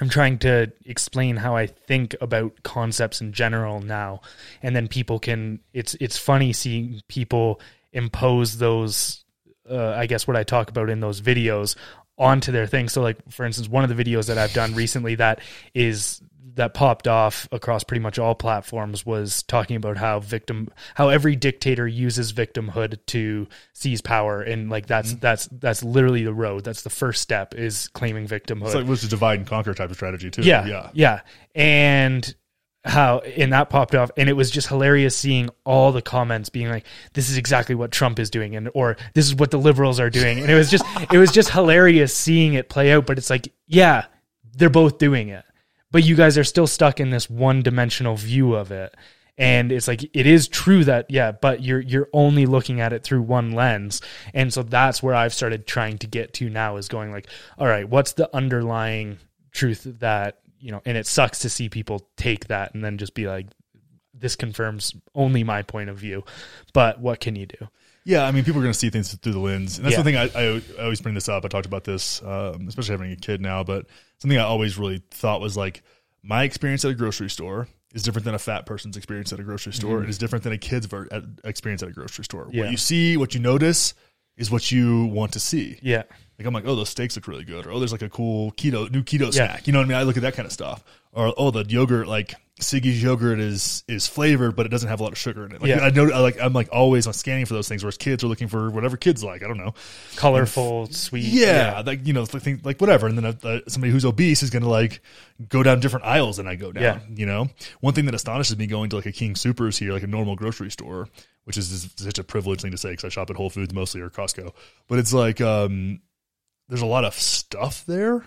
I'm 0.00 0.08
trying 0.08 0.38
to 0.38 0.72
explain 0.86 1.36
how 1.36 1.56
I 1.56 1.66
think 1.66 2.14
about 2.20 2.62
concepts 2.62 3.20
in 3.20 3.32
general 3.32 3.80
now. 3.80 4.20
And 4.62 4.74
then 4.76 4.88
people 4.88 5.18
can. 5.18 5.60
It's 5.72 5.94
it's 6.00 6.16
funny 6.16 6.52
seeing 6.52 7.02
people 7.08 7.60
impose 7.92 8.58
those. 8.58 9.24
Uh, 9.68 9.90
I 9.90 10.06
guess 10.06 10.26
what 10.26 10.36
I 10.36 10.42
talk 10.42 10.70
about 10.70 10.90
in 10.90 11.00
those 11.00 11.20
videos 11.20 11.76
onto 12.22 12.52
their 12.52 12.66
thing. 12.66 12.88
So, 12.88 13.02
like 13.02 13.18
for 13.30 13.44
instance, 13.44 13.68
one 13.68 13.84
of 13.84 13.94
the 13.94 14.02
videos 14.02 14.28
that 14.28 14.38
I've 14.38 14.52
done 14.54 14.74
recently 14.74 15.16
that 15.16 15.40
is 15.74 16.22
that 16.54 16.74
popped 16.74 17.08
off 17.08 17.48
across 17.50 17.82
pretty 17.82 18.00
much 18.00 18.18
all 18.18 18.34
platforms 18.34 19.06
was 19.06 19.42
talking 19.44 19.76
about 19.76 19.96
how 19.96 20.20
victim 20.20 20.68
how 20.94 21.08
every 21.08 21.34
dictator 21.34 21.86
uses 21.86 22.32
victimhood 22.32 22.98
to 23.06 23.48
seize 23.72 24.00
power 24.02 24.42
and 24.42 24.68
like 24.68 24.86
that's 24.86 25.12
mm-hmm. 25.12 25.20
that's 25.20 25.48
that's 25.52 25.82
literally 25.82 26.24
the 26.24 26.34
road 26.34 26.62
that's 26.62 26.82
the 26.82 26.90
first 26.90 27.22
step 27.22 27.54
is 27.54 27.88
claiming 27.88 28.26
victimhood 28.26 28.66
It's 28.66 28.74
like 28.74 28.86
was 28.86 29.04
a 29.04 29.08
divide 29.08 29.38
and 29.38 29.48
conquer 29.48 29.72
type 29.74 29.90
of 29.90 29.96
strategy 29.96 30.30
too. 30.30 30.42
yeah, 30.42 30.66
Yeah. 30.66 30.90
yeah, 30.92 31.20
and 31.54 32.34
how 32.84 33.18
and 33.18 33.52
that 33.52 33.70
popped 33.70 33.94
off, 33.94 34.10
and 34.16 34.28
it 34.28 34.32
was 34.32 34.50
just 34.50 34.68
hilarious 34.68 35.16
seeing 35.16 35.50
all 35.64 35.92
the 35.92 36.02
comments 36.02 36.48
being 36.48 36.68
like, 36.68 36.84
"This 37.12 37.30
is 37.30 37.36
exactly 37.36 37.74
what 37.74 37.92
Trump 37.92 38.18
is 38.18 38.28
doing," 38.28 38.56
and 38.56 38.68
or 38.74 38.96
"This 39.14 39.26
is 39.26 39.34
what 39.34 39.50
the 39.52 39.58
liberals 39.58 40.00
are 40.00 40.10
doing," 40.10 40.40
and 40.40 40.50
it 40.50 40.54
was 40.54 40.70
just 40.70 40.84
it 41.12 41.18
was 41.18 41.30
just 41.30 41.50
hilarious 41.50 42.14
seeing 42.14 42.54
it 42.54 42.68
play 42.68 42.92
out. 42.92 43.06
But 43.06 43.18
it's 43.18 43.30
like, 43.30 43.52
yeah, 43.66 44.06
they're 44.56 44.68
both 44.68 44.98
doing 44.98 45.28
it, 45.28 45.44
but 45.92 46.02
you 46.02 46.16
guys 46.16 46.36
are 46.36 46.44
still 46.44 46.66
stuck 46.66 46.98
in 46.98 47.10
this 47.10 47.30
one 47.30 47.62
dimensional 47.62 48.16
view 48.16 48.54
of 48.54 48.72
it. 48.72 48.94
And 49.38 49.72
it's 49.72 49.88
like 49.88 50.04
it 50.14 50.26
is 50.26 50.46
true 50.48 50.84
that 50.84 51.06
yeah, 51.08 51.32
but 51.32 51.62
you're 51.62 51.80
you're 51.80 52.08
only 52.12 52.46
looking 52.46 52.80
at 52.80 52.92
it 52.92 53.04
through 53.04 53.22
one 53.22 53.52
lens, 53.52 54.02
and 54.34 54.52
so 54.52 54.62
that's 54.62 55.02
where 55.02 55.14
I've 55.14 55.32
started 55.32 55.66
trying 55.66 55.98
to 55.98 56.06
get 56.06 56.34
to 56.34 56.50
now 56.50 56.76
is 56.76 56.88
going 56.88 57.12
like, 57.12 57.28
all 57.58 57.66
right, 57.66 57.88
what's 57.88 58.12
the 58.12 58.34
underlying 58.36 59.18
truth 59.52 59.86
that 60.00 60.41
you 60.62 60.70
know 60.70 60.80
and 60.86 60.96
it 60.96 61.06
sucks 61.06 61.40
to 61.40 61.50
see 61.50 61.68
people 61.68 62.08
take 62.16 62.46
that 62.46 62.72
and 62.74 62.82
then 62.84 62.96
just 62.96 63.14
be 63.14 63.26
like 63.26 63.46
this 64.14 64.36
confirms 64.36 64.94
only 65.14 65.42
my 65.42 65.62
point 65.62 65.90
of 65.90 65.98
view 65.98 66.22
but 66.72 67.00
what 67.00 67.18
can 67.20 67.34
you 67.36 67.44
do 67.46 67.68
Yeah, 68.04 68.24
I 68.24 68.32
mean, 68.32 68.42
people 68.44 68.60
are 68.60 68.64
going 68.64 68.72
to 68.72 68.78
see 68.78 68.90
things 68.90 69.14
through 69.14 69.32
the 69.32 69.38
lens, 69.38 69.78
and 69.78 69.84
that's 69.84 69.92
Yeah. 69.96 70.02
the 70.02 70.04
thing. 70.04 70.16
I, 70.16 70.24
I, 70.34 70.62
I 70.80 70.82
always 70.84 71.00
bring 71.00 71.14
this 71.14 71.28
up. 71.28 71.44
I 71.44 71.48
talked 71.48 71.66
about 71.66 71.84
this, 71.84 72.20
um, 72.22 72.66
especially 72.66 72.92
having 72.94 73.12
a 73.12 73.16
kid 73.16 73.40
now. 73.40 73.62
But 73.62 73.86
something 74.18 74.36
I 74.38 74.42
always 74.42 74.76
really 74.76 75.02
thought 75.12 75.40
was 75.40 75.56
like 75.56 75.82
my 76.20 76.42
experience 76.42 76.84
at 76.84 76.90
a 76.90 76.94
grocery 76.94 77.30
store 77.30 77.68
is 77.94 78.02
different 78.02 78.24
than 78.24 78.34
a 78.34 78.40
fat 78.40 78.66
person's 78.66 78.96
experience 78.96 79.32
at 79.32 79.38
a 79.38 79.44
grocery 79.44 79.72
store. 79.72 80.02
It 80.02 80.10
is 80.10 80.18
different 80.18 80.42
than 80.42 80.52
a 80.52 80.58
kid's 80.58 80.86
ver- 80.86 81.06
experience 81.44 81.82
at 81.84 81.90
a 81.90 81.92
grocery 81.92 82.24
store. 82.24 82.46
Mm-hmm. 82.46 82.56
Yeah. 82.56 82.62
What 82.64 82.70
you 82.72 82.76
see, 82.76 83.16
what 83.16 83.34
you 83.34 83.40
notice, 83.40 83.94
is 84.36 84.50
what 84.50 84.72
you 84.72 85.04
want 85.06 85.34
to 85.34 85.40
see. 85.40 85.78
yeah 85.80 86.02
Like 86.42 86.48
I'm 86.48 86.54
like, 86.54 86.66
oh, 86.66 86.74
those 86.74 86.88
steaks 86.88 87.14
look 87.16 87.28
really 87.28 87.44
good, 87.44 87.66
or 87.66 87.72
oh, 87.72 87.78
there's 87.78 87.92
like 87.92 88.02
a 88.02 88.08
cool 88.08 88.50
keto 88.52 88.90
new 88.90 89.02
keto 89.02 89.26
Yeah. 89.26 89.46
snack. 89.46 89.66
You 89.66 89.72
know 89.72 89.78
what 89.78 89.84
I 89.86 89.88
mean? 89.88 89.98
I 89.98 90.02
look 90.02 90.16
at 90.16 90.22
that 90.22 90.34
kind 90.34 90.46
of 90.46 90.52
stuff, 90.52 90.82
or 91.12 91.32
oh, 91.36 91.50
the 91.52 91.64
yogurt 91.64 92.08
like 92.08 92.34
Siggi's 92.60 93.02
yogurt 93.02 93.40
is 93.40 93.82
is 93.88 94.06
flavored, 94.06 94.54
but 94.56 94.66
it 94.66 94.68
doesn't 94.70 94.88
have 94.88 95.00
a 95.00 95.02
lot 95.02 95.12
of 95.12 95.18
sugar 95.18 95.46
in 95.46 95.52
it. 95.52 95.60
Like 95.62 95.68
Yeah. 95.70 95.80
I 95.80 95.90
know, 95.90 96.10
I 96.10 96.18
like 96.18 96.40
I'm 96.40 96.52
like 96.52 96.68
always 96.72 97.06
on 97.06 97.12
scanning 97.12 97.46
for 97.46 97.54
those 97.54 97.68
things. 97.68 97.82
Whereas 97.82 97.96
kids 97.96 98.22
are 98.22 98.28
looking 98.28 98.48
for 98.48 98.70
whatever 98.70 98.96
kids 98.96 99.22
like. 99.24 99.42
I 99.42 99.48
don't 99.48 99.56
know. 99.56 99.74
Colorful, 100.16 100.86
sweet. 100.92 101.24
Yeah, 101.24 101.82
like 101.84 102.06
you 102.06 102.12
know, 102.12 102.22
like, 102.32 102.42
think, 102.42 102.64
like 102.64 102.80
whatever. 102.80 103.06
And 103.06 103.18
then 103.18 103.24
uh, 103.26 103.34
uh, 103.42 103.60
somebody 103.68 103.92
who's 103.92 104.04
obese 104.04 104.42
is 104.42 104.50
going 104.50 104.62
to 104.62 104.68
like 104.68 105.00
go 105.48 105.62
down 105.62 105.80
different 105.80 106.06
aisles 106.06 106.36
than 106.36 106.46
I 106.46 106.54
go 106.54 106.72
down. 106.72 106.82
Yeah. 106.82 106.98
You 107.14 107.26
know, 107.26 107.48
one 107.80 107.94
thing 107.94 108.04
that 108.06 108.14
astonishes 108.14 108.56
me 108.56 108.66
going 108.66 108.90
to 108.90 108.96
like 108.96 109.06
a 109.06 109.12
King 109.12 109.34
Supers 109.34 109.78
here, 109.78 109.92
like 109.92 110.02
a 110.02 110.06
normal 110.06 110.36
grocery 110.36 110.70
store, 110.70 111.08
which 111.44 111.56
is, 111.56 111.72
is 111.72 111.90
such 111.96 112.18
a 112.18 112.24
privileged 112.24 112.62
thing 112.62 112.70
to 112.72 112.78
say 112.78 112.90
because 112.90 113.04
I 113.04 113.08
shop 113.08 113.30
at 113.30 113.36
Whole 113.36 113.50
Foods 113.50 113.74
mostly 113.74 114.00
or 114.02 114.10
Costco. 114.10 114.52
But 114.88 114.98
it's 115.00 115.12
like 115.12 115.40
um, 115.40 116.00
there's 116.68 116.82
a 116.82 116.86
lot 116.86 117.04
of 117.04 117.14
stuff 117.14 117.84
there. 117.86 118.24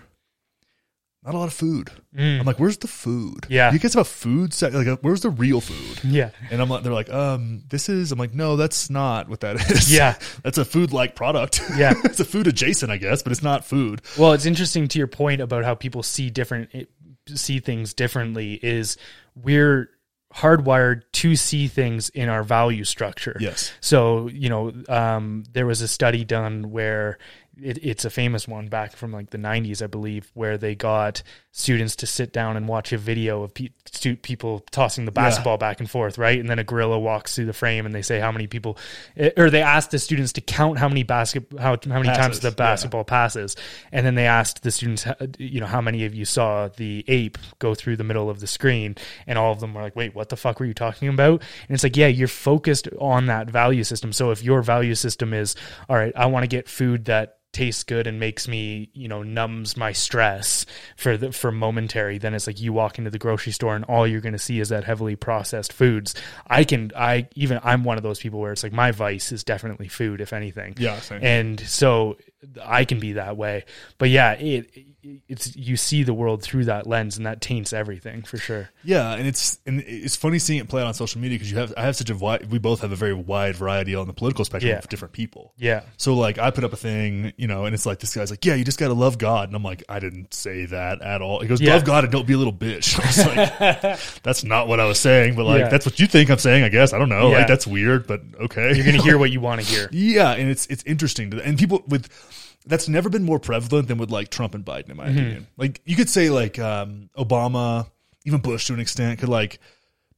Not 1.24 1.34
a 1.34 1.38
lot 1.38 1.48
of 1.48 1.54
food. 1.54 1.90
Mm. 2.16 2.38
I'm 2.38 2.46
like, 2.46 2.60
where's 2.60 2.78
the 2.78 2.86
food? 2.86 3.46
Yeah. 3.48 3.72
you 3.72 3.80
guys 3.80 3.94
have 3.94 4.02
a 4.02 4.04
food 4.04 4.54
sec- 4.54 4.72
like, 4.72 4.86
uh, 4.86 4.96
where's 5.00 5.22
the 5.22 5.30
real 5.30 5.60
food? 5.60 6.04
Yeah. 6.04 6.30
And 6.52 6.62
I'm 6.62 6.68
like, 6.68 6.84
they're 6.84 6.92
like, 6.92 7.10
um, 7.10 7.64
this 7.68 7.88
is. 7.88 8.12
I'm 8.12 8.18
like, 8.18 8.32
no, 8.32 8.54
that's 8.54 8.90
not 8.90 9.28
what 9.28 9.40
that 9.40 9.56
is. 9.68 9.92
Yeah. 9.92 10.16
that's 10.44 10.56
a 10.56 10.64
food 10.64 10.92
like 10.92 11.16
product. 11.16 11.60
Yeah. 11.76 11.94
it's 12.04 12.20
a 12.20 12.24
food 12.24 12.46
adjacent, 12.46 12.92
I 12.92 12.98
guess, 12.98 13.24
but 13.24 13.32
it's 13.32 13.42
not 13.42 13.64
food. 13.64 14.02
Well, 14.16 14.34
it's 14.34 14.46
interesting 14.46 14.86
to 14.86 14.98
your 14.98 15.08
point 15.08 15.40
about 15.40 15.64
how 15.64 15.74
people 15.74 16.04
see 16.04 16.30
different 16.30 16.70
see 17.34 17.58
things 17.58 17.92
differently 17.92 18.54
is 18.62 18.96
we're 19.34 19.90
hardwired 20.32 21.02
to 21.12 21.34
see 21.34 21.66
things 21.66 22.08
in 22.10 22.28
our 22.28 22.44
value 22.44 22.84
structure. 22.84 23.36
Yes. 23.40 23.72
So, 23.80 24.28
you 24.28 24.48
know, 24.48 24.72
um, 24.88 25.44
there 25.52 25.66
was 25.66 25.80
a 25.80 25.88
study 25.88 26.24
done 26.24 26.70
where 26.70 27.18
it, 27.62 27.78
it's 27.82 28.04
a 28.04 28.10
famous 28.10 28.46
one 28.46 28.68
back 28.68 28.96
from 28.96 29.12
like 29.12 29.30
the 29.30 29.38
90s, 29.38 29.82
I 29.82 29.86
believe, 29.86 30.30
where 30.34 30.58
they 30.58 30.74
got 30.74 31.22
students 31.52 31.96
to 31.96 32.06
sit 32.06 32.32
down 32.32 32.56
and 32.56 32.68
watch 32.68 32.92
a 32.92 32.98
video 32.98 33.42
of 33.42 33.54
pe- 33.54 33.70
people 34.22 34.60
tossing 34.70 35.06
the 35.06 35.10
basketball 35.10 35.56
back 35.56 35.80
and 35.80 35.88
forth, 35.88 36.18
right? 36.18 36.38
And 36.38 36.50
then 36.50 36.58
a 36.58 36.64
gorilla 36.64 36.98
walks 36.98 37.34
through 37.34 37.46
the 37.46 37.54
frame 37.54 37.86
and 37.86 37.94
they 37.94 38.02
say 38.02 38.20
how 38.20 38.30
many 38.30 38.46
people, 38.46 38.76
eh, 39.16 39.30
or 39.38 39.48
they 39.48 39.62
asked 39.62 39.90
the 39.90 39.98
students 39.98 40.32
to 40.32 40.42
count 40.42 40.78
how 40.78 40.88
many 40.88 41.02
basket, 41.02 41.46
how, 41.58 41.78
how 41.82 42.00
many 42.00 42.08
times 42.08 42.18
Passes, 42.26 42.40
the 42.40 42.48
yeah. 42.48 42.54
basketball 42.54 43.04
passes. 43.04 43.56
And 43.90 44.04
then 44.04 44.16
they 44.16 44.26
asked 44.26 44.62
the 44.62 44.70
students, 44.70 45.06
you 45.38 45.60
know, 45.60 45.66
how 45.66 45.80
many 45.80 46.04
of 46.04 46.14
you 46.14 46.26
saw 46.26 46.68
the 46.68 47.04
ape 47.08 47.38
go 47.58 47.74
through 47.74 47.96
the 47.96 48.04
middle 48.04 48.28
of 48.28 48.40
the 48.40 48.46
screen? 48.46 48.96
And 49.26 49.38
all 49.38 49.52
of 49.52 49.60
them 49.60 49.72
were 49.72 49.82
like, 49.82 49.96
wait, 49.96 50.14
what 50.14 50.28
the 50.28 50.36
fuck 50.36 50.60
were 50.60 50.66
you 50.66 50.74
talking 50.74 51.08
about? 51.08 51.42
And 51.68 51.74
it's 51.74 51.84
like, 51.84 51.96
yeah, 51.96 52.08
you're 52.08 52.28
focused 52.28 52.88
on 52.98 53.26
that 53.26 53.50
value 53.50 53.84
system. 53.84 54.12
So 54.12 54.30
if 54.30 54.42
your 54.42 54.60
value 54.60 54.94
system 54.94 55.32
is, 55.32 55.56
all 55.88 55.96
right, 55.96 56.12
I 56.14 56.26
want 56.26 56.42
to 56.44 56.48
get 56.48 56.68
food 56.68 57.06
that 57.06 57.38
tastes 57.56 57.84
good 57.84 58.06
and 58.06 58.20
makes 58.20 58.46
me, 58.46 58.90
you 58.92 59.08
know, 59.08 59.22
numbs 59.22 59.76
my 59.76 59.92
stress 59.92 60.66
for 60.96 61.16
the 61.16 61.32
for 61.32 61.50
momentary, 61.50 62.18
then 62.18 62.34
it's 62.34 62.46
like 62.46 62.60
you 62.60 62.72
walk 62.72 62.98
into 62.98 63.10
the 63.10 63.18
grocery 63.18 63.52
store 63.52 63.74
and 63.74 63.84
all 63.86 64.06
you're 64.06 64.20
going 64.20 64.34
to 64.34 64.38
see 64.38 64.60
is 64.60 64.68
that 64.68 64.84
heavily 64.84 65.16
processed 65.16 65.72
foods. 65.72 66.14
I 66.46 66.64
can 66.64 66.92
I 66.94 67.28
even 67.34 67.58
I'm 67.64 67.82
one 67.82 67.96
of 67.96 68.02
those 68.02 68.20
people 68.20 68.40
where 68.40 68.52
it's 68.52 68.62
like 68.62 68.72
my 68.72 68.90
vice 68.90 69.32
is 69.32 69.42
definitely 69.42 69.88
food 69.88 70.20
if 70.20 70.32
anything. 70.34 70.74
Yeah, 70.78 71.00
same. 71.00 71.24
And 71.24 71.60
so 71.60 72.18
I 72.62 72.84
can 72.84 72.98
be 73.00 73.14
that 73.14 73.36
way. 73.36 73.64
But 73.98 74.10
yeah, 74.10 74.32
it 74.32 74.70
it's 75.28 75.54
you 75.54 75.76
see 75.76 76.02
the 76.02 76.12
world 76.12 76.42
through 76.42 76.64
that 76.64 76.84
lens 76.84 77.16
and 77.16 77.26
that 77.26 77.40
taints 77.40 77.72
everything 77.72 78.22
for 78.22 78.38
sure. 78.38 78.70
Yeah, 78.82 79.12
and 79.14 79.24
it's 79.28 79.58
and 79.64 79.80
it's 79.86 80.16
funny 80.16 80.40
seeing 80.40 80.58
it 80.58 80.68
play 80.68 80.82
out 80.82 80.88
on 80.88 80.94
social 80.94 81.20
media 81.20 81.36
because 81.38 81.50
you 81.52 81.58
have 81.58 81.72
I 81.76 81.82
have 81.82 81.94
such 81.94 82.10
a 82.10 82.16
wide 82.16 82.50
we 82.50 82.58
both 82.58 82.80
have 82.80 82.90
a 82.90 82.96
very 82.96 83.14
wide 83.14 83.54
variety 83.54 83.94
on 83.94 84.08
the 84.08 84.12
political 84.12 84.44
spectrum 84.44 84.70
Yeah. 84.70 84.78
of 84.78 84.88
different 84.88 85.12
people. 85.12 85.52
Yeah. 85.56 85.82
So 85.96 86.14
like 86.14 86.38
I 86.38 86.50
put 86.50 86.64
up 86.64 86.72
a 86.72 86.76
thing, 86.76 87.32
you 87.36 87.46
know, 87.46 87.66
and 87.66 87.74
it's 87.74 87.86
like 87.86 88.00
this 88.00 88.16
guy's 88.16 88.30
like, 88.30 88.44
yeah, 88.44 88.54
you 88.56 88.64
just 88.64 88.80
got 88.80 88.88
to 88.88 88.94
love 88.94 89.16
God, 89.18 89.48
and 89.48 89.54
I'm 89.54 89.62
like, 89.62 89.84
I 89.88 90.00
didn't 90.00 90.34
say 90.34 90.66
that 90.66 91.00
at 91.02 91.22
all. 91.22 91.40
He 91.40 91.46
goes, 91.46 91.60
Yeah. 91.60 91.74
love 91.74 91.84
God 91.84 92.02
and 92.02 92.12
don't 92.12 92.26
be 92.26 92.32
a 92.32 92.38
little 92.38 92.52
bitch. 92.52 92.98
I 93.00 93.06
was 93.06 93.26
like, 93.86 94.00
that's 94.24 94.42
not 94.42 94.66
what 94.66 94.80
I 94.80 94.86
was 94.86 94.98
saying, 94.98 95.36
but 95.36 95.44
like 95.44 95.60
Yeah. 95.60 95.68
that's 95.68 95.86
what 95.86 96.00
you 96.00 96.08
think 96.08 96.30
I'm 96.30 96.38
saying, 96.38 96.64
I 96.64 96.68
guess. 96.68 96.92
I 96.92 96.98
don't 96.98 97.08
know, 97.10 97.28
like 97.28 97.46
that's 97.46 97.66
weird, 97.66 98.08
but 98.08 98.22
okay. 98.40 98.74
You're 98.74 98.84
going 98.84 98.96
to 98.96 99.02
hear 99.02 99.18
what 99.22 99.30
you 99.30 99.40
want 99.40 99.60
to 99.60 99.66
hear. 99.66 99.88
Yeah, 99.92 100.32
and 100.32 100.50
it's 100.50 100.66
it's 100.66 100.82
interesting 100.82 101.30
to 101.30 101.44
and 101.46 101.56
people 101.56 101.84
with 101.86 102.08
that's 102.66 102.88
never 102.88 103.08
been 103.08 103.22
more 103.22 103.38
prevalent 103.38 103.88
than 103.88 103.98
with 103.98 104.10
like 104.10 104.28
Trump 104.30 104.54
and 104.54 104.64
Biden, 104.64 104.90
in 104.90 104.96
my 104.96 105.06
Mm-hmm. 105.08 105.18
opinion. 105.18 105.46
Like 105.56 105.80
you 105.84 105.96
could 105.96 106.08
say 106.10 106.30
like 106.30 106.58
um, 106.58 107.10
Obama, 107.16 107.86
even 108.24 108.40
Bush 108.40 108.66
to 108.66 108.74
an 108.74 108.80
extent, 108.80 109.20
could 109.20 109.28
like 109.28 109.58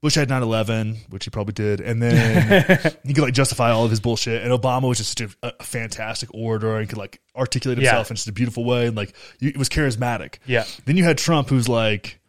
Bush 0.00 0.14
had 0.14 0.28
9-11, 0.28 1.10
which 1.10 1.24
he 1.24 1.30
probably 1.30 1.54
did, 1.54 1.80
and 1.80 2.00
then 2.00 2.78
he 3.04 3.12
could 3.14 3.22
like 3.24 3.34
justify 3.34 3.70
all 3.70 3.84
of 3.84 3.90
his 3.90 3.98
bullshit. 4.00 4.42
And 4.42 4.52
Obama 4.52 4.88
was 4.88 4.98
just 4.98 5.18
such 5.18 5.28
a, 5.42 5.46
a 5.58 5.64
fantastic 5.64 6.32
orator 6.32 6.76
and 6.76 6.88
could 6.88 6.98
like 6.98 7.20
articulate 7.36 7.78
Yeah. 7.78 7.90
himself 7.90 8.10
in 8.10 8.16
just 8.16 8.28
a 8.28 8.32
beautiful 8.32 8.64
way, 8.64 8.86
and 8.86 8.96
like 8.96 9.12
you, 9.40 9.48
it 9.50 9.56
was 9.56 9.68
charismatic. 9.68 10.36
Yeah. 10.46 10.64
Then 10.84 10.96
you 10.96 11.04
had 11.04 11.18
Trump, 11.18 11.48
who's 11.48 11.68
like. 11.68 12.20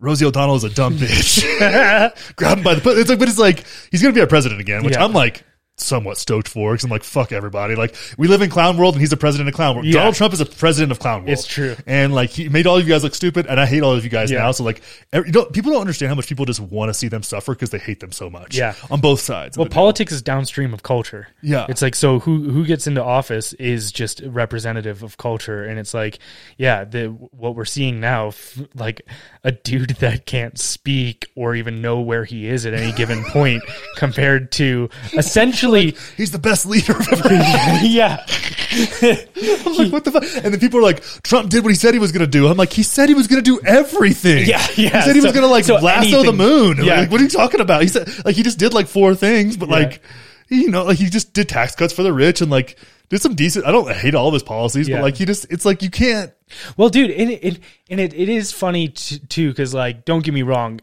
Rosie 0.00 0.24
O'Donnell 0.24 0.54
is 0.54 0.62
a 0.62 0.70
dumb 0.70 0.94
bitch. 0.96 1.42
Grab 2.36 2.58
him 2.58 2.62
by 2.62 2.74
the 2.76 2.80
foot. 2.80 2.98
It's 2.98 3.10
like, 3.10 3.18
but 3.18 3.28
it's 3.28 3.36
like 3.36 3.64
he's 3.90 4.00
gonna 4.00 4.14
be 4.14 4.20
our 4.20 4.28
president 4.28 4.60
again, 4.60 4.84
which 4.84 4.94
Yeah. 4.94 5.04
I'm 5.04 5.12
like 5.12 5.42
somewhat 5.80 6.18
stoked 6.18 6.48
for 6.48 6.72
because 6.72 6.84
I'm 6.84 6.90
like, 6.90 7.04
fuck 7.04 7.32
everybody. 7.32 7.74
Like 7.76 7.94
we 8.18 8.28
live 8.28 8.42
in 8.42 8.50
clown 8.50 8.76
world 8.76 8.94
and 8.94 9.00
he's 9.00 9.10
the 9.10 9.16
president 9.16 9.48
of 9.48 9.54
clown 9.54 9.74
world. 9.76 9.86
Yeah. 9.86 9.94
Donald 9.94 10.14
Trump 10.16 10.32
is 10.34 10.40
a 10.40 10.46
president 10.46 10.92
of 10.92 10.98
clown 10.98 11.20
world. 11.20 11.30
It's 11.30 11.46
true. 11.46 11.76
And 11.86 12.14
like 12.14 12.30
he 12.30 12.48
made 12.48 12.66
all 12.66 12.76
of 12.78 12.86
you 12.86 12.92
guys 12.92 13.02
look 13.04 13.14
stupid, 13.14 13.46
and 13.46 13.58
I 13.60 13.66
hate 13.66 13.82
all 13.82 13.92
of 13.94 14.04
you 14.04 14.10
guys 14.10 14.30
Yeah. 14.30 14.38
now. 14.40 14.50
So 14.52 14.64
like, 14.64 14.82
every, 15.12 15.28
you 15.28 15.32
know, 15.32 15.44
people 15.46 15.72
don't 15.72 15.80
understand 15.80 16.08
how 16.10 16.14
much 16.16 16.26
people 16.28 16.44
just 16.44 16.60
want 16.60 16.88
to 16.90 16.94
see 16.94 17.08
them 17.08 17.22
suffer 17.22 17.52
because 17.54 17.70
they 17.70 17.78
hate 17.78 18.00
them 18.00 18.12
so 18.12 18.28
much. 18.28 18.56
Yeah. 18.56 18.74
on 18.90 19.00
both 19.00 19.20
sides. 19.20 19.56
Well, 19.56 19.64
the 19.64 19.70
deal. 19.70 19.74
politics 19.76 20.12
is 20.12 20.22
downstream 20.22 20.74
of 20.74 20.82
culture. 20.82 21.28
Yeah. 21.42 21.66
It's 21.68 21.82
like 21.82 21.94
so 21.94 22.18
who 22.18 22.50
who 22.50 22.64
gets 22.66 22.86
into 22.86 23.02
office 23.02 23.52
is 23.54 23.92
just 23.92 24.20
representative 24.24 25.02
of 25.02 25.16
culture 25.16 25.64
and 25.64 25.78
it's 25.78 25.94
like 25.94 26.18
yeah, 26.56 26.84
the 26.84 27.06
what 27.06 27.54
we're 27.54 27.64
seeing 27.64 28.00
now 28.00 28.32
like 28.74 29.02
a 29.44 29.52
dude 29.52 29.90
that 30.00 30.26
can't 30.26 30.58
speak 30.58 31.26
or 31.36 31.54
even 31.54 31.80
know 31.80 32.00
where 32.00 32.24
he 32.24 32.48
is 32.48 32.66
at 32.66 32.74
any 32.74 32.92
given 32.92 33.22
point 33.24 33.62
compared 33.96 34.50
to 34.52 34.88
essentially 35.14 35.67
he's 35.74 36.30
the 36.30 36.38
best 36.38 36.66
leader 36.66 36.94
ever 37.12 37.34
yeah. 37.84 38.24
I'm 38.70 39.74
like, 39.76 39.92
what 39.92 40.04
the 40.04 40.10
fuck? 40.12 40.24
And 40.44 40.52
then 40.52 40.60
people 40.60 40.78
are 40.80 40.82
like, 40.82 41.02
Trump 41.22 41.48
did 41.50 41.62
what 41.64 41.70
he 41.70 41.74
said 41.76 41.94
he 41.94 42.00
was 42.00 42.12
going 42.12 42.20
to 42.24 42.30
do. 42.30 42.46
I'm 42.48 42.56
like, 42.56 42.72
he 42.72 42.82
said 42.82 43.08
he 43.08 43.14
was 43.14 43.26
going 43.26 43.42
to 43.42 43.50
do 43.50 43.60
everything. 43.66 44.46
Yeah, 44.46 44.58
yeah. 44.76 44.88
He 44.88 44.88
said 44.88 45.16
he 45.16 45.22
was 45.22 45.32
going 45.32 45.44
to 45.44 45.48
like 45.48 45.64
so 45.64 45.76
lasso 45.76 46.22
the 46.22 46.32
moon. 46.32 46.78
Yeah. 46.84 47.00
Like, 47.00 47.10
what 47.10 47.20
are 47.20 47.24
you 47.24 47.30
talking 47.30 47.60
about? 47.60 47.82
He 47.82 47.88
said 47.88 48.08
like 48.24 48.36
he 48.36 48.42
just 48.42 48.58
did 48.58 48.74
like 48.74 48.86
four 48.88 49.14
things, 49.14 49.56
but 49.56 49.68
Yeah. 49.68 49.76
like 49.76 50.02
you 50.48 50.70
know, 50.70 50.84
like 50.84 50.98
he 50.98 51.08
just 51.10 51.32
did 51.34 51.48
tax 51.48 51.74
cuts 51.74 51.92
for 51.92 52.02
the 52.02 52.12
rich 52.12 52.40
and 52.40 52.50
like 52.50 52.78
did 53.08 53.20
some 53.22 53.34
decent. 53.34 53.64
I 53.66 53.70
don't 53.72 53.90
hate 53.90 54.14
all 54.14 54.28
of 54.28 54.34
his 54.34 54.42
policies, 54.42 54.88
Yeah. 54.88 54.96
but 54.96 55.02
like 55.02 55.16
he 55.16 55.24
just 55.24 55.46
it's 55.50 55.64
like 55.64 55.82
you 55.82 55.90
can't. 55.90 56.32
Well, 56.76 56.88
dude, 56.88 57.10
and 57.10 57.30
it, 57.30 57.44
it 57.44 57.60
and 57.90 58.00
it, 58.00 58.14
it 58.14 58.28
is 58.28 58.52
funny 58.52 58.88
t- 58.88 59.18
too 59.18 59.48
because 59.50 59.72
like, 59.74 60.04
don't 60.04 60.24
get 60.24 60.32
me 60.34 60.42
wrong, 60.42 60.80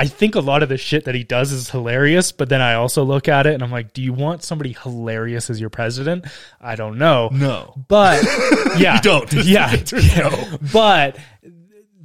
I 0.00 0.06
think 0.06 0.34
a 0.34 0.40
lot 0.40 0.62
of 0.62 0.70
the 0.70 0.78
shit 0.78 1.04
that 1.04 1.14
he 1.14 1.24
does 1.24 1.52
is 1.52 1.68
hilarious, 1.68 2.32
but 2.32 2.48
then 2.48 2.62
I 2.62 2.72
also 2.74 3.04
look 3.04 3.28
at 3.28 3.46
it 3.46 3.52
and 3.52 3.62
I'm 3.62 3.70
like, 3.70 3.92
do 3.92 4.00
you 4.00 4.14
want 4.14 4.42
somebody 4.42 4.72
hilarious 4.72 5.50
as 5.50 5.60
your 5.60 5.68
president? 5.68 6.24
I 6.60 6.74
don't 6.74 6.96
know, 6.96 7.28
No. 7.30 7.74
but 7.86 8.22
yeah, 8.78 8.94
You 8.96 9.00
don't. 9.02 9.32
yeah, 9.44 9.76
No. 10.16 10.58
but 10.72 11.18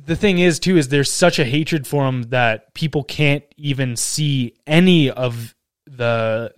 the 0.05 0.15
thing 0.17 0.39
is 0.39 0.59
too 0.59 0.75
is 0.75 0.89
there's 0.89 1.09
such 1.11 1.39
a 1.39 1.45
hatred 1.45 1.87
for 1.87 2.05
him 2.05 2.23
that 2.23 2.73
people 2.73 3.03
can't 3.05 3.43
even 3.55 3.95
see 3.95 4.55
any 4.67 5.09
of 5.09 5.55
the 5.87 6.53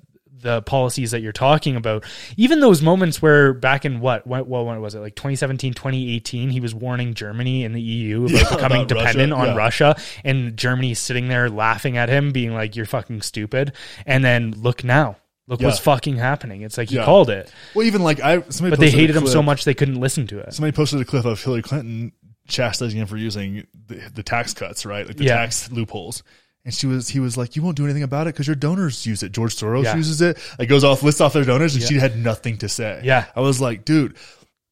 the 0.47 0.61
policies 0.61 1.11
that 1.11 1.21
you're 1.21 1.33
talking 1.33 1.75
about 1.75 2.05
even 2.37 2.61
those 2.61 2.81
moments 2.81 3.21
where 3.21 3.53
back 3.53 3.83
in 3.83 3.99
what 3.99 4.25
what, 4.25 4.47
what 4.47 4.65
when 4.65 4.79
was 4.79 4.95
it 4.95 4.99
like 4.99 5.13
2017 5.15 5.73
2018 5.73 6.49
he 6.49 6.61
was 6.61 6.73
warning 6.73 7.13
germany 7.13 7.65
and 7.65 7.75
the 7.75 7.81
eu 7.81 8.25
about 8.25 8.31
Yeah, 8.31 8.49
becoming 8.55 8.81
about 8.83 8.91
Russia, 8.95 9.05
dependent 9.07 9.33
on 9.33 9.47
yeah. 9.47 9.55
russia 9.55 9.95
and 10.23 10.55
germany's 10.55 10.99
sitting 10.99 11.27
there 11.27 11.49
laughing 11.49 11.97
at 11.97 12.07
him 12.07 12.31
being 12.31 12.53
like 12.53 12.77
you're 12.77 12.85
fucking 12.85 13.21
stupid 13.23 13.73
and 14.05 14.23
then 14.23 14.51
look 14.51 14.85
now 14.85 15.17
look 15.47 15.59
what's 15.61 15.79
fucking 15.79 16.15
happening 16.15 16.61
it's 16.61 16.77
like 16.77 16.89
he 16.89 16.95
Yeah. 16.95 17.03
called 17.05 17.29
it 17.29 17.51
Well, 17.75 17.85
even 17.85 18.01
like 18.03 18.21
I 18.21 18.41
somebody 18.49 18.69
but 18.71 18.79
they 18.79 18.89
hated 18.89 19.15
him 19.17 19.27
so 19.27 19.43
much 19.43 19.65
they 19.65 19.73
couldn't 19.73 19.99
listen 19.99 20.27
to 20.27 20.39
it 20.39 20.53
Somebody 20.53 20.73
posted 20.75 21.01
a 21.01 21.05
clip 21.05 21.25
of 21.25 21.43
Hillary 21.43 21.61
Clinton 21.61 22.13
chastising 22.47 22.99
him 23.01 23.07
for 23.07 23.17
using 23.17 23.67
the, 23.87 23.95
the 24.15 24.23
tax 24.23 24.53
cuts, 24.53 24.85
right? 24.85 25.05
Like 25.05 25.17
the 25.17 25.25
Yeah. 25.25 25.35
tax 25.35 25.69
loopholes. 25.69 26.23
And 26.67 26.73
she 26.73 26.85
was, 26.85 27.07
he 27.07 27.21
was 27.21 27.37
like, 27.37 27.55
"You 27.55 27.61
won't 27.61 27.77
do 27.77 27.85
anything 27.85 28.03
about 28.03 28.27
it 28.27 28.33
because 28.35 28.45
your 28.45 28.57
donors 28.57 29.05
use 29.05 29.23
it. 29.23 29.31
George 29.31 29.55
Soros 29.55 29.85
Yeah. 29.85 29.95
uses 29.95 30.19
it. 30.19 30.37
It 30.59 30.65
goes 30.65 30.83
off, 30.83 31.01
lists 31.01 31.21
off 31.21 31.31
their 31.31 31.45
donors, 31.45 31.73
and 31.75 31.81
Yeah. 31.81 31.87
she 31.87 31.95
had 31.95 32.17
nothing 32.17 32.57
to 32.57 32.67
say. 32.67 32.99
Yeah. 33.05 33.23
I 33.37 33.39
was 33.39 33.61
like, 33.61 33.85
dude, 33.85 34.17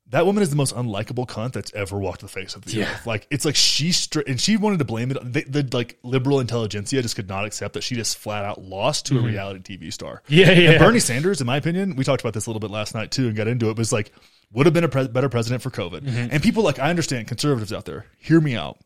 that 0.10 0.26
woman 0.26 0.44
is 0.44 0.50
the 0.50 0.58
most 0.58 0.76
unlikable 0.76 1.26
cunt 1.26 1.54
that's 1.54 1.74
ever 1.74 1.98
walked 1.98 2.20
the 2.20 2.28
face 2.28 2.54
of 2.54 2.66
the 2.66 2.74
Yeah. 2.74 2.92
earth. 2.92 3.08
Like 3.08 3.28
it's 3.32 3.46
like 3.46 3.56
she 3.56 3.94
and 4.28 4.42
she 4.42 4.58
wanted 4.58 4.80
to 4.80 4.86
blame 4.86 5.10
it. 5.10 5.18
The, 5.24 5.46
the 5.64 5.70
like 5.78 5.98
liberal 6.04 6.42
intelligentsia 6.42 7.02
just 7.02 7.16
could 7.16 7.30
not 7.30 7.46
accept 7.46 7.76
that 7.76 7.84
she 7.84 7.96
just 7.96 8.18
flat 8.18 8.44
out 8.44 8.62
lost 8.62 9.06
to 9.06 9.18
a 9.18 9.22
reality 9.22 9.78
TV 9.78 9.92
star. 9.94 10.22
Mm-hmm. 10.26 10.34
Yeah, 10.34 10.52
yeah. 10.52 10.70
And 10.72 10.80
Bernie 10.80 11.00
Sanders, 11.00 11.40
in 11.40 11.48
my 11.48 11.56
opinion, 11.56 11.96
we 11.96 12.04
talked 12.04 12.22
about 12.22 12.34
this 12.34 12.46
a 12.46 12.50
little 12.50 12.60
bit 12.60 12.72
last 12.72 12.94
night 12.94 13.10
too, 13.12 13.28
and 13.28 13.38
got 13.38 13.48
into 13.48 13.70
it. 13.70 13.78
Was 13.78 13.94
like 13.94 14.12
would 14.52 14.66
have 14.66 14.74
been 14.74 14.84
a 14.84 14.90
pre- 14.90 15.08
better 15.08 15.30
president 15.30 15.64
for 15.64 15.70
COVID. 15.72 16.02
Mm-hmm. 16.02 16.28
And 16.32 16.44
people 16.44 16.62
like 16.64 16.78
I 16.78 16.90
understand 16.90 17.28
conservatives 17.30 17.72
out 17.72 17.86
there. 17.86 18.06
Hear 18.20 18.42
me 18.42 18.56
out. 18.56 18.80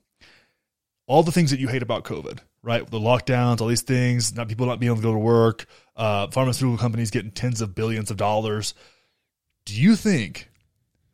All 1.07 1.23
the 1.23 1.31
things 1.31 1.49
that 1.49 1.59
you 1.59 1.67
hate 1.67 1.81
about 1.81 2.03
COVID, 2.03 2.37
right? 2.61 2.85
The 2.89 2.99
lockdowns, 2.99 3.61
all 3.61 3.67
these 3.67 3.81
things, 3.81 4.35
not 4.35 4.47
people 4.47 4.65
not 4.65 4.79
being 4.79 4.91
able 4.91 5.01
to 5.01 5.07
go 5.07 5.13
to 5.13 5.19
work, 5.19 5.65
uh, 5.95 6.27
pharmaceutical 6.27 6.77
companies 6.77 7.11
getting 7.11 7.31
tens 7.31 7.61
of 7.61 7.75
billions 7.75 8.11
of 8.11 8.17
dollars. 8.17 8.73
Do 9.65 9.73
you 9.79 9.95
think 9.95 10.49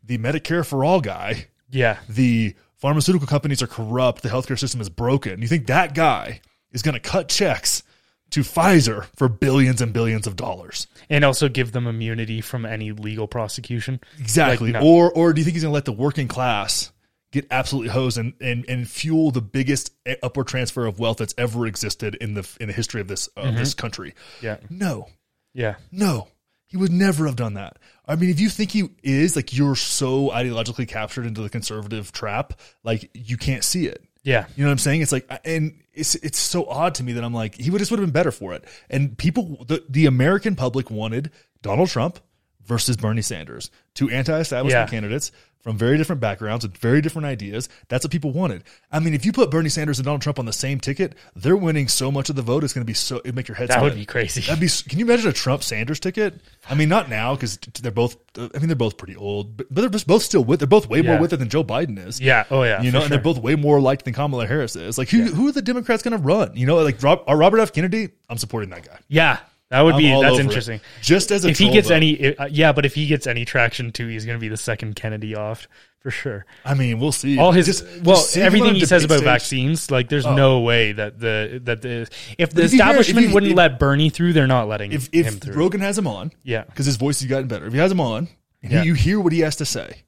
the 0.04 0.18
Medicare 0.18 0.66
for 0.66 0.84
all 0.86 1.02
guy, 1.02 1.48
Yeah. 1.70 1.98
the 2.08 2.56
pharmaceutical 2.78 3.28
companies 3.28 3.62
are 3.62 3.68
corrupt, 3.68 4.22
the 4.22 4.30
healthcare 4.30 4.58
system 4.60 4.82
is 4.82 4.90
broken. 4.90 5.42
You 5.42 5.48
think 5.48 5.68
that 5.68 5.94
guy 5.96 6.42
is 6.72 6.82
going 6.82 6.94
to 6.94 7.00
cut 7.00 7.30
checks 7.30 7.84
to 8.32 8.42
Pfizer 8.42 9.06
for 9.16 9.28
billions 9.28 9.82
and 9.82 9.94
billions 9.94 10.28
of 10.28 10.36
dollars? 10.36 10.88
And 11.10 11.24
also 11.24 11.48
give 11.50 11.72
them 11.72 11.88
immunity 11.88 12.42
from 12.42 12.66
any 12.66 12.92
legal 12.92 13.28
prosecution. 13.28 14.00
Exactly. 14.20 14.72
Like, 14.72 14.82
no. 14.82 14.88
Or 14.88 15.12
or 15.12 15.34
do 15.34 15.42
you 15.42 15.46
think 15.46 15.56
he's 15.56 15.64
going 15.64 15.72
to 15.72 15.76
let 15.76 15.86
the 15.86 15.92
working 15.92 16.28
class 16.28 16.92
get 17.36 17.48
absolutely 17.52 17.90
hosed 17.92 18.18
and, 18.18 18.34
and, 18.42 18.66
and 18.68 18.90
fuel 18.90 19.30
the 19.30 19.42
biggest 19.42 19.94
eh, 20.06 20.16
upward 20.24 20.48
transfer 20.48 20.86
of 20.86 21.00
wealth 21.00 21.18
that's 21.18 21.36
ever 21.38 21.68
existed 21.68 22.16
in 22.16 22.34
the 22.34 22.48
in 22.60 22.68
the 22.68 22.74
history 22.74 23.02
of 23.02 23.08
this 23.08 23.28
of 23.28 23.46
mm-hmm. 23.46 23.58
this 23.58 23.74
country? 23.74 24.14
Yeah. 24.42 24.58
No. 24.70 25.08
Yeah. 25.54 25.76
No. 25.92 26.28
He 26.68 26.78
would 26.78 26.92
never 26.92 27.26
have 27.26 27.36
done 27.36 27.54
that. 27.54 27.78
I 28.08 28.16
mean, 28.16 28.30
if 28.30 28.40
you 28.40 28.50
think 28.50 28.72
he 28.72 28.90
is, 29.04 29.36
like 29.36 29.56
you're 29.56 29.76
so 29.76 30.30
ideologically 30.30 30.88
captured 30.88 31.26
into 31.26 31.42
the 31.42 31.50
conservative 31.50 32.12
trap, 32.12 32.60
like 32.84 33.10
you 33.14 33.38
can't 33.38 33.64
see 33.64 33.86
it. 33.86 34.04
Yeah. 34.24 34.48
You 34.56 34.64
know 34.64 34.70
what 34.70 34.74
I'm 34.74 34.78
saying? 34.80 35.02
It's 35.02 35.12
like, 35.12 35.30
and 35.46 35.84
it's 35.94 36.16
it's 36.16 36.40
so 36.40 36.66
odd 36.66 36.96
to 36.96 37.04
me 37.04 37.14
that 37.14 37.24
I'm 37.24 37.34
like, 37.34 37.56
he 37.56 37.70
would 37.70 37.80
just 37.80 37.92
would 37.92 38.00
have 38.00 38.08
been 38.08 38.14
better 38.14 38.32
for 38.32 38.54
it. 38.54 38.66
And 38.90 39.18
people, 39.18 39.64
the 39.68 39.84
the 39.88 40.08
American 40.08 40.56
public 40.56 40.90
wanted 40.90 41.32
Donald 41.62 41.90
Trump 41.90 42.20
versus 42.66 42.98
Bernie 42.98 43.22
Sanders, 43.22 43.70
two 43.94 44.10
anti-establishment 44.10 44.88
Yeah. 44.88 44.92
candidates 44.92 45.32
from 45.62 45.80
very 45.80 45.98
different 45.98 46.22
backgrounds 46.22 46.64
with 46.64 46.78
very 46.78 47.02
different 47.02 47.26
ideas. 47.26 47.68
That's 47.88 48.06
what 48.06 48.12
people 48.12 48.32
wanted. 48.32 48.64
I 48.92 49.00
mean, 49.00 49.16
if 49.16 49.26
you 49.26 49.32
put 49.32 49.50
Bernie 49.50 49.70
Sanders 49.70 49.98
and 49.98 50.06
Donald 50.06 50.22
Trump 50.22 50.38
on 50.38 50.46
the 50.46 50.54
same 50.54 50.80
ticket, 50.80 51.14
they're 51.36 51.58
winning 51.58 51.88
so 51.88 52.12
much 52.12 52.30
of 52.30 52.36
the 52.36 52.44
vote. 52.44 52.64
It's 52.64 52.72
going 52.72 52.84
to 52.84 52.86
be 52.86 52.94
so 52.94 53.20
it 53.26 53.34
make 53.34 53.48
your 53.48 53.56
head. 53.56 53.70
That 53.70 53.82
would 53.82 53.96
be 53.96 54.06
crazy. 54.06 54.42
That'd 54.42 54.60
be. 54.60 54.68
Can 54.88 55.00
you 55.00 55.06
imagine 55.06 55.28
a 55.28 55.34
Trump 55.34 55.64
Sanders 55.64 56.00
ticket? 56.00 56.40
I 56.70 56.76
mean, 56.76 56.88
not 56.88 57.10
now 57.10 57.34
because 57.34 57.58
they're 57.82 57.92
both. 57.92 58.16
I 58.38 58.60
mean, 58.60 58.68
they're 58.68 58.76
both 58.76 58.98
pretty 58.98 59.16
old, 59.16 59.58
but, 59.58 59.66
they're 59.72 59.90
just 59.90 60.06
both 60.06 60.22
still 60.22 60.44
with. 60.44 60.60
They're 60.60 60.68
both 60.68 60.88
way 60.88 61.02
more 61.02 61.18
with 61.18 61.34
it 61.34 61.38
than 61.38 61.50
Joe 61.50 61.64
Biden 61.64 61.98
is. 62.06 62.22
Yeah. 62.22 62.44
Oh 62.52 62.62
yeah. 62.62 62.84
You 62.84 62.92
know, 62.92 63.02
and 63.02 63.12
they're 63.12 63.20
both 63.20 63.40
way 63.40 63.56
more 63.56 63.82
liked 63.82 64.06
than 64.06 64.14
Kamala 64.14 64.46
Harris 64.46 64.76
is. 64.76 65.00
Like, 65.00 65.10
who 65.10 65.24
who 65.24 65.48
are 65.48 65.52
the 65.52 65.64
Democrats 65.64 66.04
going 66.04 66.16
to 66.16 66.24
run? 66.24 66.56
You 66.56 66.68
know, 66.68 66.76
like 66.84 67.02
Rob, 67.02 67.24
uh, 67.28 67.34
Robert 67.34 67.60
F. 67.60 67.74
Kennedy. 67.74 68.10
I'm 68.30 68.38
supporting 68.38 68.70
that 68.70 68.86
guy. 68.86 69.00
Yeah. 69.08 69.40
That 69.72 69.82
would 69.82 69.96
I'm 69.96 70.00
be 70.00 70.12
all 70.12 70.22
that's 70.22 70.34
over 70.34 70.42
it. 70.42 70.46
interesting. 70.46 70.82
Just 71.02 71.32
as 71.32 71.44
a 71.44 71.50
If 71.50 71.58
he 71.58 71.66
troll 71.66 71.74
gets 71.74 71.88
vote. 71.88 71.96
any, 71.96 72.38
uh, 72.38 72.46
yeah, 72.48 72.72
but 72.72 72.86
if 72.86 72.94
he 72.96 73.08
gets 73.08 73.26
any 73.28 73.46
traction 73.46 73.92
too, 73.92 74.08
he's 74.08 74.26
going 74.26 74.38
to 74.38 74.42
be 74.42 74.48
the 74.48 74.58
second 74.58 74.96
Kennedy 74.96 75.36
off 75.36 75.68
for 76.02 76.12
sure. 76.12 76.46
I 76.64 76.76
mean, 76.76 77.00
we'll 77.00 77.12
see. 77.12 77.40
All 77.40 77.52
his 77.52 77.66
Just- 77.66 77.84
well, 78.04 78.16
just 78.18 78.30
see 78.32 78.40
him 78.42 78.44
on 78.44 78.48
everything 78.48 78.76
a 78.76 78.80
he 78.80 78.86
says 78.86 79.04
about 79.04 79.16
stage. 79.18 79.26
vaccines, 79.26 79.90
like 79.90 80.08
there's 80.08 80.26
no 80.26 80.60
way 80.60 80.92
that 80.92 81.20
the 81.20 81.60
that 81.64 81.82
the 81.82 82.08
if 82.38 82.52
the 82.52 82.64
if 82.66 82.72
hear- 82.72 82.80
establishment 82.80 83.24
if 83.26 83.30
you- 83.30 83.34
wouldn't 83.34 83.52
if- 83.54 83.58
let 83.58 83.80
Bernie 83.80 84.10
through, 84.12 84.34
they're 84.34 84.46
not 84.46 84.68
letting 84.68 84.92
If 84.92 85.08
him 85.12 85.26
if 85.26 85.34
through. 85.40 85.56
Rogan 85.56 85.82
has 85.82 85.98
him 85.98 86.06
on, 86.06 86.32
yeah, 86.44 86.64
because 86.66 86.86
his 86.86 86.98
voice 86.98 87.22
has 87.22 87.28
gotten 87.30 87.48
better. 87.48 87.66
If 87.66 87.74
he 87.74 87.80
has 87.80 87.92
him 87.92 88.00
on, 88.00 88.28
and 88.62 88.72
he- 88.72 88.78
Yeah. 88.78 88.84
you 88.84 88.94
hear 88.94 89.20
what 89.20 89.34
he 89.34 89.40
has 89.40 89.56
to 89.56 89.66
say, 89.66 90.04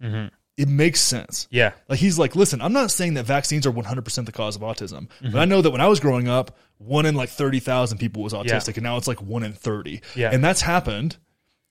it 0.57 0.67
makes 0.67 0.99
sense. 0.99 1.47
yeah, 1.51 1.73
Like 1.87 1.99
he's 1.99 2.17
like, 2.17 2.35
listen, 2.35 2.61
I'm 2.61 2.73
not 2.73 2.89
saying 2.91 3.13
that 3.13 3.25
vaccines 3.25 3.67
are 3.67 3.71
100% 3.71 4.25
the 4.25 4.31
cause 4.31 4.55
of 4.55 4.63
autism, 4.63 5.07
Mm-hmm. 5.21 5.31
but 5.31 5.39
I 5.39 5.45
know 5.45 5.61
that 5.61 5.69
when 5.71 5.81
I 5.81 5.87
was 5.87 5.99
growing 5.99 6.27
up, 6.27 6.57
one 6.79 7.05
in 7.05 7.13
like 7.15 7.29
30,000 7.29 7.97
people 7.99 8.23
was 8.23 8.33
autistic, 8.33 8.75
and 8.75 8.83
now 8.83 8.97
it's 8.97 9.07
like 9.07 9.21
one 9.21 9.43
in 9.43 9.53
30. 9.53 10.01
Yeah. 10.15 10.31
and 10.33 10.43
that's 10.43 10.61
happened 10.61 11.17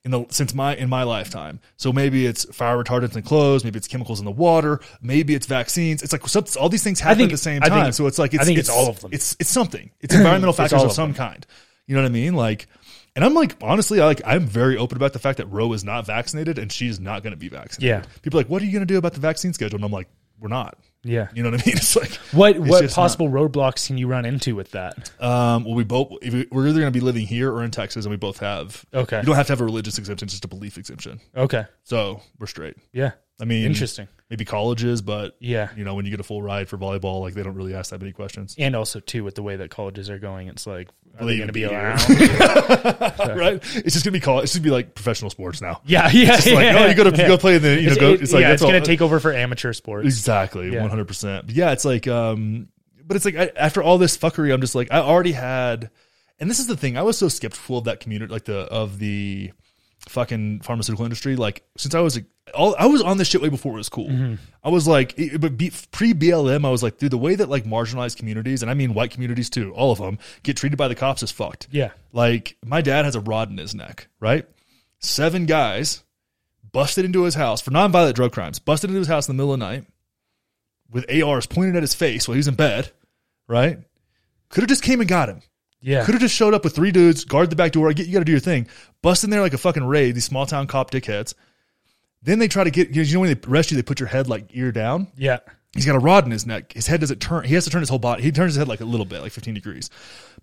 in 0.04 0.12
the 0.12 0.24
since 0.30 0.54
my 0.54 0.76
in 0.76 0.88
my 0.88 1.02
lifetime. 1.02 1.58
So 1.76 1.92
maybe 1.92 2.26
it's 2.26 2.44
fire 2.54 2.76
retardants 2.82 3.16
in 3.16 3.22
clothes, 3.22 3.64
maybe 3.64 3.76
it's 3.76 3.88
chemicals 3.88 4.20
in 4.20 4.24
the 4.24 4.30
water, 4.30 4.78
maybe 5.02 5.34
it's 5.34 5.46
vaccines. 5.46 6.00
It's 6.04 6.12
like 6.12 6.24
some, 6.28 6.44
all 6.60 6.68
these 6.68 6.84
things 6.84 7.00
happen 7.00 7.18
think- 7.18 7.30
at 7.30 7.32
the 7.32 7.38
same 7.38 7.60
I 7.64 7.68
time. 7.68 7.82
think- 7.86 7.94
so 7.94 8.06
it's 8.06 8.18
like 8.20 8.32
it's, 8.34 8.42
I 8.42 8.46
think 8.46 8.60
it's 8.60 8.68
all 8.68 8.88
of 8.88 9.00
them. 9.00 9.10
It's 9.12 9.36
it's 9.40 9.50
something. 9.50 9.90
It's 10.00 10.14
environmental 10.14 10.52
factors 10.52 10.74
all 10.78 10.84
of 10.84 10.90
of 10.90 10.94
some 10.94 11.12
kind. 11.12 11.44
You 11.88 11.96
know 11.96 12.02
what 12.02 12.08
I 12.08 12.12
mean? 12.12 12.34
Like. 12.34 12.68
And 13.16 13.24
I'm 13.24 13.34
like, 13.34 13.56
honestly, 13.62 14.00
I 14.00 14.04
like, 14.04 14.20
I'm 14.24 14.46
very 14.46 14.76
open 14.76 14.96
about 14.96 15.12
the 15.14 15.18
fact 15.18 15.38
that 15.38 15.46
Roe 15.46 15.72
is 15.72 15.82
not 15.82 16.06
vaccinated 16.06 16.58
and 16.58 16.70
she's 16.70 17.00
not 17.00 17.22
going 17.24 17.32
to 17.32 17.36
be 17.38 17.48
vaccinated. 17.48 18.04
Yeah. 18.04 18.10
People 18.22 18.38
are 18.38 18.42
like, 18.42 18.50
what 18.50 18.62
are 18.62 18.66
you 18.66 18.72
going 18.72 18.86
to 18.86 18.86
do 18.86 18.98
about 18.98 19.14
the 19.14 19.20
vaccine 19.20 19.52
schedule? 19.54 19.76
And 19.76 19.84
I'm 19.84 19.90
like, 19.90 20.08
we're 20.38 20.48
not. 20.48 20.76
yeah. 21.02 21.28
You 21.34 21.42
know 21.42 21.50
what 21.50 21.62
I 21.62 21.66
mean? 21.66 21.76
It's 21.78 21.96
like 21.96 22.12
What 22.32 22.56
it's 22.56 22.68
what 22.68 22.90
possible 22.90 23.30
roadblocks 23.30 23.86
can 23.86 23.96
you 23.96 24.06
run 24.06 24.26
into 24.26 24.54
with 24.54 24.72
that? 24.72 25.10
Um, 25.18 25.64
well, 25.64 25.72
we 25.74 25.82
both 25.82 26.12
if 26.20 26.34
we, 26.34 26.46
we're 26.52 26.68
either 26.68 26.78
going 26.80 26.92
to 26.92 26.98
be 26.98 27.02
living 27.04 27.26
here 27.26 27.50
or 27.50 27.64
in 27.64 27.70
Texas, 27.70 28.04
and 28.04 28.10
we 28.10 28.18
both 28.18 28.40
have. 28.40 28.84
Okay. 28.92 29.20
You 29.20 29.24
don't 29.24 29.34
have 29.36 29.46
to 29.46 29.52
have 29.52 29.62
a 29.62 29.64
religious 29.64 29.96
exemption, 29.96 30.28
just 30.28 30.44
a 30.44 30.48
belief 30.48 30.76
exemption. 30.76 31.20
Okay, 31.34 31.64
So 31.84 32.20
we're 32.38 32.46
straight. 32.48 32.76
yeah, 32.92 33.12
I 33.40 33.46
mean, 33.46 33.64
interesting. 33.64 34.08
Maybe 34.28 34.44
colleges, 34.44 35.02
but 35.02 35.36
Yeah, 35.38 35.68
you 35.76 35.84
know, 35.84 35.94
when 35.94 36.04
you 36.04 36.10
get 36.10 36.18
a 36.18 36.24
full 36.24 36.42
ride 36.42 36.68
for 36.68 36.76
volleyball, 36.76 37.20
like 37.20 37.34
they 37.34 37.42
don't 37.44 37.54
really 37.54 37.74
ask 37.74 37.90
that 37.90 38.00
many 38.00 38.12
questions, 38.12 38.56
and 38.58 38.74
also 38.74 38.98
too 38.98 39.22
with 39.22 39.36
the 39.36 39.42
way 39.42 39.56
that 39.56 39.70
colleges 39.70 40.10
are 40.10 40.18
going, 40.18 40.48
it's 40.48 40.66
like 40.66 40.88
are 41.18 41.24
they 41.24 41.36
going 41.36 41.46
to 41.46 41.52
be 41.52 41.64
around? 41.64 41.98
right? 42.10 43.62
It's 43.76 43.94
just 43.94 44.04
gonna 44.04 44.12
be 44.12 44.20
called. 44.20 44.42
It's 44.42 44.52
just 44.52 44.62
gonna 44.62 44.70
be 44.70 44.74
like 44.74 44.94
professional 44.94 45.30
sports 45.30 45.60
now. 45.60 45.80
yeah, 45.86 46.10
yeah. 46.10 46.34
It's 46.36 46.46
like, 46.46 46.56
yeah, 46.64 46.84
oh, 46.84 46.86
you 46.86 46.94
go 46.94 47.08
to 47.08 47.16
yeah. 47.16 47.28
go 47.28 47.38
play 47.38 47.56
in 47.56 47.62
the 47.62 47.76
you 47.80 47.82
know 47.86 47.92
It's, 47.92 48.00
go. 48.00 48.12
it- 48.12 48.22
It's 48.22 48.32
like 48.32 48.40
yeah, 48.42 48.48
that's 48.48 48.62
it's 48.62 48.70
going 48.70 48.82
to 48.82 48.86
take 48.86 49.00
over 49.00 49.20
for 49.20 49.32
amateur 49.32 49.72
sports. 49.72 50.06
Exactly, 50.06 50.76
one 50.76 50.90
hundred 50.90 51.06
percent. 51.08 51.50
Yeah, 51.50 51.70
it's 51.72 51.84
like, 51.84 52.06
um, 52.08 52.68
but 53.06 53.16
it's 53.16 53.24
like 53.24 53.36
I, 53.36 53.52
after 53.56 53.82
all 53.82 53.96
this 53.98 54.18
fuckery, 54.18 54.52
I'm 54.52 54.60
just 54.60 54.74
like 54.74 54.88
I 54.90 54.98
already 54.98 55.32
had, 55.32 55.90
and 56.40 56.50
this 56.50 56.58
is 56.58 56.66
the 56.66 56.76
thing. 56.76 56.98
I 56.98 57.02
was 57.02 57.16
so 57.16 57.28
skeptical 57.28 57.78
of 57.78 57.84
that 57.84 58.00
community, 58.00 58.32
like 58.32 58.44
the 58.44 58.58
of 58.62 58.98
the 58.98 59.52
fucking 60.08 60.60
pharmaceutical 60.60 61.04
industry. 61.04 61.36
Like 61.36 61.64
since 61.76 61.94
I 61.94 62.00
was 62.00 62.16
a, 62.16 62.24
all, 62.54 62.76
I 62.78 62.86
was 62.86 63.02
on 63.02 63.18
this 63.18 63.28
shit 63.28 63.42
way 63.42 63.48
before 63.48 63.74
it 63.74 63.78
was 63.78 63.88
cool. 63.88 64.08
Mm-hmm. 64.08 64.34
I 64.62 64.68
was 64.68 64.86
like, 64.86 65.16
but 65.38 65.58
pre 65.90 66.14
BLM, 66.14 66.64
I 66.64 66.70
was 66.70 66.82
like, 66.82 66.98
dude, 66.98 67.10
the 67.10 67.18
way 67.18 67.34
that 67.34 67.48
like 67.48 67.64
marginalized 67.64 68.16
communities, 68.16 68.62
and 68.62 68.70
I 68.70 68.74
mean 68.74 68.94
white 68.94 69.10
communities 69.10 69.50
too, 69.50 69.72
all 69.74 69.92
of 69.92 69.98
them 69.98 70.18
get 70.42 70.56
treated 70.56 70.76
by 70.76 70.88
the 70.88 70.94
cops 70.94 71.22
is 71.22 71.30
fucked. 71.30 71.68
Yeah, 71.70 71.90
Like 72.12 72.56
my 72.64 72.80
dad 72.82 73.04
has 73.04 73.16
a 73.16 73.20
rod 73.20 73.50
in 73.50 73.58
his 73.58 73.74
neck, 73.74 74.08
right? 74.20 74.46
Seven 75.00 75.46
guys 75.46 76.02
busted 76.72 77.04
into 77.04 77.22
his 77.22 77.34
house 77.34 77.60
for 77.60 77.70
nonviolent 77.70 78.14
drug 78.14 78.32
crimes, 78.32 78.58
busted 78.58 78.90
into 78.90 78.98
his 78.98 79.08
house 79.08 79.28
in 79.28 79.36
the 79.36 79.42
middle 79.42 79.54
of 79.54 79.60
the 79.60 79.66
night 79.66 79.86
with 80.90 81.10
ARs 81.10 81.46
pointed 81.46 81.76
at 81.76 81.82
his 81.82 81.94
face 81.94 82.28
while 82.28 82.34
he 82.34 82.38
was 82.38 82.48
in 82.48 82.54
bed, 82.54 82.90
right? 83.48 83.78
Could 84.50 84.62
have 84.62 84.68
just 84.68 84.82
came 84.82 85.00
and 85.00 85.08
got 85.08 85.28
him. 85.28 85.40
Yeah, 85.86 86.04
Could 86.04 86.14
have 86.14 86.20
just 86.20 86.34
showed 86.34 86.52
up 86.52 86.64
with 86.64 86.74
three 86.74 86.90
dudes, 86.90 87.24
guard 87.24 87.48
the 87.48 87.54
back 87.54 87.70
door, 87.70 87.92
get 87.92 88.08
you 88.08 88.12
got 88.12 88.18
to 88.18 88.24
do 88.24 88.32
your 88.32 88.40
thing, 88.40 88.66
bust 89.02 89.22
in 89.22 89.30
there 89.30 89.40
like 89.40 89.54
a 89.54 89.58
fucking 89.58 89.84
raid, 89.84 90.16
these 90.16 90.24
small 90.24 90.44
town 90.44 90.66
cop 90.66 90.90
dickheads. 90.90 91.34
Then 92.22 92.40
they 92.40 92.48
try 92.48 92.64
to 92.64 92.72
get, 92.72 92.90
you 92.90 93.14
know, 93.14 93.20
when 93.20 93.32
they 93.32 93.48
arrest 93.48 93.70
you, 93.70 93.76
they 93.76 93.84
put 93.84 94.00
your 94.00 94.08
head 94.08 94.28
like 94.28 94.48
ear 94.50 94.72
down. 94.72 95.06
yeah, 95.16 95.38
He's 95.74 95.86
got 95.86 95.94
a 95.94 96.00
rod 96.00 96.24
in 96.24 96.32
his 96.32 96.44
neck. 96.44 96.72
His 96.72 96.88
head 96.88 97.00
doesn't 97.00 97.20
turn. 97.20 97.44
He 97.44 97.54
has 97.54 97.64
to 97.64 97.70
turn 97.70 97.82
his 97.82 97.88
whole 97.88 98.00
body. 98.00 98.22
He 98.22 98.32
turns 98.32 98.54
his 98.54 98.58
head 98.58 98.66
like 98.66 98.80
a 98.80 98.84
little 98.84 99.06
bit, 99.06 99.20
like 99.20 99.30
15 99.30 99.54
degrees, 99.54 99.90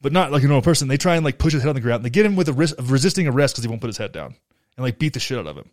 but 0.01 0.13
not 0.13 0.31
like 0.31 0.43
a 0.43 0.47
normal 0.47 0.61
person. 0.61 0.87
They 0.87 0.95
try 0.95 1.15
and 1.15 1.25
like 1.25 1.39
push 1.39 1.51
his 1.51 1.61
head 1.63 1.69
on 1.69 1.75
the 1.75 1.81
ground. 1.81 2.05
They 2.05 2.09
get 2.09 2.25
him 2.25 2.37
with 2.37 2.47
a 2.47 2.53
risk 2.53 2.77
of 2.77 2.91
resisting 2.91 3.27
arrest 3.27 3.55
because 3.55 3.65
he 3.65 3.67
won't 3.67 3.81
put 3.81 3.87
his 3.87 3.97
head 3.97 4.13
down 4.13 4.35
and 4.77 4.83
like 4.85 4.97
beat 4.97 5.13
the 5.13 5.19
shit 5.19 5.37
out 5.37 5.47
of 5.47 5.57
him. 5.57 5.69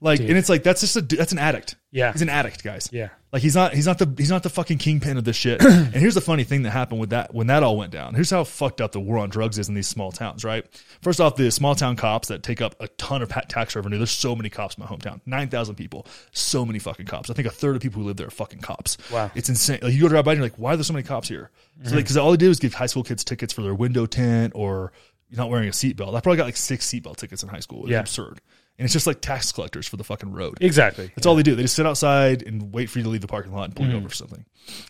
Like, 0.00 0.18
Dude. 0.18 0.30
and 0.30 0.38
it's 0.38 0.48
like 0.48 0.62
that's 0.62 0.80
just 0.80 0.96
a 0.96 1.00
that's 1.00 1.32
an 1.32 1.38
addict. 1.38 1.76
Yeah. 1.90 2.12
he's 2.12 2.22
an 2.22 2.28
addict, 2.28 2.64
guys. 2.64 2.88
yeah. 2.92 3.10
Like 3.32 3.42
he's 3.42 3.54
not 3.54 3.72
he's 3.74 3.86
not 3.86 3.98
the 3.98 4.12
he's 4.18 4.30
not 4.30 4.42
the 4.42 4.50
fucking 4.50 4.78
kingpin 4.78 5.16
of 5.16 5.24
this 5.24 5.36
shit. 5.36 5.60
and 5.64 5.94
here's 5.94 6.14
the 6.14 6.20
funny 6.20 6.44
thing 6.44 6.62
that 6.62 6.70
happened 6.70 7.00
with 7.00 7.10
that 7.10 7.32
when 7.34 7.46
that 7.46 7.62
all 7.62 7.76
went 7.76 7.92
down. 7.92 8.14
Here's 8.14 8.30
how 8.30 8.44
fucked 8.44 8.80
up 8.80 8.92
the 8.92 9.00
war 9.00 9.18
on 9.18 9.28
drugs 9.28 9.58
is 9.58 9.68
in 9.68 9.74
these 9.74 9.88
small 9.88 10.12
towns, 10.12 10.44
right? 10.44 10.64
First 11.00 11.20
off, 11.20 11.36
the 11.36 11.50
small 11.50 11.74
town 11.74 11.96
cops 11.96 12.28
that 12.28 12.42
take 12.42 12.60
up 12.60 12.76
a 12.80 12.88
ton 12.88 13.22
of 13.22 13.28
tax 13.48 13.74
revenue. 13.74 13.96
There's 13.96 14.10
so 14.10 14.36
many 14.36 14.50
cops 14.50 14.76
in 14.76 14.82
my 14.82 14.88
hometown, 14.88 15.20
nine 15.26 15.48
thousand 15.48 15.76
people, 15.76 16.06
so 16.32 16.66
many 16.66 16.78
fucking 16.78 17.06
cops. 17.06 17.30
I 17.30 17.34
think 17.34 17.48
a 17.48 17.50
third 17.50 17.76
of 17.76 17.82
people 17.82 18.02
who 18.02 18.06
live 18.08 18.16
there 18.16 18.26
are 18.26 18.30
fucking 18.30 18.60
cops. 18.60 18.98
Wow. 19.10 19.30
it's 19.34 19.48
insane. 19.48 19.78
Like 19.82 19.94
you 19.94 20.00
go 20.00 20.08
drive 20.08 20.24
by 20.24 20.32
and 20.32 20.38
you're 20.38 20.46
like, 20.46 20.58
why 20.58 20.74
are 20.74 20.76
there 20.76 20.84
so 20.84 20.92
many 20.92 21.04
cops 21.04 21.28
here? 21.28 21.50
So 21.84 21.96
because 21.96 22.16
mm. 22.16 22.22
all 22.22 22.30
they 22.30 22.36
do 22.36 22.50
is 22.50 22.58
give 22.58 22.74
high 22.74 22.86
school 22.86 23.02
kids 23.02 23.24
tickets 23.24 23.52
for 23.52 23.62
their 23.62 23.74
window 23.74 24.06
tint 24.06 24.52
or 24.54 24.92
you're 25.28 25.38
not 25.38 25.50
wearing 25.50 25.68
a 25.68 25.72
seatbelt. 25.72 26.14
I 26.14 26.20
probably 26.20 26.36
got 26.36 26.44
like 26.44 26.56
six 26.56 26.86
seatbelt 26.86 27.16
tickets 27.16 27.42
in 27.42 27.48
high 27.48 27.60
school. 27.60 27.82
It's 27.82 27.90
Yeah. 27.90 28.00
absurd. 28.00 28.40
And 28.78 28.84
it's 28.84 28.92
just 28.92 29.06
like 29.06 29.20
tax 29.20 29.52
collectors 29.52 29.86
for 29.86 29.96
the 29.96 30.04
fucking 30.04 30.32
road. 30.32 30.58
Exactly. 30.60 31.10
That's 31.14 31.26
all 31.26 31.36
they 31.36 31.44
do. 31.44 31.54
They 31.54 31.62
just 31.62 31.76
sit 31.76 31.86
outside 31.86 32.42
and 32.42 32.72
wait 32.72 32.90
for 32.90 32.98
you 32.98 33.04
to 33.04 33.08
leave 33.08 33.20
the 33.20 33.28
parking 33.28 33.52
lot 33.52 33.64
and 33.64 33.76
pull 33.76 33.86
you 33.86 33.96
over 33.96 34.08
for 34.08 34.14
something. 34.14 34.44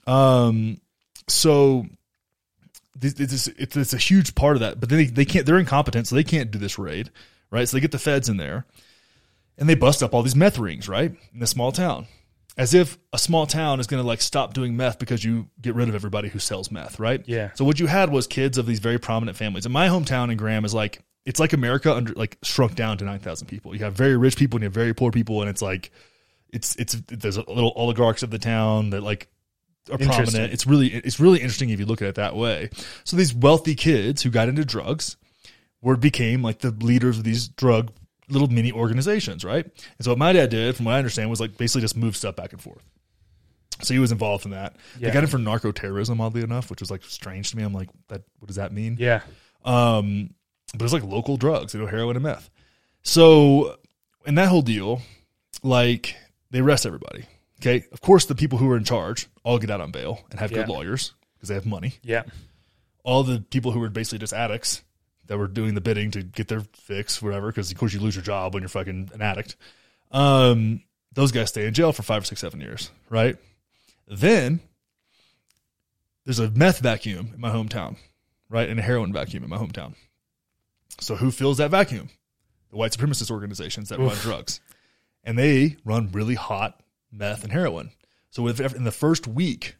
Um, 0.06 0.80
so 1.28 1.84
this, 2.96 3.14
this, 3.14 3.48
it's, 3.48 3.76
it's 3.76 3.92
a 3.92 3.98
huge 3.98 4.34
part 4.34 4.56
of 4.56 4.60
that. 4.60 4.80
But 4.80 4.88
then 4.88 4.98
they, 4.98 5.04
they 5.06 5.24
can't. 5.24 5.44
They're 5.44 5.58
incompetent, 5.58 6.06
so 6.06 6.14
they 6.14 6.24
can't 6.24 6.50
do 6.50 6.58
this 6.58 6.78
raid, 6.78 7.10
right? 7.50 7.68
So 7.68 7.76
they 7.76 7.80
get 7.80 7.92
the 7.92 7.98
feds 7.98 8.28
in 8.28 8.36
there, 8.36 8.64
and 9.58 9.68
they 9.68 9.74
bust 9.74 10.02
up 10.02 10.14
all 10.14 10.22
these 10.22 10.36
meth 10.36 10.58
rings, 10.58 10.88
right, 10.88 11.14
in 11.32 11.40
this 11.40 11.50
small 11.50 11.72
town, 11.72 12.06
as 12.56 12.72
if 12.72 12.98
a 13.12 13.18
small 13.18 13.46
town 13.46 13.80
is 13.80 13.86
going 13.86 14.02
to 14.02 14.06
like 14.06 14.20
stop 14.22 14.54
doing 14.54 14.76
meth 14.76 14.98
because 14.98 15.24
you 15.24 15.48
get 15.60 15.74
rid 15.74 15.88
of 15.88 15.94
everybody 15.94 16.28
who 16.28 16.38
sells 16.38 16.70
meth, 16.70 16.98
right? 16.98 17.22
Yeah. 17.26 17.50
So 17.54 17.64
what 17.64 17.80
you 17.80 17.86
had 17.86 18.10
was 18.10 18.26
kids 18.26 18.58
of 18.58 18.66
these 18.66 18.80
very 18.80 18.98
prominent 18.98 19.36
families. 19.36 19.66
And 19.66 19.72
my 19.72 19.88
hometown 19.88 20.30
in 20.30 20.36
Graham 20.36 20.64
is 20.64 20.72
like 20.72 21.02
it's 21.24 21.40
like 21.40 21.52
America 21.52 21.94
under 21.94 22.12
like 22.14 22.38
shrunk 22.42 22.74
down 22.74 22.98
to 22.98 23.04
nine 23.04 23.18
thousand 23.18 23.46
people. 23.46 23.74
You 23.74 23.84
have 23.84 23.94
very 23.94 24.16
rich 24.16 24.36
people 24.36 24.56
and 24.56 24.62
you 24.62 24.66
have 24.66 24.74
very 24.74 24.94
poor 24.94 25.10
people, 25.10 25.40
and 25.40 25.50
it's 25.50 25.62
like 25.62 25.90
it's 26.52 26.76
it's 26.76 26.94
there's 27.08 27.36
a 27.36 27.50
little 27.50 27.72
oligarchs 27.76 28.22
of 28.22 28.30
the 28.30 28.38
town 28.38 28.90
that 28.90 29.02
like 29.02 29.28
are 29.90 29.98
prominent. 29.98 30.52
It's 30.52 30.66
really 30.66 30.88
it's 30.88 31.20
really 31.20 31.40
interesting 31.40 31.70
if 31.70 31.80
you 31.80 31.86
look 31.86 32.02
at 32.02 32.08
it 32.08 32.14
that 32.16 32.36
way. 32.36 32.70
So 33.04 33.16
these 33.16 33.34
wealthy 33.34 33.74
kids 33.74 34.22
who 34.22 34.30
got 34.30 34.48
into 34.48 34.64
drugs 34.64 35.16
were 35.82 35.96
became 35.96 36.42
like 36.42 36.60
the 36.60 36.70
leaders 36.70 37.18
of 37.18 37.24
these 37.24 37.48
drug 37.48 37.92
little 38.28 38.48
mini 38.48 38.72
organizations, 38.72 39.44
right? 39.44 39.64
And 39.64 40.04
so 40.04 40.10
what 40.10 40.18
my 40.18 40.32
dad 40.32 40.50
did, 40.50 40.76
from 40.76 40.86
what 40.86 40.94
I 40.94 40.98
understand, 40.98 41.30
was 41.30 41.40
like 41.40 41.56
basically 41.56 41.82
just 41.82 41.96
move 41.96 42.16
stuff 42.16 42.36
back 42.36 42.52
and 42.52 42.60
forth. 42.60 42.82
So 43.82 43.92
he 43.92 44.00
was 44.00 44.12
involved 44.12 44.44
in 44.44 44.52
that. 44.52 44.76
Yeah. 44.98 45.08
They 45.08 45.14
got 45.14 45.24
him 45.24 45.30
for 45.30 45.38
narco 45.38 45.72
terrorism, 45.72 46.20
oddly 46.20 46.42
enough, 46.42 46.70
which 46.70 46.80
was 46.80 46.90
like 46.90 47.04
strange 47.04 47.50
to 47.50 47.56
me. 47.56 47.64
I'm 47.64 47.72
like, 47.72 47.88
that 48.08 48.22
what 48.38 48.46
does 48.46 48.56
that 48.56 48.72
mean? 48.72 48.96
Yeah. 48.98 49.20
Um, 49.64 50.30
but 50.74 50.84
it's 50.84 50.92
like 50.92 51.04
local 51.04 51.36
drugs, 51.36 51.74
you 51.74 51.80
know, 51.80 51.86
heroin 51.86 52.16
and 52.16 52.22
meth. 52.24 52.50
So 53.02 53.76
in 54.26 54.34
that 54.36 54.48
whole 54.48 54.62
deal, 54.62 55.02
like 55.62 56.16
they 56.50 56.60
arrest 56.60 56.86
everybody. 56.86 57.24
Okay, 57.60 57.86
of 57.92 58.00
course 58.00 58.26
the 58.26 58.34
people 58.34 58.58
who 58.58 58.70
are 58.70 58.76
in 58.76 58.84
charge 58.84 59.28
all 59.42 59.58
get 59.58 59.70
out 59.70 59.80
on 59.80 59.90
bail 59.90 60.24
and 60.30 60.40
have 60.40 60.52
good 60.52 60.68
lawyers 60.68 61.14
because 61.36 61.48
they 61.48 61.54
have 61.54 61.66
money. 61.66 61.94
Yeah. 62.02 62.22
All 63.04 63.22
the 63.22 63.40
people 63.40 63.72
who 63.72 63.80
were 63.80 63.88
basically 63.88 64.18
just 64.18 64.32
addicts 64.32 64.82
that 65.26 65.38
were 65.38 65.46
doing 65.46 65.74
the 65.74 65.80
bidding 65.80 66.10
to 66.12 66.22
get 66.22 66.48
their 66.48 66.62
fix, 66.74 67.22
whatever. 67.22 67.48
Because 67.48 67.70
of 67.70 67.78
course 67.78 67.92
you 67.92 68.00
lose 68.00 68.16
your 68.16 68.24
job 68.24 68.54
when 68.54 68.62
you're 68.62 68.68
fucking 68.68 69.10
an 69.12 69.22
addict. 69.22 69.56
Um, 70.10 70.82
those 71.12 71.32
guys 71.32 71.50
stay 71.50 71.66
in 71.66 71.74
jail 71.74 71.92
for 71.92 72.02
five 72.02 72.22
or 72.22 72.26
six, 72.26 72.40
seven 72.40 72.60
years, 72.60 72.90
right? 73.08 73.36
Then 74.06 74.60
there's 76.24 76.38
a 76.38 76.50
meth 76.50 76.80
vacuum 76.80 77.30
in 77.34 77.40
my 77.40 77.50
hometown, 77.50 77.96
right, 78.48 78.68
and 78.68 78.78
a 78.78 78.82
heroin 78.82 79.12
vacuum 79.12 79.44
in 79.44 79.50
my 79.50 79.58
hometown. 79.58 79.94
So 81.00 81.16
who 81.16 81.30
fills 81.30 81.58
that 81.58 81.70
vacuum? 81.70 82.10
The 82.70 82.76
white 82.76 82.92
supremacist 82.92 83.30
organizations 83.30 83.88
that 83.90 83.98
run 83.98 84.16
drugs, 84.16 84.60
and 85.22 85.38
they 85.38 85.76
run 85.84 86.10
really 86.12 86.34
hot 86.34 86.80
meth 87.12 87.44
and 87.44 87.52
heroin. 87.52 87.90
So 88.30 88.48
if, 88.48 88.60
in 88.74 88.84
the 88.84 88.90
first 88.92 89.26
week 89.28 89.76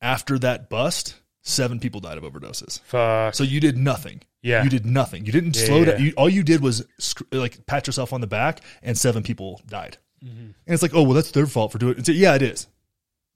after 0.00 0.38
that 0.40 0.68
bust, 0.68 1.14
seven 1.42 1.78
people 1.78 2.00
died 2.00 2.18
of 2.18 2.24
overdoses. 2.24 2.80
Fuck. 2.80 3.34
So 3.34 3.44
you 3.44 3.60
did 3.60 3.76
nothing. 3.76 4.22
Yeah. 4.42 4.64
You 4.64 4.70
did 4.70 4.84
nothing. 4.84 5.24
You 5.24 5.30
didn't 5.30 5.56
Yeah, 5.56 5.64
slow 5.66 5.78
yeah, 5.78 5.84
down. 5.84 6.02
You, 6.02 6.12
all 6.16 6.28
you 6.28 6.42
did 6.42 6.60
was 6.60 6.84
sc- 6.98 7.22
like 7.32 7.64
pat 7.66 7.86
yourself 7.86 8.12
on 8.12 8.20
the 8.20 8.26
back, 8.26 8.60
and 8.82 8.98
seven 8.98 9.22
people 9.22 9.60
died. 9.68 9.98
Mm-hmm. 10.24 10.38
And 10.40 10.54
it's 10.66 10.82
like, 10.82 10.94
oh 10.94 11.02
well, 11.02 11.12
that's 11.12 11.30
their 11.30 11.46
fault 11.46 11.70
for 11.70 11.78
doing 11.78 11.92
it. 11.98 12.08
Like, 12.08 12.16
yeah, 12.16 12.34
it 12.34 12.42
is. 12.42 12.66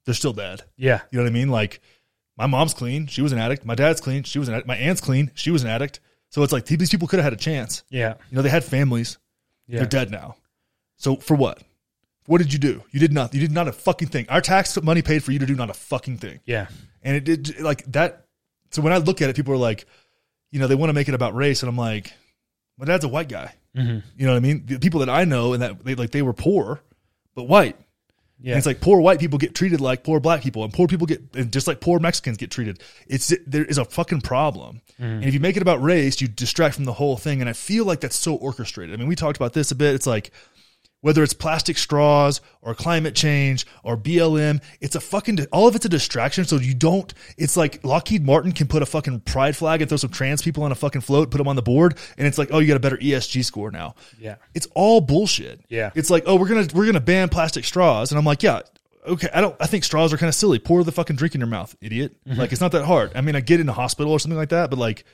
They're 0.05 0.13
still 0.13 0.33
dead. 0.33 0.63
yeah. 0.75 1.01
You 1.11 1.17
know 1.17 1.23
what 1.23 1.29
I 1.29 1.33
mean? 1.33 1.49
Like, 1.49 1.81
my 2.37 2.45
mom's 2.47 2.73
clean. 2.73 3.07
She 3.07 3.21
was 3.21 3.31
an 3.31 3.39
addict. 3.39 3.65
My 3.65 3.75
dad's 3.75 3.99
clean. 4.01 4.23
She 4.23 4.39
was 4.39 4.47
an 4.47 4.53
addict. 4.53 4.67
My 4.67 4.77
aunt's 4.77 5.01
clean. 5.01 5.31
She 5.33 5.51
was 5.51 5.63
an 5.63 5.69
addict. 5.69 5.99
So 6.29 6.43
it's 6.43 6.53
like 6.53 6.65
these 6.65 6.89
people 6.89 7.07
could 7.07 7.19
have 7.19 7.23
had 7.25 7.33
a 7.33 7.37
chance. 7.37 7.83
Yeah. 7.89 8.15
You 8.29 8.35
know, 8.35 8.41
they 8.41 8.49
had 8.49 8.63
families. 8.63 9.17
Yeah. 9.67 9.79
They're 9.79 9.87
dead 9.87 10.11
now. 10.11 10.35
So 10.97 11.15
for 11.17 11.35
what? 11.35 11.63
What 12.25 12.39
did 12.39 12.51
you 12.51 12.59
do? 12.59 12.83
You 12.91 12.99
did 12.99 13.13
not. 13.13 13.33
You 13.33 13.39
did 13.39 13.51
not 13.51 13.67
a 13.67 13.71
fucking 13.71 14.09
thing. 14.09 14.25
Our 14.29 14.41
tax 14.41 14.81
money 14.81 15.01
paid 15.01 15.23
for 15.23 15.31
you 15.31 15.39
to 15.39 15.45
do 15.45 15.55
not 15.55 15.69
a 15.69 15.73
fucking 15.73 16.17
thing. 16.17 16.41
Yeah. 16.45 16.67
And 17.01 17.15
it 17.15 17.23
did 17.23 17.59
like 17.61 17.85
that. 17.93 18.25
So 18.71 18.81
when 18.81 18.91
I 18.91 18.97
look 18.97 19.21
at 19.21 19.29
it, 19.29 19.35
people 19.35 19.53
are 19.53 19.57
like, 19.57 19.85
you 20.51 20.59
know, 20.59 20.67
they 20.67 20.75
want 20.75 20.89
to 20.89 20.93
make 20.93 21.07
it 21.07 21.13
about 21.13 21.35
race, 21.35 21.61
and 21.63 21.69
I'm 21.69 21.77
like, 21.77 22.13
my 22.77 22.85
dad's 22.85 23.05
a 23.05 23.07
white 23.07 23.29
guy. 23.29 23.53
Mhm. 23.75 24.03
You 24.17 24.25
know 24.25 24.33
what 24.33 24.37
I 24.37 24.41
mean? 24.41 24.65
The 24.65 24.79
people 24.79 24.99
that 24.99 25.09
I 25.09 25.23
know 25.23 25.53
and 25.53 25.61
that 25.61 25.83
they 25.85 25.95
like 25.95 26.11
they 26.11 26.21
were 26.21 26.33
poor, 26.33 26.81
but 27.35 27.43
white. 27.43 27.77
Yeah. 28.39 28.51
And 28.51 28.57
it's 28.59 28.67
like 28.67 28.81
poor 28.81 29.01
white 29.01 29.19
people 29.19 29.39
get 29.39 29.55
treated 29.55 29.81
like 29.81 30.03
poor 30.03 30.19
black 30.19 30.43
people, 30.43 30.63
and 30.63 30.71
poor 30.71 30.87
people 30.87 31.07
get 31.07 31.21
and 31.35 31.51
just 31.51 31.67
like 31.67 31.81
poor 31.81 31.99
Mexicans 31.99 32.37
get 32.37 32.51
treated. 32.51 32.79
It's 33.07 33.33
there 33.47 33.65
is 33.65 33.79
a 33.79 33.85
fucking 33.85 34.21
problem, 34.21 34.81
mm-hmm. 34.99 35.03
and 35.03 35.23
if 35.25 35.33
you 35.33 35.39
make 35.39 35.55
it 35.55 35.61
about 35.63 35.81
race, 35.81 36.21
you 36.21 36.27
distract 36.27 36.75
from 36.75 36.85
the 36.85 36.93
whole 36.93 37.17
thing. 37.17 37.41
And 37.41 37.49
I 37.49 37.53
feel 37.53 37.83
like 37.85 38.01
that's 38.01 38.15
so 38.15 38.35
orchestrated. 38.35 38.93
I 38.93 38.97
mean, 38.97 39.07
we 39.07 39.15
talked 39.15 39.37
about 39.37 39.53
this 39.53 39.71
a 39.71 39.75
bit. 39.75 39.95
It's 39.95 40.05
like 40.05 40.31
whether 41.07 41.23
it's 41.23 41.31
plastic 41.31 41.77
straws 41.77 42.41
or 42.61 42.75
climate 42.75 43.15
change 43.15 43.65
or 43.81 43.95
BLM, 43.95 44.61
it's 44.81 44.93
a 44.93 44.99
fucking 44.99 45.39
all 45.53 45.65
of 45.65 45.73
it's 45.73 45.85
a 45.85 45.89
distraction. 45.89 46.43
So 46.43 46.57
you 46.57 46.73
don't. 46.73 47.13
It's 47.37 47.55
like 47.55 47.81
Lockheed 47.85 48.25
Martin 48.25 48.51
can 48.51 48.67
put 48.67 48.83
a 48.83 48.85
fucking 48.85 49.21
pride 49.21 49.55
flag 49.55 49.81
and 49.81 49.87
throw 49.87 49.95
some 49.95 50.09
trans 50.09 50.41
people 50.41 50.63
on 50.63 50.73
a 50.73 50.75
fucking 50.75 50.99
float, 50.99 51.31
put 51.31 51.37
them 51.37 51.47
on 51.47 51.55
the 51.55 51.61
board, 51.61 51.97
and 52.17 52.27
it's 52.27 52.37
like, 52.37 52.49
oh, 52.51 52.59
you 52.59 52.67
got 52.67 52.75
a 52.75 52.81
better 52.81 52.97
ESG 52.97 53.45
score 53.45 53.71
now. 53.71 53.95
yeah. 54.19 54.35
It's 54.53 54.67
all 54.75 54.99
bullshit. 54.99 55.61
Yeah. 55.69 55.91
It's 55.95 56.09
like, 56.09 56.23
oh, 56.25 56.35
we're 56.35 56.49
gonna 56.49 56.67
we're 56.73 56.85
gonna 56.85 56.99
ban 56.99 57.29
plastic 57.29 57.63
straws, 57.63 58.11
and 58.11 58.19
I'm 58.19 58.25
like, 58.25 58.43
yeah, 58.43 58.63
okay. 59.07 59.29
I 59.33 59.39
don't. 59.39 59.55
I 59.61 59.67
think 59.67 59.85
straws 59.85 60.11
are 60.11 60.17
kind 60.17 60.27
of 60.27 60.35
silly. 60.35 60.59
Pour 60.59 60.83
the 60.83 60.91
fucking 60.91 61.15
drink 61.15 61.35
in 61.35 61.39
your 61.39 61.47
mouth, 61.47 61.73
idiot. 61.79 62.17
Mm-hmm. 62.27 62.37
Like 62.37 62.51
it's 62.51 62.59
not 62.59 62.73
that 62.73 62.83
hard. 62.83 63.13
I 63.15 63.21
mean, 63.21 63.37
I 63.37 63.39
get 63.39 63.61
in 63.61 63.69
a 63.69 63.73
hospital 63.73 64.11
or 64.11 64.19
something 64.19 64.37
like 64.37 64.49
that, 64.49 64.69
but 64.69 64.77
like, 64.77 65.05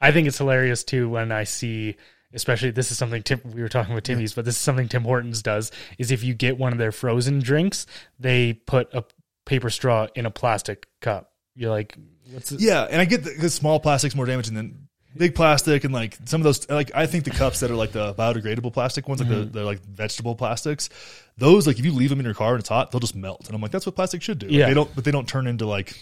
I 0.00 0.12
think 0.12 0.28
it's 0.28 0.38
hilarious 0.38 0.82
too 0.82 1.10
when 1.10 1.30
I 1.30 1.44
see, 1.44 1.96
especially 2.36 2.70
this 2.70 2.92
is 2.92 2.98
something 2.98 3.22
Tim, 3.24 3.40
we 3.52 3.60
were 3.62 3.68
talking 3.68 3.94
with 3.94 4.04
Timmy's, 4.04 4.34
but 4.34 4.44
this 4.44 4.54
is 4.54 4.60
something 4.60 4.86
Tim 4.88 5.02
Hortons 5.02 5.42
does. 5.42 5.72
Is 5.98 6.12
if 6.12 6.22
you 6.22 6.34
get 6.34 6.56
one 6.58 6.70
of 6.72 6.78
their 6.78 6.92
frozen 6.92 7.40
drinks, 7.40 7.86
they 8.20 8.52
put 8.52 8.94
a 8.94 9.02
paper 9.44 9.70
straw 9.70 10.06
in 10.14 10.26
a 10.26 10.30
plastic 10.30 10.86
cup. 11.00 11.32
You're 11.56 11.70
like, 11.70 11.96
what's 12.30 12.52
yeah. 12.52 12.82
And 12.88 13.00
I 13.00 13.04
get 13.06 13.24
the, 13.24 13.50
small 13.50 13.80
plastic's 13.80 14.14
more 14.14 14.26
damaging 14.26 14.54
than 14.54 14.88
big 15.16 15.34
plastic, 15.34 15.84
and 15.84 15.94
like 15.94 16.16
some 16.26 16.40
of 16.40 16.44
those. 16.44 16.68
Like 16.68 16.90
I 16.94 17.06
think 17.06 17.24
the 17.24 17.30
cups 17.30 17.60
that 17.60 17.70
are 17.70 17.74
like 17.76 17.92
the 17.92 18.12
biodegradable 18.14 18.72
plastic 18.72 19.08
ones, 19.08 19.20
like 19.20 19.30
Mm-hmm. 19.30 19.52
the, 19.52 19.60
the 19.60 19.64
like 19.64 19.80
vegetable 19.84 20.34
plastics, 20.34 20.90
those 21.38 21.66
like 21.66 21.78
if 21.78 21.84
you 21.84 21.92
leave 21.92 22.10
them 22.10 22.18
in 22.20 22.24
your 22.26 22.34
car 22.34 22.52
and 22.52 22.60
it's 22.60 22.68
hot, 22.68 22.90
they'll 22.90 23.00
just 23.00 23.16
melt. 23.16 23.46
And 23.46 23.54
I'm 23.54 23.62
like, 23.62 23.70
that's 23.70 23.86
what 23.86 23.94
plastic 23.94 24.20
should 24.22 24.38
do. 24.38 24.46
Yeah. 24.48 24.60
Mm-hmm. 24.60 24.68
they 24.68 24.74
don't, 24.74 24.94
but 24.94 25.04
they 25.04 25.10
don't 25.10 25.26
turn 25.28 25.46
into 25.46 25.64
like 25.66 25.96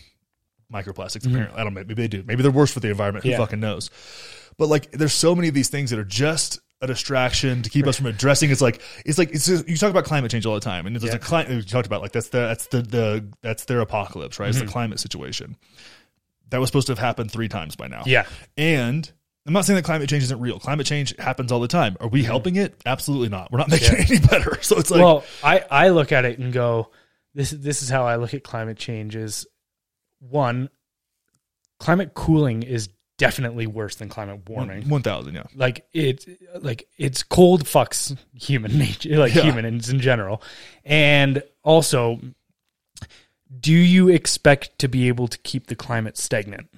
microplastics. 0.73 1.27
Apparently, 1.27 1.57
I 1.59 1.63
don't 1.63 1.75
know. 1.75 1.81
Maybe 1.81 1.95
they 1.95 2.09
do. 2.09 2.25
Maybe 2.27 2.43
they're 2.43 2.51
worse 2.51 2.73
for 2.73 2.81
the 2.81 2.89
environment. 2.91 3.25
Who 3.25 3.31
Yeah. 3.31 3.39
fucking 3.39 3.61
knows? 3.61 3.91
But 4.59 4.69
like, 4.69 4.91
there's 4.93 5.13
so 5.13 5.35
many 5.35 5.49
of 5.49 5.55
these 5.55 5.69
things 5.69 5.91
that 5.91 5.99
are 5.99 6.05
just 6.05 6.61
a 6.81 6.87
distraction 6.87 7.63
to 7.63 7.71
keep 7.71 7.87
us 7.87 7.97
from 7.97 8.07
addressing. 8.07 8.51
It's 8.51 8.61
like 8.61 8.81
it's 9.07 9.17
like 9.19 9.31
it's 9.33 9.47
just, 9.47 9.69
you 9.69 9.77
talk 9.77 9.91
about 9.91 10.05
climate 10.05 10.31
change 10.31 10.45
all 10.47 10.55
the 10.55 10.61
time, 10.61 10.87
and 10.87 10.95
there's 10.95 11.05
Yeah. 11.05 11.15
a 11.17 11.19
climate 11.19 11.49
we 11.51 11.63
talked 11.63 11.87
about 11.87 12.03
like 12.03 12.13
that's 12.13 12.29
the 12.29 12.39
that's 12.39 12.67
the 12.67 12.83
the 12.83 13.29
that's 13.43 13.65
their 13.65 13.81
apocalypse, 13.81 14.39
right? 14.39 14.49
It's 14.49 14.59
Mm-hmm. 14.59 14.67
the 14.67 14.73
climate 14.73 15.01
situation 15.01 15.57
that 16.51 16.61
was 16.61 16.69
supposed 16.69 16.87
to 16.89 16.93
have 16.93 16.99
happened 16.99 17.31
three 17.31 17.49
times 17.49 17.77
by 17.77 17.87
now. 17.89 18.03
Yeah. 18.07 18.27
and. 18.57 19.11
I'm 19.47 19.53
not 19.53 19.67
saying 19.67 19.75
that 19.77 19.85
climate 19.85 20.09
change 20.09 20.23
isn't 20.23 20.41
real. 20.41 20.59
Climate 20.59 20.87
change 20.87 21.15
happens 21.19 21.53
all 21.53 21.61
the 21.61 21.69
time. 21.69 21.99
Are 22.01 22.09
we 22.09 22.23
helping 22.23 22.57
it? 22.57 22.81
Absolutely 22.87 23.29
not. 23.29 23.53
We're 23.53 23.59
not 23.59 23.69
making 23.69 23.93
Yeah. 23.93 24.01
it 24.01 24.11
any 24.11 24.19
better. 24.21 24.57
So 24.63 24.79
it's 24.79 24.91
like, 24.91 25.03
well, 25.03 25.23
I, 25.43 25.63
I 25.71 25.89
look 25.91 26.13
at 26.13 26.25
it 26.25 26.39
and 26.39 26.51
go, 26.51 26.91
this 27.35 27.51
this 27.51 27.83
is 27.83 27.91
how 27.91 28.07
I 28.07 28.17
look 28.17 28.33
at 28.33 28.43
climate 28.43 28.79
change 28.79 29.15
is 29.17 29.47
one, 30.21 30.71
climate 31.79 32.15
cooling 32.15 32.63
is 32.63 32.89
definitely 33.27 33.67
worse 33.67 33.97
than 33.97 34.09
climate 34.09 34.49
warming. 34.49 34.89
one 34.89 35.03
thousand, 35.03 35.35
yeah. 35.35 35.45
like 35.55 35.87
it 35.93 36.27
like 36.61 36.87
it's 36.99 37.23
cold 37.23 37.65
fucks 37.65 38.17
human 38.35 38.77
nature 38.79 39.17
like 39.19 39.35
Yeah. 39.35 39.43
humans 39.43 39.89
in 39.89 40.01
general 40.01 40.43
and 40.85 41.43
also 41.63 42.21
do 43.61 43.73
you 43.73 44.09
expect 44.09 44.79
to 44.81 44.89
be 44.89 45.09
able 45.09 45.29
to 45.29 45.39
keep 45.39 45.67
the 45.69 45.77
climate 45.77 46.17
stagnant 46.17 46.69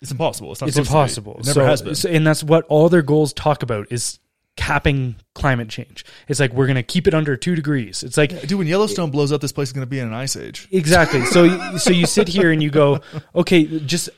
It's 0.00 0.10
impossible. 0.10 0.52
It's 0.52 0.60
not. 0.60 0.68
it's 0.68 0.76
supposed 0.76 1.14
to 1.16 1.20
be. 1.22 1.30
impossible 1.30 1.32
It 1.40 1.46
never 1.46 1.60
so, 1.60 1.66
has 1.66 1.82
been. 1.82 1.94
so- 1.94 2.08
and 2.10 2.26
that's 2.26 2.42
what 2.44 2.64
all 2.68 2.88
their 2.88 3.02
goals 3.02 3.32
talk 3.32 3.62
about 3.62 3.86
is 3.90 4.18
capping 4.56 5.14
climate 5.34 5.68
change 5.68 6.04
it's 6.28 6.40
like 6.40 6.52
we're 6.52 6.66
going 6.66 6.76
to 6.76 6.82
keep 6.82 7.06
it 7.06 7.12
under 7.12 7.36
2 7.36 7.54
degrees 7.54 8.02
it's 8.02 8.16
like 8.16 8.46
Dude, 8.46 8.58
when 8.58 8.66
Yellowstone 8.66 9.10
blows 9.10 9.32
up, 9.32 9.40
this 9.40 9.52
place 9.52 9.68
is 9.68 9.72
going 9.72 9.86
to 9.86 9.90
be 9.90 9.98
in 9.98 10.06
an 10.06 10.14
ice 10.14 10.36
age. 10.36 10.68
Exactly. 10.70 11.24
So 11.26 11.76
so 11.78 11.90
you 11.90 12.06
sit 12.06 12.28
here 12.28 12.52
and 12.52 12.62
you 12.62 12.70
go, 12.70 13.00
okay, 13.34 13.64
just 13.80 14.08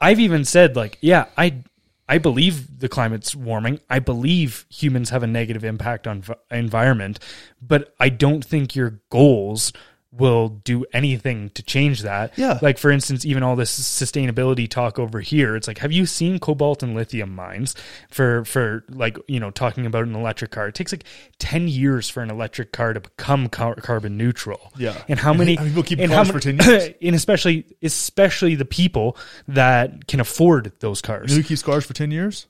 I've 0.00 0.20
even 0.20 0.44
said 0.44 0.76
like, 0.76 0.98
yeah, 1.00 1.26
I 1.36 1.62
I 2.08 2.18
believe 2.18 2.80
the 2.80 2.88
climate's 2.88 3.34
warming. 3.34 3.80
I 3.90 3.98
believe 3.98 4.66
humans 4.68 5.10
have 5.10 5.22
a 5.22 5.26
negative 5.26 5.64
impact 5.64 6.06
on 6.06 6.22
v- 6.22 6.34
environment, 6.50 7.18
but 7.60 7.94
I 7.98 8.08
don't 8.08 8.44
think 8.44 8.74
your 8.74 9.00
goals 9.10 9.72
will 10.18 10.48
do 10.48 10.84
anything 10.92 11.50
to 11.50 11.62
change 11.62 12.02
that. 12.02 12.36
Yeah. 12.36 12.58
Like 12.62 12.78
for 12.78 12.90
instance, 12.90 13.24
even 13.24 13.42
all 13.42 13.56
this 13.56 13.78
sustainability 13.78 14.68
talk 14.68 14.98
over 14.98 15.20
here, 15.20 15.56
it's 15.56 15.68
like, 15.68 15.78
have 15.78 15.92
you 15.92 16.06
seen 16.06 16.38
cobalt 16.38 16.82
and 16.82 16.94
lithium 16.94 17.34
mines 17.34 17.74
for 18.10 18.44
for 18.44 18.84
like, 18.88 19.18
you 19.28 19.40
know, 19.40 19.50
talking 19.50 19.86
about 19.86 20.04
an 20.04 20.14
electric 20.14 20.50
car? 20.50 20.68
It 20.68 20.74
takes 20.74 20.92
like 20.92 21.04
10 21.38 21.68
years 21.68 22.08
for 22.08 22.22
an 22.22 22.30
electric 22.30 22.72
car 22.72 22.92
to 22.92 23.00
become 23.00 23.48
car- 23.48 23.76
carbon 23.76 24.16
neutral. 24.16 24.72
Yeah. 24.76 25.02
And 25.08 25.18
how 25.18 25.30
And 25.30 25.38
many 25.40 25.56
many 25.56 25.68
people 25.68 25.82
keep 25.82 25.98
and 25.98 26.10
cars 26.10 26.26
how 26.28 26.32
for 26.32 26.40
10 26.40 26.58
years? 26.58 26.94
and 27.02 27.14
especially 27.14 27.66
especially 27.82 28.54
the 28.54 28.64
people 28.64 29.16
that 29.48 30.06
can 30.06 30.20
afford 30.20 30.72
those 30.80 31.00
cars. 31.00 31.30
You 31.30 31.36
know 31.38 31.42
who 31.42 31.48
keeps 31.48 31.62
cars 31.62 31.84
for 31.84 31.92
ten 31.94 32.10
years? 32.10 32.46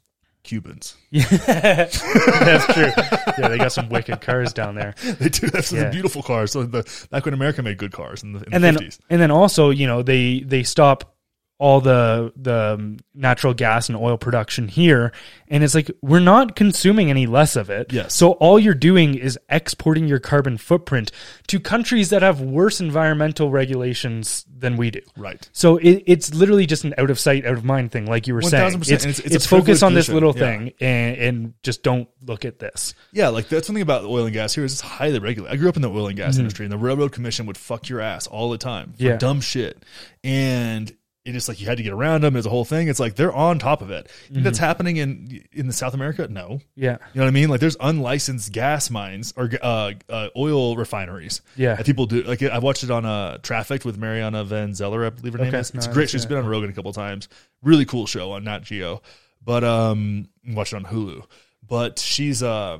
Cubans. 0.46 0.96
Yeah, 1.10 1.24
That's 1.46 2.66
true. 2.72 2.90
Yeah, 3.38 3.48
they 3.48 3.58
got 3.58 3.72
some 3.72 3.88
wicked 3.88 4.20
cars 4.20 4.52
down 4.52 4.74
there. 4.74 4.94
They 5.18 5.28
do 5.28 5.48
have 5.52 5.66
some 5.66 5.78
Yeah. 5.78 5.90
beautiful 5.90 6.22
cars. 6.22 6.52
So 6.52 6.62
the 6.64 6.82
back 7.10 7.24
when 7.24 7.34
America 7.34 7.62
made 7.62 7.78
good 7.78 7.92
cars 7.92 8.22
in 8.22 8.32
the, 8.32 8.38
in 8.44 8.54
and 8.54 8.64
the 8.64 8.72
then 8.72 8.76
50s. 8.76 8.98
and 9.10 9.20
then 9.20 9.30
also 9.30 9.70
you 9.70 9.86
know 9.86 10.02
they 10.02 10.40
they 10.40 10.62
stop 10.62 11.15
all 11.58 11.80
the 11.80 12.32
the 12.36 12.74
um, 12.74 12.98
natural 13.14 13.54
gas 13.54 13.88
and 13.88 13.96
oil 13.96 14.18
production 14.18 14.68
here 14.68 15.10
and 15.48 15.64
it's 15.64 15.74
like 15.74 15.90
we're 16.02 16.20
not 16.20 16.54
consuming 16.54 17.08
any 17.08 17.26
less 17.26 17.56
of 17.56 17.70
it 17.70 17.90
Yes. 17.92 18.12
so 18.12 18.32
all 18.32 18.58
you're 18.58 18.74
doing 18.74 19.14
is 19.14 19.38
exporting 19.48 20.06
your 20.06 20.18
carbon 20.18 20.58
footprint 20.58 21.10
to 21.46 21.58
countries 21.58 22.10
that 22.10 22.20
have 22.20 22.42
worse 22.42 22.78
environmental 22.78 23.50
regulations 23.50 24.44
than 24.54 24.76
we 24.76 24.90
do 24.90 25.00
Right. 25.16 25.48
so 25.52 25.78
it, 25.78 26.02
it's 26.06 26.34
literally 26.34 26.66
just 26.66 26.84
an 26.84 26.92
out 26.98 27.08
of 27.10 27.18
sight 27.18 27.46
out 27.46 27.54
of 27.54 27.64
mind 27.64 27.90
thing 27.90 28.04
like 28.04 28.26
you 28.26 28.34
were 28.34 28.42
saying 28.42 28.72
1000%. 28.74 28.80
it's, 28.80 28.90
It's- 28.90 29.18
it's, 29.20 29.34
it's 29.36 29.46
focus 29.46 29.82
on 29.82 29.94
this 29.94 30.10
little 30.10 30.34
Yeah. 30.36 30.40
thing 30.40 30.72
and, 30.80 31.16
and 31.16 31.54
just 31.62 31.82
don't 31.82 32.06
look 32.26 32.44
at 32.44 32.58
this 32.58 32.92
Yeah, 33.12 33.28
like 33.28 33.48
that's 33.48 33.66
something 33.66 33.80
about 33.82 34.04
oil 34.04 34.24
and 34.26 34.32
gas 34.34 34.54
here 34.54 34.64
is 34.64 34.72
it's 34.72 34.80
highly 34.82 35.18
regulated. 35.20 35.54
I 35.54 35.58
grew 35.58 35.70
up 35.70 35.76
in 35.76 35.82
the 35.82 35.90
oil 35.90 36.08
and 36.08 36.16
gas 36.18 36.36
industry, 36.36 36.66
and 36.66 36.72
the 36.72 36.76
railroad 36.76 37.12
commission 37.12 37.46
would 37.46 37.56
fuck 37.56 37.88
your 37.88 38.00
ass 38.00 38.26
all 38.26 38.50
the 38.50 38.58
time 38.58 38.88
for 38.92 38.96
Mm-hmm. 38.98 39.06
Yeah. 39.06 39.16
dumb 39.16 39.40
shit, 39.40 39.82
and 40.22 40.94
it 41.26 41.32
just 41.32 41.48
like 41.48 41.60
you 41.60 41.66
had 41.66 41.76
to 41.78 41.82
get 41.82 41.92
around 41.92 42.22
them. 42.22 42.32
There's 42.34 42.46
a 42.46 42.50
whole 42.50 42.64
thing. 42.64 42.88
It's 42.88 43.00
like 43.00 43.16
they're 43.16 43.32
on 43.34 43.58
top 43.58 43.82
of 43.82 43.90
it. 43.90 44.08
Think 44.32 44.44
That's 44.44 44.58
Mm-hmm. 44.58 44.64
happening 44.66 44.96
in 44.98 45.44
in 45.52 45.66
the 45.66 45.72
South 45.72 45.92
America. 45.94 46.26
No, 46.30 46.60
yeah 46.76 46.98
you 47.12 47.18
know 47.18 47.24
what 47.24 47.28
I 47.28 47.30
mean? 47.32 47.48
Like 47.48 47.60
there's 47.60 47.76
unlicensed 47.80 48.52
gas 48.52 48.88
mines 48.90 49.34
or 49.36 49.50
uh, 49.62 49.92
uh, 50.08 50.28
oil 50.36 50.76
refineries. 50.76 51.40
Yeah. 51.56 51.74
that 51.74 51.84
people 51.86 52.06
do. 52.06 52.22
Like 52.22 52.42
I 52.42 52.58
watched 52.58 52.84
it 52.84 52.90
on 52.90 53.04
uh, 53.04 53.38
Trafficked 53.38 53.84
with 53.84 53.98
Mariana 53.98 54.44
Van 54.44 54.74
Zeller, 54.74 55.04
I 55.06 55.10
believe 55.10 55.32
her 55.34 55.38
name 55.40 55.54
is. 55.54 55.70
It's 55.70 55.86
No, 55.86 55.92
great. 55.92 56.08
She's 56.10 56.22
seen 56.22 56.28
been 56.28 56.38
on 56.38 56.46
Rogan 56.46 56.70
a 56.70 56.72
couple 56.72 56.92
times. 56.92 57.28
Really 57.62 57.84
cool 57.84 58.06
show 58.06 58.32
on 58.32 58.44
Nat 58.44 58.60
Geo. 58.62 59.02
But 59.44 59.62
um, 59.64 60.28
watch 60.48 60.72
it 60.72 60.76
on 60.76 60.84
Hulu. 60.84 61.24
But 61.68 61.98
she's 61.98 62.42
uh, 62.42 62.78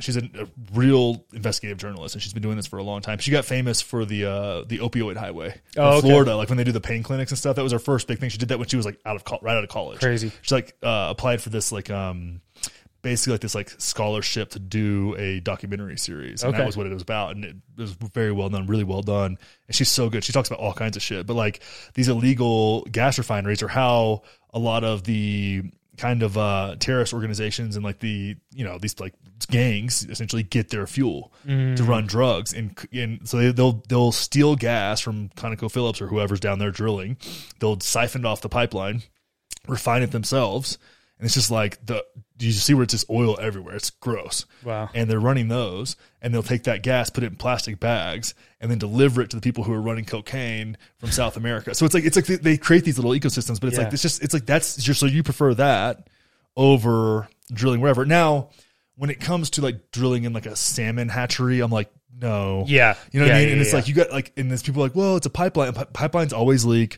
she's 0.00 0.16
a, 0.16 0.20
a 0.38 0.46
real 0.74 1.24
investigative 1.32 1.78
journalist, 1.78 2.14
and 2.14 2.22
she's 2.22 2.32
been 2.32 2.42
doing 2.42 2.56
this 2.56 2.66
for 2.66 2.78
a 2.78 2.82
long 2.82 3.00
time. 3.00 3.18
She 3.18 3.30
got 3.30 3.44
famous 3.44 3.80
for 3.80 4.04
the 4.04 4.24
uh, 4.24 4.62
the 4.66 4.78
opioid 4.78 5.16
highway 5.16 5.48
in 5.48 5.82
Oh, 5.82 5.98
okay. 5.98 6.08
Florida, 6.08 6.36
like 6.36 6.48
when 6.48 6.58
they 6.58 6.64
do 6.64 6.72
the 6.72 6.80
pain 6.80 7.02
clinics 7.02 7.30
and 7.30 7.38
stuff. 7.38 7.56
That 7.56 7.62
was 7.62 7.72
her 7.72 7.78
first 7.78 8.06
big 8.08 8.18
thing. 8.18 8.30
She 8.30 8.38
did 8.38 8.48
that 8.50 8.58
when 8.58 8.68
she 8.68 8.76
was 8.76 8.86
like 8.86 8.98
out 9.04 9.16
of 9.16 9.24
col- 9.24 9.40
right 9.42 9.56
out 9.56 9.64
of 9.64 9.70
college. 9.70 10.00
Crazy. 10.00 10.30
She 10.42 10.54
like 10.54 10.74
uh, 10.82 11.08
applied 11.10 11.40
for 11.40 11.50
this 11.50 11.72
like 11.72 11.90
um 11.90 12.40
basically 13.02 13.34
like 13.34 13.40
this 13.40 13.54
like 13.54 13.70
scholarship 13.78 14.50
to 14.50 14.58
do 14.58 15.14
a 15.16 15.38
documentary 15.40 15.96
series, 15.96 16.42
and 16.42 16.50
Okay. 16.50 16.58
that 16.58 16.66
was 16.66 16.76
what 16.76 16.86
it 16.86 16.92
was 16.92 17.02
about. 17.02 17.36
And 17.36 17.44
it 17.44 17.56
was 17.76 17.92
very 17.92 18.32
well 18.32 18.48
done, 18.48 18.66
really 18.66 18.82
well 18.84 19.02
done. 19.02 19.38
And 19.68 19.76
she's 19.76 19.88
so 19.88 20.10
good. 20.10 20.24
She 20.24 20.32
talks 20.32 20.48
about 20.48 20.58
all 20.60 20.72
kinds 20.72 20.96
of 20.96 21.02
shit, 21.02 21.26
but 21.26 21.34
like 21.34 21.62
these 21.94 22.08
illegal 22.08 22.82
gas 22.90 23.16
refineries 23.18 23.62
are 23.62 23.68
how 23.68 24.22
a 24.52 24.58
lot 24.58 24.82
of 24.84 25.04
the 25.04 25.62
kind 25.96 26.22
of 26.22 26.36
uh 26.36 26.76
terrorist 26.78 27.14
organizations 27.14 27.76
and 27.76 27.84
like 27.84 27.98
the 28.00 28.36
you 28.52 28.64
know 28.64 28.78
these 28.78 28.98
like 29.00 29.14
gangs 29.50 30.04
essentially 30.10 30.42
get 30.42 30.70
their 30.70 30.86
fuel 30.86 31.32
to 31.76 31.84
run 31.84 32.06
drugs 32.06 32.52
and 32.52 32.76
and 32.92 33.28
so 33.28 33.38
they, 33.38 33.52
they'll 33.52 33.82
they'll 33.88 34.12
steal 34.12 34.56
gas 34.56 35.00
from 35.00 35.28
ConocoPhillips 35.30 36.00
or 36.00 36.08
whoever's 36.08 36.40
down 36.40 36.58
there 36.58 36.70
drilling. 36.70 37.16
They'll 37.60 37.80
siphon 37.80 38.24
off 38.24 38.40
the 38.40 38.48
pipeline 38.48 39.02
refine 39.68 40.02
it 40.02 40.12
themselves 40.12 40.78
and 41.18 41.24
it's 41.26 41.34
just 41.34 41.50
like 41.50 41.84
the 41.86 42.04
you 42.38 42.52
see 42.52 42.74
where 42.74 42.82
it's 42.82 42.92
just 42.92 43.08
oil 43.08 43.38
everywhere 43.40 43.74
it's 43.74 43.88
gross 43.90 44.44
Wow. 44.62 44.90
and 44.94 45.08
they're 45.10 45.18
running 45.20 45.48
those 45.48 45.96
and 46.20 46.34
they'll 46.34 46.42
take 46.42 46.64
that 46.64 46.82
gas 46.82 47.08
put 47.08 47.24
it 47.24 47.28
in 47.28 47.36
plastic 47.36 47.80
bags 47.80 48.34
and 48.60 48.70
then 48.70 48.78
deliver 48.78 49.22
it 49.22 49.30
to 49.30 49.36
the 49.36 49.40
people 49.42 49.64
who 49.64 49.72
are 49.72 49.80
running 49.80 50.04
cocaine 50.04 50.76
from 50.98 51.10
south 51.10 51.36
america 51.38 51.74
so 51.74 51.86
it's 51.86 51.94
like 51.94 52.04
it's 52.04 52.16
like 52.16 52.26
they, 52.26 52.36
they 52.36 52.56
create 52.58 52.84
these 52.84 52.98
little 52.98 53.12
ecosystems 53.12 53.58
but 53.60 53.68
it's 53.68 53.78
Yeah. 53.78 53.84
like 53.84 53.92
it's 53.94 54.02
just 54.02 54.22
it's 54.22 54.34
like 54.34 54.44
that's 54.46 54.76
just 54.76 55.00
so 55.00 55.06
you 55.06 55.22
prefer 55.22 55.54
that 55.54 56.08
over 56.56 57.28
drilling 57.52 57.80
wherever 57.80 58.04
now 58.04 58.50
when 58.96 59.10
it 59.10 59.20
comes 59.20 59.50
to 59.50 59.60
like 59.62 59.90
drilling 59.90 60.24
in 60.24 60.32
like 60.32 60.46
a 60.46 60.56
salmon 60.56 61.08
hatchery 61.08 61.60
i'm 61.60 61.70
like 61.70 61.90
no 62.18 62.64
Yeah. 62.66 62.94
you 63.12 63.20
know 63.20 63.26
what 63.26 63.34
I 63.34 63.38
mean? 63.40 63.46
yeah, 63.48 63.52
and 63.52 63.60
it's 63.60 63.70
yeah. 63.72 63.76
like 63.76 63.88
you 63.88 63.94
got 63.94 64.10
like, 64.10 64.32
and 64.38 64.50
there's 64.50 64.62
people 64.62 64.80
like, 64.80 64.94
well, 64.94 65.18
it's 65.18 65.26
a 65.26 65.30
pipeline. 65.30 65.74
Pipelines 65.74 66.32
always 66.32 66.64
leak. 66.64 66.96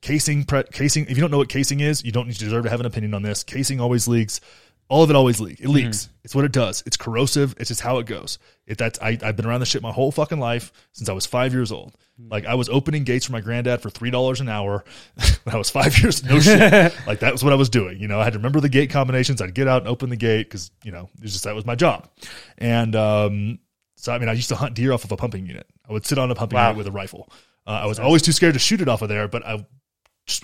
Casing, 0.00 0.44
pre- 0.44 0.64
casing. 0.72 1.04
If 1.04 1.10
you 1.16 1.20
don't 1.20 1.30
know 1.30 1.38
what 1.38 1.48
casing 1.48 1.80
is, 1.80 2.04
you 2.04 2.12
don't 2.12 2.28
deserve 2.28 2.64
to 2.64 2.70
have 2.70 2.80
an 2.80 2.86
opinion 2.86 3.14
on 3.14 3.22
this. 3.22 3.42
Casing 3.42 3.80
always 3.80 4.06
leaks. 4.06 4.40
All 4.90 5.02
of 5.02 5.10
it 5.10 5.16
always 5.16 5.38
leaks. 5.38 5.60
It 5.60 5.68
leaks. 5.68 6.04
Mm-hmm. 6.04 6.12
It's 6.24 6.34
what 6.34 6.44
it 6.46 6.52
does. 6.52 6.82
It's 6.86 6.96
corrosive. 6.96 7.54
It's 7.58 7.68
just 7.68 7.82
how 7.82 7.98
it 7.98 8.06
goes. 8.06 8.38
It, 8.66 8.78
that's 8.78 8.98
I, 9.00 9.18
I've 9.22 9.36
been 9.36 9.44
around 9.44 9.60
this 9.60 9.68
shit 9.68 9.82
my 9.82 9.92
whole 9.92 10.10
fucking 10.10 10.38
life 10.40 10.72
since 10.92 11.10
I 11.10 11.12
was 11.12 11.26
five 11.26 11.52
years 11.52 11.70
old. 11.72 11.94
Mm. 12.18 12.30
Like 12.30 12.46
I 12.46 12.54
was 12.54 12.70
opening 12.70 13.04
gates 13.04 13.26
for 13.26 13.32
my 13.32 13.42
granddad 13.42 13.82
for 13.82 13.90
three 13.90 14.10
dollars 14.10 14.40
an 14.40 14.48
hour 14.48 14.84
when 15.44 15.54
I 15.54 15.58
was 15.58 15.68
five 15.68 15.98
years. 15.98 16.24
No 16.24 16.40
shit. 16.40 16.94
like 17.06 17.20
that 17.20 17.32
was 17.32 17.44
what 17.44 17.52
I 17.52 17.56
was 17.56 17.68
doing. 17.68 17.98
You 18.00 18.08
know, 18.08 18.18
I 18.18 18.24
had 18.24 18.32
to 18.32 18.38
remember 18.38 18.60
the 18.60 18.70
gate 18.70 18.88
combinations. 18.88 19.42
I'd 19.42 19.52
get 19.52 19.68
out 19.68 19.82
and 19.82 19.88
open 19.88 20.08
the 20.08 20.16
gate 20.16 20.44
because 20.48 20.70
you 20.84 20.92
know 20.92 21.10
it's 21.22 21.32
just 21.32 21.44
that 21.44 21.54
was 21.54 21.66
my 21.66 21.74
job. 21.74 22.08
And 22.56 22.96
um, 22.96 23.58
so 23.96 24.12
I 24.12 24.18
mean, 24.18 24.30
I 24.30 24.32
used 24.32 24.48
to 24.48 24.56
hunt 24.56 24.74
deer 24.74 24.92
off 24.92 25.04
of 25.04 25.12
a 25.12 25.16
pumping 25.18 25.44
unit. 25.44 25.66
I 25.86 25.92
would 25.92 26.06
sit 26.06 26.16
on 26.18 26.30
a 26.30 26.34
pumping 26.34 26.56
Wow. 26.56 26.68
unit 26.68 26.78
with 26.78 26.86
a 26.86 26.92
rifle. 26.92 27.28
Uh, 27.66 27.80
I 27.82 27.86
was 27.86 27.98
always 27.98 28.22
too 28.22 28.32
scared 28.32 28.54
to 28.54 28.58
shoot 28.58 28.80
it 28.80 28.88
off 28.88 29.02
of 29.02 29.10
there, 29.10 29.28
but 29.28 29.44
I, 29.44 29.66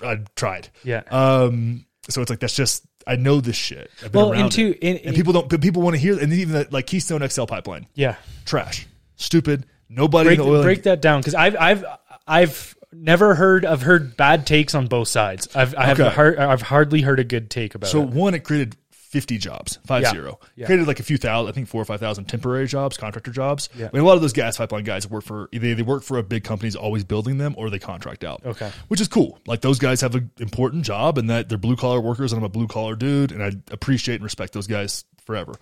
I 0.03 0.19
tried. 0.35 0.69
Yeah. 0.83 1.03
Um, 1.11 1.85
so 2.09 2.21
it's 2.21 2.29
like 2.29 2.39
that's 2.39 2.55
just 2.55 2.85
I 3.07 3.15
know 3.15 3.41
this 3.41 3.55
shit. 3.55 3.89
I've 4.03 4.11
been 4.11 4.21
well, 4.21 4.31
around 4.33 4.41
into 4.57 4.71
it. 4.71 4.77
in, 4.81 4.97
and 4.97 5.15
people 5.15 5.33
don't. 5.33 5.49
But 5.49 5.61
people 5.61 5.81
want 5.81 5.95
to 5.95 5.99
hear, 5.99 6.19
and 6.19 6.31
even 6.33 6.53
that 6.53 6.71
like 6.73 6.87
Keystone 6.87 7.27
XL 7.27 7.45
pipeline, 7.45 7.87
yeah. 7.95 8.15
trash, 8.45 8.87
stupid. 9.15 9.65
Nobody 9.89 10.29
Break 10.29 10.39
in 10.39 10.45
the 10.45 10.51
oil. 10.51 10.67
and- 10.67 10.83
that 10.83 11.01
down 11.01 11.21
because 11.21 11.35
I've 11.35 11.55
I've 11.55 11.85
I've 12.27 12.75
never 12.91 13.35
heard 13.35 13.65
I've 13.65 13.81
heard 13.83 14.17
bad 14.17 14.47
takes 14.47 14.73
on 14.73 14.87
both 14.87 15.07
sides. 15.07 15.47
I've 15.55 15.75
I 15.75 15.85
have 15.85 15.99
Okay. 15.99 16.09
heard, 16.15 16.39
I've 16.39 16.61
hardly 16.63 17.01
heard 17.01 17.19
a 17.19 17.23
good 17.23 17.49
take 17.51 17.75
about 17.75 17.87
it. 17.87 17.91
So 17.91 18.01
it. 18.01 18.09
one, 18.09 18.33
it 18.33 18.43
created 18.43 18.75
fifty 19.15 19.37
jobs, 19.37 19.79
five 19.85 20.03
Yeah. 20.03 20.11
zero. 20.11 20.39
Yeah. 20.57 20.65
Created 20.65 20.87
like 20.87 20.99
a 20.99 21.03
few 21.03 21.15
thousand, 21.15 21.47
I 21.49 21.53
think 21.53 21.69
four 21.69 21.81
or 21.81 21.85
five 21.85 22.01
thousand 22.01 22.25
temporary 22.25 22.67
jobs, 22.67 22.97
contractor 22.97 23.31
jobs. 23.31 23.69
Yeah. 23.73 23.85
I 23.85 23.89
mean, 23.95 24.03
a 24.03 24.05
lot 24.05 24.15
of 24.17 24.21
those 24.21 24.33
gas 24.33 24.57
pipeline 24.57 24.83
guys 24.83 25.09
work 25.09 25.23
for 25.23 25.47
either 25.53 25.73
they 25.73 25.83
work 25.83 26.03
for 26.03 26.17
a 26.17 26.23
big 26.23 26.43
company's 26.43 26.75
always 26.75 27.05
building 27.05 27.37
them, 27.37 27.55
or 27.57 27.69
they 27.69 27.79
contract 27.79 28.25
out. 28.25 28.41
Okay. 28.45 28.69
which 28.89 28.99
is 28.99 29.07
cool. 29.07 29.39
Like 29.47 29.61
those 29.61 29.79
guys 29.79 30.01
have 30.01 30.15
an 30.15 30.29
important 30.39 30.83
job, 30.83 31.17
and 31.17 31.29
that 31.29 31.47
they're 31.47 31.57
blue 31.57 31.77
collar 31.77 32.01
workers, 32.01 32.33
and 32.33 32.39
I'm 32.39 32.43
a 32.45 32.49
blue 32.49 32.67
collar 32.67 32.97
dude, 32.97 33.31
and 33.31 33.41
I 33.41 33.51
appreciate 33.71 34.15
and 34.15 34.23
respect 34.25 34.51
those 34.51 34.67
guys 34.67 35.05
forever. 35.25 35.53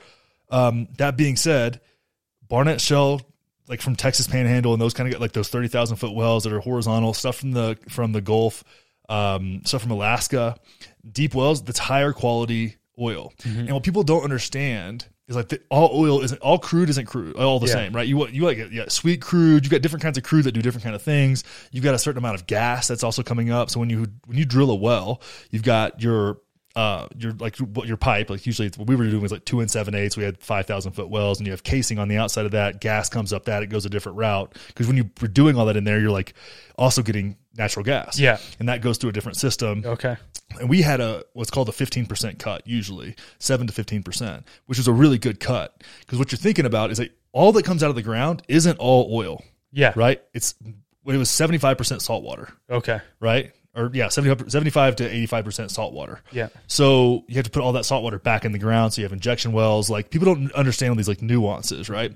Um, 0.49 0.87
that 0.97 1.15
being 1.15 1.35
said, 1.35 1.79
Barnett 2.47 2.81
Shale, 2.81 3.21
like 3.67 3.81
from 3.81 3.95
Texas 3.95 4.25
Panhandle 4.27 4.73
and 4.73 4.81
those 4.81 4.93
kind 4.95 5.13
of 5.13 5.21
like 5.21 5.31
those 5.33 5.49
thirty 5.49 5.67
thousand 5.67 5.97
foot 5.97 6.15
wells 6.15 6.43
that 6.43 6.53
are 6.53 6.59
horizontal 6.59 7.13
stuff 7.13 7.35
from 7.37 7.51
the 7.51 7.77
from 7.87 8.13
the 8.13 8.21
Gulf, 8.21 8.63
um, 9.09 9.61
stuff 9.65 9.81
from 9.83 9.91
Alaska, 9.91 10.57
deep 11.09 11.35
wells 11.35 11.61
that's 11.63 11.79
higher 11.79 12.13
quality 12.13 12.77
oil. 12.99 13.33
And 13.43 13.71
what 13.71 13.83
people 13.83 14.03
don't 14.03 14.23
understand 14.23 15.05
is 15.27 15.35
like 15.37 15.47
the, 15.49 15.61
all 15.69 15.89
oil 15.93 16.21
isn't 16.21 16.39
all 16.41 16.59
crude 16.59 16.89
isn't 16.89 17.05
crude 17.05 17.35
all 17.37 17.59
the 17.59 17.67
Yeah. 17.67 17.73
same, 17.73 17.93
right? 17.95 18.07
You 18.07 18.17
want 18.17 18.33
you 18.33 18.43
like 18.43 18.57
yeah, 18.71 18.85
sweet 18.89 19.21
crude. 19.21 19.63
You 19.63 19.71
got 19.71 19.81
different 19.81 20.03
kinds 20.03 20.17
of 20.17 20.23
crude 20.23 20.43
that 20.43 20.51
do 20.51 20.61
different 20.61 20.83
kind 20.83 20.95
of 20.95 21.01
things. 21.01 21.43
You've 21.71 21.83
got 21.83 21.95
a 21.95 21.99
certain 21.99 22.17
amount 22.17 22.35
of 22.35 22.45
gas 22.47 22.87
that's 22.87 23.03
also 23.03 23.23
coming 23.23 23.49
up. 23.49 23.69
So 23.69 23.79
when 23.79 23.89
you 23.89 24.05
when 24.25 24.37
you 24.37 24.45
drill 24.45 24.69
a 24.69 24.75
well, 24.75 25.21
you've 25.49 25.63
got 25.63 26.01
your 26.01 26.39
uh, 26.75 27.07
your 27.17 27.33
like 27.33 27.55
your 27.85 27.97
pipe 27.97 28.31
like 28.31 28.47
usually 28.47 28.67
what 28.77 28.87
we 28.87 28.95
were 28.95 29.07
doing 29.07 29.21
was 29.21 29.31
like 29.31 29.45
two 29.45 29.59
and 29.59 29.69
seven 29.69 29.93
eighths. 29.93 30.17
We 30.17 30.23
had 30.23 30.39
five 30.41 30.65
thousand 30.65 30.93
foot 30.93 31.07
wells, 31.09 31.39
and 31.39 31.45
you 31.47 31.51
have 31.53 31.63
casing 31.63 31.99
on 31.99 32.07
the 32.07 32.17
outside 32.17 32.45
of 32.45 32.51
that. 32.51 32.81
Gas 32.81 33.09
comes 33.09 33.31
up 33.31 33.45
that 33.45 33.61
it 33.63 33.67
goes 33.67 33.85
a 33.85 33.89
different 33.89 34.17
route 34.17 34.57
because 34.67 34.87
when 34.87 34.97
you 34.97 35.09
were 35.21 35.27
doing 35.27 35.55
all 35.55 35.67
that 35.67 35.77
in 35.77 35.83
there, 35.83 35.99
you're 35.99 36.09
like 36.11 36.33
also 36.77 37.01
getting 37.03 37.37
natural 37.55 37.85
gas. 37.85 38.17
Yeah. 38.19 38.39
and 38.59 38.67
that 38.69 38.81
goes 38.81 38.97
through 38.97 39.11
a 39.11 39.13
different 39.13 39.37
system. 39.37 39.83
Okay. 39.85 40.17
And 40.59 40.69
we 40.69 40.81
had 40.81 40.99
a 41.01 41.23
what's 41.33 41.49
called 41.51 41.69
a 41.69 41.71
fifteen 41.71 42.05
percent 42.05 42.39
cut, 42.39 42.65
usually 42.67 43.15
seven 43.39 43.67
to 43.67 43.73
fifteen 43.73 44.03
percent, 44.03 44.45
which 44.65 44.79
is 44.79 44.87
a 44.87 44.93
really 44.93 45.17
good 45.17 45.39
cut 45.39 45.83
because 46.01 46.19
what 46.19 46.31
you're 46.31 46.37
thinking 46.39 46.65
about 46.65 46.91
is 46.91 46.97
that 46.97 47.11
all 47.31 47.51
that 47.53 47.65
comes 47.65 47.83
out 47.83 47.89
of 47.89 47.95
the 47.95 48.01
ground 48.03 48.43
isn't 48.47 48.77
all 48.79 49.09
oil, 49.15 49.43
Yeah. 49.71 49.93
right? 49.95 50.21
It's 50.33 50.55
when 51.03 51.15
it 51.15 51.19
was 51.19 51.29
seventy 51.29 51.57
five 51.57 51.77
percent 51.77 52.01
salt 52.01 52.23
water 52.23 52.49
Okay. 52.69 52.99
right? 53.19 53.51
Or 53.75 53.89
yeah, 53.91 54.09
75, 54.09 54.51
75 54.51 54.97
to 54.97 55.09
85% 55.27 55.71
salt 55.71 55.93
water. 55.93 56.21
Yeah. 56.31 56.49
So 56.67 57.23
you 57.27 57.37
have 57.37 57.45
to 57.45 57.49
put 57.49 57.63
all 57.63 57.71
that 57.73 57.85
salt 57.85 58.03
water 58.03 58.19
back 58.19 58.45
in 58.45 58.51
the 58.51 58.59
ground. 58.59 58.93
So 58.93 59.01
you 59.01 59.05
have 59.05 59.13
injection 59.13 59.51
wells. 59.51 59.89
Like 59.89 60.11
people 60.11 60.31
don't 60.31 60.51
understand 60.51 60.91
all 60.91 60.95
these 60.95 61.07
like 61.07 61.23
nuances, 61.23 61.89
right? 61.89 62.11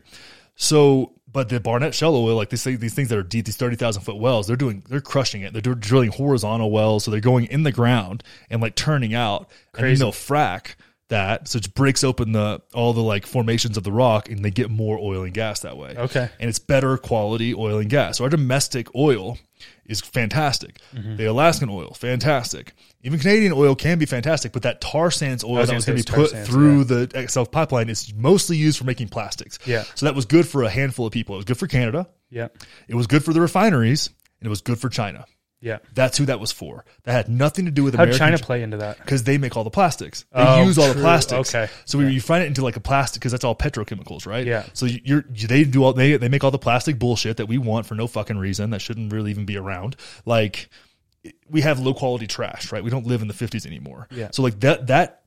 So, 0.55 1.13
but 1.31 1.49
the 1.49 1.59
Barnett 1.59 1.93
shale 1.93 2.15
oil, 2.15 2.35
like 2.35 2.49
these 2.49 2.63
things, 2.63 2.79
these 2.79 2.93
things 2.93 3.09
that 3.09 3.17
are 3.17 3.23
deep, 3.23 3.45
these 3.45 3.57
30,000 3.57 4.01
foot 4.01 4.17
wells, 4.17 4.47
they're 4.47 4.55
doing, 4.55 4.83
they're 4.87 5.01
crushing 5.01 5.41
it. 5.41 5.53
They're 5.53 5.75
drilling 5.75 6.11
horizontal 6.11 6.71
wells. 6.71 7.03
So 7.03 7.11
they're 7.11 7.19
going 7.19 7.45
in 7.45 7.63
the 7.63 7.71
ground 7.71 8.23
and 8.49 8.61
like 8.61 8.75
turning 8.75 9.13
out 9.13 9.41
and 9.41 9.49
Crazy. 9.73 9.95
then 9.95 9.99
they'll 10.05 10.11
frack 10.13 10.75
that. 11.09 11.47
So 11.47 11.57
it 11.57 11.73
breaks 11.73 12.03
open 12.03 12.31
the, 12.33 12.61
all 12.73 12.93
the 12.93 13.01
like 13.03 13.25
formations 13.25 13.77
of 13.77 13.83
the 13.83 13.91
rock 13.91 14.29
and 14.29 14.43
they 14.43 14.51
get 14.51 14.69
more 14.69 14.97
oil 14.99 15.23
and 15.23 15.33
gas 15.33 15.61
that 15.61 15.77
way 15.77 15.95
Okay. 15.97 16.29
and 16.39 16.49
it's 16.49 16.59
better 16.59 16.97
quality 16.97 17.53
oil 17.53 17.79
and 17.79 17.89
gas. 17.89 18.17
So 18.17 18.23
our 18.25 18.29
domestic 18.29 18.93
oil 18.95 19.37
is 19.85 20.01
fantastic. 20.01 20.79
Mm-hmm. 20.93 21.15
The 21.15 21.25
Alaskan 21.25 21.69
oil, 21.69 21.93
fantastic. 21.93 22.73
Even 23.03 23.19
Canadian 23.19 23.53
oil 23.53 23.73
can 23.73 23.99
be 23.99 24.05
fantastic, 24.05 24.51
but 24.51 24.63
that 24.63 24.81
tar 24.81 25.09
sands 25.09 25.43
oil 25.45 25.53
was 25.53 25.69
that 25.69 25.75
was 25.75 25.85
going 25.85 25.97
to 26.01 26.11
be 26.11 26.15
put 26.15 26.31
sands, 26.31 26.49
through 26.49 26.83
the 26.83 27.27
XL 27.29 27.43
pipeline 27.43 27.89
is 27.89 28.13
mostly 28.13 28.57
used 28.57 28.77
for 28.77 28.83
making 28.83 29.07
plastics. 29.07 29.59
Yeah. 29.65 29.83
So 29.95 30.05
that 30.07 30.15
was 30.15 30.25
good 30.25 30.45
for 30.47 30.63
a 30.63 30.69
handful 30.69 31.05
of 31.07 31.13
people. 31.13 31.35
It 31.35 31.37
was 31.37 31.45
good 31.45 31.57
for 31.57 31.67
Canada. 31.67 32.07
Yeah. 32.29 32.49
It 32.89 32.95
was 32.95 33.07
good 33.07 33.23
for 33.23 33.31
the 33.31 33.39
refineries, 33.39 34.07
and 34.41 34.45
it 34.47 34.49
was 34.49 34.59
good 34.61 34.77
for 34.79 34.89
China. 34.89 35.25
Yeah. 35.67 35.77
That's 35.93 36.17
who 36.17 36.25
that 36.25 36.39
was 36.39 36.51
for. 36.51 36.85
That 37.03 37.11
had 37.13 37.29
nothing 37.29 37.65
to 37.65 37.71
do 37.71 37.83
with 37.83 37.93
How'd 37.95 38.07
American 38.09 38.27
China 38.27 38.37
play 38.39 38.63
into 38.63 38.77
that? 38.77 38.97
because 38.97 39.23
they 39.23 39.37
make 39.37 39.55
all 39.57 39.63
the 39.63 39.69
plastics. 39.69 40.25
They 40.33 40.41
Oh, 40.41 40.63
use 40.63 40.77
all 40.77 40.87
the 40.93 40.99
plastics. 40.99 41.53
Okay. 41.53 41.71
So 41.85 41.97
we 41.99 42.09
you 42.11 42.21
find 42.21 42.43
it 42.43 42.47
into 42.47 42.63
like 42.63 42.75
a 42.75 42.79
plastic 42.79 43.19
because 43.21 43.31
that's 43.31 43.43
all 43.43 43.55
petrochemicals, 43.55 44.25
right? 44.25 44.45
Yeah. 44.47 44.63
So 44.73 44.85
you- 44.85 45.01
you're 45.03 45.21
they 45.47 45.63
do 45.63 45.83
all 45.83 45.93
they 45.93 46.17
they 46.17 46.29
make 46.29 46.43
all 46.43 46.51
the 46.51 46.57
plastic 46.59 46.97
bullshit 46.97 47.37
that 47.37 47.47
we 47.47 47.57
want 47.57 47.85
for 47.85 47.95
no 47.95 48.07
fucking 48.07 48.37
reason 48.37 48.69
that 48.71 48.81
shouldn't 48.81 49.11
really 49.13 49.31
even 49.31 49.45
be 49.45 49.57
around. 49.57 49.95
Like 50.25 50.69
we 51.49 51.61
have 51.61 51.79
low 51.79 51.93
quality 51.93 52.27
trash, 52.27 52.71
right? 52.71 52.83
We 52.83 52.89
don't 52.89 53.05
live 53.05 53.21
in 53.21 53.27
the 53.27 53.33
50s 53.33 53.65
anymore. 53.65 54.07
Yeah. 54.11 54.29
So 54.31 54.41
like 54.43 54.59
that 54.61 54.87
that 54.87 55.23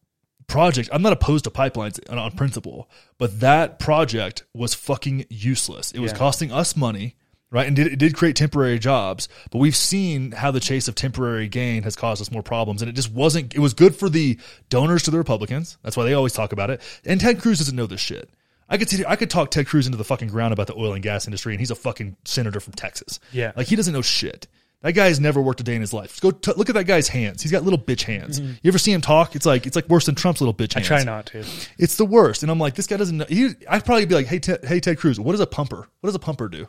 project, 0.47 0.89
I'm 0.93 1.03
not 1.03 1.13
opposed 1.13 1.45
to 1.45 1.51
pipelines 1.51 2.01
on, 2.11 2.19
on 2.19 2.33
principle, 2.33 2.91
but 3.19 3.39
that 3.41 3.79
project 3.79 4.45
was 4.55 4.75
fucking 4.75 5.27
useless. 5.29 5.93
It 5.93 6.01
was 6.01 6.13
Yeah. 6.13 6.19
costing 6.19 6.51
us 6.53 6.75
money. 6.77 7.17
Right, 7.53 7.67
and 7.67 7.75
did, 7.75 7.89
it 7.89 7.99
did 7.99 8.15
create 8.15 8.37
temporary 8.37 8.79
jobs, 8.79 9.29
but 9.51 9.59
we've 9.59 9.75
seen 9.75 10.31
how 10.31 10.53
the 10.53 10.61
chase 10.61 10.87
of 10.87 10.95
temporary 10.95 11.49
gain 11.49 11.83
has 11.83 11.97
caused 11.97 12.23
us 12.23 12.31
more 12.31 12.45
problems, 12.45 12.81
and 12.81 12.89
it 12.89 12.93
just 12.95 13.13
wasn't. 13.13 13.57
It 13.57 13.59
was 13.59 13.75
good 13.75 13.97
for 13.97 14.09
the 14.09 14.39
donors 14.69 15.03
to 15.05 15.11
the 15.11 15.19
Republicans. 15.19 15.77
That's 15.83 15.97
why 15.97 16.05
they 16.05 16.15
always 16.15 16.33
talk 16.33 16.53
about 16.53 16.71
it. 16.71 16.81
And 17.05 17.21
Ted 17.21 17.41
Cruz 17.41 17.59
doesn't 17.59 17.75
know 17.75 17.87
this 17.87 18.01
shit. 18.01 18.31
I 18.69 18.79
could 18.79 18.89
sit 18.89 19.05
I 19.05 19.17
could 19.17 19.31
talk 19.31 19.51
Ted 19.51 19.67
Cruz 19.67 19.87
into 19.87 19.99
the 19.99 20.05
fucking 20.05 20.29
ground 20.29 20.53
about 20.53 20.69
the 20.69 20.77
oil 20.77 20.93
and 20.95 21.03
gas 21.03 21.27
industry, 21.27 21.53
and 21.53 21.61
he's 21.61 21.73
a 21.73 21.75
fucking 21.75 22.17
senator 22.25 22.61
from 22.61 22.75
Texas. 22.75 23.19
Yeah. 23.33 23.51
like 23.57 23.67
he 23.67 23.75
doesn't 23.75 23.93
know 23.93 24.03
shit. 24.03 24.47
That 24.83 24.93
guy 24.93 25.07
has 25.07 25.21
never 25.21 25.43
worked 25.43 25.61
a 25.61 25.65
day 25.65 25.75
in 25.75 25.83
his 25.83 25.93
life. 25.93 26.21
Go 26.23 26.31
t- 26.31 26.53
look 26.57 26.71
at 26.71 26.75
that 26.75 26.85
guy's 26.85 27.09
hands. 27.09 27.43
He's 27.43 27.53
got 27.53 27.65
little 27.65 27.79
bitch 27.79 28.03
hands. 28.05 28.41
Mm-hmm. 28.41 28.53
You 28.63 28.69
ever 28.69 28.79
see 28.79 28.93
him 28.93 29.03
talk? 29.03 29.37
It's 29.37 29.45
like 29.45 29.67
it's 29.67 29.77
like 29.77 29.89
worse 29.89 30.07
than 30.07 30.15
Trump's 30.15 30.41
little 30.41 30.55
bitch 30.55 30.73
hands. 30.73 30.87
I 30.87 30.97
try 30.97 31.05
not 31.05 31.27
to. 31.27 31.45
It's 31.79 31.97
the 31.97 32.07
worst. 32.07 32.43
And 32.43 32.51
I'm 32.51 32.59
like, 32.59 32.77
this 32.77 32.87
guy 32.87 32.97
doesn't 32.97 33.19
know. 33.19 33.27
He, 33.29 33.51
I'd 33.69 33.85
probably 33.85 34.07
be 34.07 34.15
like, 34.15 34.27
hey, 34.27 34.39
Ted, 34.39 34.65
hey, 34.65 34.81
Ted 34.81 34.99
Cruz, 34.99 35.19
what 35.21 35.35
is 35.35 35.41
a 35.41 35.47
pumper? 35.47 35.89
What 36.01 36.07
does 36.07 36.15
a 36.15 36.21
pumper 36.21 36.49
do? 36.49 36.67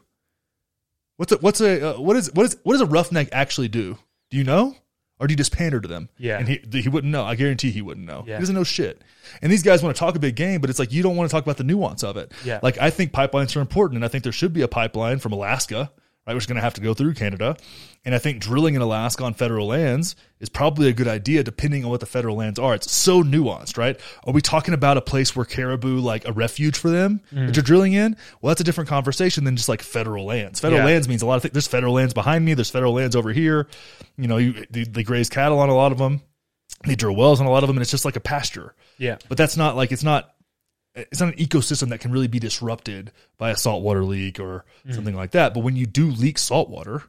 What's 1.22 1.32
a 1.34 1.38
what's 1.38 1.62
a 1.62 1.92
uh, 1.92 2.02
what 2.02 2.16
is 2.16 2.34
what 2.34 2.48
is 2.48 2.58
what 2.64 2.74
does 2.74 2.82
a 2.82 2.88
roughneck 2.88 3.30
actually 3.32 3.68
do? 3.68 4.00
Do 4.32 4.38
you 4.38 4.44
know? 4.44 4.76
or 5.20 5.28
do 5.28 5.34
you 5.34 5.38
just 5.38 5.52
pander 5.52 5.80
to 5.80 5.88
them? 5.88 6.10
Yeah. 6.18 6.40
and 6.40 6.48
he 6.48 6.60
he 6.82 6.90
wouldn't 6.90 7.12
know. 7.12 7.24
I 7.24 7.36
guarantee 7.36 7.70
he 7.70 7.84
wouldn't 7.84 8.08
know. 8.08 8.24
Yeah. 8.26 8.38
He 8.38 8.40
doesn't 8.40 8.56
know 8.56 8.64
shit. 8.64 9.04
And 9.44 9.52
these 9.52 9.62
guys 9.62 9.84
want 9.84 9.96
to 9.96 10.00
talk 10.00 10.16
a 10.16 10.20
big 10.20 10.36
game, 10.36 10.62
but 10.62 10.72
it's 10.72 10.80
like 10.80 10.92
you 10.92 11.04
don't 11.04 11.16
want 11.16 11.30
to 11.30 11.32
talk 11.32 11.44
about 11.44 11.58
the 11.58 11.64
nuance 11.64 12.04
of 12.04 12.18
it. 12.18 12.32
Yeah. 12.44 12.60
like 12.64 12.80
I 12.80 12.90
think 12.90 13.12
pipelines 13.12 13.56
are 13.56 13.62
important, 13.62 13.98
and 13.98 14.04
I 14.04 14.08
think 14.08 14.24
there 14.24 14.34
should 14.34 14.52
be 14.52 14.64
a 14.64 14.68
pipeline 14.68 15.20
from 15.20 15.32
Alaska, 15.32 15.92
right, 16.28 16.34
which 16.34 16.44
is 16.44 16.48
going 16.48 16.56
to 16.58 16.62
have 16.62 16.76
to 16.76 16.82
go 16.82 16.94
through 16.94 17.14
Canada, 17.16 17.58
and 18.06 18.14
I 18.16 18.18
think 18.20 18.42
drilling 18.42 18.76
in 18.76 18.82
Alaska 18.82 19.24
on 19.24 19.34
federal 19.34 19.68
lands 19.68 20.16
is 20.40 20.50
probably 20.50 20.88
a 20.90 20.94
good 20.94 21.08
idea, 21.08 21.44
depending 21.44 21.84
on 21.84 21.92
what 21.92 22.00
the 22.00 22.06
federal 22.06 22.36
lands 22.36 22.58
are. 22.60 22.74
It's 22.76 22.92
so 22.92 23.24
nuanced, 23.24 23.78
right? 23.78 24.00
Are 24.26 24.34
we 24.34 24.42
talking 24.42 24.74
about 24.74 24.98
a 24.98 25.02
place 25.02 25.36
where 25.36 25.46
caribou 25.46 26.00
like 26.00 26.28
a 26.28 26.32
refuge 26.32 26.78
for 26.78 26.90
them 26.90 27.22
Mm. 27.34 27.48
that 27.48 27.56
you're 27.56 27.64
drilling 27.64 27.94
in? 27.94 28.16
Well, 28.42 28.50
that's 28.52 28.62
a 28.62 28.64
different 28.64 28.90
conversation 28.90 29.44
than 29.44 29.56
just 29.56 29.70
like 29.70 29.82
federal 29.82 30.26
lands. 30.26 30.60
Federal 30.60 30.80
Yeah. 30.82 30.86
lands 30.86 31.08
means 31.08 31.22
a 31.22 31.26
lot 31.26 31.36
of 31.36 31.42
things. 31.44 31.54
There's 31.54 31.68
federal 31.68 31.94
lands 31.94 32.14
behind 32.14 32.44
me. 32.46 32.54
There's 32.54 32.70
federal 32.72 32.94
lands 32.94 33.16
over 33.16 33.32
here. 33.32 33.68
You 34.18 34.28
know, 34.28 34.38
you, 34.38 34.66
they, 34.70 34.84
they 34.84 35.04
graze 35.04 35.30
cattle 35.30 35.60
on 35.60 35.70
a 35.70 35.76
lot 35.76 35.92
of 35.92 35.98
them. 35.98 36.22
They 36.86 36.96
drill 36.96 37.16
wells 37.16 37.40
on 37.40 37.46
a 37.46 37.52
lot 37.52 37.64
of 37.64 37.68
them, 37.68 37.78
and 37.78 37.82
it's 37.84 37.92
just 37.92 38.06
like 38.06 38.16
a 38.16 38.20
pasture. 38.22 38.74
Yeah. 38.98 39.18
But 39.30 39.38
that's 39.38 39.58
not 39.58 39.76
like 39.76 39.92
it's 39.92 40.04
not 40.04 40.34
it's 40.96 41.20
not 41.20 41.34
an 41.34 41.40
ecosystem 41.40 41.90
that 41.90 42.00
can 42.02 42.12
really 42.12 42.28
be 42.28 42.40
disrupted 42.40 43.12
by 43.38 43.50
a 43.52 43.56
saltwater 43.58 44.04
leak 44.04 44.40
or 44.40 44.66
something 44.90 45.16
like 45.16 45.32
that. 45.32 45.54
But 45.54 45.62
when 45.64 45.76
you 45.76 45.86
do 45.86 46.08
leak 46.12 46.38
saltwater, 46.38 47.04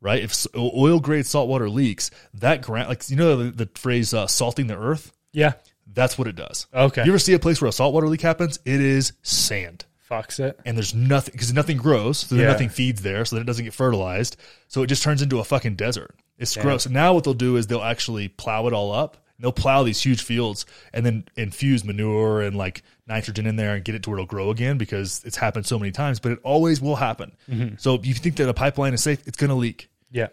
right? 0.00 0.22
If 0.22 0.46
oil 0.56 1.00
grade 1.00 1.26
saltwater 1.26 1.68
leaks, 1.70 2.10
that 2.34 2.62
ground 2.62 2.88
like 2.88 3.08
you 3.10 3.16
know 3.16 3.36
the, 3.36 3.50
the 3.64 3.70
phrase 3.74 4.12
uh, 4.14 4.26
salting 4.26 4.66
the 4.66 4.76
earth, 4.76 5.12
Yeah. 5.32 5.52
that's 5.92 6.18
what 6.18 6.26
it 6.28 6.36
does. 6.36 6.66
Okay. 6.74 7.04
You 7.04 7.10
ever 7.12 7.18
see 7.18 7.32
a 7.34 7.38
place 7.38 7.60
where 7.60 7.68
a 7.68 7.72
saltwater 7.72 8.08
leak 8.08 8.22
happens? 8.22 8.58
It 8.64 8.80
is 8.80 9.12
sand. 9.22 9.84
Fucks 10.10 10.40
it. 10.40 10.58
And 10.64 10.76
there's 10.76 10.94
nothing 10.94 11.32
because 11.32 11.52
nothing 11.52 11.76
grows, 11.76 12.18
so 12.18 12.34
Yeah. 12.34 12.46
nothing 12.46 12.70
feeds 12.70 13.02
there, 13.02 13.24
so 13.24 13.36
that 13.36 13.42
it 13.42 13.46
doesn't 13.46 13.64
get 13.64 13.74
fertilized. 13.74 14.36
So 14.66 14.82
it 14.82 14.86
just 14.86 15.02
turns 15.02 15.20
into 15.22 15.38
a 15.38 15.44
fucking 15.44 15.76
desert. 15.76 16.14
It's 16.38 16.54
Damn. 16.54 16.64
gross. 16.64 16.86
And 16.86 16.94
now 16.94 17.12
what 17.14 17.24
they'll 17.24 17.34
do 17.34 17.56
is 17.56 17.66
they'll 17.66 17.82
actually 17.82 18.28
plow 18.28 18.66
it 18.68 18.72
all 18.72 18.90
up. 18.92 19.16
They'll 19.40 19.52
plow 19.52 19.82
these 19.84 20.00
huge 20.02 20.22
fields 20.22 20.66
and 20.92 21.04
then 21.06 21.24
infuse 21.36 21.84
manure 21.84 22.40
and 22.40 22.56
like 22.56 22.82
nitrogen 23.08 23.46
in 23.46 23.56
there 23.56 23.74
and 23.74 23.84
get 23.84 23.94
it 23.94 24.02
to 24.04 24.10
where 24.10 24.18
it'll 24.18 24.26
grow 24.26 24.50
again 24.50 24.78
because 24.78 25.22
it's 25.24 25.36
happened 25.36 25.66
so 25.66 25.78
many 25.78 25.90
times. 25.90 26.20
But 26.20 26.32
it 26.32 26.38
always 26.42 26.80
will 26.80 26.96
happen. 26.96 27.36
Mm-hmm. 27.48 27.76
So 27.78 27.94
if 27.94 28.06
you 28.06 28.14
think 28.14 28.36
that 28.36 28.48
a 28.48 28.54
pipeline 28.54 28.94
is 28.94 29.02
safe, 29.02 29.26
it's 29.26 29.36
going 29.36 29.50
to 29.50 29.56
leak. 29.56 29.88
Yeah. 30.10 30.28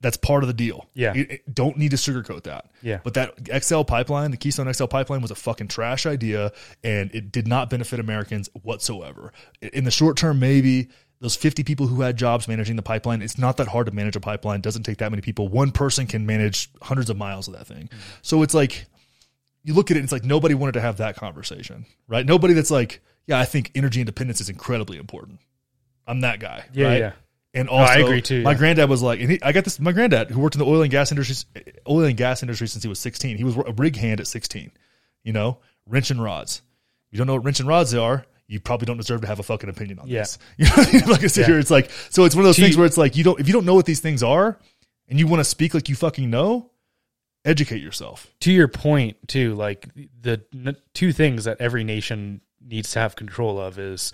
That's 0.00 0.16
part 0.16 0.44
of 0.44 0.46
the 0.46 0.54
deal. 0.54 0.86
Yeah. 0.94 1.12
Don't 1.52 1.76
need 1.76 1.90
to 1.90 1.96
sugarcoat 1.96 2.44
that. 2.44 2.70
Yeah. 2.82 3.00
But 3.02 3.14
that 3.14 3.64
XL 3.64 3.82
pipeline, 3.82 4.30
the 4.30 4.36
Keystone 4.36 4.72
XL 4.72 4.86
pipeline, 4.86 5.22
was 5.22 5.32
a 5.32 5.34
fucking 5.34 5.66
trash 5.66 6.06
idea, 6.06 6.52
and 6.84 7.12
it 7.12 7.32
did 7.32 7.48
not 7.48 7.68
benefit 7.68 7.98
Americans 7.98 8.48
whatsoever. 8.62 9.32
In 9.60 9.82
the 9.82 9.90
short 9.90 10.16
term, 10.16 10.38
maybe 10.38 10.88
those 11.20 11.34
50 11.34 11.64
people 11.64 11.88
who 11.88 12.02
had 12.02 12.16
jobs 12.16 12.46
managing 12.46 12.76
the 12.76 12.82
pipeline, 12.82 13.22
it's 13.22 13.38
not 13.38 13.56
that 13.56 13.66
hard 13.66 13.86
to 13.86 13.92
manage 13.92 14.14
a 14.14 14.20
pipeline. 14.20 14.60
It 14.60 14.62
doesn't 14.62 14.84
take 14.84 14.98
that 14.98 15.10
many 15.10 15.20
people. 15.20 15.48
One 15.48 15.72
person 15.72 16.06
can 16.06 16.26
manage 16.26 16.70
hundreds 16.80 17.10
of 17.10 17.16
miles 17.16 17.48
of 17.48 17.54
that 17.54 17.66
thing. 17.66 17.90
So 18.22 18.44
it's 18.44 18.54
like, 18.54 18.86
you 19.64 19.74
look 19.74 19.90
at 19.90 19.96
it, 19.96 20.02
it's 20.04 20.12
like 20.12 20.24
nobody 20.24 20.54
wanted 20.54 20.72
to 20.72 20.80
have 20.80 20.98
that 20.98 21.16
conversation, 21.16 21.84
right? 22.06 22.24
Nobody 22.24 22.54
that's 22.54 22.70
like, 22.70 23.00
yeah, 23.26 23.38
I 23.38 23.44
think 23.44 23.72
energy 23.74 24.00
independence 24.00 24.40
is 24.40 24.48
incredibly 24.48 24.96
important. 24.98 25.40
I'm 26.06 26.20
that 26.20 26.40
guy. 26.40 26.64
Yeah. 26.72 26.86
right? 26.86 26.98
Yeah. 26.98 27.12
And 27.54 27.68
also, 27.68 27.92
I 27.92 27.96
agree 27.98 28.22
too, 28.22 28.42
My 28.42 28.52
yeah. 28.52 28.58
granddad 28.58 28.88
was 28.90 29.02
like, 29.02 29.20
and 29.20 29.30
he, 29.32 29.42
I 29.42 29.52
got 29.52 29.64
this. 29.64 29.80
My 29.80 29.92
granddad, 29.92 30.30
who 30.30 30.38
worked 30.40 30.54
in 30.54 30.58
the 30.60 30.66
oil 30.66 30.82
and 30.82 30.90
gas 30.90 31.10
industry, 31.10 31.48
oil 31.88 32.04
and 32.04 32.16
gas 32.16 32.42
industry 32.42 32.68
since 32.68 32.82
he 32.82 32.88
was 32.88 32.98
16. 32.98 33.36
He 33.38 33.44
was 33.44 33.56
a 33.56 33.72
rig 33.76 33.96
hand 33.96 34.20
at 34.20 34.26
16. 34.26 34.70
You 35.24 35.32
know, 35.32 35.58
wrench 35.86 36.10
and 36.10 36.22
rods. 36.22 36.62
You 37.10 37.18
don't 37.18 37.26
know 37.26 37.34
what 37.34 37.44
wrench 37.44 37.58
and 37.60 37.68
rods 37.68 37.94
are. 37.94 38.24
You 38.46 38.60
probably 38.60 38.86
don't 38.86 38.98
deserve 38.98 39.22
to 39.22 39.26
have 39.26 39.40
a 39.40 39.42
fucking 39.42 39.68
opinion 39.68 39.98
on 39.98 40.06
Yeah. 40.08 40.20
this. 40.20 40.38
You 40.58 40.66
know, 40.66 40.70
what 40.76 40.88
I 40.88 40.92
mean? 40.92 41.06
like 41.08 41.24
I 41.24 41.26
said 41.26 41.40
Yeah. 41.42 41.46
here, 41.48 41.58
it's 41.58 41.70
like 41.70 41.90
so. 42.10 42.24
It's 42.24 42.34
one 42.34 42.44
of 42.44 42.48
those 42.48 42.58
things 42.58 42.76
where 42.76 42.86
it's 42.86 42.96
like 42.98 43.16
you 43.16 43.24
don't 43.24 43.40
if 43.40 43.46
you 43.46 43.52
don't 43.54 43.64
know 43.64 43.74
what 43.74 43.86
these 43.86 44.00
things 44.00 44.22
are, 44.22 44.58
and 45.08 45.18
you 45.18 45.26
want 45.26 45.40
to 45.40 45.44
speak 45.44 45.72
like 45.74 45.88
you 45.88 45.96
fucking 45.96 46.28
know, 46.30 46.70
educate 47.48 47.82
yourself. 47.82 48.26
to 48.40 48.52
your 48.52 48.68
point 48.68 49.16
too 49.28 49.54
like 49.54 49.88
the 50.20 50.42
n- 50.54 50.76
two 50.94 51.12
things 51.12 51.44
that 51.44 51.60
every 51.60 51.84
nation 51.84 52.40
needs 52.60 52.92
to 52.92 52.98
have 52.98 53.16
control 53.16 53.58
of 53.60 53.78
is 53.78 54.12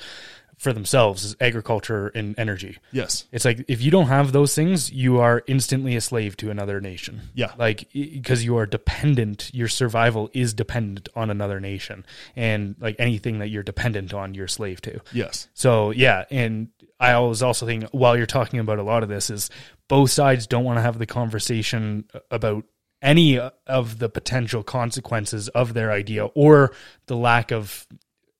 for 0.56 0.72
themselves 0.72 1.24
is 1.24 1.36
agriculture 1.40 2.08
and 2.14 2.38
energy 2.38 2.78
Yes. 2.92 3.24
it's 3.32 3.44
like 3.44 3.64
if 3.66 3.82
you 3.82 3.90
don't 3.90 4.06
have 4.06 4.30
those 4.30 4.54
things 4.54 4.90
you 4.92 5.18
are 5.18 5.42
instantly 5.48 5.96
a 5.96 6.00
slave 6.00 6.36
to 6.38 6.50
another 6.50 6.80
nation 6.80 7.22
Yeah. 7.34 7.52
like 7.58 7.88
because 7.92 8.44
you 8.44 8.56
are 8.58 8.64
dependent 8.66 9.50
your 9.52 9.66
survival 9.68 10.30
is 10.32 10.54
dependent 10.54 11.08
on 11.16 11.28
another 11.28 11.58
nation 11.58 12.06
and 12.36 12.76
like 12.80 12.94
anything 13.00 13.40
that 13.40 13.48
you're 13.48 13.64
dependent 13.64 14.14
on 14.14 14.34
you're 14.34 14.46
slave 14.48 14.80
to 14.82 15.00
Yes. 15.12 15.48
so 15.54 15.90
yeah, 15.90 16.24
and 16.30 16.68
I 17.00 17.12
always 17.14 17.42
also 17.42 17.66
think 17.66 17.84
while 17.90 18.16
you're 18.16 18.24
talking 18.24 18.60
about 18.60 18.78
a 18.78 18.82
lot 18.84 19.02
of 19.02 19.08
this 19.08 19.28
is 19.30 19.50
both 19.88 20.10
sides 20.12 20.46
don't 20.46 20.64
want 20.64 20.78
to 20.78 20.82
have 20.82 20.98
the 20.98 21.06
conversation 21.06 22.04
about 22.30 22.64
any 23.04 23.38
of 23.66 23.98
the 23.98 24.08
potential 24.08 24.64
consequences 24.64 25.48
of 25.48 25.74
their 25.74 25.92
idea 25.92 26.24
or 26.24 26.72
the 27.06 27.16
lack 27.16 27.52
of 27.52 27.86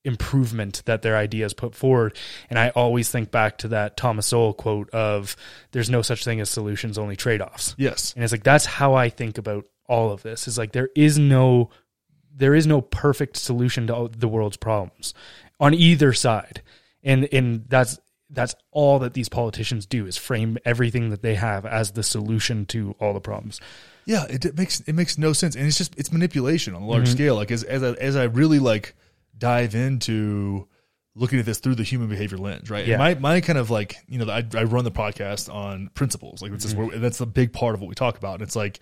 improvement 0.03 0.83
that 0.85 1.01
their 1.01 1.17
ideas 1.17 1.53
put 1.53 1.75
forward. 1.75 2.17
And 2.49 2.59
I 2.59 2.69
always 2.69 3.09
think 3.09 3.31
back 3.31 3.57
to 3.59 3.69
that 3.69 3.97
Thomas 3.97 4.27
Sowell 4.27 4.53
quote 4.53 4.89
of 4.91 5.35
there's 5.71 5.89
no 5.89 6.01
such 6.01 6.23
thing 6.23 6.39
as 6.39 6.49
solutions, 6.49 6.97
only 6.97 7.15
trade-offs. 7.15 7.75
Yes. 7.77 8.13
And 8.13 8.23
it's 8.23 8.31
like 8.31 8.43
that's 8.43 8.65
how 8.65 8.93
I 8.93 9.09
think 9.09 9.37
about 9.37 9.67
all 9.87 10.11
of 10.11 10.23
this. 10.23 10.47
Is 10.47 10.57
like 10.57 10.71
there 10.71 10.89
is 10.95 11.17
no 11.17 11.69
there 12.37 12.55
is 12.55 12.67
no 12.67 12.81
perfect 12.81 13.37
solution 13.37 13.87
to 13.87 13.95
all 13.95 14.07
the 14.09 14.27
world's 14.27 14.57
problems 14.57 15.13
on 15.59 15.73
either 15.73 16.13
side. 16.13 16.61
And 17.03 17.27
and 17.31 17.65
that's 17.67 17.99
that's 18.29 18.55
all 18.71 18.99
that 18.99 19.13
these 19.13 19.29
politicians 19.29 19.85
do 19.85 20.05
is 20.05 20.17
frame 20.17 20.57
everything 20.65 21.09
that 21.11 21.21
they 21.21 21.35
have 21.35 21.65
as 21.65 21.91
the 21.91 22.03
solution 22.03 22.65
to 22.67 22.95
all 22.99 23.13
the 23.13 23.19
problems. 23.19 23.59
Yeah, 24.05 24.25
it, 24.29 24.45
it 24.45 24.57
makes 24.57 24.81
it 24.81 24.93
makes 24.93 25.17
no 25.17 25.33
sense, 25.33 25.55
and 25.55 25.65
it's 25.65 25.77
just 25.77 25.95
it's 25.97 26.11
manipulation 26.11 26.75
on 26.75 26.83
a 26.83 26.87
large 26.87 27.03
Mm-hmm. 27.05 27.11
scale. 27.13 27.35
Like 27.35 27.51
as 27.51 27.63
as 27.63 27.81
I, 27.83 27.91
as 27.93 28.15
I 28.15 28.23
really 28.25 28.59
like 28.59 28.95
dive 29.37 29.75
into 29.75 30.67
looking 31.15 31.39
at 31.39 31.45
this 31.45 31.59
through 31.59 31.75
the 31.75 31.83
human 31.83 32.07
behavior 32.09 32.37
lens, 32.37 32.69
right? 32.69 32.81
And 32.81 32.87
Yeah. 32.89 32.97
my 32.97 33.15
my 33.15 33.41
kind 33.41 33.57
of 33.57 33.69
like 33.71 33.95
you 34.07 34.19
know 34.19 34.31
I, 34.31 34.45
I 34.53 34.63
run 34.65 34.83
the 34.83 34.91
podcast 34.91 35.51
on 35.53 35.89
principles, 35.95 36.41
like 36.41 36.51
this 36.51 36.65
is 36.65 36.73
Mm-hmm. 36.73 36.87
where 36.87 36.97
that's 36.99 37.19
a 37.21 37.25
big 37.25 37.51
part 37.53 37.73
of 37.73 37.81
what 37.81 37.87
we 37.89 37.95
talk 37.95 38.17
about. 38.17 38.35
And 38.35 38.43
it's 38.43 38.55
like 38.55 38.79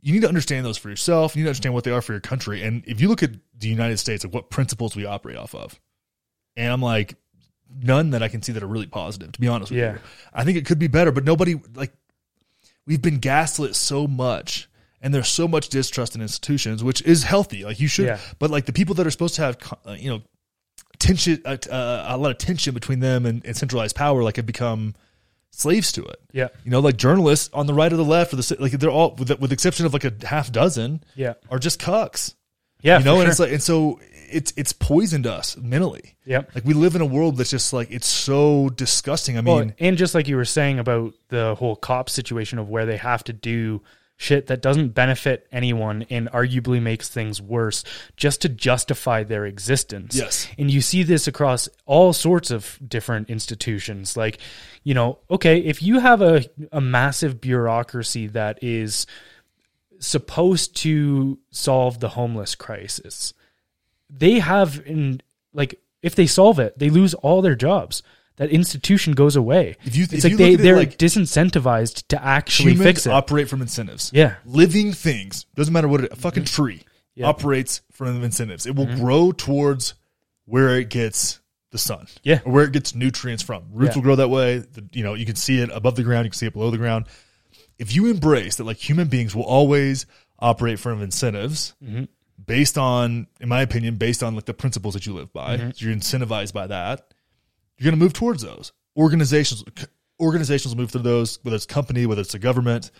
you 0.00 0.12
need 0.12 0.22
to 0.22 0.28
understand 0.28 0.64
those 0.64 0.78
for 0.78 0.88
yourself. 0.88 1.34
You 1.34 1.40
need 1.42 1.46
to 1.46 1.50
understand 1.50 1.74
what 1.74 1.84
they 1.84 1.90
are 1.90 2.00
for 2.02 2.12
your 2.12 2.20
country. 2.20 2.62
And 2.62 2.84
if 2.86 3.00
you 3.00 3.08
look 3.08 3.22
at 3.22 3.30
the 3.58 3.68
United 3.68 3.98
States, 3.98 4.24
like 4.24 4.32
what 4.32 4.50
principles 4.50 4.94
we 4.94 5.04
operate 5.04 5.36
off 5.36 5.54
of, 5.54 5.78
and 6.56 6.72
I'm 6.72 6.80
like 6.82 7.16
none 7.82 8.10
that 8.10 8.22
I 8.22 8.28
can 8.28 8.40
see 8.42 8.52
that 8.52 8.62
are 8.62 8.66
really 8.68 8.86
positive. 8.86 9.32
To 9.32 9.40
be 9.40 9.48
honest 9.48 9.72
with 9.72 9.80
Yeah. 9.80 9.94
you, 9.94 9.98
I 10.32 10.44
think 10.44 10.56
it 10.56 10.64
could 10.66 10.78
be 10.78 10.86
better, 10.86 11.10
but 11.12 11.24
nobody 11.24 11.60
like 11.74 11.92
we've 12.86 13.02
been 13.02 13.18
gaslit 13.18 13.74
so 13.74 14.06
much 14.06 14.68
and 15.02 15.12
there's 15.12 15.28
so 15.28 15.46
much 15.46 15.68
distrust 15.68 16.14
in 16.14 16.22
institutions 16.22 16.82
which 16.84 17.02
is 17.02 17.22
healthy 17.24 17.64
like 17.64 17.80
you 17.80 17.88
should 17.88 18.06
Yeah. 18.06 18.18
but 18.38 18.50
like 18.50 18.66
the 18.66 18.72
people 18.72 18.94
that 18.96 19.06
are 19.06 19.10
supposed 19.10 19.34
to 19.36 19.42
have 19.42 19.58
uh, 19.86 19.92
you 19.98 20.10
know 20.10 20.22
tension 20.98 21.42
uh, 21.44 21.56
uh, 21.70 22.06
a 22.08 22.16
lot 22.16 22.30
of 22.30 22.38
tension 22.38 22.72
between 22.74 23.00
them 23.00 23.26
and, 23.26 23.44
and 23.44 23.56
centralized 23.56 23.94
power 23.96 24.22
like 24.22 24.36
have 24.36 24.46
become 24.46 24.94
slaves 25.50 25.92
to 25.92 26.04
it 26.04 26.20
Yeah. 26.32 26.48
you 26.64 26.70
know 26.70 26.80
like 26.80 26.96
journalists 26.96 27.50
on 27.52 27.66
the 27.66 27.74
right 27.74 27.92
or 27.92 27.96
the 27.96 28.04
left 28.04 28.32
or 28.32 28.36
the 28.36 28.56
like 28.58 28.72
they're 28.72 28.90
all 28.90 29.14
with 29.14 29.28
the, 29.28 29.36
with 29.36 29.50
the 29.50 29.54
exception 29.54 29.86
of 29.86 29.92
like 29.92 30.04
a 30.04 30.12
half 30.26 30.50
dozen 30.52 31.02
Yeah. 31.14 31.34
are 31.50 31.58
just 31.58 31.80
cucks 31.80 32.34
Yeah. 32.82 32.98
you 32.98 33.04
know 33.04 33.14
and 33.20 33.22
sure. 33.24 33.30
it's 33.30 33.40
like 33.40 33.52
and 33.52 33.62
so 33.62 34.00
it's 34.36 34.52
it's 34.56 34.72
poisoned 34.72 35.26
us 35.26 35.56
mentally 35.56 36.14
Yep. 36.26 36.54
like 36.54 36.64
we 36.64 36.74
live 36.74 36.94
in 36.94 37.00
a 37.02 37.06
world 37.06 37.36
that's 37.36 37.50
just 37.50 37.72
like 37.72 37.90
it's 37.90 38.06
so 38.06 38.68
disgusting 38.70 39.38
i 39.38 39.40
mean 39.40 39.54
Well, 39.54 39.70
and 39.78 39.96
just 39.96 40.14
like 40.14 40.28
you 40.28 40.36
were 40.36 40.44
saying 40.44 40.78
about 40.78 41.14
the 41.28 41.54
whole 41.54 41.76
cop 41.76 42.08
situation 42.10 42.58
of 42.58 42.68
where 42.68 42.86
they 42.86 42.96
have 42.96 43.24
to 43.24 43.32
do 43.32 43.82
shit 44.18 44.46
that 44.46 44.62
doesn't 44.62 44.94
benefit 44.94 45.46
anyone 45.52 46.06
and 46.08 46.26
arguably 46.30 46.80
makes 46.80 47.08
things 47.10 47.40
worse 47.42 47.84
just 48.16 48.40
to 48.40 48.48
justify 48.48 49.22
their 49.22 49.44
existence. 49.44 50.16
Yes. 50.16 50.48
And 50.56 50.70
you 50.70 50.80
see 50.80 51.02
this 51.02 51.28
across 51.28 51.68
all 51.84 52.14
sorts 52.14 52.50
of 52.50 52.78
different 52.88 53.28
institutions. 53.28 54.16
Like, 54.16 54.38
you 54.84 54.94
know, 54.94 55.18
okay, 55.30 55.58
if 55.58 55.82
you 55.82 55.98
have 56.00 56.22
a, 56.22 56.46
a 56.72 56.80
massive 56.80 57.42
bureaucracy 57.42 58.26
that 58.28 58.58
is 58.62 59.06
supposed 59.98 60.76
to 60.76 61.38
solve 61.50 62.00
the 62.00 62.08
homeless 62.10 62.54
crisis, 62.54 63.34
they 64.10 64.38
have 64.38 64.82
in 64.86 65.20
like 65.52 65.80
if 66.02 66.14
they 66.14 66.26
solve 66.26 66.58
it, 66.58 66.78
they 66.78 66.90
lose 66.90 67.14
all 67.14 67.42
their 67.42 67.54
jobs. 67.56 68.02
That 68.36 68.50
institution 68.50 69.14
goes 69.14 69.34
away. 69.34 69.76
If 69.84 69.96
you- 69.96 70.04
it's 70.04 70.12
if 70.12 70.24
like 70.24 70.30
you 70.32 70.36
they 70.36 70.50
look 70.50 70.54
at 70.54 70.60
it 70.60 70.62
they're 70.62 70.76
like- 70.76 70.98
disincentivized 70.98 72.06
to 72.08 72.22
actually 72.22 72.74
fix 72.76 73.06
it. 73.06 73.10
operate 73.10 73.48
from 73.48 73.62
incentives. 73.62 74.10
Yeah. 74.12 74.34
Living 74.44 74.92
things, 74.92 75.44
doesn't 75.54 75.72
matter 75.72 75.88
what 75.88 76.04
it, 76.04 76.12
a 76.12 76.16
fucking 76.16 76.44
tree 76.44 76.82
Yeah. 77.14 77.26
operates 77.28 77.80
from 77.92 78.22
incentives. 78.22 78.66
It 78.66 78.76
will 78.76 78.94
grow 78.96 79.32
towards 79.32 79.94
where 80.44 80.78
it 80.78 80.90
gets 80.90 81.40
the 81.72 81.78
sun. 81.78 82.06
Yeah. 82.22 82.40
Or 82.44 82.52
where 82.52 82.64
it 82.64 82.72
gets 82.72 82.94
nutrients 82.94 83.42
from. 83.42 83.64
Roots 83.72 83.92
Yeah. 83.92 83.98
will 83.98 84.02
grow 84.04 84.16
that 84.16 84.28
way. 84.28 84.58
The, 84.58 84.84
you 84.92 85.02
know, 85.02 85.14
you 85.14 85.24
can 85.26 85.36
see 85.36 85.58
it 85.60 85.70
above 85.72 85.96
the 85.96 86.02
ground, 86.04 86.26
you 86.26 86.30
can 86.30 86.38
see 86.38 86.46
it 86.46 86.52
below 86.52 86.70
the 86.70 86.76
ground. 86.78 87.06
If 87.78 87.94
you 87.94 88.06
embrace 88.10 88.56
that 88.56 88.64
like 88.64 88.76
human 88.76 89.08
beings 89.08 89.34
will 89.34 89.44
always 89.44 90.04
operate 90.38 90.78
from 90.78 91.00
incentives 91.02 91.74
Mm-hmm. 91.82 92.04
Based 92.46 92.78
on, 92.78 93.26
in 93.40 93.48
my 93.48 93.60
opinion, 93.62 93.96
based 93.96 94.22
on 94.22 94.34
like 94.34 94.44
the 94.46 94.54
principles 94.54 94.94
that 94.94 95.04
you 95.06 95.12
live 95.14 95.32
by, 95.32 95.56
Mm-hmm. 95.56 95.70
you're 95.76 95.94
incentivized 95.94 96.52
by 96.52 96.66
that 96.68 97.12
you're 97.78 97.90
going 97.90 97.98
to 97.98 98.02
move 98.02 98.12
towards 98.14 98.42
those 98.42 98.72
organizations 98.96 99.62
organizations 100.18 100.74
move 100.74 100.90
through 100.90 101.02
those 101.02 101.38
whether 101.42 101.54
it's 101.56 101.66
company 101.66 102.06
whether 102.06 102.22
it's 102.22 102.32
a 102.34 102.38
government 102.38 102.90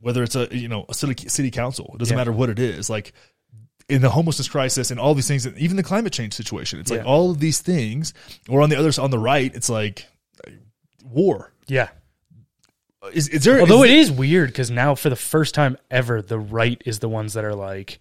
whether 0.00 0.22
it's 0.22 0.36
a 0.36 0.46
you 0.54 0.68
know 0.68 0.84
a 0.90 0.94
city 0.94 1.28
city 1.28 1.50
council, 1.50 1.90
it 1.94 1.98
doesn't 1.98 2.14
Yeah. 2.14 2.20
matter 2.20 2.32
what 2.32 2.48
it 2.50 2.58
is. 2.58 2.88
Like 2.90 3.12
in 3.88 4.02
the 4.02 4.10
homelessness 4.10 4.48
crisis 4.48 4.90
and 4.90 5.00
all 5.00 5.14
these 5.14 5.26
things, 5.28 5.46
even 5.58 5.76
the 5.76 5.82
climate 5.82 6.12
change 6.12 6.32
situation, 6.34 6.78
it's 6.80 6.90
like 6.90 7.00
Yeah. 7.00 7.06
all 7.06 7.30
of 7.30 7.40
these 7.40 7.60
things. 7.60 8.14
Or 8.48 8.62
on 8.62 8.70
the 8.70 8.76
other 8.76 8.92
on 9.02 9.10
the 9.10 9.18
right, 9.18 9.54
it's 9.54 9.68
like 9.68 10.06
war. 11.04 11.52
Yeah. 11.66 11.88
Is, 13.12 13.28
is 13.28 13.44
there? 13.44 13.60
Although 13.60 13.82
is, 13.84 13.90
it 13.90 13.96
is 13.96 14.12
weird 14.12 14.48
because 14.50 14.70
now 14.70 14.94
for 14.94 15.08
the 15.08 15.16
first 15.16 15.54
time 15.54 15.76
ever, 15.90 16.20
the 16.20 16.38
right 16.38 16.80
is 16.84 16.98
the 16.98 17.08
ones 17.08 17.32
that 17.32 17.44
are 17.44 17.54
like, 17.54 17.98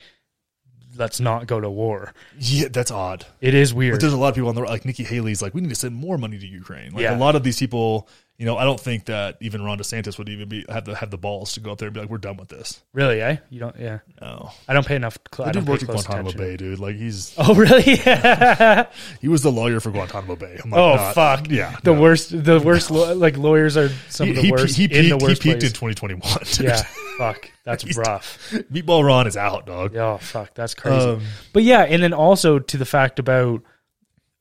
let's 0.98 1.20
not 1.20 1.48
go 1.48 1.60
to 1.62 1.70
war. 1.70 2.14
yeah, 2.40 2.68
that's 2.72 2.92
odd. 2.92 3.26
It 3.42 3.54
is 3.54 3.72
But 3.72 3.78
weird. 3.78 4.02
there's 4.02 4.14
a 4.14 4.18
lot 4.18 4.30
of 4.30 4.36
people 4.36 4.50
on 4.50 4.56
the 4.56 4.62
right, 4.62 4.72
like 4.72 4.86
Nikki 4.86 5.04
Haley's 5.04 5.42
like, 5.42 5.54
we 5.54 5.62
need 5.62 5.70
to 5.70 5.76
send 5.76 5.96
more 5.96 6.18
money 6.18 6.38
to 6.40 6.48
Ukraine. 6.48 6.92
Like 6.94 7.04
Yeah. 7.04 7.16
a 7.16 7.20
lot 7.20 7.36
of 7.36 7.44
these 7.44 7.58
people, 7.60 8.08
you 8.38 8.46
know, 8.46 8.58
I 8.58 8.64
don't 8.64 8.80
think 8.80 9.06
that 9.06 9.38
even 9.42 9.64
Ron 9.64 9.78
DeSantis 9.78 10.18
would 10.18 10.30
even 10.30 10.48
be 10.48 10.66
have 10.70 10.86
the 10.86 10.96
have 10.96 11.12
the 11.12 11.18
balls 11.18 11.54
to 11.54 11.60
go 11.60 11.72
up 11.74 11.78
there 11.78 11.88
and 11.88 11.94
be 11.94 12.00
like, 12.00 12.10
we're 12.10 12.18
done 12.18 12.38
with 12.38 12.48
this. 12.48 12.82
Really, 12.94 13.22
eh? 13.22 13.38
You 13.50 13.60
don't, 13.60 13.76
yeah. 13.78 14.00
No, 14.22 14.52
I 14.68 14.74
don't 14.74 14.86
pay 14.86 14.96
enough. 14.96 15.18
Cl- 15.34 15.50
I 15.50 15.52
did 15.52 15.68
work 15.68 15.82
at 15.84 15.90
Guantanamo 15.90 16.30
attention. 16.30 16.40
Bay, 16.40 16.58
dude. 16.58 16.80
Like 16.80 16.96
he's 16.96 17.34
Oh, 17.38 17.54
really? 17.54 17.84
he 19.22 19.28
was 19.28 19.44
the 19.44 19.52
lawyer 19.52 19.80
for 19.80 19.92
Guantanamo 19.92 20.36
Bay. 20.38 20.58
I'm 20.64 20.70
like, 20.72 20.80
oh, 20.80 20.96
not- 20.96 21.16
fuck. 21.16 21.50
yeah, 21.50 21.76
The 21.84 21.94
no. 21.94 22.02
worst, 22.02 22.44
the 22.46 22.60
worst, 22.60 22.90
like 22.92 23.38
lawyers 23.38 23.76
are 23.78 23.90
some 24.10 24.28
He, 24.28 24.32
of 24.32 24.36
the 24.38 24.42
he, 24.44 24.52
worst 24.52 24.78
he, 24.78 24.84
in 24.86 24.90
peaked, 24.90 25.10
the 25.20 25.26
worst 25.26 25.44
he 25.44 25.50
peaked 25.52 25.64
in 25.64 25.70
2021. 25.70 26.38
Dude. 26.44 26.66
Yeah. 26.66 26.82
Fuck. 27.20 27.52
That's 27.66 27.98
rough. 27.98 28.52
Meatball 28.72 29.06
Ron 29.06 29.28
is 29.28 29.36
out, 29.36 29.66
dog. 29.66 29.94
Oh, 29.96 30.18
fuck. 30.18 30.54
That's 30.54 30.74
crazy. 30.74 31.06
Um, 31.06 31.22
But 31.52 31.64
yeah, 31.64 31.82
and 31.82 32.02
then 32.02 32.14
also 32.14 32.60
to 32.60 32.78
the 32.78 32.86
fact 32.86 33.20
about 33.20 33.62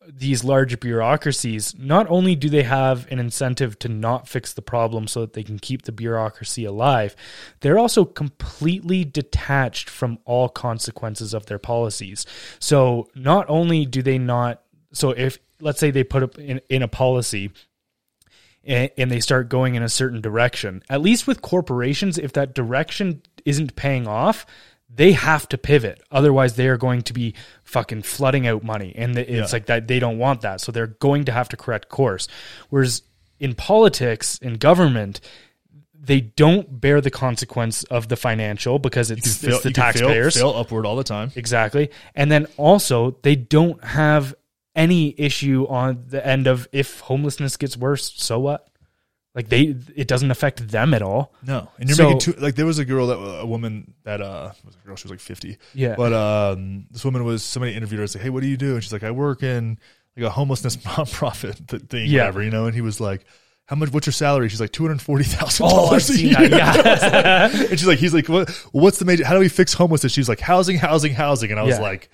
these 0.07 0.45
large 0.45 0.79
bureaucracies, 0.79 1.75
not 1.77 2.07
only 2.09 2.37
do 2.37 2.49
they 2.49 2.63
have 2.63 3.11
an 3.11 3.19
incentive 3.19 3.79
to 3.81 3.89
not 3.89 4.29
fix 4.29 4.53
the 4.53 4.63
problem 4.63 5.09
so 5.09 5.21
that 5.23 5.33
they 5.33 5.43
can 5.43 5.59
keep 5.59 5.83
the 5.83 5.93
bureaucracy 5.93 6.65
alive, 6.65 7.17
they're 7.61 7.79
also 7.79 8.05
completely 8.05 9.05
detached 9.05 9.91
from 9.91 10.19
all 10.25 10.49
consequences 10.49 11.35
of 11.35 11.47
their 11.47 11.59
policies. 11.59 12.25
So 12.61 13.09
not 13.15 13.45
only 13.49 13.87
do 13.87 14.03
they 14.03 14.19
not, 14.19 14.63
so 14.93 15.11
if 15.11 15.39
let's 15.61 15.81
say 15.81 15.91
they 15.91 16.05
put 16.05 16.23
up 16.23 16.39
in, 16.39 16.61
in 16.71 16.83
a 16.83 16.89
policy 16.89 17.51
and, 18.69 18.91
and 18.97 19.11
they 19.11 19.19
start 19.19 19.49
going 19.49 19.75
in 19.75 19.83
a 19.83 19.89
certain 19.89 20.21
direction. 20.21 20.83
At 20.89 21.01
least 21.01 21.27
with 21.27 21.43
corporations, 21.43 22.19
if 22.19 22.33
that 22.35 22.55
direction 22.55 23.23
isn't 23.45 23.75
paying 23.75 24.07
off, 24.07 24.47
they 24.95 25.13
have 25.13 25.49
to 25.49 25.59
pivot. 25.59 26.01
Otherwise, 26.11 26.55
they 26.57 26.69
are 26.69 26.77
going 26.77 27.03
to 27.03 27.13
be 27.13 27.35
fucking 27.65 28.03
flooding 28.03 28.47
out 28.47 28.63
money, 28.63 28.93
and 28.97 29.15
the- 29.15 29.21
it's 29.23 29.51
Yeah. 29.53 29.57
like 29.57 29.67
that. 29.67 29.89
They 29.89 29.99
don't 29.99 30.19
want 30.19 30.43
that, 30.43 30.61
so 30.61 30.71
they're 30.73 30.87
going 30.87 31.25
to 31.25 31.33
have 31.33 31.49
to 31.51 31.57
correct 31.57 31.89
course. 31.89 32.29
Whereas 32.71 33.03
in 33.41 33.55
politics, 33.55 34.39
in 34.39 34.55
government, 34.55 35.21
they 36.01 36.21
don't 36.21 36.81
bear 36.81 37.01
the 37.01 37.11
consequence 37.11 37.83
of 37.85 38.09
the 38.09 38.17
financial 38.17 38.79
because 38.79 39.11
it's, 39.11 39.37
Fail- 39.37 39.55
it's 39.55 39.63
the 39.65 39.73
can 39.73 39.93
fail- 39.93 39.93
taxpayers. 40.09 40.37
fail 40.37 40.51
upward 40.57 40.87
all 40.87 40.97
the 40.97 41.05
time. 41.05 41.33
Exactly. 41.37 41.91
And 42.15 42.31
then 42.33 42.47
also, 42.57 43.19
they 43.23 43.37
don't 43.37 43.83
have 43.85 44.35
any 44.75 45.15
issue 45.19 45.67
on 45.69 46.05
the 46.09 46.25
end 46.25 46.47
of 46.47 46.69
if 46.73 47.01
homelessness 47.01 47.57
gets 47.57 47.77
worse, 47.77 48.13
so 48.17 48.39
what? 48.39 48.69
Like 49.35 49.49
they, 49.51 49.77
it 49.95 50.09
doesn't 50.09 50.31
affect 50.31 50.67
them 50.69 50.95
at 50.95 51.03
all. 51.03 51.33
No, 51.47 51.71
and 51.79 51.89
you're 51.89 51.97
So- 51.97 52.05
making 52.05 52.21
two. 52.21 52.33
Like 52.41 52.55
there 52.57 52.67
was 52.67 52.79
a 52.79 52.85
girl 52.85 53.07
that 53.09 53.15
a 53.43 53.47
woman 53.47 53.95
that 54.05 54.21
uh 54.21 54.53
was 54.65 54.75
a 54.75 54.87
girl. 54.87 54.97
She 54.97 55.05
was 55.05 55.11
like 55.13 55.21
50. 55.21 55.59
Yeah. 55.75 55.95
But 55.97 56.13
um, 56.13 56.87
this 56.91 57.05
woman 57.05 57.25
was 57.25 57.45
somebody 57.45 57.75
interviewed 57.75 57.99
her. 57.99 58.03
and 58.03 58.11
said, 58.11 58.23
"Hey, 58.23 58.31
what 58.31 58.43
do 58.43 58.49
you 58.49 58.57
do?" 58.57 58.75
And 58.75 58.83
she's 58.83 58.93
like, 58.93 59.05
"I 59.05 59.11
work 59.13 59.43
in 59.43 59.79
like 60.17 60.27
a 60.27 60.31
homelessness 60.31 60.77
nonprofit 60.79 61.89
thing, 61.89 62.07
Yeah. 62.11 62.23
whatever, 62.23 62.43
you 62.43 62.51
know." 62.51 62.67
And 62.67 62.75
he 62.75 62.81
was 62.81 63.01
like, 63.01 63.25
"How 63.67 63.77
much? 63.77 63.93
What's 63.93 64.07
your 64.07 64.13
salary?" 64.13 64.49
She's 64.49 64.61
like, 64.61 64.73
two 64.73 64.83
hundred 64.85 65.03
forty 65.03 65.25
thousand 65.25 65.67
Oh, 65.67 65.71
dollars 65.87 66.11
a 66.11 66.21
year." 66.21 66.35
that. 66.49 66.51
Yeah. 66.51 67.49
and 67.71 67.79
she's 67.79 67.87
like, 67.87 67.99
"He's 67.99 68.15
like, 68.15 68.29
what? 68.29 68.51
What's 68.73 68.99
the 68.99 69.05
major? 69.05 69.25
How 69.25 69.35
do 69.35 69.41
we 69.41 69.49
fix 69.49 69.73
homelessness?" 69.73 70.13
She's 70.13 70.29
like, 70.29 70.41
"Housing, 70.41 70.79
housing, 70.79 71.13
housing." 71.15 71.51
And 71.53 71.61
I 71.61 71.63
was 71.63 71.77
Yeah. 71.77 71.83
like, 71.83 72.11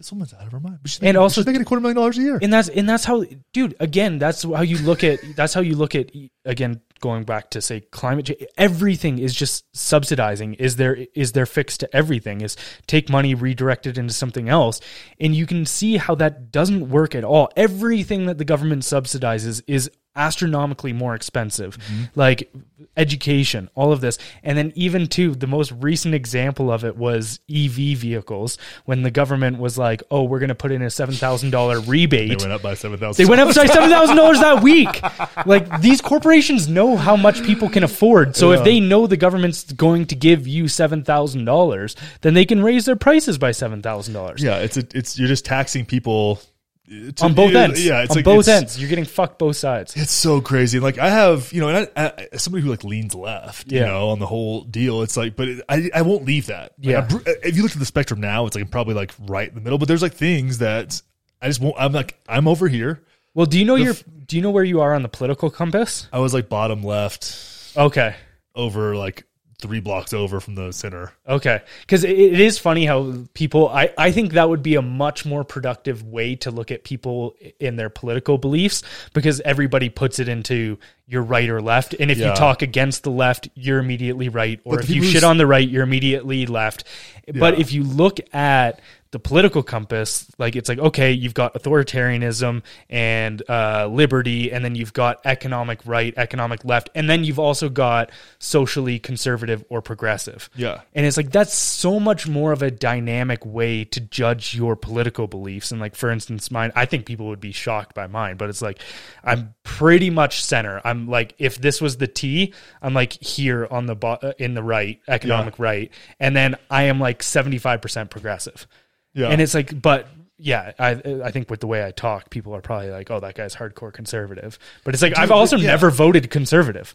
"This 0.00 0.10
woman's 0.10 0.32
out 0.34 0.46
of 0.46 0.52
her 0.52 0.60
mind." 0.60 0.78
But 0.82 0.90
she's 0.90 0.98
And 1.00 1.04
making, 1.08 1.16
also- 1.18 1.40
she's 1.42 1.46
making 1.46 1.62
a 1.62 1.64
quarter 1.66 1.82
million 1.82 1.96
dollars 1.96 2.16
a 2.16 2.22
year. 2.22 2.38
and 2.40 2.50
that's 2.52 2.68
and 2.68 2.88
that's 2.88 3.04
how, 3.04 3.24
dude. 3.52 3.74
Again, 3.80 4.18
that's 4.18 4.42
how 4.42 4.62
you 4.62 4.78
look 4.78 5.04
at. 5.04 5.20
That's 5.36 5.52
how 5.54 5.60
you 5.60 5.76
look 5.76 5.94
at. 5.94 6.10
Again, 6.46 6.80
going 7.00 7.24
back 7.24 7.50
to 7.50 7.60
say 7.60 7.80
climate 7.80 8.26
change. 8.26 8.44
Everything 8.56 9.18
is 9.18 9.34
just 9.34 9.64
subsidizing. 9.76 10.54
Is 10.54 10.76
there 10.76 11.06
is 11.14 11.32
there 11.32 11.44
fix 11.46 11.76
to 11.78 11.96
everything? 11.96 12.40
Is 12.40 12.56
take 12.86 13.10
money, 13.10 13.34
redirect 13.34 13.86
it 13.86 13.98
into 13.98 14.14
something 14.14 14.48
else, 14.48 14.80
and 15.20 15.34
you 15.34 15.46
can 15.46 15.66
see 15.66 15.98
how 15.98 16.14
that 16.16 16.50
doesn't 16.50 16.88
work 16.88 17.14
at 17.14 17.24
all. 17.24 17.50
Everything 17.56 18.24
that 18.26 18.38
the 18.38 18.44
government 18.44 18.82
subsidizes 18.82 19.62
is 19.66 19.90
astronomically 20.16 20.92
more 20.92 21.14
expensive 21.14 21.78
mm-hmm. 21.78 22.04
like 22.14 22.52
education 22.96 23.70
all 23.74 23.92
of 23.92 24.00
this 24.00 24.18
and 24.42 24.58
then 24.58 24.72
even 24.74 25.06
too 25.06 25.34
the 25.34 25.46
most 25.46 25.72
recent 25.72 26.14
example 26.14 26.70
of 26.70 26.84
it 26.84 26.96
was 26.96 27.38
ev 27.48 27.72
vehicles 27.72 28.58
when 28.86 29.02
the 29.02 29.10
government 29.10 29.58
was 29.58 29.78
like 29.78 30.02
oh 30.10 30.24
we're 30.24 30.40
going 30.40 30.48
to 30.48 30.54
put 30.54 30.72
in 30.72 30.82
a 30.82 30.86
$7000 30.86 31.88
rebate 31.88 32.28
They 32.28 32.44
went 32.44 32.52
up 32.52 32.62
by 32.62 32.74
$7000 32.74 33.16
they 33.16 33.24
went 33.24 33.40
up 33.40 33.54
by 33.54 33.66
seven 33.66 33.90
thousand 33.90 34.16
dollars 34.16 34.40
that 34.40 34.62
week. 34.62 35.00
Like 35.46 35.80
these 35.80 36.00
corporations 36.00 36.68
know 36.68 36.96
how 36.96 37.16
much 37.16 37.42
people 37.42 37.68
can 37.68 37.84
afford. 37.84 38.36
So 38.36 38.52
if 38.52 38.64
they 38.64 38.80
know 38.80 39.06
the 39.06 39.16
government's 39.16 39.72
going 39.72 40.06
to 40.06 40.14
give 40.14 40.46
you 40.46 40.68
seven 40.68 41.04
thousand 41.04 41.44
dollars, 41.44 41.96
then 42.20 42.34
they 42.34 42.44
can 42.44 42.62
raise 42.62 42.84
their 42.84 42.96
prices 42.96 43.38
by 43.38 43.52
seven 43.52 43.82
thousand 43.82 44.14
dollars. 44.14 44.42
Yeah, 44.42 44.58
it's 44.58 44.76
a, 44.76 44.86
it's 44.94 45.18
you're 45.18 45.28
just 45.28 45.44
taxing 45.44 45.86
people 45.86 46.40
to- 46.90 47.24
On 47.24 47.34
both 47.34 47.54
ends. 47.54 47.84
Yeah, 47.84 48.02
it's 48.02 48.10
on 48.10 48.16
like, 48.16 48.24
both 48.24 48.40
it's- 48.48 48.58
ends. 48.62 48.80
You're 48.80 48.88
getting 48.88 49.04
fucked 49.04 49.38
both 49.38 49.56
sides. 49.56 49.96
It's 49.96 50.12
so 50.12 50.40
crazy. 50.40 50.80
Like 50.80 50.98
I 50.98 51.08
have, 51.08 51.52
you 51.52 51.60
know, 51.60 51.68
and 51.68 51.88
I, 51.96 52.12
I, 52.32 52.36
somebody 52.36 52.64
who 52.64 52.70
like 52.70 52.82
leans 52.84 53.14
left, 53.14 53.70
you 53.70 53.80
know, 53.80 54.08
on 54.10 54.18
the 54.18 54.26
whole 54.26 54.62
deal. 54.62 55.02
It's 55.02 55.16
like, 55.16 55.36
but 55.36 55.48
it, 55.48 55.64
I, 55.68 55.90
I 55.94 56.02
won't 56.02 56.24
leave 56.24 56.46
that. 56.46 56.72
Like, 56.78 56.86
Yeah. 56.88 57.06
I'm 57.08 57.16
uh, 57.16 57.20
if 57.44 57.56
you 57.56 57.62
look 57.62 57.72
at 57.72 57.78
the 57.78 57.86
spectrum 57.86 58.20
now, 58.20 58.46
it's 58.46 58.56
like 58.56 58.64
I'm 58.64 58.70
probably 58.70 58.94
like 58.94 59.12
right 59.20 59.48
in 59.48 59.54
the 59.54 59.60
middle. 59.60 59.78
But 59.78 59.88
there's 59.88 60.02
like 60.02 60.14
things 60.14 60.58
that 60.58 61.00
I 61.40 61.46
just 61.48 61.60
won't. 61.60 61.76
I'm 61.78 61.92
like 61.92 62.18
I'm 62.28 62.48
over 62.48 62.66
here. 62.68 63.02
Well, 63.34 63.46
do 63.46 63.58
you 63.58 63.64
know 63.64 63.76
The 63.78 63.84
your 63.84 63.94
do 64.26 64.36
you 64.36 64.42
know 64.42 64.50
where 64.50 64.64
you 64.64 64.80
are 64.80 64.92
on 64.94 65.02
the 65.02 65.08
political 65.08 65.50
compass? 65.50 66.08
I 66.12 66.18
was 66.18 66.34
like 66.34 66.48
bottom 66.48 66.82
left, 66.82 67.72
Okay. 67.76 68.16
over 68.56 68.96
like 68.96 69.24
three 69.60 69.80
blocks 69.80 70.12
over 70.12 70.40
from 70.40 70.54
the 70.56 70.72
center. 70.72 71.12
Okay. 71.28 71.62
Because 71.82 72.04
it, 72.04 72.18
it 72.18 72.40
is 72.40 72.58
funny 72.58 72.84
how 72.86 73.14
people, 73.34 73.68
I, 73.68 73.92
I 73.96 74.10
think 74.10 74.32
that 74.32 74.48
would 74.48 74.62
be 74.62 74.74
a 74.74 74.82
much 74.82 75.24
more 75.24 75.44
productive 75.44 76.02
way 76.02 76.34
to 76.36 76.50
look 76.50 76.70
at 76.70 76.84
people 76.84 77.36
in 77.58 77.76
their 77.76 77.90
political 77.90 78.38
beliefs 78.38 78.82
because 79.12 79.40
everybody 79.42 79.88
puts 79.88 80.18
it 80.18 80.28
into 80.28 80.78
you're 81.06 81.22
right 81.22 81.48
or 81.48 81.60
left. 81.60 81.94
And 81.98 82.10
if 82.10 82.18
Yeah. 82.18 82.30
you 82.30 82.36
talk 82.36 82.62
against 82.62 83.02
the 83.02 83.10
left, 83.10 83.48
you're 83.54 83.78
immediately 83.78 84.28
right. 84.28 84.60
Or 84.64 84.76
But 84.76 84.84
if 84.84 84.90
you 84.90 85.02
shit 85.02 85.24
on 85.24 85.38
the 85.38 85.46
right, 85.46 85.68
you're 85.68 85.82
immediately 85.82 86.46
left. 86.46 86.84
But 87.32 87.58
if 87.58 87.72
you 87.72 87.82
look 87.82 88.18
at 88.32 88.80
the 89.12 89.18
political 89.18 89.62
compass, 89.62 90.30
like 90.38 90.54
it's 90.54 90.68
like, 90.68 90.78
okay, 90.78 91.10
you've 91.10 91.34
got 91.34 91.54
authoritarianism 91.54 92.62
and 92.88 93.42
uh, 93.48 93.88
liberty, 93.90 94.52
and 94.52 94.64
then 94.64 94.76
you've 94.76 94.92
got 94.92 95.20
economic 95.24 95.80
right, 95.84 96.14
economic 96.16 96.64
left, 96.64 96.90
and 96.94 97.10
then 97.10 97.24
you've 97.24 97.38
also 97.38 97.68
got 97.68 98.12
socially 98.38 99.00
conservative 99.00 99.64
or 99.68 99.82
progressive. 99.82 100.48
Yeah. 100.54 100.82
And 100.94 101.06
it's 101.06 101.16
like 101.16 101.32
that's 101.32 101.54
so 101.54 101.98
much 101.98 102.28
more 102.28 102.52
of 102.52 102.62
a 102.62 102.70
dynamic 102.70 103.44
way 103.44 103.84
to 103.86 104.00
judge 104.00 104.54
your 104.54 104.76
political 104.76 105.26
beliefs. 105.26 105.72
And 105.72 105.80
like 105.80 105.96
for 105.96 106.10
instance, 106.10 106.50
mine 106.50 106.70
I 106.76 106.86
think 106.86 107.04
people 107.04 107.26
would 107.28 107.40
be 107.40 107.52
shocked 107.52 107.94
by 107.94 108.06
mine, 108.06 108.36
but 108.36 108.48
it's 108.48 108.62
like 108.62 108.80
I'm 109.24 109.54
pretty 109.64 110.10
much 110.10 110.44
center. 110.44 110.80
I'm 110.84 111.08
like 111.08 111.34
if 111.38 111.58
this 111.58 111.80
was 111.80 111.96
the 111.96 112.06
T, 112.06 112.54
I'm 112.80 112.94
like 112.94 113.12
here 113.14 113.66
on 113.72 113.86
the 113.86 113.96
bo- 113.96 114.18
uh, 114.22 114.34
in 114.38 114.54
the 114.54 114.62
right, 114.62 115.00
economic 115.08 115.58
right. 115.58 115.90
And 116.20 116.36
then 116.36 116.56
I 116.70 116.84
am 116.84 117.00
like 117.00 117.22
75% 117.22 118.08
progressive. 118.08 118.68
Yeah. 119.14 119.28
And 119.28 119.40
it's 119.40 119.54
like 119.54 119.80
but 119.80 120.08
yeah, 120.42 120.72
I 120.78 120.90
I 121.24 121.30
think 121.30 121.50
with 121.50 121.60
the 121.60 121.66
way 121.66 121.84
I 121.84 121.90
talk, 121.90 122.30
people 122.30 122.54
are 122.54 122.62
probably 122.62 122.90
like, 122.90 123.10
"Oh, 123.10 123.20
that 123.20 123.34
guy's 123.34 123.54
hardcore 123.54 123.92
conservative." 123.92 124.58
But 124.84 124.94
it's 124.94 125.02
like 125.02 125.18
I've 125.18 125.30
also 125.30 125.56
yeah. 125.56 125.66
never 125.68 125.90
voted 125.90 126.30
conservative. 126.30 126.94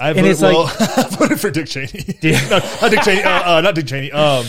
I 0.00 0.14
voted, 0.14 0.30
it's 0.30 0.40
like- 0.40 0.80
I 0.98 1.02
voted 1.10 1.40
for 1.40 1.50
Dick 1.50 1.66
Cheney. 1.66 2.18
Yeah. 2.22 2.40
no, 2.50 2.58
not 2.80 2.90
Dick 2.90 3.02
Cheney. 3.02 3.22
Uh, 3.22 3.56
uh, 3.56 3.60
not 3.60 3.74
Dick 3.74 3.86
Cheney. 3.86 4.10
Um, 4.10 4.46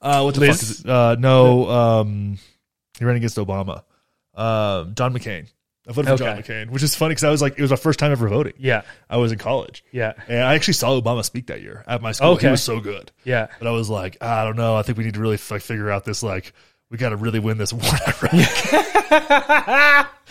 uh, 0.00 0.22
what 0.22 0.34
the 0.34 0.40
Liz? 0.40 0.50
fuck 0.50 0.62
is 0.62 0.80
it? 0.80 0.88
Uh, 0.88 1.16
no, 1.18 1.68
um, 1.68 2.38
he 2.98 3.04
ran 3.04 3.16
against 3.16 3.36
Obama. 3.38 3.82
Um, 4.34 4.94
John 4.94 5.12
McCain. 5.12 5.48
I 5.86 5.92
voted 5.92 6.10
for 6.12 6.16
John 6.16 6.38
Okay. 6.38 6.52
McCain, 6.64 6.70
which 6.70 6.82
is 6.82 6.94
funny 6.94 7.10
because 7.10 7.24
I 7.24 7.30
was 7.30 7.42
like, 7.42 7.58
it 7.58 7.62
was 7.62 7.70
my 7.70 7.76
first 7.76 7.98
time 7.98 8.10
ever 8.12 8.26
voting. 8.28 8.54
Yeah, 8.58 8.82
I 9.10 9.18
was 9.18 9.32
in 9.32 9.38
college, 9.38 9.84
yeah, 9.92 10.14
and 10.28 10.38
I 10.42 10.54
actually 10.54 10.74
saw 10.74 10.98
Obama 10.98 11.24
speak 11.24 11.48
that 11.48 11.60
year 11.62 11.84
at 11.86 12.00
my 12.00 12.12
school. 12.12 12.30
Okay. 12.30 12.46
He 12.46 12.50
was 12.50 12.62
so 12.62 12.80
good, 12.80 13.12
yeah. 13.24 13.48
but 13.58 13.68
I 13.68 13.70
was 13.72 13.90
like, 13.90 14.16
I 14.22 14.44
don't 14.44 14.56
know. 14.56 14.76
I 14.76 14.82
think 14.82 14.96
we 14.98 15.04
need 15.04 15.14
to 15.14 15.20
really 15.20 15.38
like 15.50 15.60
figure 15.62 15.90
out 15.90 16.04
this. 16.04 16.22
Like, 16.22 16.52
we 16.90 16.96
got 16.98 17.10
to 17.10 17.16
really 17.16 17.38
win 17.40 17.58
this 17.58 17.72
war. 17.72 17.82
in 17.82 18.38
Iraq. 18.40 20.10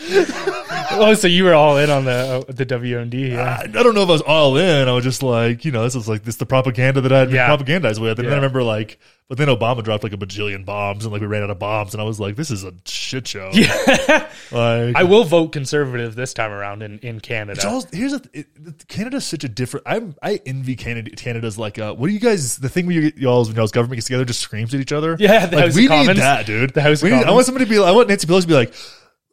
oh, 0.92 1.14
so 1.14 1.28
you 1.28 1.44
were 1.44 1.54
all 1.54 1.76
in 1.78 1.90
on 1.90 2.04
the 2.04 2.44
uh, 2.48 2.52
the 2.52 2.66
WMD? 2.66 3.30
Yeah. 3.32 3.58
I, 3.60 3.62
I 3.62 3.66
don't 3.66 3.94
know 3.94 4.02
if 4.02 4.08
I 4.08 4.12
was 4.12 4.20
all 4.22 4.56
in. 4.56 4.88
I 4.88 4.92
was 4.92 5.04
just 5.04 5.22
like, 5.22 5.64
you 5.64 5.72
know, 5.72 5.84
this 5.84 5.94
is 5.94 6.08
like 6.08 6.24
this 6.24 6.36
the 6.36 6.46
propaganda 6.46 7.00
that 7.02 7.12
I'd 7.12 7.26
been 7.26 7.36
Yeah. 7.36 7.48
propagandized 7.56 8.00
with. 8.00 8.18
And 8.18 8.26
then 8.26 8.26
Yeah. 8.26 8.32
I 8.32 8.36
remember 8.36 8.62
like, 8.62 8.98
but 9.28 9.38
then 9.38 9.48
Obama 9.48 9.82
dropped 9.82 10.02
like 10.04 10.12
a 10.12 10.16
bajillion 10.16 10.64
bombs 10.64 11.04
and 11.04 11.12
like 11.12 11.20
we 11.20 11.26
ran 11.26 11.42
out 11.42 11.50
of 11.50 11.58
bombs 11.58 11.94
and 11.94 12.00
I 12.00 12.04
was 12.04 12.20
like, 12.20 12.36
this 12.36 12.50
is 12.50 12.62
a 12.64 12.72
shit 12.86 13.26
show. 13.26 13.50
Yeah. 13.52 14.28
Like, 14.52 14.94
I 14.94 15.02
will 15.04 15.24
vote 15.24 15.48
conservative 15.52 16.14
this 16.14 16.34
time 16.34 16.52
around 16.52 16.82
in 16.82 16.98
in 17.00 17.18
Canada. 17.18 17.52
It's 17.52 17.64
all, 17.64 17.82
here's 17.92 18.12
a, 18.12 18.20
it, 18.32 18.46
Canada's 18.88 19.24
such 19.24 19.42
a 19.42 19.48
different. 19.48 19.84
I'm 19.86 20.14
I 20.22 20.40
envy 20.46 20.76
Canada. 20.76 21.10
Canada's 21.12 21.58
like, 21.58 21.78
uh, 21.78 21.94
what 21.94 22.06
do 22.08 22.12
you 22.12 22.20
guys? 22.20 22.56
The 22.58 22.68
thing 22.68 22.86
where 22.86 22.94
you 22.94 23.12
y'all's 23.16 23.48
when 23.48 23.56
y'all's 23.56 23.72
government 23.72 23.96
gets 23.96 24.06
together, 24.06 24.24
just 24.24 24.40
screams 24.40 24.72
at 24.74 24.80
each 24.80 24.92
other. 24.92 25.16
Yeah, 25.18 25.46
the 25.46 25.56
like, 25.56 25.64
House 25.64 25.72
of 25.74 25.76
we 25.76 25.88
Commons. 25.88 26.08
need 26.08 26.16
that, 26.18 26.46
dude. 26.46 26.74
The 26.74 26.82
House 26.82 27.02
of 27.02 27.10
We 27.10 27.16
need- 27.16 27.24
I 27.24 27.30
want 27.32 27.46
somebody 27.46 27.64
to 27.64 27.70
be. 27.70 27.78
I 27.82 27.90
want 27.90 28.08
Nancy 28.08 28.26
Pelosi 28.26 28.42
to 28.42 28.48
be 28.48 28.54
like, 28.54 28.74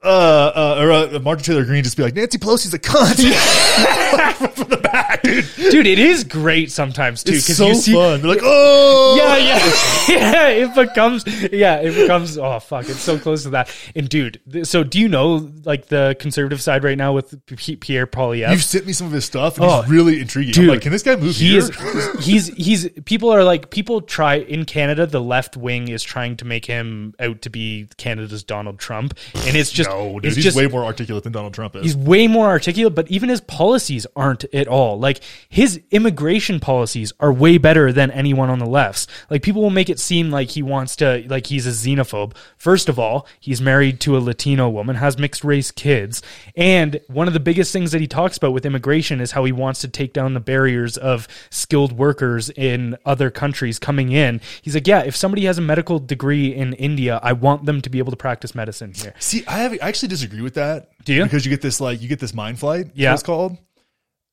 uh, 0.04 0.08
uh 0.08 0.76
or 0.80 0.92
uh, 0.92 1.20
Martin 1.20 1.44
Taylor 1.44 1.64
Greene 1.66 1.84
just 1.84 1.96
be 1.98 2.04
like, 2.04 2.16
Nancy 2.16 2.38
Pelosi's 2.38 2.74
a 2.74 2.80
cunt 2.80 3.16
from 4.56 4.68
the 4.70 4.78
back, 4.78 5.22
dude. 5.22 5.46
Dude, 5.72 5.86
it 5.88 6.00
is 6.00 6.24
great 6.24 6.72
sometimes 6.72 7.24
too 7.24 7.34
It's 7.34 7.46
because 7.46 7.58
so 7.58 7.68
you 7.68 7.76
see. 7.76 7.94
fun. 7.94 8.22
They're 8.22 8.30
like, 8.32 8.42
oh, 8.44 9.16
Yeah, 9.18 9.38
yeah, 9.38 9.62
yeah. 10.10 10.48
It 10.48 10.76
becomes, 10.76 11.24
yeah, 11.52 11.76
it 11.78 11.94
becomes. 11.96 12.38
Oh 12.38 12.60
fuck, 12.60 12.90
it's 12.90 13.00
so 13.00 13.18
close 13.20 13.44
to 13.44 13.52
that. 13.52 13.74
And 13.96 14.10
dude, 14.10 14.40
th- 14.52 14.66
so 14.66 14.84
do 14.84 15.00
you 15.00 15.08
know 15.08 15.50
like 15.66 15.88
the 15.88 16.16
conservative 16.20 16.62
side 16.62 16.84
right 16.84 16.98
now 16.98 17.14
with 17.14 17.46
P- 17.46 17.76
Pierre 17.76 18.08
Poilievre? 18.08 18.52
You've 18.52 18.64
sent 18.64 18.86
me 18.88 18.94
some 18.94 19.08
of 19.08 19.14
his 19.14 19.26
stuff, 19.26 19.58
and 19.58 19.66
Oh, 19.66 19.82
he's 19.84 19.92
really 19.92 20.20
intriguing. 20.20 20.54
I'm 20.56 20.62
dude, 20.62 20.70
like, 20.72 20.82
can 20.82 20.92
this 20.92 21.04
guy 21.04 21.16
move 21.16 21.36
he 21.36 21.50
here? 21.52 21.60
is 21.60 22.26
he's 22.26 22.48
he's 22.48 22.90
people 23.06 23.30
are 23.30 23.44
like 23.44 23.70
people 23.70 24.02
try 24.02 24.36
in 24.36 24.66
Canada 24.66 25.06
the 25.06 25.22
left 25.22 25.56
wing 25.56 25.88
is 25.90 26.02
trying 26.04 26.38
to 26.38 26.46
make 26.46 26.66
him 26.66 27.14
out 27.20 27.42
to 27.44 27.50
be 27.50 27.88
Canada's 27.98 28.44
Donald 28.44 28.80
Trump 28.80 29.18
and 29.46 29.56
it's 29.56 29.72
just 29.72 29.90
no, 29.92 30.20
dude, 30.20 30.34
he's 30.34 30.44
just 30.44 30.58
way 30.58 30.68
more 30.68 30.84
articulate 30.84 31.24
than 31.24 31.34
Donald 31.34 31.54
Trump 31.54 31.76
is. 31.76 31.84
he's 31.84 31.98
way 31.98 32.28
more 32.28 32.48
articulate 32.48 32.96
but 32.96 33.10
even 33.10 33.30
his 33.30 33.42
policies 33.42 34.08
aren't 34.16 34.44
at 34.54 34.68
all. 34.68 35.00
Like 35.00 35.22
his 35.50 35.82
immigration 35.92 36.60
policies 36.60 37.14
are 37.20 37.32
way 37.32 37.58
better 37.58 37.92
than 37.92 38.12
anyone 38.12 38.50
on 38.50 38.60
the 38.60 38.66
lefts. 38.66 39.08
Like 39.30 39.42
people 39.42 39.62
will 39.62 39.70
make 39.70 39.90
it 39.90 40.00
seem 40.00 40.32
like 40.32 40.52
he 40.52 40.62
wants 40.62 40.96
to 40.98 41.24
like 41.28 41.48
he's 41.48 41.68
a 41.68 41.72
xenophobe. 41.72 42.34
First 42.58 42.90
of 42.90 43.00
all 43.00 43.28
he's 43.40 43.62
married 43.62 44.00
to 44.02 44.18
a 44.18 44.20
latino 44.20 44.70
woman 44.70 44.96
has 44.96 45.18
mixed 45.18 45.44
race 45.44 45.72
kids 45.72 46.22
and 46.56 47.00
one 47.08 47.28
of 47.28 47.34
the 47.34 47.40
biggest 47.40 47.74
things 47.74 47.92
that 47.92 48.02
he 48.02 48.08
talks 48.08 48.38
about 48.38 48.54
with 48.54 48.66
immigration 48.66 49.20
is 49.22 49.32
how 49.32 49.44
he 49.44 49.52
wants 49.52 49.82
to 49.82 49.88
take 49.88 50.14
down 50.14 50.34
the 50.34 50.40
barriers 50.40 50.98
of 50.98 51.28
skilled 51.50 51.92
workers 51.94 52.50
in 52.52 52.98
other 53.06 53.30
countries 53.30 53.80
coming 53.80 54.12
in. 54.12 54.42
He's 54.62 54.76
like 54.76 54.88
yeah 54.88 55.02
if 55.02 55.16
somebody 55.16 55.46
has 55.46 55.58
a 55.58 55.62
medical 55.62 56.00
degree 56.00 56.54
in 56.54 56.74
india 56.74 57.20
i 57.24 57.34
want 57.34 57.66
them 57.66 57.82
to 57.82 57.90
be 57.90 58.00
able 58.00 58.12
to 58.12 58.18
practice 58.18 58.56
medicine 58.56 58.94
here. 58.94 59.14
See, 59.20 59.44
I 59.48 59.60
have 59.60 59.78
I 59.82 59.88
actually 59.88 60.10
disagree 60.10 60.42
with 60.42 60.54
that. 60.56 60.90
Do 61.06 61.14
you? 61.14 61.24
Because 61.24 61.46
you 61.46 61.50
get 61.50 61.62
this 61.62 61.82
like 61.82 62.02
you 62.02 62.08
get 62.08 62.20
this 62.20 62.34
mind 62.34 62.60
flight. 62.60 62.88
Yeah. 62.94 63.14
it's 63.14 63.24
called. 63.24 63.58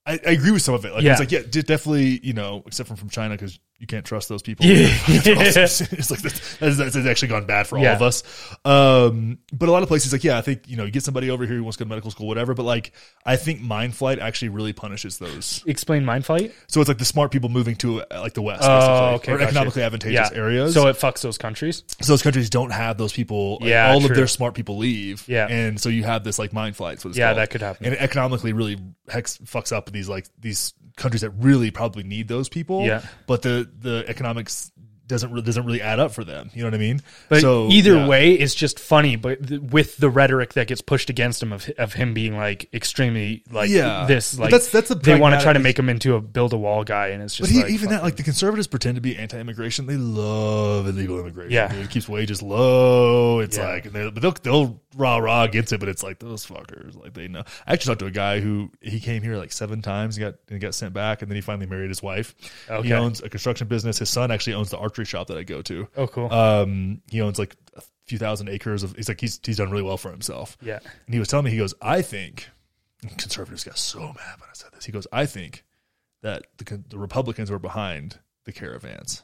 I, 0.06 0.12
I 0.26 0.30
agree 0.32 0.50
with 0.52 0.62
some 0.62 0.74
of 0.74 0.84
it. 0.84 0.92
Like 0.92 1.02
Yeah. 1.02 1.12
it's 1.12 1.20
like 1.20 1.32
yeah, 1.32 1.40
definitely 1.42 2.20
you 2.22 2.32
know, 2.34 2.62
except 2.66 2.88
from 2.88 2.96
from 2.96 3.08
China 3.10 3.34
because 3.34 3.58
you 3.78 3.86
can't 3.86 4.04
trust 4.04 4.28
those 4.28 4.42
people. 4.42 4.66
Yeah. 4.66 4.74
it's 5.08 6.10
like 6.10 6.20
that's, 6.20 6.56
that's, 6.58 6.76
that's 6.76 6.96
actually 6.96 7.28
gone 7.28 7.46
bad 7.46 7.66
for 7.66 7.78
all 7.78 7.84
Yeah. 7.84 7.94
of 7.94 8.02
us. 8.02 8.22
Um, 8.64 9.38
but 9.52 9.68
a 9.68 9.72
lot 9.72 9.82
of 9.82 9.88
places 9.88 10.12
like 10.12 10.24
yeah, 10.24 10.36
I 10.36 10.40
think 10.40 10.68
you 10.68 10.76
know 10.76 10.84
you 10.84 10.90
get 10.90 11.04
somebody 11.04 11.30
over 11.30 11.46
here 11.46 11.56
who 11.56 11.62
wants 11.62 11.76
to 11.76 11.84
go 11.84 11.86
to 11.86 11.88
medical 11.90 12.10
school, 12.10 12.26
whatever. 12.26 12.54
But 12.54 12.64
like 12.64 12.92
I 13.24 13.36
think 13.36 13.60
mind 13.60 13.94
flight 13.94 14.18
actually 14.18 14.48
really 14.50 14.72
punishes 14.72 15.18
those. 15.18 15.62
explain 15.66 16.04
mind 16.04 16.26
flight 16.26 16.52
So 16.66 16.80
it's 16.80 16.88
like 16.88 16.98
the 16.98 17.04
smart 17.04 17.30
people 17.30 17.48
moving 17.48 17.76
to 17.76 18.02
uh, 18.02 18.20
like 18.20 18.34
the 18.34 18.42
west, 18.42 18.62
Oh, 18.64 19.14
okay, 19.16 19.32
or 19.32 19.40
economically 19.40 19.82
advantageous 19.82 20.32
areas. 20.32 20.74
So 20.74 20.88
it 20.88 20.96
fucks 20.96 21.20
those 21.22 21.38
countries. 21.38 21.84
So 22.00 22.12
those 22.12 22.22
countries 22.22 22.50
don't 22.50 22.70
have 22.70 22.98
those 22.98 23.12
people. 23.12 23.58
Like, 23.60 23.70
Yeah, 23.70 23.92
all 23.92 24.00
true. 24.00 24.10
of 24.10 24.16
their 24.16 24.26
smart 24.26 24.54
people 24.54 24.76
leave. 24.78 25.24
Yeah. 25.28 25.46
and 25.48 25.80
so 25.80 25.88
you 25.88 26.02
have 26.04 26.24
this 26.24 26.38
like 26.38 26.52
mind 26.52 26.76
flight. 26.76 27.00
So 27.00 27.10
Yeah, 27.10 27.34
that 27.34 27.50
could 27.50 27.62
happen. 27.62 27.86
And 27.86 27.94
it 27.94 28.00
economically 28.00 28.52
really 28.52 28.76
hex 29.08 29.38
fucks 29.38 29.70
up 29.72 29.90
these 29.92 30.08
like 30.08 30.26
these 30.40 30.74
countries 30.96 31.20
that 31.20 31.30
really 31.30 31.70
probably 31.70 32.02
need 32.02 32.26
those 32.26 32.48
people. 32.48 32.84
Yeah. 32.84 33.02
but 33.28 33.42
the 33.42 33.67
the 33.80 34.04
economics 34.08 34.72
doesn't 35.08 35.32
re- 35.32 35.42
doesn't 35.42 35.64
really 35.64 35.82
add 35.82 35.98
up 35.98 36.12
for 36.12 36.22
them. 36.22 36.50
You 36.54 36.62
know 36.62 36.68
what 36.68 36.74
I 36.74 36.78
mean? 36.78 37.00
But 37.28 37.40
so 37.40 37.68
either 37.68 37.96
yeah. 37.96 38.06
way, 38.06 38.32
it's 38.34 38.54
just 38.54 38.78
funny. 38.78 39.16
But 39.16 39.48
th- 39.48 39.60
with 39.60 39.96
the 39.96 40.08
rhetoric 40.10 40.52
that 40.54 40.68
gets 40.68 40.80
pushed 40.80 41.10
against 41.10 41.42
him 41.42 41.52
of 41.52 41.68
of 41.78 41.94
him 41.94 42.14
being 42.14 42.36
like 42.36 42.68
extremely 42.72 43.42
like 43.50 43.70
Yeah. 43.70 44.04
this, 44.06 44.34
But 44.34 44.42
like 44.42 44.50
that's- 44.52 44.70
that's 44.70 44.88
the 44.90 44.94
they 44.94 45.18
want 45.18 45.34
to 45.34 45.40
try 45.42 45.52
to 45.52 45.58
make 45.58 45.78
him 45.78 45.88
into 45.88 46.14
a 46.14 46.20
build 46.20 46.52
a 46.52 46.56
wall 46.58 46.84
guy, 46.84 47.08
and 47.08 47.22
it's 47.22 47.36
But 47.38 47.46
just 47.46 47.56
he, 47.56 47.62
like, 47.64 47.72
even 47.72 47.88
that, 47.90 48.02
like 48.02 48.16
the 48.16 48.22
conservatives 48.22 48.66
pretend 48.68 48.94
to 48.96 49.00
be 49.00 49.16
anti-immigration. 49.16 49.86
They 49.86 49.96
love 49.96 50.86
illegal 50.86 51.18
immigration. 51.18 51.52
Yeah. 51.52 51.68
dude. 51.72 51.84
it 51.86 51.90
keeps 51.90 52.08
wages 52.08 52.42
low. 52.42 53.40
It's 53.40 53.56
Yeah. 53.56 53.68
like, 53.70 53.86
and 53.86 53.94
they- 53.94 54.10
but 54.10 54.22
they'll 54.22 54.32
they'll 54.42 54.80
rah 54.96 55.16
rah 55.18 55.44
against 55.44 55.72
it. 55.72 55.80
But 55.80 55.88
it's 55.88 56.02
like 56.02 56.18
those 56.18 56.44
fuckers, 56.46 56.96
like 57.00 57.14
they 57.14 57.28
know. 57.28 57.44
I 57.66 57.72
actually 57.72 57.92
talked 57.92 58.00
to 58.00 58.06
a 58.06 58.10
guy 58.10 58.40
who 58.40 58.70
he 58.80 59.00
came 59.00 59.22
here 59.22 59.36
like 59.36 59.52
seven 59.52 59.82
times. 59.82 60.16
He 60.16 60.20
got 60.20 60.34
and 60.50 60.60
got 60.60 60.74
sent 60.74 60.92
back, 60.92 61.22
and 61.22 61.30
then 61.30 61.36
he 61.36 61.40
finally 61.40 61.66
married 61.66 61.88
his 61.88 62.02
wife. 62.02 62.34
Okay. 62.68 62.88
He 62.88 62.92
owns 62.94 63.22
a 63.22 63.28
construction 63.28 63.68
business. 63.68 63.98
His 63.98 64.10
son 64.10 64.30
actually 64.30 64.54
owns 64.54 64.70
the 64.70 64.78
archery 64.78 64.97
shop 65.06 65.28
that 65.28 65.38
I 65.38 65.42
go 65.44 65.62
to. 65.62 65.88
oh 65.96 66.06
cool, 66.06 66.32
Um, 66.32 67.02
he 67.10 67.20
owns 67.20 67.38
like 67.38 67.56
a 67.76 67.82
few 68.06 68.18
thousand 68.18 68.48
acres 68.48 68.82
of. 68.82 68.94
He's 68.96 69.08
like 69.08 69.20
he's 69.20 69.38
he's 69.44 69.56
done 69.58 69.70
really 69.70 69.82
well 69.82 69.96
for 69.96 70.10
himself. 70.10 70.56
yeah, 70.62 70.78
And 71.06 71.14
he 71.14 71.18
was 71.18 71.28
telling 71.28 71.44
me, 71.44 71.50
he 71.50 71.58
goes, 71.58 71.74
I 71.82 72.02
think, 72.02 72.48
conservatives 73.16 73.64
got 73.64 73.78
so 73.78 74.00
mad 74.00 74.40
when 74.40 74.48
I 74.50 74.54
said 74.54 74.70
this. 74.72 74.84
He 74.84 74.92
goes, 74.92 75.06
I 75.12 75.26
think 75.26 75.64
that 76.22 76.46
the, 76.58 76.82
the 76.88 76.98
Republicans 76.98 77.50
were 77.50 77.58
behind 77.58 78.18
the 78.44 78.52
caravans. 78.52 79.22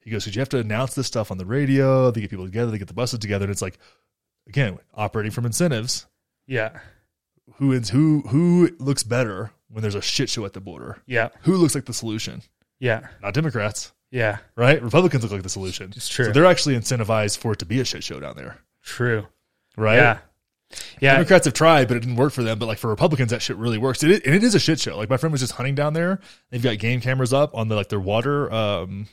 He 0.00 0.10
goes, 0.10 0.24
because 0.24 0.36
you 0.36 0.40
have 0.40 0.48
to 0.50 0.58
announce 0.58 0.94
this 0.94 1.06
stuff 1.06 1.30
on 1.30 1.38
the 1.38 1.44
radio, 1.46 2.10
they 2.10 2.20
get 2.20 2.30
people 2.30 2.44
together, 2.46 2.70
they 2.70 2.78
get 2.78 2.88
the 2.88 2.94
buses 2.94 3.18
together. 3.18 3.44
And 3.44 3.50
it's 3.52 3.60
like, 3.62 3.78
again, 4.46 4.78
operating 4.94 5.32
from 5.32 5.44
incentives. 5.46 6.06
yeah, 6.46 6.78
Who 7.56 7.72
is 7.72 7.88
who 7.90 8.20
who 8.28 8.70
looks 8.78 9.02
better 9.02 9.50
when 9.68 9.82
there's 9.82 9.94
a 9.96 10.00
shit 10.02 10.30
show 10.30 10.44
at 10.44 10.52
the 10.52 10.60
border? 10.60 11.02
yeah, 11.06 11.28
Who 11.42 11.56
looks 11.56 11.74
like 11.74 11.86
the 11.86 11.92
solution? 11.92 12.42
yeah, 12.78 13.08
Not 13.20 13.34
Democrats, 13.34 13.92
yeah. 14.10 14.38
right? 14.56 14.82
Republicans 14.82 15.22
look 15.22 15.32
like 15.32 15.42
the 15.42 15.48
solution. 15.48 15.92
It's 15.96 16.08
true. 16.08 16.26
So 16.26 16.32
they're 16.32 16.46
actually 16.46 16.76
incentivized 16.76 17.38
for 17.38 17.52
it 17.52 17.58
to 17.60 17.66
be 17.66 17.80
a 17.80 17.84
shit 17.84 18.04
show 18.04 18.20
down 18.20 18.36
there, 18.36 18.58
True. 18.82 19.26
right? 19.76 19.96
Yeah, 19.96 20.18
yeah. 21.00 21.14
Democrats 21.14 21.44
have 21.46 21.54
tried, 21.54 21.88
but 21.88 21.96
it 21.96 22.00
didn't 22.00 22.16
work 22.16 22.32
for 22.32 22.42
them. 22.42 22.58
But 22.58 22.66
like 22.66 22.78
for 22.78 22.88
Republicans, 22.88 23.30
that 23.30 23.42
shit 23.42 23.56
really 23.56 23.78
works. 23.78 24.02
It 24.02 24.10
is, 24.10 24.20
and 24.20 24.34
it 24.34 24.42
is 24.44 24.54
a 24.54 24.58
shit 24.60 24.80
show. 24.80 24.96
Like 24.96 25.10
my 25.10 25.16
friend 25.16 25.32
was 25.32 25.40
just 25.40 25.52
hunting 25.54 25.74
down 25.74 25.92
there. 25.94 26.20
They've 26.50 26.62
got 26.62 26.78
game 26.78 27.00
cameras 27.00 27.32
up 27.32 27.54
on 27.54 27.68
the 27.68 27.74
like 27.76 27.88
their 27.88 28.00
water, 28.00 28.52
um, 28.52 29.06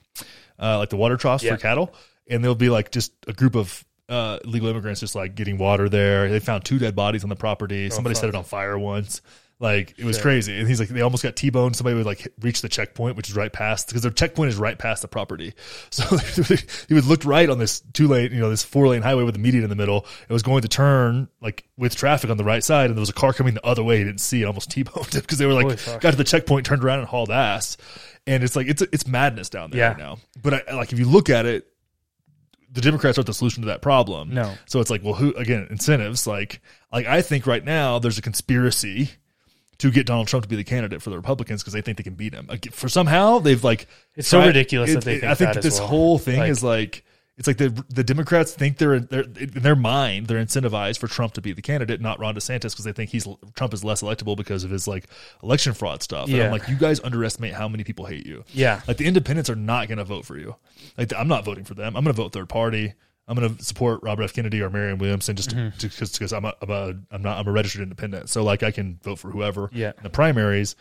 uh, 0.60 0.78
like 0.78 0.90
the 0.90 0.98
water 0.98 1.18
troughs 1.18 1.44
Yeah. 1.44 1.56
for 1.56 1.62
cattle, 1.62 1.94
and 2.30 2.44
they'll 2.44 2.56
be 2.56 2.70
like 2.70 2.92
just 2.92 3.14
a 3.28 3.34
group 3.34 3.56
of 3.56 3.84
uh, 4.08 4.38
illegal 4.44 4.70
immigrants 4.70 5.00
just 5.00 5.16
like 5.16 5.36
getting 5.36 5.58
water 5.58 5.90
there. 5.90 6.30
They 6.30 6.40
found 6.40 6.64
two 6.64 6.78
dead 6.78 6.96
bodies 6.96 7.24
on 7.24 7.30
the 7.30 7.36
property. 7.36 7.90
Somebody 7.90 8.14
fuck. 8.16 8.22
set 8.22 8.30
it 8.30 8.36
on 8.36 8.44
fire 8.44 8.78
once. 8.78 9.22
Like 9.58 9.96
it 9.98 10.04
was 10.04 10.22
crazy, 10.22 10.60
and 10.60 10.68
he's 10.68 10.82
like, 10.82 10.90
they 10.90 11.00
almost 11.00 11.24
got 11.24 11.38
T-boned. 11.38 11.78
Somebody 11.78 11.96
would 11.96 12.06
like 12.06 12.28
reach 12.42 12.62
the 12.62 12.68
checkpoint, 12.68 13.16
which 13.16 13.30
is 13.30 13.38
right 13.38 13.52
past 13.54 13.88
because 13.88 14.02
their 14.02 14.12
checkpoint 14.12 14.50
is 14.50 14.58
right 14.58 14.78
past 14.78 15.02
the 15.02 15.08
property. 15.08 15.54
So 15.92 16.04
he 16.88 16.94
would 16.94 17.06
looked 17.06 17.24
right 17.24 17.50
on 17.50 17.58
this 17.58 17.80
two 17.94 18.10
lane, 18.10 18.34
you 18.34 18.40
know, 18.42 18.50
this 18.50 18.64
four 18.64 18.90
lane 18.90 19.02
highway 19.02 19.24
with 19.24 19.34
the 19.36 19.40
median 19.40 19.64
in 19.64 19.70
the 19.70 19.76
middle. 19.78 20.06
It 20.28 20.34
was 20.34 20.44
going 20.44 20.64
to 20.64 20.68
turn 20.68 21.30
like 21.40 21.64
with 21.78 21.96
traffic 21.96 22.30
on 22.30 22.36
the 22.36 22.44
right 22.44 22.64
side, 22.66 22.88
and 22.88 22.96
there 22.98 23.02
was 23.02 23.10
a 23.10 23.14
car 23.14 23.32
coming 23.32 23.54
the 23.54 23.66
other 23.66 23.82
way. 23.84 23.98
He 24.00 24.04
didn't 24.04 24.20
see 24.20 24.42
it, 24.42 24.46
almost 24.46 24.72
T-boned 24.72 25.14
him 25.14 25.22
because 25.22 25.38
they 25.38 25.46
were 25.46 25.54
like 25.54 25.84
got 26.02 26.12
to 26.12 26.18
the 26.18 26.26
checkpoint, 26.26 26.66
turned 26.66 26.84
around, 26.84 27.00
and 27.00 27.08
hauled 27.08 27.32
ass. 27.32 27.78
And 28.28 28.44
it's 28.44 28.58
like 28.58 28.68
it's 28.68 28.82
it's 28.82 29.08
madness 29.08 29.50
down 29.50 29.72
there 29.72 29.80
Yeah. 29.80 29.88
right 29.90 29.98
now. 29.98 30.18
But 30.44 30.68
I, 30.70 30.74
like 30.76 30.92
if 30.92 31.00
you 31.00 31.06
look 31.06 31.30
at 31.30 31.46
it, 31.46 31.66
the 32.72 32.82
Democrats 32.82 33.18
aren't 33.18 33.28
the 33.28 33.34
solution 33.34 33.62
to 33.62 33.68
that 33.68 33.82
problem. 33.82 34.34
No. 34.34 34.54
So 34.66 34.82
it's 34.82 34.90
like, 34.90 35.02
well, 35.02 35.14
who 35.14 35.34
again? 35.36 35.66
Incentives. 35.70 36.28
Like, 36.28 36.62
like 36.92 37.06
I 37.06 37.22
think 37.22 37.48
right 37.48 37.64
now 37.64 38.00
there's 38.00 38.18
a 38.18 38.22
conspiracy 38.22 39.12
to 39.80 39.92
get 39.92 40.06
Donald 40.06 40.28
Trump 40.28 40.44
to 40.44 40.50
be 40.50 40.56
the 40.56 40.64
candidate 40.64 41.02
for 41.02 41.10
the 41.10 41.18
Republicans 41.18 41.62
because 41.62 41.74
they 41.74 41.82
think 41.82 41.98
they 41.98 42.04
can 42.04 42.16
beat 42.16 42.34
him. 42.34 42.46
Like, 42.48 42.72
for 42.72 42.88
somehow 42.90 43.40
they've 43.40 43.64
like 43.64 43.88
It's 44.16 44.28
so 44.28 44.46
ridiculous 44.46 44.94
that 44.94 45.04
they 45.04 45.18
I 45.18 45.20
think 45.20 45.38
think 45.38 45.54
that 45.56 45.64
this 45.64 45.80
well. 45.80 45.88
whole 45.88 46.18
thing 46.20 46.40
Like- 46.40 46.50
is 46.52 46.64
like 46.64 47.04
it's 47.38 47.48
like 47.48 47.58
the 47.58 47.84
the 47.90 48.02
Democrats 48.06 48.54
think 48.54 48.78
they're, 48.78 48.98
they're 49.02 49.24
in 49.24 49.50
their 49.62 49.76
mind 49.76 50.28
they're 50.28 50.42
incentivized 50.42 51.00
for 51.00 51.08
Trump 51.10 51.34
to 51.34 51.42
be 51.42 51.52
the 51.52 51.62
candidate, 51.62 52.00
not 52.00 52.18
Ron 52.18 52.34
DeSantis, 52.34 52.72
because 52.72 52.86
they 52.86 52.94
think 52.94 53.10
he's 53.10 53.28
Trump 53.56 53.74
is 53.74 53.84
less 53.84 54.02
electable 54.02 54.38
because 54.38 54.64
of 54.64 54.72
his 54.72 54.88
like 54.88 55.08
election 55.44 55.74
fraud 55.74 56.02
stuff. 56.02 56.30
And 56.30 56.42
I'm 56.42 56.52
like, 56.52 56.70
you 56.70 56.78
guys 56.78 57.02
underestimate 57.04 57.54
how 57.54 57.68
many 57.68 57.84
people 57.84 58.06
hate 58.06 58.26
you. 58.26 58.46
Yeah. 58.54 58.80
Like 58.88 58.96
the 58.96 59.06
independents 59.06 59.50
are 59.50 59.56
not 59.58 59.90
going 59.90 59.98
to 59.98 60.06
vote 60.06 60.24
for 60.26 60.38
you. 60.38 60.56
Like 60.98 61.12
I'm 61.14 61.28
not 61.28 61.44
voting 61.44 61.66
for 61.66 61.74
them. 61.74 61.98
I'm 61.98 62.06
going 62.06 62.16
to 62.16 62.22
vote 62.22 62.32
third 62.32 62.48
party. 62.48 62.94
I'm 63.28 63.36
going 63.38 63.56
to 63.56 63.64
support 63.64 64.02
Robert 64.04 64.24
F. 64.24 64.34
Kennedy 64.34 64.62
or 64.62 64.70
Marianne 64.70 64.98
Williamson 65.00 65.36
just 65.36 65.50
Mm-hmm. 65.56 65.70
because 65.82 66.12
because 66.12 66.32
I'm 66.34 66.46
a, 66.46 66.54
I'm 66.62 66.70
a 66.70 66.94
I'm 67.12 67.22
not 67.22 67.38
I'm 67.40 67.48
a 67.48 67.52
registered 67.52 67.82
independent. 67.82 68.30
So 68.30 68.44
like 68.44 68.62
I 68.64 68.72
can 68.72 69.00
vote 69.04 69.18
for 69.20 69.32
whoever 69.32 69.70
Yeah. 69.74 69.94
in 69.98 70.04
the 70.04 70.10
primaries, 70.10 70.76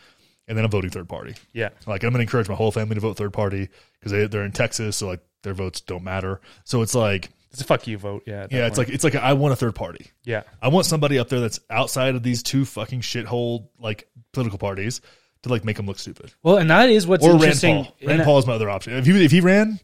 and 0.47 0.57
then 0.57 0.63
I'm 0.65 0.71
voting 0.71 0.91
third 0.91 1.09
party. 1.09 1.35
Yeah. 1.53 1.69
Like 1.87 2.03
I'm 2.03 2.09
going 2.11 2.19
to 2.19 2.21
encourage 2.21 2.47
my 2.49 2.55
whole 2.55 2.71
family 2.71 2.95
to 2.95 3.01
vote 3.01 3.17
third 3.17 3.33
party 3.33 3.69
because 3.99 4.11
they 4.11 4.27
they're 4.27 4.45
in 4.45 4.51
Texas, 4.51 4.97
so 4.97 5.07
like 5.07 5.21
their 5.43 5.53
votes 5.53 5.81
don't 5.81 6.03
matter. 6.03 6.39
So 6.65 6.81
it's 6.83 6.93
like 6.95 7.29
It's 7.51 7.61
a 7.61 7.65
fuck 7.65 7.87
you 7.87 7.97
vote. 7.97 8.23
Yeah. 8.27 8.45
yeah, 8.51 8.67
it's 8.67 8.75
point. 8.77 8.89
like 8.89 8.95
it's 8.95 9.03
like 9.03 9.15
I 9.15 9.33
want 9.33 9.53
a 9.53 9.55
third 9.55 9.73
party. 9.75 10.07
yeah. 10.23 10.43
I 10.61 10.67
want 10.67 10.85
somebody 10.85 11.17
up 11.17 11.29
there 11.29 11.39
that's 11.39 11.59
outside 11.69 12.13
of 12.15 12.21
these 12.23 12.43
two 12.43 12.63
fucking 12.65 13.01
shithole 13.01 13.69
like 13.79 14.07
political 14.33 14.59
parties 14.59 15.01
to 15.43 15.49
like 15.49 15.63
make 15.65 15.77
them 15.77 15.85
look 15.87 15.97
stupid. 15.99 16.31
Well, 16.43 16.57
and 16.57 16.69
that 16.69 16.89
is 16.89 17.05
what's 17.07 17.23
Or 17.23 17.31
Rand 17.31 17.43
interesting. 17.43 17.83
Paul. 17.85 17.93
Rand 18.03 18.23
Paul 18.23 18.37
is 18.39 18.47
my 18.47 18.53
other 18.53 18.69
option. 18.69 18.93
If 18.93 19.05
he 19.05 19.25
if 19.25 19.31
he 19.31 19.41
ran, 19.41 19.79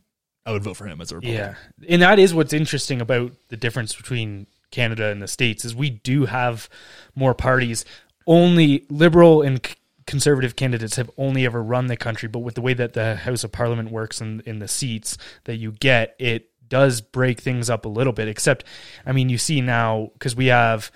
I 0.45 0.51
would 0.51 0.63
vote 0.63 0.77
for 0.77 0.87
him 0.87 1.01
as 1.01 1.11
a 1.11 1.15
Republican. 1.15 1.55
Yeah, 1.79 1.87
and 1.89 2.01
that 2.01 2.19
is 2.19 2.33
what's 2.33 2.53
interesting 2.53 3.01
about 3.01 3.33
the 3.49 3.57
difference 3.57 3.95
between 3.95 4.47
Canada 4.71 5.07
and 5.07 5.21
the 5.21 5.27
states 5.27 5.65
is 5.65 5.75
we 5.75 5.89
do 5.89 6.25
have 6.25 6.69
more 7.15 7.33
parties. 7.33 7.85
Only 8.25 8.85
liberal 8.89 9.41
and 9.41 9.63
c- 9.65 9.75
conservative 10.07 10.55
candidates 10.55 10.95
have 10.95 11.11
only 11.17 11.45
ever 11.45 11.61
run 11.61 11.87
the 11.87 11.97
country, 11.97 12.27
but 12.27 12.39
with 12.39 12.55
the 12.55 12.61
way 12.61 12.73
that 12.73 12.93
the 12.93 13.15
House 13.17 13.43
of 13.43 13.51
Parliament 13.51 13.91
works 13.91 14.21
and 14.21 14.41
in 14.41 14.59
the 14.59 14.67
seats 14.67 15.17
that 15.43 15.57
you 15.57 15.71
get, 15.73 16.15
it 16.19 16.49
does 16.67 17.01
break 17.01 17.39
things 17.39 17.69
up 17.69 17.85
a 17.85 17.89
little 17.89 18.13
bit. 18.13 18.27
Except, 18.27 18.63
I 19.05 19.11
mean, 19.11 19.29
you 19.29 19.37
see 19.37 19.61
now 19.61 20.09
because 20.13 20.35
we 20.35 20.47
have 20.47 20.91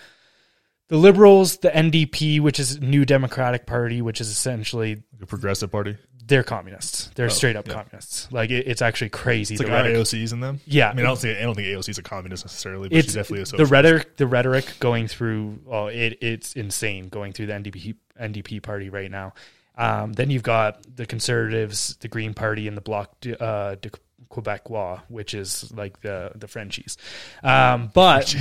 the 0.88 0.98
Liberals, 0.98 1.58
the 1.58 1.70
NDP, 1.70 2.40
which 2.40 2.60
is 2.60 2.80
New 2.80 3.06
Democratic 3.06 3.66
Party, 3.66 4.02
which 4.02 4.22
is 4.22 4.30
essentially 4.30 5.04
The 5.18 5.26
progressive 5.26 5.72
party. 5.72 5.98
They're 6.27 6.43
communists. 6.43 7.11
They're 7.15 7.30
straight 7.30 7.56
up 7.56 7.68
yeah. 7.68 7.76
communists. 7.76 8.31
Like 8.31 8.49
it, 8.49 8.68
it's 8.68 8.81
actually 8.81 9.10
crazy. 9.10 9.56
It's 9.56 9.64
like 9.64 9.72
rhetoric, 9.72 9.95
AOC's 9.95 10.34
in 10.34 10.39
them. 10.39 10.60
Yeah. 10.65 10.89
I 10.89 10.93
mean, 10.93 11.06
I 11.06 11.10
don't 11.10 11.19
think 11.19 11.38
I 11.38 11.41
don't 11.41 11.56
think 11.56 11.68
AOC 11.68 11.89
is 11.89 11.97
a 11.97 12.03
communist 12.03 12.45
necessarily, 12.45 12.89
but 12.89 12.97
it's 12.97 13.07
she's 13.07 13.15
definitely 13.15 13.39
a 13.39 13.41
the 13.41 13.45
socialist. 13.45 13.72
rhetoric. 13.72 14.18
The 14.18 14.27
rhetoric 14.27 14.76
going 14.80 15.07
through. 15.07 15.60
Oh, 15.69 15.88
it, 15.88 16.18
it's 16.22 16.53
insane 16.53 17.10
going 17.10 17.34
through 17.34 17.47
the 17.47 17.53
NDP 17.53 17.95
NDP 18.19 18.64
party 18.64 18.89
right 18.89 19.11
now. 19.11 19.34
Um, 19.77 20.14
then 20.14 20.30
you've 20.30 20.43
got 20.43 20.85
the 20.95 21.06
Conservatives, 21.06 21.97
the 21.97 22.07
Green 22.07 22.34
Party, 22.34 22.68
and 22.68 22.77
the 22.77 22.81
Bloc 22.81 23.14
uh, 23.39 23.76
de 23.76 23.91
Quebecois, 24.36 25.02
which 25.07 25.34
is 25.34 25.72
like 25.74 26.02
the 26.02 26.32
the 26.36 26.48
Frenchies. 26.48 26.98
Um, 27.41 27.90
but 27.94 28.36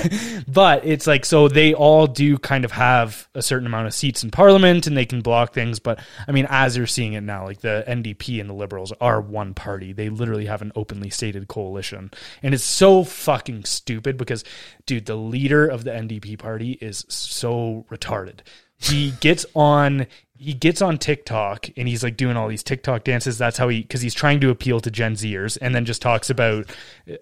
but 0.48 0.84
it's 0.84 1.06
like 1.06 1.24
so 1.24 1.48
they 1.48 1.72
all 1.72 2.06
do 2.06 2.36
kind 2.38 2.64
of 2.64 2.72
have 2.72 3.28
a 3.34 3.40
certain 3.40 3.66
amount 3.66 3.86
of 3.86 3.94
seats 3.94 4.22
in 4.22 4.30
Parliament, 4.30 4.86
and 4.86 4.96
they 4.96 5.06
can 5.06 5.22
block 5.22 5.54
things. 5.54 5.78
But 5.78 6.00
I 6.28 6.32
mean, 6.32 6.46
as 6.50 6.76
you're 6.76 6.86
seeing 6.86 7.14
it 7.14 7.22
now, 7.22 7.44
like 7.44 7.60
the 7.60 7.84
NDP 7.88 8.40
and 8.40 8.50
the 8.50 8.54
Liberals 8.54 8.92
are 9.00 9.20
one 9.20 9.54
party. 9.54 9.92
They 9.92 10.10
literally 10.10 10.46
have 10.46 10.60
an 10.60 10.72
openly 10.76 11.10
stated 11.10 11.48
coalition, 11.48 12.10
and 12.42 12.52
it's 12.52 12.64
so 12.64 13.04
fucking 13.04 13.64
stupid 13.64 14.18
because, 14.18 14.44
dude, 14.84 15.06
the 15.06 15.16
leader 15.16 15.66
of 15.66 15.84
the 15.84 15.90
NDP 15.90 16.38
party 16.38 16.72
is 16.72 17.06
so 17.08 17.86
retarded. 17.90 18.40
He 18.76 19.12
gets 19.20 19.44
on 19.54 20.06
he 20.40 20.54
gets 20.54 20.80
on 20.80 20.96
TikTok 20.96 21.68
and 21.76 21.86
he's 21.86 22.02
like 22.02 22.16
doing 22.16 22.34
all 22.34 22.48
these 22.48 22.62
TikTok 22.62 23.04
dances. 23.04 23.36
That's 23.36 23.58
how 23.58 23.68
he 23.68 23.82
because 23.82 24.00
he's 24.00 24.14
trying 24.14 24.40
to 24.40 24.48
appeal 24.48 24.80
to 24.80 24.90
Gen 24.90 25.14
Zers, 25.14 25.58
and 25.60 25.74
then 25.74 25.84
just 25.84 26.00
talks 26.00 26.30
about 26.30 26.70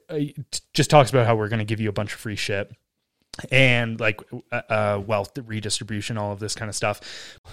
uh, 0.09 0.19
just 0.73 0.89
talks 0.89 1.11
about 1.11 1.27
how 1.27 1.35
we're 1.35 1.49
going 1.49 1.59
to 1.59 1.65
give 1.65 1.81
you 1.81 1.89
a 1.89 1.93
bunch 1.93 2.15
of 2.15 2.21
free 2.21 2.37
shit 2.37 2.71
and 3.51 4.01
like 4.01 4.21
uh, 4.53 4.63
uh, 4.69 5.03
wealth 5.07 5.37
redistribution, 5.47 6.19
all 6.19 6.33
of 6.33 6.41
this 6.41 6.55
kind 6.55 6.69
of 6.69 6.75
stuff. 6.75 7.01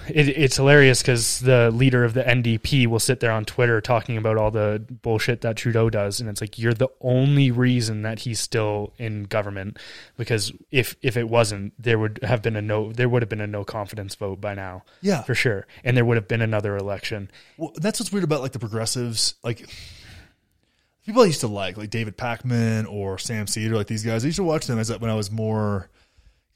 It, 0.08 0.30
it's 0.30 0.56
hilarious 0.58 1.02
because 1.02 1.40
the 1.40 1.72
leader 1.72 2.04
of 2.04 2.14
the 2.14 2.24
NDP 2.24 2.88
will 2.88 3.00
sit 3.00 3.20
there 3.20 3.32
on 3.32 3.46
Twitter 3.46 3.82
talking 3.82 4.18
about 4.18 4.38
all 4.38 4.52
the 4.52 4.84
bullshit 5.02 5.42
that 5.42 5.58
Trudeau 5.58 5.90
does, 5.90 6.20
and 6.20 6.30
it's 6.30 6.42
like 6.42 6.58
you're 6.58 6.74
the 6.74 6.90
only 7.02 7.52
reason 7.52 8.02
that 8.04 8.20
he's 8.20 8.40
still 8.40 8.94
in 8.98 9.24
government. 9.24 9.78
Because 10.18 10.52
if 10.72 10.96
if 11.02 11.18
it 11.18 11.30
wasn't, 11.30 11.74
there 11.82 12.00
would 12.00 12.20
have 12.24 12.42
been 12.42 12.56
a 12.56 12.62
no, 12.62 12.92
there 12.92 13.10
would 13.10 13.22
have 13.22 13.30
been 13.30 13.42
a 13.42 13.48
no 13.48 13.64
confidence 13.64 14.16
vote 14.16 14.42
by 14.42 14.54
now, 14.56 14.84
Yeah. 15.02 15.22
for 15.24 15.36
sure, 15.36 15.68
and 15.84 15.96
there 15.96 16.06
would 16.06 16.18
have 16.18 16.28
been 16.28 16.42
another 16.42 16.76
election. 16.78 17.30
Well, 17.58 17.72
that's 17.76 18.00
what's 18.00 18.12
weird 18.12 18.24
about 18.24 18.42
like 18.42 18.52
the 18.54 18.60
progressives, 18.60 19.36
like 19.44 19.68
people 21.06 21.22
I 21.22 21.26
used 21.26 21.42
to 21.42 21.48
like, 21.48 21.78
like 21.78 21.90
David 21.90 22.18
Pakman 22.18 22.90
or 22.92 23.18
Sam 23.18 23.48
Seder, 23.48 23.76
like 23.76 23.88
these 23.88 24.04
guys. 24.04 24.24
I 24.24 24.28
used 24.28 24.38
to 24.38 24.44
watch 24.44 24.68
them 24.68 24.80
as 24.80 24.90
when 25.00 25.10
I 25.10 25.16
was 25.16 25.32
more 25.32 25.90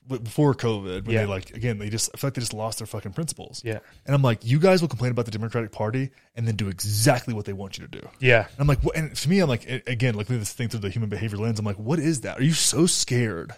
before 0.07 0.55
COVID. 0.55 1.05
When 1.05 1.13
Yeah. 1.13 1.21
they 1.21 1.25
like 1.27 1.51
again, 1.51 1.77
they 1.77 1.89
just 1.89 2.09
I 2.13 2.17
feel 2.17 2.29
like 2.29 2.33
they 2.33 2.39
just 2.41 2.53
lost 2.53 2.79
their 2.79 2.87
fucking 2.87 3.13
principles. 3.13 3.61
Yeah, 3.63 3.79
And 4.07 4.15
I'm 4.15 4.23
like, 4.23 4.43
you 4.43 4.59
guys 4.59 4.81
will 4.81 4.87
complain 4.89 5.11
about 5.11 5.25
the 5.25 5.31
Democratic 5.31 5.71
Party 5.71 6.09
and 6.35 6.47
then 6.47 6.55
do 6.55 6.67
exactly 6.67 7.33
what 7.33 7.45
they 7.45 7.53
want 7.53 7.77
you 7.77 7.85
to 7.87 7.99
do. 8.01 8.07
yeah, 8.19 8.39
And 8.53 8.59
I'm 8.59 8.67
like, 8.67 8.83
what? 8.83 8.95
And 8.95 9.15
to 9.15 9.29
me, 9.29 9.39
I'm 9.39 9.49
like, 9.49 9.69
again, 9.87 10.19
at 10.19 10.27
this 10.27 10.51
thing 10.51 10.67
through 10.69 10.79
the 10.79 10.89
human 10.89 11.09
behavior 11.09 11.37
lens, 11.37 11.59
I'm 11.59 11.65
like, 11.65 11.77
what 11.77 11.99
is 11.99 12.21
that? 12.21 12.39
Are 12.39 12.43
you 12.43 12.53
so 12.53 12.87
scared 12.87 13.53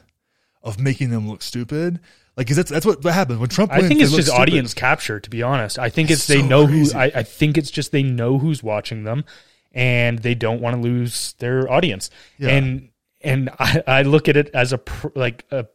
of 0.61 0.77
making 0.79 1.09
them 1.09 1.29
look 1.29 1.41
stupid? 1.41 2.01
Like, 2.37 2.47
cause 2.47 2.55
that's 2.57 2.71
that's 2.71 2.85
what, 2.85 3.03
what 3.03 3.13
happens 3.13 3.39
when 3.39 3.49
Trump. 3.49 3.71
I 3.71 3.77
wins, 3.77 3.87
think 3.89 4.01
it's 4.01 4.11
just 4.13 4.27
stupid. 4.29 4.41
audience 4.41 4.73
capture, 4.73 5.19
to 5.19 5.29
be 5.29 5.43
honest. 5.43 5.77
I 5.79 5.89
think 5.89 6.09
it's 6.11 6.27
they 6.27 6.39
So 6.41 6.45
know 6.47 6.65
crazy. 6.65 6.93
who. 6.93 6.99
I, 6.99 7.11
I 7.15 7.23
think 7.23 7.57
it's 7.57 7.69
just 7.71 7.91
they 7.91 8.03
know 8.03 8.37
who's 8.37 8.63
watching 8.63 9.03
them, 9.03 9.25
and 9.71 10.19
they 10.19 10.35
don't 10.35 10.61
want 10.61 10.75
to 10.75 10.81
lose 10.81 11.33
their 11.39 11.71
audience. 11.71 12.09
Yeah. 12.37 12.49
And 12.49 12.89
and 13.21 13.49
I, 13.59 13.83
I 13.87 14.01
look 14.03 14.27
at 14.27 14.37
it 14.37 14.49
as 14.53 14.73
a 14.73 14.77
pr- 14.77 15.07
like 15.15 15.45
a 15.51 15.67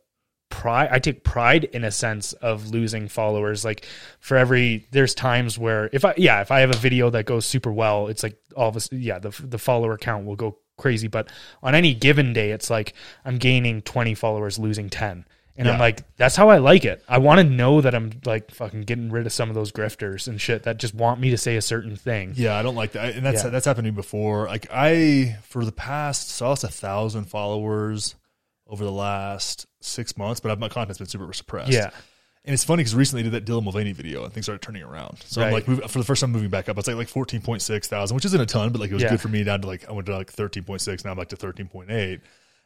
pride. 0.48 0.89
I 0.90 0.98
take 0.98 1.24
pride 1.24 1.64
in 1.64 1.85
a 1.85 1.90
sense 1.90 2.32
of 2.35 2.70
losing 2.70 3.09
followers. 3.09 3.64
Like 3.64 3.86
for 4.20 4.36
every 4.36 4.86
there's 4.90 5.14
times 5.14 5.59
where 5.59 5.90
if 5.93 6.05
I 6.05 6.14
yeah 6.16 6.40
if 6.40 6.51
I 6.51 6.60
have 6.60 6.70
a 6.70 6.77
video 6.77 7.10
that 7.10 7.27
goes 7.27 7.47
super 7.47 7.73
well, 7.73 8.09
it's 8.09 8.23
like 8.23 8.39
all 8.56 8.68
of 8.68 8.77
a 8.77 8.97
yeah 8.97 9.18
the 9.18 9.31
the 9.43 9.59
follower 9.59 9.97
count 9.97 10.27
will 10.27 10.36
go 10.36 10.59
crazy. 10.77 11.09
But 11.09 11.31
on 11.62 11.74
any 11.74 11.94
given 11.94 12.32
day, 12.32 12.51
it's 12.51 12.70
like 12.70 12.94
I'm 13.24 13.39
gaining 13.39 13.82
20 13.82 14.14
followers, 14.14 14.59
losing 14.59 14.90
10. 14.90 15.24
And 15.59 15.69
I'm 15.69 15.78
like, 15.78 16.03
that's 16.16 16.37
how 16.37 16.51
I 16.51 16.59
like 16.59 16.85
it. 16.85 17.03
I 17.09 17.19
want 17.19 17.39
to 17.41 17.45
know 17.45 17.81
that 17.81 17.95
I'm 17.95 18.12
like 18.27 18.51
fucking 18.51 18.83
getting 18.83 19.11
rid 19.11 19.24
of 19.27 19.33
some 19.33 19.49
of 19.49 19.55
those 19.55 19.73
grifters 19.73 20.28
and 20.28 20.39
shit 20.41 20.65
that 20.65 20.77
just 20.77 20.95
want 20.95 21.19
me 21.20 21.31
to 21.31 21.39
say 21.39 21.57
a 21.57 21.62
certain 21.62 21.97
thing. 21.97 22.35
Yeah, 22.37 22.57
I 22.57 22.62
don't 22.62 22.74
like 22.74 22.93
that, 22.93 23.15
and 23.15 23.24
that's 23.24 23.43
Yeah. 23.43 23.51
that's 23.51 23.65
happened 23.65 23.87
to 23.87 23.91
me 23.93 23.97
before. 23.97 24.47
Like 24.47 24.66
I, 24.70 25.39
for 25.45 25.65
the 25.65 25.73
past, 25.73 26.28
so 26.31 26.45
I 26.47 26.49
lost 26.51 26.65
a 26.65 26.69
thousand 26.69 27.24
followers 27.24 28.16
over 28.66 28.85
the 28.85 28.93
last 28.93 29.66
six 29.81 30.16
months, 30.19 30.41
but 30.41 30.59
my 30.59 30.69
content's 30.69 30.99
been 30.99 31.07
super 31.07 31.33
suppressed. 31.33 31.70
Yeah. 31.73 31.91
and 32.45 32.53
it's 32.55 32.62
funny 32.65 32.81
because 32.83 32.95
recently 32.95 33.20
I 33.23 33.31
did 33.31 33.33
that 33.33 33.45
Dylan 33.51 33.65
Mulvaney 33.65 33.93
video 33.93 34.23
and 34.24 34.33
things 34.33 34.47
started 34.47 34.62
turning 34.62 34.83
around. 34.83 35.19
So 35.24 35.41
I'm 35.41 35.47
Right. 35.49 35.55
like, 35.55 35.69
move, 35.69 35.91
for 35.91 35.99
the 35.99 36.05
first 36.05 36.20
time 36.20 36.31
moving 36.33 36.49
back 36.51 36.69
up, 36.69 36.78
it's 36.78 36.87
like 36.87 36.97
like 36.97 37.09
fourteen 37.09 37.41
point 37.41 37.62
six 37.62 37.89
thousand, 37.89 38.15
which 38.15 38.24
isn't 38.27 38.41
a 38.41 38.47
ton, 38.47 38.70
but 38.73 38.81
like 38.81 38.91
it 38.91 38.95
was 38.95 39.03
Yeah. 39.03 39.11
good 39.11 39.20
for 39.20 39.28
me 39.28 39.43
down 39.43 39.62
to 39.62 39.66
like 39.66 39.89
I 39.89 39.93
went 39.93 40.07
to 40.07 40.15
like 40.16 40.31
thirteen 40.31 40.62
point 40.65 40.81
six, 40.83 41.05
now 41.05 41.12
I'm 41.12 41.16
back 41.16 41.28
to 41.28 41.37
thirteen 41.37 41.66
point 41.69 41.91
eight. 41.91 42.20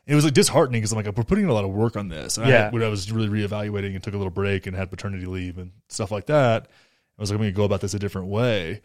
It 0.07 0.15
was 0.15 0.25
like 0.25 0.35
disheartening 0.35 0.81
because 0.81 0.93
I'm 0.93 0.97
like 1.03 1.17
we're 1.17 1.23
putting 1.25 1.45
in 1.45 1.51
a 1.51 1.55
lot 1.55 1.65
of 1.65 1.71
work 1.71 1.97
on 1.97 2.09
this, 2.09 2.37
and 2.39 2.49
Yeah. 2.49 2.69
I, 2.69 2.71
when 2.71 2.83
I 2.83 2.89
was 2.89 3.11
really 3.13 3.29
reevaluating 3.29 3.95
and 3.95 4.03
took 4.03 4.15
a 4.15 4.17
little 4.17 4.31
break 4.33 4.67
and 4.67 4.75
had 4.77 4.91
paternity 4.91 5.27
leave 5.27 5.59
and 5.59 5.73
stuff 5.89 6.11
like 6.11 6.27
that, 6.27 6.67
I 7.19 7.21
was 7.23 7.31
like 7.31 7.37
I'm 7.37 7.43
going 7.43 7.53
to 7.53 7.57
go 7.57 7.65
about 7.65 7.81
this 7.81 7.95
a 7.95 7.99
different 7.99 8.29
way. 8.29 8.81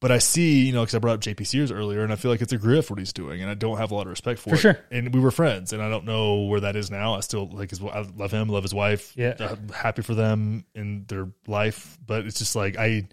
But 0.00 0.10
I 0.10 0.18
see, 0.18 0.66
you 0.66 0.72
know, 0.72 0.80
because 0.82 0.96
I 0.96 0.98
brought 0.98 1.14
up 1.14 1.20
JP 1.20 1.46
Sears 1.46 1.70
earlier, 1.70 2.02
and 2.02 2.12
I 2.12 2.16
feel 2.16 2.32
like 2.32 2.42
it's 2.42 2.52
a 2.52 2.58
grift 2.58 2.90
what 2.90 2.98
he's 2.98 3.12
doing, 3.12 3.40
and 3.40 3.48
I 3.48 3.54
don't 3.54 3.78
have 3.78 3.92
a 3.92 3.94
lot 3.94 4.02
of 4.02 4.08
respect 4.08 4.40
for, 4.40 4.50
For 4.50 4.56
it. 4.56 4.58
sure. 4.58 4.78
And 4.90 5.14
we 5.14 5.20
were 5.20 5.30
friends, 5.30 5.72
and 5.72 5.80
I 5.80 5.88
don't 5.88 6.04
know 6.04 6.42
where 6.46 6.58
that 6.58 6.74
is 6.74 6.90
now. 6.90 7.14
I 7.14 7.20
still 7.20 7.48
like 7.48 7.70
his, 7.70 7.80
I 7.80 8.04
love 8.16 8.32
him, 8.32 8.48
love 8.48 8.64
his 8.64 8.74
wife. 8.74 9.12
Yeah. 9.16 9.36
I'm 9.38 9.68
happy 9.68 10.02
for 10.02 10.16
them 10.16 10.64
in 10.74 11.04
their 11.06 11.28
life, 11.46 11.98
but 12.04 12.26
it's 12.26 12.36
just 12.38 12.56
like 12.56 12.76
I, 12.76 13.06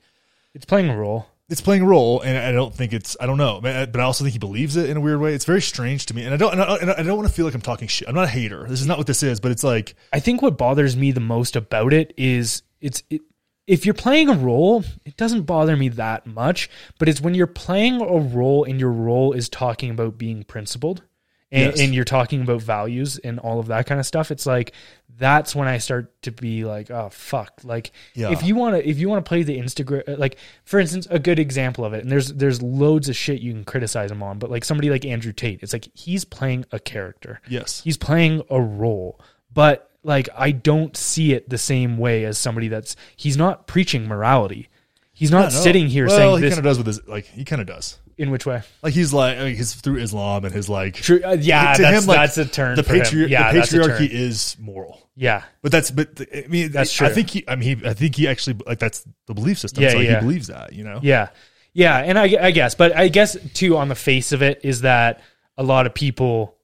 It's 0.55 0.65
playing 0.65 0.89
a 0.89 0.97
role. 0.97 1.27
It's 1.49 1.61
playing 1.61 1.81
a 1.81 1.85
role, 1.85 2.21
and 2.21 2.37
I 2.37 2.51
don't 2.51 2.73
think 2.73 2.93
it's, 2.93 3.17
I 3.19 3.25
don't 3.25 3.37
know, 3.37 3.59
but 3.59 3.95
I 3.95 4.03
also 4.03 4.23
think 4.23 4.33
he 4.33 4.39
believes 4.39 4.75
it 4.75 4.89
in 4.89 4.97
a 4.97 5.01
weird 5.01 5.19
way. 5.19 5.33
It's 5.33 5.45
very 5.45 5.61
strange 5.61 6.05
to 6.07 6.15
me, 6.15 6.23
and 6.23 6.33
I 6.33 6.37
don't, 6.37 6.53
and 6.53 6.61
I, 6.61 6.75
and 6.75 6.91
I 6.91 7.03
don't 7.03 7.17
want 7.17 7.27
to 7.27 7.33
feel 7.33 7.45
like 7.45 7.55
I'm 7.55 7.61
talking 7.61 7.87
shit. 7.87 8.07
I'm 8.07 8.15
not 8.15 8.25
a 8.25 8.27
hater. 8.27 8.65
This 8.67 8.81
is 8.81 8.87
not 8.87 8.97
what 8.97 9.07
this 9.07 9.23
is, 9.23 9.39
but 9.39 9.51
it's 9.51 9.63
like, 9.63 9.95
I 10.13 10.19
think 10.19 10.41
what 10.41 10.57
bothers 10.57 10.95
me 10.95 11.11
the 11.11 11.19
most 11.19 11.55
about 11.55 11.91
it 11.91 12.13
is 12.17 12.61
it's 12.81 13.01
it, 13.09 13.21
if 13.65 13.85
you're 13.85 13.93
playing 13.93 14.29
a 14.29 14.33
role, 14.33 14.83
it 15.05 15.15
doesn't 15.17 15.43
bother 15.43 15.75
me 15.75 15.89
that 15.89 16.25
much, 16.25 16.69
but 16.97 17.07
it's 17.07 17.21
when 17.21 17.35
you're 17.35 17.47
playing 17.47 18.01
a 18.01 18.17
role 18.19 18.63
and 18.63 18.79
your 18.79 18.91
role 18.91 19.33
is 19.33 19.47
talking 19.47 19.91
about 19.91 20.17
being 20.17 20.43
principled 20.43 21.03
and, 21.51 21.71
Yes. 21.75 21.79
and 21.79 21.95
you're 21.95 22.05
talking 22.05 22.41
about 22.41 22.61
values 22.61 23.17
and 23.17 23.39
all 23.39 23.59
of 23.59 23.67
that 23.67 23.85
kind 23.87 23.99
of 23.99 24.05
stuff. 24.05 24.31
It's 24.31 24.45
like 24.45 24.73
that's 25.17 25.55
when 25.55 25.67
I 25.67 25.79
start 25.79 26.21
to 26.21 26.31
be 26.31 26.63
like, 26.63 26.89
oh 26.91 27.09
fuck. 27.11 27.61
Like 27.63 27.91
Yeah. 28.13 28.31
if 28.31 28.43
you 28.43 28.55
want 28.55 28.75
to 28.75 28.87
if 28.87 28.99
you 28.99 29.09
want 29.09 29.23
to 29.25 29.27
play 29.27 29.43
the 29.43 29.57
Instagram 29.57 30.07
uh, 30.07 30.15
like 30.17 30.37
for 30.63 30.79
instance, 30.79 31.07
a 31.09 31.19
good 31.19 31.39
example 31.39 31.83
of 31.85 31.93
it, 31.93 32.03
and 32.03 32.11
there's 32.11 32.33
there's 32.33 32.61
loads 32.61 33.09
of 33.09 33.15
shit 33.15 33.41
you 33.41 33.51
can 33.51 33.63
criticize 33.65 34.11
him 34.11 34.21
on, 34.23 34.37
but 34.39 34.49
like 34.51 34.63
somebody 34.63 34.89
like 34.89 35.05
Andrew 35.05 35.33
Tate, 35.33 35.61
it's 35.63 35.73
like 35.73 35.87
he's 35.93 36.23
playing 36.25 36.65
a 36.71 36.79
character 36.79 37.41
yes, 37.47 37.81
he's 37.83 37.97
playing 37.97 38.43
a 38.49 38.61
role 38.61 39.19
but 39.53 39.89
like 40.03 40.29
i 40.37 40.51
don't 40.51 40.95
see 40.95 41.33
it 41.33 41.49
the 41.49 41.57
same 41.57 41.97
way 41.97 42.23
as 42.23 42.37
somebody 42.37 42.67
that's 42.69 42.95
he's 43.17 43.35
not 43.35 43.67
preaching 43.67 44.07
morality 44.07 44.69
he's 45.11 45.31
not 45.31 45.51
sitting 45.51 45.87
here 45.87 46.07
well, 46.07 46.15
saying 46.17 46.35
he 46.35 46.41
this 46.41 46.53
kind 46.55 46.59
of 46.59 46.63
does 46.69 46.77
with 46.77 46.87
his, 46.87 47.07
like 47.07 47.25
he 47.25 47.43
kind 47.43 47.59
of 47.61 47.67
does. 47.67 47.97
In 48.19 48.29
which 48.31 48.45
way 48.45 48.61
Like 48.83 48.93
he's 48.93 49.13
like, 49.13 49.37
I 49.37 49.45
mean, 49.45 49.55
he's 49.55 49.73
through 49.73 49.97
Islam 49.97 50.45
and 50.45 50.53
his 50.53 50.69
like, 50.69 50.95
True, 50.95 51.21
uh, 51.23 51.37
yeah 51.39 51.73
to 51.73 51.81
that's, 51.81 52.03
him, 52.03 52.07
like, 52.07 52.17
that's 52.17 52.37
a 52.37 52.45
turn 52.45 52.75
the 52.75 52.83
for 52.83 52.93
him. 52.95 53.29
yeah 53.29 53.51
the 53.51 53.59
that's 53.59 53.73
a 53.73 53.77
patriarchy 53.79 53.97
turn. 53.97 54.07
is 54.11 54.55
moral. 54.59 55.01
yeah 55.15 55.43
But 55.61 55.71
that's 55.71 55.89
but 55.89 56.21
I 56.33 56.45
mean 56.47 56.71
That's 56.71 56.93
true. 56.93 57.07
I 57.07 57.11
think 57.11 57.29
he 57.29 57.43
I 57.47 57.55
mean 57.55 57.79
he, 57.79 57.87
I 57.87 57.93
think 57.93 58.15
he 58.15 58.27
actually 58.27 58.57
like 58.65 58.79
that's 58.79 59.05
the 59.27 59.33
belief 59.33 59.57
system. 59.57 59.83
Yeah, 59.83 59.91
so 59.91 59.97
like, 59.97 60.05
yeah. 60.07 60.15
he 60.19 60.25
believes 60.25 60.47
that, 60.47 60.73
you 60.73 60.83
know. 60.83 60.99
yeah 61.01 61.29
yeah 61.73 61.97
and 61.99 62.17
I, 62.19 62.23
I 62.47 62.51
guess 62.51 62.73
but 62.75 62.95
i 62.97 63.07
guess 63.09 63.37
too 63.53 63.77
on 63.77 63.89
the 63.89 63.95
face 63.95 64.31
of 64.31 64.41
it 64.41 64.61
is 64.63 64.81
that 64.81 65.21
a 65.55 65.63
lot 65.63 65.85
of 65.85 65.93
people 65.93 66.57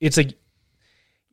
it's 0.00 0.16
like 0.18 0.38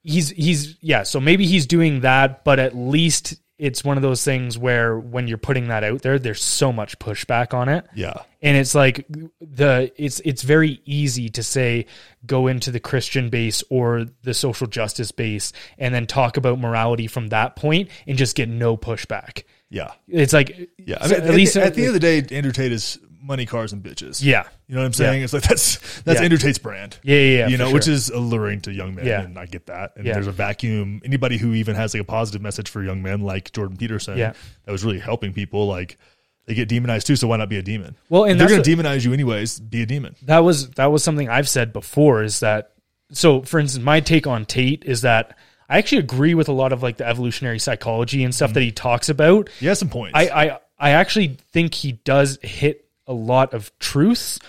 he's 0.02 0.30
he's 0.30 0.78
yeah 0.82 1.04
so 1.04 1.20
maybe 1.20 1.46
he's 1.46 1.66
doing 1.68 2.00
that 2.02 2.46
but 2.46 2.58
at 2.58 2.74
least 2.76 3.36
it's 3.60 3.84
one 3.84 3.98
of 3.98 4.04
those 4.04 4.24
things 4.24 4.58
where 4.58 4.98
when 5.00 5.28
you're 5.28 5.38
putting 5.38 5.68
that 5.70 5.84
out 5.84 6.02
there 6.04 6.20
there's 6.20 6.44
so 6.44 6.72
much 6.72 7.00
pushback 7.00 7.54
on 7.54 7.70
it 7.70 7.86
Yeah. 7.96 8.22
and 8.42 8.56
it's 8.56 8.76
like 8.76 9.06
the 9.42 9.92
it's 9.96 10.20
it's 10.22 10.44
very 10.44 10.80
easy 10.86 11.30
to 11.30 11.42
say 11.44 11.86
go 12.26 12.48
into 12.48 12.72
the 12.72 12.80
christian 12.80 13.30
base 13.30 13.64
or 13.70 14.06
the 14.24 14.34
social 14.34 14.68
justice 14.68 15.12
base 15.12 15.54
and 15.78 15.94
then 15.94 16.06
talk 16.06 16.38
about 16.38 16.60
morality 16.60 17.08
from 17.08 17.28
that 17.30 17.56
point 17.56 17.90
and 18.06 18.18
just 18.18 18.36
get 18.36 18.48
no 18.50 18.78
pushback 18.78 19.44
Yeah. 19.70 19.92
it's 20.08 20.34
like 20.34 20.70
Yeah. 20.78 20.98
I 21.02 21.08
mean, 21.08 21.22
at 21.22 21.34
least 21.34 21.58
at, 21.58 21.74
the 21.74 21.82
end 21.82 21.88
of 21.90 21.94
the 21.94 22.00
day, 22.00 22.36
Andrew 22.36 22.52
Tate 22.54 22.72
is 22.72 23.00
money, 23.22 23.46
cars, 23.46 23.74
and 23.74 23.84
bitches. 23.84 24.24
Yeah. 24.24 24.44
You 24.68 24.76
know 24.76 24.82
what 24.82 24.88
I'm 24.88 24.94
saying? 24.94 25.24
It's 25.24 25.34
like 25.34 25.44
that's 25.44 26.02
that's 26.02 26.20
Yeah. 26.20 26.24
Andrew 26.24 26.38
Tate's 26.38 26.58
brand. 26.58 26.98
Yeah, 27.04 27.18
yeah, 27.18 27.38
yeah, 27.40 27.48
you 27.48 27.58
know, 27.58 27.66
sure. 27.66 27.74
which 27.74 27.88
is 27.88 28.10
alluring 28.10 28.62
to 28.62 28.72
young 28.72 28.96
men, 28.96 29.06
Yeah. 29.06 29.22
and 29.22 29.38
I 29.38 29.46
get 29.46 29.68
that. 29.68 29.94
And 29.96 30.06
Yeah. 30.06 30.14
there's 30.14 30.28
a 30.28 30.32
vacuum. 30.32 31.02
Anybody 31.04 31.38
who 31.38 31.54
even 31.54 31.76
has 31.76 31.94
like 31.94 32.02
a 32.02 32.06
positive 32.06 32.42
message 32.42 32.70
for 32.70 32.84
young 32.84 33.02
men, 33.02 33.22
like 33.22 33.52
Jordan 33.52 33.78
Peterson, 33.78 34.18
Yeah. 34.18 34.34
that 34.66 34.72
was 34.72 34.84
really 34.84 35.00
helping 35.00 35.34
people. 35.34 35.68
Like 35.68 35.98
they 36.46 36.54
get 36.54 36.70
demonized 36.70 37.08
too, 37.08 37.16
so 37.16 37.28
why 37.28 37.38
not 37.38 37.50
be 37.50 37.58
a 37.58 37.62
demon? 37.62 37.96
Well, 38.10 38.24
and 38.24 38.40
they're 38.40 38.48
going 38.48 38.64
to 38.64 38.76
demonize 38.76 39.04
you 39.04 39.14
anyways. 39.14 39.60
Be 39.60 39.82
a 39.82 39.86
demon. 39.86 40.16
that 40.24 40.40
was 40.40 40.70
that 40.72 40.88
was 40.92 41.04
something 41.04 41.30
I've 41.30 41.50
said 41.50 41.74
before 41.74 42.24
is 42.24 42.40
that 42.40 42.72
so 43.12 43.42
for 43.42 43.60
instance 43.60 43.84
my 43.84 44.00
take 44.00 44.28
on 44.28 44.46
Tate 44.46 44.84
is 44.86 45.02
that 45.02 45.38
I 45.70 45.78
actually 45.78 46.00
agree 46.00 46.34
with 46.34 46.48
a 46.48 46.54
lot 46.54 46.72
of 46.72 46.82
like 46.82 46.98
the 46.98 47.06
evolutionary 47.08 47.60
psychology 47.60 48.24
and 48.24 48.34
stuff 48.34 48.50
mm-hmm. 48.50 48.56
that 48.56 48.64
he 48.64 48.72
talks 48.72 49.10
about. 49.10 49.50
He 49.60 49.66
has 49.66 49.80
some 49.80 49.90
points. 49.90 50.14
I, 50.16 50.24
I 50.30 50.60
I 50.80 50.90
actually 50.92 51.38
think 51.52 51.74
he 51.74 51.94
does 51.94 52.40
hit 52.42 52.87
a 53.08 53.14
lot 53.14 53.54
of 53.54 53.78
truths, 53.80 54.40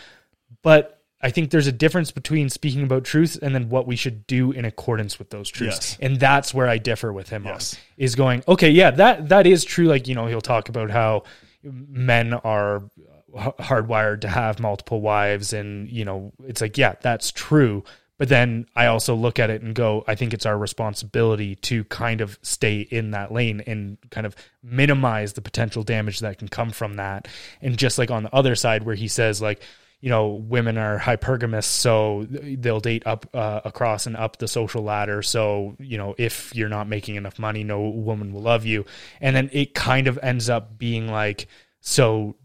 but 0.62 1.00
I 1.20 1.30
think 1.30 1.50
there's 1.50 1.66
a 1.66 1.72
difference 1.72 2.10
between 2.12 2.48
speaking 2.48 2.82
about 2.84 3.04
truths 3.04 3.36
and 3.36 3.54
then 3.54 3.68
what 3.70 3.86
we 3.86 3.96
should 3.96 4.26
do 4.26 4.52
in 4.52 4.64
accordance 4.64 5.18
with 5.18 5.30
those 5.30 5.48
truths. 5.48 5.92
Yes. 5.92 5.98
And 6.00 6.20
that's 6.20 6.54
where 6.54 6.68
I 6.68 6.78
differ 6.78 7.12
with 7.12 7.28
him 7.28 7.44
Yes. 7.44 7.74
on 7.74 7.80
is 7.96 8.14
going, 8.14 8.44
okay, 8.46 8.70
yeah, 8.70 8.92
that 8.92 9.28
that 9.30 9.46
is 9.46 9.64
true. 9.64 9.86
Like, 9.86 10.06
you 10.06 10.14
know, 10.14 10.26
he'll 10.26 10.40
talk 10.40 10.68
about 10.68 10.90
how 10.90 11.24
men 11.64 12.34
are 12.34 12.84
hardwired 13.34 14.20
to 14.22 14.28
have 14.28 14.60
multiple 14.60 15.00
wives 15.00 15.52
and, 15.52 15.88
you 15.90 16.04
know, 16.04 16.32
it's 16.46 16.60
like, 16.60 16.78
yeah, 16.78 16.94
that's 17.00 17.30
true. 17.32 17.84
But 18.18 18.28
then 18.28 18.66
I 18.74 18.86
also 18.86 19.14
look 19.14 19.38
at 19.38 19.48
it 19.48 19.62
and 19.62 19.74
go, 19.74 20.04
I 20.08 20.16
think 20.16 20.34
it's 20.34 20.44
our 20.44 20.58
responsibility 20.58 21.54
to 21.56 21.84
kind 21.84 22.20
of 22.20 22.38
stay 22.42 22.80
in 22.80 23.12
that 23.12 23.32
lane 23.32 23.62
and 23.66 23.96
kind 24.10 24.26
of 24.26 24.34
minimize 24.62 25.34
the 25.34 25.40
potential 25.40 25.84
damage 25.84 26.18
that 26.18 26.38
can 26.38 26.48
come 26.48 26.70
from 26.70 26.94
that. 26.94 27.28
And 27.62 27.78
just 27.78 27.96
like 27.96 28.10
on 28.10 28.24
the 28.24 28.34
other 28.34 28.56
side, 28.56 28.82
where 28.82 28.96
he 28.96 29.06
says, 29.06 29.40
like, 29.40 29.62
you 30.00 30.10
know, 30.10 30.28
women 30.28 30.78
are 30.78 30.98
hypergamous, 30.98 31.64
so 31.64 32.26
they'll 32.28 32.80
date 32.80 33.04
up 33.06 33.28
uh, 33.34 33.60
across 33.64 34.06
and 34.06 34.16
up 34.16 34.36
the 34.36 34.46
social 34.46 34.82
ladder. 34.82 35.22
So, 35.22 35.76
you 35.80 35.98
know, 35.98 36.14
if 36.18 36.54
you're 36.54 36.68
not 36.68 36.88
making 36.88 37.16
enough 37.16 37.38
money, 37.38 37.64
no 37.64 37.88
woman 37.88 38.32
will 38.32 38.42
love 38.42 38.64
you. 38.64 38.84
And 39.20 39.34
then 39.34 39.50
it 39.52 39.74
kind 39.74 40.06
of 40.06 40.18
ends 40.22 40.48
up 40.48 40.78
being 40.78 41.08
like, 41.08 41.48
so 41.80 42.36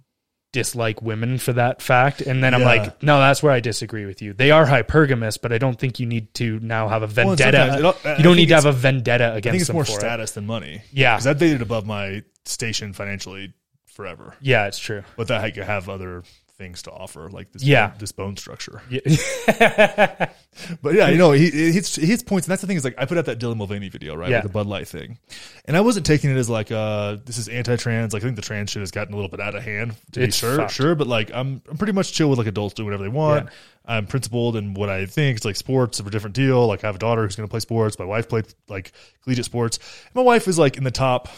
dislike 0.53 1.01
women 1.01 1.37
for 1.37 1.51
that 1.51 1.81
fact. 1.81 2.21
And 2.21 2.41
then 2.41 2.53
I'm 2.53 2.61
Yeah. 2.61 2.65
like, 2.67 3.03
no, 3.03 3.19
that's 3.19 3.43
where 3.43 3.51
I 3.51 3.59
disagree 3.59 4.05
with 4.05 4.21
you. 4.21 4.31
They 4.31 4.51
are 4.51 4.65
hypergamous, 4.65 5.37
but 5.41 5.51
I 5.51 5.57
don't 5.57 5.77
think 5.77 5.99
you 5.99 6.05
need 6.05 6.33
to 6.35 6.59
now 6.61 6.87
have 6.87 7.03
a 7.03 7.07
vendetta. 7.07 7.93
it 8.05 8.17
you 8.17 8.23
don't 8.23 8.37
need 8.37 8.47
to 8.47 8.55
have 8.55 8.65
a 8.65 8.71
vendetta 8.71 9.33
against. 9.33 9.47
I 9.47 9.51
think 9.51 9.61
it's 9.61 9.67
them 9.67 9.73
more 9.75 9.83
for 9.85 9.91
it. 9.91 9.99
status 9.99 10.31
than 10.31 10.45
money. 10.45 10.81
Yeah. 10.93 11.15
because 11.17 11.27
I 11.27 11.33
dated 11.33 11.61
above 11.61 11.85
my 11.85 12.23
station 12.45 12.93
financially 12.93 13.53
forever, 13.87 14.35
Yeah, 14.41 14.67
it's 14.67 14.79
true. 14.79 15.03
but 15.17 15.27
that 15.27 15.43
I 15.43 15.51
could 15.51 15.63
have 15.65 15.89
other 15.89 16.23
things 16.63 16.81
to 16.83 16.91
offer, 16.91 17.29
like 17.29 17.51
this. 17.51 17.61
Yeah. 17.63 17.87
bone, 17.89 17.97
this 17.99 18.11
bone 18.13 18.37
structure. 18.37 18.81
Yeah. 18.89 18.99
But 20.83 20.93
yeah, 20.93 21.09
you 21.09 21.17
know, 21.17 21.31
he 21.31 21.49
he 21.49 21.71
hits, 21.71 21.95
he 21.95 22.05
hits 22.05 22.21
points, 22.21 22.45
and 22.45 22.51
that's 22.51 22.61
the 22.61 22.67
thing 22.67 22.77
is 22.77 22.83
like 22.83 22.93
I 22.99 23.05
put 23.05 23.17
out 23.17 23.25
that 23.25 23.39
Dylan 23.39 23.57
Mulvaney 23.57 23.89
video, 23.89 24.13
right, 24.15 24.29
Yeah. 24.29 24.37
with 24.37 24.43
the 24.43 24.53
Bud 24.53 24.67
Light 24.67 24.87
thing, 24.87 25.17
and 25.65 25.75
I 25.75 25.81
wasn't 25.81 26.05
taking 26.05 26.29
it 26.29 26.37
as 26.37 26.47
like 26.47 26.71
uh 26.71 27.17
this 27.25 27.39
is 27.39 27.47
anti-trans. 27.47 28.13
Like 28.13 28.21
I 28.21 28.25
think 28.25 28.35
the 28.35 28.43
trans 28.43 28.69
shit 28.69 28.81
has 28.81 28.91
gotten 28.91 29.13
a 29.13 29.17
little 29.17 29.31
bit 29.31 29.39
out 29.39 29.55
of 29.55 29.63
hand 29.63 29.95
to 30.11 30.21
It's 30.21 30.39
be 30.39 30.47
sure, 30.47 30.57
fucked. 30.57 30.71
sure, 30.73 30.93
but 30.93 31.07
like 31.07 31.31
I'm 31.33 31.63
I'm 31.67 31.77
pretty 31.77 31.93
much 31.93 32.13
chill 32.13 32.29
with 32.29 32.37
like 32.37 32.45
adults 32.47 32.75
do 32.75 32.85
whatever 32.85 33.01
they 33.01 33.09
want. 33.09 33.49
I'm 33.83 34.05
principled 34.05 34.55
in 34.55 34.75
what 34.75 34.89
I 34.89 35.07
think. 35.07 35.37
It's 35.37 35.45
like 35.45 35.55
sports 35.55 35.99
are 35.99 36.07
a 36.07 36.11
different 36.11 36.35
deal. 36.35 36.67
Like 36.67 36.83
I 36.83 36.87
have 36.87 36.97
a 36.97 36.99
daughter 36.99 37.23
who's 37.23 37.35
going 37.35 37.47
to 37.49 37.51
play 37.51 37.59
sports. 37.59 37.97
My 37.97 38.05
wife 38.05 38.29
played 38.29 38.45
like 38.69 38.91
collegiate 39.23 39.45
sports. 39.45 39.79
My 40.13 40.21
wife 40.21 40.47
is 40.47 40.59
like 40.59 40.77
in 40.77 40.83
the 40.83 40.91
top. 40.91 41.29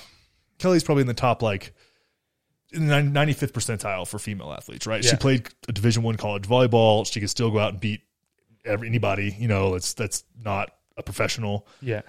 Kelly's 0.60 0.84
probably 0.84 1.02
in 1.02 1.08
the 1.08 1.14
top 1.14 1.42
like 1.42 1.74
in 2.76 2.88
the 2.88 2.96
95th 2.96 3.52
percentile 3.52 4.08
for 4.08 4.20
female 4.20 4.52
athletes, 4.52 4.86
right? 4.86 5.04
She 5.04 5.16
played 5.16 5.48
a 5.68 5.72
Division 5.72 6.04
One 6.04 6.16
college 6.18 6.44
volleyball. 6.44 7.12
She 7.12 7.20
could 7.20 7.30
still 7.30 7.52
go 7.52 7.60
out 7.60 7.72
and 7.72 7.80
beat 7.80 8.02
every, 8.66 8.88
anybody. 8.88 9.36
You 9.40 9.48
know, 9.48 9.72
that's 9.74 9.94
that's 9.94 10.24
not 10.44 10.72
a 10.98 11.04
professional, 11.04 11.68
yeah. 11.82 12.02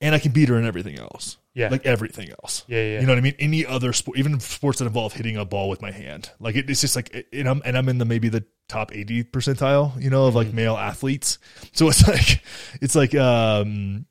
and 0.00 0.14
I 0.14 0.18
can 0.18 0.32
beat 0.32 0.48
her 0.48 0.58
in 0.58 0.64
everything 0.66 0.98
else. 0.98 1.36
Yeah. 1.52 1.68
like 1.68 1.84
everything 1.84 2.30
else. 2.30 2.64
Yeah, 2.68 2.80
yeah. 2.80 3.00
You 3.00 3.06
know 3.06 3.12
what 3.12 3.18
I 3.18 3.22
mean? 3.22 3.34
Any 3.40 3.66
other 3.66 3.92
sport, 3.92 4.16
even 4.18 4.38
sports 4.38 4.78
that 4.78 4.86
involve 4.86 5.12
hitting 5.12 5.36
a 5.36 5.44
ball 5.44 5.68
with 5.68 5.82
my 5.82 5.90
hand, 5.90 6.30
like 6.38 6.54
it, 6.54 6.70
it's 6.70 6.80
just 6.80 6.94
like, 6.94 7.26
and 7.32 7.48
I'm 7.48 7.60
and 7.64 7.76
I'm 7.76 7.88
in 7.88 7.98
the 7.98 8.04
maybe 8.04 8.28
the 8.28 8.44
top 8.68 8.94
80 8.94 9.24
percentile, 9.24 10.00
you 10.00 10.08
know, 10.10 10.26
of 10.26 10.30
Mm-hmm. 10.34 10.36
like 10.38 10.54
male 10.54 10.76
athletes. 10.76 11.38
So 11.72 11.88
it's 11.88 12.06
like, 12.08 12.42
it's 12.80 12.94
like, 12.94 13.14
um, 13.16 14.06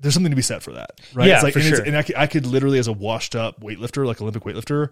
there's 0.00 0.14
something 0.14 0.30
to 0.30 0.36
be 0.36 0.42
said 0.42 0.62
for 0.62 0.72
that, 0.72 1.00
right? 1.14 1.28
Yeah, 1.28 1.34
it's 1.36 1.44
like, 1.44 1.52
for 1.54 1.58
and, 1.60 1.68
it's- 1.68 1.78
sure. 1.80 1.86
and 1.86 1.96
I 1.96 2.02
could, 2.02 2.16
I 2.16 2.26
could 2.26 2.46
literally, 2.46 2.78
as 2.78 2.88
a 2.88 2.92
washed 2.92 3.34
up 3.36 3.60
weightlifter, 3.60 4.04
like 4.06 4.20
Olympic 4.20 4.42
weightlifter, 4.44 4.90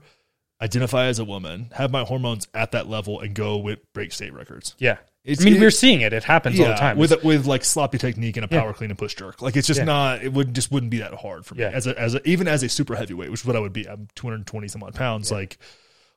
identify 0.60 1.06
as 1.06 1.18
a 1.18 1.24
woman, 1.24 1.70
have 1.74 1.90
my 1.90 2.04
hormones 2.04 2.46
at 2.54 2.72
that 2.72 2.88
level, 2.88 3.20
and 3.20 3.34
go 3.34 3.56
with 3.56 3.80
break 3.92 4.12
state 4.12 4.32
records. 4.32 4.74
Yeah. 4.78 4.98
It's- 5.24 5.40
I 5.40 5.44
mean, 5.44 5.56
it- 5.56 5.60
we're 5.60 5.70
seeing 5.70 6.00
it. 6.00 6.12
It 6.12 6.24
happens 6.24 6.58
all 6.58 6.66
the 6.66 6.74
time. 6.74 6.98
with 6.98 7.22
with 7.24 7.46
like 7.46 7.64
sloppy 7.64 7.98
technique 7.98 8.36
and 8.36 8.44
a 8.44 8.48
Yeah. 8.52 8.60
power 8.60 8.72
clean 8.72 8.90
and 8.90 8.98
push 8.98 9.14
jerk. 9.14 9.40
Like 9.42 9.56
it's 9.56 9.66
just 9.68 9.78
Yeah. 9.78 9.84
not. 9.84 10.22
It 10.22 10.32
would 10.32 10.54
just 10.54 10.70
wouldn't 10.72 10.90
be 10.90 10.98
that 10.98 11.14
hard 11.14 11.44
for 11.46 11.54
me 11.54 11.62
Yeah. 11.62 11.70
as 11.70 11.86
a 11.86 11.98
as 11.98 12.14
a, 12.14 12.28
even 12.28 12.48
as 12.48 12.62
a 12.64 12.68
super 12.68 12.96
heavyweight, 12.96 13.30
which 13.30 13.40
is 13.40 13.46
what 13.46 13.54
I 13.56 13.60
would 13.60 13.72
be. 13.72 13.88
I'm 13.88 14.08
220 14.16 14.66
some 14.68 14.82
odd 14.82 14.94
pounds. 14.94 15.30
Like 15.30 15.58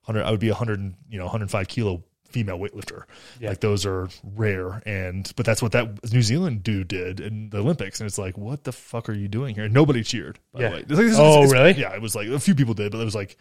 100, 0.06 0.24
I 0.28 0.32
would 0.32 0.40
be 0.40 0.49
100, 0.49 0.80
and, 0.80 0.95
you 1.10 1.18
know, 1.20 1.26
105 1.26 1.68
kilo 1.68 2.03
female 2.36 2.60
weightlifter. 2.60 3.03
Yeah. 3.40 3.49
Like 3.49 3.62
those 3.62 3.86
are 3.86 4.10
rare, 4.36 4.84
and 4.86 5.32
but 5.38 5.45
that's 5.45 5.62
what 5.62 5.72
that 5.72 6.12
New 6.12 6.22
Zealand 6.22 6.64
dude 6.64 6.90
did 6.90 7.22
in 7.22 7.49
the 7.49 7.60
Olympics, 7.60 8.02
and 8.02 8.07
it's 8.07 8.18
like, 8.18 8.38
what 8.38 8.66
the 8.66 8.74
fuck 8.74 9.07
are 9.07 9.14
you 9.14 9.30
doing 9.30 9.56
here? 9.56 9.64
And 9.64 9.74
nobody 9.74 10.03
cheered. 10.03 10.38
By 10.53 10.60
Yeah. 10.60 10.68
the 10.70 10.74
way, 10.76 10.80
It's 10.82 10.90
like, 10.90 10.98
this 10.99 11.12
is- 11.14 11.20
Oh, 11.20 11.38
it's- 11.44 11.52
really? 11.53 11.72
Yeah, 11.74 11.94
it 11.95 12.02
was 12.02 12.14
like 12.14 12.28
a 12.28 12.40
few 12.40 12.53
people 12.56 12.74
did, 12.74 12.91
but 12.91 12.99
it 12.99 13.06
was 13.06 13.16
like 13.16 13.38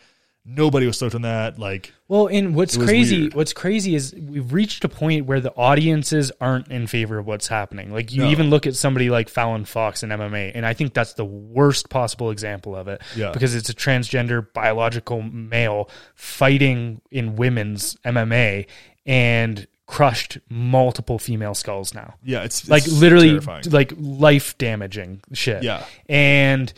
nobody 0.47 0.87
was 0.87 0.97
stoked 0.97 1.15
on 1.15 1.23
that. 1.23 1.59
Like 1.59 1.93
Well, 2.09 2.27
and 2.27 2.55
what's 2.55 2.77
crazy, 2.77 3.23
weird. 3.23 3.35
what's 3.35 3.53
crazy 3.53 3.95
is 3.95 4.15
we've 4.15 4.53
reached 4.53 4.85
a 4.85 4.89
point 4.89 5.25
where 5.27 5.41
the 5.41 5.53
audiences 5.55 6.31
aren't 6.41 6.69
in 6.69 6.87
favor 6.87 7.19
of 7.19 7.27
what's 7.27 7.49
happening. 7.49 7.93
Like 7.93 8.12
you 8.12 8.23
No. 8.25 8.31
even 8.31 8.51
look 8.51 8.66
at 8.66 8.75
somebody 8.77 9.09
like 9.11 9.29
Fallon 9.29 9.65
Fox 9.65 10.03
in 10.03 10.11
MMA, 10.11 10.53
and 10.55 10.66
I 10.66 10.75
think 10.75 10.93
that's 10.95 11.15
the 11.15 11.25
worst 11.25 11.89
possible 11.89 12.31
example 12.31 12.77
of 12.77 12.89
it. 12.89 13.01
Yeah. 13.16 13.33
Because 13.33 13.55
it's 13.55 13.71
a 13.71 13.75
transgender 13.75 14.47
biological 14.53 15.23
male 15.23 15.89
fighting 16.15 17.01
in 17.11 17.37
women's 17.37 17.97
MMA 18.05 18.66
and 19.07 19.66
crushed 19.87 20.39
multiple 20.49 21.19
female 21.19 21.55
skulls 21.55 21.93
now. 21.95 22.15
yeah, 22.25 22.43
it's, 22.43 22.69
like 22.71 22.87
literally 22.87 23.31
terrifying. 23.31 23.65
like 23.71 23.93
life 23.99 24.57
damaging 24.57 25.21
shit. 25.35 25.62
Yeah. 25.62 25.85
And 26.09 26.73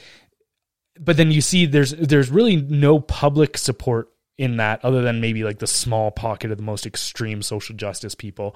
but 0.99 1.17
then 1.17 1.31
you 1.31 1.41
see 1.41 1.67
there's 1.67 1.91
there's 1.93 2.31
really 2.31 2.57
no 2.57 3.01
public 3.01 3.57
support 3.59 4.09
in 4.39 4.57
that 4.59 4.85
other 4.85 5.03
than 5.03 5.21
maybe 5.21 5.45
like 5.45 5.59
the 5.59 5.67
small 5.67 6.11
pocket 6.11 6.51
of 6.51 6.57
the 6.59 6.63
most 6.63 6.87
extreme 6.87 7.43
social 7.43 7.75
justice 7.77 8.15
people. 8.15 8.55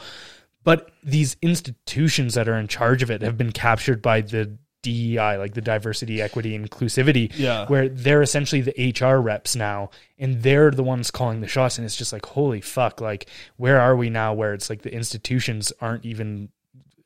But 0.62 0.91
these 1.03 1.37
institutions 1.41 2.35
that 2.35 2.49
are 2.49 2.59
in 2.59 2.69
charge 2.69 3.03
of 3.03 3.11
it 3.11 3.23
have 3.23 3.39
been 3.39 3.53
captured 3.53 4.03
by 4.03 4.21
the 4.21 4.59
DEI, 4.83 5.37
like 5.37 5.55
the 5.55 5.61
diversity, 5.61 6.23
equity, 6.23 6.59
inclusivity, 6.59 7.31
Yeah. 7.37 7.67
where 7.67 7.89
they're 7.89 8.23
essentially 8.23 8.61
the 8.62 8.75
HR 8.79 9.21
reps 9.21 9.55
now, 9.57 9.91
and 10.19 10.43
they're 10.43 10.71
the 10.71 10.83
ones 10.83 11.11
calling 11.11 11.41
the 11.41 11.47
shots. 11.49 11.77
And 11.79 11.85
it's 11.85 11.97
just 11.97 12.12
like, 12.12 12.25
holy 12.27 12.61
fuck! 12.62 13.01
Like, 13.01 13.27
where 13.57 13.79
are 13.81 13.95
we 13.97 14.09
now? 14.11 14.33
Where 14.35 14.55
it's 14.55 14.71
like 14.71 14.83
the 14.83 14.93
institutions 14.95 15.71
aren't 15.81 16.05
even 16.07 16.49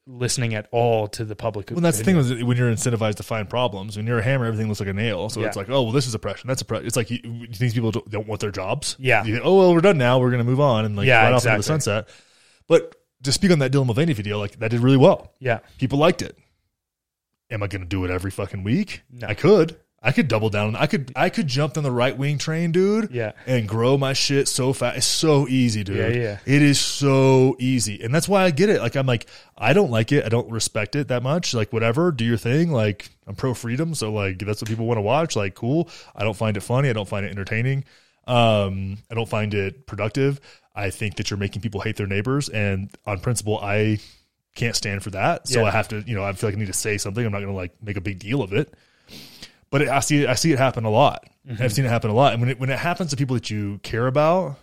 listening 0.07 0.55
at 0.55 0.69
all 0.71 1.09
to 1.09 1.25
the 1.25 1.35
public. 1.35 1.71
Well, 1.71 1.81
that's 1.81 1.97
the 1.99 2.05
thing 2.05 2.17
opinion. 2.17 2.39
with 2.41 2.47
when 2.49 2.57
you're 2.59 2.71
incentivized 2.71 3.15
to 3.17 3.23
find 3.23 3.49
problems. 3.49 3.97
When 3.97 4.07
you're 4.07 4.19
a 4.19 4.23
hammer, 4.23 4.45
everything 4.45 4.69
looks 4.69 4.81
like 4.81 4.89
a 4.89 4.93
nail. 4.93 5.31
So 5.31 5.41
Yeah. 5.41 5.47
it's 5.49 5.57
like, 5.57 5.71
oh, 5.71 5.83
well, 5.85 5.93
this 5.93 6.07
is 6.07 6.15
oppression. 6.15 6.47
That's 6.49 6.61
oppression. 6.61 6.87
It's 6.87 6.97
like 6.97 7.11
you, 7.11 7.47
these 7.59 7.73
people 7.73 7.91
don't, 7.91 8.27
want 8.27 8.41
their 8.41 8.51
jobs. 8.51 8.97
Yeah. 8.99 9.25
You 9.25 9.35
think, 9.35 9.47
oh, 9.47 9.59
well, 9.59 9.73
we're 9.75 9.81
done 9.81 9.97
now. 9.99 10.19
We're 10.19 10.31
going 10.31 10.45
to 10.45 10.49
move 10.51 10.61
on 10.61 10.85
and 10.85 10.95
like 10.97 11.07
Yeah, 11.07 11.23
right 11.25 11.33
off 11.33 11.47
into 11.47 11.57
the 11.57 11.63
sunset. 11.63 12.09
But 12.69 12.95
to 13.23 13.33
speak 13.33 13.51
on 13.51 13.61
that 13.61 13.73
Dylan 13.73 13.87
Mulvaney 13.87 14.13
video, 14.13 14.39
like 14.39 14.59
that 14.59 14.71
did 14.71 14.81
really 14.81 14.97
well. 14.99 15.33
Yeah, 15.39 15.61
People 15.79 15.99
liked 15.99 16.21
it. 16.21 16.37
Am 17.51 17.63
I 17.63 17.67
going 17.67 17.83
to 17.83 17.89
do 17.89 18.05
it 18.05 18.11
every 18.11 18.31
fucking 18.31 18.63
week? 18.65 19.03
No. 19.11 19.27
I 19.29 19.35
could. 19.35 19.77
I 20.05 20.13
could 20.13 20.29
double 20.29 20.51
down. 20.51 20.77
I 20.77 20.87
could. 20.87 21.11
I 21.17 21.31
could 21.31 21.47
jump 21.47 21.79
on 21.79 21.83
the 21.83 21.91
right 21.91 22.17
wing 22.17 22.37
train, 22.37 22.73
dude. 22.73 23.11
Yeah. 23.11 23.33
And 23.47 23.67
grow 23.67 23.97
my 23.97 24.13
shit 24.13 24.49
so 24.49 24.75
fast. 24.75 24.99
It's 24.99 25.07
so 25.07 25.49
easy, 25.49 25.83
dude. 25.83 25.97
Yeah, 25.97 26.09
yeah. 26.09 26.39
It 26.45 26.61
is 26.63 26.79
so 26.79 27.57
easy, 27.59 28.03
and 28.03 28.15
that's 28.15 28.29
why 28.29 28.45
I 28.45 28.51
get 28.51 28.69
it. 28.69 28.83
Like 28.83 28.97
I'm 28.97 29.07
like, 29.07 29.27
I 29.57 29.73
don't 29.73 29.91
like 29.91 30.13
it. 30.13 30.25
I 30.25 30.29
don't 30.29 30.51
respect 30.51 30.95
it 30.95 31.09
that 31.09 31.23
much. 31.23 31.55
Like 31.55 31.73
whatever, 31.73 32.13
do 32.13 32.25
your 32.25 32.37
thing. 32.37 32.71
Like 32.71 33.09
I'm 33.27 33.35
pro 33.35 33.55
freedom, 33.55 33.95
so 33.95 34.13
like 34.13 34.39
that's 34.39 34.61
what 34.61 34.69
people 34.69 34.87
want 34.87 34.99
to 34.99 35.03
watch. 35.03 35.37
Like 35.37 35.55
cool. 35.55 35.89
I 36.15 36.23
don't 36.23 36.37
find 36.37 36.57
it 36.57 36.61
funny. 36.61 36.91
I 36.91 36.93
don't 36.93 37.09
find 37.09 37.25
it 37.25 37.31
entertaining. 37.31 37.85
Um, 38.27 38.99
I 39.11 39.15
don't 39.15 39.29
find 39.29 39.55
it 39.55 39.87
productive. 39.87 40.41
I 40.75 40.91
think 40.91 41.17
that 41.17 41.31
you're 41.31 41.39
making 41.39 41.63
people 41.63 41.81
hate 41.81 41.97
their 41.97 42.07
neighbors, 42.07 42.49
and 42.49 42.91
on 43.07 43.21
principle, 43.21 43.59
I 43.59 44.01
can't 44.55 44.77
stand 44.77 45.03
for 45.03 45.11
that. 45.11 45.49
So 45.49 45.61
Yeah. 45.61 45.67
I 45.67 45.71
have 45.71 45.89
to, 45.89 46.03
you 46.07 46.15
know, 46.15 46.25
I 46.25 46.33
feel 46.33 46.49
like 46.49 46.57
I 46.57 46.59
need 46.59 46.67
to 46.67 46.73
say 46.73 46.99
something. 46.99 47.25
I'm 47.25 47.33
not 47.33 47.39
going 47.39 47.51
to 47.51 47.57
like 47.57 47.73
make 47.83 47.97
a 47.97 48.01
big 48.01 48.19
deal 48.19 48.43
of 48.43 48.53
it. 48.53 48.73
But 49.75 49.83
it, 49.83 49.89
I 49.89 49.99
see 49.99 50.23
it. 50.23 50.29
I 50.29 50.35
see 50.37 50.53
it 50.53 50.59
happen 50.61 50.85
a 50.85 50.89
lot. 50.89 51.29
I've 51.51 51.57
mm-hmm. 51.57 51.67
seen 51.67 51.85
it 51.85 51.89
happen 51.89 52.09
a 52.09 52.15
lot. 52.15 52.33
And 52.33 52.41
when 52.41 52.49
it 52.49 52.61
when 52.61 52.71
it 52.71 52.79
happens 52.79 53.11
to 53.11 53.17
people 53.17 53.35
that 53.35 53.51
you 53.51 53.81
care 53.83 54.07
about, 54.07 54.57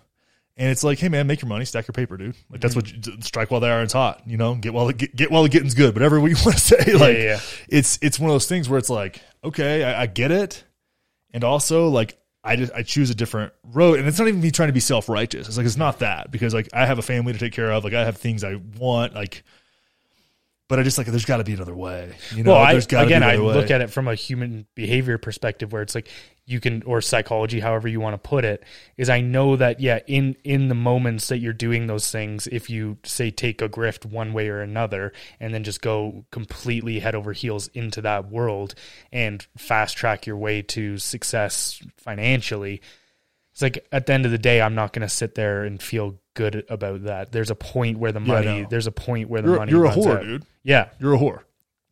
and 0.55 0.69
it's 0.69 0.85
like, 0.85 0.99
hey 0.99 1.09
man, 1.09 1.27
make 1.27 1.41
your 1.41 1.49
money, 1.49 1.65
stack 1.65 1.85
your 1.85 1.91
paper, 1.91 2.15
dude. 2.15 2.33
Like 2.49 2.61
that's 2.61 2.77
what 2.77 2.85
mm-hmm. 2.85 3.17
you, 3.17 3.21
strike 3.21 3.51
while 3.51 3.59
the 3.59 3.67
iron's 3.67 3.91
hot. 3.91 4.21
You 4.25 4.37
know, 4.37 4.55
get 4.55 4.73
while 4.73 4.85
the, 4.85 4.93
get, 4.93 5.13
get 5.13 5.29
while 5.29 5.43
the 5.43 5.49
getting's 5.49 5.73
good. 5.73 5.95
Whatever 5.95 6.15
you 6.29 6.37
want 6.45 6.53
to 6.53 6.59
say. 6.59 6.93
like 6.93 7.17
yeah. 7.17 7.41
it's 7.67 7.99
it's 8.01 8.21
one 8.21 8.29
of 8.29 8.35
those 8.35 8.47
things 8.47 8.69
where 8.69 8.79
it's 8.79 8.89
like, 8.89 9.21
okay, 9.43 9.83
I, 9.83 10.03
I 10.03 10.05
get 10.05 10.31
it, 10.31 10.63
and 11.31 11.43
also 11.43 11.89
like 11.89 12.17
I 12.41 12.55
just 12.55 12.71
I 12.71 12.83
choose 12.83 13.09
a 13.09 13.15
different 13.15 13.51
road, 13.65 13.99
and 13.99 14.07
it's 14.07 14.17
not 14.17 14.29
even 14.29 14.39
me 14.39 14.49
trying 14.49 14.69
to 14.69 14.73
be 14.73 14.79
self 14.79 15.09
righteous. 15.09 15.49
It's 15.49 15.57
like 15.57 15.65
it's 15.65 15.75
not 15.75 15.99
that 15.99 16.31
because 16.31 16.53
like 16.53 16.69
I 16.71 16.85
have 16.85 16.99
a 16.99 17.01
family 17.01 17.33
to 17.33 17.39
take 17.39 17.51
care 17.51 17.73
of, 17.73 17.83
like 17.83 17.93
I 17.93 18.05
have 18.05 18.15
things 18.15 18.45
I 18.45 18.61
want, 18.77 19.13
like. 19.13 19.43
But 20.71 20.79
I 20.79 20.83
just 20.83 20.97
like 20.97 21.05
there's 21.07 21.25
got 21.25 21.35
to 21.35 21.43
be 21.43 21.51
another 21.51 21.75
way, 21.75 22.15
you 22.33 22.45
know. 22.45 22.53
well, 22.53 22.61
I, 22.61 22.71
again, 22.71 23.23
be 23.23 23.27
I 23.27 23.37
way. 23.37 23.53
look 23.53 23.69
at 23.69 23.81
it 23.81 23.89
from 23.89 24.07
a 24.07 24.15
human 24.15 24.65
behavior 24.73 25.17
perspective, 25.17 25.73
where 25.73 25.81
it's 25.81 25.93
like 25.93 26.07
you 26.45 26.61
can, 26.61 26.81
or 26.83 27.01
psychology, 27.01 27.59
however 27.59 27.89
you 27.89 27.99
want 27.99 28.13
to 28.13 28.29
put 28.29 28.45
it, 28.45 28.63
is 28.95 29.09
I 29.09 29.19
know 29.19 29.57
that 29.57 29.81
yeah, 29.81 29.99
in 30.07 30.37
in 30.45 30.69
the 30.69 30.73
moments 30.73 31.27
that 31.27 31.39
you're 31.39 31.51
doing 31.51 31.87
those 31.87 32.09
things, 32.09 32.47
if 32.47 32.69
you 32.69 32.97
say 33.03 33.31
take 33.31 33.61
a 33.61 33.67
grift 33.67 34.05
one 34.05 34.31
way 34.31 34.47
or 34.47 34.61
another, 34.61 35.11
and 35.41 35.53
then 35.53 35.65
just 35.65 35.81
go 35.81 36.23
completely 36.31 36.99
head 36.99 37.15
over 37.15 37.33
heels 37.33 37.67
into 37.73 37.99
that 38.03 38.31
world 38.31 38.73
and 39.11 39.45
fast 39.57 39.97
track 39.97 40.25
your 40.25 40.37
way 40.37 40.61
to 40.61 40.97
success 40.97 41.81
financially, 41.97 42.81
it's 43.51 43.61
like 43.61 43.85
at 43.91 44.05
the 44.05 44.13
end 44.13 44.25
of 44.25 44.31
the 44.31 44.37
day, 44.37 44.61
I'm 44.61 44.75
not 44.75 44.93
going 44.93 45.05
to 45.05 45.13
sit 45.13 45.35
there 45.35 45.65
and 45.65 45.83
feel 45.83 46.20
good 46.33 46.65
about 46.69 47.03
that. 47.03 47.31
There's 47.31 47.49
a 47.49 47.55
point 47.55 47.97
where 47.99 48.11
the 48.11 48.19
money, 48.19 48.61
know. 48.61 48.67
there's 48.69 48.87
a 48.87 48.91
point 48.91 49.29
where 49.29 49.41
the 49.41 49.49
you're, 49.49 49.57
money 49.57 49.71
you're 49.71 49.85
a 49.85 49.91
whore, 49.91 50.17
out. 50.17 50.23
dude. 50.23 50.45
Yeah, 50.63 50.89
You're 50.99 51.13
a 51.13 51.17
whore. 51.17 51.37
Like, 51.37 51.45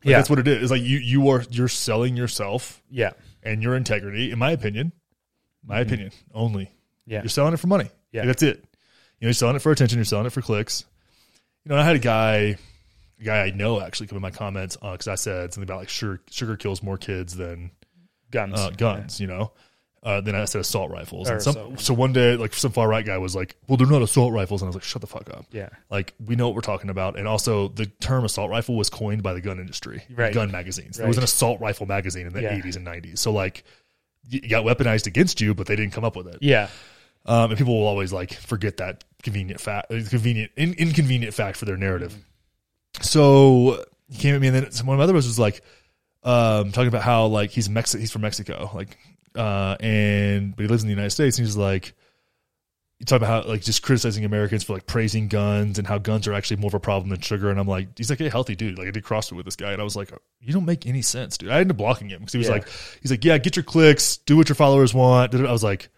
Yeah. 0.04 0.16
that's 0.18 0.30
what 0.30 0.38
it 0.38 0.48
is. 0.48 0.62
It's 0.62 0.70
like 0.70 0.82
you 0.82 0.98
you 0.98 1.28
are 1.28 1.44
you're 1.50 1.68
selling 1.68 2.16
yourself 2.16 2.82
yeah, 2.90 3.10
and 3.42 3.62
your 3.62 3.76
integrity. 3.76 4.30
In 4.30 4.38
my 4.38 4.52
opinion, 4.52 4.92
my 5.64 5.80
opinion 5.80 6.10
only. 6.32 6.64
Mm-hmm. 6.64 7.10
yeah, 7.12 7.22
You're 7.22 7.28
selling 7.28 7.52
it 7.54 7.58
for 7.58 7.66
money. 7.66 7.90
Yeah. 8.12 8.20
Like, 8.22 8.28
that's 8.28 8.42
it. 8.42 8.56
You 8.56 9.26
know, 9.26 9.28
you're 9.28 9.32
selling 9.34 9.56
it 9.56 9.62
for 9.62 9.72
attention. 9.72 9.98
You're 9.98 10.04
selling 10.06 10.26
it 10.26 10.30
for 10.32 10.40
clicks. 10.42 10.84
You 11.64 11.70
know, 11.70 11.76
I 11.78 11.84
had 11.84 11.96
a 11.96 12.00
guy, 12.00 12.56
a 13.20 13.22
guy 13.24 13.42
I 13.44 13.50
know 13.50 13.80
actually 13.80 14.06
come 14.06 14.16
in 14.16 14.22
my 14.22 14.30
comments 14.30 14.76
because 14.76 15.08
I 15.08 15.16
said 15.16 15.52
something 15.52 15.68
about 15.68 15.80
like 15.80 15.90
sugar, 15.90 16.22
sugar 16.30 16.56
kills 16.56 16.82
more 16.82 16.96
kids 16.96 17.36
than 17.36 17.70
guns, 18.30 18.58
uh, 18.58 18.70
guns. 18.70 19.20
You 19.20 19.26
know, 19.26 19.52
uh, 20.02 20.20
then 20.22 20.34
I 20.34 20.44
said 20.46 20.60
assault 20.62 20.90
rifles. 20.90 21.28
Or 21.28 21.34
And 21.34 21.42
some, 21.42 21.50
assault. 21.56 21.80
so 21.80 21.92
one 21.94 22.12
day, 22.12 22.36
like 22.36 22.54
some 22.54 22.72
far 22.72 22.88
right 22.88 23.04
guy 23.04 23.18
was 23.18 23.36
like, 23.36 23.56
"Well, 23.68 23.76
they're 23.76 23.86
not 23.86 24.00
assault 24.02 24.32
rifles," 24.32 24.62
and 24.62 24.66
I 24.66 24.70
was 24.70 24.76
like, 24.76 24.84
"Shut 24.84 25.00
the 25.02 25.06
fuck 25.06 25.28
up." 25.30 25.44
Yeah. 25.52 25.68
Like 25.90 26.14
we 26.24 26.36
know 26.36 26.46
what 26.48 26.54
we're 26.54 26.62
talking 26.62 26.88
about, 26.90 27.18
and 27.18 27.28
also 27.28 27.68
the 27.68 27.86
term 27.86 28.24
assault 28.24 28.50
rifle 28.50 28.76
was 28.76 28.88
coined 28.88 29.22
by 29.22 29.34
the 29.34 29.40
gun 29.40 29.58
industry, 29.58 30.02
Right. 30.14 30.32
gun 30.32 30.50
magazines. 30.50 30.96
There 30.96 31.06
was 31.06 31.18
an 31.18 31.24
assault 31.24 31.60
rifle 31.60 31.86
magazine 31.86 32.26
in 32.26 32.32
the 32.32 32.42
Yeah. 32.42 32.54
80s 32.56 32.76
and 32.76 32.84
90s. 32.86 33.18
So 33.20 33.30
like, 33.32 33.62
you 34.28 34.48
got 34.48 34.64
weaponized 34.64 35.06
against 35.06 35.40
you, 35.40 35.54
but 35.54 35.66
they 35.66 35.76
didn't 35.76 35.92
come 35.92 36.04
up 36.04 36.16
with 36.16 36.28
it. 36.28 36.38
Yeah. 36.40 36.68
Um, 37.26 37.50
and 37.50 37.58
people 37.58 37.78
will 37.78 37.86
always 37.86 38.12
like 38.12 38.32
forget 38.32 38.78
that 38.78 39.04
convenient 39.22 39.60
fact, 39.60 39.90
convenient, 39.90 40.50
in, 40.56 40.72
inconvenient 40.74 41.34
fact 41.34 41.58
for 41.58 41.66
their 41.66 41.76
narrative. 41.76 42.16
So 43.02 43.84
he 44.08 44.18
came 44.18 44.34
at 44.34 44.40
me, 44.40 44.48
and 44.48 44.56
then 44.56 44.62
one 44.86 44.94
of 44.94 44.98
my 44.98 45.04
other 45.04 45.12
was 45.12 45.38
like, 45.38 45.62
um, 46.22 46.72
talking 46.72 46.88
about 46.88 47.02
how 47.02 47.26
like 47.26 47.50
he's 47.50 47.68
Mex- 47.68 47.92
he's 47.92 48.10
from 48.10 48.22
Mexico, 48.22 48.70
like, 48.74 48.96
uh, 49.36 49.76
and 49.80 50.54
but 50.56 50.62
he 50.62 50.68
lives 50.68 50.82
in 50.82 50.88
the 50.88 50.94
United 50.94 51.10
States, 51.10 51.38
and 51.38 51.46
he's 51.46 51.56
like, 51.56 51.94
you 52.98 53.06
talk 53.06 53.16
about 53.18 53.44
how 53.44 53.48
like 53.50 53.62
just 53.62 53.82
criticizing 53.82 54.24
Americans 54.24 54.62
for 54.64 54.74
like 54.74 54.86
praising 54.86 55.28
guns 55.28 55.78
and 55.78 55.86
how 55.86 55.98
guns 55.98 56.26
are 56.26 56.34
actually 56.34 56.56
more 56.58 56.68
of 56.68 56.74
a 56.74 56.80
problem 56.80 57.10
than 57.10 57.20
sugar, 57.20 57.50
and 57.50 57.58
I'm 57.58 57.68
like, 57.68 57.96
he's 57.96 58.10
like, 58.10 58.18
hey, 58.18 58.28
healthy 58.28 58.56
dude, 58.56 58.78
like 58.78 58.88
I 58.88 58.90
did 58.90 59.04
CrossFit 59.04 59.32
with 59.32 59.44
this 59.44 59.56
guy, 59.56 59.72
and 59.72 59.80
I 59.80 59.84
was 59.84 59.96
like, 59.96 60.12
you 60.40 60.52
don't 60.52 60.66
make 60.66 60.86
any 60.86 61.02
sense, 61.02 61.38
dude. 61.38 61.50
I 61.50 61.56
ended 61.60 61.72
up 61.72 61.76
blocking 61.78 62.08
him 62.08 62.20
because 62.20 62.32
he 62.32 62.38
was 62.38 62.48
Yeah. 62.48 62.54
like, 62.54 62.68
he's 63.00 63.10
like, 63.10 63.24
yeah, 63.24 63.38
get 63.38 63.56
your 63.56 63.62
clicks, 63.62 64.18
do 64.18 64.36
what 64.36 64.48
your 64.48 64.56
followers 64.56 64.92
want. 64.94 65.34
I 65.34 65.52
was 65.52 65.62
like 65.64 65.88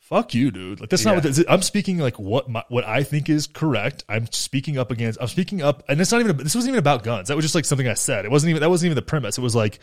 fuck 0.00 0.32
you, 0.32 0.50
dude. 0.50 0.80
Like 0.80 0.88
that's 0.88 1.04
not 1.04 1.16
what 1.16 1.22
this, 1.22 1.44
I'm 1.50 1.60
speaking 1.60 1.98
like 1.98 2.18
what 2.18 2.48
my, 2.48 2.64
what 2.70 2.86
I 2.86 3.02
think 3.02 3.28
is 3.28 3.46
correct. 3.46 4.04
I'm 4.08 4.26
speaking 4.32 4.78
up 4.78 4.90
against. 4.90 5.20
I'm 5.20 5.28
speaking 5.28 5.60
up, 5.60 5.82
and 5.86 6.00
it's 6.00 6.10
not 6.10 6.22
even. 6.22 6.34
This 6.38 6.54
wasn't 6.54 6.70
even 6.70 6.78
about 6.78 7.02
guns. 7.02 7.28
That 7.28 7.36
was 7.36 7.44
just 7.44 7.54
like 7.54 7.66
something 7.66 7.86
I 7.86 7.92
said. 7.92 8.24
It 8.24 8.30
wasn't 8.30 8.48
even. 8.50 8.60
That 8.62 8.70
wasn't 8.70 8.86
even 8.86 8.96
the 8.96 9.02
premise. 9.02 9.36
It 9.36 9.42
was 9.42 9.54
like. 9.54 9.80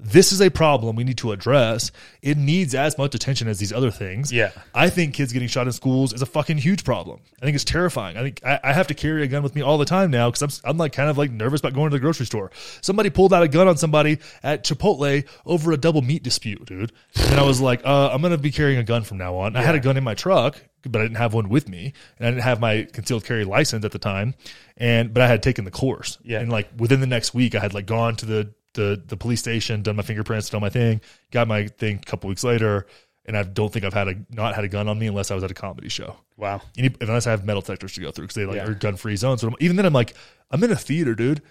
This 0.00 0.30
is 0.30 0.40
a 0.40 0.48
problem 0.48 0.94
we 0.94 1.02
need 1.02 1.18
to 1.18 1.32
address. 1.32 1.90
It 2.22 2.38
needs 2.38 2.72
as 2.72 2.96
much 2.96 3.16
attention 3.16 3.48
as 3.48 3.58
these 3.58 3.72
other 3.72 3.90
things. 3.90 4.30
Yeah. 4.30 4.52
I 4.72 4.90
think 4.90 5.14
kids 5.14 5.32
getting 5.32 5.48
shot 5.48 5.66
in 5.66 5.72
schools 5.72 6.12
is 6.12 6.22
a 6.22 6.26
fucking 6.26 6.58
huge 6.58 6.84
problem. 6.84 7.18
I 7.42 7.44
think 7.44 7.56
it's 7.56 7.64
terrifying. 7.64 8.16
I 8.16 8.22
think 8.22 8.40
I, 8.44 8.60
I 8.62 8.72
have 8.72 8.86
to 8.88 8.94
carry 8.94 9.24
a 9.24 9.26
gun 9.26 9.42
with 9.42 9.56
me 9.56 9.62
all 9.62 9.76
the 9.76 9.84
time 9.84 10.12
now 10.12 10.30
because 10.30 10.62
I'm, 10.62 10.70
I'm 10.70 10.76
like 10.78 10.92
kind 10.92 11.10
of 11.10 11.18
like 11.18 11.32
nervous 11.32 11.58
about 11.58 11.74
going 11.74 11.90
to 11.90 11.96
the 11.96 12.00
grocery 12.00 12.26
store. 12.26 12.52
Somebody 12.80 13.10
pulled 13.10 13.32
out 13.32 13.42
a 13.42 13.48
gun 13.48 13.66
on 13.66 13.76
somebody 13.76 14.18
at 14.44 14.62
Chipotle 14.62 15.26
over 15.44 15.72
a 15.72 15.76
double 15.76 16.02
meat 16.02 16.22
dispute, 16.22 16.64
dude. 16.66 16.92
And 17.16 17.40
I 17.40 17.42
was 17.42 17.60
like, 17.60 17.84
uh, 17.84 18.10
I'm 18.12 18.20
going 18.20 18.30
to 18.30 18.38
be 18.38 18.52
carrying 18.52 18.78
a 18.78 18.84
gun 18.84 19.02
from 19.02 19.18
now 19.18 19.34
on. 19.34 19.56
I 19.56 19.62
had 19.62 19.74
a 19.74 19.80
gun 19.80 19.96
in 19.96 20.04
my 20.04 20.14
truck, 20.14 20.62
but 20.82 21.00
I 21.00 21.04
didn't 21.04 21.16
have 21.16 21.34
one 21.34 21.48
with 21.48 21.68
me. 21.68 21.92
And 22.18 22.28
I 22.28 22.30
didn't 22.30 22.44
have 22.44 22.60
my 22.60 22.86
concealed 22.92 23.24
carry 23.24 23.44
license 23.44 23.84
at 23.84 23.90
the 23.90 23.98
time. 23.98 24.36
And, 24.76 25.12
but 25.12 25.24
I 25.24 25.26
had 25.26 25.42
taken 25.42 25.64
the 25.64 25.72
course. 25.72 26.18
Yeah. 26.22 26.38
And 26.38 26.52
like 26.52 26.68
within 26.76 27.00
the 27.00 27.08
next 27.08 27.34
week, 27.34 27.56
I 27.56 27.58
had 27.58 27.74
like 27.74 27.86
gone 27.86 28.14
to 28.16 28.26
the, 28.26 28.54
the, 28.78 29.02
the 29.06 29.16
police 29.16 29.40
station, 29.40 29.82
done 29.82 29.96
my 29.96 30.02
fingerprints, 30.02 30.48
done 30.50 30.60
my 30.62 30.70
thing, 30.70 31.00
got 31.30 31.46
my 31.48 31.66
thing 31.66 31.96
a 32.02 32.06
couple 32.06 32.28
weeks 32.28 32.44
later. 32.44 32.86
And 33.26 33.36
I 33.36 33.42
don't 33.42 33.70
think 33.70 33.84
I've 33.84 33.92
had 33.92 34.08
a 34.08 34.14
not 34.30 34.54
had 34.54 34.64
a 34.64 34.68
gun 34.68 34.88
on 34.88 34.98
me 34.98 35.06
unless 35.06 35.30
I 35.30 35.34
was 35.34 35.44
at 35.44 35.50
a 35.50 35.54
comedy 35.54 35.90
show. 35.90 36.16
Wow. 36.38 36.62
Any, 36.78 36.94
unless 37.02 37.26
I 37.26 37.30
have 37.32 37.44
metal 37.44 37.60
detectors 37.60 37.92
to 37.94 38.00
go 38.00 38.10
through 38.10 38.24
because 38.24 38.36
they 38.36 38.46
like 38.46 38.56
Yeah. 38.56 38.66
are 38.66 38.72
gun 38.74 38.96
free 38.96 39.16
zones. 39.16 39.42
So 39.42 39.50
even 39.60 39.76
then, 39.76 39.84
I'm 39.84 39.92
like, 39.92 40.14
I'm 40.50 40.64
in 40.64 40.70
a 40.70 40.76
theater, 40.76 41.14
dude. 41.14 41.42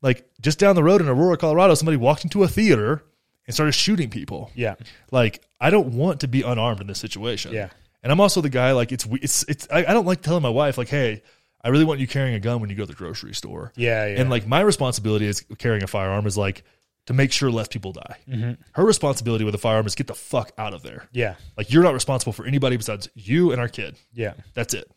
Like 0.00 0.26
just 0.40 0.58
down 0.58 0.74
the 0.74 0.82
road 0.82 1.02
in 1.02 1.08
Aurora, 1.08 1.36
Colorado, 1.36 1.74
somebody 1.74 1.98
walked 1.98 2.24
into 2.24 2.44
a 2.44 2.48
theater 2.48 3.02
and 3.46 3.52
started 3.54 3.72
shooting 3.72 4.08
people. 4.08 4.50
Yeah. 4.54 4.76
Like 5.10 5.42
I 5.60 5.68
don't 5.68 5.88
want 5.88 6.20
to 6.20 6.28
be 6.28 6.40
unarmed 6.42 6.80
in 6.80 6.86
this 6.86 6.98
situation. 6.98 7.52
Yeah. 7.52 7.68
And 8.02 8.10
I'm 8.12 8.20
also 8.20 8.40
the 8.40 8.48
guy 8.48 8.72
like 8.72 8.90
it's 8.92 9.06
it's 9.20 9.42
it's 9.48 9.68
I, 9.70 9.80
I 9.80 9.92
don't 9.92 10.06
like 10.06 10.22
telling 10.22 10.42
my 10.42 10.48
wife 10.48 10.78
like, 10.78 10.88
hey, 10.88 11.22
I 11.62 11.68
really 11.68 11.84
want 11.84 12.00
you 12.00 12.06
carrying 12.06 12.34
a 12.34 12.40
gun 12.40 12.60
when 12.60 12.70
you 12.70 12.76
go 12.76 12.84
to 12.84 12.86
the 12.86 12.94
grocery 12.94 13.34
store. 13.34 13.72
Yeah. 13.76 14.06
Yeah. 14.06 14.20
And 14.20 14.30
like 14.30 14.46
my 14.46 14.60
responsibility 14.60 15.26
is 15.26 15.44
carrying 15.58 15.82
a 15.82 15.86
firearm 15.86 16.26
is 16.26 16.36
like 16.36 16.62
to 17.06 17.14
make 17.14 17.32
sure 17.32 17.50
less 17.50 17.68
people 17.68 17.92
die. 17.92 18.16
Mm-hmm. 18.28 18.60
Her 18.72 18.84
responsibility 18.84 19.44
with 19.44 19.54
a 19.54 19.58
firearm 19.58 19.86
is 19.86 19.94
get 19.94 20.06
the 20.06 20.14
fuck 20.14 20.52
out 20.58 20.74
of 20.74 20.82
there. 20.82 21.08
yeah. 21.12 21.34
Like 21.56 21.72
you're 21.72 21.82
not 21.82 21.94
responsible 21.94 22.32
for 22.32 22.44
anybody 22.46 22.76
besides 22.76 23.08
you 23.14 23.50
and 23.52 23.60
our 23.60 23.68
kid. 23.68 23.96
Yeah. 24.12 24.34
That's 24.54 24.74
it. 24.74 24.90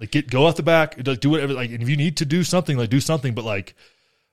Like 0.00 0.12
get 0.12 0.30
go 0.30 0.46
out 0.46 0.56
the 0.56 0.62
back, 0.62 0.94
like, 1.04 1.20
do 1.20 1.30
whatever. 1.30 1.52
Like 1.52 1.70
and 1.70 1.82
if 1.82 1.88
you 1.88 1.96
need 1.96 2.18
to 2.18 2.24
do 2.24 2.44
something, 2.44 2.76
like 2.76 2.88
do 2.90 3.00
something. 3.00 3.34
But 3.34 3.44
like, 3.44 3.74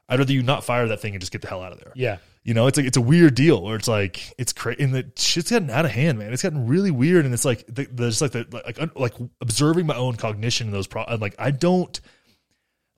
I'd 0.07 0.19
rather 0.19 0.31
you 0.31 0.43
not 0.43 0.64
fire 0.64 0.88
that 0.88 1.02
thing 1.02 1.14
and 1.15 1.19
just 1.19 1.31
get 1.31 1.41
the 1.41 1.47
hell 1.47 1.64
out 1.64 1.72
of 1.72 1.80
there. 1.80 1.91
Yeah. 1.95 2.18
You 2.45 2.53
know, 2.53 2.67
it's 2.67 2.77
like 2.77 2.85
it's 2.85 2.95
a 2.95 3.01
weird 3.01 3.34
deal 3.34 3.57
or 3.57 3.76
it's 3.76 3.88
like 3.88 4.34
it's 4.38 4.53
crazy 4.53 4.84
and 4.84 4.93
the 4.93 5.11
shit's 5.17 5.49
gotten 5.49 5.72
out 5.72 5.84
of 5.84 5.91
hand, 5.91 6.19
man. 6.19 6.31
It's 6.31 6.43
gotten 6.43 6.67
really 6.67 6.91
weird, 6.91 7.26
and 7.26 7.34
it's 7.34 7.43
like 7.43 7.65
the, 7.65 7.85
the 7.91 8.09
just 8.09 8.22
like 8.22 8.31
the 8.34 8.45
like 8.51 8.80
un- 8.80 8.91
like 8.95 9.13
observing 9.41 9.88
my 9.88 9.95
own 9.95 10.15
cognition 10.15 10.67
in 10.67 10.73
those 10.73 10.85
pro. 10.85 11.03
I'm 11.07 11.19
like 11.19 11.34
I 11.39 11.49
don't 11.49 11.99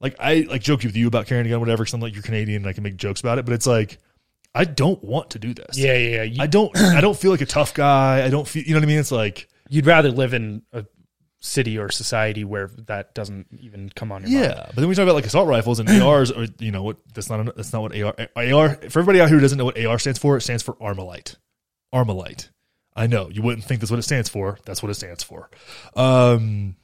like 0.01 0.17
I 0.19 0.45
like 0.49 0.61
joke 0.61 0.83
with 0.83 0.97
you 0.97 1.07
about 1.07 1.27
carrying 1.27 1.47
a 1.47 1.49
gun, 1.49 1.61
whatever. 1.61 1.83
Because 1.83 1.93
I'm 1.93 2.01
like 2.01 2.13
you're 2.13 2.23
Canadian, 2.23 2.63
and 2.63 2.67
I 2.67 2.73
can 2.73 2.83
make 2.83 2.97
jokes 2.97 3.21
about 3.21 3.39
it, 3.39 3.45
but 3.45 3.53
it's 3.53 3.65
like 3.65 3.99
I 4.53 4.65
don't 4.65 5.01
want 5.03 5.29
to 5.29 5.39
do 5.39 5.53
this. 5.53 5.77
Yeah. 5.77 5.93
Yeah. 5.93 6.09
yeah. 6.17 6.23
You, 6.23 6.41
I 6.41 6.47
don't. 6.47 6.75
I 6.77 6.99
don't 6.99 7.17
feel 7.17 7.31
like 7.31 7.41
a 7.41 7.45
tough 7.45 7.73
guy. 7.73 8.25
I 8.25 8.29
don't 8.29 8.47
feel. 8.47 8.63
You 8.63 8.73
know 8.73 8.79
what 8.79 8.83
I 8.83 8.87
mean? 8.87 8.99
It's 8.99 9.11
like. 9.11 9.47
you'd 9.69 9.85
rather 9.85 10.11
live 10.11 10.33
in 10.33 10.63
a 10.73 10.83
city 11.47 11.77
or 11.77 11.89
society 11.89 12.43
where 12.43 12.69
that 12.87 13.15
doesn't 13.15 13.47
even 13.59 13.89
come 13.89 14.11
on 14.11 14.21
your 14.21 14.29
mind. 14.29 14.43
Yeah, 14.43 14.55
mind. 14.55 14.71
but 14.75 14.81
then 14.81 14.89
we 14.89 14.95
talk 14.95 15.03
about 15.03 15.15
like 15.15 15.25
assault 15.25 15.47
rifles 15.47 15.79
and 15.79 15.89
ARs, 15.89 16.31
or 16.31 16.47
you 16.59 16.71
know 16.71 16.83
what? 16.83 16.97
That's 17.13 17.29
not 17.29 17.55
that's 17.55 17.73
not 17.73 17.81
what 17.81 17.99
AR 17.99 18.13
AR. 18.35 18.75
For 18.89 18.99
everybody 18.99 19.21
out 19.21 19.29
here 19.29 19.37
who 19.37 19.41
doesn't 19.41 19.57
know 19.57 19.65
what 19.65 19.83
AR 19.83 19.97
stands 19.99 20.19
for, 20.19 20.37
it 20.37 20.41
stands 20.41 20.63
for 20.63 20.73
Armalite. 20.75 21.35
Armalite. 21.93 22.49
I 22.95 23.07
know 23.07 23.29
you 23.29 23.41
wouldn't 23.41 23.63
think 23.63 23.79
that's 23.79 23.91
what 23.91 23.99
it 23.99 24.03
stands 24.03 24.27
for. 24.27 24.57
That's 24.65 24.81
what 24.81 24.89
it 24.89 24.95
stands 24.95 25.23
for. 25.23 25.49
Um, 25.95 26.75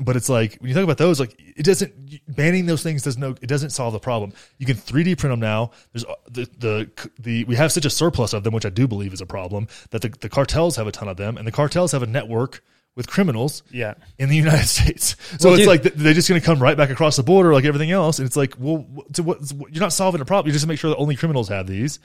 but 0.00 0.16
it's 0.16 0.28
like 0.28 0.56
when 0.56 0.68
you 0.68 0.74
talk 0.74 0.84
about 0.84 0.98
those, 0.98 1.20
like 1.20 1.34
it 1.38 1.64
doesn't 1.64 2.20
banning 2.34 2.66
those 2.66 2.82
things 2.82 3.02
does 3.02 3.16
no 3.16 3.34
it 3.40 3.46
doesn't 3.46 3.70
solve 3.70 3.92
the 3.92 4.00
problem. 4.00 4.32
You 4.58 4.66
can 4.66 4.76
3D 4.76 5.18
print 5.18 5.32
them 5.32 5.40
now. 5.40 5.70
There's 5.92 6.04
uh, 6.04 6.14
the 6.30 6.48
the 6.58 7.10
the 7.18 7.44
we 7.44 7.56
have 7.56 7.72
such 7.72 7.84
a 7.84 7.90
surplus 7.90 8.32
of 8.32 8.42
them, 8.42 8.54
which 8.54 8.66
I 8.66 8.70
do 8.70 8.88
believe 8.88 9.12
is 9.12 9.20
a 9.20 9.26
problem. 9.26 9.68
That 9.90 10.02
the, 10.02 10.08
the 10.08 10.28
cartels 10.28 10.76
have 10.76 10.86
a 10.86 10.92
ton 10.92 11.08
of 11.08 11.16
them, 11.16 11.36
and 11.36 11.46
the 11.46 11.52
cartels 11.52 11.92
have 11.92 12.02
a 12.02 12.06
network 12.06 12.64
with 12.94 13.06
criminals 13.06 13.62
Yeah. 13.70 13.94
in 14.18 14.28
the 14.28 14.36
United 14.36 14.66
States. 14.68 15.16
So 15.38 15.48
Well, 15.48 15.54
it's 15.54 15.60
dude- 15.62 15.68
like 15.68 15.82
th- 15.82 15.94
they're 15.94 16.14
just 16.14 16.28
going 16.28 16.40
to 16.40 16.44
come 16.44 16.58
right 16.62 16.76
back 16.76 16.90
across 16.90 17.16
the 17.16 17.22
border 17.22 17.52
like 17.52 17.64
everything 17.64 17.90
else. 17.90 18.18
And 18.18 18.26
it's 18.26 18.36
like, 18.36 18.54
well, 18.58 18.86
wh- 18.96 19.16
so 19.16 19.22
what, 19.22 19.38
you're 19.72 19.80
not 19.80 19.92
solving 19.92 20.20
a 20.20 20.24
problem. 20.24 20.48
You 20.48 20.52
just 20.52 20.66
make 20.66 20.78
sure 20.78 20.90
that 20.90 20.96
only 20.96 21.16
criminals 21.16 21.48
have 21.48 21.66
these. 21.66 22.00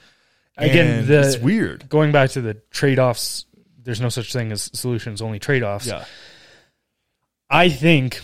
Again, 0.56 1.00
And 1.00 1.06
the- 1.08 1.20
it's 1.20 1.38
weird. 1.38 1.88
Going 1.88 2.10
back 2.12 2.30
to 2.30 2.40
the 2.40 2.54
trade 2.70 2.98
offs, 2.98 3.44
there's 3.82 4.00
no 4.00 4.08
such 4.08 4.32
thing 4.32 4.50
as 4.50 4.70
solutions, 4.72 5.20
only 5.22 5.38
trade 5.38 5.62
offs. 5.62 5.86
Yeah. 5.86 6.04
I 7.50 7.68
think 7.68 8.20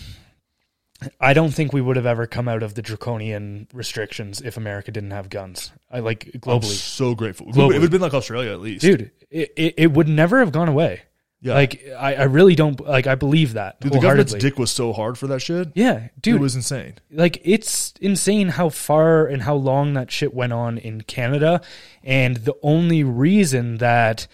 I 1.19 1.33
don't 1.33 1.51
think 1.53 1.73
we 1.73 1.81
would 1.81 1.95
have 1.97 2.05
ever 2.05 2.25
come 2.25 2.47
out 2.47 2.63
of 2.63 2.73
the 2.73 2.81
draconian 2.81 3.67
restrictions 3.73 4.41
if 4.41 4.57
America 4.57 4.91
didn't 4.91 5.11
have 5.11 5.29
guns. 5.29 5.71
I 5.91 5.99
like 5.99 6.29
I'm 6.33 6.39
globally. 6.39 6.63
so 6.65 7.15
grateful. 7.15 7.49
It 7.49 7.55
would 7.55 7.81
have 7.81 7.91
been 7.91 8.01
like 8.01 8.13
Australia 8.13 8.51
at 8.51 8.59
least. 8.61 8.81
Dude, 8.81 9.11
it, 9.29 9.51
it, 9.57 9.73
it 9.77 9.91
would 9.91 10.07
never 10.07 10.39
have 10.39 10.51
gone 10.51 10.69
away. 10.69 11.01
Yeah. 11.41 11.53
Like 11.53 11.85
I, 11.97 12.15
I 12.15 12.23
really 12.23 12.55
don't 12.55 12.79
like 12.79 13.07
I 13.07 13.15
believe 13.15 13.53
that. 13.53 13.79
dude, 13.79 13.93
the 13.93 13.99
government's 13.99 14.33
dick 14.33 14.57
was 14.57 14.71
so 14.71 14.93
hard 14.93 15.17
for 15.17 15.27
that 15.27 15.41
shit. 15.41 15.69
Yeah, 15.75 16.07
dude. 16.19 16.35
It 16.35 16.41
was 16.41 16.55
insane. 16.55 16.95
like 17.11 17.39
it's 17.43 17.93
insane 18.01 18.49
how 18.49 18.69
far 18.69 19.27
and 19.27 19.41
how 19.41 19.55
long 19.55 19.93
that 19.93 20.11
shit 20.11 20.33
went 20.33 20.53
on 20.53 20.77
in 20.77 21.01
Canada 21.01 21.61
and 22.03 22.37
the 22.37 22.55
only 22.63 23.03
reason 23.03 23.77
that 23.77 24.27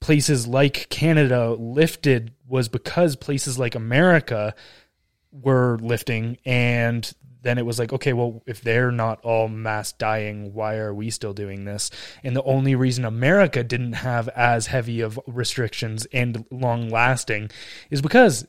places 0.00 0.46
like 0.46 0.88
Canada 0.90 1.54
lifted 1.54 2.34
was 2.46 2.68
because 2.68 3.16
places 3.16 3.58
like 3.58 3.74
America 3.74 4.54
were 5.30 5.78
lifting 5.80 6.36
and 6.44 7.14
then 7.42 7.58
it 7.58 7.66
was 7.66 7.78
like, 7.78 7.92
okay, 7.92 8.12
well, 8.12 8.42
if 8.46 8.60
they're 8.60 8.90
not 8.92 9.20
all 9.22 9.48
mass 9.48 9.92
dying, 9.92 10.54
why 10.54 10.76
are 10.76 10.94
we 10.94 11.10
still 11.10 11.32
doing 11.32 11.64
this? 11.64 11.90
And 12.22 12.34
the 12.36 12.42
only 12.44 12.74
reason 12.74 13.04
America 13.04 13.62
didn't 13.62 13.94
have 13.94 14.28
as 14.30 14.68
heavy 14.68 15.00
of 15.00 15.18
restrictions 15.26 16.06
and 16.12 16.44
long 16.50 16.88
lasting 16.88 17.50
is 17.90 18.02
because 18.02 18.46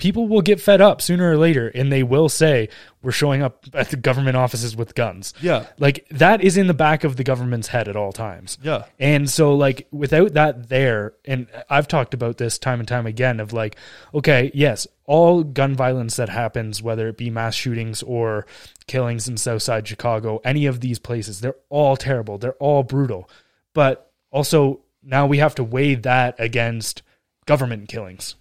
people 0.00 0.26
will 0.26 0.40
get 0.42 0.60
fed 0.60 0.80
up 0.80 1.00
sooner 1.00 1.30
or 1.30 1.36
later 1.36 1.68
and 1.68 1.92
they 1.92 2.02
will 2.02 2.28
say 2.28 2.68
we're 3.02 3.12
showing 3.12 3.42
up 3.42 3.64
at 3.74 3.90
the 3.90 3.96
government 3.96 4.36
offices 4.36 4.74
with 4.74 4.94
guns 4.94 5.32
Yeah. 5.40 5.66
like 5.78 6.06
that 6.10 6.42
is 6.42 6.56
in 6.56 6.66
the 6.66 6.74
back 6.74 7.04
of 7.04 7.14
the 7.16 7.22
government's 7.24 7.68
head 7.68 7.86
at 7.86 7.94
all 7.96 8.10
times 8.12 8.58
Yeah. 8.62 8.86
and 8.98 9.30
so 9.30 9.54
like 9.54 9.86
without 9.92 10.32
that 10.34 10.68
there 10.68 11.12
and 11.24 11.46
i've 11.68 11.86
talked 11.86 12.14
about 12.14 12.38
this 12.38 12.58
time 12.58 12.80
and 12.80 12.88
time 12.88 13.06
again 13.06 13.38
of 13.38 13.52
like 13.52 13.76
okay 14.14 14.50
yes 14.54 14.86
all 15.06 15.44
gun 15.44 15.74
violence 15.76 16.16
that 16.16 16.28
happens 16.28 16.82
whether 16.82 17.06
it 17.08 17.16
be 17.16 17.30
mass 17.30 17.54
shootings 17.54 18.02
or 18.02 18.46
killings 18.86 19.28
in 19.28 19.36
southside 19.36 19.86
chicago 19.86 20.40
any 20.44 20.66
of 20.66 20.80
these 20.80 20.98
places 20.98 21.40
they're 21.40 21.54
all 21.68 21.96
terrible 21.96 22.38
they're 22.38 22.54
all 22.54 22.82
brutal 22.82 23.28
but 23.74 24.10
also 24.32 24.80
now 25.02 25.26
we 25.26 25.38
have 25.38 25.54
to 25.54 25.64
weigh 25.64 25.94
that 25.94 26.34
against 26.38 27.02
government 27.46 27.88
killings 27.88 28.34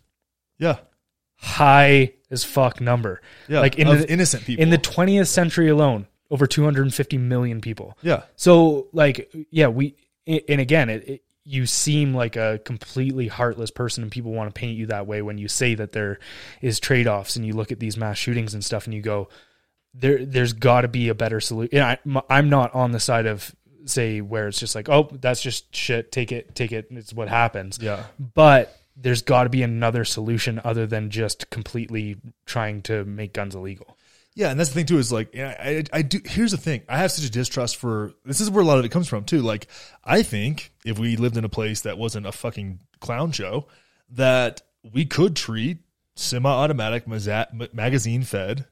Yeah. 0.57 0.77
High 1.39 2.13
as 2.31 2.43
fuck 2.43 2.79
number. 2.81 3.21
Yeah. 3.47 3.61
Like 3.61 3.77
in 3.79 3.87
of 3.87 3.99
the 3.99 4.11
innocent 4.11 4.43
people. 4.45 4.61
in 4.63 4.69
the 4.69 4.77
20th 4.77 5.27
century 5.27 5.69
alone, 5.69 6.07
over 6.29 6.45
250 6.47 7.17
million 7.17 7.61
people. 7.61 7.97
yeah. 8.01 8.23
So 8.35 8.87
like 8.93 9.31
yeah, 9.49 9.67
we 9.67 9.95
and 10.27 10.61
again 10.61 10.89
it, 10.89 11.07
it 11.07 11.23
you 11.45 11.65
seem 11.65 12.13
like 12.13 12.35
a 12.35 12.59
completely 12.63 13.27
heartless 13.27 13.71
person 13.71 14.03
and 14.03 14.11
people 14.11 14.31
want 14.33 14.53
to 14.53 14.59
paint 14.59 14.77
you 14.77 14.85
that 14.87 15.07
way 15.07 15.21
when 15.23 15.39
you 15.39 15.47
say 15.47 15.73
that 15.73 15.93
there 15.93 16.19
is 16.61 16.79
trade-offs 16.79 17.35
and 17.37 17.45
you 17.45 17.53
look 17.53 17.71
at 17.71 17.79
these 17.79 17.97
mass 17.97 18.17
shootings 18.19 18.53
and 18.53 18.63
stuff 18.63 18.85
and 18.85 18.93
you 18.93 19.01
go 19.01 19.29
there 19.95 20.23
there's 20.23 20.53
got 20.53 20.81
to 20.81 20.87
be 20.87 21.09
a 21.09 21.15
better 21.15 21.39
solution. 21.39 21.79
I, 21.81 21.97
I'm 22.29 22.49
not 22.49 22.75
on 22.75 22.91
the 22.91 22.99
side 22.99 23.25
of 23.25 23.55
say 23.85 24.21
where 24.21 24.47
it's 24.47 24.59
just 24.59 24.75
like 24.75 24.89
oh 24.89 25.09
that's 25.19 25.41
just 25.41 25.73
shit 25.75 26.11
take 26.11 26.31
it 26.31 26.53
take 26.53 26.71
it 26.71 26.87
it's 26.91 27.11
what 27.13 27.27
happens 27.29 27.79
Yeah. 27.81 28.03
but 28.19 28.77
there's 29.01 29.21
got 29.21 29.43
to 29.43 29.49
be 29.49 29.63
another 29.63 30.03
solution 30.03 30.59
other 30.63 30.85
than 30.85 31.09
just 31.09 31.49
completely 31.49 32.17
trying 32.45 32.81
to 32.83 33.05
make 33.05 33.33
guns 33.33 33.55
illegal. 33.55 33.97
Yeah, 34.35 34.51
and 34.51 34.59
that's 34.59 34.69
the 34.69 34.75
thing 34.75 34.85
too 34.85 34.99
is 34.99 35.11
like 35.11 35.33
yeah, 35.33 35.55
I, 35.59 35.83
I 35.91 36.01
do. 36.01 36.19
Here's 36.23 36.51
the 36.51 36.57
thing: 36.57 36.83
I 36.87 36.97
have 36.97 37.11
such 37.11 37.25
a 37.25 37.31
distrust 37.31 37.77
for 37.77 38.13
this 38.23 38.39
is 38.39 38.49
where 38.49 38.63
a 38.63 38.65
lot 38.65 38.79
of 38.79 38.85
it 38.85 38.91
comes 38.91 39.07
from 39.07 39.25
too. 39.25 39.41
Like, 39.41 39.67
I 40.03 40.21
think 40.21 40.71
if 40.85 40.99
we 40.99 41.17
lived 41.17 41.37
in 41.37 41.45
a 41.45 41.49
place 41.49 41.81
that 41.81 41.97
wasn't 41.97 42.27
a 42.27 42.31
fucking 42.31 42.79
clown 42.99 43.31
show, 43.31 43.67
that 44.11 44.61
we 44.93 45.05
could 45.05 45.35
treat 45.35 45.79
semi-automatic 46.15 47.05
magazine-fed 47.07 48.65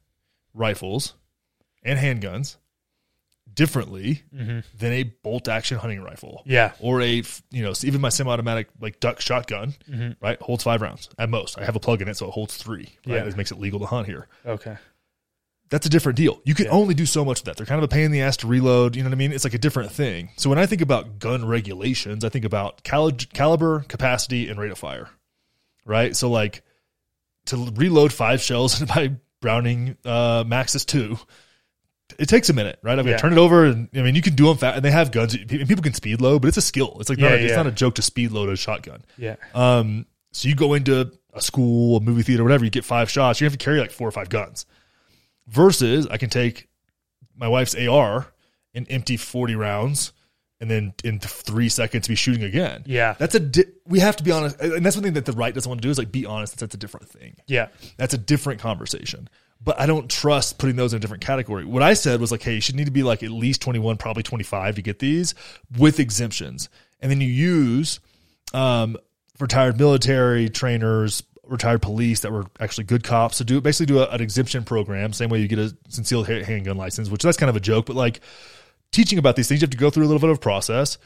rifles 0.54 1.14
and 1.84 2.00
handguns 2.00 2.58
differently 3.58 4.24
than 4.32 4.64
a 4.94 5.04
bolt-action 5.04 5.78
hunting 5.80 6.02
rifle. 6.02 6.44
Yeah. 6.46 6.72
or 6.80 7.02
a 7.02 7.24
you 7.52 7.62
know 7.64 7.74
even 7.84 8.00
my 8.00 8.08
semi-automatic 8.10 8.70
like 8.80 9.02
duck 9.02 9.20
shotgun, 9.20 9.74
right, 10.22 10.40
holds 10.42 10.64
five 10.64 10.82
rounds 10.82 11.10
at 11.20 11.30
most. 11.30 11.60
I 11.60 11.66
have 11.66 11.76
a 11.76 11.80
plug 11.82 12.02
in 12.02 12.08
it, 12.08 12.16
so 12.16 12.28
it 12.28 12.32
holds 12.32 12.56
three. 12.56 12.88
Right, 13.06 13.16
Yeah. 13.18 13.24
This 13.26 13.36
makes 13.36 13.52
it 13.52 13.60
legal 13.60 13.80
to 13.82 13.86
hunt 13.86 14.08
here 14.08 14.28
Okay. 14.46 14.78
that's 15.70 15.86
a 15.86 15.90
different 15.90 16.16
deal. 16.16 16.40
You 16.46 16.56
can 16.56 16.68
only 16.70 16.94
do 16.94 17.06
so 17.06 17.26
much 17.26 17.40
of 17.40 17.46
that. 17.46 17.58
They're 17.58 17.66
kind 17.66 17.80
of 17.80 17.84
a 17.84 17.90
pain 17.90 18.06
in 18.06 18.12
the 18.12 18.22
ass 18.22 18.38
to 18.38 18.48
reload. 18.48 18.96
You 18.96 19.04
know 19.04 19.10
what 19.10 19.16
I 19.16 19.18
mean? 19.18 19.34
It's 19.34 19.44
like 19.44 19.54
a 19.54 19.58
different 19.58 19.92
thing. 19.92 20.30
So 20.38 20.50
when 20.50 20.60
I 20.60 20.66
think 20.66 20.82
about 20.82 21.20
gun 21.20 21.46
regulations, 21.46 22.24
I 22.24 22.30
think 22.30 22.46
about 22.46 22.84
cal- 22.84 23.12
caliber, 23.12 23.82
capacity, 23.90 24.48
and 24.48 24.58
rate 24.60 24.72
of 24.72 24.78
fire. 24.78 25.10
Right. 25.86 26.16
So 26.16 26.30
like 26.30 26.62
to 27.48 27.72
reload 27.76 28.14
five 28.14 28.42
shells 28.42 28.80
into 28.82 28.94
my 28.96 29.14
Browning 29.42 29.98
uh, 30.06 30.44
Maxus 30.46 30.86
two, 30.86 31.18
it 32.20 32.28
takes 32.30 32.50
a 32.50 32.54
minute, 32.54 32.80
right? 32.84 32.98
I'm 32.98 33.06
gonna 33.06 33.18
turn 33.18 33.34
it 33.34 33.40
over, 33.40 33.66
and 33.66 33.90
I 33.96 34.02
mean 34.02 34.16
you 34.16 34.22
can 34.22 34.36
do 34.36 34.46
them 34.48 34.58
fast, 34.58 34.76
and 34.78 34.86
they 34.86 34.92
have 34.92 35.12
guns. 35.12 35.34
And 35.36 35.48
people 35.50 35.84
can 35.84 35.94
speed 35.94 36.22
load, 36.22 36.42
but 36.42 36.48
it's 36.50 36.58
a 36.58 36.62
skill. 36.62 36.98
It's 37.00 37.10
like 37.10 37.18
not 37.20 37.32
Yeah, 37.32 37.38
a, 37.38 37.40
it's 37.46 37.56
not 37.56 37.68
a 37.68 37.72
joke 37.72 37.96
to 37.96 38.02
speed 38.02 38.32
load 38.32 38.50
a 38.50 38.56
shotgun. 38.56 39.04
Yeah. 39.18 39.36
Um, 39.54 40.06
so 40.32 40.48
you 40.50 40.56
go 40.56 40.74
into 40.74 41.12
a 41.34 41.42
school, 41.42 41.98
a 41.98 42.02
movie 42.02 42.24
theater, 42.24 42.44
whatever, 42.44 42.64
you 42.66 42.72
get 42.72 42.86
five 42.86 43.10
shots, 43.10 43.40
you 43.42 43.46
have 43.46 43.54
to 43.54 43.58
carry 43.58 43.80
like 43.80 43.92
four 43.92 44.08
or 44.08 44.12
five 44.12 44.30
guns. 44.30 44.66
Versus 45.48 46.08
I 46.08 46.18
can 46.18 46.30
take 46.30 46.68
my 47.36 47.48
wife's 47.48 47.74
AR 47.76 48.28
and 48.74 48.86
empty 48.90 49.16
40 49.16 49.56
rounds 49.56 50.12
and 50.60 50.70
then 50.70 50.94
in 51.04 51.20
three 51.20 51.70
seconds 51.70 52.08
be 52.08 52.16
shooting 52.16 52.44
again. 52.44 52.84
Yeah. 52.86 53.16
That's 53.18 53.36
a, 53.36 53.40
di- 53.40 53.66
we 53.86 54.00
have 54.00 54.16
to 54.18 54.24
be 54.24 54.32
honest. 54.32 54.60
And 54.60 54.86
that's 54.86 54.96
one 54.96 55.04
thing 55.04 55.14
that 55.14 55.26
the 55.26 55.32
right 55.34 55.54
doesn't 55.54 55.70
want 55.70 55.82
to 55.82 55.88
do 55.88 55.92
is 55.92 55.98
like 55.98 56.12
be 56.12 56.26
honest. 56.26 56.58
That's 56.60 56.74
a 56.74 56.78
different 56.78 57.08
thing. 57.08 57.36
Yeah. 57.48 57.68
That's 57.98 58.14
a 58.14 58.18
different 58.18 58.60
conversation. 58.60 59.30
But 59.64 59.80
I 59.80 59.86
don't 59.86 60.10
trust 60.10 60.60
putting 60.60 60.76
those 60.76 60.94
in 60.94 60.98
a 60.98 61.00
different 61.00 61.24
category. 61.24 61.66
What 61.66 61.84
I 61.84 61.94
said 61.94 62.22
was 62.22 62.32
like, 62.32 62.42
hey, 62.42 62.56
you 62.56 62.62
should 62.62 62.76
need 62.76 62.86
to 62.86 62.92
be 62.92 63.04
like 63.04 63.24
at 63.24 63.32
least 63.32 63.62
21, 63.62 63.98
probably 63.98 64.24
25 64.24 64.76
to 64.76 64.82
get 64.82 65.00
these 65.00 65.34
with 65.78 66.00
exemptions. 66.00 66.70
And 67.00 67.12
then 67.12 67.20
you 67.22 67.28
use 67.28 68.00
um, 68.54 68.98
retired 69.40 69.78
military 69.78 70.50
trainers, 70.50 71.24
retired 71.44 71.82
police 71.82 72.22
that 72.22 72.32
were 72.32 72.46
actually 72.60 72.84
good 72.86 73.04
cops 73.04 73.38
to 73.38 73.44
do 73.44 73.60
basically 73.62 73.86
do 73.88 74.00
a, 74.00 74.08
an 74.10 74.22
exemption 74.22 74.64
program, 74.64 75.14
same 75.14 75.30
way 75.30 75.40
you 75.40 75.48
get 75.48 75.60
a 75.60 75.76
concealed 75.94 76.28
handgun 76.28 76.78
license, 76.78 77.10
which 77.10 77.24
that's 77.24 77.38
kind 77.38 77.50
of 77.50 77.56
a 77.56 77.62
joke, 77.62 77.86
but 77.86 77.96
like 77.96 78.22
teaching 78.92 79.20
about 79.20 79.36
these 79.36 79.48
things, 79.48 79.62
you 79.62 79.66
have 79.66 79.72
to 79.72 79.78
go 79.78 79.90
through 79.90 80.04
a 80.04 80.08
little 80.08 80.20
bit 80.20 80.30
of 80.30 80.42
process 80.42 80.98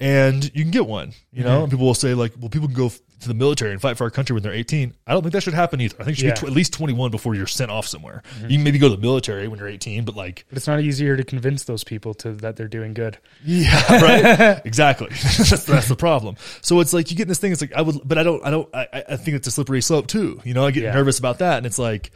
and 0.00 0.44
you 0.54 0.62
can 0.62 0.70
get 0.70 0.86
one, 0.86 1.12
you 1.32 1.44
know, 1.44 1.62
and 1.62 1.70
people 1.70 1.86
will 1.86 1.94
say 1.94 2.14
like, 2.14 2.32
well, 2.40 2.48
people 2.48 2.66
can 2.68 2.76
go 2.76 2.86
f- 2.86 2.98
to 3.20 3.28
the 3.28 3.34
military 3.34 3.70
and 3.72 3.80
fight 3.80 3.96
for 3.96 4.04
our 4.04 4.10
country 4.10 4.34
when 4.34 4.42
they're 4.42 4.52
18. 4.52 4.92
I 5.06 5.12
don't 5.12 5.22
think 5.22 5.32
that 5.32 5.42
should 5.42 5.54
happen 5.54 5.80
either. 5.80 5.94
I 6.00 6.04
think 6.04 6.18
you 6.18 6.22
should 6.22 6.26
Yeah. 6.26 6.34
be 6.34 6.40
tw- 6.40 6.50
at 6.50 6.52
least 6.52 6.72
21 6.74 7.10
before 7.12 7.34
you're 7.36 7.46
sent 7.46 7.70
off 7.70 7.86
somewhere. 7.86 8.22
You 8.42 8.48
can 8.58 8.64
maybe 8.64 8.78
go 8.78 8.88
to 8.90 8.96
the 8.96 9.00
military 9.00 9.46
when 9.48 9.58
you're 9.60 9.68
18, 9.68 10.04
but 10.04 10.16
like, 10.16 10.44
But 10.48 10.58
it's 10.58 10.66
not 10.66 10.80
easier 10.80 11.16
to 11.16 11.22
convince 11.24 11.64
those 11.64 11.84
people 11.84 12.12
to 12.14 12.32
that 12.32 12.56
they're 12.56 12.68
doing 12.68 12.92
good. 12.92 13.18
yeah, 13.44 14.02
right. 14.02 14.60
exactly. 14.66 15.08
that's, 15.22 15.64
that's 15.64 15.88
the 15.88 15.96
problem. 15.96 16.36
So 16.60 16.80
it's 16.80 16.92
like 16.92 17.10
you 17.10 17.16
get 17.16 17.22
in 17.22 17.28
this 17.28 17.38
thing. 17.38 17.52
It's 17.52 17.60
like 17.60 17.72
I 17.72 17.80
would, 17.82 18.00
but 18.04 18.18
I 18.18 18.24
don't. 18.24 18.44
I 18.44 18.50
don't. 18.50 18.68
I, 18.74 19.04
I 19.10 19.16
think 19.16 19.36
it's 19.36 19.46
a 19.46 19.50
slippery 19.52 19.80
slope 19.80 20.08
too. 20.08 20.40
You 20.44 20.52
know, 20.54 20.66
I 20.66 20.72
get 20.72 20.82
Yeah. 20.82 20.92
nervous 20.94 21.18
about 21.20 21.38
that, 21.38 21.58
and 21.58 21.66
it's 21.66 21.78
like 21.78 22.10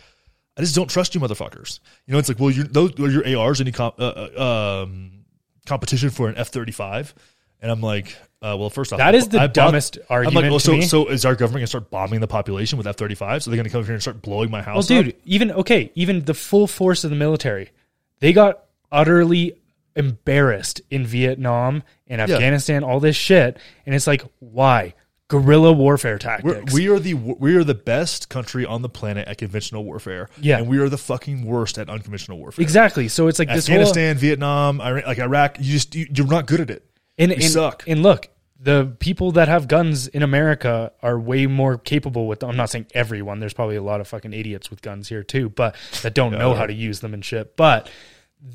I 0.58 0.62
just 0.62 0.74
don't 0.74 0.90
trust 0.90 1.14
you, 1.14 1.20
motherfuckers. 1.20 1.78
You 2.06 2.12
know, 2.12 2.18
it's 2.18 2.28
like, 2.28 2.40
well, 2.40 2.50
your 2.50 2.64
those 2.64 2.98
are 2.98 3.08
your 3.08 3.38
ARs 3.38 3.60
any 3.60 3.70
comp, 3.72 3.94
uh, 4.00 4.02
uh, 4.36 4.82
um, 4.84 5.12
competition 5.64 6.10
for 6.10 6.28
an 6.28 6.36
F 6.36 6.48
thirty 6.48 6.72
five, 6.72 7.14
and 7.60 7.70
I'm 7.70 7.80
like, 7.80 8.16
uh, 8.40 8.56
well, 8.58 8.70
first 8.70 8.92
off, 8.92 8.98
That 8.98 9.14
is 9.14 9.28
the 9.28 9.38
I 9.40 9.46
bought- 9.48 9.54
dumbest 9.54 9.96
I'm 9.96 10.02
like, 10.02 10.10
argument 10.10 10.50
well, 10.50 10.58
to 10.60 10.64
so 10.64 10.72
me. 10.72 10.82
so 10.82 11.06
is 11.08 11.24
our 11.24 11.34
government 11.34 11.60
gonna 11.62 11.66
start 11.66 11.90
bombing 11.90 12.20
the 12.20 12.28
population 12.28 12.78
with 12.78 12.86
F 12.86 12.96
thirty 12.96 13.14
five? 13.16 13.42
So 13.42 13.50
they're 13.50 13.56
gonna 13.56 13.68
come 13.70 13.84
here 13.84 13.94
and 13.94 14.02
start 14.02 14.22
blowing 14.22 14.50
my 14.50 14.58
Well, 14.58 14.76
house? 14.76 14.86
dude, 14.86 15.08
up? 15.08 15.14
even 15.24 15.50
okay, 15.52 15.90
even 15.94 16.24
the 16.24 16.34
full 16.34 16.66
force 16.66 17.02
of 17.04 17.10
the 17.10 17.16
military, 17.16 17.70
they 18.20 18.32
got 18.32 18.64
utterly 18.92 19.56
embarrassed 19.96 20.80
in 20.90 21.04
Vietnam 21.04 21.82
and 22.06 22.20
Afghanistan, 22.20 22.84
all 22.84 23.00
this 23.00 23.16
shit, 23.16 23.58
and 23.84 23.94
it's 23.94 24.06
like, 24.06 24.22
why? 24.38 24.94
Guerrilla 25.26 25.72
warfare 25.72 26.14
We're, 26.14 26.18
tactics. 26.18 26.72
we 26.72 26.88
are 26.88 26.98
the 26.98 27.12
we 27.12 27.54
are 27.56 27.64
the 27.64 27.74
best 27.74 28.30
country 28.30 28.64
on 28.64 28.80
the 28.80 28.88
planet 28.88 29.28
at 29.28 29.36
conventional 29.36 29.84
warfare. 29.84 30.30
Yeah. 30.40 30.56
and 30.56 30.68
we 30.68 30.78
are 30.78 30.88
the 30.88 30.96
fucking 30.96 31.44
worst 31.44 31.76
at 31.76 31.90
unconventional 31.90 32.38
warfare. 32.38 32.62
exactly. 32.62 33.08
So 33.08 33.28
it's 33.28 33.38
like 33.38 33.48
this 33.48 33.66
whole 33.66 33.74
Afghanistan, 33.76 34.16
Vietnam, 34.16 34.80
Iran, 34.80 35.02
like 35.06 35.18
Iraq, 35.18 35.58
you 35.58 35.64
just 35.64 35.94
you, 35.94 36.06
you're 36.14 36.26
not 36.26 36.46
good 36.46 36.60
at 36.62 36.70
it. 36.70 36.82
And, 37.18 37.32
and, 37.32 37.42
suck. 37.42 37.84
And 37.86 38.02
look, 38.02 38.28
the 38.60 38.94
people 38.98 39.32
that 39.32 39.48
have 39.48 39.68
guns 39.68 40.08
in 40.08 40.22
America 40.22 40.92
are 41.02 41.18
way 41.18 41.46
more 41.46 41.78
capable 41.78 42.26
with 42.26 42.40
them. 42.40 42.50
I'm 42.50 42.56
not 42.56 42.70
saying 42.70 42.86
everyone. 42.94 43.40
There's 43.40 43.54
probably 43.54 43.76
a 43.76 43.82
lot 43.82 44.00
of 44.00 44.08
fucking 44.08 44.32
idiots 44.32 44.70
with 44.70 44.82
guns 44.82 45.08
here 45.08 45.22
too, 45.22 45.48
but 45.48 45.76
that 46.02 46.14
don't 46.14 46.32
know 46.32 46.54
how 46.54 46.66
to 46.66 46.72
use 46.72 47.00
them 47.00 47.14
and 47.14 47.24
shit. 47.24 47.56
But 47.56 47.90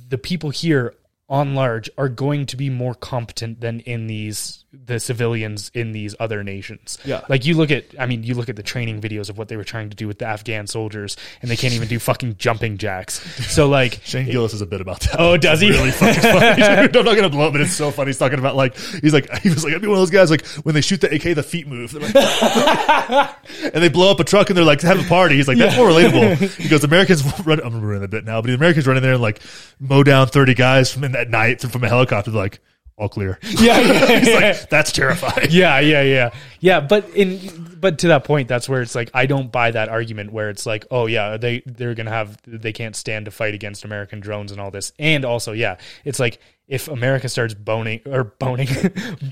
the 0.10 0.18
people 0.18 0.50
here 0.50 0.96
on 1.30 1.56
large 1.56 1.90
are 1.98 2.10
going 2.10 2.46
to 2.48 2.58
be 2.58 2.70
more 2.70 2.94
competent 2.94 3.62
than 3.62 3.80
in 3.82 4.08
these 4.08 4.63
the 4.74 5.00
civilians 5.00 5.70
in 5.74 5.92
these 5.92 6.16
other 6.20 6.44
nations. 6.44 6.98
Yeah. 7.06 7.22
Like 7.30 7.46
you 7.46 7.56
look 7.56 7.72
at 7.72 7.86
I 8.00 8.06
mean 8.08 8.24
you 8.24 8.34
look 8.34 8.50
at 8.50 8.56
the 8.56 8.64
training 8.64 9.02
videos 9.02 9.30
of 9.30 9.38
what 9.38 9.48
they 9.48 9.56
were 9.56 9.64
trying 9.64 9.90
to 9.92 9.96
do 9.96 10.08
with 10.08 10.20
the 10.20 10.26
Afghan 10.26 10.68
soldiers 10.68 11.16
and 11.42 11.52
they 11.52 11.56
can't 11.56 11.74
even 11.74 11.88
do 11.88 12.00
fucking 12.00 12.38
jumping 12.38 12.78
jacks. 12.78 13.22
So 13.54 13.70
like 13.70 14.02
Shane 14.04 14.26
Gillis 14.26 14.54
is 14.54 14.62
a 14.62 14.66
bit 14.66 14.82
about 14.82 15.02
that. 15.02 15.20
Oh, 15.20 15.38
does 15.38 15.62
he? 15.62 15.70
Really 15.70 15.92
fucking 15.92 16.22
funny. 16.22 16.56
dude. 16.56 16.98
I'm 16.98 17.06
not 17.06 17.16
gonna 17.16 17.30
blow 17.30 17.48
up, 17.48 17.54
but 17.54 17.62
it's 17.62 17.74
so 17.74 17.92
funny. 17.92 18.10
He's 18.10 18.18
talking 18.18 18.40
about 18.40 18.56
like 18.56 18.76
he's 18.78 19.14
like 19.14 19.32
he 19.40 19.50
was 19.50 19.64
like 19.64 19.74
I'd 19.74 19.82
be 19.82 19.88
one 19.88 19.98
of 19.98 20.02
those 20.02 20.10
guys 20.10 20.32
like 20.32 20.46
when 20.64 20.74
they 20.74 20.82
shoot 20.82 21.02
the 21.02 21.14
AK, 21.14 21.36
the 21.36 21.44
feet 21.44 21.68
move, 21.68 21.94
like, 21.94 22.16
and 23.64 23.84
they 23.84 23.90
blow 23.90 24.12
up 24.12 24.20
a 24.20 24.24
truck 24.24 24.50
and 24.50 24.58
they're 24.58 24.66
like 24.66 24.82
have 24.82 25.00
a 25.00 25.08
party. 25.08 25.36
He's 25.36 25.48
like 25.48 25.58
that's 25.58 25.78
more 25.78 25.90
relatable. 25.90 26.58
He 26.58 26.70
goes 26.70 26.84
Americans 26.84 27.24
run. 27.46 27.60
I'm 27.64 27.80
ruining 27.82 28.04
a 28.04 28.08
bit 28.08 28.26
now, 28.26 28.42
but 28.42 28.48
the 28.48 28.56
Americans 28.56 28.88
run 28.88 28.98
in 28.98 29.04
there 29.04 29.14
and 29.14 29.22
like 29.22 29.42
mow 29.80 30.04
down 30.04 30.28
30 30.28 30.54
guys 30.56 30.92
from 30.92 31.04
in 31.04 31.12
that 31.14 31.30
night 31.30 31.62
from 31.62 31.84
a 31.84 31.90
helicopter. 31.90 32.32
Like 32.32 32.60
all 32.98 33.10
clear. 33.10 33.40
yeah, 33.44 33.80
yeah, 33.80 34.22
yeah. 34.24 34.36
like 34.50 34.70
that's 34.70 34.92
terrifying. 34.92 35.48
yeah, 35.52 35.80
yeah, 35.80 36.02
yeah, 36.02 36.30
yeah. 36.60 36.80
But 36.80 37.10
in 37.12 37.40
but 37.80 38.00
to 38.00 38.08
that 38.10 38.24
point, 38.24 38.48
that's 38.48 38.70
where 38.70 38.82
it's 38.82 38.96
like 38.96 39.10
I 39.14 39.26
don't 39.26 39.52
buy 39.52 39.72
that 39.72 39.90
argument 39.90 40.32
where 40.32 40.50
it's 40.50 40.66
like, 40.66 40.86
oh 40.92 41.06
yeah, 41.08 41.38
they 41.38 41.62
they're 41.66 41.96
gonna 41.96 42.12
have 42.12 42.38
they 42.46 42.72
can't 42.74 42.96
stand 42.96 43.26
to 43.26 43.32
fight 43.32 43.54
against 43.54 43.84
American 43.86 44.20
drones 44.20 44.52
and 44.52 44.62
all 44.62 44.72
this, 44.72 44.94
and 45.00 45.26
also 45.26 45.52
yeah, 45.54 45.78
it's 46.06 46.20
like 46.20 46.40
if 46.68 46.88
America 46.88 47.28
starts 47.28 47.54
boning 47.54 48.00
or 48.06 48.24
boning, 48.24 48.70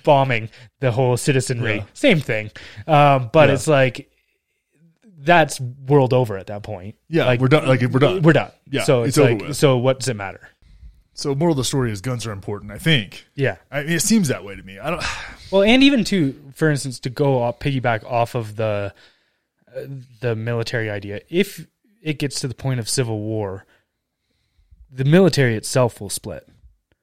bombing 0.03 0.49
the 0.81 0.91
whole 0.91 1.15
citizenry, 1.15 1.77
Yeah. 1.77 1.83
same 1.93 2.19
thing. 2.19 2.51
Um, 2.87 3.29
but 3.31 3.47
Yeah. 3.49 3.55
it's 3.55 3.67
like 3.67 4.09
that's 5.23 5.59
world 5.61 6.13
over 6.13 6.37
at 6.37 6.47
that 6.47 6.63
point. 6.63 6.95
Yeah, 7.07 7.25
Like, 7.25 7.39
we're 7.39 7.47
done. 7.47 7.67
Like 7.67 7.81
we're 7.81 7.99
done. 7.99 8.21
We're 8.23 8.33
done. 8.33 8.51
Yeah, 8.69 8.83
So 8.83 9.03
it's, 9.03 9.09
it's 9.09 9.17
over 9.19 9.31
like, 9.33 9.41
with. 9.49 9.55
so 9.57 9.77
what 9.77 9.99
does 9.99 10.07
it 10.09 10.15
matter? 10.15 10.49
So 11.13 11.35
moral 11.35 11.53
of 11.53 11.57
the 11.57 11.63
story 11.63 11.91
is 11.91 12.01
guns 12.01 12.25
are 12.25 12.31
important. 12.31 12.71
I 12.71 12.77
think. 12.77 13.25
Yeah. 13.35 13.57
I 13.69 13.83
mean, 13.83 13.91
it 13.93 14.01
seems 14.01 14.27
that 14.29 14.43
way 14.43 14.55
to 14.55 14.63
me. 14.63 14.79
I 14.79 14.89
don't. 14.91 15.03
Well, 15.51 15.63
and 15.63 15.83
even 15.83 16.05
to, 16.05 16.33
for 16.55 16.69
instance, 16.69 16.97
to 17.01 17.09
go 17.09 17.41
off, 17.41 17.59
piggyback 17.59 18.05
off 18.05 18.35
of 18.35 18.55
the 18.55 18.93
uh, 19.75 19.81
the 20.21 20.33
military 20.33 20.89
idea, 20.89 21.19
if 21.29 21.67
it 22.01 22.19
gets 22.19 22.39
to 22.39 22.47
the 22.47 22.53
point 22.55 22.79
of 22.79 22.87
civil 22.87 23.19
war, 23.19 23.65
the 24.89 25.03
military 25.03 25.55
itself 25.57 25.99
will 25.99 26.09
split. 26.09 26.47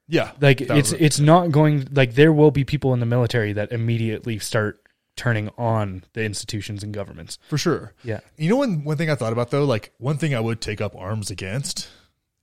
Yeah, 0.08 0.32
Like 0.40 0.62
it's 0.62 0.92
it's 0.92 1.20
not 1.20 1.50
going 1.50 1.88
like 1.92 2.14
there 2.14 2.32
will 2.32 2.50
be 2.50 2.64
people 2.64 2.94
in 2.94 3.00
the 3.00 3.06
military 3.06 3.52
that 3.52 3.70
immediately 3.70 4.38
start 4.38 4.80
turning 5.16 5.50
on 5.58 6.04
the 6.14 6.24
institutions 6.24 6.82
and 6.82 6.94
governments. 6.94 7.38
for 7.50 7.58
sure. 7.58 7.92
Yeah. 8.02 8.20
You 8.38 8.48
know, 8.48 8.56
one 8.56 8.84
one 8.84 8.96
thing 8.96 9.10
I 9.10 9.14
thought 9.14 9.34
about 9.34 9.50
though, 9.50 9.66
like 9.66 9.92
one 9.98 10.16
thing 10.16 10.34
I 10.34 10.40
would 10.40 10.62
take 10.62 10.80
up 10.80 10.96
arms 10.96 11.30
against 11.30 11.88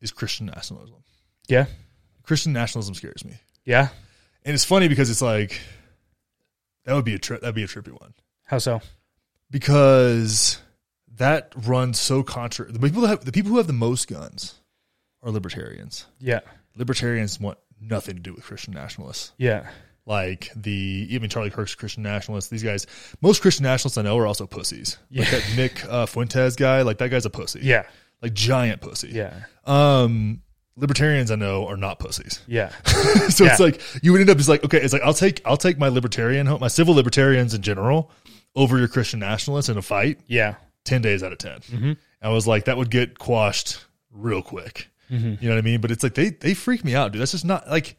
is 0.01 0.11
Christian 0.11 0.45
nationalism. 0.45 0.97
Yeah. 1.47 1.65
Christian 2.23 2.53
nationalism 2.53 2.95
scares 2.95 3.23
me, 3.25 3.33
Yeah. 3.65 3.89
and 4.43 4.53
it's 4.53 4.65
funny 4.65 4.87
because 4.87 5.09
it's 5.09 5.21
like 5.21 5.59
that 6.85 6.93
would 6.93 7.05
be 7.05 7.15
a 7.15 7.19
tri- 7.19 7.37
that'd 7.37 7.55
be 7.55 7.63
a 7.63 7.67
trippy 7.67 7.91
one 7.99 8.13
How 8.45 8.57
so? 8.59 8.81
because 9.51 10.59
that 11.17 11.53
runs 11.55 11.99
so 11.99 12.23
contra. 12.23 12.71
The 12.71 12.79
people 12.79 13.01
that 13.03 13.07
have, 13.09 13.25
the 13.25 13.31
people 13.31 13.51
who 13.51 13.57
have 13.57 13.67
the 13.67 13.73
most 13.73 14.07
guns 14.07 14.55
are 15.23 15.31
libertarians. 15.31 16.05
Yeah. 16.19 16.41
Libertarians 16.75 17.39
want 17.39 17.57
nothing 17.79 18.15
to 18.15 18.21
do 18.21 18.33
with 18.33 18.43
Christian 18.43 18.73
nationalists. 18.73 19.31
Yeah. 19.37 19.69
Like 20.05 20.49
the 20.55 21.07
even 21.09 21.29
Charlie 21.29 21.49
Kirk's 21.49 21.73
Christian 21.73 22.03
nationalists. 22.03 22.49
These 22.49 22.63
guys, 22.63 22.85
most 23.21 23.41
Christian 23.41 23.63
nationalists 23.63 23.97
I 23.97 24.01
know 24.03 24.17
are 24.17 24.27
also 24.27 24.45
pussies. 24.45 24.97
Like 25.09 25.31
Yeah. 25.31 25.39
that 25.39 25.53
Nick 25.55 25.85
uh, 25.85 26.05
Fuentes 26.05 26.55
guy, 26.55 26.81
like 26.83 26.97
that 26.99 27.09
guy's 27.09 27.25
a 27.25 27.29
pussy. 27.29 27.61
Yeah. 27.63 27.83
like 28.21 28.33
giant 28.33 28.81
pussy. 28.81 29.09
Yeah. 29.13 29.43
Um, 29.65 30.41
libertarians 30.77 31.31
I 31.31 31.35
know 31.35 31.67
are 31.67 31.77
not 31.77 31.99
pussies. 31.99 32.41
Yeah. 32.47 32.69
so 33.29 33.45
it's 33.45 33.59
like 33.59 33.81
you 34.03 34.11
would 34.11 34.21
end 34.21 34.29
up 34.29 34.37
as 34.37 34.49
like 34.49 34.63
okay, 34.63 34.79
it's 34.81 34.93
like 34.93 35.01
I'll 35.03 35.13
take 35.13 35.41
I'll 35.45 35.57
take 35.57 35.77
my 35.77 35.87
libertarian, 35.89 36.47
my 36.59 36.67
civil 36.67 36.93
libertarians 36.93 37.53
in 37.53 37.61
general, 37.61 38.11
over 38.55 38.77
your 38.77 38.87
Christian 38.87 39.19
nationalists 39.19 39.69
in 39.69 39.77
a 39.77 39.81
fight. 39.81 40.19
Yeah. 40.27 40.55
Ten 40.83 41.01
days 41.01 41.23
out 41.23 41.31
of 41.31 41.39
10 41.39 41.59
Mm-hmm. 41.61 41.91
I 42.21 42.29
was 42.29 42.45
like 42.47 42.65
that 42.65 42.77
would 42.77 42.91
get 42.91 43.17
quashed 43.19 43.83
real 44.11 44.41
quick. 44.41 44.87
Mm-hmm. 45.11 45.35
You 45.43 45.49
know 45.49 45.55
what 45.55 45.59
I 45.59 45.61
mean? 45.65 45.81
But 45.81 45.91
it's 45.91 46.03
like 46.03 46.13
they 46.15 46.29
they 46.29 46.53
freak 46.53 46.83
me 46.83 46.95
out, 46.95 47.11
dude. 47.11 47.21
That's 47.21 47.31
just 47.31 47.45
not 47.45 47.69
like. 47.69 47.97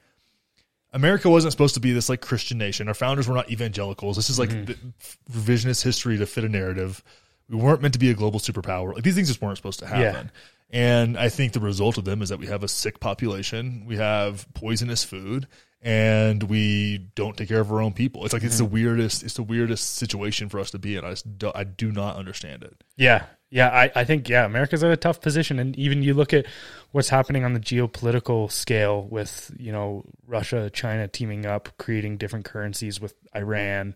America 0.92 1.28
wasn't 1.28 1.52
supposed 1.52 1.74
to 1.74 1.80
be 1.80 1.92
this 1.92 2.08
like 2.08 2.22
Christian 2.22 2.56
nation. 2.56 2.88
Our 2.88 2.94
founders 2.94 3.28
were 3.28 3.34
not 3.34 3.50
evangelicals. 3.50 4.16
This 4.16 4.30
is 4.30 4.38
like 4.38 4.48
Mm-hmm. 4.48 4.64
the 4.64 5.32
revisionist 5.38 5.82
history 5.82 6.16
to 6.16 6.24
fit 6.26 6.44
a 6.44 6.48
narrative. 6.48 7.02
We 7.50 7.56
weren't 7.56 7.82
meant 7.82 7.92
to 7.94 8.00
be 8.00 8.08
a 8.10 8.14
global 8.14 8.40
superpower. 8.40 8.94
Like 8.94 9.02
these 9.04 9.14
things 9.14 9.28
just 9.28 9.42
weren't 9.42 9.56
supposed 9.58 9.80
to 9.80 9.86
happen. 9.86 10.30
And 10.70 11.16
I 11.16 11.28
think 11.28 11.52
the 11.52 11.60
result 11.60 11.96
of 11.96 12.04
them 12.04 12.22
is 12.22 12.28
that 12.30 12.38
we 12.38 12.46
have 12.46 12.62
a 12.64 12.68
sick 12.68 12.98
population, 13.00 13.84
we 13.86 13.96
have 13.96 14.46
poisonous 14.54 15.04
food, 15.04 15.46
and 15.80 16.42
we 16.42 16.98
don't 17.14 17.36
take 17.36 17.48
care 17.48 17.60
of 17.60 17.70
our 17.70 17.80
own 17.80 17.92
people. 17.92 18.24
It's 18.24 18.32
like 18.32 18.42
it's 18.42 18.58
the 18.58 18.64
Mm-hmm. 18.64 18.72
weirdest. 18.72 19.22
It's 19.22 19.34
the 19.34 19.44
weirdest 19.44 19.94
situation 19.94 20.48
for 20.48 20.58
us 20.58 20.72
to 20.72 20.78
be 20.78 20.96
in. 20.96 21.04
I 21.04 21.10
just 21.10 21.38
do, 21.38 21.52
I 21.54 21.62
do 21.62 21.92
not 21.92 22.16
understand 22.16 22.64
it. 22.64 22.82
Yeah. 22.96 23.26
Yeah. 23.50 23.68
I, 23.68 23.92
I 23.94 24.04
think, 24.04 24.28
yeah, 24.28 24.44
America's 24.44 24.82
in 24.82 24.90
a 24.90 24.96
tough 24.96 25.20
position. 25.20 25.60
And 25.60 25.76
even 25.76 26.02
you 26.02 26.14
look 26.14 26.34
at 26.34 26.46
what's 26.90 27.10
happening 27.10 27.44
on 27.44 27.52
the 27.52 27.60
geopolitical 27.60 28.50
scale 28.50 29.06
with, 29.08 29.54
you 29.56 29.70
know, 29.70 30.04
Russia, 30.26 30.68
China 30.70 31.06
teaming 31.06 31.46
up, 31.46 31.68
creating 31.78 32.16
different 32.16 32.44
currencies 32.44 33.00
with 33.00 33.14
Iran, 33.36 33.94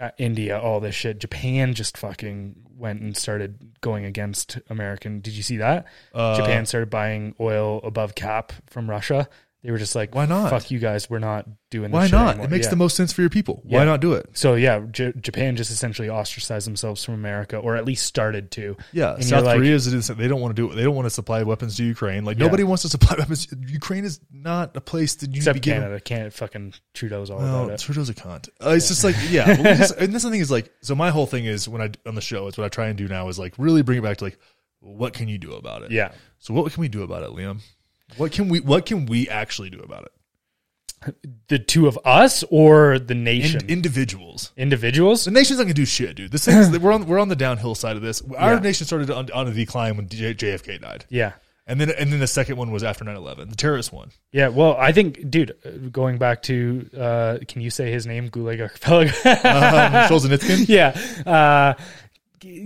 uh, 0.00 0.10
India, 0.18 0.58
all 0.58 0.80
this 0.80 0.96
shit. 0.96 1.20
Japan 1.20 1.74
just 1.74 1.96
fucking 1.96 2.56
went 2.76 3.00
and 3.00 3.16
started 3.16 3.72
going 3.80 4.04
against 4.04 4.58
American. 4.68 5.20
Did 5.20 5.34
you 5.34 5.42
see 5.42 5.58
that? 5.58 5.86
Uh, 6.12 6.36
Japan 6.36 6.66
started 6.66 6.90
buying 6.90 7.34
oil 7.40 7.80
above 7.84 8.14
cap 8.14 8.52
from 8.66 8.88
Russia. 8.90 9.28
They 9.64 9.70
were 9.70 9.78
just 9.78 9.94
like, 9.94 10.14
Why 10.14 10.26
not? 10.26 10.50
Fuck 10.50 10.70
you 10.70 10.78
guys. 10.78 11.08
We're 11.08 11.20
not 11.20 11.46
doing 11.70 11.90
this 11.90 11.94
Why 11.94 12.06
not? 12.08 12.28
anymore." 12.32 12.44
It 12.44 12.50
makes 12.50 12.66
Yeah. 12.66 12.70
the 12.70 12.76
most 12.76 12.96
sense 12.96 13.14
for 13.14 13.22
your 13.22 13.30
people. 13.30 13.62
Why 13.64 13.86
not 13.86 14.00
do 14.00 14.12
it? 14.12 14.28
So 14.34 14.56
yeah, 14.56 14.80
J- 14.92 15.14
Japan 15.18 15.56
just 15.56 15.70
essentially 15.70 16.10
ostracized 16.10 16.66
themselves 16.66 17.02
from 17.02 17.14
America, 17.14 17.56
or 17.56 17.74
at 17.74 17.86
least 17.86 18.04
started 18.04 18.50
to. 18.52 18.76
Yeah, 18.92 19.14
And 19.14 19.24
South 19.24 19.44
like- 19.46 19.56
Korea 19.56 19.74
is 19.74 20.06
they 20.08 20.28
don't 20.28 20.42
want 20.42 20.54
to 20.54 20.62
do 20.62 20.70
it. 20.70 20.74
They 20.76 20.82
don't 20.82 20.94
want 20.94 21.06
to 21.06 21.10
supply 21.10 21.42
weapons 21.44 21.76
to 21.78 21.82
Ukraine. 21.84 22.26
Like 22.26 22.38
Yeah. 22.38 22.44
nobody 22.44 22.62
wants 22.62 22.82
to 22.82 22.90
supply 22.90 23.14
weapons. 23.18 23.48
Ukraine 23.66 24.04
is 24.04 24.20
not 24.30 24.76
a 24.76 24.82
place 24.82 25.14
that 25.14 25.28
you 25.30 25.40
need 25.40 25.44
to 25.44 25.50
Except 25.50 25.54
be 25.54 25.60
given. 25.60 25.80
Canada, 25.82 26.00
can't 26.00 26.32
fucking 26.34 26.74
Trudeau's 26.92 27.30
all 27.30 27.40
No, 27.40 27.64
about 27.64 27.72
it. 27.72 27.80
Trudeau's 27.80 28.10
a 28.10 28.14
cunt. 28.14 28.50
Uh, 28.62 28.70
it's 28.76 28.88
just 28.88 29.02
like 29.02 29.16
yeah, 29.30 29.54
just- 29.78 29.96
and 29.96 30.12
that's 30.12 30.24
the 30.24 30.30
thing 30.30 30.40
is 30.40 30.50
like 30.50 30.70
so. 30.82 30.94
My 30.94 31.08
whole 31.08 31.26
thing 31.26 31.46
is 31.46 31.66
when 31.70 31.80
I 31.80 31.90
on 32.06 32.14
the 32.14 32.20
show, 32.20 32.48
it's 32.48 32.58
what 32.58 32.64
I 32.66 32.68
try 32.68 32.88
and 32.88 32.98
do 32.98 33.08
now 33.08 33.28
is 33.30 33.38
like 33.38 33.54
really 33.56 33.80
bring 33.80 33.96
it 33.98 34.02
back 34.02 34.18
to 34.18 34.24
like 34.24 34.38
what 34.80 35.14
can 35.14 35.28
you 35.28 35.38
do 35.38 35.54
about 35.54 35.80
it? 35.80 35.90
Yeah, 35.90 36.12
So 36.38 36.52
what 36.52 36.70
can 36.70 36.82
we 36.82 36.88
do 36.88 37.02
about 37.04 37.22
it, 37.22 37.30
Liam? 37.30 37.60
What 38.16 38.32
can 38.32 38.48
we 38.48 38.60
what 38.60 38.86
can 38.86 39.06
we 39.06 39.28
actually 39.28 39.70
do 39.70 39.80
about 39.80 40.04
it? 40.04 40.10
the 41.48 41.58
two 41.58 41.86
of 41.86 41.98
us 42.06 42.44
or 42.50 42.98
the 42.98 43.12
In, 43.12 43.24
nation, 43.24 43.60
individuals. 43.68 44.52
individuals. 44.56 45.26
The 45.26 45.32
nation's 45.32 45.58
not 45.58 45.64
gonna 45.64 45.74
do 45.74 45.84
shit, 45.84 46.16
dude. 46.16 46.32
This 46.32 46.46
thing 46.46 46.56
is 46.56 46.78
we're 46.78 46.92
on 46.92 47.06
we're 47.06 47.18
on 47.18 47.28
the 47.28 47.36
downhill 47.36 47.74
side 47.74 47.96
of 47.96 48.02
this. 48.02 48.22
Our 48.38 48.54
Yeah. 48.54 48.60
nation 48.60 48.86
started 48.86 49.10
on, 49.10 49.30
on 49.32 49.46
a 49.46 49.52
decline 49.52 49.96
when 49.98 50.08
J, 50.08 50.32
JFK 50.32 50.78
died, 50.80 51.04
Yeah, 51.10 51.32
and 51.66 51.78
then 51.78 51.90
and 51.90 52.10
then 52.10 52.20
the 52.20 52.26
second 52.26 52.56
one 52.56 52.70
was 52.70 52.82
after 52.82 53.04
9-11, 53.04 53.50
the 53.50 53.56
terrorist 53.56 53.92
one. 53.92 54.12
yeah. 54.32 54.48
Well, 54.48 54.76
I 54.78 54.92
think, 54.92 55.28
dude, 55.30 55.90
going 55.92 56.16
back 56.16 56.40
to, 56.44 56.88
uh, 56.98 57.38
can 57.46 57.60
you 57.60 57.68
say 57.68 57.90
his 57.92 58.06
name, 58.06 58.30
Gulag 58.30 58.62
Archipelago? 58.62 59.10
um, 59.24 60.08
Solzhenitsyn. 60.08 60.66
yeah. 60.68 60.96
Uh, 61.30 61.74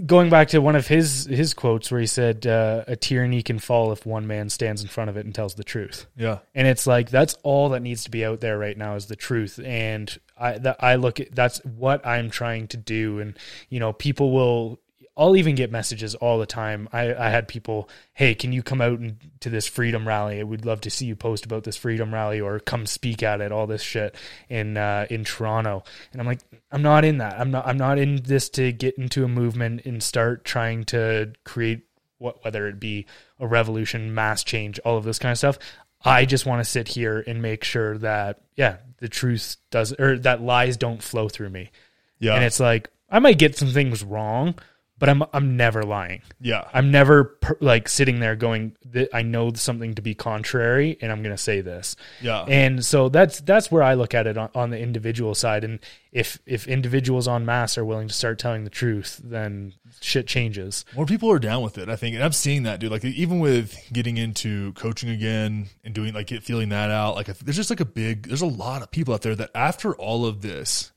going 0.07 0.31
back 0.31 0.49
to 0.49 0.61
one 0.61 0.77
of 0.77 0.87
his 0.87 1.27
his 1.27 1.55
quotes 1.55 1.91
where 1.91 2.01
he 2.01 2.07
said, 2.07 2.47
uh, 2.47 2.85
"A 2.87 2.97
tyranny 2.97 3.43
can 3.43 3.59
fall 3.59 3.93
if 3.93 4.07
one 4.07 4.27
man 4.27 4.49
stands 4.51 4.83
in 4.83 4.89
front 4.89 5.11
of 5.11 5.17
it 5.17 5.25
and 5.25 5.35
tells 5.35 5.55
the 5.55 5.65
truth." 5.65 6.07
Yeah, 6.17 6.39
and 6.55 6.67
it's 6.67 6.87
like 6.87 7.11
that's 7.11 7.35
all 7.43 7.71
that 7.71 7.81
needs 7.81 8.05
to 8.05 8.11
be 8.11 8.25
out 8.25 8.41
there 8.41 8.59
right 8.59 8.77
now 8.77 8.95
is 8.95 9.07
the 9.07 9.17
truth. 9.17 9.59
And 9.63 10.17
i 10.39 10.59
that 10.59 10.77
i 10.81 10.95
look 10.95 11.19
at 11.21 11.35
that's 11.35 11.59
what 11.65 12.07
i'm 12.07 12.31
trying 12.31 12.69
to 12.69 12.77
do. 12.77 13.19
And 13.21 13.39
you 13.69 13.81
know 13.81 13.93
people 13.93 14.33
will 14.33 14.81
i'll 15.19 15.37
even 15.37 15.55
get 15.55 15.71
messages 15.71 16.15
all 16.15 16.39
the 16.39 16.47
time. 16.47 16.89
I 16.93 17.15
i 17.15 17.29
had 17.29 17.49
people 17.49 17.89
hey 18.15 18.35
can 18.35 18.53
you 18.53 18.63
come 18.63 18.81
out 18.81 18.99
and 18.99 19.17
to 19.41 19.51
this 19.51 19.67
freedom 19.67 20.07
rally? 20.09 20.41
I 20.41 20.45
would 20.45 20.65
love 20.65 20.81
to 20.83 20.91
see 20.91 21.07
you 21.07 21.17
post 21.17 21.45
about 21.45 21.65
this 21.65 21.77
freedom 21.77 22.15
rally 22.15 22.41
or 22.41 22.61
come 22.61 22.87
speak 22.87 23.23
at 23.23 23.41
it 23.41 23.53
all 23.53 23.67
this 23.67 23.83
shit 23.83 24.15
in 24.49 24.77
uh 24.77 25.07
in 25.11 25.25
toronto. 25.25 25.83
And 26.13 26.21
i'm 26.21 26.27
like 26.27 26.41
i'm 26.73 26.83
not 26.83 27.05
in 27.05 27.19
that. 27.19 27.39
I'm 27.39 27.51
not 27.51 27.67
i'm 27.67 27.79
not 27.79 27.99
in 27.99 28.23
this 28.23 28.49
to 28.51 28.73
get 28.73 28.97
into 28.97 29.25
a 29.25 29.29
movement 29.29 29.85
and 29.85 30.03
start 30.03 30.45
trying 30.45 30.85
to 30.85 31.33
create 31.45 31.83
what 32.19 32.45
whether 32.45 32.69
it 32.69 32.81
be 32.81 33.07
a 33.41 33.47
revolution, 33.47 34.15
mass 34.15 34.43
change, 34.45 34.79
all 34.81 34.97
of 34.97 35.05
this 35.05 35.19
kind 35.19 35.33
of 35.33 35.39
stuff. 35.39 35.59
I 36.05 36.25
just 36.25 36.47
want 36.47 36.63
to 36.65 36.71
sit 36.71 36.89
here 36.89 37.25
and 37.27 37.43
make 37.43 37.65
sure 37.65 37.99
that 37.99 38.41
yeah, 38.57 38.77
the 38.99 39.09
truth 39.09 39.57
does 39.71 39.93
or 39.99 40.19
that 40.19 40.43
lies 40.43 40.77
don't 40.77 41.03
flow 41.03 41.29
through 41.29 41.51
me. 41.51 41.71
yeah, 42.19 42.35
And 42.35 42.45
it's 42.45 42.61
like 42.61 42.91
I 43.11 43.19
might 43.19 43.39
get 43.39 43.57
some 43.57 43.69
things 43.69 44.05
wrong, 44.05 44.55
but 44.99 45.09
I'm 45.09 45.23
I'm 45.33 45.57
never 45.57 45.83
lying. 45.83 46.23
yeah. 46.41 46.69
I'm 46.73 46.91
never 46.91 47.25
per, 47.25 47.57
like 47.61 47.89
sitting 47.89 48.21
there 48.21 48.37
going 48.37 48.77
I 49.13 49.23
know 49.23 49.53
something 49.55 49.95
to 49.95 50.03
be 50.03 50.15
contrary 50.15 50.99
and 51.01 51.13
I'm 51.13 51.23
going 51.23 51.35
to 51.35 51.43
say 51.43 51.61
this. 51.61 51.97
Yeah. 52.21 52.43
And 52.43 52.85
so 52.85 53.09
that's 53.09 53.41
that's 53.41 53.71
where 53.71 53.83
I 53.83 53.95
look 53.95 54.15
at 54.15 54.27
it 54.27 54.37
on, 54.37 54.51
on 54.55 54.71
the 54.71 54.79
individual 54.79 55.35
side 55.35 55.65
and 55.65 55.79
if 56.11 56.39
if 56.47 56.67
individuals 56.67 57.29
en 57.29 57.45
masse 57.45 57.77
are 57.79 57.85
willing 57.85 58.09
to 58.09 58.15
start 58.15 58.39
telling 58.39 58.65
the 58.65 58.71
truth, 58.71 59.21
then 59.23 59.75
shit 60.01 60.27
changes. 60.27 60.85
More 60.97 61.07
people 61.07 61.31
are 61.31 61.39
down 61.39 61.63
with 61.63 61.79
it, 61.79 61.89
I 61.89 61.97
think, 61.97 62.15
and 62.15 62.25
I'm 62.25 62.33
seeing 62.33 62.63
that, 62.65 62.81
dude. 62.81 62.91
Like 62.91 63.05
even 63.05 63.41
with 63.41 63.79
getting 63.93 64.17
into 64.17 64.73
coaching 64.73 65.11
again 65.11 65.69
and 65.85 65.95
doing 65.95 66.15
like 66.15 66.33
it, 66.33 66.43
feeling 66.43 66.71
that 66.71 66.91
out, 66.91 67.15
like 67.15 67.27
there's 67.27 67.57
just 67.57 67.71
like 67.71 67.81
a 67.81 67.85
big, 67.85 68.29
there's 68.29 68.43
a 68.43 68.47
lot 68.47 68.83
of 68.83 68.91
people 68.91 69.15
out 69.15 69.23
there 69.23 69.35
that 69.35 69.51
after 69.55 69.95
all 69.95 70.27
of 70.27 70.41
this, 70.41 70.93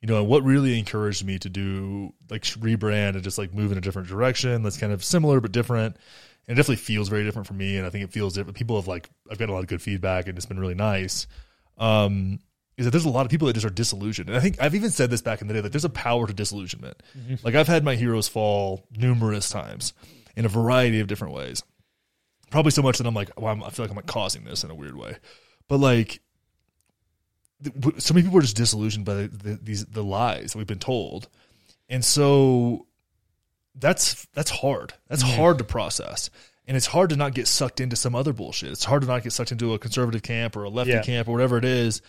you 0.00 0.08
know, 0.08 0.18
and 0.18 0.28
what 0.28 0.44
really 0.44 0.78
encouraged 0.78 1.24
me 1.24 1.38
to 1.38 1.48
do 1.48 2.12
like 2.30 2.42
rebrand 2.42 3.14
and 3.14 3.22
just 3.22 3.38
like 3.38 3.52
move 3.52 3.72
in 3.72 3.78
a 3.78 3.80
different 3.80 4.08
direction 4.08 4.62
that's 4.62 4.78
kind 4.78 4.92
of 4.92 5.02
similar 5.02 5.40
but 5.40 5.52
different. 5.52 5.96
And 6.46 6.56
it 6.56 6.60
definitely 6.60 6.76
feels 6.76 7.08
very 7.08 7.24
different 7.24 7.46
for 7.46 7.54
me, 7.54 7.76
and 7.76 7.86
I 7.86 7.90
think 7.90 8.04
it 8.04 8.12
feels 8.12 8.32
different. 8.32 8.56
People 8.56 8.76
have 8.76 8.88
like 8.88 9.10
I've 9.30 9.38
got 9.38 9.50
a 9.50 9.52
lot 9.52 9.60
of 9.60 9.66
good 9.66 9.82
feedback, 9.82 10.28
and 10.28 10.36
it's 10.36 10.46
been 10.46 10.60
really 10.60 10.74
nice. 10.74 11.26
Um, 11.76 12.38
is 12.78 12.84
that 12.84 12.92
there's 12.92 13.04
a 13.04 13.10
lot 13.10 13.26
of 13.26 13.30
people 13.30 13.48
that 13.48 13.54
just 13.54 13.66
are 13.66 13.70
disillusioned. 13.70 14.28
And 14.28 14.38
I 14.38 14.40
think 14.40 14.62
I've 14.62 14.74
even 14.74 14.90
said 14.90 15.10
this 15.10 15.20
back 15.20 15.42
in 15.42 15.48
the 15.48 15.54
day 15.54 15.60
that 15.60 15.72
there's 15.72 15.84
a 15.84 15.90
power 15.90 16.28
to 16.28 16.32
disillusionment. 16.32 17.02
Like 17.42 17.56
I've 17.56 17.66
had 17.66 17.84
my 17.84 17.96
heroes 17.96 18.28
fall 18.28 18.86
numerous 18.96 19.50
times 19.50 19.92
in 20.36 20.44
a 20.44 20.48
variety 20.48 21.00
of 21.00 21.08
different 21.08 21.34
ways. 21.34 21.64
Probably 22.50 22.70
so 22.70 22.80
much 22.80 22.98
that 22.98 23.06
I'm 23.06 23.14
like, 23.14 23.30
well, 23.36 23.52
I'm, 23.52 23.64
I 23.64 23.70
feel 23.70 23.84
like 23.84 23.90
I'm 23.90 23.96
like 23.96 24.06
causing 24.06 24.44
this 24.44 24.62
in 24.62 24.70
a 24.70 24.76
weird 24.76 24.96
way. 24.96 25.16
But 25.66 25.78
like, 25.78 26.20
so 27.98 28.14
many 28.14 28.24
people 28.24 28.38
are 28.38 28.42
just 28.42 28.56
disillusioned 28.56 29.04
by 29.04 29.14
the, 29.14 29.28
the, 29.28 29.58
these 29.62 29.84
the 29.86 30.04
lies 30.04 30.52
that 30.52 30.58
we've 30.58 30.66
been 30.66 30.78
told, 30.78 31.28
and 31.88 32.04
so 32.04 32.86
that's 33.74 34.26
that's 34.34 34.50
hard. 34.50 34.94
That's 35.08 35.22
hard 35.22 35.58
to 35.58 35.64
process. 35.64 36.30
And 36.66 36.76
it's 36.76 36.86
hard 36.86 37.10
to 37.10 37.16
not 37.16 37.32
get 37.34 37.48
sucked 37.48 37.80
into 37.80 37.96
some 37.96 38.14
other 38.14 38.34
bullshit. 38.34 38.70
It's 38.70 38.84
hard 38.84 39.00
to 39.00 39.08
not 39.08 39.22
get 39.22 39.32
sucked 39.32 39.52
into 39.52 39.72
a 39.72 39.78
conservative 39.78 40.22
camp 40.22 40.54
or 40.54 40.64
a 40.64 40.68
lefty 40.68 40.92
Yeah. 40.92 41.02
camp 41.02 41.26
or 41.26 41.32
whatever 41.32 41.56
it 41.56 41.64
is 41.64 42.02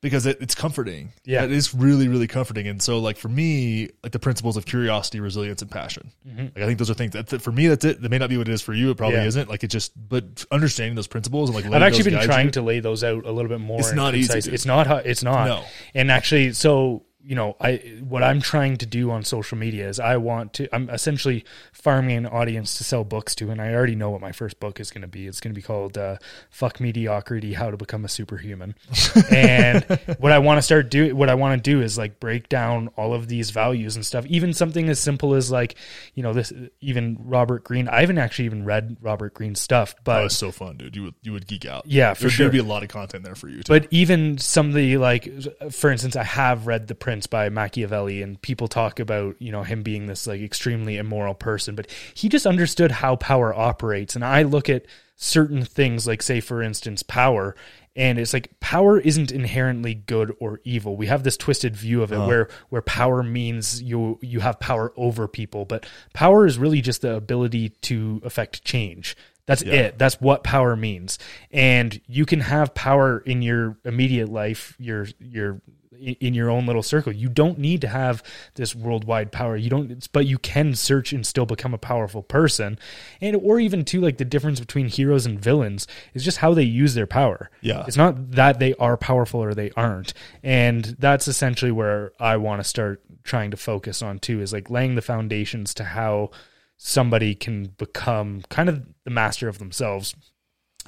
because 0.00 0.26
it, 0.26 0.38
it's 0.40 0.54
comforting. 0.54 1.12
Yeah. 1.24 1.44
it 1.44 1.50
is 1.52 1.74
really 1.74 2.08
really 2.08 2.26
comforting. 2.26 2.68
And 2.68 2.80
so 2.82 2.98
like 2.98 3.16
for 3.16 3.28
me, 3.28 3.88
like 4.02 4.12
the 4.12 4.18
principles 4.18 4.56
of 4.56 4.64
curiosity, 4.66 5.20
resilience, 5.20 5.60
and 5.62 5.70
passion. 5.70 6.12
Like 6.24 6.56
I 6.56 6.66
think 6.66 6.78
those 6.78 6.90
are 6.90 6.94
things 6.94 7.12
that 7.12 7.42
for 7.42 7.50
me 7.52 7.66
that's 7.68 7.84
it. 7.84 8.00
That 8.00 8.08
may 8.10 8.18
not 8.18 8.28
be 8.30 8.36
what 8.38 8.48
it 8.48 8.52
is 8.52 8.62
for 8.62 8.74
you. 8.74 8.90
It 8.90 8.96
probably 8.96 9.16
Mm-hmm. 9.16 9.22
Yeah. 9.22 9.28
isn't. 9.28 9.48
Like 9.48 9.64
it 9.64 9.68
just 9.68 9.92
but 10.08 10.44
understanding 10.52 10.94
those 10.94 11.06
principles 11.08 11.48
and 11.50 11.56
like 11.56 11.64
I've 11.66 11.82
actually 11.82 12.10
been 12.10 12.20
trying 12.22 12.46
you- 12.46 12.52
to 12.52 12.62
lay 12.62 12.80
those 12.80 13.02
out 13.02 13.24
a 13.24 13.32
little 13.32 13.48
bit 13.48 13.60
more. 13.60 13.80
It's 13.80 13.92
not 13.92 14.14
easy. 14.14 14.38
It's 14.52 14.66
not. 14.66 14.86
It's 15.06 15.22
not. 15.22 15.46
No. 15.46 15.64
And 15.94 16.10
actually, 16.10 16.52
so 16.52 17.04
you 17.20 17.34
know, 17.34 17.56
I 17.60 17.76
what 18.08 18.22
I'm 18.22 18.40
trying 18.40 18.76
to 18.78 18.86
do 18.86 19.10
on 19.10 19.24
social 19.24 19.58
media 19.58 19.88
is 19.88 19.98
I 19.98 20.16
want 20.16 20.52
to. 20.54 20.74
I'm 20.74 20.88
essentially 20.88 21.44
farming 21.72 22.16
an 22.16 22.26
audience 22.26 22.78
to 22.78 22.84
sell 22.84 23.02
books 23.02 23.34
to, 23.36 23.50
and 23.50 23.60
I 23.60 23.74
already 23.74 23.96
know 23.96 24.10
what 24.10 24.20
my 24.20 24.30
first 24.30 24.60
book 24.60 24.78
is 24.78 24.90
going 24.92 25.02
to 25.02 25.08
be. 25.08 25.26
It's 25.26 25.40
going 25.40 25.52
to 25.52 25.58
be 25.58 25.62
called 25.62 25.98
uh, 25.98 26.18
"Fuck 26.48 26.80
Mediocrity: 26.80 27.54
How 27.54 27.70
to 27.70 27.76
Become 27.76 28.04
a 28.04 28.08
Superhuman." 28.08 28.76
and 29.32 29.84
what 30.18 30.30
I 30.30 30.38
want 30.38 30.58
to 30.58 30.62
start 30.62 30.90
do, 30.90 31.14
what 31.16 31.28
I 31.28 31.34
want 31.34 31.62
to 31.62 31.70
do 31.70 31.82
is 31.82 31.98
like 31.98 32.20
break 32.20 32.48
down 32.48 32.88
all 32.96 33.12
of 33.12 33.26
these 33.26 33.50
values 33.50 33.96
and 33.96 34.06
stuff. 34.06 34.24
Even 34.26 34.54
something 34.54 34.88
as 34.88 35.00
simple 35.00 35.34
as 35.34 35.50
like, 35.50 35.74
you 36.14 36.22
know, 36.22 36.32
this 36.32 36.52
even 36.80 37.18
Robert 37.24 37.64
Greene. 37.64 37.88
I 37.88 38.00
haven't 38.00 38.18
actually 38.18 38.44
even 38.44 38.64
read 38.64 38.96
Robert 39.00 39.34
Greene's 39.34 39.60
stuff, 39.60 39.96
but 40.04 40.22
Oh, 40.22 40.26
it's 40.26 40.36
so 40.36 40.52
fun, 40.52 40.76
dude. 40.76 40.94
You 40.94 41.02
would 41.04 41.14
you 41.22 41.32
would 41.32 41.48
geek 41.48 41.66
out. 41.66 41.84
Yeah, 41.86 42.14
for 42.14 42.22
There'd, 42.22 42.32
sure. 42.32 42.44
There'd 42.44 42.52
be 42.52 42.58
a 42.58 42.62
lot 42.62 42.84
of 42.84 42.88
content 42.90 43.24
there 43.24 43.34
for 43.34 43.48
you. 43.48 43.64
Too. 43.64 43.72
But 43.72 43.88
even 43.90 44.38
some 44.38 44.68
of 44.68 44.74
the 44.74 44.98
like, 44.98 45.28
for 45.72 45.90
instance, 45.90 46.14
I 46.14 46.24
have 46.24 46.66
read 46.68 46.86
The 46.86 46.94
Prince 47.08 47.26
by 47.26 47.48
Machiavelli, 47.48 48.20
and 48.20 48.38
people 48.42 48.68
talk 48.68 49.00
about 49.00 49.40
you 49.40 49.50
know 49.50 49.62
him 49.62 49.82
being 49.82 50.04
this 50.04 50.26
like 50.26 50.42
extremely 50.42 50.98
immoral 50.98 51.32
person, 51.32 51.74
but 51.74 51.90
he 52.12 52.28
just 52.28 52.44
understood 52.44 52.90
how 52.90 53.16
power 53.16 53.54
operates. 53.54 54.14
And 54.14 54.22
I 54.22 54.42
look 54.42 54.68
at 54.68 54.84
certain 55.16 55.64
things, 55.64 56.06
like 56.06 56.20
say 56.20 56.40
for 56.40 56.60
instance, 56.62 57.02
power, 57.02 57.56
and 57.96 58.18
it's 58.18 58.34
like 58.34 58.60
power 58.60 59.00
isn't 59.00 59.32
inherently 59.32 59.94
good 59.94 60.36
or 60.38 60.60
evil. 60.64 60.98
We 60.98 61.06
have 61.06 61.22
this 61.22 61.38
twisted 61.38 61.74
view 61.74 62.02
of 62.02 62.12
it 62.12 62.16
uh-huh. 62.16 62.26
where 62.26 62.48
where 62.68 62.82
power 62.82 63.22
means 63.22 63.80
you 63.80 64.18
you 64.20 64.40
have 64.40 64.60
power 64.60 64.92
over 64.94 65.26
people, 65.26 65.64
but 65.64 65.86
power 66.12 66.44
is 66.44 66.58
really 66.58 66.82
just 66.82 67.00
the 67.00 67.16
ability 67.16 67.70
to 67.70 68.20
affect 68.22 68.64
change. 68.64 69.16
That's 69.46 69.62
it. 69.62 69.98
That's 69.98 70.20
what 70.20 70.44
power 70.44 70.76
means. 70.76 71.18
And 71.50 71.98
you 72.06 72.26
can 72.26 72.40
have 72.40 72.74
power 72.74 73.20
in 73.20 73.40
your 73.40 73.78
immediate 73.82 74.28
life, 74.28 74.76
your 74.78 75.06
your 75.18 75.62
in 76.00 76.34
your 76.34 76.50
own 76.50 76.66
little 76.66 76.82
circle. 76.82 77.12
You 77.12 77.28
don't 77.28 77.58
need 77.58 77.80
to 77.82 77.88
have 77.88 78.22
this 78.54 78.74
worldwide 78.74 79.32
power. 79.32 79.56
You 79.56 79.70
don't 79.70 80.08
but 80.12 80.26
you 80.26 80.38
can 80.38 80.74
search 80.74 81.12
and 81.12 81.26
still 81.26 81.46
become 81.46 81.74
a 81.74 81.78
powerful 81.78 82.22
person. 82.22 82.78
And 83.20 83.36
or 83.36 83.60
even 83.60 83.84
too 83.84 84.00
like 84.00 84.18
the 84.18 84.24
difference 84.24 84.60
between 84.60 84.88
heroes 84.88 85.26
and 85.26 85.40
villains 85.40 85.86
is 86.14 86.24
just 86.24 86.38
how 86.38 86.54
they 86.54 86.62
use 86.62 86.94
their 86.94 87.06
power. 87.06 87.50
Yeah. 87.60 87.84
It's 87.86 87.96
not 87.96 88.30
that 88.32 88.58
they 88.58 88.74
are 88.74 88.96
powerful 88.96 89.42
or 89.42 89.54
they 89.54 89.70
aren't. 89.76 90.14
And 90.42 90.84
that's 90.98 91.28
essentially 91.28 91.72
where 91.72 92.12
I 92.20 92.36
want 92.36 92.62
to 92.62 92.68
start 92.68 93.02
trying 93.24 93.50
to 93.50 93.56
focus 93.56 94.02
on 94.02 94.18
too 94.18 94.40
is 94.40 94.52
like 94.52 94.70
laying 94.70 94.94
the 94.94 95.02
foundations 95.02 95.74
to 95.74 95.84
how 95.84 96.30
somebody 96.76 97.34
can 97.34 97.64
become 97.76 98.42
kind 98.48 98.68
of 98.68 98.86
the 99.04 99.10
master 99.10 99.48
of 99.48 99.58
themselves 99.58 100.14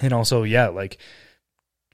and 0.00 0.12
also 0.12 0.44
yeah 0.44 0.68
like 0.68 0.98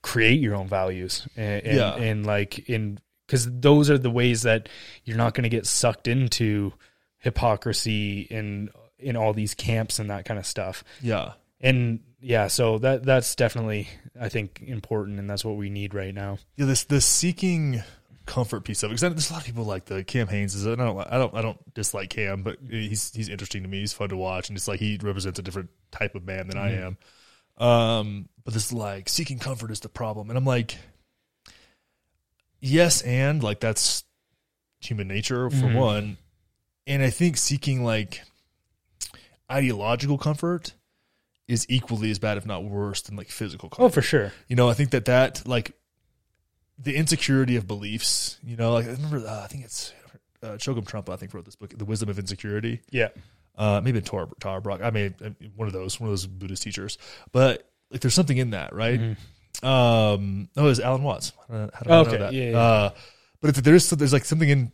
create 0.03 0.39
your 0.41 0.55
own 0.55 0.69
values 0.69 1.27
and, 1.37 1.65
and, 1.65 1.77
Yeah. 1.77 1.95
and 1.97 2.27
like 2.27 2.69
in 2.69 2.99
because 3.27 3.48
those 3.61 3.90
are 3.90 3.98
the 3.98 4.11
ways 4.11 4.43
that 4.43 4.69
you're 5.05 5.16
not 5.16 5.35
going 5.35 5.43
to 5.43 5.48
get 5.48 5.66
sucked 5.66 6.09
into 6.09 6.73
hypocrisy 7.19 8.20
in 8.23 8.70
in 8.98 9.16
all 9.16 9.32
these 9.32 9.55
camps 9.55 9.98
and 9.98 10.11
that 10.11 10.24
kind 10.24 10.39
of 10.39 10.47
stuff 10.47 10.85
yeah, 11.03 11.32
and 11.61 12.01
yeah 12.20 12.47
so 12.47 12.78
that 12.78 13.03
that's 13.05 13.35
definitely 13.35 13.89
i 14.20 14.28
think 14.28 14.62
important 14.66 15.19
and 15.19 15.28
that's 15.28 15.44
what 15.44 15.57
we 15.57 15.69
need 15.69 15.93
right 15.93 16.15
now 16.15 16.39
yeah. 16.57 16.65
This 16.66 16.85
this 16.85 17.05
seeking 17.05 17.82
comfort 18.27 18.65
piece 18.65 18.82
of 18.82 18.90
it 18.90 18.94
because 18.94 19.01
there's 19.01 19.31
a 19.31 19.32
lot 19.32 19.40
of 19.40 19.47
people 19.47 19.65
like 19.65 19.86
the 19.86 20.05
Cam 20.05 20.27
Hanes 20.27 20.55
is. 20.55 20.66
And 20.66 20.82
I 20.82 20.85
don't 20.85 21.12
I 21.12 21.19
don't 21.19 21.35
I 21.35 21.43
don't 21.43 21.74
dislike 21.74 22.11
Cam, 22.11 22.43
but 22.43 22.59
he's 22.69 23.15
he's 23.15 23.28
interesting 23.28 23.62
to 23.62 23.69
me. 23.69 23.81
He's 23.81 23.93
fun 23.93 24.11
to 24.11 24.16
watch, 24.16 24.48
and 24.48 24.57
it's 24.57 24.69
like 24.69 24.81
he 24.81 24.98
represents 25.01 25.39
a 25.39 25.43
different 25.43 25.70
type 25.93 26.15
of 26.15 26.27
man 26.27 26.48
than 26.48 26.59
I 26.59 26.73
am. 26.73 26.98
Um, 27.57 28.28
but 28.44 28.53
this 28.53 28.73
like 28.73 29.09
seeking 29.09 29.39
comfort 29.39 29.70
is 29.70 29.81
the 29.81 29.89
problem, 29.89 30.28
and 30.28 30.36
I'm 30.36 30.44
like, 30.44 30.77
yes, 32.67 33.03
and 33.03 33.43
like 33.43 33.61
that's 33.61 34.05
human 34.81 35.09
nature 35.09 35.49
for 35.51 35.67
Mhm. 35.67 35.75
one, 35.75 36.17
and 36.87 37.03
I 37.03 37.11
think 37.11 37.37
seeking 37.37 37.85
like 37.85 38.23
ideological 39.51 40.19
comfort 40.19 40.75
is 41.49 41.67
equally 41.69 42.11
as 42.11 42.19
bad, 42.19 42.37
if 42.37 42.45
not 42.47 42.65
worse, 42.65 43.03
than 43.03 43.17
like 43.17 43.29
physical 43.29 43.69
comfort 43.69 43.85
oh 43.85 43.89
for 43.89 44.03
sure 44.03 44.33
you 44.49 44.57
know 44.57 44.69
i 44.69 44.75
think 44.75 44.91
that 44.91 45.05
that 45.05 45.47
like 45.47 45.73
the 46.79 46.97
insecurity 46.97 47.55
of 47.57 47.67
beliefs 47.67 48.39
you 48.43 48.57
know 48.57 48.73
like 48.73 48.85
i 48.87 48.91
remember 48.91 49.19
uh, 49.27 49.43
i 49.45 49.47
think 49.47 49.65
it's 49.65 49.93
uh, 50.43 50.49
Chögyam 50.59 50.85
Trungpa, 50.85 51.13
I 51.13 51.17
think, 51.17 51.33
wrote 51.33 51.47
this 51.47 51.57
book, 51.57 51.77
"The 51.77 51.85
Wisdom 51.87 52.09
of 52.11 52.19
Insecurity." 52.19 52.81
yeah 52.91 53.09
Uh, 53.57 53.81
maybe 53.83 54.01
Tar, 54.03 54.29
Tara 54.39 54.61
Brach. 54.61 54.83
I 54.83 54.91
mean, 54.91 55.15
one 55.57 55.67
of 55.67 55.73
those, 55.73 55.99
one 55.99 56.09
of 56.09 56.13
those 56.13 56.27
Buddhist 56.27 56.63
teachers. 56.63 56.99
But 57.33 57.67
like, 57.91 58.03
there's 58.03 58.13
something 58.13 58.37
in 58.37 58.51
that, 58.51 58.75
right? 58.75 59.17
Um, 59.62 60.49
oh, 60.57 60.65
it 60.65 60.69
was 60.69 60.81
Alan 60.81 61.03
Watts. 61.03 61.33
How 61.49 61.55
did 61.57 61.70
I- 61.74 61.77
how 61.77 61.83
did 61.83 61.91
I 61.93 61.97
Okay, 61.99 62.11
know 62.12 62.19
that? 62.19 62.33
yeah, 62.33 62.51
yeah. 62.51 62.59
Uh, 62.59 62.91
but 63.41 63.51
it's, 63.51 63.61
there's 63.61 63.91
there's 63.91 64.12
like 64.12 64.24
something 64.24 64.49
in 64.49 64.73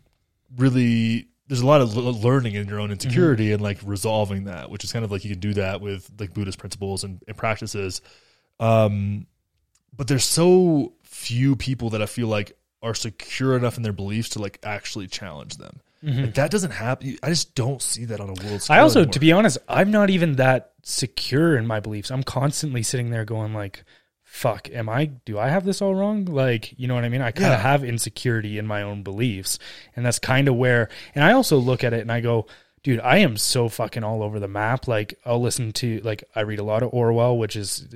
really. 0.57 1.29
There's 1.49 1.61
a 1.61 1.67
lot 1.67 1.81
of 1.83 1.95
l- 1.97 2.05
learning 2.15 2.55
in 2.55 2.67
your 2.69 2.81
own 2.81 2.91
insecurity 2.91 3.47
Mm-hmm. 3.47 3.55
and 3.55 3.63
like 3.63 3.79
resolving 3.85 4.45
that, 4.45 4.71
which 4.71 4.85
is 4.85 4.93
kind 4.93 5.05
of 5.05 5.11
like 5.11 5.25
you 5.25 5.31
can 5.31 5.41
do 5.41 5.55
that 5.55 5.81
with 5.83 6.11
like 6.19 6.33
Buddhist 6.33 6.59
principles 6.59 7.05
and, 7.05 7.23
and 7.29 7.37
practices. 7.37 8.01
Um, 8.59 9.27
but 9.95 10.07
there's 10.09 10.25
so 10.25 10.95
few 11.03 11.57
people 11.57 11.91
that 11.91 12.01
I 12.01 12.07
feel 12.07 12.29
like 12.29 12.57
are 12.83 12.95
secure 12.95 13.57
enough 13.57 13.77
in 13.77 13.83
their 13.83 13.93
beliefs 13.93 14.31
to 14.31 14.39
like 14.39 14.59
actually 14.63 15.09
challenge 15.09 15.57
them. 15.59 15.81
Like 16.05 16.35
that 16.35 16.51
doesn't 16.51 16.73
happen. 16.73 17.17
I 17.23 17.29
just 17.29 17.55
don't 17.55 17.81
see 17.81 18.07
that 18.07 18.19
on 18.19 18.29
a 18.29 18.33
world 18.45 18.63
scale. 18.63 18.77
I 18.77 18.81
also, 18.81 19.01
anymore. 19.01 19.13
to 19.13 19.21
be 19.21 19.31
honest, 19.33 19.59
I'm 19.69 19.93
not 19.93 20.11
even 20.11 20.35
that 20.37 20.73
secure 20.83 21.57
in 21.57 21.65
my 21.65 21.79
beliefs. 21.79 22.11
I'm 22.11 22.25
constantly 22.25 22.83
sitting 22.83 23.11
there 23.11 23.25
going 23.25 23.55
like, 23.55 23.85
fuck, 24.35 24.71
am 24.73 24.89
I, 24.89 25.05
do 25.27 25.39
I 25.39 25.49
have 25.51 25.67
this 25.67 25.83
all 25.83 25.95
wrong? 25.95 26.25
Like, 26.25 26.73
you 26.79 26.89
know 26.89 26.95
what 26.95 27.05
I 27.05 27.11
mean? 27.11 27.21
I 27.21 27.33
kind 27.33 27.53
of 27.53 27.59
Yeah. 27.59 27.63
have 27.71 27.85
insecurity 27.85 28.57
in 28.57 28.67
my 28.67 28.81
own 28.81 29.03
beliefs. 29.03 29.59
And 29.95 30.07
that's 30.07 30.19
kind 30.19 30.49
of 30.49 30.57
where, 30.57 30.89
and 31.15 31.23
I 31.23 31.33
also 31.33 31.59
look 31.59 31.85
at 31.85 31.93
it 31.93 32.01
and 32.01 32.11
I 32.11 32.21
go, 32.23 32.47
dude, 32.83 32.99
I 33.01 33.19
am 33.19 33.37
so 33.37 33.69
fucking 33.69 34.03
all 34.03 34.23
over 34.23 34.41
the 34.41 34.49
map. 34.49 34.89
Like, 34.89 35.19
I'll 35.27 35.41
listen 35.43 35.73
to, 35.75 36.01
like, 36.03 36.25
I 36.35 36.41
read 36.41 36.61
a 36.61 36.65
lot 36.65 36.83
of 36.83 36.89
Orwell, 36.95 37.37
which 37.37 37.57
is, 37.57 37.87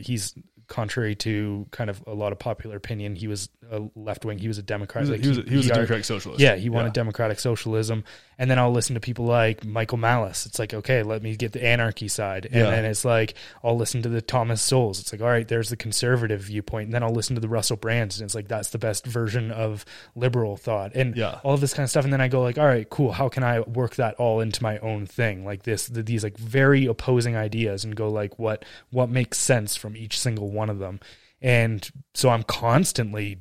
he's 0.00 0.34
contrary 0.66 1.14
to 1.14 1.66
kind 1.70 1.88
of 1.88 2.02
a 2.08 2.12
lot 2.14 2.32
of 2.32 2.40
popular 2.40 2.74
opinion. 2.76 3.14
He 3.14 3.28
was 3.28 3.48
a 3.70 3.82
left 3.94 4.24
wing, 4.24 4.38
he 4.38 4.48
was 4.48 4.58
a 4.58 4.62
Democrat. 4.62 5.04
he 5.04 5.10
was, 5.10 5.10
a, 5.10 5.12
like, 5.12 5.22
he 5.22 5.28
was, 5.28 5.38
a, 5.38 5.42
he 5.48 5.56
was 5.56 5.66
a 5.66 5.74
democratic 5.74 6.04
socialist. 6.06 6.40
yeah, 6.40 6.56
he 6.56 6.70
wanted 6.70 6.92
democratic 6.92 7.38
socialism. 7.38 8.02
And 8.38 8.50
then 8.50 8.58
I'll 8.58 8.72
listen 8.72 8.94
to 8.94 9.00
people 9.00 9.24
like 9.26 9.64
Michael 9.64 9.98
Malice. 9.98 10.46
It's 10.46 10.58
like, 10.58 10.74
okay, 10.74 11.02
let 11.02 11.22
me 11.22 11.36
get 11.36 11.52
the 11.52 11.64
anarchy 11.64 12.08
side. 12.08 12.46
And 12.46 12.54
Yeah. 12.54 12.70
then 12.70 12.84
it's 12.84 13.04
like, 13.04 13.34
I'll 13.62 13.76
listen 13.76 14.02
to 14.02 14.08
the 14.08 14.20
Thomas 14.20 14.60
Sowells. 14.60 15.00
It's 15.00 15.12
like, 15.12 15.22
all 15.22 15.28
right, 15.28 15.46
there's 15.46 15.68
the 15.70 15.76
conservative 15.76 16.40
viewpoint. 16.40 16.86
And 16.86 16.92
then 16.94 17.02
I'll 17.02 17.14
listen 17.14 17.34
to 17.36 17.40
the 17.40 17.48
Russell 17.48 17.76
Brands. 17.76 18.18
And 18.20 18.26
it's 18.26 18.34
like, 18.34 18.48
that's 18.48 18.70
the 18.70 18.78
best 18.78 19.06
version 19.06 19.50
of 19.50 19.84
liberal 20.14 20.56
thought. 20.56 20.94
And 20.94 21.16
Yeah. 21.16 21.38
all 21.44 21.54
of 21.54 21.60
this 21.60 21.74
kind 21.74 21.84
of 21.84 21.90
stuff. 21.90 22.04
And 22.04 22.12
then 22.12 22.20
I 22.20 22.28
go 22.28 22.42
like, 22.42 22.58
all 22.58 22.66
right, 22.66 22.88
cool. 22.90 23.12
How 23.12 23.28
can 23.28 23.42
I 23.44 23.60
work 23.60 23.94
that 23.96 24.14
all 24.16 24.40
into 24.40 24.62
my 24.62 24.78
own 24.78 25.06
thing? 25.06 25.44
Like 25.44 25.62
this, 25.62 25.86
the, 25.86 26.02
these 26.02 26.24
like 26.24 26.36
very 26.36 26.86
opposing 26.86 27.36
ideas 27.36 27.84
and 27.84 27.94
go 27.94 28.08
like, 28.10 28.38
what, 28.38 28.64
what 28.90 29.08
makes 29.08 29.38
sense 29.38 29.76
from 29.76 29.96
each 29.96 30.18
single 30.18 30.50
one 30.50 30.70
of 30.70 30.78
them. 30.78 31.00
And 31.40 31.88
so 32.14 32.30
I'm 32.30 32.42
constantly 32.42 33.38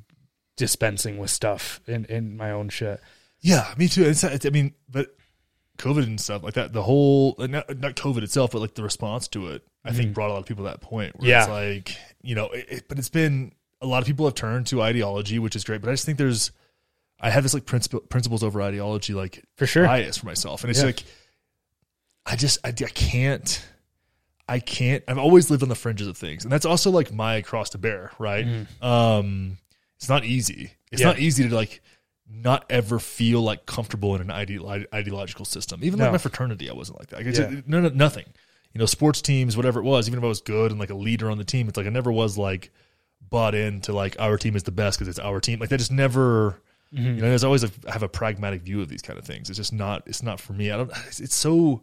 dispensing 0.58 1.18
with 1.18 1.32
stuff 1.32 1.80
in, 1.88 2.06
in 2.06 2.38
my 2.38 2.52
own 2.52 2.70
shit. 2.70 3.00
Yeah, 3.44 3.72
me 3.78 3.88
too. 3.88 4.04
It's, 4.06 4.24
it's, 4.24 4.46
I 4.46 4.50
mean, 4.50 4.74
but 4.90 5.16
COVID 5.78 6.04
and 6.04 6.20
stuff 6.20 6.44
like 6.44 6.54
that, 6.56 6.72
the 6.74 6.82
whole, 6.82 7.36
not, 7.38 7.78
not 7.78 7.96
COVID 7.96 8.24
itself, 8.24 8.52
but 8.52 8.60
like 8.62 8.74
the 8.76 8.84
response 8.84 9.28
to 9.30 9.50
it, 9.50 9.64
I 9.86 9.92
think 9.92 10.14
brought 10.14 10.30
a 10.30 10.34
lot 10.34 10.40
of 10.40 10.46
people 10.46 10.64
to 10.64 10.70
that 10.72 10.80
point 10.82 11.20
where 11.20 11.30
it's 11.30 11.48
Yeah. 11.48 11.54
like, 11.54 11.96
you 12.22 12.36
know, 12.36 12.46
it, 12.48 12.66
it- 12.70 12.88
but 12.88 12.98
it's 12.98 13.10
been, 13.10 13.52
a 13.82 13.86
lot 13.86 14.02
of 14.02 14.08
people 14.08 14.26
have 14.26 14.34
turned 14.36 14.66
to 14.68 14.82
ideology, 14.82 15.40
which 15.40 15.56
is 15.58 15.64
great, 15.66 15.82
but 15.82 15.90
I 15.90 15.94
just 15.94 16.06
think 16.06 16.18
there's, 16.18 16.52
I 17.20 17.30
have 17.30 17.44
this 17.44 17.54
like 17.54 17.66
principle, 17.66 18.00
principles 18.00 18.44
over 18.44 18.62
ideology, 18.62 19.14
like 19.14 19.44
For 19.58 19.66
sure. 19.68 19.86
bias 19.86 20.18
for 20.20 20.26
myself. 20.26 20.64
And 20.64 20.72
it's 20.72 20.80
Yeah. 20.80 20.86
like, 20.88 21.04
I 22.26 22.38
just, 22.38 22.60
I, 22.64 22.70
I 22.70 22.72
can't, 22.72 23.66
I 24.48 24.60
can't, 24.60 25.04
I've 25.08 25.18
always 25.18 25.50
lived 25.52 25.64
on 25.64 25.70
the 25.70 25.76
fringes 25.76 26.08
of 26.08 26.16
things. 26.18 26.46
And 26.46 26.52
that's 26.52 26.66
also 26.66 26.92
like 26.92 27.12
my 27.12 27.42
cross 27.42 27.72
to 27.72 27.78
bear, 27.78 28.12
right? 28.20 28.48
Um, 28.82 29.58
it's 29.98 30.08
not 30.08 30.24
easy. 30.24 30.72
It's 30.92 31.02
Mm-hmm. 31.02 31.08
Yeah. 31.08 31.08
not 31.08 31.20
easy 31.20 31.50
to 31.50 31.56
like 31.56 31.82
not 32.30 32.66
ever 32.70 33.00
feel 33.00 33.42
like 33.42 33.66
comfortable 33.66 34.16
in 34.16 34.22
an 34.22 34.32
ide- 34.32 34.88
ideological 34.94 35.46
system. 35.46 35.82
Even 35.84 36.00
like 36.00 36.12
my 36.12 36.18
fraternity, 36.18 36.70
I 36.70 36.74
wasn't 36.74 37.00
like 37.00 37.10
that. 37.10 37.18
Like, 37.18 37.26
it's 37.28 37.40
Yeah. 37.40 37.50
just- 37.52 37.68
no, 37.68 37.82
no, 37.82 37.90
nothing. 37.90 38.26
You 38.74 38.80
know, 38.80 38.86
sports 38.86 39.22
teams, 39.22 39.56
whatever 39.56 39.80
it 39.80 39.84
was, 39.84 40.08
even 40.08 40.18
if 40.20 40.24
I 40.24 40.28
was 40.28 40.42
good 40.42 40.72
and 40.72 40.80
like 40.80 40.90
a 40.90 40.96
leader 40.96 41.30
on 41.30 41.38
the 41.38 41.44
team, 41.44 41.68
it's 41.68 41.78
like 41.78 41.86
I 41.86 41.90
never 41.92 42.12
was 42.12 42.38
like 42.38 42.72
bought 43.30 43.54
into 43.56 43.94
like 43.94 44.16
our 44.20 44.38
team 44.38 44.56
is 44.56 44.64
the 44.64 44.72
best 44.72 44.98
because 44.98 45.08
it's 45.10 45.20
our 45.20 45.40
team. 45.40 45.60
Like 45.60 45.70
that 45.70 45.78
just 45.78 45.92
never. 45.92 46.62
Mm-hmm. 46.94 47.06
You 47.06 47.14
know, 47.22 47.30
there's 47.30 47.44
always 47.44 47.64
a 47.64 47.72
I 47.88 47.92
have 47.92 48.04
a 48.04 48.10
pragmatic 48.10 48.62
view 48.62 48.82
of 48.82 48.88
these 48.90 49.02
kind 49.02 49.18
of 49.20 49.26
things. 49.26 49.50
It's 49.50 49.58
just 49.58 49.74
not. 49.74 50.04
It's 50.08 50.24
not 50.24 50.40
for 50.40 50.54
me. 50.54 50.72
I 50.72 50.78
don't. 50.78 50.92
It's, 51.08 51.20
it's 51.20 51.36
so, 51.36 51.82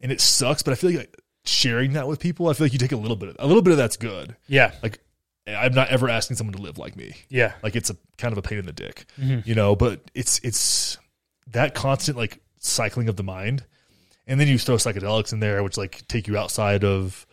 and 0.00 0.12
it 0.12 0.20
sucks. 0.20 0.62
But 0.62 0.72
I 0.72 0.74
feel 0.76 0.92
like 0.92 1.14
sharing 1.44 1.94
that 1.94 2.06
with 2.06 2.20
people, 2.20 2.48
I 2.48 2.52
feel 2.54 2.66
like 2.66 2.72
you 2.72 2.78
take 2.78 2.92
a 2.92 2.96
little 2.96 3.16
bit. 3.16 3.30
Of, 3.30 3.36
a 3.38 3.46
little 3.46 3.62
bit 3.62 3.72
of 3.72 3.76
that's 3.78 3.96
good 3.96 4.36
Yeah. 4.48 4.72
like 4.82 5.00
I'm 5.46 5.74
not 5.74 5.88
ever 5.88 6.08
asking 6.08 6.36
someone 6.36 6.54
to 6.54 6.62
live 6.62 6.78
like 6.78 6.96
me. 6.96 7.14
Yeah. 7.28 7.52
Like 7.62 7.74
it's 7.76 7.90
a 7.90 7.96
kind 8.18 8.32
of 8.32 8.38
a 8.38 8.42
pain 8.42 8.58
in 8.58 8.66
the 8.66 8.72
dick, 8.72 9.06
Mhm. 9.20 9.46
you 9.46 9.54
know. 9.54 9.74
But 9.74 10.00
it's 10.14 10.38
it's 10.44 10.98
that 11.48 11.74
constant 11.74 12.16
like 12.16 12.38
cycling 12.58 13.08
of 13.08 13.16
the 13.16 13.24
mind, 13.24 13.64
and 14.26 14.38
then 14.38 14.46
you 14.48 14.58
throw 14.58 14.76
psychedelics 14.76 15.32
in 15.32 15.40
there, 15.40 15.62
which 15.62 15.76
like 15.76 16.06
take 16.06 16.26
you 16.28 16.36
outside 16.38 16.84
of 16.84 17.26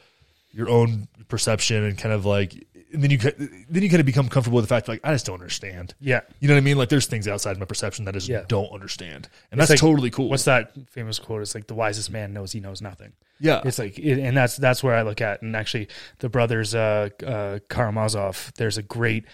your 0.51 0.67
own 0.69 1.07
perception 1.27 1.83
and 1.83 1.97
kind 1.97 2.13
of 2.13 2.25
like, 2.25 2.65
and 2.93 3.03
then 3.03 3.11
you 3.11 3.17
then 3.17 3.83
you 3.83 3.89
kind 3.89 3.99
of 3.99 4.05
become 4.05 4.29
comfortable 4.29 4.55
with 4.57 4.65
the 4.65 4.69
fact 4.73 4.87
like 4.87 4.99
I 5.03 5.11
just 5.13 5.25
don't 5.25 5.35
understand. 5.35 5.93
Yeah. 5.99 6.21
You 6.39 6.47
know 6.47 6.55
what 6.55 6.59
I 6.59 6.61
mean? 6.63 6.77
Like 6.77 6.89
there's 6.89 7.05
things 7.05 7.27
outside 7.27 7.57
my 7.59 7.65
perception 7.65 8.05
that 8.05 8.15
I 8.15 8.17
just 8.17 8.27
Yeah. 8.29 8.43
don't 8.47 8.71
understand, 8.71 9.29
and 9.51 9.59
It's 9.61 9.69
that's 9.69 9.81
like- 9.81 9.89
totally 9.91 10.09
cool. 10.09 10.29
What's 10.29 10.45
that 10.45 10.71
famous 10.89 11.19
quote? 11.19 11.41
It's 11.41 11.53
like 11.55 11.67
the 11.67 11.75
wisest 11.75 12.09
man 12.11 12.33
knows 12.33 12.51
he 12.51 12.59
knows 12.59 12.81
nothing. 12.81 13.13
yeah, 13.39 13.61
It's 13.63 13.79
like, 13.79 13.97
it, 13.99 14.19
and 14.19 14.35
that's 14.35 14.57
that's 14.57 14.83
where 14.83 14.95
I 14.95 15.03
look 15.03 15.21
at. 15.21 15.41
And 15.41 15.55
actually, 15.55 15.87
the 16.19 16.29
brothers 16.29 16.73
uh, 16.75 17.09
uh, 17.25 17.59
Karamazov. 17.69 18.51
There's 18.57 18.77
a 18.77 18.83
great 18.83 19.25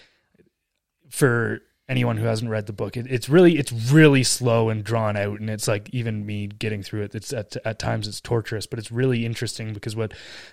for 1.10 1.60
anyone 1.88 2.16
who 2.16 2.26
hasn't 2.26 2.50
read 2.50 2.66
the 2.66 2.72
book. 2.72 2.96
It, 2.96 3.06
it's 3.08 3.28
really 3.28 3.58
it's 3.58 3.72
really 3.72 4.22
slow 4.22 4.68
and 4.68 4.82
drawn 4.82 5.16
out, 5.16 5.40
and 5.40 5.48
it's 5.48 5.68
like 5.68 5.88
even 5.92 6.26
me 6.26 6.46
getting 6.46 6.82
through 6.82 7.02
it. 7.02 7.14
It's 7.14 7.32
at 7.32 7.56
at 7.64 7.78
times 7.78 8.08
it's 8.08 8.20
torturous, 8.20 8.66
but 8.66 8.78
it's 8.78 8.90
really 8.90 9.24
interesting 9.24 9.72
because 9.72 9.94
what 9.94 10.12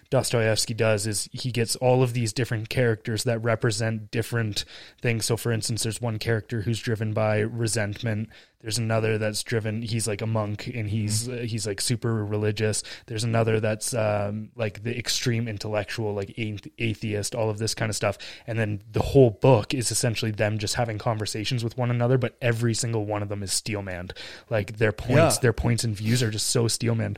Dostoevsky 0.10 0.73
does 0.73 1.07
is 1.07 1.30
he 1.31 1.51
gets 1.51 1.76
all 1.77 2.03
of 2.03 2.14
these 2.14 2.34
different 2.34 2.69
characters 2.69 3.23
that 3.23 3.39
represent 3.39 4.11
different 4.11 4.65
things. 5.01 5.26
So, 5.26 5.38
for 5.38 5.51
instance, 5.51 5.84
there's 5.84 6.01
one 6.01 6.19
character 6.19 6.61
who's 6.61 6.80
driven 6.80 7.14
by 7.14 7.39
resentment. 7.39 8.30
There's 8.61 8.77
another 8.77 9.18
that's 9.18 9.43
driven. 9.43 9.81
He's 9.81 10.07
like 10.07 10.22
a 10.22 10.26
monk 10.26 10.68
and 10.68 10.89
he's 10.89 11.27
uh, 11.27 11.45
he's 11.45 11.68
like 11.68 11.81
super 11.81 12.23
religious. 12.23 12.81
There's 13.07 13.26
another 13.26 13.60
that's 13.60 13.93
um, 13.93 14.51
like 14.55 14.84
the 14.84 14.97
extreme 14.97 15.49
intellectual, 15.49 16.14
like 16.14 16.30
athe- 16.38 16.72
atheist. 16.80 17.35
All 17.35 17.49
of 17.49 17.57
this 17.57 17.73
kind 17.73 17.89
of 17.89 17.95
stuff. 17.95 18.18
And 18.47 18.57
then 18.57 18.81
the 18.89 19.01
whole 19.01 19.31
book 19.31 19.73
is 19.73 19.91
essentially 19.91 20.31
them 20.31 20.60
just 20.60 20.76
having 20.76 20.97
conversations 20.97 21.22
with 21.63 21.77
one 21.77 21.91
another. 21.91 22.17
But 22.17 22.37
every 22.41 22.73
single 22.73 23.05
one 23.05 23.21
of 23.21 23.29
them 23.29 23.43
is 23.43 23.51
steelmanned. 23.51 24.11
Like 24.49 24.77
their 24.77 24.91
points, 24.91 25.35
Yeah. 25.35 25.41
their 25.41 25.53
points 25.53 25.83
and 25.83 25.95
views 25.95 26.21
are 26.23 26.31
just 26.31 26.47
so 26.47 26.65
steelmanned 26.65 27.17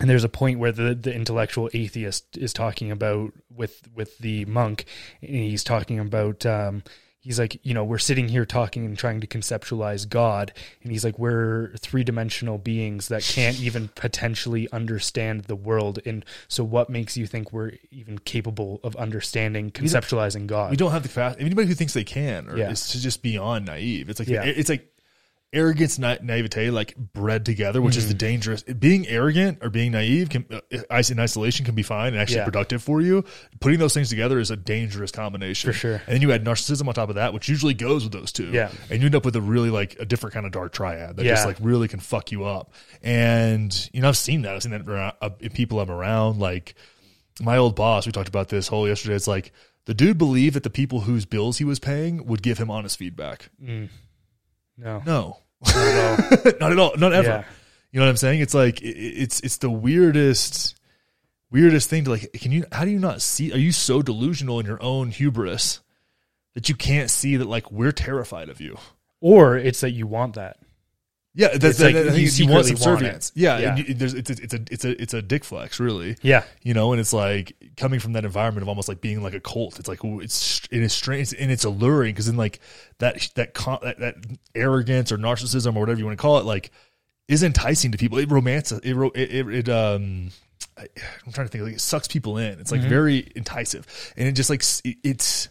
and 0.00 0.10
there's 0.10 0.24
a 0.24 0.28
point 0.28 0.58
where 0.58 0.72
the, 0.72 0.92
the 0.94 1.14
intellectual 1.14 1.70
atheist 1.72 2.36
is 2.36 2.52
talking 2.52 2.90
about 2.90 3.32
with 3.48 3.82
with 3.94 4.18
the 4.18 4.44
monk 4.46 4.86
and 5.22 5.30
he's 5.30 5.62
talking 5.62 6.00
about 6.00 6.44
um, 6.44 6.82
he's 7.24 7.38
like 7.38 7.58
you 7.62 7.72
know 7.74 7.82
we're 7.82 7.98
sitting 7.98 8.28
here 8.28 8.44
talking 8.44 8.84
and 8.84 8.96
trying 8.98 9.20
to 9.20 9.26
conceptualize 9.26 10.06
god 10.08 10.52
and 10.82 10.92
he's 10.92 11.04
like 11.04 11.18
we're 11.18 11.72
three-dimensional 11.78 12.58
beings 12.58 13.08
that 13.08 13.22
can't 13.22 13.58
even 13.68 13.88
potentially 13.94 14.70
understand 14.72 15.44
the 15.44 15.56
world 15.56 15.98
and 16.04 16.24
so 16.48 16.62
what 16.62 16.88
makes 16.90 17.16
you 17.16 17.26
think 17.26 17.52
we're 17.52 17.72
even 17.90 18.18
capable 18.18 18.78
of 18.84 18.94
understanding 18.96 19.70
conceptualizing 19.70 20.46
god 20.46 20.70
we 20.70 20.76
don't 20.76 20.92
have 20.92 21.02
the 21.02 21.08
capacity. 21.08 21.44
Anybody 21.44 21.66
who 21.68 21.74
thinks 21.74 21.94
they 21.94 22.04
can, 22.04 22.48
or 22.48 22.56
Yeah. 22.56 22.70
is 22.70 22.88
to 22.90 23.00
just 23.00 23.22
beyond 23.22 23.66
naive. 23.66 24.08
It's 24.10 24.18
like 24.18 24.28
Yeah. 24.28 24.44
it's 24.44 24.68
like 24.68 24.86
arrogance, 25.54 25.98
na- 25.98 26.16
naivete, 26.22 26.70
like 26.70 26.94
bred 26.96 27.46
together, 27.46 27.80
which 27.80 27.92
Mm-hmm. 27.94 27.98
is 28.00 28.08
the 28.08 28.14
dangerous. 28.14 28.62
Being 28.64 29.06
arrogant 29.08 29.58
or 29.62 29.70
being 29.70 29.92
naive 29.92 30.28
can, 30.28 30.44
uh, 30.50 30.60
in 31.08 31.20
isolation 31.20 31.64
can 31.64 31.74
be 31.74 31.82
fine 31.82 32.08
and 32.12 32.16
actually 32.18 32.38
Yeah. 32.38 32.44
productive 32.44 32.82
for 32.82 33.00
you. 33.00 33.24
Putting 33.60 33.78
those 33.78 33.94
things 33.94 34.08
together 34.08 34.38
is 34.40 34.50
a 34.50 34.56
dangerous 34.56 35.10
combination 35.10 35.68
For 35.72 35.78
sure. 35.78 35.94
And 36.06 36.14
then 36.14 36.20
you 36.22 36.32
add 36.32 36.44
narcissism 36.44 36.88
on 36.88 36.94
top 36.94 37.08
of 37.08 37.14
that, 37.14 37.32
which 37.32 37.48
usually 37.48 37.74
goes 37.74 38.02
with 38.04 38.12
those 38.12 38.32
two. 38.32 38.50
Yeah. 38.50 38.70
and 38.90 39.00
you 39.00 39.06
end 39.06 39.14
up 39.14 39.24
with 39.24 39.36
a 39.36 39.40
really 39.40 39.70
like 39.70 39.96
a 40.00 40.04
different 40.04 40.34
kind 40.34 40.44
of 40.44 40.52
dark 40.52 40.72
triad 40.72 41.16
that 41.16 41.24
just 41.24 41.46
like 41.46 41.56
really 41.60 41.88
can 41.88 42.00
fuck 42.00 42.32
you 42.32 42.44
up. 42.44 42.72
And 43.02 43.90
you 43.92 44.00
know, 44.02 44.08
I've 44.08 44.16
seen 44.16 44.42
that. 44.42 44.54
I've 44.54 44.62
seen 44.62 44.72
that 44.72 44.88
around, 44.88 45.14
uh, 45.20 45.30
in 45.40 45.50
people 45.52 45.78
I'm 45.80 45.90
around, 45.90 46.38
like 46.40 46.74
my 47.40 47.56
old 47.56 47.76
boss, 47.76 48.06
we 48.06 48.12
talked 48.12 48.28
about 48.28 48.48
this 48.48 48.68
whole 48.68 48.86
yesterday. 48.88 49.14
It's 49.14 49.26
like 49.28 49.52
the 49.86 49.94
dude 49.94 50.18
believed 50.18 50.56
that 50.56 50.62
the 50.62 50.70
people 50.70 51.00
whose 51.00 51.26
bills 51.26 51.58
he 51.58 51.64
was 51.64 51.78
paying 51.78 52.26
would 52.26 52.42
give 52.42 52.58
him 52.58 52.70
honest 52.70 52.96
feedback. 52.96 53.50
Mm. 53.62 53.88
no 54.78 55.02
No, 55.04 55.38
not 55.66 55.76
at 55.76 55.98
all. 56.42 56.54
not 56.60 56.72
at 56.72 56.78
all, 56.78 56.96
not 56.96 57.12
ever. 57.12 57.28
Yeah. 57.28 57.44
You 57.92 58.00
know 58.00 58.06
what 58.06 58.10
I'm 58.10 58.16
saying? 58.16 58.40
It's 58.40 58.54
like 58.54 58.82
it, 58.82 58.96
it's 58.96 59.40
it's 59.40 59.58
the 59.58 59.70
weirdest, 59.70 60.76
weirdest 61.50 61.88
thing 61.88 62.04
to 62.04 62.10
like. 62.10 62.32
Can 62.32 62.52
you? 62.52 62.64
How 62.72 62.84
do 62.84 62.90
you 62.90 62.98
not 62.98 63.22
see? 63.22 63.52
Are 63.52 63.58
you 63.58 63.72
so 63.72 64.02
delusional 64.02 64.60
in 64.60 64.66
your 64.66 64.82
own 64.82 65.10
hubris 65.10 65.80
that 66.54 66.68
you 66.68 66.74
can't 66.74 67.10
see 67.10 67.36
that 67.36 67.48
like 67.48 67.70
we're 67.70 67.92
terrified 67.92 68.48
of 68.48 68.60
you? 68.60 68.78
or 69.24 69.56
it's 69.56 69.80
that 69.80 69.92
you 69.92 70.06
want 70.06 70.34
that 70.34 70.58
Yeah, 71.36 71.48
that's 71.48 71.64
It's 71.64 71.80
like 71.80 71.94
think 71.94 72.16
you 72.16 72.46
you 72.46 72.52
want 72.52 72.66
secretly 72.66 72.70
want 72.70 72.70
it. 72.70 72.78
subservience. 72.78 73.32
yeah, 73.34 73.58
Yeah. 73.58 73.68
and 73.76 73.88
you- 73.88 73.94
there's 73.94 74.14
it's 74.14 74.30
a, 74.30 74.34
it's 74.42 74.54
a 74.54 74.60
it's 74.70 74.84
a 74.84 75.02
it's 75.02 75.14
a 75.14 75.20
dick 75.22 75.42
flex, 75.44 75.80
really. 75.80 76.16
yeah 76.22 76.44
you 76.62 76.74
know 76.74 76.92
and 76.92 77.00
it's 77.00 77.12
like 77.12 77.56
coming 77.76 77.98
from 77.98 78.12
that 78.12 78.24
environment 78.24 78.62
of 78.62 78.68
almost 78.68 78.88
like 78.88 79.00
being 79.00 79.20
like 79.22 79.34
a 79.34 79.40
cult 79.40 79.78
it's 79.80 79.88
like 79.88 79.98
it's 80.04 80.62
it 80.70 80.80
is 80.80 80.92
strange 80.92 81.34
and 81.38 81.50
it's 81.50 81.64
alluring 81.64 82.12
because 82.14 82.26
then 82.26 82.36
like 82.36 82.60
that 82.98 83.28
that, 83.34 83.52
con- 83.52 83.80
that 83.82 83.98
that 83.98 84.14
arrogance 84.54 85.10
or 85.10 85.18
narcissism 85.18 85.74
or 85.74 85.80
whatever 85.80 85.98
you 85.98 86.04
want 86.06 86.16
to 86.16 86.22
call 86.22 86.38
it 86.38 86.44
like 86.44 86.70
is 87.26 87.42
enticing 87.42 87.90
to 87.90 87.98
people 87.98 88.18
it 88.18 88.30
romances 88.30 88.78
it, 88.84 88.94
it, 89.16 89.48
it, 89.48 89.68
um 89.68 90.30
I, 90.78 90.86
i'm 91.26 91.32
trying 91.32 91.46
to 91.48 91.50
think 91.50 91.64
like 91.64 91.74
it 91.74 91.80
sucks 91.80 92.06
people 92.06 92.38
in 92.38 92.60
it's 92.60 92.70
like 92.70 92.80
very 92.82 93.32
enticing 93.34 93.84
and 94.16 94.28
it 94.28 94.32
just 94.32 94.50
like 94.50 94.62
it, 94.84 94.98
it's 95.02 95.48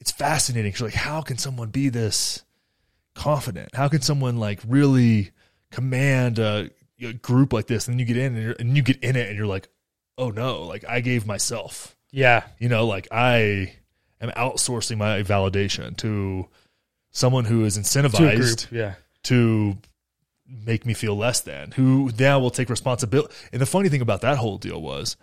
it's 0.00 0.10
fascinating 0.12 0.70
'cause, 0.72 0.80
like 0.82 0.94
how 0.94 1.22
can 1.22 1.38
someone 1.38 1.70
be 1.70 1.88
this 1.88 2.42
confident? 3.14 3.74
How 3.74 3.88
can 3.88 4.00
someone 4.00 4.36
like 4.36 4.60
really 4.66 5.30
command 5.70 6.38
a, 6.38 6.70
a 7.00 7.12
group 7.14 7.52
like 7.52 7.66
this 7.66 7.88
and 7.88 7.98
you 7.98 8.06
get 8.06 8.16
in 8.16 8.34
and, 8.34 8.44
you're, 8.44 8.56
and 8.58 8.76
you 8.76 8.82
get 8.82 9.02
in 9.02 9.16
it 9.16 9.28
and 9.28 9.36
you're 9.36 9.46
like 9.46 9.68
oh 10.18 10.30
no 10.30 10.62
like 10.62 10.84
i 10.88 11.00
gave 11.00 11.26
myself. 11.26 11.96
Yeah. 12.10 12.44
You 12.58 12.68
know 12.68 12.86
like 12.86 13.08
i 13.10 13.74
am 14.20 14.30
outsourcing 14.30 14.98
my 14.98 15.22
validation 15.22 15.96
to 15.98 16.48
someone 17.10 17.44
who 17.44 17.64
is 17.64 17.74
to 17.74 17.80
incentivized 17.80 18.68
group 18.70 18.72
yeah. 18.72 18.94
to 19.24 19.76
make 20.46 20.84
me 20.84 20.92
feel 20.94 21.16
less 21.16 21.40
than 21.40 21.70
who 21.72 22.10
now 22.18 22.38
will 22.38 22.50
take 22.50 22.68
responsibility 22.68 23.32
and 23.52 23.60
the 23.60 23.66
funny 23.66 23.88
thing 23.88 24.02
about 24.02 24.20
that 24.20 24.36
whole 24.36 24.58
deal 24.58 24.80
was 24.80 25.16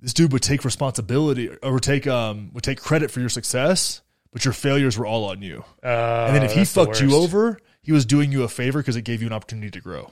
this 0.00 0.14
dude 0.14 0.32
would 0.32 0.42
take 0.42 0.64
responsibility 0.64 1.50
or 1.62 1.72
would 1.72 1.82
take 1.82 2.06
um 2.06 2.50
would 2.52 2.62
take 2.62 2.80
credit 2.80 3.10
for 3.10 3.20
your 3.20 3.28
success 3.28 4.00
but 4.34 4.44
your 4.44 4.52
failures 4.52 4.98
were 4.98 5.06
all 5.06 5.24
on 5.24 5.40
you. 5.40 5.64
Uh, 5.82 6.26
and 6.26 6.36
then 6.36 6.42
if 6.42 6.52
he 6.52 6.66
fucked 6.66 7.00
you 7.00 7.14
over 7.14 7.58
he 7.82 7.92
was 7.92 8.04
doing 8.04 8.32
you 8.32 8.42
a 8.42 8.48
favor 8.48 8.80
because 8.80 8.96
it 8.96 9.02
gave 9.02 9.20
you 9.22 9.26
an 9.28 9.32
opportunity 9.32 9.70
to 9.70 9.80
grow 9.80 10.10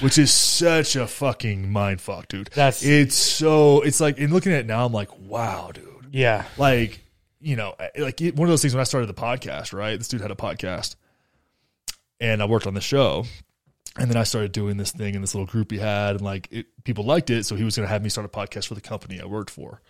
which 0.00 0.18
is 0.18 0.32
such 0.32 0.94
a 0.94 1.04
fucking 1.06 1.68
mind 1.72 2.00
fuck 2.00 2.28
dude. 2.28 2.46
That's- 2.54 2.84
it's 2.84 3.16
so 3.16 3.80
it's 3.82 4.00
like 4.00 4.18
in 4.18 4.32
looking 4.32 4.52
at 4.52 4.60
it 4.60 4.66
now 4.66 4.84
i'm 4.86 4.92
like 4.92 5.08
wow 5.18 5.70
dude. 5.72 6.06
Yeah. 6.12 6.44
Like 6.56 7.00
you 7.40 7.56
know 7.56 7.74
like 7.98 8.20
it- 8.20 8.36
one 8.36 8.46
of 8.46 8.50
those 8.52 8.62
things 8.62 8.72
when 8.74 8.80
i 8.80 8.84
started 8.84 9.08
the 9.08 9.14
podcast 9.14 9.72
right? 9.72 9.98
This 9.98 10.06
dude 10.08 10.20
had 10.20 10.30
a 10.30 10.36
podcast 10.36 10.94
and 12.20 12.42
i 12.42 12.44
worked 12.44 12.66
on 12.66 12.74
the 12.74 12.80
show. 12.80 13.24
And 13.98 14.08
then 14.08 14.16
i 14.16 14.22
started 14.22 14.52
doing 14.52 14.76
this 14.76 14.92
thing 14.92 15.14
in 15.16 15.20
this 15.22 15.34
little 15.34 15.46
group 15.46 15.70
he 15.72 15.78
had 15.78 16.16
and 16.16 16.20
like 16.24 16.46
it, 16.52 16.66
people 16.84 17.04
liked 17.04 17.30
it. 17.30 17.44
So 17.44 17.56
he 17.56 17.64
was 17.64 17.74
going 17.76 17.86
to 17.88 17.92
have 17.92 18.02
me 18.02 18.10
start 18.10 18.24
a 18.24 18.28
podcast 18.28 18.66
for 18.68 18.74
the 18.74 18.80
company 18.80 19.20
i 19.20 19.24
worked 19.26 19.50
for 19.50 19.80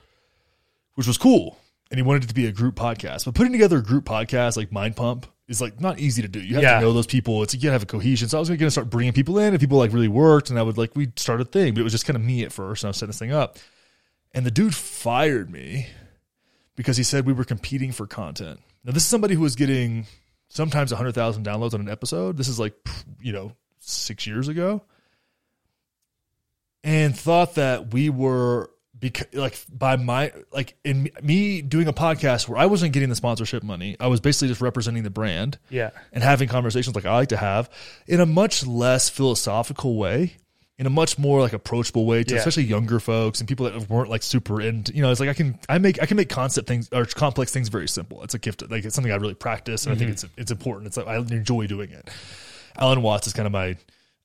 which 0.95 1.07
was 1.07 1.19
cool 1.19 1.59
and 1.91 1.99
he 1.99 2.03
wanted 2.03 2.25
it 2.25 2.29
to 2.29 2.35
be 2.35 2.47
a 2.47 2.53
group 2.53 2.75
podcast 2.77 3.25
but 3.25 3.35
putting 3.35 3.53
together 3.53 3.79
a 3.79 3.83
group 3.83 4.05
podcast 4.05 4.57
like 4.57 4.71
mind 4.73 4.97
pump 4.97 5.27
is 5.49 5.61
like 5.61 5.81
not 5.81 5.99
easy 5.99 6.23
to 6.23 6.29
do 6.29 6.41
you 6.41 6.55
have 6.55 6.63
Yeah. 6.63 6.75
to 6.77 6.81
know 6.81 6.93
those 6.93 7.07
people 7.07 7.43
it's 7.43 7.55
you 7.55 7.61
gotta 7.61 7.73
have 7.73 7.83
a 7.83 7.87
cohesion 7.87 8.29
so 8.29 8.39
i 8.39 8.41
was 8.41 8.49
going 8.49 8.59
to 8.59 8.71
start 8.71 8.89
bringing 8.91 9.13
people 9.13 9.39
in 9.39 9.49
and 9.53 9.61
people 9.61 9.79
like 9.79 9.93
really 9.93 10.09
worked 10.09 10.51
and 10.51 10.59
i 10.59 10.63
would 10.63 10.79
like 10.79 10.95
we'd 10.97 11.19
start 11.19 11.41
a 11.41 11.45
thing 11.45 11.75
but 11.75 11.81
it 11.81 11.85
was 11.85 11.93
just 11.93 12.07
kind 12.07 12.17
of 12.17 12.23
me 12.23 12.45
at 12.45 12.53
first 12.53 12.83
and 12.85 12.89
i 12.89 12.91
was 12.91 12.97
setting 12.97 13.09
this 13.11 13.19
thing 13.19 13.33
up 13.33 13.59
and 14.33 14.47
the 14.47 14.51
dude 14.51 14.75
fired 14.75 15.51
me 15.51 15.87
because 16.77 16.97
he 16.97 17.03
said 17.03 17.27
we 17.27 17.33
were 17.33 17.45
competing 17.45 17.91
for 17.93 18.07
content. 18.07 18.61
Now, 18.85 18.93
this 18.93 19.03
is 19.03 19.09
somebody 19.09 19.35
who 19.35 19.41
was 19.43 19.55
getting 19.57 20.07
sometimes 20.49 20.93
100,000 20.93 21.45
downloads 21.45 21.75
on 21.75 21.81
an 21.81 21.89
episode. 21.91 22.37
This 22.39 22.47
is 22.49 22.59
like, 22.61 22.73
you 23.21 23.33
know, 23.33 23.53
six 23.81 24.27
years 24.27 24.47
ago. 24.49 24.83
And 26.83 27.15
thought 27.19 27.57
that 27.57 27.93
we 27.93 28.09
were, 28.09 28.71
because, 29.01 29.27
like, 29.33 29.59
by 29.73 29.97
my, 29.97 30.33
like, 30.53 30.77
in 30.85 31.11
me 31.23 31.63
doing 31.63 31.89
a 31.89 31.93
podcast 31.93 32.49
where 32.49 32.59
I 32.59 32.67
wasn't 32.67 32.93
getting 32.93 33.09
the 33.09 33.17
sponsorship 33.17 33.63
money, 33.63 33.97
I 33.99 34.09
was 34.09 34.21
basically 34.21 34.49
just 34.49 34.61
representing 34.61 35.03
the 35.03 35.11
brand 35.11 35.59
yeah 35.71 35.91
and 36.13 36.23
having 36.23 36.49
conversations 36.49 36.95
like 36.95 37.07
I 37.07 37.15
like 37.15 37.31
to 37.31 37.37
have 37.37 37.71
in 38.07 38.21
a 38.21 38.27
much 38.27 38.67
less 38.67 39.09
philosophical 39.09 39.97
way, 39.97 40.37
in 40.79 40.87
a 40.87 40.91
much 40.91 41.19
more 41.19 41.41
like 41.41 41.53
approachable 41.53 42.07
way 42.07 42.25
to 42.25 42.35
Yeah. 42.35 42.39
especially 42.39 42.65
younger 42.65 43.01
folks 43.01 43.41
and 43.41 43.47
people 43.49 43.69
that 43.69 43.91
weren't 43.91 44.09
like 44.09 44.23
super 44.23 44.61
into 44.63 44.95
you 44.95 45.03
know, 45.03 45.11
it's 45.11 45.21
like 45.21 45.29
I 45.29 45.35
can 45.35 45.59
I 45.69 45.79
make 45.79 46.03
I 46.03 46.07
can 46.07 46.17
make 46.17 46.31
concept 46.31 46.69
things 46.69 46.89
or 46.91 47.05
complex 47.05 47.53
things 47.53 47.69
very 47.69 47.87
simple. 47.87 48.23
It's 48.23 48.33
a 48.35 48.39
gift 48.39 48.63
like 48.71 48.85
it's 48.85 48.95
something 48.95 49.13
I 49.13 49.17
really 49.17 49.35
practice 49.35 49.85
and 49.85 49.95
I 49.95 49.99
think 49.99 50.11
mm-hmm. 50.13 50.27
it's 50.27 50.39
it's 50.39 50.51
important. 50.51 50.87
It's 50.87 50.97
like 50.97 51.07
I 51.07 51.17
enjoy 51.17 51.67
doing 51.67 51.91
it. 51.91 52.09
Alan 52.79 53.03
Watts 53.03 53.27
is 53.27 53.35
kind 53.35 53.47
of 53.47 53.53
my 53.53 53.77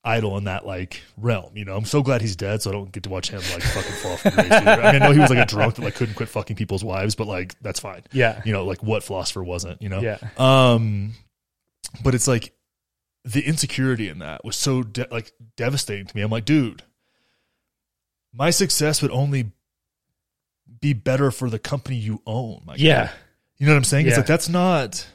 idol 0.06 0.38
in 0.38 0.44
that 0.46 0.66
like 0.66 1.02
realm, 1.18 1.58
you 1.58 1.66
know. 1.66 1.76
I'm 1.76 1.86
so 1.86 2.04
glad 2.04 2.22
he's 2.22 2.36
dead, 2.36 2.62
so 2.62 2.70
I 2.70 2.74
don't 2.74 2.92
get 2.92 3.04
to 3.04 3.10
watch 3.10 3.30
him 3.30 3.42
like 3.54 3.64
fucking 3.64 3.92
fall 3.94 4.12
off 4.14 4.24
the 4.24 4.32
grace. 4.32 4.52
I 4.52 4.60
mean, 4.60 4.96
I 4.96 4.98
know 5.00 5.12
he 5.12 5.20
was 5.20 5.30
like 5.30 5.40
a 5.40 5.46
drunk 5.46 5.76
that 5.76 5.82
like 5.82 5.96
couldn't 5.96 6.16
quit 6.16 6.30
fucking 6.30 6.56
people's 6.56 6.84
wives, 6.84 7.16
but 7.16 7.28
like 7.28 7.60
that's 7.62 7.80
fine. 7.80 8.04
Yeah. 8.12 8.42
You 8.46 8.54
know, 8.54 8.66
like 8.66 8.84
what 8.84 9.04
philosopher 9.04 9.44
wasn't, 9.44 9.82
you 9.82 9.90
know? 9.90 10.02
Yeah. 10.02 10.18
Um, 10.38 11.14
but 12.04 12.14
it's 12.16 12.28
like 12.28 12.54
the 13.24 13.42
insecurity 13.42 14.08
in 14.08 14.20
that 14.20 14.46
was 14.46 14.56
so 14.56 14.84
de- 14.84 15.08
like 15.10 15.32
devastating 15.58 16.06
to 16.06 16.16
me. 16.16 16.22
I'm 16.22 16.32
like, 16.32 16.46
dude, 16.46 16.84
my 18.32 18.52
success 18.52 19.02
would 19.02 19.12
only 19.12 19.52
be 20.82 20.94
better 20.94 21.32
for 21.32 21.50
the 21.50 21.58
company 21.60 21.96
you 21.96 22.22
own. 22.28 22.62
my 22.66 22.78
guy. 22.78 22.84
Yeah. 22.84 23.12
You 23.58 23.66
know 23.66 23.72
what 23.74 23.78
I'm 23.78 23.84
saying? 23.86 24.08
It's 24.08 24.18
like 24.18 24.28
that's 24.28 24.50
not 24.50 25.08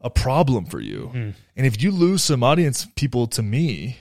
a 0.00 0.10
problem 0.10 0.66
for 0.66 0.80
you. 0.80 1.10
And 1.56 1.66
if 1.66 1.82
you 1.82 1.90
lose 1.90 2.22
some 2.22 2.42
audience 2.42 2.86
people 2.94 3.26
to 3.28 3.42
me, 3.42 3.96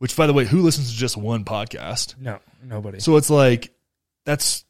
which 0.00 0.16
by 0.16 0.26
the 0.26 0.32
way, 0.32 0.46
who 0.46 0.62
listens 0.62 0.90
to 0.90 0.96
just 0.96 1.16
one 1.16 1.44
podcast? 1.44 2.18
No, 2.18 2.38
nobody. 2.64 3.00
So 3.00 3.16
it's 3.16 3.28
like 3.30 3.70
that's 4.24 4.64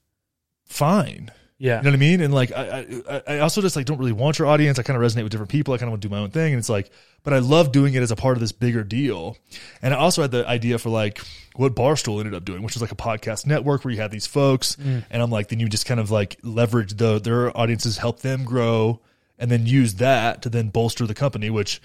fine. 0.65 1.31
yeah. 1.57 1.77
You 1.79 1.85
know 1.85 1.91
what 1.91 1.95
I 1.95 1.99
mean? 2.01 2.21
And 2.21 2.35
like 2.35 2.53
I 2.53 2.85
I, 3.09 3.23
I 3.27 3.39
also 3.39 3.61
just 3.61 3.77
like 3.77 3.87
don't 3.87 3.99
really 3.99 4.13
want 4.13 4.39
your 4.39 4.49
audience. 4.49 4.79
I 4.79 4.83
kind 4.83 4.97
of 4.97 5.03
resonate 5.03 5.23
with 5.23 5.31
different 5.31 5.51
people. 5.51 5.73
I 5.73 5.79
kind 5.79 5.89
of 5.89 5.93
want 5.93 6.03
to 6.03 6.09
do 6.09 6.15
my 6.15 6.21
own 6.21 6.31
thing. 6.31 6.53
And 6.53 6.59
it's 6.59 6.69
like, 6.69 6.91
but 7.23 7.33
I 7.33 7.39
love 7.39 7.71
doing 7.71 7.95
it 7.95 8.03
as 8.03 8.11
a 8.11 8.17
part 8.17 8.37
of 8.37 8.41
this 8.41 8.51
bigger 8.53 8.83
deal. 8.83 9.37
And 9.83 9.95
I 9.95 9.99
also 9.99 10.23
had 10.23 10.33
the 10.33 10.47
idea 10.49 10.79
for 10.79 10.89
like 10.91 11.21
what 11.55 11.75
Barstool 11.75 12.19
ended 12.19 12.35
up 12.35 12.45
doing, 12.45 12.63
which 12.63 12.75
was 12.75 12.83
like 12.83 12.93
a 12.93 12.97
podcast 12.97 13.47
network 13.47 13.85
where 13.85 13.93
you 13.93 14.01
had 14.01 14.11
these 14.11 14.27
folks, 14.27 14.77
mm. 14.77 15.05
and 15.11 15.23
I'm 15.23 15.31
like, 15.31 15.49
then 15.49 15.61
you 15.61 15.69
just 15.69 15.87
kind 15.87 16.01
of 16.01 16.11
like 16.11 16.39
leverage 16.43 16.95
the 16.95 17.19
their 17.21 17.57
audiences, 17.57 17.99
help 17.99 18.21
them 18.21 18.45
grow, 18.45 19.01
and 19.39 19.51
then 19.51 19.67
use 19.67 19.95
that 19.95 20.43
to 20.43 20.49
then 20.49 20.71
bolster 20.71 21.07
the 21.07 21.15
company, 21.15 21.51
which 21.51 21.81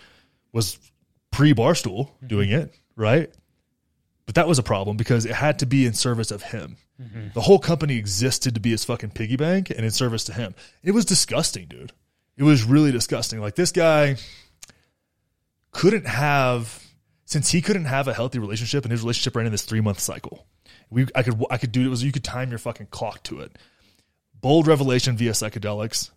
was 0.52 0.80
pre 1.32 1.54
Barstool 1.54 2.08
mm-hmm. 2.08 2.28
doing 2.28 2.52
it, 2.52 2.74
right? 2.96 3.32
But 4.26 4.36
that 4.36 4.48
was 4.48 4.58
a 4.60 4.64
problem 4.64 4.98
because 4.98 5.26
it 5.26 5.34
had 5.34 5.60
to 5.60 5.66
be 5.66 5.86
in 5.86 5.94
service 5.94 6.32
of 6.32 6.42
him. 6.44 6.78
The 7.34 7.42
whole 7.42 7.60
company 7.60 7.98
existed 7.98 8.54
to 8.56 8.62
be 8.62 8.72
his 8.72 8.86
fucking 8.86 9.12
piggy 9.12 9.36
bank 9.36 9.70
and 9.70 9.84
in 9.84 9.92
service 9.92 10.24
to 10.26 10.34
him. 10.34 10.56
It 10.82 10.92
was 10.92 11.04
disgusting, 11.06 11.66
dude. 11.68 11.92
It 12.38 12.44
was 12.44 12.64
really 12.64 12.92
disgusting. 12.92 13.40
Like 13.42 13.56
this 13.56 13.72
guy 13.72 14.16
couldn't 15.72 16.08
have 16.08 16.82
since 17.26 17.50
he 17.50 17.62
couldn't 17.62 17.86
have 17.86 18.08
a 18.08 18.14
healthy 18.14 18.40
relationship 18.40 18.86
and 18.86 18.92
his 18.92 19.02
relationship 19.02 19.36
ran 19.36 19.46
in 19.46 19.52
this 19.52 19.64
three 19.64 19.82
month 19.82 20.00
cycle. 20.00 20.48
We 20.90 21.08
I 21.14 21.24
could 21.24 21.44
I 21.50 21.58
could 21.58 21.72
do 21.72 21.86
it 21.86 21.90
was 21.90 22.04
you 22.04 22.12
could 22.12 22.24
time 22.24 22.50
your 22.50 22.60
fucking 22.60 22.88
clock 22.88 23.24
to 23.24 23.42
it. 23.42 23.58
Bold 24.40 24.68
revelation 24.68 25.18
via 25.18 25.32
psychedelics. 25.32 26.12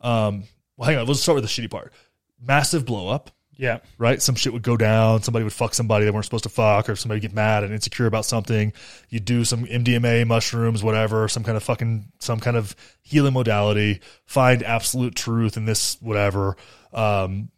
Um 0.00 0.44
well 0.76 0.88
hang 0.88 0.98
on, 0.98 1.06
let's 1.06 1.20
start 1.20 1.34
with 1.34 1.44
the 1.44 1.50
shitty 1.50 1.70
part. 1.70 1.92
Massive 2.40 2.84
blow 2.86 3.08
up 3.08 3.30
Yeah. 3.58 3.80
right? 3.98 4.22
Some 4.22 4.36
shit 4.36 4.52
would 4.52 4.62
go 4.62 4.76
down. 4.76 5.22
Somebody 5.22 5.42
would 5.42 5.52
fuck 5.52 5.74
somebody 5.74 6.04
they 6.04 6.12
weren't 6.12 6.24
supposed 6.24 6.44
to 6.44 6.48
fuck, 6.48 6.88
or 6.88 6.94
somebody 6.94 7.20
get 7.20 7.34
mad 7.34 7.64
and 7.64 7.74
insecure 7.74 8.06
about 8.06 8.24
something. 8.24 8.72
You 9.10 9.18
do 9.18 9.44
some 9.44 9.66
MDMA, 9.66 10.26
mushrooms, 10.26 10.84
whatever, 10.84 11.28
some 11.28 11.42
kind 11.42 11.56
of 11.56 11.64
fucking, 11.64 12.12
some 12.20 12.38
kind 12.38 12.56
of 12.56 12.76
healing 13.02 13.34
modality. 13.34 14.00
Find 14.26 14.62
absolute 14.62 15.16
truth 15.16 15.56
in 15.56 15.64
this, 15.64 16.00
whatever. 16.00 16.56
Um, 16.92 17.50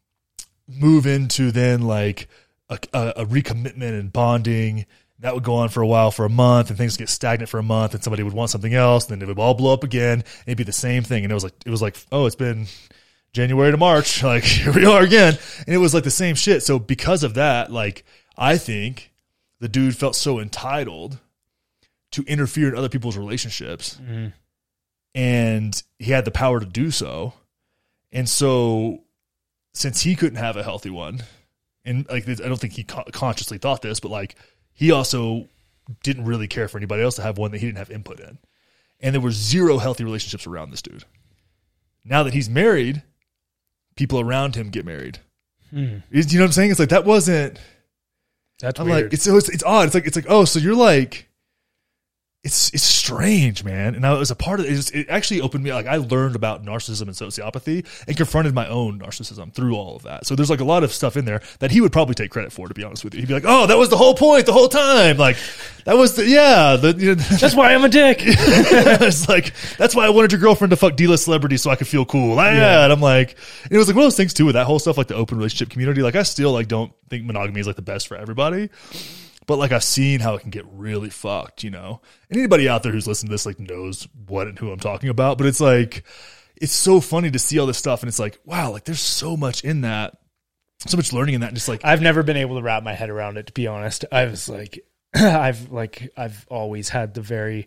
move 0.67 1.07
into 1.07 1.51
then 1.51 1.83
like 1.83 2.29
a, 2.71 2.79
a, 2.95 3.13
a 3.17 3.27
recommitment 3.27 3.99
and 3.99 4.11
bonding. 4.11 4.87
That 5.19 5.35
would 5.35 5.45
go 5.45 5.57
on 5.57 5.69
for 5.69 5.83
a 5.83 5.87
while, 5.87 6.11
for 6.11 6.25
a 6.25 6.31
month, 6.31 6.71
and 6.71 6.79
things 6.79 6.97
get 6.97 7.11
stagnant 7.11 7.51
for 7.51 7.59
a 7.59 7.63
month, 7.63 7.93
and 7.93 8.03
somebody 8.03 8.23
would 8.23 8.33
want 8.33 8.49
something 8.49 8.73
else, 8.73 9.07
and 9.11 9.21
then 9.21 9.29
it 9.29 9.31
would 9.31 9.39
all 9.43 9.53
blow 9.53 9.75
up 9.75 9.85
again. 9.85 10.21
And 10.21 10.25
it'd 10.47 10.57
be 10.57 10.65
the 10.65 10.73
same 10.73 11.03
thing, 11.03 11.25
and 11.25 11.31
it 11.31 11.35
was 11.35 11.45
like, 11.45 11.53
it 11.67 11.71
was 11.71 11.83
like, 11.83 11.99
oh, 12.11 12.25
it's 12.25 12.37
been 12.37 12.69
January 13.33 13.71
to 13.71 13.77
March. 13.77 14.23
Like 14.31 14.45
here 14.45 14.73
we 14.73 14.85
are 14.85 15.03
again. 15.03 15.39
And 15.67 15.75
it 15.75 15.79
was 15.79 15.95
like 15.95 16.05
the 16.05 16.11
same 16.11 16.35
shit. 16.35 16.63
So 16.63 16.79
because 16.79 17.23
of 17.25 17.35
that, 17.35 17.73
like 17.73 18.05
I 18.37 18.59
think 18.59 19.13
the 19.61 19.69
dude 19.69 19.97
felt 19.97 20.17
so 20.17 20.39
entitled 20.39 21.19
to 22.13 22.23
interfere 22.25 22.69
in 22.69 22.77
other 22.77 22.89
people's 22.89 23.17
relationships. 23.17 23.99
Mm-hmm. 24.03 24.29
And 25.15 25.83
he 25.99 26.13
had 26.13 26.25
the 26.25 26.31
power 26.31 26.61
to 26.61 26.67
do 26.67 26.91
so. 26.91 27.35
And 28.13 28.29
so 28.29 29.03
since 29.73 30.03
he 30.03 30.15
couldn't 30.15 30.39
have 30.39 30.57
a 30.57 30.63
healthy 30.63 30.91
one, 30.91 31.23
and 31.85 32.09
like 32.09 32.29
I 32.29 32.35
don't 32.35 32.61
think 32.61 32.75
he 32.75 32.85
co- 32.85 33.05
consciously 33.13 33.59
thought 33.59 33.83
this, 33.83 34.01
but 34.01 34.11
like 34.11 34.37
he 34.73 34.91
also 34.91 35.49
didn't 36.03 36.25
really 36.25 36.47
care 36.47 36.69
for 36.69 36.79
anybody 36.79 37.03
else 37.03 37.17
to 37.17 37.23
have 37.23 37.39
one 37.39 37.51
that 37.53 37.59
he 37.59 37.67
didn't 37.67 37.79
have 37.79 37.91
input 37.91 38.21
in. 38.21 38.39
And 39.01 39.15
there 39.15 39.21
were 39.21 39.33
zero 39.33 39.79
healthy 39.79 40.05
relationships 40.05 40.47
around 40.47 40.71
this 40.71 40.83
dude. 40.83 41.05
Now 42.05 42.23
that 42.23 42.35
he's 42.35 42.51
married, 42.51 43.03
people 44.01 44.19
around 44.19 44.57
him 44.57 44.71
get 44.71 44.87
married. 44.87 45.19
Hmm. 45.69 45.99
You 46.11 46.23
know 46.23 46.45
what 46.45 46.47
I'm 46.47 46.53
saying? 46.53 46.71
It's 46.71 46.81
like 46.81 46.89
that 46.89 47.05
wasn't. 47.05 47.61
That's 48.59 48.81
I'm 48.81 48.87
weird. 48.87 49.05
like 49.05 49.13
it's, 49.13 49.27
it's 49.27 49.51
it's 49.51 49.63
odd. 49.63 49.87
It's 49.87 49.95
like 49.95 50.07
it's 50.07 50.17
like 50.17 50.25
oh, 50.27 50.47
so 50.47 50.59
you're 50.59 50.75
like, 50.75 51.29
it's 52.43 52.71
it's 52.73 52.83
strange, 52.83 53.65
man. 53.65 53.95
And 53.95 54.07
I 54.07 54.15
was 54.15 54.31
a 54.31 54.35
part 54.35 54.61
of 54.61 54.67
it. 54.67 54.73
It, 54.73 54.77
just- 54.77 54.95
it 54.95 55.09
actually 55.11 55.43
opened 55.43 55.63
me 55.63 55.75
like 55.75 55.87
I 55.87 55.97
learned 55.97 56.37
about 56.37 56.65
narcissism 56.65 57.03
and 57.03 57.11
sociopathy 57.11 57.85
and 58.09 58.17
confronted 58.17 58.55
my 58.55 58.67
own 58.67 58.99
narcissism 58.99 59.53
through 59.53 59.75
all 59.77 59.97
of 59.97 60.05
that. 60.05 60.25
So 60.27 60.35
there's 60.35 60.49
like 60.49 60.61
a 60.61 60.65
lot 60.65 60.83
of 60.83 60.91
stuff 60.93 61.19
in 61.19 61.27
there 61.27 61.43
that 61.59 61.71
he 61.71 61.83
would 61.83 61.93
probably 61.93 62.15
take 62.15 62.31
credit 62.31 62.51
for. 62.51 62.67
To 62.67 62.73
be 62.73 62.83
honest 62.83 63.05
with 63.05 63.13
you, 63.15 63.21
he'd 63.21 63.29
be 63.29 63.35
like, 63.35 63.45
oh, 63.47 63.67
that 63.67 63.77
was 63.77 63.91
the 63.91 63.97
whole 63.99 64.15
point 64.15 64.47
the 64.47 64.55
whole 64.55 64.69
time. 64.69 65.19
Like 65.19 65.37
that 65.85 65.99
was 65.99 66.15
the 66.17 66.27
yeah 66.27 66.77
the. 66.77 66.95
You 66.97 67.15
know, 67.15 67.15
That's 67.41 67.55
why 67.55 67.75
I'm 67.75 67.85
a 67.85 67.91
dick. 67.91 68.21
it's 68.25 69.29
like 69.29 69.53
that's 69.77 69.95
why 69.95 70.07
I 70.07 70.11
wanted 70.11 70.33
your 70.33 70.41
girlfriend 70.41 70.71
to 70.71 70.77
fuck 70.77 70.97
D-list 70.97 71.25
celebrities 71.25 71.61
so 71.61 71.71
I 71.71 71.77
could 71.77 71.89
feel 71.89 72.07
cool. 72.07 72.39
Ah, 72.39 72.51
Yeah. 72.53 72.85
And 72.85 72.93
I'm 72.93 73.01
like, 73.03 73.37
and 73.65 73.73
it 73.73 73.77
was 73.79 73.87
like 73.87 73.97
one 73.97 74.05
of 74.05 74.07
those 74.07 74.17
things 74.17 74.33
too 74.33 74.47
with 74.47 74.55
that 74.55 74.65
whole 74.67 74.79
stuff, 74.79 74.97
like 74.97 75.09
the 75.09 75.15
open 75.15 75.37
relationship 75.37 75.69
community. 75.69 76.01
Like 76.01 76.17
I 76.17 76.23
still 76.23 76.53
like 76.53 76.69
don't 76.69 76.93
think 77.11 77.25
monogamy 77.27 77.61
is 77.61 77.67
like 77.67 77.77
the 77.77 77.83
best 77.83 78.09
for 78.09 78.17
everybody, 78.17 78.71
but 79.51 79.59
like 79.59 79.73
I've 79.73 79.83
seen 79.83 80.21
how 80.21 80.37
it 80.37 80.43
can 80.43 80.51
get 80.51 80.65
really 80.71 81.11
fucked, 81.11 81.65
you 81.65 81.71
know. 81.71 82.01
And 82.29 82.39
anybody 82.39 82.69
out 82.69 82.85
there 82.85 82.93
who's 82.93 83.09
listened 83.09 83.31
to 83.31 83.35
this 83.35 83.45
like 83.47 83.59
knows 83.59 84.07
what 84.29 84.47
and 84.47 84.57
who 84.57 84.71
I'm 84.71 84.79
talking 84.79 85.09
about. 85.09 85.39
But 85.39 85.49
it's 85.49 85.61
like 85.61 86.05
it's 86.55 86.73
so 86.73 87.01
funny 87.01 87.33
to 87.33 87.39
see 87.41 87.59
all 87.59 87.67
this 87.67 87.77
stuff, 87.77 88.01
and 88.03 88.09
it's 88.09 88.21
like 88.21 88.39
wow, 88.45 88.71
like 88.71 88.85
there's 88.85 89.01
so 89.01 89.37
much 89.37 89.65
in 89.65 89.81
that, 89.81 90.17
so 90.87 90.97
much 90.97 91.13
learning 91.13 91.35
in 91.35 91.41
that. 91.41 91.49
And 91.49 91.57
just 91.57 91.69
like 91.69 91.85
I've 91.85 92.01
never 92.01 92.23
been 92.23 92.37
able 92.37 92.57
to 92.57 92.63
wrap 92.63 92.85
my 92.85 92.95
head 92.95 93.11
around 93.11 93.39
it. 93.39 93.49
To 93.49 93.53
be 93.53 93.67
honest, 93.67 94.05
I 94.13 94.27
was 94.27 94.49
like, 94.49 94.87
I've 95.15 95.73
like 95.73 96.11
I've 96.17 96.47
always 96.49 96.89
had 96.91 97.15
the 97.15 97.21
very 97.23 97.67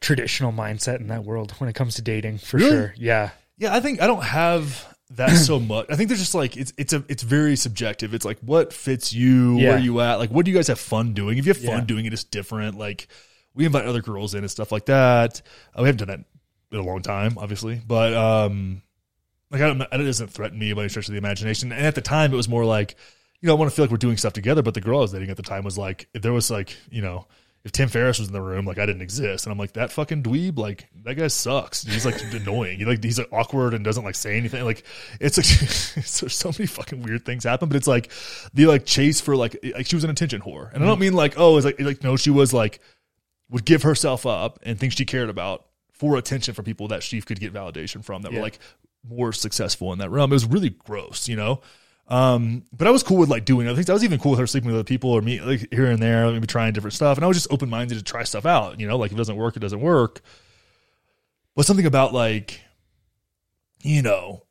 traditional 0.00 0.50
mindset 0.52 0.98
in 0.98 1.06
that 1.06 1.22
world 1.24 1.52
when 1.58 1.70
it 1.70 1.74
comes 1.74 1.94
to 1.94 2.02
dating, 2.02 2.38
for 2.38 2.56
Really? 2.56 2.70
sure. 2.70 2.94
Yeah, 2.96 3.30
Yeah, 3.58 3.72
I 3.74 3.78
think 3.80 4.02
I 4.02 4.08
don't 4.08 4.24
have 4.24 4.91
that 5.16 5.30
so 5.36 5.58
much. 5.60 5.86
I 5.90 5.96
think 5.96 6.08
there's 6.08 6.20
just 6.20 6.34
like 6.34 6.56
it's 6.56 6.72
it's 6.76 6.92
a 6.92 7.04
it's 7.08 7.22
very 7.22 7.56
subjective. 7.56 8.14
It's 8.14 8.24
like 8.24 8.38
what 8.40 8.72
fits 8.72 9.12
you, 9.12 9.58
Yeah. 9.58 9.70
where 9.70 9.78
you 9.78 10.00
at, 10.00 10.18
like 10.18 10.30
what 10.30 10.44
do 10.44 10.50
you 10.50 10.56
guys 10.56 10.68
have 10.68 10.80
fun 10.80 11.12
doing? 11.14 11.38
If 11.38 11.46
you 11.46 11.52
have 11.52 11.62
fun 11.62 11.78
Yeah. 11.78 11.84
doing 11.84 12.06
it, 12.06 12.12
it's 12.12 12.24
different. 12.24 12.78
Like 12.78 13.08
we 13.54 13.64
invite 13.66 13.84
other 13.86 14.00
girls 14.02 14.34
in 14.34 14.40
and 14.40 14.50
stuff 14.50 14.72
like 14.72 14.86
that. 14.86 15.42
Uh, 15.76 15.82
we 15.82 15.88
haven't 15.88 16.06
done 16.06 16.08
that 16.08 16.24
in 16.76 16.78
a 16.82 16.88
long 16.88 17.02
time, 17.02 17.36
obviously, 17.38 17.80
but 17.86 18.14
um, 18.14 18.82
like 19.50 19.60
I 19.60 19.66
don't, 19.66 19.80
it 19.82 19.90
doesn't 20.04 20.28
threaten 20.28 20.58
me 20.58 20.72
by 20.72 20.82
any 20.82 20.88
stretch 20.88 21.08
of 21.08 21.12
the 21.12 21.18
imagination. 21.18 21.70
And 21.72 21.84
at 21.86 21.94
the 21.94 22.00
time, 22.00 22.32
it 22.32 22.36
was 22.36 22.48
more 22.48 22.64
like 22.64 22.96
you 23.40 23.48
know 23.48 23.54
I 23.54 23.58
want 23.58 23.70
to 23.70 23.74
feel 23.76 23.84
like 23.84 23.90
we're 23.90 23.96
doing 23.98 24.16
stuff 24.16 24.32
together. 24.32 24.62
But 24.62 24.74
the 24.74 24.80
girl 24.80 24.98
I 24.98 25.02
was 25.02 25.12
dating 25.12 25.30
at 25.30 25.36
the 25.36 25.42
time 25.42 25.64
was 25.64 25.76
like, 25.76 26.08
there 26.14 26.32
was 26.32 26.50
like 26.50 26.76
you 26.90 27.02
know. 27.02 27.26
If 27.64 27.70
Tim 27.70 27.88
Ferriss 27.88 28.18
was 28.18 28.26
in 28.26 28.34
the 28.34 28.42
room, 28.42 28.64
like 28.64 28.78
I 28.78 28.86
didn't 28.86 29.02
exist, 29.02 29.46
and 29.46 29.52
I'm 29.52 29.58
like 29.58 29.74
that 29.74 29.92
fucking 29.92 30.24
dweeb, 30.24 30.58
like 30.58 30.88
that 31.04 31.14
guy 31.14 31.28
sucks. 31.28 31.84
He's 31.84 32.04
like 32.04 32.20
annoying. 32.32 32.78
He 32.78 32.84
like 32.84 33.02
he's 33.02 33.18
like 33.18 33.32
awkward 33.32 33.72
and 33.72 33.84
doesn't 33.84 34.02
like 34.02 34.16
say 34.16 34.36
anything. 34.36 34.64
Like 34.64 34.84
it's 35.20 35.38
like 35.38 35.46
there's 35.94 36.34
so 36.34 36.48
many 36.48 36.66
fucking 36.66 37.02
weird 37.02 37.24
things 37.24 37.44
happen. 37.44 37.68
But 37.68 37.76
it's 37.76 37.86
like 37.86 38.10
the 38.52 38.66
like 38.66 38.84
chase 38.84 39.20
for 39.20 39.36
like 39.36 39.56
like 39.76 39.86
she 39.86 39.94
was 39.94 40.02
an 40.02 40.10
attention 40.10 40.40
whore, 40.40 40.72
and 40.72 40.82
I 40.82 40.86
don't 40.86 40.94
mm-hmm. 40.94 41.02
mean 41.02 41.12
like 41.12 41.34
oh 41.36 41.56
it's 41.56 41.64
like 41.64 41.80
like 41.80 42.02
no 42.02 42.16
she 42.16 42.30
was 42.30 42.52
like 42.52 42.80
would 43.48 43.64
give 43.64 43.82
herself 43.82 44.26
up 44.26 44.58
and 44.64 44.80
things 44.80 44.94
she 44.94 45.04
cared 45.04 45.28
about 45.28 45.66
for 45.92 46.16
attention 46.16 46.54
from 46.54 46.64
people 46.64 46.88
that 46.88 47.02
she 47.02 47.20
could 47.20 47.38
get 47.38 47.52
validation 47.52 48.02
from 48.04 48.22
that 48.22 48.32
Yeah. 48.32 48.38
were 48.38 48.44
like 48.44 48.58
more 49.08 49.32
successful 49.32 49.92
in 49.92 50.00
that 50.00 50.10
realm. 50.10 50.32
It 50.32 50.34
was 50.34 50.46
really 50.46 50.70
gross, 50.70 51.28
you 51.28 51.36
know. 51.36 51.60
Um, 52.08 52.64
but 52.72 52.86
I 52.86 52.90
was 52.90 53.02
cool 53.02 53.16
with 53.16 53.30
like 53.30 53.44
doing 53.44 53.66
other 53.66 53.76
things. 53.76 53.88
I 53.88 53.94
was 53.94 54.04
even 54.04 54.18
cool 54.18 54.32
with 54.32 54.40
her 54.40 54.46
sleeping 54.46 54.68
with 54.68 54.76
other 54.76 54.84
people 54.84 55.10
or 55.10 55.22
me 55.22 55.40
like 55.40 55.68
here 55.72 55.86
and 55.86 56.02
there, 56.02 56.30
maybe 56.30 56.46
trying 56.46 56.72
different 56.72 56.94
stuff. 56.94 57.16
And 57.16 57.24
I 57.24 57.28
was 57.28 57.36
just 57.36 57.52
open 57.52 57.70
minded 57.70 57.96
to 57.96 58.04
try 58.04 58.24
stuff 58.24 58.44
out, 58.44 58.78
you 58.78 58.86
know, 58.86 58.96
like 58.96 59.10
if 59.10 59.16
it 59.16 59.18
doesn't 59.18 59.36
work, 59.36 59.56
it 59.56 59.60
doesn't 59.60 59.80
work. 59.80 60.20
But 61.54 61.66
something 61.66 61.86
about 61.86 62.12
like, 62.12 62.60
you 63.80 64.02
know, 64.02 64.44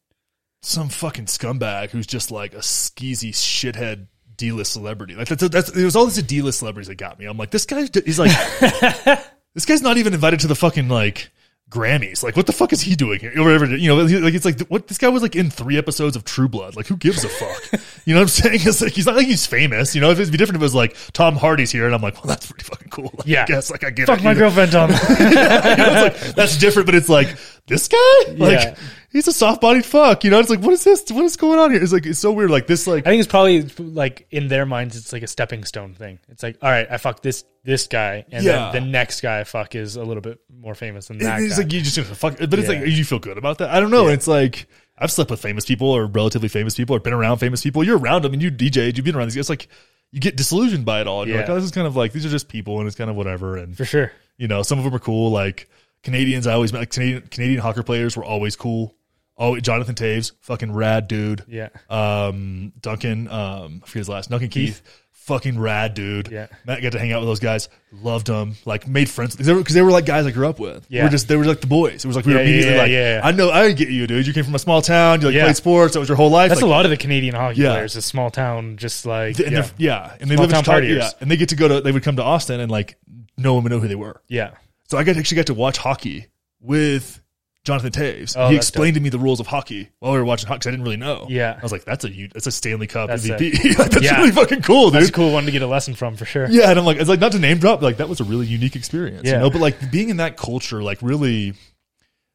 some 0.62 0.90
fucking 0.90 1.26
scumbag 1.26 1.90
who's 1.90 2.08
just 2.08 2.32
like 2.32 2.54
a 2.54 2.60
skeezy 2.60 3.32
shithead 3.32 4.08
D-list 4.38 4.74
celebrity. 4.74 5.16
Like 5.16 5.28
that's, 5.28 5.48
that's 5.50 5.70
it 5.70 5.86
was 5.86 5.96
all 5.96 6.06
these 6.06 6.22
D-list 6.24 6.60
celebrities 6.60 6.88
that 6.88 6.96
got 6.96 7.20
me. 7.20 7.26
I'm 7.26 7.38
like, 7.38 7.52
this 7.52 7.66
guy, 7.66 7.88
he's 8.06 8.20
like, 8.20 8.32
this 9.54 9.66
guy's 9.66 9.82
not 9.82 9.98
even 9.98 10.14
invited 10.14 10.40
to 10.42 10.48
the 10.48 10.56
fucking 10.56 10.88
like 10.88 11.32
Grammys. 11.72 12.22
Like, 12.22 12.36
what 12.36 12.46
the 12.46 12.52
fuck 12.52 12.74
is 12.74 12.82
he 12.82 12.96
doing 12.96 13.20
here? 13.22 13.32
Or 13.38 13.46
whatever, 13.46 13.66
you 13.66 13.88
know, 13.88 13.96
like 14.04 14.34
it's 14.34 14.44
like 14.46 14.60
what 14.68 14.88
this 14.88 14.98
guy 14.98 15.08
was 15.08 15.24
like 15.24 15.36
in 15.38 15.50
three 15.50 15.78
episodes 15.78 16.16
of 16.18 16.26
True 16.26 16.50
Blood. 16.50 16.76
Like, 16.76 16.86
who 16.88 16.98
gives 16.98 17.24
a 17.24 17.30
fuck? 17.30 17.82
you 18.06 18.14
know 18.14 18.20
what 18.20 18.24
I'm 18.24 18.28
saying? 18.28 18.60
It's 18.66 18.82
like 18.82 18.92
he's 18.92 19.06
not 19.06 19.16
like 19.16 19.26
he's 19.26 19.46
famous. 19.48 19.96
You 19.96 20.02
know, 20.02 20.12
if 20.12 20.20
it'd 20.20 20.32
be 20.32 20.38
different 20.38 20.58
if 20.58 20.62
it 20.62 20.66
was 20.66 20.76
like 20.76 20.96
Tom 21.14 21.36
Hardy's 21.38 21.72
here, 21.72 21.86
and 21.86 21.96
I'm 21.96 22.02
like, 22.02 22.16
well, 22.16 22.26
that's 22.28 22.46
pretty 22.52 22.66
fucking 22.66 22.90
cool. 22.90 23.12
Like, 23.18 23.26
Yeah. 23.28 23.44
I 23.44 23.46
guess 23.46 23.72
like 23.72 23.84
I 23.86 23.90
get 23.90 24.08
fuck 24.08 24.20
it. 24.20 24.24
my 24.24 24.34
know? 24.34 24.40
girlfriend, 24.40 24.72
Tom. 24.74 24.90
You 25.20 25.36
know, 25.36 26.02
like 26.04 26.18
that's 26.36 26.58
different, 26.58 26.86
but 26.88 26.96
it's 26.96 27.10
like 27.10 27.36
this 27.68 27.88
guy, 27.88 28.32
like 28.38 28.52
Yeah. 28.60 28.76
He's 29.12 29.28
a 29.28 29.34
soft 29.34 29.62
bodied 29.62 29.86
fuck. 29.86 30.24
You 30.24 30.32
know, 30.32 30.40
it's 30.40 30.50
like 30.50 30.60
what 30.62 30.74
is 30.74 30.84
this? 30.84 31.12
What 31.12 31.24
is 31.26 31.36
going 31.38 31.60
on 31.60 31.72
here? 31.72 31.82
It's 31.84 31.94
like 31.94 32.06
it's 32.06 32.20
so 32.20 32.32
weird. 32.32 32.50
Like 32.50 32.68
this, 32.68 32.88
like 32.88 33.06
I 33.06 33.12
think 33.12 33.20
it's 33.22 33.30
probably 33.30 33.62
like 33.78 34.28
in 34.32 34.48
their 34.48 34.66
minds, 34.66 34.96
it's 34.98 35.14
like 35.14 35.24
a 35.24 35.28
stepping 35.28 35.64
stone 35.64 35.94
thing. 35.94 36.20
It's 36.30 36.44
like, 36.44 36.58
all 36.62 36.70
right, 36.70 36.88
I 36.90 36.98
fuck 36.98 37.22
this 37.22 37.44
this 37.64 37.88
guy, 37.88 38.26
and 38.32 38.44
Yeah. 38.44 38.72
then 38.72 38.84
the 38.86 38.90
next 38.90 39.22
guy 39.22 39.40
I 39.40 39.44
fuck 39.44 39.76
is 39.76 39.96
a 39.96 40.04
little 40.04 40.22
bit 40.22 40.40
more 40.52 40.74
famous 40.76 41.08
than 41.08 41.20
that 41.20 41.42
it's 41.42 41.56
guy. 41.58 41.64
like 41.64 41.74
you 41.74 41.82
just 41.82 42.00
fuck. 42.00 42.38
But 42.38 42.54
it's 42.54 42.70
Yeah. 42.70 42.80
like 42.80 42.88
you 42.90 43.04
feel 43.06 43.20
good 43.20 43.38
about 43.38 43.60
that. 43.60 43.70
I 43.70 43.80
don't 43.80 43.92
know. 43.92 44.08
It's 44.08 44.28
like 44.28 44.68
I've 44.98 45.12
slept 45.12 45.32
with 45.32 45.42
famous 45.42 45.66
people 45.66 45.90
or 45.90 46.06
relatively 46.08 46.48
famous 46.50 46.76
people 46.76 46.96
or 46.96 47.00
been 47.00 47.14
around 47.14 47.38
famous 47.38 47.62
people. 47.64 47.84
You're 47.84 47.98
around 47.98 48.24
them 48.24 48.34
and 48.34 48.42
you 48.42 48.52
DJ'd. 48.52 48.98
You've 48.98 49.06
been 49.06 49.16
around 49.16 49.28
these. 49.28 49.36
guys. 49.36 49.42
It's 49.42 49.50
like 49.50 49.68
you 50.12 50.20
get 50.20 50.36
disillusioned 50.38 50.86
by 50.86 51.02
it 51.02 51.08
all. 51.08 51.22
And 51.22 51.30
You're 51.30 51.38
Yeah. 51.40 51.44
like, 51.46 51.50
oh, 51.52 51.56
this 51.56 51.64
is 51.64 51.72
kind 51.72 51.88
of 51.88 51.96
like 51.96 52.12
these 52.14 52.26
are 52.26 52.30
just 52.30 52.48
people 52.50 52.80
and 52.80 52.88
it's 52.88 52.96
kind 52.98 53.10
of 53.10 53.16
whatever. 53.16 53.58
And 53.58 53.76
for 53.76 53.86
sure. 53.86 54.12
You 54.38 54.48
know, 54.48 54.62
some 54.64 54.78
of 54.78 54.84
them 54.86 54.94
are 54.94 55.00
cool. 55.00 55.32
Like 55.32 55.70
Canadians, 56.04 56.48
I 56.48 56.54
always 56.54 56.74
like 56.74 56.90
Canadian 56.90 57.22
Canadian 57.30 57.62
hockey 57.62 57.84
players 57.84 58.18
were 58.18 58.24
always 58.26 58.56
cool. 58.56 58.96
Oh, 59.38 59.60
Jonathan 59.60 59.96
Toews, 59.96 60.34
fucking 60.42 60.72
rad 60.72 61.08
dude. 61.08 61.44
Yeah. 61.48 61.70
Um, 61.90 62.74
Duncan, 62.80 63.28
um, 63.28 63.82
I 63.84 63.88
forget 63.88 64.00
his 64.02 64.10
last. 64.10 64.30
Duncan 64.30 64.50
Keith, 64.50 64.82
fucking 65.14 65.58
rad 65.58 65.94
dude. 65.96 66.28
Yeah. 66.32 66.48
Matt 66.66 66.84
got 66.84 66.92
to 66.92 67.00
hang 67.00 67.12
out 67.12 67.22
with 67.22 67.30
those 67.30 67.40
guys. 67.40 67.68
Loved 67.92 68.28
them. 68.28 68.56
Like 68.66 68.88
made 68.88 69.10
friends 69.10 69.34
because 69.34 69.48
they, 69.48 69.54
were- 69.54 69.64
they 69.64 69.82
were 69.82 69.90
like 69.92 70.06
guys 70.06 70.28
I 70.28 70.32
grew 70.32 70.48
up 70.48 70.60
with. 70.60 70.86
Yeah. 70.90 71.06
We're 71.06 71.10
just 71.10 71.28
they 71.28 71.38
were 71.38 71.46
like 71.46 71.62
the 71.62 71.68
boys. 71.68 72.06
It 72.06 72.08
was 72.08 72.16
like 72.16 72.26
we 72.26 72.34
were 72.34 72.40
Yeah, 72.40 72.46
immediately 72.46 72.76
yeah, 72.76 72.82
like 72.82 72.92
yeah. 72.92 73.22
I 73.24 73.32
know 73.32 73.50
I 73.50 73.72
get 73.72 73.90
you, 73.90 74.06
dude. 74.06 74.28
You 74.28 74.34
came 74.34 74.44
from 74.44 74.54
a 74.56 74.60
small 74.60 74.82
town. 74.84 75.22
You 75.22 75.28
like 75.28 75.36
Yeah. 75.36 75.44
played 75.46 75.56
sports. 75.58 75.94
That 75.94 76.00
was 76.02 76.10
your 76.10 76.18
whole 76.18 76.30
life. 76.30 76.50
That's 76.50 76.62
like, 76.62 76.68
a 76.68 76.72
lot 76.72 76.86
of 76.86 76.92
the 76.92 76.98
Canadian 76.98 77.34
hockey 77.34 77.62
players. 77.62 77.96
A 77.96 78.02
small 78.02 78.30
town, 78.30 78.78
just 78.78 79.06
like 79.08 79.40
and 79.40 79.52
yeah. 79.54 79.68
yeah, 79.78 80.18
and 80.20 80.30
they 80.30 80.36
Small 80.36 80.46
live 80.48 80.50
in 80.52 80.64
town 80.64 80.64
Chicago. 80.64 80.86
Yeah, 80.88 81.10
and 81.20 81.32
they 81.32 81.38
get 81.38 81.50
to 81.50 81.56
go 81.56 81.68
to. 81.68 81.82
They 81.82 81.92
would 81.92 82.04
come 82.04 82.18
to 82.18 82.24
Austin 82.24 82.60
and 82.60 82.70
like 82.72 82.98
no 83.38 83.54
one 83.56 83.64
would 83.64 83.72
know 83.72 83.80
who 83.80 83.88
they 83.88 83.96
were. 83.96 84.22
yeah, 84.28 84.52
So 84.90 84.98
I 85.00 85.04
got 85.04 85.18
actually 85.18 85.38
got 85.38 85.48
to 85.48 85.54
watch 85.54 85.78
hockey 85.78 86.28
with 86.60 87.21
Jonathan 87.64 87.92
Toews. 87.92 88.36
Oh, 88.36 88.50
he 88.50 88.56
explained 88.56 88.96
to 88.96 89.00
me 89.02 89.10
the 89.10 89.20
rules 89.20 89.40
of 89.40 89.46
hockey 89.46 89.90
while 90.00 90.14
we 90.14 90.18
were 90.18 90.26
watching 90.26 90.48
hockey. 90.48 90.60
'cause 90.62 90.68
I 90.68 90.72
didn't 90.72 90.84
really 90.84 90.98
know. 90.98 91.28
Yeah. 91.30 91.56
I 91.58 91.62
was 91.62 91.72
like, 91.72 91.86
"That's 91.86 92.04
a 92.06 92.28
that's 92.34 92.48
a 92.48 92.52
Stanley 92.52 92.88
Cup 92.88 93.08
That's 93.10 93.28
MVP. 93.28 93.76
Like, 93.78 93.92
that's 93.92 94.04
Yeah. 94.04 94.18
really 94.18 94.32
fucking 94.32 94.64
cool, 94.64 94.86
dude." 94.90 94.94
that's 95.02 95.10
a 95.10 95.12
cool 95.14 95.32
one 95.32 95.46
to 95.46 95.52
get 95.52 95.62
a 95.62 95.68
lesson 95.68 95.94
from 95.94 96.16
for 96.18 96.26
sure. 96.26 96.48
Yeah, 96.50 96.72
and 96.72 96.80
I'm 96.80 96.86
like, 96.86 96.98
it's 96.98 97.08
like 97.10 97.20
not 97.20 97.34
to 97.34 97.40
name 97.40 97.60
drop, 97.60 97.80
but 97.82 97.86
like 97.86 97.98
that 97.98 98.10
was 98.10 98.20
a 98.20 98.24
really 98.24 98.48
unique 98.48 98.76
experience, 98.76 99.26
you 99.26 99.32
Yeah. 99.34 99.40
know. 99.40 99.50
But 99.52 99.62
like 99.62 99.92
being 99.92 100.10
in 100.10 100.18
that 100.18 100.38
culture, 100.38 100.82
like 100.82 100.98
really 101.04 101.54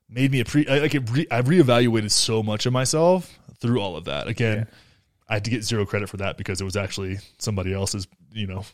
made 0.09 0.31
me 0.31 0.43
appre- 0.45 0.71
I- 0.71 0.79
like 0.79 0.95
it 0.95 1.11
re- 1.11 1.27
I 1.31 1.43
reevaluated 1.43 2.13
so 2.13 2.43
much 2.45 2.65
of 2.67 2.73
myself 2.73 3.37
through 3.61 3.81
all 3.81 3.97
of 3.97 4.05
that. 4.05 4.29
Again, 4.29 4.59
Yeah. 4.59 4.65
I 5.29 5.35
had 5.35 5.45
to 5.47 5.51
get 5.51 5.65
zero 5.65 5.85
credit 5.85 6.09
for 6.09 6.19
that 6.19 6.37
because 6.39 6.61
it 6.61 6.65
was 6.65 6.77
actually 6.77 7.19
somebody 7.39 7.73
else's, 7.75 8.07
you 8.33 8.47
know, 8.47 8.65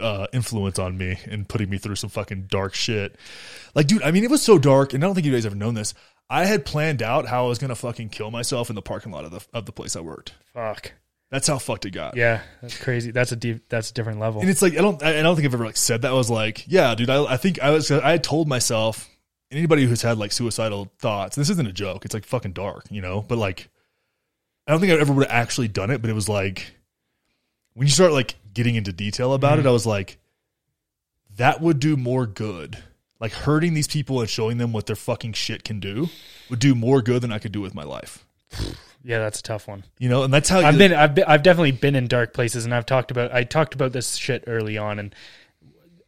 uh, 0.00 0.26
influence 0.32 0.78
on 0.78 0.96
me 0.96 1.18
and 1.26 1.48
putting 1.48 1.70
me 1.70 1.78
through 1.78 1.96
some 1.96 2.10
fucking 2.10 2.46
dark 2.50 2.74
shit. 2.74 3.16
Like, 3.74 3.86
dude, 3.86 4.02
I 4.02 4.10
mean, 4.10 4.24
it 4.24 4.30
was 4.30 4.42
so 4.42 4.58
dark, 4.58 4.94
and 4.94 5.02
I 5.02 5.06
don't 5.06 5.14
think 5.14 5.26
you 5.26 5.32
guys 5.32 5.46
ever 5.46 5.56
known 5.56 5.74
this. 5.74 5.94
I 6.28 6.44
had 6.44 6.64
planned 6.64 7.02
out 7.02 7.26
how 7.26 7.44
I 7.44 7.48
was 7.48 7.58
gonna 7.58 7.74
fucking 7.74 8.10
kill 8.10 8.30
myself 8.30 8.70
in 8.70 8.76
the 8.76 8.82
parking 8.82 9.12
lot 9.12 9.24
of 9.24 9.32
the 9.32 9.44
of 9.52 9.66
the 9.66 9.72
place 9.72 9.96
I 9.96 10.00
worked. 10.00 10.34
Fuck. 10.54 10.92
That's 11.30 11.46
how 11.46 11.58
fucked 11.58 11.86
it 11.86 11.90
got. 11.90 12.16
Yeah, 12.16 12.42
that's 12.60 12.76
crazy. 12.76 13.12
That's 13.12 13.30
a 13.30 13.36
deep. 13.36 13.68
That's 13.68 13.90
a 13.90 13.94
different 13.94 14.18
level. 14.18 14.40
And 14.40 14.50
it's 14.50 14.62
like 14.62 14.74
I 14.74 14.80
don't 14.80 15.02
I 15.02 15.18
I 15.18 15.22
don't 15.22 15.36
think 15.36 15.46
I've 15.46 15.54
ever 15.54 15.64
like 15.64 15.76
said 15.76 16.02
that. 16.02 16.10
I 16.10 16.14
was 16.14 16.30
like, 16.30 16.64
yeah, 16.66 16.94
dude. 16.94 17.10
I, 17.10 17.24
I 17.24 17.36
think 17.36 17.60
I 17.60 17.70
was 17.70 17.90
I 17.90 18.12
had 18.12 18.24
told 18.24 18.48
myself 18.48 19.08
anybody 19.52 19.86
who's 19.86 20.02
had 20.02 20.18
like 20.18 20.32
suicidal 20.32 20.92
thoughts. 20.98 21.36
This 21.36 21.50
isn't 21.50 21.66
a 21.66 21.72
joke. 21.72 22.04
It's 22.04 22.14
like 22.14 22.24
fucking 22.24 22.52
dark, 22.52 22.86
you 22.90 23.00
know. 23.00 23.22
But 23.22 23.38
like, 23.38 23.68
I 24.66 24.72
don't 24.72 24.80
think 24.80 24.92
I 24.92 24.96
ever 24.96 25.12
would 25.12 25.26
have 25.26 25.34
actually 25.34 25.68
done 25.68 25.90
it. 25.90 26.00
But 26.00 26.10
it 26.10 26.14
was 26.14 26.28
like 26.28 26.74
when 27.74 27.86
you 27.86 27.92
start 27.92 28.12
like 28.12 28.34
getting 28.52 28.74
into 28.74 28.92
detail 28.92 29.32
about 29.34 29.58
it, 29.58 29.64
mm. 29.64 29.68
I 29.68 29.72
was 29.72 29.86
like, 29.86 30.18
that 31.36 31.60
would 31.60 31.80
do 31.80 31.96
more 31.96 32.26
good. 32.26 32.78
Like 33.20 33.32
hurting 33.32 33.74
these 33.74 33.88
people 33.88 34.20
and 34.20 34.28
showing 34.28 34.58
them 34.58 34.72
what 34.72 34.86
their 34.86 34.96
fucking 34.96 35.34
shit 35.34 35.62
can 35.64 35.78
do 35.78 36.08
would 36.48 36.58
do 36.58 36.74
more 36.74 37.02
good 37.02 37.22
than 37.22 37.32
I 37.32 37.38
could 37.38 37.52
do 37.52 37.60
with 37.60 37.74
my 37.74 37.84
life. 37.84 38.24
yeah, 39.04 39.18
that's 39.18 39.40
a 39.40 39.42
tough 39.42 39.68
one. 39.68 39.84
You 39.98 40.08
know, 40.08 40.22
and 40.22 40.32
that's 40.32 40.48
how 40.48 40.60
I've 40.60 40.74
you, 40.74 40.78
been, 40.78 40.94
I've 40.94 41.14
been, 41.14 41.24
I've 41.26 41.42
definitely 41.42 41.72
been 41.72 41.94
in 41.94 42.06
dark 42.06 42.32
places, 42.32 42.64
and 42.64 42.74
I've 42.74 42.86
talked 42.86 43.10
about, 43.10 43.32
I 43.32 43.44
talked 43.44 43.74
about 43.74 43.92
this 43.92 44.16
shit 44.16 44.44
early 44.46 44.78
on, 44.78 44.98
and 44.98 45.14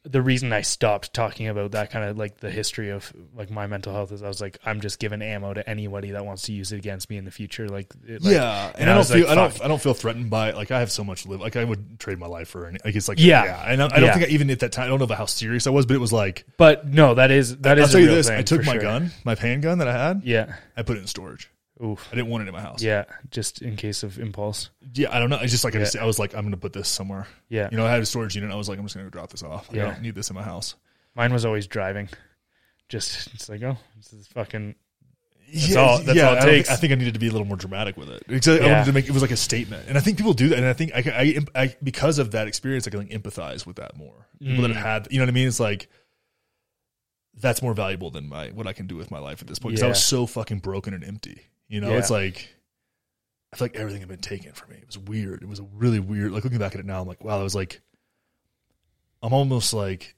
the 0.05 0.21
reason 0.21 0.53
I 0.53 0.63
stopped 0.63 1.15
talking 1.15 1.47
about 1.47 1.71
that 1.73 1.91
kind 1.93 2.05
of 2.05 2.19
like 2.19 2.39
the 2.39 2.51
history 2.51 2.91
of 2.91 3.13
like 3.37 3.51
my 3.51 3.69
mental 3.69 3.93
health 3.93 4.11
is 4.11 4.23
I 4.23 4.29
was 4.29 4.41
like, 4.41 4.59
I'm 4.65 4.81
just 4.81 4.99
giving 4.99 5.23
ammo 5.23 5.55
to 5.55 5.69
anybody 5.69 6.11
that 6.11 6.27
wants 6.27 6.43
to 6.45 6.53
use 6.53 6.73
it 6.73 6.79
against 6.79 7.09
me 7.09 7.17
in 7.19 7.25
the 7.25 7.31
future. 7.31 7.69
Like, 7.69 7.93
it, 8.07 8.21
like 8.23 8.33
yeah, 8.35 8.73
and 8.75 8.91
I 8.91 8.95
I 8.95 8.97
don't 8.97 9.07
feel 9.07 9.21
like, 9.21 9.29
I 9.29 9.35
don't. 9.37 9.65
I 9.65 9.69
don't 9.69 9.81
feel 9.81 9.95
threatened 9.95 10.29
by 10.29 10.49
it. 10.49 10.57
Like 10.57 10.71
I 10.73 10.81
have 10.81 10.91
so 10.91 11.05
much 11.05 11.23
to 11.23 11.29
live. 11.29 11.41
Like 11.41 11.55
I 11.57 11.63
would 11.65 12.01
trade 12.01 12.19
my 12.19 12.27
life 12.27 12.49
for 12.49 12.67
any. 12.67 12.79
Like 12.85 12.97
it's 12.97 13.09
like 13.09 13.21
Yeah. 13.21 13.65
And 13.67 13.81
I, 13.81 13.87
I 13.87 13.89
don't 13.89 14.03
Yeah. 14.03 14.15
think 14.15 14.27
I, 14.27 14.29
even 14.31 14.51
at 14.51 14.59
that 14.61 14.73
time 14.73 14.87
I 14.87 14.89
don't 14.89 14.99
know 14.99 15.05
about 15.05 15.19
how 15.19 15.27
serious 15.27 15.67
I 15.67 15.71
was, 15.71 15.87
but 15.87 15.95
it 15.95 16.01
was 16.01 16.13
like 16.13 16.47
but 16.59 16.87
no, 16.87 17.15
that 17.15 17.31
is 17.31 17.59
that 17.59 17.79
I'll 17.79 17.85
is 17.85 17.93
tell 17.93 18.01
you 18.01 18.09
this: 18.09 18.29
I 18.29 18.43
took 18.43 18.65
my 18.65 18.73
sure. 18.73 18.81
gun, 18.83 19.13
my 19.25 19.37
handgun 19.37 19.79
that 19.79 19.89
I 19.89 19.93
had, 19.93 20.23
Yeah. 20.25 20.57
I 20.77 20.83
put 20.83 20.97
it 20.97 21.01
in 21.01 21.07
storage. 21.07 21.49
Oof. 21.83 22.09
I 22.13 22.15
didn't 22.17 22.29
want 22.31 22.45
it 22.45 22.49
in 22.49 22.55
my 22.55 22.61
house. 22.61 22.81
Yeah, 22.83 23.05
just 23.31 23.61
in 23.63 23.75
case 23.77 24.03
of 24.05 24.19
impulse. 24.19 24.71
yeah. 24.95 25.15
I 25.15 25.19
don't 25.19 25.31
know. 25.31 25.39
It's 25.41 25.51
just 25.51 25.65
like 25.65 25.75
I, 25.75 25.81
just, 25.81 25.97
I 25.97 26.05
was 26.05 26.19
like, 26.19 26.35
I'm 26.35 26.43
going 26.43 26.53
to 26.53 26.57
put 26.57 26.73
this 26.73 26.89
somewhere. 26.89 27.27
Yeah, 27.49 27.69
You 27.73 27.77
know, 27.77 27.85
I 27.87 27.91
had 27.91 28.01
a 28.01 28.07
storage 28.07 28.37
unit. 28.37 28.53
I 28.53 28.55
was 28.55 28.69
like, 28.69 28.79
I'm 28.79 28.85
just 28.85 28.95
going 28.95 29.07
to 29.07 29.11
drop 29.11 29.31
this 29.31 29.43
off. 29.43 29.69
Like, 29.73 29.81
I 29.81 29.85
don't 29.87 30.01
need 30.03 30.15
this 30.15 30.31
in 30.31 30.35
my 30.37 30.43
house. 30.43 30.77
mine 31.17 31.33
was 31.33 31.45
always 31.45 31.67
driving. 31.67 32.09
Just 32.89 33.33
it's 33.35 33.49
like 33.49 33.63
oh, 33.63 33.77
this 33.97 34.13
is 34.13 34.27
fucking 34.29 34.75
That's 35.53 35.77
all- 35.77 35.99
that's 35.99 36.17
yeah, 36.17 36.29
all 36.29 36.35
it 36.35 36.37
I 36.37 36.41
don't 36.45 36.55
think- 36.55 36.71
I 36.71 36.77
think 36.77 36.93
I 36.93 36.97
needed 36.97 37.15
to 37.15 37.21
be 37.21 37.29
a 37.29 37.33
little 37.33 37.47
more 37.47 37.57
dramatic 37.57 37.97
with 37.97 38.11
it. 38.11 38.23
Because 38.29 38.61
I 38.61 38.65
Yeah. 38.65 38.73
wanted 38.73 38.85
to 38.87 38.93
make 38.93 39.07
it 39.07 39.13
was 39.13 39.23
like 39.23 39.31
a 39.31 39.37
statement, 39.37 39.89
and 39.89 39.97
I 39.99 40.01
think 40.03 40.19
people 40.19 40.35
do 40.35 40.51
that. 40.51 40.59
And 40.59 40.67
I 40.67 40.73
think 40.75 40.95
I, 40.95 41.03
can- 41.03 41.15
I, 41.15 41.39
I 41.61 41.77
because 41.83 42.19
of 42.19 42.31
that 42.33 42.47
experience, 42.49 42.87
I 42.87 42.91
can 42.91 43.01
like 43.01 43.09
empathize 43.11 43.67
with 43.67 43.77
that 43.77 43.97
more. 43.97 44.27
People 44.41 44.63
that 44.63 44.71
Mm. 44.71 44.75
have 44.75 44.85
had, 45.05 45.09
you 45.11 45.19
know 45.19 45.25
what 45.25 45.31
I 45.31 45.33
mean? 45.33 45.49
It's 45.49 45.59
like 45.61 45.89
that's 47.41 47.63
more 47.63 47.73
valuable 47.75 48.11
than 48.11 48.29
my 48.29 48.49
what 48.49 48.67
I 48.67 48.73
can 48.73 48.87
do 48.87 48.97
with 48.97 49.11
my 49.11 49.19
life 49.19 49.41
at 49.41 49.49
this 49.49 49.59
point. 49.59 49.73
Because 49.73 49.83
I 49.83 49.87
Yeah. 49.87 49.91
was 49.91 50.05
so 50.05 50.27
fucking 50.27 50.59
broken 50.59 50.93
and 50.95 51.03
empty. 51.03 51.43
You 51.73 51.81
know, 51.81 51.91
Yeah. 51.93 51.99
it's 51.99 52.11
like 52.11 52.51
I 53.53 53.57
feel 53.57 53.65
like 53.67 53.77
everything 53.77 54.01
had 54.01 54.09
been 54.09 54.19
taken 54.19 54.53
from 54.53 54.71
me. 54.71 54.77
It 54.77 54.87
was 54.87 54.99
weird. 54.99 55.43
It 55.43 55.49
was 55.49 55.61
really 55.75 56.01
weird. 56.01 56.33
Like 56.33 56.45
looking 56.45 56.59
back 56.59 56.75
at 56.75 56.81
it 56.81 56.87
now, 56.87 57.01
I'm 57.01 57.09
like, 57.09 57.25
wow, 57.25 57.39
that 57.39 57.45
was 57.45 57.55
like 57.55 57.81
I'm 59.23 59.33
almost 59.33 59.73
like 59.73 60.15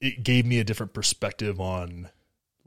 it 0.00 0.22
gave 0.22 0.44
me 0.44 0.58
a 0.60 0.64
different 0.64 0.92
perspective 0.92 1.60
on 1.60 2.08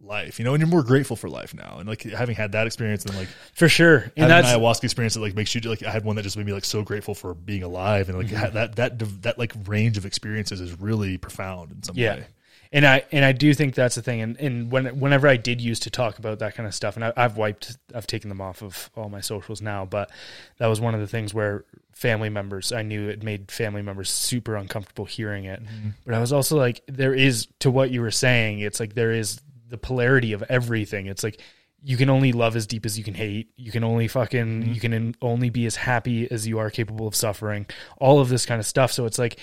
life, 0.02 0.38
you 0.40 0.46
know, 0.46 0.54
and 0.54 0.62
you're 0.62 0.70
more 0.70 0.84
grateful 0.84 1.16
for 1.16 1.30
life 1.30 1.54
now. 1.54 1.78
And 1.80 1.88
like 1.88 2.02
having 2.04 2.36
had 2.36 2.52
that 2.54 2.66
experience 2.68 3.06
and 3.06 3.16
like 3.16 3.28
for 3.56 3.70
sure. 3.70 4.12
And 4.18 4.30
that's 4.30 4.48
an 4.52 4.60
ayahuasca 4.60 4.84
experience 4.84 5.14
that 5.14 5.20
like 5.22 5.36
makes 5.36 5.54
you 5.54 5.62
like 5.62 5.84
I 5.84 5.92
had 5.92 6.04
one 6.04 6.16
that 6.16 6.24
just 6.24 6.36
made 6.38 6.46
me 6.48 6.54
like 6.54 6.66
so 6.66 6.82
grateful 6.82 7.14
for 7.16 7.34
being 7.34 7.62
alive 7.64 8.10
and 8.10 8.18
like 8.18 8.28
Mm-hmm. 8.28 8.36
ha- 8.38 8.50
that 8.52 8.76
that 8.78 9.22
that 9.24 9.40
like 9.40 9.54
range 9.68 9.98
of 9.98 10.06
experiences 10.06 10.62
is 10.62 10.80
really 10.80 11.18
profound 11.18 11.72
in 11.72 11.84
some 11.84 11.96
Yeah. 11.96 12.16
way. 12.16 12.26
And 12.74 12.88
I 12.88 13.06
and 13.12 13.24
I 13.24 13.32
do 13.34 13.54
think 13.54 13.76
that's 13.76 13.94
the 13.94 14.02
thing. 14.02 14.22
And 14.22 14.36
and 14.40 14.72
when 14.72 15.00
whenever 15.00 15.28
I 15.28 15.38
did 15.38 15.62
used 15.62 15.84
to 15.84 15.92
talk 15.92 16.18
about 16.18 16.40
that 16.40 16.56
kind 16.56 16.66
of 16.66 16.74
stuff, 16.74 16.96
and 16.96 17.06
I, 17.06 17.14
I've 17.16 17.38
wiped, 17.38 17.78
I've 17.94 18.08
taken 18.08 18.30
them 18.30 18.42
off 18.42 18.64
of 18.64 18.90
all 18.96 19.10
my 19.10 19.22
socials 19.22 19.62
now. 19.62 19.86
But 19.86 20.10
that 20.58 20.66
was 20.66 20.82
one 20.82 20.96
of 20.96 21.00
the 21.00 21.08
things 21.08 21.36
where 21.36 21.66
family 21.92 22.30
members, 22.30 22.72
I 22.72 22.82
knew 22.82 23.10
it 23.10 23.22
made 23.22 23.52
family 23.52 23.84
members 23.84 24.10
super 24.10 24.56
uncomfortable 24.56 25.06
hearing 25.06 25.46
it. 25.46 25.64
Mm-hmm. 25.64 25.90
But 26.04 26.16
I 26.16 26.20
was 26.20 26.34
also 26.34 26.58
like, 26.58 26.82
there 26.88 27.14
is 27.14 27.48
to 27.60 27.70
what 27.70 27.92
you 27.92 28.02
were 28.02 28.12
saying. 28.12 28.60
It's 28.60 28.80
like 28.80 28.96
there 28.96 29.12
is 29.12 29.40
the 29.70 29.78
polarity 29.78 30.34
of 30.34 30.44
everything. 30.50 31.06
It's 31.06 31.24
like 31.24 31.40
you 31.84 31.96
can 31.96 32.10
only 32.10 32.32
love 32.32 32.56
as 32.56 32.66
deep 32.66 32.88
as 32.88 32.98
you 32.98 33.04
can 33.04 33.14
hate. 33.14 33.50
You 33.56 33.72
can 33.72 33.84
only 33.84 34.08
fucking 34.08 34.62
mm-hmm. 34.64 34.74
you 34.74 34.80
can 34.82 35.16
only 35.22 35.52
be 35.52 35.68
as 35.68 35.76
happy 35.76 36.30
as 36.32 36.48
you 36.48 36.58
are 36.58 36.72
capable 36.72 37.06
of 37.06 37.16
suffering. 37.16 37.68
All 38.00 38.20
of 38.20 38.30
this 38.30 38.48
kind 38.48 38.60
of 38.60 38.66
stuff. 38.66 38.92
So 38.92 39.06
it's 39.06 39.20
like 39.20 39.40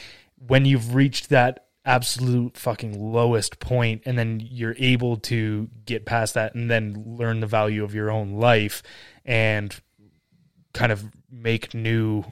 when 0.48 0.64
you've 0.64 0.96
reached 0.96 1.28
that 1.28 1.66
absolute 1.84 2.56
fucking 2.58 3.00
lowest 3.12 3.58
point 3.58 4.02
and 4.04 4.18
then 4.18 4.38
you're 4.50 4.74
able 4.78 5.16
to 5.16 5.68
get 5.86 6.04
past 6.04 6.34
that 6.34 6.54
and 6.54 6.70
then 6.70 7.02
learn 7.06 7.40
the 7.40 7.46
value 7.46 7.82
of 7.82 7.94
your 7.94 8.10
own 8.10 8.34
life 8.34 8.82
and 9.24 9.80
kind 10.74 10.92
of 10.92 11.04
make 11.30 11.72
new 11.72 12.22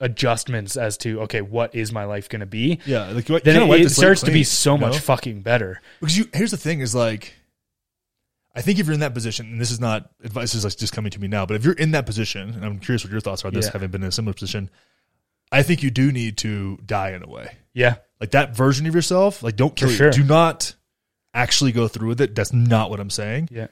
adjustments 0.00 0.76
as 0.76 0.98
to 0.98 1.20
okay 1.22 1.40
what 1.40 1.74
is 1.74 1.90
my 1.92 2.04
life 2.04 2.28
going 2.28 2.40
to 2.40 2.46
be 2.46 2.78
Yeah, 2.84 3.08
like 3.12 3.26
then 3.26 3.70
it, 3.70 3.80
it 3.80 3.90
starts 3.90 4.20
to 4.22 4.30
be 4.30 4.44
so 4.44 4.74
you 4.74 4.80
know? 4.80 4.88
much 4.88 4.98
fucking 4.98 5.40
better 5.40 5.80
because 6.00 6.18
you 6.18 6.28
here's 6.34 6.50
the 6.50 6.56
thing 6.56 6.80
is 6.80 6.94
like 6.94 7.34
I 8.56 8.60
think 8.60 8.78
if 8.78 8.86
you're 8.86 8.94
in 8.94 9.00
that 9.00 9.14
position, 9.14 9.46
and 9.46 9.60
this 9.60 9.72
is 9.72 9.80
not 9.80 10.12
advice 10.22 10.54
is 10.54 10.62
like 10.62 10.76
just 10.76 10.92
coming 10.92 11.10
to 11.10 11.20
me 11.20 11.26
now, 11.26 11.44
but 11.44 11.56
if 11.56 11.64
you're 11.64 11.74
in 11.74 11.90
that 11.90 12.06
position, 12.06 12.50
and 12.50 12.64
I'm 12.64 12.78
curious 12.78 13.02
what 13.02 13.10
your 13.10 13.20
thoughts 13.20 13.44
are 13.44 13.48
on 13.48 13.54
this, 13.54 13.66
Yeah. 13.66 13.72
having 13.72 13.90
been 13.90 14.04
in 14.04 14.08
a 14.10 14.12
similar 14.12 14.32
position, 14.32 14.70
I 15.50 15.64
think 15.64 15.82
you 15.82 15.90
do 15.90 16.12
need 16.12 16.36
to 16.38 16.78
die 16.86 17.10
in 17.14 17.24
a 17.24 17.28
way. 17.28 17.56
yeah 17.72 17.96
Like 18.24 18.30
that 18.30 18.56
version 18.56 18.86
of 18.86 18.94
yourself, 18.94 19.42
like 19.42 19.54
don't 19.56 19.76
kill 19.76 19.90
you. 19.90 19.96
sure. 19.96 20.10
Do 20.10 20.24
not 20.24 20.74
actually 21.34 21.72
go 21.72 21.88
through 21.88 22.08
with 22.08 22.20
it. 22.22 22.34
That's 22.34 22.54
not 22.54 22.88
what 22.88 23.00
I'm 23.00 23.10
saying. 23.10 23.50
yeah 23.52 23.66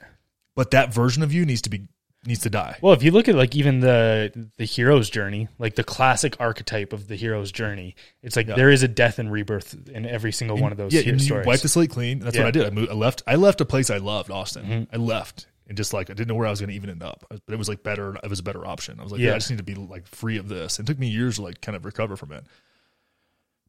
But 0.55 0.73
that 0.73 0.93
version 0.93 1.23
of 1.23 1.33
you 1.33 1.47
needs 1.47 1.63
to 1.63 1.71
be 1.71 1.89
needs 2.27 2.41
to 2.43 2.51
die. 2.51 2.77
Well, 2.83 2.93
if 2.93 3.03
you 3.03 3.13
look 3.13 3.29
at 3.29 3.35
like 3.35 3.57
even 3.57 3.81
the 3.81 4.51
the 4.59 4.67
hero's 4.67 5.09
journey, 5.09 5.49
like 5.59 5.75
the 5.77 5.83
classic 5.85 6.37
archetype 6.39 6.93
of 6.93 7.09
the 7.09 7.17
hero's 7.17 7.51
journey, 7.51 7.95
it's 8.23 8.37
like 8.37 8.47
Yeah. 8.47 8.57
there 8.57 8.69
is 8.69 8.83
a 8.83 8.89
death 8.89 9.19
and 9.19 9.33
rebirth 9.33 9.89
in 9.89 10.05
every 10.05 10.33
single 10.33 10.59
one 10.59 10.71
of 10.71 10.77
those 10.77 10.93
yeah, 10.93 11.01
and 11.01 11.19
you 11.19 11.19
stories. 11.19 11.47
wipe 11.47 11.61
the 11.61 11.69
slate 11.69 11.89
clean. 11.91 12.19
That's 12.19 12.37
Yeah. 12.37 12.43
what 12.43 12.49
I 12.49 12.51
did. 12.51 12.67
I, 12.67 12.71
moved, 12.71 12.91
I 12.91 12.95
left. 12.95 13.23
I 13.27 13.37
left 13.37 13.63
a 13.63 13.65
place 13.65 13.89
I 13.89 13.97
loved, 13.97 14.31
Austin. 14.31 14.65
Mm-hmm. 14.67 14.95
I 14.95 14.99
left 14.99 15.47
and 15.67 15.77
just 15.79 15.95
like 15.95 16.11
I 16.11 16.13
didn't 16.13 16.29
know 16.29 16.35
where 16.35 16.47
I 16.47 16.51
was 16.51 16.61
going 16.61 16.69
to 16.71 16.77
even 16.77 16.91
end 16.91 17.03
up, 17.03 17.25
but 17.31 17.41
it 17.49 17.57
was 17.59 17.69
like 17.71 17.83
better. 17.83 18.17
It 18.23 18.29
was 18.29 18.41
a 18.41 18.43
better 18.45 18.67
option. 18.67 19.01
I 19.01 19.03
was 19.03 19.13
like, 19.13 19.21
yeah. 19.21 19.29
Yeah. 19.29 19.35
I 19.35 19.39
just 19.39 19.51
need 19.51 19.57
to 19.59 19.63
be 19.65 19.75
like 19.77 20.07
free 20.07 20.37
of 20.37 20.49
this. 20.49 20.79
It 20.79 20.87
took 20.87 20.99
me 20.99 21.09
years 21.09 21.37
to 21.37 21.43
like 21.43 21.61
kind 21.63 21.75
of 21.77 21.85
recover 21.87 22.17
from 22.17 22.33
it. 22.33 22.45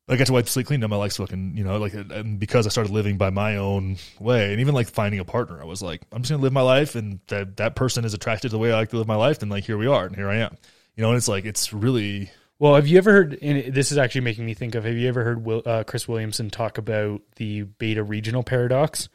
I 0.07 0.17
got 0.17 0.27
to 0.27 0.33
wipe 0.33 0.45
the 0.45 0.51
slate 0.51 0.65
clean. 0.65 0.81
Now 0.81 0.87
my 0.87 0.97
life's 0.97 1.17
fucking, 1.17 1.55
you 1.55 1.63
know, 1.63 1.77
like, 1.77 1.93
and 1.93 2.37
because 2.37 2.65
I 2.65 2.69
started 2.69 2.91
living 2.91 3.17
by 3.17 3.29
my 3.29 3.55
own 3.55 3.97
way, 4.19 4.51
and 4.51 4.59
even 4.59 4.75
like 4.75 4.89
finding 4.89 5.19
a 5.19 5.25
partner, 5.25 5.61
I 5.61 5.65
was 5.65 5.81
like, 5.81 6.01
I'm 6.11 6.21
just 6.21 6.31
gonna 6.31 6.43
live 6.43 6.51
my 6.51 6.61
life, 6.61 6.95
and 6.95 7.19
that 7.27 7.57
that 7.57 7.75
person 7.75 8.03
is 8.03 8.13
attracted 8.13 8.49
to 8.49 8.57
the 8.57 8.59
way 8.59 8.71
I 8.71 8.77
like 8.77 8.89
to 8.89 8.97
live 8.97 9.07
my 9.07 9.15
life, 9.15 9.41
and 9.41 9.49
like 9.49 9.63
here 9.63 9.77
we 9.77 9.87
are, 9.87 10.05
and 10.05 10.15
here 10.15 10.29
I 10.29 10.37
am. 10.37 10.57
You 10.95 11.03
know, 11.03 11.09
and 11.09 11.17
it's 11.17 11.29
like 11.29 11.45
it's 11.45 11.71
really 11.71 12.29
well, 12.59 12.75
have 12.75 12.87
you 12.87 12.97
ever 12.97 13.11
heard? 13.11 13.37
And 13.41 13.73
this 13.73 13.91
is 13.91 13.97
actually 13.97 14.21
making 14.21 14.45
me 14.45 14.53
think 14.53 14.75
of. 14.75 14.83
Have 14.83 14.95
you 14.95 15.07
ever 15.07 15.23
heard 15.23 15.43
Will, 15.45 15.61
uh, 15.65 15.83
Chris 15.83 16.07
Williamson 16.07 16.49
talk 16.49 16.77
about 16.77 17.21
the 17.37 17.63
beta 17.63 18.03
regional 18.03 18.43
paradox, 18.43 19.09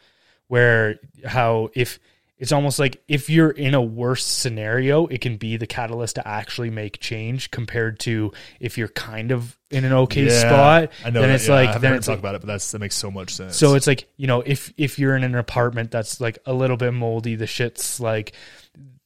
where 0.49 0.97
how 1.25 1.71
if 1.75 1.99
it's 2.39 2.53
almost 2.53 2.79
like 2.79 3.03
if 3.09 3.29
you're 3.29 3.51
in 3.51 3.75
a 3.75 3.83
worse 3.83 4.25
scenario, 4.25 5.07
it 5.09 5.21
can 5.21 5.37
be 5.37 5.57
the 5.57 5.67
catalyst 5.67 6.15
to 6.17 6.27
actually 6.29 6.71
make 6.71 7.01
change 7.01 7.51
compared 7.51 7.99
to 8.01 8.33
if 8.61 8.79
you're 8.79 8.89
kind 8.89 9.33
of 9.33 9.59
in 9.71 9.85
an 9.85 9.93
okay 9.93 10.27
Yeah, 10.27 10.41
spot. 10.41 10.93
I 11.05 11.11
know. 11.11 11.21
Then 11.21 11.31
that, 11.31 11.35
it's 11.35 11.49
yeah, 11.49 11.55
I 11.55 11.57
like 11.57 11.67
haven't 11.69 11.83
then 11.83 11.91
heard 11.93 11.97
it's 11.99 12.07
talk 12.07 12.13
like, 12.13 12.19
about 12.21 12.35
it, 12.37 12.41
but 12.43 12.47
that's 12.47 12.71
that 12.73 12.79
makes 12.79 12.95
so 12.97 13.11
much 13.11 13.35
sense. 13.35 13.57
so 13.57 13.75
it's 13.75 13.87
like 13.87 14.09
you 14.17 14.27
know 14.29 14.41
if 14.43 14.73
if 14.77 14.99
you're 14.99 15.17
in 15.17 15.25
an 15.25 15.35
apartment 15.35 15.91
that's 15.91 16.21
like 16.21 16.39
a 16.47 16.53
little 16.55 16.77
bit 16.77 16.93
moldy, 16.95 17.35
the 17.35 17.47
shit's 17.47 17.99
like 18.01 18.33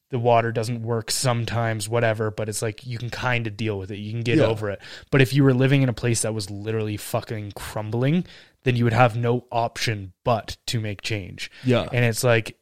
the 0.09 0.19
water 0.19 0.51
doesn't 0.51 0.83
work 0.83 1.09
sometimes, 1.09 1.89
whatever. 1.89 2.29
But 2.29 2.47
it's 2.47 2.61
like 2.61 2.85
you 2.85 2.99
can 2.99 3.09
kind 3.09 3.47
of 3.47 3.57
deal 3.57 3.79
with 3.79 3.89
it. 3.89 3.97
You 3.97 4.11
can 4.11 4.21
get 4.21 4.37
Yeah. 4.37 4.45
over 4.45 4.69
it. 4.69 4.79
But 5.09 5.21
if 5.23 5.33
you 5.33 5.43
were 5.43 5.55
living 5.55 5.81
in 5.81 5.89
a 5.89 5.93
place 5.93 6.21
that 6.21 6.35
was 6.35 6.51
literally 6.51 6.97
fucking 6.97 7.53
crumbling, 7.55 8.25
then 8.61 8.75
you 8.75 8.83
would 8.83 8.93
have 8.93 9.17
no 9.17 9.47
option 9.51 10.13
but 10.23 10.57
to 10.67 10.79
make 10.79 11.01
change. 11.01 11.49
yeah, 11.63 11.87
And 11.91 12.05
it's 12.05 12.23
like 12.23 12.57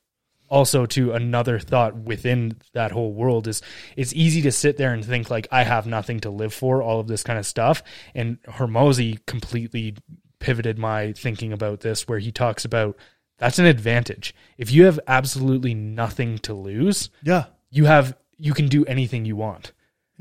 also 0.52 0.86
to 0.86 1.14
another 1.14 1.58
thought 1.58 1.96
within 1.96 2.58
that 2.74 2.92
whole 2.92 3.14
world 3.14 3.48
is 3.48 3.62
it's 3.96 4.14
easy 4.14 4.42
to 4.42 4.52
sit 4.52 4.76
there 4.78 4.94
and 4.94 5.04
think 5.04 5.32
like 5.32 5.48
I 5.50 5.64
have 5.64 5.88
nothing 5.88 6.20
to 6.20 6.30
live 6.30 6.54
for, 6.54 6.84
all 6.84 7.00
of 7.00 7.08
this 7.08 7.24
kind 7.24 7.40
of 7.40 7.46
stuff. 7.46 7.82
And 8.14 8.38
Hormozi 8.44 9.26
completely 9.26 9.96
pivoted 10.40 10.78
my 10.78 11.14
thinking 11.14 11.54
about 11.54 11.80
this 11.80 12.08
where 12.08 12.20
he 12.20 12.32
talks 12.32 12.66
about 12.66 12.98
that's 13.38 13.60
an 13.60 13.66
advantage. 13.66 14.36
If 14.58 14.72
you 14.72 14.86
have 14.86 15.00
absolutely 15.08 15.74
nothing 15.74 16.38
to 16.40 16.54
lose, 16.54 17.10
yeah, 17.24 17.46
you 17.72 17.86
have 17.86 18.16
you 18.38 18.54
can 18.54 18.68
do 18.68 18.86
anything 18.86 19.24
you 19.26 19.38
want. 19.38 19.72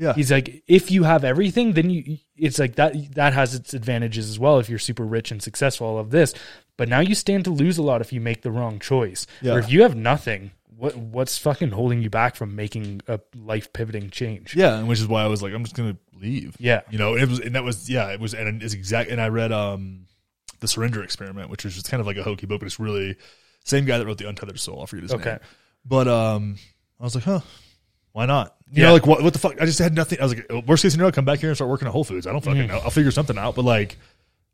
Yeah. 0.01 0.13
He's 0.13 0.31
like, 0.31 0.63
if 0.67 0.89
you 0.89 1.03
have 1.03 1.23
everything, 1.23 1.73
then 1.73 1.89
you 1.91 2.17
it's 2.35 2.57
like 2.59 2.75
that 2.75 2.95
that 3.15 3.33
has 3.33 3.53
its 3.53 3.73
advantages 3.73 4.29
as 4.29 4.39
well 4.39 4.57
if 4.59 4.67
you're 4.69 4.79
super 4.79 5.05
rich 5.05 5.31
and 5.31 5.41
successful, 5.41 5.85
all 5.87 5.99
of 5.99 6.09
this. 6.09 6.33
But 6.77 6.89
now 6.89 6.99
you 7.01 7.13
stand 7.13 7.43
to 7.45 7.51
lose 7.51 7.77
a 7.77 7.83
lot 7.83 8.01
if 8.01 8.11
you 8.11 8.19
make 8.19 8.41
the 8.41 8.49
wrong 8.51 8.79
choice. 8.79 9.27
Yeah. 9.41 9.53
Or 9.53 9.59
if 9.59 9.71
you 9.71 9.83
have 9.83 9.95
nothing, 9.95 10.51
what 10.75 10.95
what's 10.97 11.37
fucking 11.37 11.69
holding 11.69 12.01
you 12.01 12.09
back 12.09 12.35
from 12.35 12.55
making 12.55 13.01
a 13.07 13.19
life 13.35 13.71
pivoting 13.73 14.09
change? 14.09 14.55
Yeah, 14.55 14.79
and 14.79 14.87
which 14.87 14.99
is 14.99 15.07
why 15.07 15.21
I 15.23 15.27
was 15.27 15.43
like, 15.43 15.53
I'm 15.53 15.63
just 15.63 15.75
gonna 15.75 15.97
leave. 16.19 16.55
Yeah. 16.59 16.81
you 16.89 16.97
know, 16.97 17.15
it 17.15 17.29
was, 17.29 17.39
and 17.39 17.53
that 17.53 17.63
was, 17.63 17.87
yeah, 17.87 18.07
it 18.11 18.19
was, 18.19 18.33
and 18.33 18.63
it's 18.63 18.73
exact. 18.73 19.11
And 19.11 19.21
I 19.21 19.27
read 19.29 19.51
um, 19.51 20.07
the 20.59 20.67
Surrender 20.67 21.03
Experiment, 21.03 21.51
which 21.51 21.63
was 21.63 21.75
just 21.75 21.89
kind 21.91 22.01
of 22.01 22.07
like 22.07 22.17
a 22.17 22.23
hokey 22.23 22.47
book, 22.47 22.61
but 22.61 22.65
it's 22.65 22.79
really 22.79 23.15
same 23.63 23.85
guy 23.85 23.99
that 23.99 24.05
wrote 24.07 24.17
the 24.17 24.27
Untethered 24.27 24.59
Soul. 24.59 24.81
I 24.81 24.85
forget 24.87 25.03
his 25.03 25.13
Okay. 25.13 25.29
name, 25.31 25.39
but 25.85 26.07
um, 26.07 26.55
I 26.99 27.03
was 27.03 27.13
like, 27.13 27.25
huh, 27.25 27.41
why 28.13 28.25
not? 28.25 28.55
You 28.71 28.81
Yeah. 28.83 28.87
know, 28.87 28.93
like 28.93 29.05
what, 29.05 29.21
what 29.21 29.33
the 29.33 29.39
fuck? 29.39 29.61
I 29.61 29.65
just 29.65 29.79
had 29.79 29.93
nothing. 29.93 30.19
I 30.19 30.23
was 30.23 30.33
like, 30.35 30.49
worst 30.67 30.83
case 30.83 30.93
scenario, 30.93 31.11
come 31.11 31.25
back 31.25 31.39
here 31.39 31.49
and 31.49 31.57
start 31.57 31.69
working 31.69 31.87
at 31.87 31.91
Whole 31.91 32.03
Foods. 32.05 32.25
I 32.25 32.31
don't 32.31 32.41
fucking 32.43 32.61
Mm-hmm. 32.63 32.71
know. 32.73 32.79
I'll 32.79 32.89
figure 32.89 33.11
something 33.11 33.37
out. 33.37 33.55
But 33.55 33.65
like, 33.65 33.97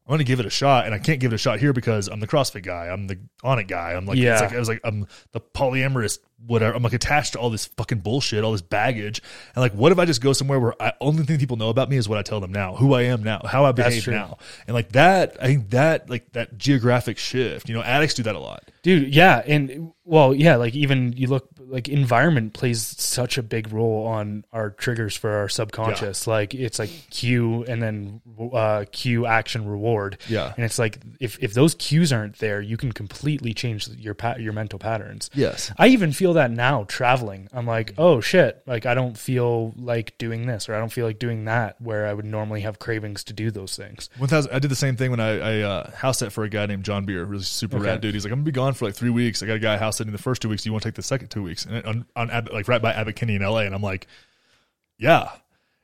I'm 0.07 0.14
gonna 0.14 0.23
give 0.23 0.39
it 0.39 0.45
a 0.45 0.49
shot, 0.49 0.85
and 0.85 0.95
I 0.95 0.99
can't 0.99 1.19
give 1.19 1.34
it 1.34 1.35
a 1.35 1.38
shot 1.38 1.60
here 1.60 1.73
because 1.73 2.07
I'm 2.07 2.22
the 2.22 2.27
CrossFit 2.27 2.64
guy. 2.64 2.88
I'm 2.88 3.07
the 3.07 3.19
Onnit 3.44 3.68
guy. 3.68 3.91
I'm 3.91 4.06
like, 4.06 4.18
Yeah. 4.18 4.34
it's 4.35 4.41
like 4.41 4.53
I 4.53 4.60
was 4.60 4.69
like, 4.69 4.80
I'm 4.85 5.06
the 5.34 5.41
polyamorous 5.41 6.19
whatever. 6.45 6.73
I'm 6.76 6.84
like 6.84 6.94
attached 6.94 7.34
to 7.34 7.39
all 7.39 7.49
this 7.49 7.65
fucking 7.65 7.99
bullshit, 7.99 8.44
all 8.44 8.53
this 8.53 8.61
baggage, 8.61 9.22
and 9.53 9.61
like, 9.61 9.73
what 9.73 9.91
if 9.91 9.99
I 9.99 10.06
just 10.06 10.22
go 10.22 10.31
somewhere 10.31 10.60
where 10.61 10.81
I 10.81 10.94
only 11.02 11.23
thing 11.23 11.39
people 11.39 11.57
know 11.57 11.69
about 11.69 11.89
me 11.89 11.98
is 11.98 12.07
what 12.07 12.18
I 12.18 12.22
tell 12.22 12.39
them 12.39 12.53
now, 12.53 12.76
who 12.76 12.94
I 12.94 13.02
am 13.03 13.22
now, 13.22 13.41
how 13.44 13.65
I 13.65 13.73
behave 13.73 14.07
now, 14.07 14.38
and 14.65 14.73
like 14.73 14.94
that. 14.94 15.35
I 15.41 15.48
think 15.48 15.72
that 15.72 16.10
like 16.10 16.31
that 16.34 16.57
geographic 16.57 17.18
shift. 17.18 17.68
You 17.68 17.76
know, 17.76 17.81
addicts 17.84 18.14
do 18.14 18.23
that 18.23 18.35
a 18.35 18.39
lot. 18.39 18.64
Dude, 18.84 19.14
yeah, 19.14 19.44
and 19.45 19.91
well, 20.06 20.34
yeah, 20.34 20.56
like 20.56 20.73
even 20.73 21.11
you 21.18 21.27
look 21.27 21.49
like 21.69 21.89
environment 21.89 22.53
plays 22.53 22.81
such 22.98 23.38
a 23.38 23.44
big 23.44 23.72
role 23.73 24.07
on 24.07 24.45
our 24.53 24.69
triggers 24.69 25.15
for 25.15 25.30
our 25.31 25.49
subconscious. 25.49 26.26
Like 26.27 26.53
it's 26.53 26.80
like 26.80 26.89
cue 27.10 27.64
and 27.65 27.81
then 27.81 28.22
uh, 28.53 28.85
cue 28.91 29.26
action 29.26 29.68
reward. 29.68 30.18
Yeah. 30.30 30.53
and 30.56 30.64
it's 30.65 30.80
like 30.80 30.99
if 31.19 31.38
if 31.44 31.53
those 31.53 31.76
cues 31.76 32.14
aren't 32.14 32.38
there, 32.39 32.61
you 32.61 32.77
can 32.77 32.91
completely 32.91 33.53
change 33.53 33.88
your 33.89 34.14
pat 34.14 34.39
your 34.39 34.53
mental 34.53 34.80
patterns. 34.80 35.30
Yes. 35.34 35.72
I 35.77 35.88
even 35.88 36.11
feel 36.14 36.34
that 36.34 36.52
now 36.52 36.85
traveling. 36.88 37.49
I'm 37.52 37.65
like, 37.68 37.94
oh 37.98 38.22
shit, 38.22 38.61
like 38.65 38.85
I 38.85 38.94
don't 38.94 39.18
feel 39.18 39.73
like 39.77 40.18
doing 40.18 40.45
this 40.48 40.69
or 40.69 40.76
I 40.76 40.80
don't 40.80 40.91
feel 40.91 41.06
like 41.06 41.19
doing 41.19 41.45
that 41.45 41.81
where 41.81 42.07
I 42.07 42.14
would 42.14 42.26
normally 42.26 42.61
have 42.61 42.80
cravings 42.80 43.23
to 43.26 43.34
do 43.34 43.52
those 43.52 43.76
things. 43.76 44.10
One 44.18 44.30
thousand. 44.30 44.53
I 44.53 44.60
did 44.60 44.72
the 44.72 44.76
same 44.76 44.95
thing 44.95 45.11
when 45.11 45.19
I, 45.19 45.39
I 45.39 45.61
uh, 45.61 45.91
house 45.91 46.19
set 46.19 46.31
for 46.31 46.44
a 46.44 46.49
guy 46.49 46.65
named 46.65 46.84
John 46.85 47.06
Beer, 47.06 47.26
really 47.26 47.44
super 47.44 47.77
Okay. 47.77 47.88
rad 47.88 48.02
dude. 48.02 48.14
He's 48.14 48.23
like, 48.23 48.31
I'm 48.31 48.39
gonna 48.39 48.45
be 48.45 48.52
gone 48.52 48.73
for 48.73 48.85
like 48.85 48.95
three 48.95 49.10
weeks. 49.10 49.44
I 49.44 49.48
got 49.48 49.56
a 49.57 49.60
guy 49.60 49.77
house 49.77 49.98
sitting 49.98 50.14
the 50.14 50.18
first 50.18 50.41
two 50.41 50.49
weeks. 50.49 50.64
Do 50.64 50.69
you 50.69 50.73
want 50.73 50.84
to 50.84 50.89
take 50.89 50.95
the 50.95 51.03
second 51.03 51.27
two 51.30 51.44
weeks? 51.44 51.56
And 51.65 51.85
on, 51.85 52.05
on 52.31 52.47
like 52.51 52.67
right 52.67 52.81
by 52.81 52.91
Abbott 52.93 53.15
Kinney 53.15 53.35
in 53.35 53.41
LA, 53.41 53.59
and 53.61 53.73
I'm 53.75 53.81
like, 53.81 54.07
yeah. 54.97 55.29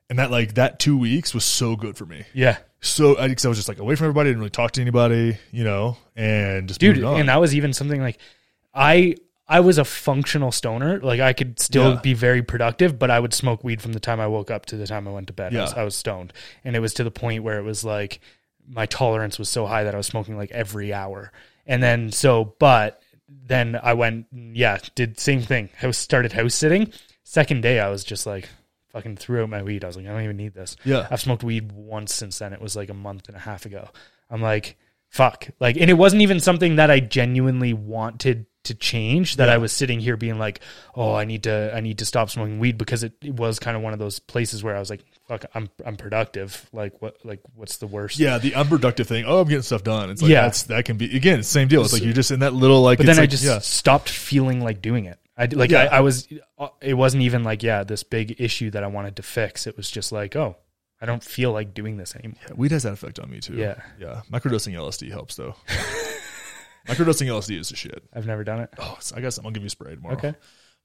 And 0.09 0.19
that 0.19 0.31
like 0.31 0.55
that 0.55 0.79
two 0.79 0.97
weeks 0.97 1.33
was 1.33 1.45
so 1.45 1.75
good 1.75 1.97
for 1.97 2.05
me. 2.05 2.23
Yeah. 2.33 2.57
So 2.81 3.17
I, 3.17 3.29
'cause 3.33 3.45
I 3.45 3.49
was 3.49 3.57
just 3.57 3.69
like 3.69 3.79
away 3.79 3.95
from 3.95 4.05
everybody, 4.05 4.29
didn't 4.29 4.39
really 4.39 4.49
talk 4.49 4.71
to 4.73 4.81
anybody, 4.81 5.37
you 5.51 5.63
know, 5.63 5.97
and 6.15 6.67
just 6.67 6.79
dude 6.79 6.97
and 6.97 7.29
that 7.29 7.39
was 7.39 7.55
even 7.55 7.73
something 7.73 8.01
like 8.01 8.17
i 8.75 9.15
i 9.47 9.59
was 9.59 9.77
a 9.77 9.85
functional 9.85 10.51
stoner 10.51 10.99
like 11.01 11.19
i 11.19 11.31
could 11.33 11.59
still 11.59 11.93
Yeah. 11.93 11.99
be 12.01 12.13
very 12.15 12.41
productive 12.41 12.97
but 12.97 13.11
i 13.11 13.19
would 13.19 13.33
smoke 13.35 13.63
weed 13.63 13.81
from 13.83 13.93
the 13.93 13.99
time 13.99 14.19
i 14.19 14.25
woke 14.27 14.49
up 14.49 14.65
to 14.67 14.77
the 14.77 14.87
time 14.87 15.07
i 15.07 15.11
went 15.11 15.27
to 15.27 15.33
bed 15.33 15.55
I, 15.55 15.61
was, 15.61 15.73
Yeah. 15.73 15.81
I 15.81 15.83
was 15.83 15.95
stoned 15.95 16.33
and 16.63 16.75
it 16.75 16.79
was 16.79 16.93
to 16.95 17.03
the 17.03 17.11
point 17.11 17.43
where 17.43 17.59
it 17.59 17.63
was 17.63 17.83
like 17.83 18.19
my 18.67 18.87
tolerance 18.87 19.37
was 19.37 19.47
so 19.49 19.67
high 19.67 19.83
that 19.83 19.93
i 19.93 19.97
was 19.97 20.07
smoking 20.07 20.37
like 20.37 20.49
every 20.51 20.91
hour 20.91 21.31
and 21.67 21.83
then 21.83 22.11
so 22.11 22.55
but 22.57 22.99
then 23.27 23.79
i 23.81 23.93
went 23.93 24.25
yeah 24.31 24.77
did 24.95 25.19
same 25.19 25.41
thing 25.41 25.69
i 25.81 25.87
was 25.87 25.97
started 25.97 26.31
house 26.33 26.53
sitting 26.53 26.91
second 27.23 27.61
day 27.61 27.79
i 27.79 27.89
was 27.89 28.03
just 28.03 28.25
like 28.25 28.49
fucking 28.91 29.15
threw 29.15 29.41
out 29.43 29.49
my 29.49 29.63
weed 29.63 29.83
i 29.83 29.87
was 29.87 29.97
like 29.97 30.05
i 30.05 30.09
don't 30.09 30.23
even 30.23 30.37
need 30.37 30.53
this 30.53 30.75
yeah, 30.85 31.07
I've 31.09 31.21
smoked 31.21 31.43
weed 31.43 31.71
once 31.71 32.13
since 32.13 32.39
then. 32.39 32.53
It 32.53 32.61
was 32.61 32.75
like 32.75 32.89
a 32.89 32.93
month 32.93 33.27
and 33.27 33.37
a 33.37 33.39
half 33.39 33.65
ago. 33.65 33.87
I'm 34.29 34.41
like, 34.41 34.77
fuck. 35.09 35.47
Like, 35.59 35.77
and 35.77 35.89
it 35.89 35.93
wasn't 35.93 36.21
even 36.21 36.39
something 36.39 36.75
that 36.77 36.91
I 36.91 36.99
genuinely 36.99 37.73
wanted 37.73 38.45
to 38.63 38.75
change. 38.75 39.37
That 39.37 39.47
Yeah. 39.47 39.55
I 39.55 39.57
was 39.57 39.71
sitting 39.71 39.99
here 39.99 40.17
being 40.17 40.39
like, 40.39 40.59
oh, 40.95 41.13
I 41.13 41.25
need 41.25 41.43
to, 41.43 41.71
I 41.73 41.79
need 41.81 41.99
to 41.99 42.05
stop 42.05 42.29
smoking 42.29 42.59
weed 42.59 42.77
because 42.77 43.03
it, 43.03 43.13
it 43.21 43.35
was 43.35 43.59
kind 43.59 43.77
of 43.77 43.83
one 43.83 43.93
of 43.93 43.99
those 43.99 44.19
places 44.19 44.63
where 44.63 44.75
I 44.75 44.79
was 44.79 44.89
like, 44.89 45.03
fuck, 45.38 45.49
I'm, 45.53 45.69
I'm 45.85 45.95
productive. 45.95 46.69
Like, 46.73 47.01
what, 47.01 47.18
like, 47.23 47.41
what's 47.55 47.77
the 47.77 47.88
worst? 47.88 48.19
yeah. 48.19 48.38
The 48.38 48.55
unproductive 48.55 49.07
thing. 49.07 49.26
Oh, 49.26 49.41
I'm 49.41 49.47
getting 49.47 49.64
stuff 49.64 49.84
done. 49.84 50.10
It's 50.10 50.22
like 50.22 50.31
Yeah. 50.31 50.41
that's 50.41 50.64
that 50.64 50.85
can 50.85 50.97
be 50.97 51.15
again 51.15 51.43
same 51.43 51.68
deal. 51.68 51.81
It's 51.84 51.93
like 51.93 52.03
you're 52.03 52.14
just 52.14 52.31
in 52.31 52.39
that 52.39 52.53
little 52.53 52.81
like. 52.81 52.97
But 52.97 53.07
then 53.07 53.19
I 53.19 53.26
just 53.26 53.43
yeah. 53.43 53.60
stopped 53.60 54.10
feeling 54.10 54.61
like 54.61 54.81
doing 54.81 55.05
it. 55.05 55.19
I 55.38 55.45
like, 55.45 55.72
Yeah. 55.72 55.84
I, 55.91 55.97
I 55.97 55.99
was, 56.01 56.27
uh, 56.60 56.68
it 56.81 56.93
wasn't 56.93 57.23
even 57.23 57.43
like, 57.43 57.64
yeah, 57.64 57.84
this 57.84 58.03
big 58.03 58.39
issue 58.39 58.69
that 58.72 58.84
I 58.84 58.88
wanted 58.88 59.15
to 59.15 59.23
fix. 59.23 59.65
It 59.65 59.76
was 59.76 59.89
just 59.89 60.11
like, 60.11 60.35
oh, 60.35 60.57
I 61.01 61.05
don't 61.05 61.23
feel 61.23 61.51
like 61.51 61.73
doing 61.73 61.97
this 61.97 62.15
anymore. 62.15 62.39
Yeah, 62.47 62.53
weed 62.55 62.72
has 62.72 62.84
that 62.84 62.93
effect 62.93 63.19
on 63.19 63.30
me 63.30 63.39
too. 63.39 63.55
Yeah. 63.55 63.81
yeah. 63.99 64.22
Microdosing 64.31 64.73
LSD 64.73 65.10
helps 65.10 65.35
though. 65.35 65.55
Microdosing 66.88 67.27
LSD 67.27 67.60
is 67.60 67.69
the 67.69 67.76
shit. 67.76 68.03
I've 68.14 68.27
never 68.27 68.43
done 68.43 68.60
it. 68.60 68.69
Oh, 68.77 68.97
I 69.15 69.22
guess 69.22 69.38
I'm 69.38 69.43
gonna 69.43 69.53
give 69.53 69.64
you 69.64 69.68
a 69.68 69.69
spray 69.69 69.95
tomorrow. 69.95 70.15
Okay. 70.15 70.34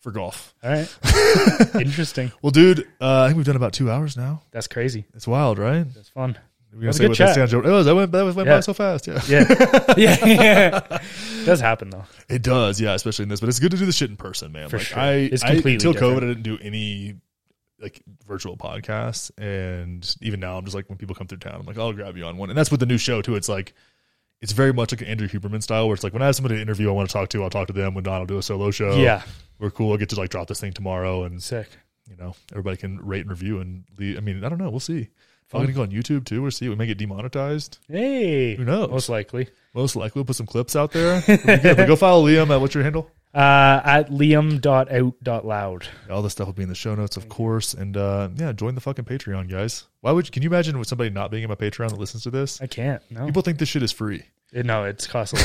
For 0.00 0.12
golf. 0.12 0.54
All 0.62 0.70
right. 0.70 0.98
Interesting. 1.74 2.30
Well, 2.40 2.52
dude, 2.52 2.80
uh, 3.00 3.22
I 3.22 3.26
think 3.28 3.36
we've 3.36 3.46
done 3.46 3.56
about 3.56 3.72
two 3.72 3.90
hours 3.90 4.16
now. 4.16 4.42
That's 4.52 4.68
crazy. 4.68 5.06
It's 5.14 5.26
wild, 5.26 5.58
right? 5.58 5.84
That's 5.92 6.08
fun. 6.08 6.38
We're 6.72 6.86
was 6.86 6.96
a 6.96 6.98
say 6.98 7.04
good 7.04 7.08
what 7.10 7.16
chat. 7.16 7.34
that 7.34 7.50
sounds- 7.50 7.66
Oh, 7.66 7.82
that 7.82 7.94
went 7.96 8.12
that 8.12 8.22
went 8.24 8.36
Yeah. 8.36 8.44
by 8.56 8.60
so 8.60 8.74
fast. 8.74 9.06
Yeah, 9.08 9.20
Yeah. 9.26 9.44
yeah. 9.96 10.26
yeah. 10.26 10.98
It 11.40 11.46
does 11.46 11.60
happen 11.60 11.90
though. 11.90 12.04
it 12.28 12.42
does. 12.42 12.80
Yeah, 12.80 12.92
especially 12.94 13.24
in 13.24 13.28
this, 13.28 13.40
but 13.40 13.48
it's 13.48 13.58
good 13.58 13.70
to 13.72 13.76
do 13.76 13.86
the 13.86 13.92
shit 13.92 14.10
in 14.10 14.16
person, 14.16 14.52
man. 14.52 14.68
For 14.68 14.76
like 14.78 14.86
sure. 14.86 14.98
I, 15.00 15.12
It's 15.14 15.42
I 15.42 15.52
until 15.52 15.92
different. 15.92 15.96
COVID, 15.98 16.16
I 16.16 16.26
didn't 16.28 16.42
do 16.42 16.58
any 16.60 17.16
like 17.80 18.02
virtual 18.26 18.56
podcasts, 18.56 19.30
and 19.38 20.14
even 20.20 20.40
now, 20.40 20.58
I'm 20.58 20.64
just 20.64 20.74
like 20.76 20.88
when 20.88 20.98
people 20.98 21.14
come 21.16 21.26
through 21.26 21.38
town, 21.38 21.56
I'm 21.60 21.66
like, 21.66 21.78
I'll 21.78 21.92
grab 21.92 22.16
you 22.16 22.24
on 22.26 22.36
one, 22.36 22.50
and 22.50 22.58
that's 22.58 22.70
with 22.70 22.80
the 22.80 22.86
new 22.86 22.98
show 22.98 23.20
too. 23.22 23.34
It's 23.34 23.48
like. 23.48 23.72
It's 24.40 24.52
very 24.52 24.72
much 24.72 24.92
like 24.92 25.00
an 25.00 25.08
Andrew 25.08 25.28
Huberman 25.28 25.62
style, 25.62 25.86
where 25.88 25.94
it's 25.94 26.04
like 26.04 26.12
when 26.12 26.22
I 26.22 26.26
have 26.26 26.36
somebody 26.36 26.56
to 26.56 26.62
interview 26.62 26.88
I 26.88 26.92
want 26.92 27.08
to 27.08 27.12
talk 27.12 27.28
to, 27.30 27.42
I'll 27.42 27.50
talk 27.50 27.66
to 27.68 27.72
them. 27.72 27.94
When 27.94 28.04
not, 28.04 28.20
I'll 28.20 28.26
do 28.26 28.38
a 28.38 28.42
solo 28.42 28.70
show. 28.70 28.96
Yeah. 28.96 29.22
we're 29.58 29.70
cool. 29.70 29.90
I'll 29.92 29.98
get 29.98 30.10
to 30.10 30.16
like 30.16 30.30
drop 30.30 30.46
this 30.48 30.60
thing 30.60 30.72
tomorrow, 30.72 31.24
and 31.24 31.42
Sick. 31.42 31.68
you 32.08 32.16
know 32.16 32.34
everybody 32.52 32.76
can 32.76 32.98
rate 33.04 33.22
and 33.22 33.30
review 33.30 33.60
and 33.60 33.84
leave. 33.98 34.16
I 34.16 34.20
mean, 34.20 34.44
I 34.44 34.48
don't 34.48 34.58
know. 34.58 34.70
We'll 34.70 34.80
see. 34.80 35.08
I'm 35.52 35.62
gonna 35.62 35.72
go 35.72 35.82
on 35.82 35.90
YouTube 35.90 36.24
too. 36.26 36.42
We'll 36.42 36.50
see. 36.50 36.68
We 36.68 36.76
may 36.76 36.86
get 36.86 36.98
demonetized. 36.98 37.78
Hey. 37.88 38.54
Who 38.56 38.64
knows? 38.64 38.90
Most 38.90 39.08
likely. 39.08 39.48
Most 39.74 39.96
likely, 39.96 40.20
we'll 40.20 40.26
put 40.26 40.36
some 40.36 40.46
clips 40.46 40.76
out 40.76 40.92
there. 40.92 41.22
It'll 41.26 41.46
be 41.46 41.56
good. 41.56 41.76
But 41.78 41.86
go 41.86 41.96
follow 41.96 42.26
Liam. 42.26 42.54
Uh, 42.54 42.60
what's 42.60 42.74
your 42.74 42.84
handle? 42.84 43.10
Uh, 43.38 43.80
at 43.84 44.10
liam.out.loud. 44.10 45.88
All 46.10 46.22
this 46.22 46.32
stuff 46.32 46.46
will 46.48 46.54
be 46.54 46.64
in 46.64 46.68
the 46.68 46.74
show 46.74 46.96
notes, 46.96 47.16
of 47.16 47.28
course. 47.28 47.72
And 47.72 47.96
uh, 47.96 48.30
yeah, 48.34 48.50
join 48.52 48.74
the 48.74 48.80
fucking 48.80 49.04
Patreon, 49.04 49.48
guys. 49.48 49.84
Why 50.00 50.10
would 50.10 50.26
you, 50.26 50.32
can 50.32 50.42
you 50.42 50.48
imagine 50.48 50.76
with 50.76 50.88
somebody 50.88 51.10
not 51.10 51.30
being 51.30 51.44
in 51.44 51.48
my 51.48 51.54
Patreon 51.54 51.90
that 51.90 51.98
listens 52.00 52.24
to 52.24 52.30
this? 52.30 52.60
I 52.60 52.66
can't. 52.66 53.00
No. 53.10 53.26
People 53.26 53.42
think 53.42 53.58
this 53.58 53.68
shit 53.68 53.84
is 53.84 53.92
free. 53.92 54.24
It- 54.52 54.66
no, 54.66 54.82
it's 54.84 55.06
cost 55.06 55.34
a 55.34 55.36
lot. 55.36 55.44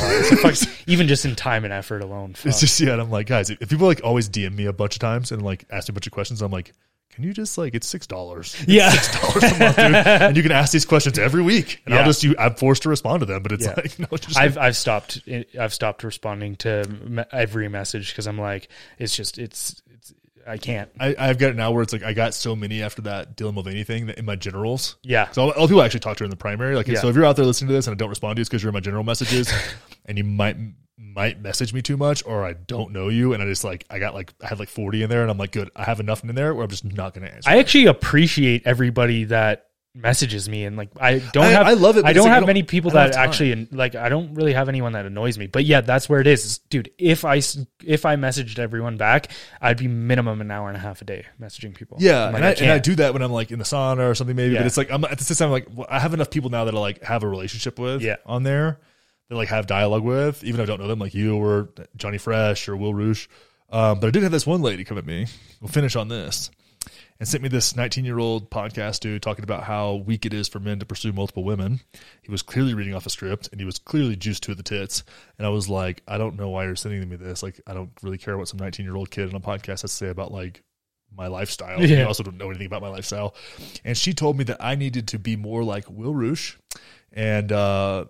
It's 0.50 0.66
even 0.88 1.08
just 1.08 1.24
in 1.26 1.36
time 1.36 1.66
and 1.66 1.74
effort 1.74 2.02
alone. 2.02 2.34
Fuck. 2.34 2.48
It's 2.48 2.62
just 2.62 2.80
yeah. 2.80 2.94
And 2.94 3.02
I'm 3.02 3.12
like, 3.12 3.28
guys, 3.28 3.52
if 3.52 3.70
people 3.70 3.86
like 3.86 4.02
always 4.04 4.28
DM 4.28 4.56
me 4.56 4.66
a 4.66 4.74
bunch 4.74 4.96
of 4.96 5.00
times 5.00 5.32
and 5.32 5.44
like 5.44 5.66
ask 5.70 5.88
me 5.88 5.92
a 5.92 5.94
bunch 5.94 6.08
of 6.08 6.14
questions, 6.14 6.42
I'm 6.42 6.52
like, 6.52 6.72
can 7.14 7.24
you 7.24 7.34
just 7.34 7.58
like 7.58 7.76
it's 7.76 7.88
six 7.88 8.08
dollars? 8.08 8.56
Yeah. 8.68 8.90
six 8.92 9.20
dollars 9.22 9.44
a 9.44 9.60
month, 9.60 9.76
dude. 9.76 9.96
and 9.96 10.38
you 10.38 10.44
can 10.44 10.52
ask 10.52 10.72
these 10.72 10.86
questions 10.86 11.18
every 11.20 11.42
week, 11.42 11.82
and 11.86 11.94
I'll 11.94 12.06
just 12.06 12.24
you. 12.24 12.36
I'm 12.40 12.56
forced 12.56 12.84
to 12.84 12.90
respond 12.90 13.20
to 13.22 13.26
them, 13.26 13.44
but 13.44 13.52
it's 13.52 13.66
Yeah. 13.66 13.74
like 13.76 14.00
no, 14.12 14.18
just 14.18 14.38
I've 14.38 14.58
I've 14.58 14.76
stopped 14.76 15.22
I've 15.60 15.74
stopped 15.74 16.04
responding 16.04 16.56
to 16.58 17.28
every 17.32 17.70
message 17.70 18.10
because 18.12 18.28
I'm 18.28 18.38
like 18.40 18.68
it's 19.00 19.16
just 19.16 19.38
it's 19.38 19.82
it's 19.94 20.14
I 20.46 20.58
can't. 20.58 20.90
I, 21.00 21.16
I've 21.18 21.38
got 21.38 21.52
it 21.52 21.56
now 21.56 21.72
where 21.72 21.84
it's 21.84 21.94
like 21.94 22.04
I 22.04 22.12
got 22.14 22.34
so 22.34 22.56
many 22.56 22.82
after 22.82 23.04
that 23.04 23.38
Dylan 23.38 23.54
Mulvaney 23.54 23.84
thing 23.86 24.08
that 24.08 24.18
in 24.18 24.26
my 24.26 24.36
generals. 24.36 24.98
Yeah. 25.04 25.30
So 25.32 25.44
all, 25.44 25.50
all 25.52 25.68
people 25.68 25.82
I 25.82 25.86
actually 25.86 26.02
talk 26.02 26.18
to 26.18 26.24
in 26.26 26.30
the 26.30 26.36
primary. 26.36 26.76
Like, 26.76 26.88
Yeah. 26.88 27.00
so 27.00 27.08
if 27.08 27.16
you're 27.16 27.24
out 27.26 27.38
there 27.38 27.46
listening 27.46 27.70
to 27.70 27.74
this 27.74 27.88
and 27.88 27.94
I 27.94 27.98
don't 27.98 28.10
respond 28.10 28.36
to 28.36 28.40
you, 28.40 28.42
it's 28.42 28.50
because 28.50 28.62
you're 28.62 28.70
in 28.72 28.74
my 28.74 28.82
general 28.82 29.04
messages, 29.06 29.50
and 30.06 30.18
you 30.18 30.24
might 30.26 30.58
might 30.98 31.42
message 31.42 31.74
me 31.74 31.82
too 31.82 31.98
much 31.98 32.24
or 32.26 32.46
I 32.46 32.54
don't 32.54 32.92
know 32.92 33.10
you 33.10 33.34
and 33.34 33.42
I 33.42 33.46
just 33.48 33.64
like 33.64 33.84
I 33.90 33.98
got 34.00 34.14
like 34.14 34.34
I 34.42 34.48
had 34.48 34.60
like 34.60 34.70
40 34.70 35.04
in 35.04 35.10
there 35.10 35.22
and 35.24 35.32
I'm 35.32 35.38
like 35.40 35.52
good 35.52 35.72
I 35.76 35.84
have 35.86 36.00
enough 36.00 36.24
in 36.24 36.34
there 36.36 36.54
where 36.54 36.64
I'm 36.64 36.70
just 36.70 36.86
not 36.86 37.14
going 37.14 37.28
to 37.28 37.34
answer. 37.34 37.50
I 37.50 37.58
actually 37.58 37.88
appreciate 37.88 38.62
everybody 38.66 39.24
that 39.26 39.68
messages 39.96 40.50
me 40.50 40.66
and 40.66 40.76
like 40.76 40.90
I 41.00 41.20
don't 41.20 41.46
I- 41.46 41.50
have 41.52 41.68
I 41.68 41.74
love 41.74 41.98
it, 41.98 42.06
I 42.06 42.14
don't 42.14 42.24
like 42.26 42.34
have 42.34 42.42
don't- 42.42 42.48
many 42.48 42.64
people 42.64 42.92
that 42.92 43.16
actually 43.16 43.68
like 43.72 43.94
I 43.96 44.10
don't 44.10 44.34
really 44.36 44.54
have 44.54 44.70
anyone 44.70 44.94
that 44.94 45.06
annoys 45.06 45.38
me. 45.38 45.48
But 45.48 45.66
yeah, 45.66 45.82
that's 45.82 46.08
where 46.10 46.20
it 46.20 46.28
is. 46.28 46.60
Dude, 46.70 46.92
if 46.98 47.26
I 47.26 47.38
if 47.84 48.06
I 48.06 48.16
messaged 48.16 48.58
everyone 48.60 48.98
back, 48.98 49.32
I'd 49.62 49.78
be 49.78 49.88
minimum 49.88 50.42
an 50.42 50.50
hour 50.52 50.68
and 50.68 50.78
a 50.78 50.80
half 50.80 51.02
a 51.02 51.06
day 51.06 51.26
messaging 51.40 51.76
people. 51.76 51.98
Yeah, 52.00 52.26
like, 52.26 52.36
and, 52.36 52.46
I, 52.46 52.52
and 52.54 52.72
I 52.72 52.80
do 52.80 52.96
that 52.96 53.14
when 53.14 53.22
I'm 53.22 53.32
like 53.32 53.52
in 53.52 53.60
the 53.60 53.66
sauna 53.66 54.10
or 54.10 54.16
something 54.16 54.36
maybe. 54.36 54.54
Yeah. 54.54 54.62
But 54.62 54.68
it's 54.68 54.78
like 54.78 54.92
I'm 54.92 55.04
at 55.06 55.18
the 55.18 55.24
same 55.24 55.36
time 55.46 55.52
like 55.52 55.68
well, 55.72 55.88
I 55.90 56.00
have 56.00 56.14
enough 56.16 56.32
people 56.32 56.50
now 56.50 56.66
that 56.66 56.74
I 56.76 56.80
like 56.80 57.04
have 57.04 57.22
a 57.24 57.28
relationship 57.28 57.78
with 57.78 58.02
Yeah. 58.02 58.16
on 58.26 58.42
there 58.44 58.80
that 59.34 59.38
like 59.38 59.50
have 59.50 59.68
dialogue 59.68 60.04
with, 60.04 60.44
even 60.44 60.58
though 60.58 60.64
I 60.64 60.66
don't 60.68 60.80
know 60.80 60.88
them, 60.88 61.00
like 61.00 61.14
you 61.14 61.36
or 61.36 61.70
Johnny 61.98 62.18
Fresh 62.18 62.70
or 62.70 62.78
Will 62.78 62.94
Roosh. 62.94 63.28
Um, 63.70 64.00
but 64.00 64.08
I 64.08 64.12
did 64.12 64.24
have 64.24 64.32
this 64.32 64.46
one 64.46 64.62
lady 64.62 64.84
come 64.84 64.98
at 64.98 65.06
me. 65.06 65.28
We'll 65.60 65.72
finish 65.72 65.96
on 65.96 66.08
this. 66.08 66.52
And 67.20 67.28
sent 67.28 67.42
me 67.42 67.50
this 67.50 67.76
19 67.76 68.06
year 68.06 68.20
old 68.20 68.50
podcast 68.50 69.00
dude 69.00 69.22
talking 69.22 69.44
about 69.44 69.64
how 69.64 69.96
weak 69.96 70.26
it 70.26 70.34
is 70.34 70.48
for 70.48 70.60
men 70.60 70.80
to 70.80 70.86
pursue 70.86 71.14
multiple 71.14 71.44
women. 71.44 71.80
He 72.22 72.32
was 72.32 72.42
clearly 72.42 72.74
reading 72.74 72.94
off 72.94 73.06
a 73.06 73.10
script 73.10 73.50
and 73.52 73.62
he 73.62 73.66
was 73.66 73.80
clearly 73.80 74.16
juiced 74.16 74.44
to 74.44 74.56
the 74.56 74.64
tits. 74.64 75.04
And 75.38 75.48
I 75.48 75.50
was 75.50 75.70
like, 75.70 76.04
I 76.08 76.18
don't 76.18 76.36
know 76.36 76.50
why 76.50 76.66
you're 76.66 76.76
sending 76.76 77.08
me 77.08 77.16
this. 77.16 77.42
Like, 77.42 77.62
I 77.66 77.74
don't 77.74 77.92
really 78.02 78.18
care 78.18 78.38
what 78.38 78.48
some 78.50 78.60
19 78.60 78.86
year 78.86 78.96
old 78.96 79.10
kid 79.10 79.30
on 79.30 79.36
a 79.36 79.40
podcast 79.40 79.82
has 79.82 79.82
to 79.82 79.88
say 79.90 80.10
about 80.10 80.32
like 80.32 80.62
my 81.16 81.28
lifestyle. 81.28 81.82
Yeah. 81.82 82.02
You 82.02 82.08
also 82.08 82.24
don't 82.24 82.38
know 82.38 82.50
anything 82.50 82.68
about 82.68 82.82
my 82.82 82.90
lifestyle. 82.90 83.36
And 83.86 83.98
she 83.98 84.14
told 84.14 84.38
me 84.38 84.44
that 84.46 84.58
I 84.60 84.76
needed 84.76 85.08
to 85.10 85.20
be 85.20 85.36
more 85.36 85.64
like 85.64 85.90
Will 85.90 86.14
Roosh 86.14 86.56
and 87.14 87.52
uh, 87.52 88.06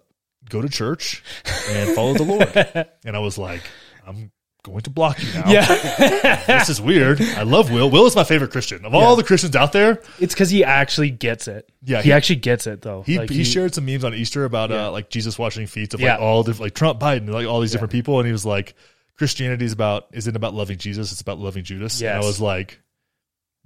go 0.49 0.61
to 0.61 0.70
church 0.70 1.24
and 1.70 1.95
follow 1.95 2.14
the 2.14 2.24
Lord. 2.24 2.88
And 3.06 3.15
I 3.15 3.20
was 3.20 3.38
like, 3.38 3.61
I'm 4.07 4.32
going 4.64 4.82
to 4.82 4.90
block 4.90 5.22
you 5.22 5.34
now. 5.34 5.49
Yeah. 5.49 6.41
This 6.48 6.70
is 6.70 6.82
weird. 6.82 7.20
I 7.22 7.44
love 7.44 7.70
Will. 7.72 7.90
Will 7.90 8.06
is 8.06 8.15
my 8.15 8.24
favorite 8.24 8.52
Christian. 8.52 8.86
Of 8.86 8.94
all 8.95 9.11
Yeah. 9.11 9.15
the 9.18 9.24
Christians 9.24 9.56
out 9.56 9.74
there, 9.74 10.02
it's 10.20 10.36
cuz 10.36 10.49
he 10.49 10.64
actually 10.64 11.10
gets 11.10 11.48
it. 11.49 11.70
Yeah, 11.84 11.98
He, 12.02 12.06
he- 12.10 12.14
actually 12.14 12.38
gets 12.38 12.65
it 12.68 12.82
though. 12.82 13.03
he, 13.06 13.18
Like, 13.20 13.30
he 13.30 13.44
shared 13.44 13.74
some 13.74 13.86
memes 13.86 14.03
on 14.06 14.14
Easter 14.14 14.45
about 14.45 14.70
Yeah. 14.70 14.88
uh, 14.88 14.91
like 14.91 15.10
Jesus 15.10 15.38
washing 15.38 15.68
feet 15.68 15.94
of 15.94 15.99
Yeah. 15.99 16.14
like 16.14 16.22
all 16.22 16.44
different 16.44 16.61
like 16.68 16.76
Trump, 16.76 16.99
Biden, 16.99 17.30
like 17.30 17.45
all 17.48 17.60
these 17.60 17.72
different 17.72 17.91
people, 17.91 18.20
and 18.20 18.26
he 18.26 18.32
was 18.32 18.45
like, 18.45 18.74
Christianity 19.18 19.65
is 19.65 19.74
about 19.74 20.07
isn't 20.14 20.36
about 20.36 20.53
loving 20.53 20.78
Jesus, 20.78 21.11
it's 21.11 21.22
about 21.22 21.40
loving 21.40 21.64
Judas. 21.64 22.02
And 22.02 22.10
I 22.11 22.20
was 22.20 22.40
like, 22.41 22.80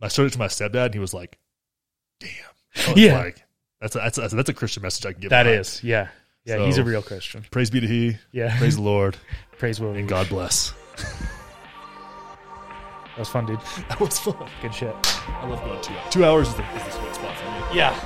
I 0.02 0.08
showed 0.10 0.26
it 0.28 0.34
to 0.34 0.40
my 0.40 0.48
stepdad, 0.48 0.86
and 0.88 0.94
he 0.94 1.00
was 1.00 1.14
like, 1.14 1.38
"Damn, 2.20 2.30
was 2.94 2.98
Yeah. 2.98 3.18
like, 3.18 3.44
that's 3.82 3.96
a, 3.96 4.00
that's 4.00 4.18
a, 4.18 4.36
that's 4.36 4.50
a 4.50 4.54
Christian 4.54 4.84
message 4.84 5.06
I 5.06 5.12
can 5.14 5.22
give." 5.22 5.30
That 5.30 5.48
is. 5.48 5.82
Yeah. 5.84 6.10
Yeah, 6.48 6.66
he's 6.66 6.78
a 6.78 6.84
real 6.84 7.02
Christian. 7.02 7.46
praise 7.52 7.70
be 7.70 7.80
to 7.82 7.88
He, 7.88 8.18
Yeah. 8.32 8.58
praise 8.58 8.76
the 8.78 8.82
Lord, 8.82 9.18
Praise 9.58 9.80
Will. 9.80 9.92
and 9.94 10.08
God 10.08 10.30
bless. 10.30 10.74
That 13.16 13.22
was 13.22 13.30
fun, 13.30 13.46
dude. 13.48 13.60
That 13.90 14.00
was 14.00 14.20
fun. 14.20 14.48
Good 14.62 14.74
shit. 14.76 14.96
I 15.28 15.48
love 15.48 15.60
going 15.66 15.82
two 15.82 15.94
hours. 15.96 16.14
Two 16.14 16.24
hours 16.26 16.48
is 16.50 16.54
the, 16.56 16.64
is 16.76 16.84
the 16.84 16.92
sweet 16.92 17.16
spot 17.16 17.36
for 17.36 17.46
me. 17.46 17.78
Yeah. 17.78 18.00